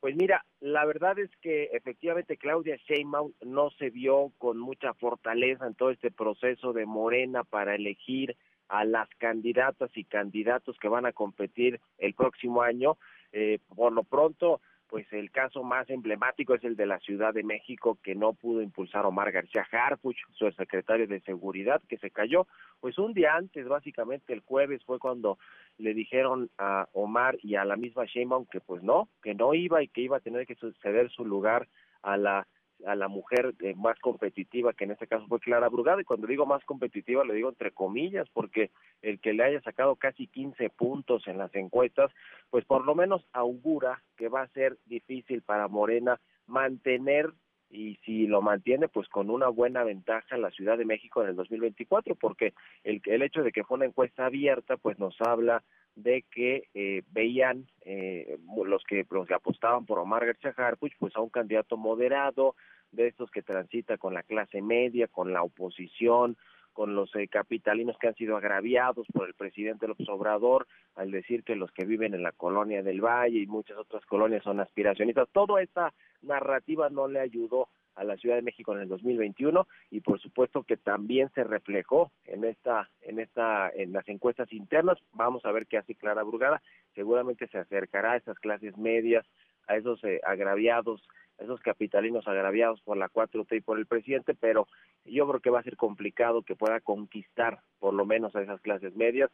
Pues 0.07 0.15
mira, 0.15 0.47
la 0.61 0.85
verdad 0.85 1.19
es 1.19 1.33
que 1.43 1.65
efectivamente 1.73 2.37
Claudia 2.37 2.77
Sheinbaum 2.77 3.33
no 3.45 3.71
se 3.71 3.91
vio 3.91 4.31
con 4.39 4.57
mucha 4.57 4.95
fortaleza 4.95 5.67
en 5.67 5.75
todo 5.75 5.91
este 5.91 6.13
proceso 6.13 6.73
de 6.73 6.87
Morena 6.87 7.43
para 7.43 7.75
elegir 7.75 8.37
a 8.69 8.85
las 8.85 9.09
candidatas 9.19 9.91
y 9.97 10.05
candidatos 10.05 10.79
que 10.79 10.87
van 10.87 11.07
a 11.07 11.13
competir 11.13 11.81
el 11.99 12.15
próximo 12.15 12.63
año. 12.63 12.99
Eh, 13.33 13.59
por 13.75 13.93
lo 13.93 14.05
pronto, 14.05 14.61
pues 14.89 15.13
el 15.13 15.31
caso 15.31 15.63
más 15.63 15.89
emblemático 15.91 16.55
es 16.55 16.65
el 16.65 16.77
de 16.77 16.87
la 16.87 16.99
Ciudad 17.01 17.35
de 17.35 17.43
México 17.43 17.99
que 18.03 18.15
no 18.15 18.35
pudo 18.35 18.63
impulsar 18.63 19.05
Omar 19.05 19.33
García 19.33 19.67
Harfuch, 19.71 20.17
su 20.33 20.51
secretario 20.53 21.07
de 21.07 21.21
Seguridad, 21.21 21.83
que 21.89 21.99
se 21.99 22.11
cayó. 22.11 22.47
Pues 22.81 22.99
un 22.99 23.13
día 23.13 23.35
antes, 23.35 23.67
básicamente 23.67 24.33
el 24.33 24.41
jueves, 24.41 24.85
fue 24.85 24.99
cuando 24.99 25.39
le 25.79 25.93
dijeron 25.95 26.51
a 26.59 26.89
Omar 26.93 27.37
y 27.43 27.57
a 27.57 27.65
la 27.65 27.77
misma 27.77 28.05
Sheinbaum 28.05 28.47
que 28.47 28.61
pues 28.61 28.83
no, 28.83 29.09
que 29.23 29.35
no 29.35 29.55
iba 29.55 29.83
y 29.83 29.89
que 29.89 30.03
iba 30.03 30.19
a 30.19 30.21
tener 30.21 30.47
que 30.47 30.57
ceder 30.83 31.11
su 31.11 31.25
lugar 31.25 31.69
a 32.03 32.17
la 32.17 32.47
a 32.85 32.95
la 32.95 33.09
mujer 33.09 33.55
eh, 33.61 33.75
más 33.75 33.99
competitiva, 34.01 34.73
que 34.75 34.85
en 34.85 34.91
este 34.91 35.07
caso 35.07 35.27
fue 35.29 35.41
Clara 35.41 35.69
Brugada, 35.69 36.01
y 36.01 36.05
cuando 36.05 36.27
digo 36.27 36.47
más 36.47 36.65
competitiva 36.65 37.25
lo 37.25 37.33
digo 37.33 37.49
entre 37.49 37.73
comillas, 37.73 38.29
porque 38.33 38.71
el 39.03 39.21
que 39.21 39.33
le 39.33 39.45
haya 39.45 39.61
sacado 39.63 39.97
casi 39.97 40.27
15 40.27 40.71
puntos 40.71 41.27
en 41.27 41.39
las 41.39 41.55
encuestas, 41.55 42.11
pues 42.51 42.65
por 42.65 42.85
lo 42.85 42.95
menos 42.95 43.27
augura 43.33 44.03
que 44.17 44.29
va 44.29 44.43
a 44.43 44.49
ser 44.49 44.77
difícil 44.87 45.43
para 45.43 45.69
Morena 45.69 46.21
mantener 46.47 47.33
y 47.71 47.97
si 48.05 48.27
lo 48.27 48.43
mantiene 48.43 48.89
pues 48.89 49.09
con 49.09 49.31
una 49.31 49.49
buena 49.49 49.83
ventaja 49.85 50.37
en 50.37 50.43
la 50.43 50.51
Ciudad 50.51 50.79
de 50.79 50.85
México 50.85 51.23
en 51.23 51.31
el 51.31 51.37
2024 51.37 52.15
porque 52.15 52.55
el, 52.85 53.01
el 53.05 53.23
hecho 53.23 53.43
de 53.43 53.53
que 53.53 53.65
fue 53.65 53.77
una 53.77 53.87
encuesta 53.87 54.27
abierta 54.27 54.77
pues 54.77 54.99
nos 54.99 55.17
habla 55.21 55.63
de 55.97 56.25
que 56.31 56.69
eh, 56.75 57.03
veían 57.11 57.67
eh, 57.85 58.39
los 58.65 58.85
que 58.85 59.05
los 59.11 59.27
que 59.27 59.35
apostaban 59.35 59.87
por 59.87 59.99
Omar 59.99 60.27
García 60.27 60.55
Harfuch 60.57 60.93
pues 60.99 61.17
a 61.17 61.21
un 61.21 61.31
candidato 61.31 61.77
moderado 61.77 62.55
de 62.93 63.09
estos 63.09 63.31
que 63.31 63.43
transita 63.43 63.97
con 63.97 64.15
la 64.15 64.23
clase 64.23 64.63
media 64.63 65.09
con 65.09 65.33
la 65.33 65.43
oposición 65.43 66.37
con 66.77 66.95
los 66.95 67.09
eh, 67.17 67.27
capitalinos 67.27 67.97
que 67.97 68.09
han 68.09 68.15
sido 68.17 68.37
agraviados 68.37 69.07
por 69.11 69.27
el 69.27 69.33
presidente 69.33 69.89
López 69.89 70.07
Obrador 70.11 70.67
al 70.95 71.11
decir 71.11 71.43
que 71.43 71.57
los 71.57 71.73
que 71.73 71.87
viven 71.87 72.13
en 72.13 72.23
la 72.23 72.33
colonia 72.33 72.83
del 72.83 73.01
Valle 73.01 73.39
y 73.39 73.47
muchas 73.47 73.79
otras 73.79 74.05
colonias 74.05 74.45
son 74.45 74.61
aspiracionistas. 74.61 75.27
Toda 75.33 75.63
esta 75.63 75.95
narrativa 76.21 76.91
no 76.91 77.09
le 77.09 77.21
ayudó 77.21 77.69
a 77.95 78.05
la 78.05 78.19
Ciudad 78.19 78.37
de 78.37 78.43
México 78.43 78.75
en 78.75 78.83
el 78.83 78.89
2021 78.89 79.67
y 79.91 80.03
por 80.03 80.21
supuesto 80.21 80.65
que 80.65 80.77
también 80.77 81.31
se 81.35 81.45
reflejó 81.45 82.13
en 82.27 82.45
esta 82.45 82.91
en 83.01 83.21
esta 83.21 83.71
en 83.71 83.95
las 83.95 84.07
encuestas 84.07 84.53
internas. 84.53 84.99
Vamos 85.15 85.47
a 85.47 85.53
ver 85.53 85.67
qué 85.67 85.79
hace 85.79 85.95
Clara 85.95 86.25
Brugada. 86.25 86.61
Seguramente 86.95 87.49
se 87.49 87.57
acercará 87.57 88.13
a 88.13 88.17
esas 88.19 88.39
clases 88.39 88.77
medias, 88.77 89.25
a 89.67 89.79
esos 89.79 90.05
eh, 90.05 90.21
agraviados 90.25 91.03
esos 91.39 91.61
capitalinos 91.61 92.27
agraviados 92.27 92.81
por 92.83 92.97
la 92.97 93.09
4T 93.09 93.57
y 93.57 93.61
por 93.61 93.79
el 93.79 93.87
presidente, 93.87 94.35
pero 94.35 94.67
yo 95.05 95.29
creo 95.29 95.41
que 95.41 95.51
va 95.51 95.61
a 95.61 95.65
ser 95.65 95.77
complicado 95.77 96.43
que 96.43 96.57
pueda 96.57 96.81
conquistar 96.81 97.61
por 97.79 97.95
lo 97.95 98.07
menos 98.07 98.35
a 98.35 98.43
esas 98.43 98.61
clases 98.61 98.95
medias. 98.97 99.31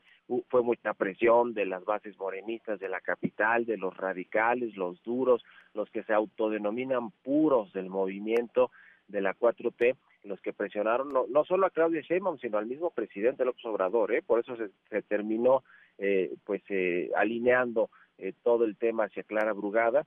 fue 0.48 0.62
mucha 0.62 0.94
presión 0.94 1.54
de 1.54 1.66
las 1.66 1.84
bases 1.84 2.18
morenistas 2.18 2.80
de 2.80 2.88
la 2.88 3.00
capital, 3.00 3.64
de 3.64 3.76
los 3.76 3.96
radicales, 3.96 4.76
los 4.76 5.02
duros, 5.02 5.44
los 5.74 5.90
que 5.90 6.02
se 6.02 6.12
autodenominan 6.12 7.10
puros 7.22 7.72
del 7.72 7.88
movimiento 7.88 8.70
de 9.08 9.20
la 9.20 9.34
4T, 9.34 9.96
los 10.24 10.40
que 10.40 10.52
presionaron 10.52 11.12
no, 11.12 11.26
no 11.28 11.44
solo 11.44 11.66
a 11.66 11.70
Claudia 11.70 12.00
Sheinbaum, 12.00 12.38
sino 12.38 12.58
al 12.58 12.66
mismo 12.66 12.90
presidente 12.90 13.44
López 13.44 13.64
Obrador, 13.64 14.12
¿eh? 14.12 14.22
por 14.22 14.40
eso 14.40 14.56
se, 14.56 14.70
se 14.88 15.02
terminó 15.02 15.64
eh, 15.98 16.34
pues 16.44 16.62
eh, 16.68 17.10
alineando 17.16 17.90
eh, 18.18 18.32
todo 18.42 18.64
el 18.64 18.76
tema 18.76 19.04
hacia 19.04 19.22
Clara 19.22 19.52
Brugada 19.52 20.06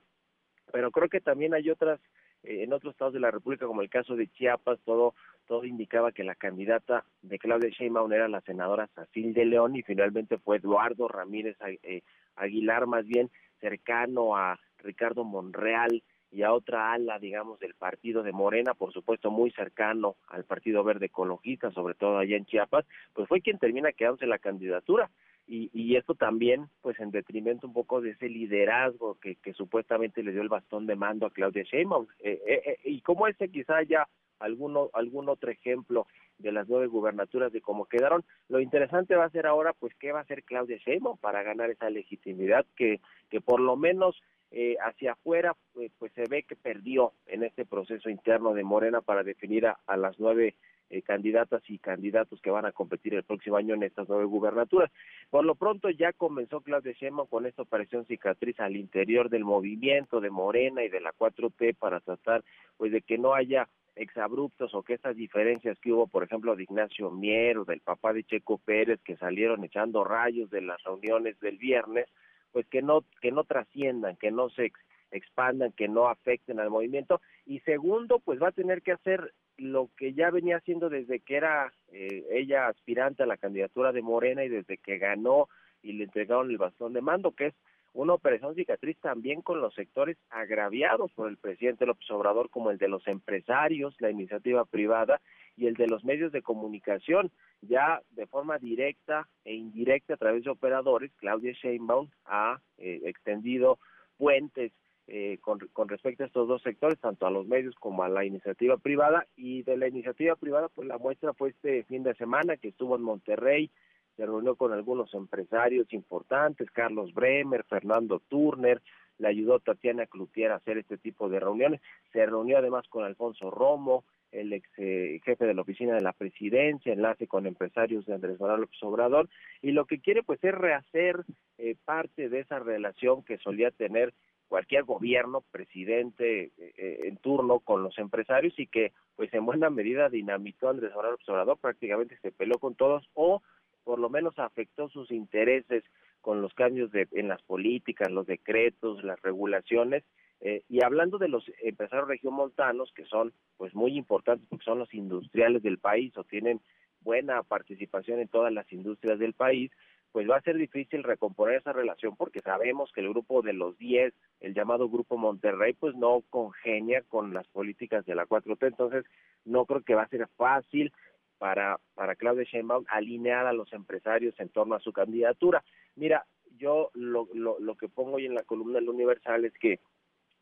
pero 0.72 0.92
creo 0.92 1.10
que 1.10 1.22
también 1.22 1.54
hay 1.54 1.70
otras 1.70 2.00
eh, 2.44 2.64
en 2.64 2.74
otros 2.74 2.94
estados 2.94 3.14
de 3.14 3.20
la 3.20 3.32
República, 3.32 3.66
como 3.66 3.82
el 3.82 3.90
caso 3.90 4.16
de 4.16 4.28
Chiapas, 4.28 4.80
todo 4.86 5.14
todo 5.48 5.66
indicaba 5.66 6.12
que 6.12 6.24
la 6.24 6.36
candidata 6.36 7.06
de 7.22 7.38
Claudia 7.38 7.70
Sheinbaum 7.70 8.12
era 8.12 8.28
la 8.28 8.42
senadora 8.42 8.90
Sacil 8.96 9.34
de 9.34 9.46
León 9.46 9.76
y 9.76 9.84
finalmente 9.84 10.38
fue 10.40 10.58
Eduardo 10.58 11.08
Ramírez 11.08 11.56
eh, 11.84 12.02
Aguilar, 12.36 12.88
más 12.88 13.06
bien 13.06 13.30
cercano 13.60 14.36
a 14.36 14.60
Ricardo 14.80 15.24
Monreal 15.24 16.04
y 16.32 16.44
a 16.44 16.52
otra 16.52 16.92
ala, 16.92 17.18
digamos, 17.20 17.60
del 17.60 17.76
partido 17.76 18.24
de 18.24 18.34
Morena, 18.34 18.74
por 18.74 18.92
supuesto 18.92 19.32
muy 19.32 19.52
cercano 19.52 20.18
al 20.28 20.44
Partido 20.44 20.84
Verde 20.84 21.06
Ecologista, 21.06 21.72
sobre 21.72 21.94
todo 21.94 22.18
allá 22.18 22.36
en 22.36 22.46
Chiapas, 22.46 22.86
pues 23.14 23.28
fue 23.28 23.42
quien 23.42 23.58
termina 23.58 23.94
quedándose 23.94 24.26
la 24.28 24.40
candidatura 24.40 25.10
y, 25.48 25.70
y 25.74 25.96
esto 25.96 26.16
también 26.16 26.68
pues 26.82 27.00
en 27.00 27.12
detrimento 27.12 27.68
un 27.68 27.74
poco 27.74 28.02
de 28.02 28.12
ese 28.12 28.30
liderazgo 28.30 29.20
que, 29.20 29.36
que 29.36 29.54
supuestamente 29.54 30.24
le 30.24 30.32
dio 30.32 30.42
el 30.42 30.50
bastón 30.50 30.86
de 30.88 30.96
mando 30.96 31.26
a 31.26 31.32
Claudia 31.32 31.64
Sheinbaum. 31.64 32.08
Eh, 32.20 32.42
eh, 32.48 32.62
eh, 32.66 32.78
y 32.84 33.02
como 33.02 33.28
ese 33.28 33.50
quizá 33.50 33.84
ya 33.84 34.08
alguno 34.40 34.90
algún 34.94 35.30
otro 35.30 35.50
ejemplo 35.50 36.08
de 36.38 36.52
las 36.52 36.68
nueve 36.68 36.88
gubernaturas 36.88 37.54
de 37.54 37.62
cómo 37.62 37.86
quedaron 37.86 38.24
lo 38.50 38.60
interesante 38.60 39.16
va 39.16 39.26
a 39.26 39.30
ser 39.30 39.48
ahora 39.48 39.72
pues 39.74 39.94
qué 39.96 40.12
va 40.12 40.20
a 40.20 40.24
hacer 40.24 40.44
Claudia 40.44 40.78
Sheinbaum 40.78 41.18
para 41.18 41.42
ganar 41.44 41.70
esa 41.70 41.90
legitimidad 41.90 42.66
que 42.76 43.00
que 43.30 43.40
por 43.40 43.62
lo 43.62 43.78
menos 43.78 44.22
eh, 44.52 44.76
hacia 44.84 45.14
afuera 45.14 45.56
pues, 45.74 45.92
pues 45.98 46.12
se 46.14 46.26
ve 46.30 46.44
que 46.44 46.58
perdió 46.58 47.14
en 47.28 47.44
este 47.44 47.66
proceso 47.66 48.10
interno 48.10 48.54
de 48.54 48.64
Morena 48.64 49.02
para 49.02 49.24
definir 49.24 49.68
a, 49.68 49.80
a 49.88 49.96
las 49.96 50.20
nueve 50.20 50.56
eh, 50.90 51.02
candidatas 51.02 51.64
y 51.68 51.80
candidatos 51.80 52.40
que 52.42 52.52
van 52.52 52.66
a 52.66 52.72
competir 52.72 53.16
el 53.16 53.24
próximo 53.24 53.58
año 53.58 53.74
en 53.74 53.84
estas 53.84 54.08
nueve 54.08 54.26
gubernaturas. 54.26 54.92
Por 55.30 55.44
lo 55.44 55.56
pronto 55.56 55.90
ya 55.90 56.14
comenzó 56.14 56.62
Claudia 56.62 56.94
Sheinbaum 56.94 57.28
con 57.28 57.46
esta 57.46 57.64
operación 57.64 58.06
cicatriz 58.06 58.60
al 58.60 58.76
interior 58.76 59.30
del 59.30 59.44
movimiento 59.44 60.22
de 60.22 60.30
Morena 60.30 60.84
y 60.84 60.90
de 60.90 61.02
la 61.02 61.14
4T 61.14 61.76
para 61.76 62.00
tratar 62.02 62.44
pues 62.78 62.92
de 62.92 63.02
que 63.02 63.18
no 63.18 63.34
haya 63.34 63.68
exabruptos 63.96 64.74
o 64.76 64.84
que 64.84 64.94
estas 64.94 65.16
diferencias 65.16 65.80
que 65.80 65.92
hubo, 65.92 66.08
por 66.08 66.24
ejemplo, 66.24 66.56
de 66.56 66.64
Ignacio 66.64 67.10
Mier 67.12 67.58
o 67.58 67.66
del 67.66 67.80
papá 67.80 68.14
de 68.14 68.24
Checo 68.24 68.58
Pérez 68.58 69.00
que 69.04 69.18
salieron 69.18 69.64
echando 69.64 70.04
rayos 70.04 70.50
de 70.50 70.62
las 70.62 70.84
reuniones 70.84 71.40
del 71.40 71.58
viernes, 71.58 72.06
pues 72.52 72.68
que 72.68 72.82
no 72.82 73.04
que 73.22 73.32
no 73.32 73.44
trasciendan, 73.44 74.18
que 74.18 74.32
no 74.32 74.50
se 74.50 74.72
expandan, 75.12 75.72
que 75.72 75.88
no 75.88 76.08
afecten 76.08 76.60
al 76.60 76.70
movimiento. 76.70 77.22
Y 77.46 77.60
segundo, 77.62 78.20
pues 78.20 78.42
va 78.42 78.50
a 78.50 78.54
tener 78.54 78.82
que 78.82 78.92
hacer 78.92 79.34
lo 79.58 79.90
que 79.98 80.14
ya 80.14 80.32
venía 80.32 80.58
haciendo 80.58 80.90
desde 80.90 81.20
que 81.20 81.38
era 81.38 81.72
eh, 81.92 82.26
ella 82.32 82.68
aspirante 82.68 83.24
a 83.24 83.28
la 83.28 83.38
candidatura 83.38 83.92
de 83.92 84.02
Morena 84.02 84.44
y 84.44 84.50
desde 84.50 84.78
que 84.78 84.98
ganó 84.98 85.48
y 85.82 85.94
le 85.94 86.06
entregaron 86.06 86.50
el 86.50 86.58
bastón 86.58 86.94
de 86.94 87.02
mando, 87.02 87.32
que 87.32 87.48
es 87.48 87.54
una 87.94 88.14
operación 88.14 88.56
cicatriz 88.56 88.98
también 89.00 89.42
con 89.42 89.62
los 89.62 89.74
sectores 89.74 90.18
agraviados 90.30 91.12
por 91.14 91.30
el 91.30 91.38
presidente 91.38 91.86
López 91.86 92.10
Obrador, 92.12 92.50
como 92.50 92.70
el 92.70 92.78
de 92.78 92.90
los 92.90 93.08
empresarios, 93.08 93.96
la 94.00 94.12
iniciativa 94.12 94.66
privada 94.66 95.22
y 95.56 95.68
el 95.68 95.76
de 95.76 95.88
los 95.88 96.04
medios 96.04 96.34
de 96.34 96.42
comunicación, 96.42 97.32
ya 97.62 98.02
de 98.12 98.28
forma 98.28 98.58
directa 98.58 99.30
e 99.46 99.54
indirecta 99.54 100.16
a 100.16 100.18
través 100.18 100.44
de 100.44 100.50
operadores, 100.50 101.12
Claudia 101.16 101.54
Sheinbaum 101.54 102.10
ha 102.26 102.60
eh, 102.78 103.00
extendido 103.06 103.80
puentes 104.18 104.74
eh, 105.08 105.38
con, 105.42 105.60
con, 105.74 105.88
respecto 105.88 106.24
a 106.24 106.28
estos 106.28 106.48
dos 106.48 106.62
sectores, 106.62 107.00
tanto 107.00 107.28
a 107.28 107.32
los 107.32 107.48
medios 107.48 107.76
como 107.76 108.04
a 108.04 108.10
la 108.10 108.26
iniciativa 108.26 108.78
privada. 108.78 109.28
Y 109.36 109.64
de 109.64 109.78
la 109.78 109.88
iniciativa 109.88 110.36
privada, 110.36 110.70
pues 110.70 110.88
la 110.88 110.98
muestra 110.98 111.34
fue 111.34 111.50
este 111.50 111.84
fin 111.84 112.04
de 112.04 112.16
semana 112.16 112.58
que 112.58 112.70
estuvo 112.70 112.96
en 112.96 113.04
Monterrey, 113.04 113.70
se 114.16 114.26
reunió 114.26 114.56
con 114.56 114.72
algunos 114.72 115.14
empresarios 115.14 115.92
importantes, 115.94 116.72
Carlos 116.72 117.14
Bremer, 117.14 117.64
Fernando 117.66 118.22
Turner, 118.30 118.82
le 119.18 119.28
ayudó 119.28 119.60
Tatiana 119.60 120.06
Cloutier 120.06 120.52
a 120.52 120.56
hacer 120.56 120.78
este 120.78 120.98
tipo 120.98 121.30
de 121.30 121.40
reuniones, 121.40 121.82
se 122.12 122.26
reunió 122.26 122.58
además 122.58 122.88
con 122.90 123.04
Alfonso 123.04 123.52
Romo, 123.52 124.04
el 124.32 124.52
ex 124.52 124.68
eh, 124.78 125.22
jefe 125.24 125.46
de 125.46 125.54
la 125.54 125.62
oficina 125.62 125.96
de 125.96 126.02
la 126.02 126.12
presidencia, 126.12 126.92
enlace 126.92 127.28
con 127.28 127.46
empresarios 127.46 128.06
de 128.06 128.14
Andrés 128.14 128.40
Manuel 128.40 128.62
López 128.62 128.84
Obrador, 128.84 129.30
y 129.62 129.72
lo 129.72 129.86
que 129.86 130.00
quiere 130.00 130.24
pues 130.24 130.44
es 130.44 130.54
rehacer 130.54 131.24
eh, 131.58 131.76
parte 131.86 132.28
de 132.28 132.40
esa 132.40 132.60
relación 132.60 133.24
que 133.24 133.38
solía 133.38 133.72
tener 133.72 134.14
cualquier 134.56 134.86
gobierno, 134.86 135.44
presidente 135.52 136.54
eh, 136.58 137.00
en 137.04 137.18
turno 137.18 137.60
con 137.60 137.84
los 137.84 137.98
empresarios 137.98 138.58
y 138.58 138.68
que 138.68 138.94
pues 139.18 139.34
en 139.34 139.46
buena 139.46 139.70
medida 139.70 140.08
dinamitó 140.08 140.70
Andrés 140.70 140.96
Manuel 140.96 141.18
Obrador, 141.28 141.58
prácticamente 141.58 142.18
se 142.22 142.32
peleó 142.32 142.58
con 142.58 142.74
todos 142.74 143.04
o 143.16 143.42
por 143.84 144.00
lo 144.00 144.10
menos 144.10 144.40
afectó 144.40 144.88
sus 144.88 145.12
intereses 145.12 145.84
con 146.22 146.42
los 146.42 146.54
cambios 146.54 146.90
de, 146.92 147.06
en 147.12 147.28
las 147.28 147.42
políticas, 147.42 148.10
los 148.10 148.28
decretos, 148.28 149.04
las 149.04 149.22
regulaciones. 149.22 150.06
Eh, 150.40 150.64
y 150.70 150.82
hablando 150.86 151.18
de 151.18 151.28
los 151.28 151.44
empresarios 151.62 152.08
regiomontanos, 152.08 152.94
que 152.94 153.04
son 153.04 153.34
pues 153.58 153.76
muy 153.76 153.98
importantes 153.98 154.48
porque 154.50 154.64
son 154.64 154.80
los 154.80 154.94
industriales 154.94 155.64
del 155.64 155.80
país 155.80 156.16
o 156.16 156.24
tienen 156.24 156.62
buena 157.02 157.44
participación 157.44 158.22
en 158.22 158.30
todas 158.30 158.54
las 158.54 158.72
industrias 158.72 159.20
del 159.20 159.34
país, 159.34 159.70
pues 160.16 160.30
va 160.30 160.38
a 160.38 160.42
ser 160.44 160.56
difícil 160.56 161.04
recomponer 161.04 161.58
esa 161.58 161.74
relación 161.74 162.16
porque 162.16 162.40
sabemos 162.40 162.90
que 162.94 163.02
el 163.02 163.10
grupo 163.10 163.42
de 163.42 163.52
los 163.52 163.78
10, 163.78 164.14
el 164.40 164.54
llamado 164.54 164.88
Grupo 164.88 165.18
Monterrey, 165.18 165.74
pues 165.74 165.94
no 165.94 166.24
congenia 166.30 167.02
con 167.10 167.34
las 167.34 167.46
políticas 167.50 168.06
de 168.06 168.16
la 168.16 168.26
4T, 168.26 168.66
entonces 168.66 169.04
no 169.44 169.66
creo 169.66 169.82
que 169.82 169.94
va 169.94 170.04
a 170.04 170.08
ser 170.08 170.30
fácil 170.38 170.94
para, 171.38 171.82
para 171.96 172.16
Claudia 172.16 172.46
Sheinbaum 172.46 172.86
alinear 172.88 173.46
a 173.46 173.52
los 173.52 173.74
empresarios 173.74 174.34
en 174.40 174.48
torno 174.48 174.76
a 174.76 174.80
su 174.80 174.94
candidatura. 174.94 175.66
Mira, 175.98 176.26
yo 176.56 176.92
lo, 176.94 177.28
lo, 177.34 177.60
lo 177.60 177.76
que 177.76 177.90
pongo 177.90 178.14
hoy 178.14 178.26
en 178.26 178.36
la 178.36 178.44
columna 178.44 178.80
del 178.80 178.88
Universal 178.88 179.44
es 179.44 179.54
que 179.60 179.82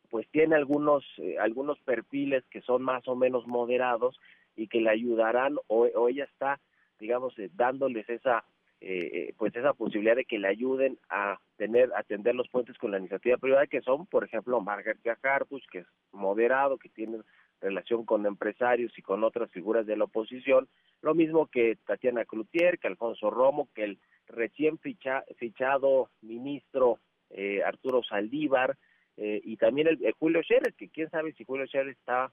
pues 0.08 0.28
tiene 0.30 0.54
algunos 0.54 1.02
eh, 1.18 1.36
algunos 1.40 1.80
perfiles 1.80 2.44
que 2.48 2.60
son 2.60 2.82
más 2.82 3.08
o 3.08 3.16
menos 3.16 3.44
moderados 3.48 4.20
y 4.54 4.68
que 4.68 4.80
le 4.80 4.90
ayudarán 4.90 5.56
o, 5.66 5.88
o 5.88 6.08
ella 6.08 6.26
está 6.26 6.60
digamos 7.00 7.36
eh, 7.40 7.50
dándoles 7.52 8.08
esa 8.08 8.44
eh, 8.86 9.10
eh, 9.12 9.34
pues 9.38 9.54
esa 9.56 9.72
posibilidad 9.72 10.16
de 10.16 10.26
que 10.26 10.38
le 10.38 10.48
ayuden 10.48 10.98
a 11.08 11.38
tener 11.56 11.90
atender 11.96 12.34
los 12.34 12.48
puentes 12.48 12.76
con 12.76 12.90
la 12.90 12.98
iniciativa 12.98 13.38
privada 13.38 13.66
que 13.66 13.80
son 13.80 14.06
por 14.06 14.24
ejemplo 14.24 14.60
Margaret 14.60 14.98
Harpuch 15.22 15.64
que 15.70 15.78
es 15.78 15.86
moderado 16.12 16.76
que 16.76 16.90
tiene 16.90 17.18
relación 17.64 18.04
con 18.04 18.26
empresarios 18.26 18.96
y 18.96 19.02
con 19.02 19.24
otras 19.24 19.50
figuras 19.50 19.86
de 19.86 19.96
la 19.96 20.04
oposición, 20.04 20.68
lo 21.02 21.14
mismo 21.14 21.46
que 21.46 21.78
Tatiana 21.86 22.24
Cloutier, 22.24 22.78
que 22.78 22.88
Alfonso 22.88 23.30
Romo, 23.30 23.68
que 23.74 23.84
el 23.84 23.98
recién 24.28 24.78
fichado 24.78 26.10
ministro 26.20 26.98
eh, 27.30 27.62
Arturo 27.64 28.02
Saldívar, 28.02 28.76
eh, 29.16 29.40
y 29.44 29.56
también 29.56 29.86
el, 29.88 30.12
Julio 30.18 30.42
Scherer, 30.42 30.74
que 30.74 30.88
quién 30.88 31.08
sabe 31.10 31.32
si 31.32 31.44
Julio 31.44 31.66
Scherer 31.66 31.88
está 31.88 32.32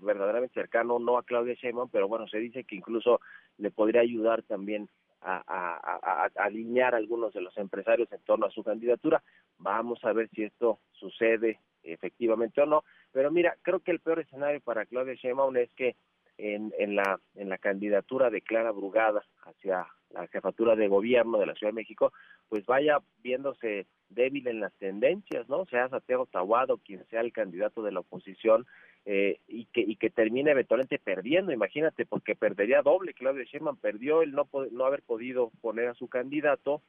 verdaderamente 0.00 0.54
cercano 0.54 0.98
no 0.98 1.18
a 1.18 1.22
Claudia 1.22 1.54
Sheinbaum, 1.54 1.88
pero 1.90 2.08
bueno, 2.08 2.26
se 2.28 2.38
dice 2.38 2.64
que 2.64 2.76
incluso 2.76 3.20
le 3.58 3.70
podría 3.70 4.02
ayudar 4.02 4.42
también 4.42 4.88
a, 5.24 5.42
a, 5.46 6.26
a, 6.26 6.30
alinear 6.36 6.94
a 6.94 6.98
algunos 6.98 7.32
de 7.32 7.40
los 7.40 7.56
empresarios 7.56 8.10
en 8.12 8.20
torno 8.20 8.46
a 8.46 8.50
su 8.50 8.62
candidatura. 8.62 9.22
Vamos 9.58 10.04
a 10.04 10.12
ver 10.12 10.28
si 10.30 10.44
esto 10.44 10.80
sucede 10.92 11.60
efectivamente 11.82 12.60
o 12.60 12.66
no. 12.66 12.84
Pero 13.12 13.30
mira, 13.30 13.56
creo 13.62 13.80
que 13.80 13.90
el 13.90 14.00
peor 14.00 14.20
escenario 14.20 14.60
para 14.60 14.86
Claudia 14.86 15.14
Sheinbaum 15.14 15.56
es 15.56 15.70
que 15.72 15.96
en, 16.36 16.96
la, 16.96 17.20
en 17.36 17.48
la 17.48 17.58
candidatura 17.58 18.28
de 18.28 18.42
Clara 18.42 18.72
Brugada 18.72 19.24
hacia 19.44 19.86
la 20.10 20.26
jefatura 20.28 20.76
de 20.76 20.88
gobierno 20.88 21.38
de 21.38 21.46
la 21.46 21.54
Ciudad 21.54 21.72
de 21.72 21.80
México, 21.80 22.12
pues 22.48 22.66
vaya 22.66 22.98
viéndose 23.22 23.86
débil 24.08 24.46
en 24.48 24.60
las 24.60 24.72
tendencias, 24.74 25.48
¿no? 25.48 25.64
Sea 25.66 25.88
Santiago 25.88 26.26
Tahuado 26.26 26.78
quien 26.78 27.04
sea 27.06 27.20
el 27.20 27.32
candidato 27.32 27.82
de 27.82 27.92
la 27.92 28.00
oposición 28.00 28.66
eh, 29.06 29.40
y 29.46 29.66
que 29.66 29.80
y 29.80 29.96
que 29.96 30.10
termine 30.10 30.52
eventualmente 30.52 30.98
perdiendo, 30.98 31.52
imagínate, 31.52 32.06
porque 32.06 32.34
perdería 32.34 32.82
doble. 32.82 33.14
Claudia 33.14 33.44
Sheinbaum 33.44 33.76
perdió 33.76 34.22
el 34.22 34.32
no 34.32 34.48
no 34.70 34.84
haber 34.84 35.02
podido 35.02 35.50
poner 35.60 35.88
a 35.88 35.94
su 35.94 36.08
candidato 36.08 36.82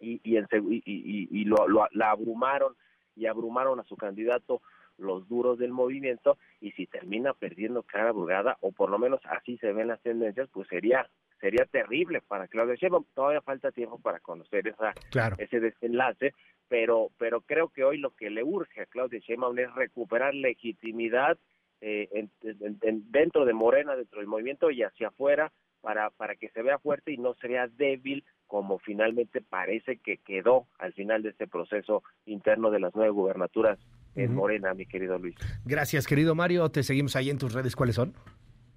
y 0.00 0.20
y, 0.24 0.38
y, 0.38 1.28
y, 1.30 1.44
lo, 1.44 1.68
lo, 1.68 1.86
la 1.92 2.10
abrumaron 2.10 2.74
y 3.14 3.26
abrumaron 3.26 3.78
a 3.80 3.84
su 3.84 3.96
candidato 3.96 4.62
los 5.02 5.28
duros 5.28 5.58
del 5.58 5.72
movimiento 5.72 6.38
y 6.60 6.72
si 6.72 6.86
termina 6.86 7.34
perdiendo 7.34 7.82
cara 7.82 8.12
Brugada 8.12 8.56
o 8.60 8.72
por 8.72 8.90
lo 8.90 8.98
menos 8.98 9.20
así 9.24 9.58
se 9.58 9.72
ven 9.72 9.88
las 9.88 10.00
tendencias 10.02 10.48
pues 10.52 10.68
sería 10.68 11.08
sería 11.40 11.66
terrible 11.66 12.20
para 12.20 12.46
Claudia 12.46 12.76
Sheinbaum. 12.76 13.04
Todavía 13.14 13.40
falta 13.42 13.72
tiempo 13.72 13.98
para 13.98 14.20
conocer 14.20 14.68
esa 14.68 14.94
ese 15.38 15.60
desenlace 15.60 16.34
pero 16.68 17.10
pero 17.18 17.42
creo 17.42 17.68
que 17.68 17.84
hoy 17.84 17.98
lo 17.98 18.14
que 18.14 18.30
le 18.30 18.42
urge 18.42 18.80
a 18.80 18.86
Claudia 18.86 19.20
Sheinbaum 19.20 19.58
es 19.58 19.74
recuperar 19.74 20.34
legitimidad 20.34 21.36
eh, 21.80 22.28
dentro 22.40 23.44
de 23.44 23.52
Morena 23.52 23.96
dentro 23.96 24.20
del 24.20 24.28
movimiento 24.28 24.70
y 24.70 24.82
hacia 24.82 25.08
afuera 25.08 25.52
para 25.80 26.10
para 26.10 26.36
que 26.36 26.48
se 26.50 26.62
vea 26.62 26.78
fuerte 26.78 27.12
y 27.12 27.18
no 27.18 27.34
se 27.34 27.48
vea 27.48 27.66
débil 27.66 28.24
como 28.46 28.78
finalmente 28.78 29.40
parece 29.40 29.96
que 29.96 30.18
quedó 30.18 30.66
al 30.78 30.92
final 30.92 31.22
de 31.22 31.30
este 31.30 31.46
proceso 31.46 32.02
interno 32.26 32.70
de 32.70 32.80
las 32.80 32.94
nueve 32.94 33.10
gubernaturas 33.10 33.78
en 34.14 34.34
Morena, 34.34 34.74
mi 34.74 34.86
querido 34.86 35.18
Luis. 35.18 35.34
Gracias, 35.64 36.06
querido 36.06 36.34
Mario. 36.34 36.68
Te 36.70 36.82
seguimos 36.82 37.16
ahí 37.16 37.30
en 37.30 37.38
tus 37.38 37.52
redes. 37.52 37.76
¿Cuáles 37.76 37.96
son? 37.96 38.14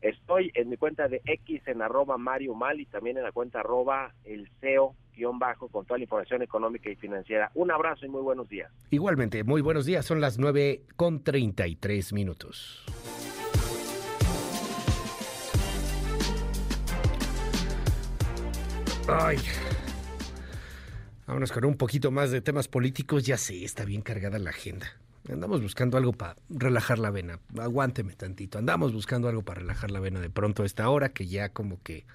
Estoy 0.01 0.51
en 0.53 0.69
mi 0.69 0.77
cuenta 0.77 1.07
de 1.07 1.21
X 1.25 1.61
en 1.65 1.81
arroba 1.81 2.17
Mario 2.17 2.53
Mal 2.53 2.79
y 2.79 2.85
también 2.85 3.17
en 3.17 3.23
la 3.23 3.31
cuenta 3.31 3.61
arroba 3.61 4.13
el 4.23 4.49
CEO 4.61 4.95
guion 5.15 5.39
bajo 5.39 5.67
con 5.69 5.85
toda 5.85 5.97
la 5.97 6.03
información 6.03 6.41
económica 6.41 6.89
y 6.89 6.95
financiera. 6.95 7.49
Un 7.55 7.71
abrazo 7.71 8.05
y 8.05 8.09
muy 8.09 8.21
buenos 8.21 8.47
días. 8.47 8.71
Igualmente, 8.91 9.43
muy 9.43 9.61
buenos 9.61 9.85
días. 9.85 10.05
Son 10.05 10.21
las 10.21 10.37
nueve 10.37 10.83
con 10.95 11.23
treinta 11.23 11.65
y 11.67 11.75
tres 11.75 12.13
minutos. 12.13 12.85
Ay. 19.07 19.37
Vámonos 21.27 21.51
con 21.51 21.65
un 21.65 21.77
poquito 21.77 22.11
más 22.11 22.31
de 22.31 22.41
temas 22.41 22.67
políticos. 22.67 23.25
Ya 23.25 23.37
sé, 23.37 23.63
está 23.63 23.85
bien 23.85 24.01
cargada 24.01 24.37
la 24.37 24.51
agenda. 24.51 24.87
Andamos 25.31 25.61
buscando 25.61 25.97
algo 25.97 26.13
para 26.13 26.35
relajar 26.49 26.99
la 26.99 27.09
vena. 27.09 27.39
Aguánteme 27.57 28.13
tantito. 28.13 28.57
Andamos 28.57 28.93
buscando 28.93 29.27
algo 29.27 29.43
para 29.43 29.61
relajar 29.61 29.91
la 29.91 29.99
vena 29.99 30.19
de 30.19 30.29
pronto 30.29 30.63
a 30.63 30.65
esta 30.65 30.89
hora 30.89 31.09
que 31.09 31.27
ya 31.27 31.49
como 31.49 31.81
que 31.81 32.05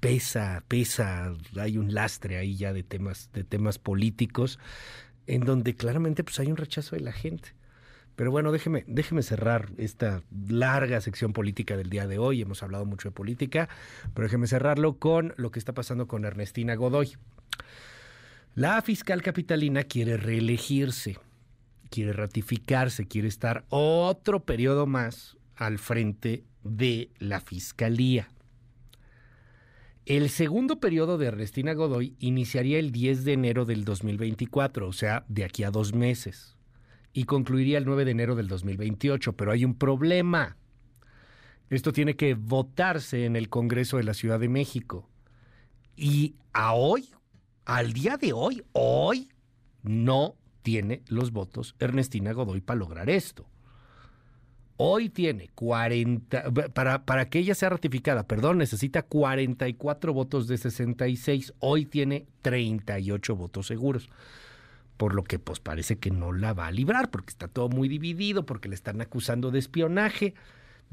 pesa, 0.00 0.64
pesa, 0.68 1.32
hay 1.58 1.78
un 1.78 1.94
lastre 1.94 2.36
ahí 2.36 2.56
ya 2.56 2.72
de 2.72 2.82
temas, 2.82 3.30
de 3.32 3.44
temas 3.44 3.78
políticos, 3.78 4.58
en 5.26 5.42
donde 5.42 5.74
claramente 5.74 6.24
pues 6.24 6.40
hay 6.40 6.48
un 6.48 6.56
rechazo 6.56 6.96
de 6.96 7.02
la 7.02 7.12
gente. 7.12 7.54
Pero 8.16 8.30
bueno, 8.30 8.52
déjeme, 8.52 8.84
déjeme 8.86 9.22
cerrar 9.22 9.70
esta 9.78 10.22
larga 10.48 11.00
sección 11.00 11.32
política 11.32 11.76
del 11.76 11.88
día 11.88 12.06
de 12.06 12.18
hoy. 12.18 12.42
Hemos 12.42 12.62
hablado 12.62 12.84
mucho 12.84 13.08
de 13.08 13.14
política, 13.14 13.68
pero 14.12 14.26
déjeme 14.26 14.46
cerrarlo 14.46 14.98
con 14.98 15.32
lo 15.36 15.50
que 15.50 15.58
está 15.58 15.72
pasando 15.72 16.06
con 16.06 16.24
Ernestina 16.24 16.74
Godoy. 16.74 17.16
La 18.54 18.82
fiscal 18.82 19.22
capitalina 19.22 19.84
quiere 19.84 20.18
reelegirse, 20.18 21.16
quiere 21.92 22.14
ratificarse, 22.14 23.06
quiere 23.06 23.28
estar 23.28 23.66
otro 23.68 24.40
periodo 24.40 24.86
más 24.86 25.36
al 25.54 25.78
frente 25.78 26.42
de 26.64 27.10
la 27.18 27.40
fiscalía. 27.40 28.30
El 30.06 30.30
segundo 30.30 30.80
periodo 30.80 31.18
de 31.18 31.26
Ernestina 31.26 31.74
Godoy 31.74 32.16
iniciaría 32.18 32.78
el 32.78 32.90
10 32.90 33.24
de 33.24 33.34
enero 33.34 33.64
del 33.66 33.84
2024, 33.84 34.88
o 34.88 34.92
sea, 34.92 35.24
de 35.28 35.44
aquí 35.44 35.64
a 35.64 35.70
dos 35.70 35.94
meses, 35.94 36.56
y 37.12 37.24
concluiría 37.24 37.76
el 37.76 37.84
9 37.84 38.06
de 38.06 38.10
enero 38.10 38.34
del 38.34 38.48
2028, 38.48 39.34
pero 39.34 39.52
hay 39.52 39.64
un 39.64 39.74
problema. 39.74 40.56
Esto 41.68 41.92
tiene 41.92 42.16
que 42.16 42.34
votarse 42.34 43.26
en 43.26 43.36
el 43.36 43.50
Congreso 43.50 43.98
de 43.98 44.04
la 44.04 44.14
Ciudad 44.14 44.40
de 44.40 44.48
México. 44.48 45.08
Y 45.94 46.36
a 46.52 46.72
hoy, 46.72 47.10
al 47.66 47.92
día 47.92 48.16
de 48.16 48.32
hoy, 48.32 48.62
hoy, 48.72 49.28
no 49.82 50.36
tiene 50.62 51.02
los 51.08 51.32
votos 51.32 51.74
Ernestina 51.78 52.32
Godoy 52.32 52.60
para 52.60 52.78
lograr 52.78 53.10
esto. 53.10 53.46
Hoy 54.84 55.10
tiene 55.10 55.48
40, 55.54 56.50
para, 56.72 57.04
para 57.04 57.28
que 57.28 57.38
ella 57.38 57.54
sea 57.54 57.68
ratificada, 57.68 58.26
perdón, 58.26 58.58
necesita 58.58 59.02
44 59.02 60.12
votos 60.12 60.48
de 60.48 60.58
66. 60.58 61.54
Hoy 61.60 61.84
tiene 61.84 62.26
38 62.40 63.36
votos 63.36 63.66
seguros. 63.66 64.08
Por 64.96 65.14
lo 65.14 65.24
que 65.24 65.38
pues 65.38 65.60
parece 65.60 65.98
que 65.98 66.10
no 66.10 66.32
la 66.32 66.52
va 66.52 66.66
a 66.66 66.72
librar, 66.72 67.10
porque 67.10 67.30
está 67.30 67.48
todo 67.48 67.68
muy 67.68 67.88
dividido, 67.88 68.44
porque 68.44 68.68
le 68.68 68.74
están 68.74 69.00
acusando 69.00 69.50
de 69.50 69.58
espionaje. 69.58 70.34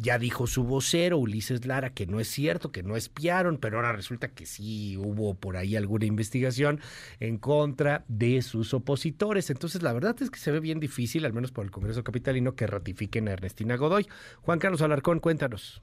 Ya 0.01 0.17
dijo 0.17 0.47
su 0.47 0.63
vocero, 0.63 1.17
Ulises 1.17 1.65
Lara, 1.65 1.93
que 1.93 2.07
no 2.07 2.21
es 2.21 2.29
cierto, 2.29 2.71
que 2.71 2.83
no 2.83 2.95
espiaron, 2.95 3.57
pero 3.57 3.77
ahora 3.77 3.91
resulta 3.91 4.29
que 4.29 4.45
sí 4.45 4.95
hubo 4.95 5.33
por 5.33 5.57
ahí 5.57 5.75
alguna 5.75 6.05
investigación 6.05 6.79
en 7.19 7.37
contra 7.37 8.05
de 8.07 8.41
sus 8.41 8.73
opositores. 8.73 9.49
Entonces, 9.49 9.83
la 9.83 9.91
verdad 9.91 10.15
es 10.21 10.31
que 10.31 10.39
se 10.39 10.51
ve 10.51 10.61
bien 10.61 10.79
difícil, 10.79 11.25
al 11.25 11.33
menos 11.33 11.51
por 11.51 11.65
el 11.65 11.71
Congreso 11.71 12.01
Capitalino, 12.05 12.55
que 12.55 12.65
ratifiquen 12.65 13.27
a 13.27 13.33
Ernestina 13.33 13.75
Godoy. 13.75 14.07
Juan 14.41 14.59
Carlos 14.59 14.81
Alarcón, 14.81 15.19
cuéntanos. 15.19 15.81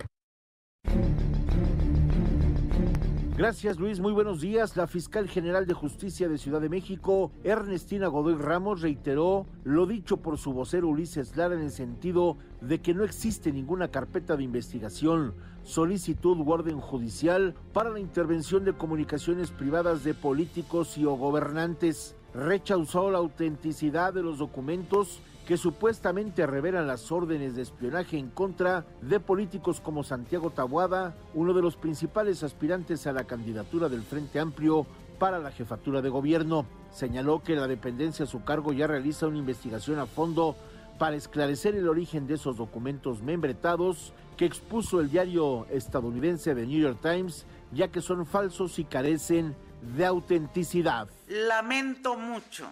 Gracias 3.37 3.79
Luis, 3.79 4.01
muy 4.01 4.15
buenos 4.15 4.41
días. 4.41 4.79
La 4.79 4.87
fiscal 4.87 5.29
general 5.29 5.67
de 5.67 5.75
justicia 5.75 6.27
de 6.27 6.39
Ciudad 6.39 6.59
de 6.59 6.71
México, 6.71 7.33
Ernestina 7.45 8.07
Godoy 8.07 8.37
Ramos, 8.37 8.81
reiteró 8.81 9.45
lo 9.63 9.85
dicho 9.85 10.17
por 10.17 10.39
su 10.39 10.55
vocero 10.55 10.89
Ulises 10.89 11.37
Lara 11.37 11.55
en 11.55 11.61
el 11.61 11.71
sentido 11.71 12.39
de 12.63 12.81
que 12.81 12.95
no 12.95 13.05
existe 13.05 13.53
ninguna 13.53 13.89
carpeta 13.89 14.39
de 14.39 14.45
investigación, 14.45 15.35
solicitud 15.65 16.39
orden 16.47 16.81
judicial 16.81 17.55
para 17.75 17.91
la 17.91 18.01
intervención 18.01 18.65
de 18.65 18.73
comunicaciones 18.73 19.51
privadas 19.51 20.03
de 20.03 20.15
políticos 20.15 20.97
y 20.97 21.05
o 21.05 21.13
gobernantes. 21.13 22.17
Rechazó 22.33 23.11
la 23.11 23.19
autenticidad 23.19 24.15
de 24.15 24.23
los 24.23 24.39
documentos 24.39 25.21
que 25.47 25.57
supuestamente 25.57 26.45
revelan 26.45 26.89
las 26.89 27.13
órdenes 27.13 27.55
de 27.55 27.63
espionaje 27.63 28.19
en 28.19 28.31
contra 28.31 28.85
de 29.01 29.21
políticos 29.21 29.81
como 29.81 30.03
Santiago 30.03 30.51
Tabuada, 30.51 31.15
uno 31.35 31.55
de 31.55 31.63
los 31.63 31.77
principales 31.77 32.43
aspirantes 32.43 33.07
a 33.07 33.13
la 33.13 33.25
candidatura 33.25 33.89
del 33.89 34.03
Frente 34.03 34.41
Amplio 34.41 34.87
para 35.21 35.39
la 35.39 35.53
jefatura 35.53 36.03
de 36.03 36.09
gobierno. 36.09 36.67
Señaló 36.91 37.45
que 37.45 37.55
la 37.55 37.69
dependencia 37.69 38.25
a 38.25 38.29
su 38.29 38.43
cargo 38.43 38.73
ya 38.73 38.89
realiza 38.89 39.29
una 39.29 39.39
investigación 39.39 40.01
a 40.01 40.07
fondo 40.07 40.57
para 40.99 41.15
esclarecer 41.15 41.77
el 41.77 41.89
origen 41.89 42.27
de 42.27 42.35
esos 42.35 42.57
documentos 42.57 43.23
membretados 43.23 44.13
que 44.37 44.47
expuso 44.47 45.01
el 45.01 45.11
diario 45.11 45.67
estadounidense 45.71 46.57
The 46.57 46.67
New 46.67 46.81
York 46.81 46.99
Times, 47.01 47.47
ya 47.73 47.89
que 47.89 48.01
son 48.01 48.27
falsos 48.27 48.81
y 48.81 48.85
carecen 48.85 49.55
de 49.97 50.07
autenticidad. 50.07 51.09
Lamento 51.29 52.17
mucho 52.17 52.67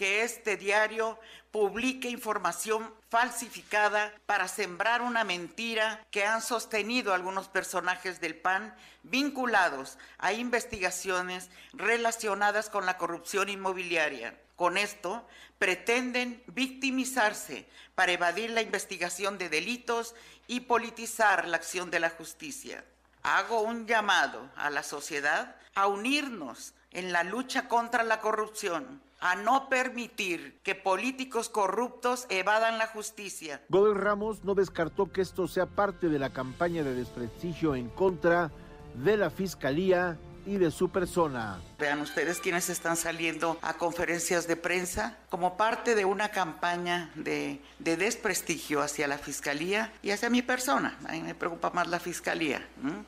que 0.00 0.22
este 0.22 0.56
diario 0.56 1.18
publique 1.50 2.08
información 2.08 2.92
falsificada 3.08 4.14
para 4.26 4.46
sembrar 4.46 5.02
una 5.02 5.24
mentira 5.24 6.06
que 6.10 6.24
han 6.24 6.42
sostenido 6.42 7.12
algunos 7.12 7.48
personajes 7.48 8.20
del 8.20 8.36
PAN 8.36 8.74
vinculados 9.02 9.98
a 10.18 10.32
investigaciones 10.32 11.50
relacionadas 11.72 12.70
con 12.70 12.86
la 12.86 12.96
corrupción 12.98 13.48
inmobiliaria. 13.48 14.38
Con 14.54 14.76
esto 14.76 15.26
pretenden 15.58 16.42
victimizarse 16.46 17.66
para 17.94 18.12
evadir 18.12 18.50
la 18.50 18.62
investigación 18.62 19.38
de 19.38 19.48
delitos 19.48 20.14
y 20.46 20.60
politizar 20.60 21.48
la 21.48 21.56
acción 21.56 21.90
de 21.90 22.00
la 22.00 22.10
justicia. 22.10 22.84
Hago 23.22 23.60
un 23.60 23.86
llamado 23.86 24.50
a 24.56 24.70
la 24.70 24.82
sociedad 24.82 25.56
a 25.74 25.86
unirnos 25.86 26.74
en 26.92 27.12
la 27.12 27.24
lucha 27.24 27.68
contra 27.68 28.02
la 28.04 28.20
corrupción 28.20 29.00
a 29.20 29.36
no 29.36 29.68
permitir 29.68 30.60
que 30.62 30.74
políticos 30.74 31.48
corruptos 31.48 32.26
evadan 32.30 32.78
la 32.78 32.86
justicia. 32.86 33.62
Godoy 33.68 33.94
Ramos 33.94 34.44
no 34.44 34.54
descartó 34.54 35.12
que 35.12 35.20
esto 35.20 35.46
sea 35.46 35.66
parte 35.66 36.08
de 36.08 36.18
la 36.18 36.30
campaña 36.30 36.82
de 36.82 36.94
desprestigio 36.94 37.74
en 37.74 37.88
contra 37.90 38.50
de 38.94 39.16
la 39.16 39.30
Fiscalía 39.30 40.18
y 40.46 40.56
de 40.56 40.70
su 40.70 40.90
persona. 40.90 41.60
Vean 41.78 42.00
ustedes 42.00 42.40
quienes 42.40 42.68
están 42.68 42.96
saliendo 42.96 43.58
a 43.62 43.74
conferencias 43.74 44.46
de 44.46 44.56
prensa 44.56 45.16
como 45.28 45.56
parte 45.56 45.94
de 45.94 46.04
una 46.04 46.30
campaña 46.30 47.10
de, 47.14 47.60
de 47.78 47.96
desprestigio 47.96 48.82
hacia 48.82 49.08
la 49.08 49.18
Fiscalía 49.18 49.92
y 50.02 50.10
hacia 50.10 50.30
mi 50.30 50.42
persona. 50.42 50.98
A 51.06 51.12
mí 51.12 51.22
me 51.22 51.34
preocupa 51.34 51.70
más 51.70 51.88
la 51.88 52.00
Fiscalía. 52.00 52.66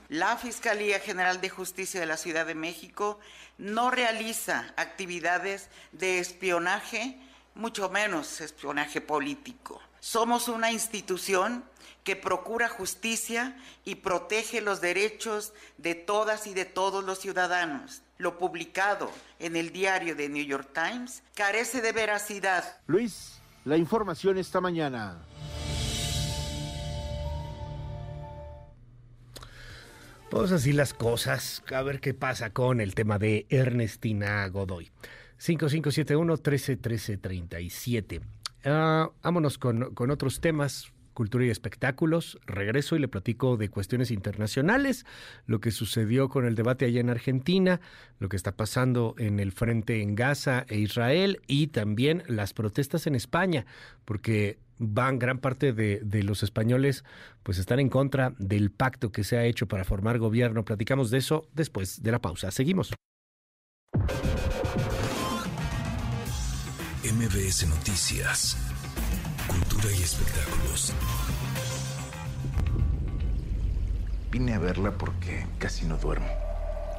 La 0.09 0.36
Fiscalía 0.36 1.01
General 1.01 1.41
de 1.41 1.51
Justicia 1.51 2.01
de 2.01 2.07
la 2.07 2.17
Ciudad 2.17 2.47
de 2.47 2.55
México 2.55 3.19
no 3.59 3.91
realiza 3.91 4.73
actividades 4.77 5.69
de 5.93 6.19
espionaje, 6.19 7.19
mucho 7.55 7.89
menos 7.91 8.41
espionaje 8.41 9.01
político. 9.01 9.81
Somos 10.01 10.49
una 10.49 10.73
institución 10.73 11.65
que 12.05 12.17
procura 12.17 12.69
justicia 12.69 13.57
y 13.85 13.95
protege 13.97 14.61
los 14.61 14.81
derechos 14.81 15.53
de 15.79 15.95
todas 15.95 16.47
y 16.47 16.55
de 16.55 16.65
todos 16.65 17.05
los 17.05 17.19
ciudadanos. 17.21 18.03
Lo 18.19 18.39
publicado 18.39 19.11
en 19.39 19.57
el 19.57 19.73
diario 19.73 20.15
de 20.15 20.29
New 20.29 20.45
York 20.45 20.69
Times 20.73 21.23
carece 21.35 21.81
de 21.81 21.93
veracidad. 21.93 22.81
Luis, 22.87 23.41
la 23.65 23.77
información 23.77 24.39
esta 24.39 24.61
mañana. 24.61 25.23
Pues 30.31 30.51
así 30.51 30.73
las 30.73 30.95
cosas. 30.95 31.63
A 31.75 31.83
ver 31.83 32.01
qué 32.01 32.15
pasa 32.15 32.51
con 32.51 32.81
el 32.81 32.95
tema 32.95 33.19
de 33.19 33.47
Ernestina 33.51 34.49
Godoy. 34.49 34.91
5571-131337. 35.39 38.23
Uh, 38.65 39.11
vámonos 39.23 39.59
con, 39.59 39.95
con 39.95 40.11
otros 40.11 40.41
temas 40.41 40.91
cultura 41.12 41.44
y 41.44 41.50
espectáculos. 41.50 42.39
Regreso 42.47 42.97
y 42.97 42.99
le 42.99 43.08
platico 43.08 43.57
de 43.57 43.68
cuestiones 43.68 44.10
internacionales, 44.10 45.07
lo 45.47 45.60
que 45.60 45.70
sucedió 45.70 46.28
con 46.28 46.47
el 46.47 46.55
debate 46.55 46.84
allá 46.84 47.00
en 47.00 47.10
Argentina, 47.10 47.81
lo 48.18 48.28
que 48.28 48.36
está 48.36 48.57
pasando 48.57 49.15
en 49.18 49.41
el 49.41 49.52
frente 49.52 50.02
en 50.02 50.15
Gaza 50.15 50.65
e 50.68 50.78
Israel 50.78 51.41
y 51.47 51.68
también 51.68 52.23
las 52.26 52.52
protestas 52.52 53.07
en 53.07 53.15
España, 53.15 53.66
porque 54.05 54.58
van 54.78 55.18
gran 55.18 55.39
parte 55.39 55.73
de, 55.73 56.23
los 56.23 56.42
españoles 56.42 57.05
pues 57.42 57.58
están 57.58 57.78
en 57.78 57.89
contra 57.89 58.34
del 58.39 58.70
pacto 58.70 59.12
que 59.12 59.24
se 59.24 59.36
ha 59.36 59.44
hecho 59.44 59.66
para 59.68 59.84
formar 59.84 60.18
gobierno. 60.18 60.65
Platicamos 60.65 61.10
de 61.10 61.18
eso 61.18 61.49
después 61.52 62.02
de 62.02 62.10
la 62.10 62.20
pausa. 62.20 62.50
Seguimos. 62.50 62.92
MBS 67.05 67.66
Noticias 67.68 68.57
Cultura 69.83 70.01
y 70.01 70.02
espectáculos. 70.05 70.93
Vine 74.31 74.55
a 74.55 74.59
verla 74.61 74.93
porque 74.93 75.44
casi 75.59 75.86
no 75.86 75.97
duermo. 75.97 76.52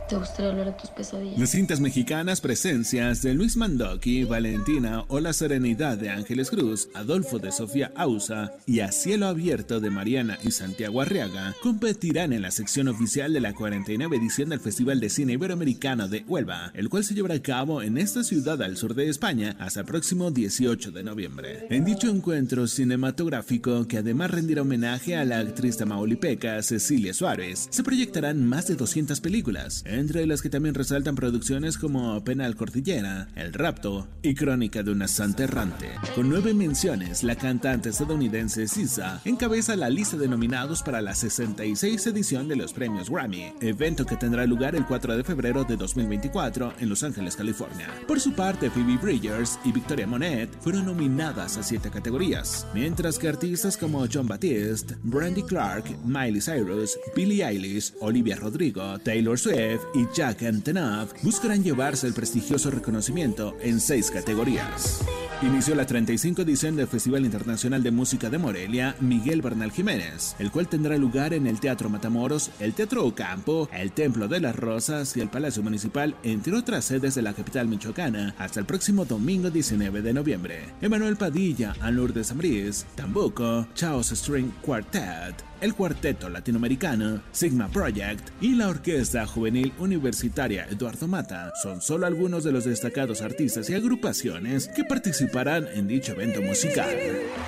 ¿Te 0.09 0.17
gustaría 0.17 0.51
hablar 0.51 0.65
de 0.67 0.73
tus 0.73 0.89
pesadillas? 0.89 1.39
Las 1.39 1.49
cintas 1.51 1.79
mexicanas 1.79 2.41
presencias 2.41 3.21
de 3.21 3.33
Luis 3.33 3.55
Mandoki, 3.55 4.25
Valentina 4.25 5.05
o 5.07 5.19
La 5.21 5.31
Serenidad 5.31 5.97
de 5.97 6.09
Ángeles 6.09 6.49
Cruz, 6.49 6.89
Adolfo 6.93 7.39
de 7.39 7.51
Sofía 7.51 7.91
Ausa 7.95 8.51
y 8.65 8.81
A 8.81 8.91
Cielo 8.91 9.27
Abierto 9.27 9.79
de 9.79 9.89
Mariana 9.89 10.37
y 10.43 10.51
Santiago 10.51 11.01
Arriaga 11.01 11.55
competirán 11.61 12.33
en 12.33 12.41
la 12.41 12.51
sección 12.51 12.89
oficial 12.89 13.31
de 13.31 13.39
la 13.39 13.53
49 13.53 14.17
edición 14.17 14.49
del 14.49 14.59
Festival 14.59 14.99
de 14.99 15.09
Cine 15.09 15.33
Iberoamericano 15.33 16.09
de 16.09 16.25
Huelva, 16.27 16.71
el 16.73 16.89
cual 16.89 17.05
se 17.05 17.13
llevará 17.13 17.35
a 17.35 17.41
cabo 17.41 17.81
en 17.81 17.97
esta 17.97 18.23
ciudad 18.23 18.61
al 18.61 18.75
sur 18.75 18.95
de 18.95 19.07
España 19.07 19.55
hasta 19.59 19.79
el 19.79 19.85
próximo 19.85 20.31
18 20.31 20.91
de 20.91 21.03
noviembre. 21.03 21.67
En 21.69 21.85
dicho 21.85 22.09
encuentro 22.09 22.67
cinematográfico, 22.67 23.87
que 23.87 23.99
además 23.99 24.31
rendirá 24.31 24.63
homenaje 24.63 25.15
a 25.15 25.23
la 25.23 25.39
actriz 25.39 25.77
tamaulipeca 25.77 26.61
Cecilia 26.61 27.13
Suárez, 27.13 27.67
se 27.71 27.83
proyectarán 27.83 28.45
más 28.45 28.67
de 28.67 28.75
200 28.75 29.21
películas 29.21 29.83
entre 29.93 30.25
las 30.25 30.41
que 30.41 30.49
también 30.49 30.75
resaltan 30.75 31.15
producciones 31.15 31.77
como 31.77 32.23
Penal 32.23 32.55
Cordillera, 32.55 33.27
El 33.35 33.53
Rapto 33.53 34.07
y 34.21 34.35
Crónica 34.35 34.83
de 34.83 34.91
una 34.91 35.07
Santa 35.07 35.43
Errante. 35.43 35.89
Con 36.15 36.29
nueve 36.29 36.53
menciones, 36.53 37.23
la 37.23 37.35
cantante 37.35 37.89
estadounidense 37.89 38.67
Sisa 38.67 39.21
encabeza 39.25 39.75
la 39.75 39.89
lista 39.89 40.17
de 40.17 40.27
nominados 40.27 40.83
para 40.83 41.01
la 41.01 41.15
66 41.15 42.07
edición 42.07 42.47
de 42.47 42.55
los 42.55 42.73
premios 42.73 43.09
Grammy, 43.09 43.53
evento 43.61 44.05
que 44.05 44.17
tendrá 44.17 44.45
lugar 44.45 44.75
el 44.75 44.85
4 44.85 45.17
de 45.17 45.23
febrero 45.23 45.63
de 45.63 45.77
2024 45.77 46.73
en 46.79 46.89
Los 46.89 47.03
Ángeles, 47.03 47.35
California. 47.35 47.89
Por 48.07 48.19
su 48.19 48.33
parte, 48.33 48.69
Phoebe 48.69 48.97
Bridgers 48.97 49.59
y 49.63 49.71
Victoria 49.71 50.07
Monet 50.07 50.49
fueron 50.61 50.85
nominadas 50.85 51.57
a 51.57 51.63
siete 51.63 51.89
categorías, 51.89 52.67
mientras 52.73 53.19
que 53.19 53.27
artistas 53.27 53.77
como 53.77 54.05
John 54.11 54.27
Baptiste, 54.27 54.95
Brandy 55.03 55.43
Clark, 55.43 55.85
Miley 56.03 56.41
Cyrus, 56.41 56.97
Billie 57.15 57.45
Eilish, 57.45 57.93
Olivia 58.01 58.35
Rodrigo, 58.35 58.99
Taylor 58.99 59.37
Swift 59.37 59.82
y 59.93 60.07
Jack 60.13 60.43
Antonoff 60.43 61.13
buscarán 61.23 61.63
llevarse 61.63 62.07
el 62.07 62.13
prestigioso 62.13 62.71
reconocimiento 62.71 63.55
en 63.61 63.79
seis 63.79 64.11
categorías. 64.11 65.03
Inició 65.41 65.75
la 65.75 65.85
35 65.85 66.43
edición 66.43 66.77
del 66.77 66.87
Festival 66.87 67.25
Internacional 67.25 67.83
de 67.83 67.91
Música 67.91 68.29
de 68.29 68.37
Morelia 68.37 68.95
Miguel 69.01 69.41
Bernal 69.41 69.71
Jiménez, 69.71 70.35
el 70.39 70.51
cual 70.51 70.69
tendrá 70.69 70.97
lugar 70.97 71.33
en 71.33 71.47
el 71.47 71.59
Teatro 71.59 71.89
Matamoros, 71.89 72.49
el 72.59 72.73
Teatro 72.73 73.05
Ocampo, 73.05 73.67
el 73.73 73.91
Templo 73.91 74.29
de 74.29 74.39
las 74.39 74.55
Rosas 74.55 75.17
y 75.17 75.21
el 75.21 75.29
Palacio 75.29 75.61
Municipal, 75.61 76.15
entre 76.23 76.55
otras 76.55 76.85
sedes 76.85 77.15
de 77.15 77.23
la 77.23 77.33
capital 77.33 77.67
michoacana, 77.67 78.33
hasta 78.37 78.61
el 78.61 78.65
próximo 78.65 79.03
domingo 79.03 79.49
19 79.49 80.01
de 80.01 80.13
noviembre. 80.13 80.73
Emanuel 80.81 81.17
Padilla, 81.17 81.75
Lourdes 81.91 82.31
Ambriz, 82.31 82.85
Tambuco, 82.95 83.67
Chaos 83.75 84.11
String 84.11 84.51
Quartet, 84.61 85.35
el 85.63 85.75
Cuarteto 85.75 86.27
Latinoamericano, 86.27 87.21
Sigma 87.31 87.69
Project 87.69 88.31
y 88.41 88.53
la 88.55 88.67
Orquesta 88.67 89.25
Juvenil 89.25 89.71
Universitaria 89.79 90.65
Eduardo 90.69 91.07
Mata 91.07 91.53
son 91.63 91.81
solo 91.81 92.05
algunos 92.05 92.43
de 92.43 92.51
los 92.51 92.65
destacados 92.65 93.21
artistas 93.21 93.69
y 93.69 93.73
agrupaciones 93.73 94.67
que 94.67 94.83
participarán 94.83 95.65
en 95.73 95.87
dicho 95.87 96.11
evento 96.11 96.41
musical. 96.41 96.89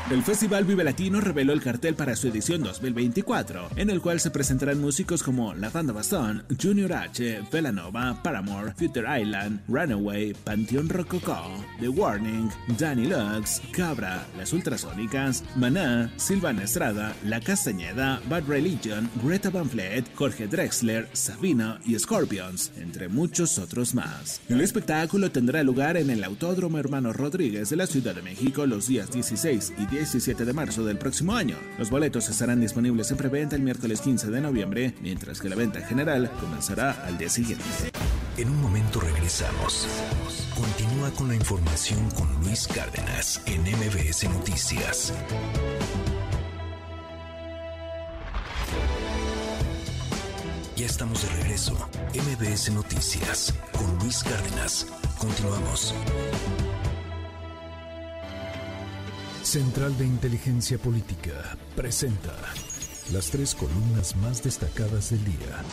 El 0.09 0.23
Festival 0.23 0.63
Vive 0.63 0.85
Latino 0.85 1.19
reveló 1.19 1.51
el 1.51 1.61
cartel 1.61 1.95
para 1.95 2.15
su 2.15 2.29
edición 2.29 2.63
2024, 2.63 3.71
en 3.75 3.89
el 3.89 3.99
cual 3.99 4.21
se 4.21 4.31
presentarán 4.31 4.79
músicos 4.79 5.21
como 5.21 5.53
La 5.53 5.69
Banda 5.69 5.91
Bastón, 5.91 6.45
Junior 6.61 6.93
H, 6.93 7.41
Velanova, 7.51 8.23
Paramore, 8.23 8.71
Future 8.75 9.21
Island, 9.21 9.59
Runaway, 9.67 10.33
Panteón 10.33 10.87
Rococó, 10.87 11.65
The 11.81 11.89
Warning, 11.89 12.49
Danny 12.79 13.07
Lux, 13.07 13.61
Cabra, 13.73 14.25
Las 14.37 14.53
Ultrasónicas, 14.53 15.43
Maná, 15.57 16.13
Silvana 16.15 16.63
Estrada, 16.63 17.13
La 17.25 17.41
Castañeda, 17.41 18.04
Bad 18.29 18.43
Religion, 18.47 19.09
Greta 19.23 19.49
Van 19.49 19.69
Fleet, 19.69 20.03
Jorge 20.15 20.47
Drexler, 20.47 21.07
Sabina 21.13 21.79
y 21.85 21.97
Scorpions, 21.97 22.71
entre 22.77 23.09
muchos 23.09 23.57
otros 23.57 23.93
más. 23.93 24.41
El 24.47 24.61
espectáculo 24.61 25.31
tendrá 25.31 25.63
lugar 25.63 25.97
en 25.97 26.09
el 26.09 26.23
Autódromo 26.23 26.77
Hermano 26.77 27.13
Rodríguez 27.13 27.69
de 27.69 27.75
la 27.75 27.87
Ciudad 27.87 28.15
de 28.15 28.21
México 28.21 28.65
los 28.65 28.87
días 28.87 29.11
16 29.11 29.73
y 29.77 29.85
17 29.87 30.45
de 30.45 30.53
marzo 30.53 30.85
del 30.85 30.97
próximo 30.97 31.35
año. 31.35 31.55
Los 31.77 31.89
boletos 31.89 32.29
estarán 32.29 32.61
disponibles 32.61 33.11
en 33.11 33.17
preventa 33.17 33.55
el 33.55 33.61
miércoles 33.61 34.01
15 34.01 34.29
de 34.29 34.41
noviembre, 34.41 34.93
mientras 35.01 35.41
que 35.41 35.49
la 35.49 35.55
venta 35.55 35.81
general 35.81 36.31
comenzará 36.39 36.91
al 37.05 37.17
día 37.17 37.29
siguiente. 37.29 37.65
En 38.37 38.49
un 38.49 38.61
momento 38.61 38.99
regresamos. 38.99 39.87
Continúa 40.55 41.09
con 41.11 41.29
la 41.29 41.35
información 41.35 42.09
con 42.11 42.27
Luis 42.43 42.67
Cárdenas 42.67 43.41
en 43.45 43.61
MBS 43.61 44.23
Noticias. 44.29 45.13
Ya 50.75 50.85
estamos 50.85 51.21
de 51.21 51.29
regreso. 51.41 51.73
MBS 52.13 52.71
Noticias 52.71 53.53
con 53.71 53.97
Luis 53.99 54.23
Cárdenas. 54.23 54.87
Continuamos. 55.17 55.93
Central 59.41 59.97
de 59.97 60.05
Inteligencia 60.05 60.77
Política 60.77 61.57
presenta 61.75 62.35
las 63.13 63.29
tres 63.29 63.55
columnas 63.55 64.15
más 64.17 64.43
destacadas 64.43 65.11
del 65.11 65.23
día. 65.23 65.63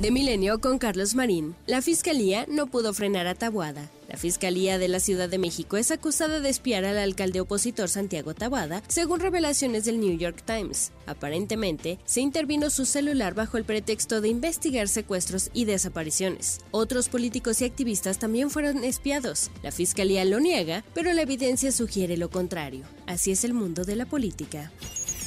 De 0.00 0.10
Milenio 0.10 0.60
con 0.60 0.78
Carlos 0.78 1.14
Marín. 1.14 1.54
La 1.66 1.82
fiscalía 1.82 2.46
no 2.48 2.66
pudo 2.66 2.92
frenar 2.92 3.26
a 3.26 3.34
Tabuada. 3.34 3.88
La 4.12 4.18
Fiscalía 4.18 4.76
de 4.76 4.88
la 4.88 5.00
Ciudad 5.00 5.30
de 5.30 5.38
México 5.38 5.78
es 5.78 5.90
acusada 5.90 6.40
de 6.40 6.50
espiar 6.50 6.84
al 6.84 6.98
alcalde 6.98 7.40
opositor 7.40 7.88
Santiago 7.88 8.34
Tabuada, 8.34 8.82
según 8.86 9.20
revelaciones 9.20 9.86
del 9.86 10.00
New 10.00 10.18
York 10.18 10.42
Times. 10.44 10.92
Aparentemente, 11.06 11.98
se 12.04 12.20
intervino 12.20 12.68
su 12.68 12.84
celular 12.84 13.32
bajo 13.32 13.56
el 13.56 13.64
pretexto 13.64 14.20
de 14.20 14.28
investigar 14.28 14.88
secuestros 14.88 15.48
y 15.54 15.64
desapariciones. 15.64 16.60
Otros 16.72 17.08
políticos 17.08 17.62
y 17.62 17.64
activistas 17.64 18.18
también 18.18 18.50
fueron 18.50 18.84
espiados. 18.84 19.50
La 19.62 19.72
Fiscalía 19.72 20.26
lo 20.26 20.40
niega, 20.40 20.84
pero 20.92 21.10
la 21.14 21.22
evidencia 21.22 21.72
sugiere 21.72 22.18
lo 22.18 22.28
contrario. 22.28 22.84
Así 23.06 23.30
es 23.30 23.44
el 23.44 23.54
mundo 23.54 23.84
de 23.84 23.96
la 23.96 24.04
política. 24.04 24.70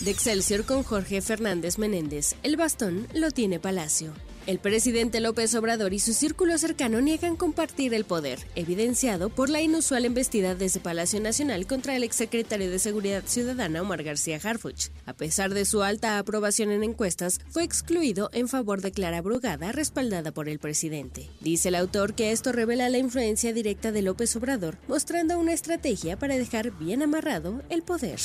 De 0.02 0.12
Excelsior 0.12 0.64
con 0.64 0.84
Jorge 0.84 1.24
Fernández 1.24 1.80
Menéndez, 1.80 2.36
el 2.44 2.56
bastón 2.56 3.08
lo 3.16 3.32
tiene 3.32 3.60
Palacio. 3.60 4.14
El 4.48 4.60
presidente 4.60 5.22
López 5.22 5.56
Obrador 5.56 5.92
y 5.96 6.00
su 6.00 6.14
círculo 6.14 6.56
cercano 6.60 7.02
niegan 7.02 7.36
compartir 7.36 7.96
el 7.96 8.06
poder, 8.06 8.38
evidenciado 8.54 9.30
por 9.30 9.50
la 9.50 9.60
inusual 9.60 10.06
embestida 10.06 10.54
desde 10.54 10.80
Palacio 10.80 11.20
Nacional 11.20 11.66
contra 11.66 11.96
el 11.96 12.04
exsecretario 12.04 12.70
de 12.70 12.78
Seguridad 12.78 13.24
Ciudadana 13.26 13.82
Omar 13.82 14.04
García 14.04 14.40
Harfuch. 14.44 14.90
A 15.08 15.14
pesar 15.14 15.56
de 15.56 15.66
su 15.66 15.82
alta 15.82 16.20
aprobación 16.20 16.70
en 16.70 16.84
encuestas, 16.84 17.40
fue 17.50 17.64
excluido 17.64 18.30
en 18.34 18.48
favor 18.48 18.82
de 18.82 18.92
Clara 18.92 19.24
Brugada, 19.24 19.72
respaldada 19.72 20.32
por 20.32 20.48
el 20.48 20.60
presidente. 20.60 21.28
Dice 21.42 21.70
el 21.70 21.76
autor 21.76 22.14
que 22.14 22.32
esto 22.32 22.52
revela 22.52 22.88
la 22.90 23.00
influencia 23.00 23.52
directa 23.52 23.92
de 23.92 24.04
López 24.04 24.36
Obrador, 24.36 24.78
mostrando 24.88 25.40
una 25.40 25.54
estrategia 25.54 26.20
para 26.20 26.38
dejar 26.38 26.70
bien 26.78 27.02
amarrado 27.02 27.64
el 27.72 27.82
poder. 27.82 28.20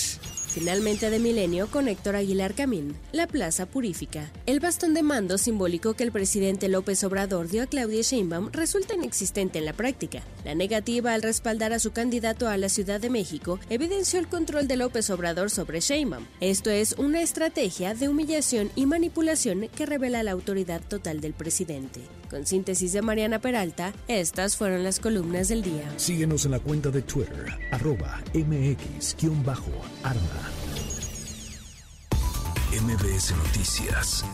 Finalmente 0.51 1.09
de 1.11 1.19
Milenio 1.21 1.71
con 1.71 1.89
Héctor 1.89 2.17
Aguilar 2.17 2.55
Camín, 2.55 2.97
la 3.13 3.29
Plaza 3.29 3.67
Purífica. 3.67 4.33
El 4.47 4.59
bastón 4.59 4.95
de 4.95 5.03
mando 5.05 5.39
simbólico 5.39 5.95
que 5.95 6.03
el 6.03 6.10
presidente 6.11 6.69
López 6.69 7.03
Obrador 7.05 7.49
dio 7.49 7.63
a 7.63 7.67
Claudia 7.67 8.03
Sheinbaum 8.03 8.51
resulta 8.53 8.95
inexistente 8.95 9.59
en 9.59 9.65
la 9.65 9.73
práctica. 9.73 10.23
La 10.45 10.55
negativa 10.55 11.15
al 11.15 11.23
respaldar 11.23 11.73
a 11.73 11.79
su 11.79 11.93
candidato 11.93 12.49
a 12.49 12.57
la 12.57 12.69
Ciudad 12.69 13.01
de 13.01 13.11
México 13.11 13.59
evidenció 13.69 14.21
el 14.21 14.29
control 14.29 14.69
de 14.69 14.77
López 14.77 15.11
Obrador 15.11 15.51
sobre 15.51 15.81
Sheinbaum. 15.81 16.27
Esto 16.41 16.71
es 16.71 16.95
una 16.99 17.23
estrategia 17.23 17.95
de 17.95 18.09
humillación 18.09 18.71
y 18.77 18.87
manipulación 18.87 19.69
que 19.69 19.87
revela 19.87 20.23
la 20.23 20.33
autoridad 20.33 20.81
total 20.81 21.21
del 21.21 21.33
presidente. 21.33 22.01
Con 22.31 22.47
síntesis 22.47 22.93
de 22.93 23.03
Mariana 23.03 23.41
Peralta, 23.41 23.93
estas 24.07 24.57
fueron 24.57 24.85
las 24.85 25.01
columnas 25.01 25.49
del 25.49 25.63
día. 25.63 25.93
Síguenos 25.97 26.45
en 26.45 26.53
la 26.53 26.61
cuenta 26.61 26.91
de 26.91 27.03
Twitter, 27.03 27.47
arroba 27.73 28.23
mx-arma. 28.35 29.61
MBS 32.71 33.35
Noticias 33.37 34.25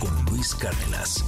con 0.00 0.24
Luis 0.24 0.54
Cárdenas. 0.54 1.24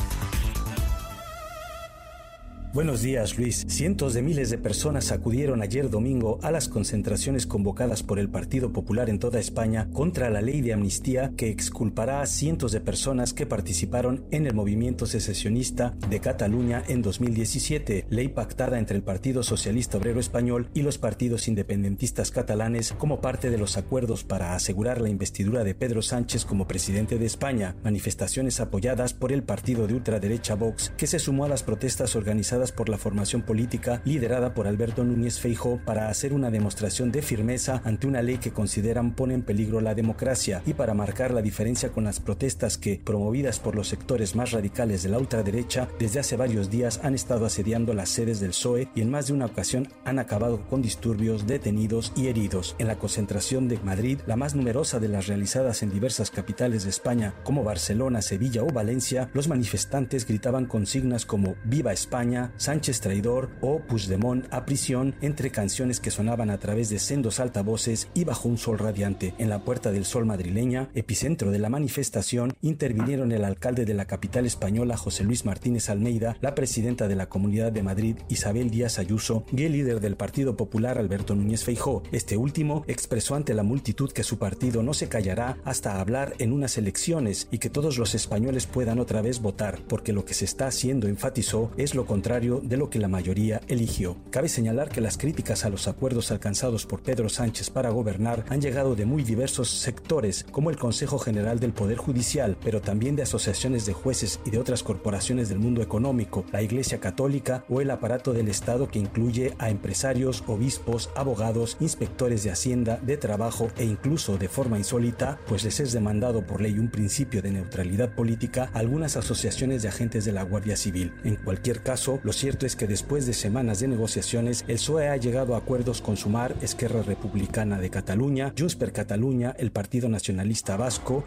Buenos 2.75 3.03
días, 3.03 3.37
Luis. 3.37 3.67
Cientos 3.69 4.15
de 4.15 4.23
miles 4.23 4.49
de 4.49 4.57
personas 4.57 5.13
acudieron 5.13 5.61
ayer 5.61 5.91
domingo 5.91 6.39
a 6.41 6.51
las 6.51 6.71
concentraciones 6.71 7.47
convocadas 7.47 8.03
por 8.03 8.19
el 8.19 8.31
Partido 8.31 8.73
Popular 8.73 9.11
en 9.11 9.19
toda 9.19 9.41
España 9.41 9.91
contra 9.93 10.31
la 10.31 10.41
ley 10.41 10.63
de 10.63 10.73
amnistía 10.73 11.33
que 11.37 11.51
exculpará 11.51 12.23
a 12.23 12.27
cientos 12.27 12.73
de 12.73 12.81
personas 12.81 13.35
que 13.35 13.45
participaron 13.45 14.25
en 14.31 14.47
el 14.47 14.55
movimiento 14.55 15.05
secesionista 15.05 15.95
de 16.09 16.21
Cataluña 16.21 16.83
en 16.89 17.03
2017, 17.03 18.07
ley 18.09 18.29
pactada 18.29 18.79
entre 18.79 18.97
el 18.97 19.03
Partido 19.03 19.43
Socialista 19.43 19.99
Obrero 19.99 20.19
Español 20.19 20.71
y 20.73 20.81
los 20.81 20.97
partidos 20.97 21.49
independentistas 21.49 22.31
catalanes 22.31 22.95
como 22.97 23.21
parte 23.21 23.51
de 23.51 23.59
los 23.59 23.77
acuerdos 23.77 24.25
para 24.25 24.55
asegurar 24.55 25.03
la 25.03 25.11
investidura 25.11 25.63
de 25.63 25.75
Pedro 25.75 26.01
Sánchez 26.01 26.47
como 26.47 26.67
presidente 26.67 27.19
de 27.19 27.27
España, 27.27 27.77
manifestaciones 27.85 28.61
apoyadas 28.61 29.13
por 29.13 29.31
el 29.31 29.43
partido 29.43 29.87
de 29.87 29.93
ultraderecha 29.93 30.55
Vox 30.55 30.91
que 30.97 31.07
se 31.07 31.19
sumó 31.19 31.45
a 31.45 31.51
las 31.51 31.63
protestas 31.63 32.17
organizadas 32.17 32.62
por 32.71 32.89
la 32.89 32.99
formación 32.99 33.43
política 33.43 34.01
liderada 34.05 34.55
por 34.55 34.69
Alberto 34.69 35.03
Núñez 35.03 35.41
Feijóo 35.41 35.81
para 35.85 36.09
hacer 36.09 36.33
una 36.33 36.51
demostración 36.51 37.11
de 37.11 37.23
firmeza 37.23 37.83
ante 37.85 38.07
una 38.07 38.23
ley 38.23 38.39
que 38.39 38.53
consideran 38.53 39.17
pone 39.17 39.35
en 39.35 39.43
peligro 39.43 39.81
la 39.81 39.95
democracia 39.95 40.63
y 40.67 40.75
para 40.75 40.95
marcar 40.95 41.33
la 41.33 41.43
diferencia 41.43 41.91
con 41.91 42.05
las 42.05 42.21
protestas 42.21 42.79
que, 42.79 43.01
promovidas 43.03 43.59
por 43.59 43.75
los 43.75 43.89
sectores 43.89 44.37
más 44.37 44.53
radicales 44.53 45.03
de 45.03 45.09
la 45.09 45.19
ultraderecha, 45.19 45.89
desde 45.99 46.21
hace 46.21 46.37
varios 46.37 46.71
días 46.71 47.01
han 47.03 47.15
estado 47.15 47.47
asediando 47.47 47.95
las 47.95 48.11
sedes 48.11 48.39
del 48.39 48.51
PSOE 48.51 48.89
y 48.95 49.01
en 49.01 49.11
más 49.11 49.27
de 49.27 49.33
una 49.33 49.47
ocasión 49.47 49.89
han 50.05 50.19
acabado 50.19 50.69
con 50.69 50.83
disturbios, 50.83 51.47
detenidos 51.47 52.13
y 52.15 52.29
heridos. 52.29 52.77
En 52.79 52.87
la 52.87 52.99
concentración 52.99 53.69
de 53.69 53.79
Madrid, 53.79 54.21
la 54.27 54.37
más 54.37 54.55
numerosa 54.55 55.01
de 55.01 55.09
las 55.09 55.27
realizadas 55.27 55.83
en 55.83 55.91
diversas 55.91 56.31
capitales 56.31 56.85
de 56.85 56.91
España 56.91 57.35
como 57.45 57.65
Barcelona, 57.65 58.23
Sevilla 58.23 58.63
o 58.63 58.73
Valencia, 58.73 59.31
los 59.33 59.49
manifestantes 59.49 60.27
gritaban 60.27 60.67
consignas 60.67 61.27
como 61.27 61.57
Viva 61.65 61.93
España, 61.93 62.52
Sánchez 62.57 63.01
traidor 63.01 63.51
o 63.61 63.81
Puigdemont 63.81 64.47
a 64.53 64.65
prisión 64.65 65.15
entre 65.21 65.51
canciones 65.51 66.01
que 66.01 66.11
sonaban 66.11 66.51
a 66.51 66.59
través 66.59 66.89
de 66.91 66.99
sendos 66.99 67.41
altavoces 67.41 68.09
y 68.15 68.25
bajo 68.25 68.49
un 68.49 68.59
sol 68.59 68.79
radiante. 68.79 69.35
En 69.39 69.49
la 69.49 69.65
Puerta 69.65 69.91
del 69.93 70.05
Sol 70.05 70.27
madrileña, 70.27 70.89
epicentro 70.95 71.51
de 71.51 71.59
la 71.59 71.69
manifestación, 71.69 72.55
intervinieron 72.63 73.33
el 73.33 73.45
alcalde 73.45 73.85
de 73.85 73.95
la 73.95 74.07
capital 74.07 74.47
española 74.47 74.97
José 74.97 75.25
Luis 75.25 75.45
Martínez 75.45 75.89
Almeida, 75.89 76.37
la 76.41 76.55
presidenta 76.55 77.09
de 77.09 77.17
la 77.17 77.29
Comunidad 77.29 77.73
de 77.73 77.83
Madrid 77.83 78.17
Isabel 78.29 78.71
Díaz 78.71 78.99
Ayuso 78.99 79.45
y 79.53 79.65
el 79.65 79.73
líder 79.73 80.01
del 80.01 80.17
Partido 80.17 80.57
Popular 80.57 80.99
Alberto 80.99 81.35
Núñez 81.35 81.65
Feijó. 81.65 82.03
Este 82.13 82.37
último 82.37 82.85
expresó 82.87 83.35
ante 83.35 83.55
la 83.55 83.63
multitud 83.63 84.13
que 84.13 84.25
su 84.25 84.39
partido 84.39 84.83
no 84.83 84.95
se 84.95 85.09
callará 85.09 85.59
hasta 85.65 86.01
hablar 86.01 86.35
en 86.39 86.53
unas 86.53 86.79
elecciones 86.79 87.49
y 87.51 87.59
que 87.59 87.71
todos 87.71 87.99
los 87.99 88.15
españoles 88.15 88.67
puedan 88.67 88.99
otra 88.99 89.23
vez 89.23 89.41
votar, 89.41 89.81
porque 89.89 90.13
lo 90.13 90.25
que 90.25 90.35
se 90.35 90.45
está 90.45 90.67
haciendo, 90.67 91.09
enfatizó, 91.09 91.71
es 91.77 91.95
lo 91.95 92.07
contrario 92.07 92.42
contrario 92.43 92.69
de 92.69 92.77
lo 92.77 92.91
que 92.91 92.99
la 92.99 93.09
mayoría 93.09 93.61
eligió. 93.69 94.17
Cabe 94.31 94.49
señalar 94.49 94.89
que 94.89 95.01
las 95.01 95.17
críticas 95.17 95.65
a 95.65 95.69
los 95.69 95.87
acuerdos 95.87 96.33
alcanzados 96.33 96.87
por 96.87 97.03
Pedro 97.03 97.29
Sánchez 97.29 97.71
para 97.71 97.91
gobernar 97.91 98.45
han 98.49 98.61
llegado 98.61 98.97
de 98.97 99.07
muy 99.07 99.23
diversos 99.23 99.71
sectores, 99.71 100.45
como 100.51 100.71
el 100.71 100.77
Consejo 100.77 101.19
General 101.19 101.61
del 101.61 101.73
Poder 101.73 101.99
Judicial, 101.99 102.57
pero 102.65 102.81
también 102.81 103.15
de 103.15 103.23
asociaciones 103.23 103.87
de 103.87 103.93
jueces 103.93 104.41
y 104.45 104.51
de 104.51 104.59
otras 104.59 104.83
corporaciones 104.83 105.49
del 105.49 105.61
mundo 105.61 105.83
económico, 105.83 106.45
la 106.53 106.63
Iglesia 106.63 106.99
Católica 106.99 107.65
o 107.69 107.81
el 107.81 107.91
aparato 107.91 108.33
del 108.33 108.49
Estado 108.49 108.89
que 108.89 108.99
incluye 108.99 109.55
a 109.59 109.71
empresarios, 109.71 110.43
obispos, 110.49 111.11
abogados, 111.15 111.77
inspectores 111.81 112.43
de 112.43 112.51
Hacienda, 112.51 112.99
de 113.03 113.17
Trabajo 113.19 113.69
e 113.77 113.85
incluso 113.85 114.37
de 114.37 114.49
forma 114.49 114.79
insólita, 114.79 115.39
pues 115.47 115.63
les 115.63 115.79
es 115.79 115.93
demandado 115.93 116.45
por 116.45 116.61
ley 116.61 116.79
un 116.79 116.91
principio 116.91 117.41
de 117.41 117.53
neutralidad 117.53 118.15
política, 118.15 118.71
algunas 118.75 119.17
asociaciones 119.17 119.83
de 119.83 119.89
agentes 119.89 120.25
de 120.25 120.33
la 120.33 120.43
Guardia 120.43 120.77
Civil. 120.77 121.13
En 121.25 121.37
cualquier 121.37 121.83
caso, 121.83 122.19
lo 122.33 122.39
cierto 122.39 122.65
es 122.65 122.77
que 122.77 122.87
después 122.87 123.27
de 123.27 123.35
semanas 123.35 123.81
de 123.81 123.89
negociaciones, 123.89 124.65
el 124.67 124.77
PSOE 124.77 125.11
ha 125.11 125.19
llegado 125.19 125.55
a 125.55 125.59
acuerdos 125.59 126.01
con 126.01 126.17
Sumar, 126.17 126.57
Esquerra 126.63 127.03
Republicana 127.03 127.79
de 127.79 127.91
Cataluña, 127.91 128.55
Junts 128.59 128.79
Cataluña, 128.91 129.55
el 129.59 129.71
Partido 129.71 130.09
Nacionalista 130.09 130.79
Vasco, 130.79 131.25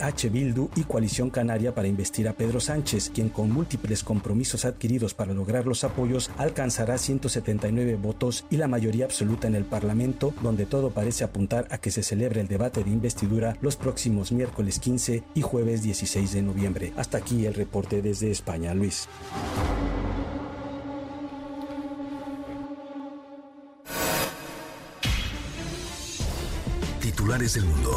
H. 0.00 0.28
Bildu 0.30 0.68
y 0.74 0.82
Coalición 0.82 1.30
Canaria 1.30 1.76
para 1.76 1.86
investir 1.86 2.26
a 2.26 2.32
Pedro 2.32 2.58
Sánchez, 2.58 3.12
quien 3.14 3.28
con 3.28 3.52
múltiples 3.52 4.02
compromisos 4.02 4.64
adquiridos 4.64 5.14
para 5.14 5.32
lograr 5.32 5.64
los 5.64 5.84
apoyos 5.84 6.28
alcanzará 6.38 6.98
179 6.98 7.94
votos 7.94 8.44
y 8.50 8.56
la 8.56 8.66
mayoría 8.66 9.04
absoluta 9.04 9.46
en 9.46 9.54
el 9.54 9.64
Parlamento, 9.64 10.34
donde 10.42 10.66
todo 10.66 10.90
parece 10.90 11.22
apuntar 11.22 11.68
a 11.70 11.78
que 11.78 11.92
se 11.92 12.02
celebre 12.02 12.40
el 12.40 12.48
debate 12.48 12.82
de 12.82 12.90
investidura 12.90 13.56
los 13.60 13.76
próximos 13.76 14.32
miércoles 14.32 14.80
15 14.80 15.22
y 15.36 15.40
jueves 15.42 15.84
16 15.84 16.32
de 16.32 16.42
noviembre. 16.42 16.92
Hasta 16.96 17.18
aquí 17.18 17.46
el 17.46 17.54
reporte 17.54 18.02
desde 18.02 18.32
España, 18.32 18.74
Luis. 18.74 19.08
Titulares 27.22 27.54
del 27.54 27.64
mundo. 27.66 27.96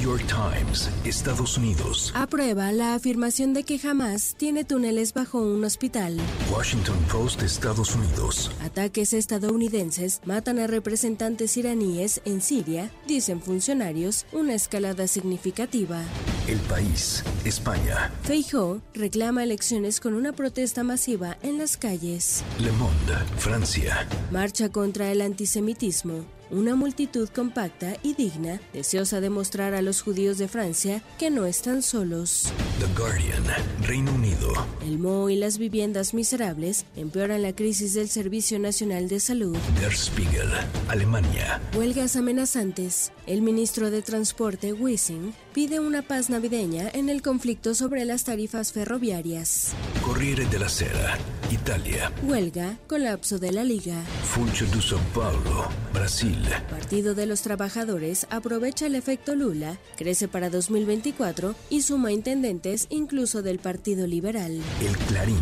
York 0.00 0.24
Times, 0.28 0.90
Estados 1.04 1.56
Unidos. 1.56 2.12
Aprueba 2.14 2.70
la 2.70 2.94
afirmación 2.94 3.54
de 3.54 3.64
que 3.64 3.78
jamás 3.78 4.34
tiene 4.36 4.62
túneles 4.62 5.14
bajo 5.14 5.40
un 5.40 5.64
hospital. 5.64 6.18
Washington 6.52 6.98
Post, 7.10 7.42
Estados 7.42 7.96
Unidos. 7.96 8.52
Ataques 8.62 9.14
estadounidenses 9.14 10.20
matan 10.26 10.58
a 10.58 10.66
representantes 10.66 11.56
iraníes 11.56 12.20
en 12.24 12.40
Siria, 12.40 12.90
dicen 13.08 13.40
funcionarios, 13.40 14.26
una 14.32 14.54
escalada 14.54 15.08
significativa. 15.08 16.02
El 16.46 16.58
país, 16.58 17.24
España. 17.46 18.12
Feijóo 18.22 18.82
reclama 18.92 19.42
elecciones 19.42 20.00
con 20.00 20.14
una 20.14 20.32
protesta 20.32 20.84
masiva 20.84 21.38
en 21.42 21.58
las 21.58 21.78
calles. 21.78 22.44
Le 22.60 22.70
Monde, 22.72 23.14
Francia. 23.38 24.06
Marcha 24.30 24.68
contra 24.68 25.10
el 25.10 25.22
antisemitismo 25.22 26.26
una 26.54 26.76
multitud 26.76 27.28
compacta 27.28 27.96
y 28.02 28.14
digna, 28.14 28.60
deseosa 28.72 29.20
de 29.20 29.28
mostrar 29.28 29.74
a 29.74 29.82
los 29.82 30.02
judíos 30.02 30.38
de 30.38 30.46
Francia 30.46 31.02
que 31.18 31.30
no 31.30 31.46
están 31.46 31.82
solos. 31.82 32.52
The 32.78 32.86
Guardian, 32.96 33.44
Reino 33.82 34.12
Unido. 34.14 34.52
El 34.82 34.98
moho 34.98 35.30
y 35.30 35.36
las 35.36 35.58
viviendas 35.58 36.14
miserables 36.14 36.86
empeoran 36.96 37.42
la 37.42 37.54
crisis 37.54 37.94
del 37.94 38.08
Servicio 38.08 38.58
Nacional 38.58 39.08
de 39.08 39.20
Salud. 39.20 39.56
Der 39.80 39.92
Spiegel, 39.92 40.48
Alemania. 40.88 41.60
Huelgas 41.76 42.16
amenazantes. 42.16 43.12
El 43.26 43.42
ministro 43.42 43.90
de 43.90 44.02
Transporte, 44.02 44.72
Wissing, 44.72 45.34
pide 45.54 45.78
una 45.78 46.02
paz 46.02 46.30
navideña 46.30 46.90
en 46.92 47.08
el 47.08 47.22
conflicto 47.22 47.76
sobre 47.76 48.04
las 48.04 48.24
tarifas 48.24 48.72
ferroviarias. 48.72 49.70
Corriere 50.02 50.46
della 50.46 50.68
Sera, 50.68 51.16
Italia. 51.48 52.12
Huelga, 52.24 52.76
colapso 52.88 53.38
de 53.38 53.52
la 53.52 53.62
liga. 53.62 54.02
Funcho 54.24 54.66
de 54.66 54.80
São 54.80 54.98
Paulo, 55.14 55.68
Brasil. 55.92 56.42
Partido 56.68 57.14
de 57.14 57.26
los 57.26 57.42
Trabajadores 57.42 58.26
aprovecha 58.30 58.86
el 58.86 58.96
efecto 58.96 59.36
Lula, 59.36 59.78
crece 59.96 60.26
para 60.26 60.50
2024 60.50 61.54
y 61.70 61.82
suma 61.82 62.10
intendentes 62.10 62.88
incluso 62.90 63.42
del 63.42 63.60
Partido 63.60 64.08
Liberal. 64.08 64.60
El 64.84 64.96
Clarín, 65.06 65.38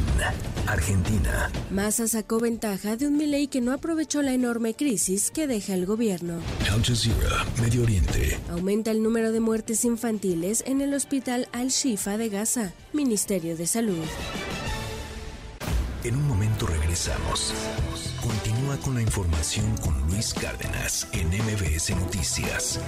Argentina. 0.67 1.51
Massa 1.71 2.07
sacó 2.07 2.39
ventaja 2.39 2.97
de 2.97 3.07
un 3.07 3.17
Milei 3.17 3.47
que 3.47 3.63
no 3.63 3.73
aprovechó 3.73 4.21
la 4.21 4.35
enorme 4.35 4.75
crisis 4.75 5.31
que 5.31 5.47
deja 5.47 5.73
el 5.73 5.87
gobierno. 5.87 6.35
Al 6.71 6.85
Jazeera, 6.85 7.47
Medio 7.63 7.83
Oriente. 7.85 8.39
Aumenta 8.51 8.91
el 8.91 9.03
número 9.03 9.33
de 9.33 9.41
muertes 9.41 9.87
infantiles 9.87 10.02
en 10.05 10.81
el 10.81 10.95
hospital 10.95 11.49
Al-Shifa 11.53 12.17
de 12.17 12.29
Gaza, 12.29 12.73
Ministerio 12.93 13.57
de 13.57 13.69
Salud. 13.69 14.05
En 16.03 16.17
un 16.17 16.27
momento 16.27 16.67
regresamos. 16.67 17.55
Continúa 18.21 18.77
con 18.79 18.95
la 18.97 19.03
información 19.03 19.77
con 19.77 19.97
Luis 20.09 20.35
Cárdenas 20.35 21.07
en 21.13 21.29
MBS 21.29 21.91
Noticias. 21.91 22.81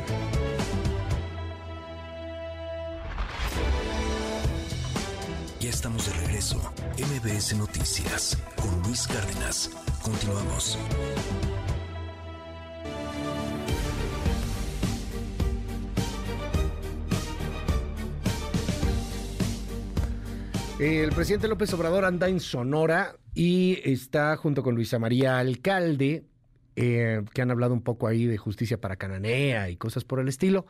Ya 5.60 5.70
estamos 5.70 6.06
de 6.06 6.12
regreso. 6.26 6.60
MBS 6.98 7.54
Noticias 7.56 8.36
con 8.56 8.82
Luis 8.82 9.06
Cárdenas. 9.06 9.70
Continuamos. 10.02 10.76
El 20.78 21.10
presidente 21.10 21.46
López 21.46 21.72
Obrador 21.72 22.04
anda 22.04 22.28
en 22.28 22.40
Sonora 22.40 23.14
y 23.32 23.78
está 23.84 24.36
junto 24.36 24.64
con 24.64 24.74
Luisa 24.74 24.98
María 24.98 25.38
Alcalde, 25.38 26.24
eh, 26.74 27.22
que 27.32 27.42
han 27.42 27.52
hablado 27.52 27.74
un 27.74 27.82
poco 27.82 28.08
ahí 28.08 28.26
de 28.26 28.38
justicia 28.38 28.80
para 28.80 28.96
Cananea 28.96 29.70
y 29.70 29.76
cosas 29.76 30.02
por 30.02 30.18
el 30.18 30.26
estilo. 30.26 30.66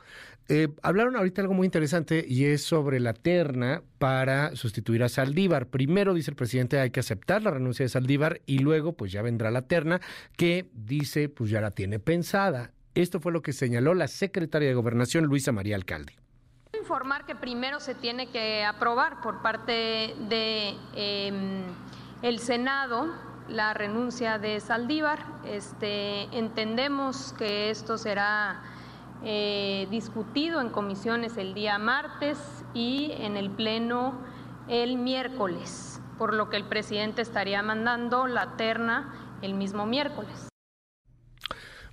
Eh, 0.50 0.68
hablaron 0.82 1.16
ahorita 1.16 1.40
algo 1.40 1.54
muy 1.54 1.64
interesante 1.64 2.22
y 2.28 2.44
es 2.44 2.62
sobre 2.62 3.00
la 3.00 3.14
terna 3.14 3.82
para 3.98 4.54
sustituir 4.56 5.02
a 5.02 5.08
Saldívar. 5.08 5.68
Primero, 5.68 6.12
dice 6.12 6.32
el 6.32 6.36
presidente, 6.36 6.78
hay 6.78 6.90
que 6.90 7.00
aceptar 7.00 7.40
la 7.40 7.52
renuncia 7.52 7.86
de 7.86 7.88
Saldívar 7.88 8.42
y 8.44 8.58
luego 8.58 8.92
pues 8.92 9.10
ya 9.10 9.22
vendrá 9.22 9.50
la 9.50 9.62
terna 9.62 10.02
que 10.36 10.68
dice 10.74 11.30
pues 11.30 11.48
ya 11.48 11.62
la 11.62 11.70
tiene 11.70 11.98
pensada. 11.98 12.72
Esto 12.94 13.20
fue 13.20 13.32
lo 13.32 13.40
que 13.40 13.54
señaló 13.54 13.94
la 13.94 14.08
secretaria 14.08 14.68
de 14.68 14.74
Gobernación, 14.74 15.24
Luisa 15.24 15.50
María 15.50 15.76
Alcalde 15.76 16.23
informar 16.84 17.24
que 17.24 17.34
primero 17.34 17.80
se 17.80 17.94
tiene 17.94 18.26
que 18.26 18.62
aprobar 18.62 19.22
por 19.22 19.40
parte 19.40 20.14
de 20.28 20.76
em, 20.94 21.62
el 22.20 22.38
Senado 22.40 23.06
la 23.48 23.72
renuncia 23.72 24.38
de 24.38 24.60
Saldívar. 24.60 25.20
Este, 25.46 26.24
entendemos 26.36 27.32
que 27.38 27.70
esto 27.70 27.96
será 27.96 28.60
eh, 29.22 29.88
discutido 29.90 30.60
en 30.60 30.68
comisiones 30.68 31.38
el 31.38 31.54
día 31.54 31.78
martes 31.78 32.38
y 32.74 33.12
en 33.12 33.38
el 33.38 33.48
Pleno 33.48 34.18
el 34.68 34.98
miércoles, 34.98 36.02
por 36.18 36.34
lo 36.34 36.50
que 36.50 36.58
el 36.58 36.64
presidente 36.64 37.22
estaría 37.22 37.62
mandando 37.62 38.26
la 38.26 38.58
terna 38.58 39.38
el 39.40 39.54
mismo 39.54 39.86
miércoles. 39.86 40.53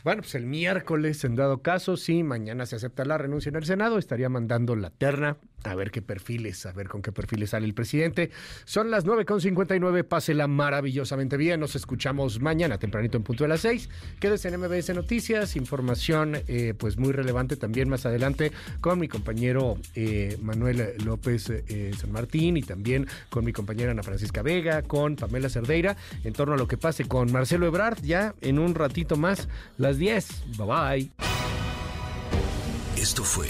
Bueno, 0.03 0.23
pues 0.23 0.33
el 0.35 0.47
miércoles, 0.47 1.23
en 1.23 1.35
dado 1.35 1.61
caso, 1.61 1.95
si 1.95 2.23
mañana 2.23 2.65
se 2.65 2.75
acepta 2.75 3.05
la 3.05 3.17
renuncia 3.17 3.49
en 3.49 3.55
el 3.55 3.65
Senado, 3.65 3.99
estaría 3.99 4.29
mandando 4.29 4.75
la 4.75 4.89
terna 4.89 5.37
a 5.63 5.75
ver 5.75 5.91
qué 5.91 6.01
perfiles, 6.01 6.65
a 6.65 6.71
ver 6.71 6.87
con 6.87 7.01
qué 7.01 7.11
perfiles 7.11 7.51
sale 7.51 7.65
el 7.65 7.73
presidente. 7.73 8.31
Son 8.65 8.91
las 8.91 9.05
9.59, 9.05 10.03
pásela 10.03 10.47
maravillosamente 10.47 11.37
bien. 11.37 11.59
Nos 11.59 11.75
escuchamos 11.75 12.39
mañana, 12.39 12.77
tempranito 12.77 13.17
en 13.17 13.23
punto 13.23 13.43
de 13.43 13.49
las 13.49 13.61
6. 13.61 13.89
Quédese 14.19 14.49
en 14.49 14.59
MBS 14.59 14.93
Noticias, 14.93 15.55
información 15.55 16.37
eh, 16.47 16.73
pues 16.77 16.97
muy 16.97 17.11
relevante 17.11 17.55
también 17.55 17.89
más 17.89 18.05
adelante 18.05 18.51
con 18.79 18.99
mi 18.99 19.07
compañero 19.07 19.77
eh, 19.95 20.37
Manuel 20.41 20.93
López 21.03 21.49
eh, 21.49 21.91
San 21.97 22.11
Martín 22.11 22.57
y 22.57 22.61
también 22.63 23.07
con 23.29 23.45
mi 23.45 23.53
compañera 23.53 23.91
Ana 23.91 24.03
Francisca 24.03 24.41
Vega, 24.41 24.81
con 24.83 25.15
Pamela 25.15 25.49
Cerdeira, 25.49 25.95
en 26.23 26.33
torno 26.33 26.53
a 26.53 26.57
lo 26.57 26.67
que 26.67 26.77
pase 26.77 27.05
con 27.05 27.31
Marcelo 27.31 27.67
Ebrard, 27.67 28.01
ya 28.01 28.35
en 28.41 28.59
un 28.59 28.75
ratito 28.75 29.17
más, 29.17 29.47
las 29.77 29.97
10. 29.97 30.57
Bye 30.57 30.65
bye. 30.67 31.11
Esto 32.97 33.23
fue 33.23 33.49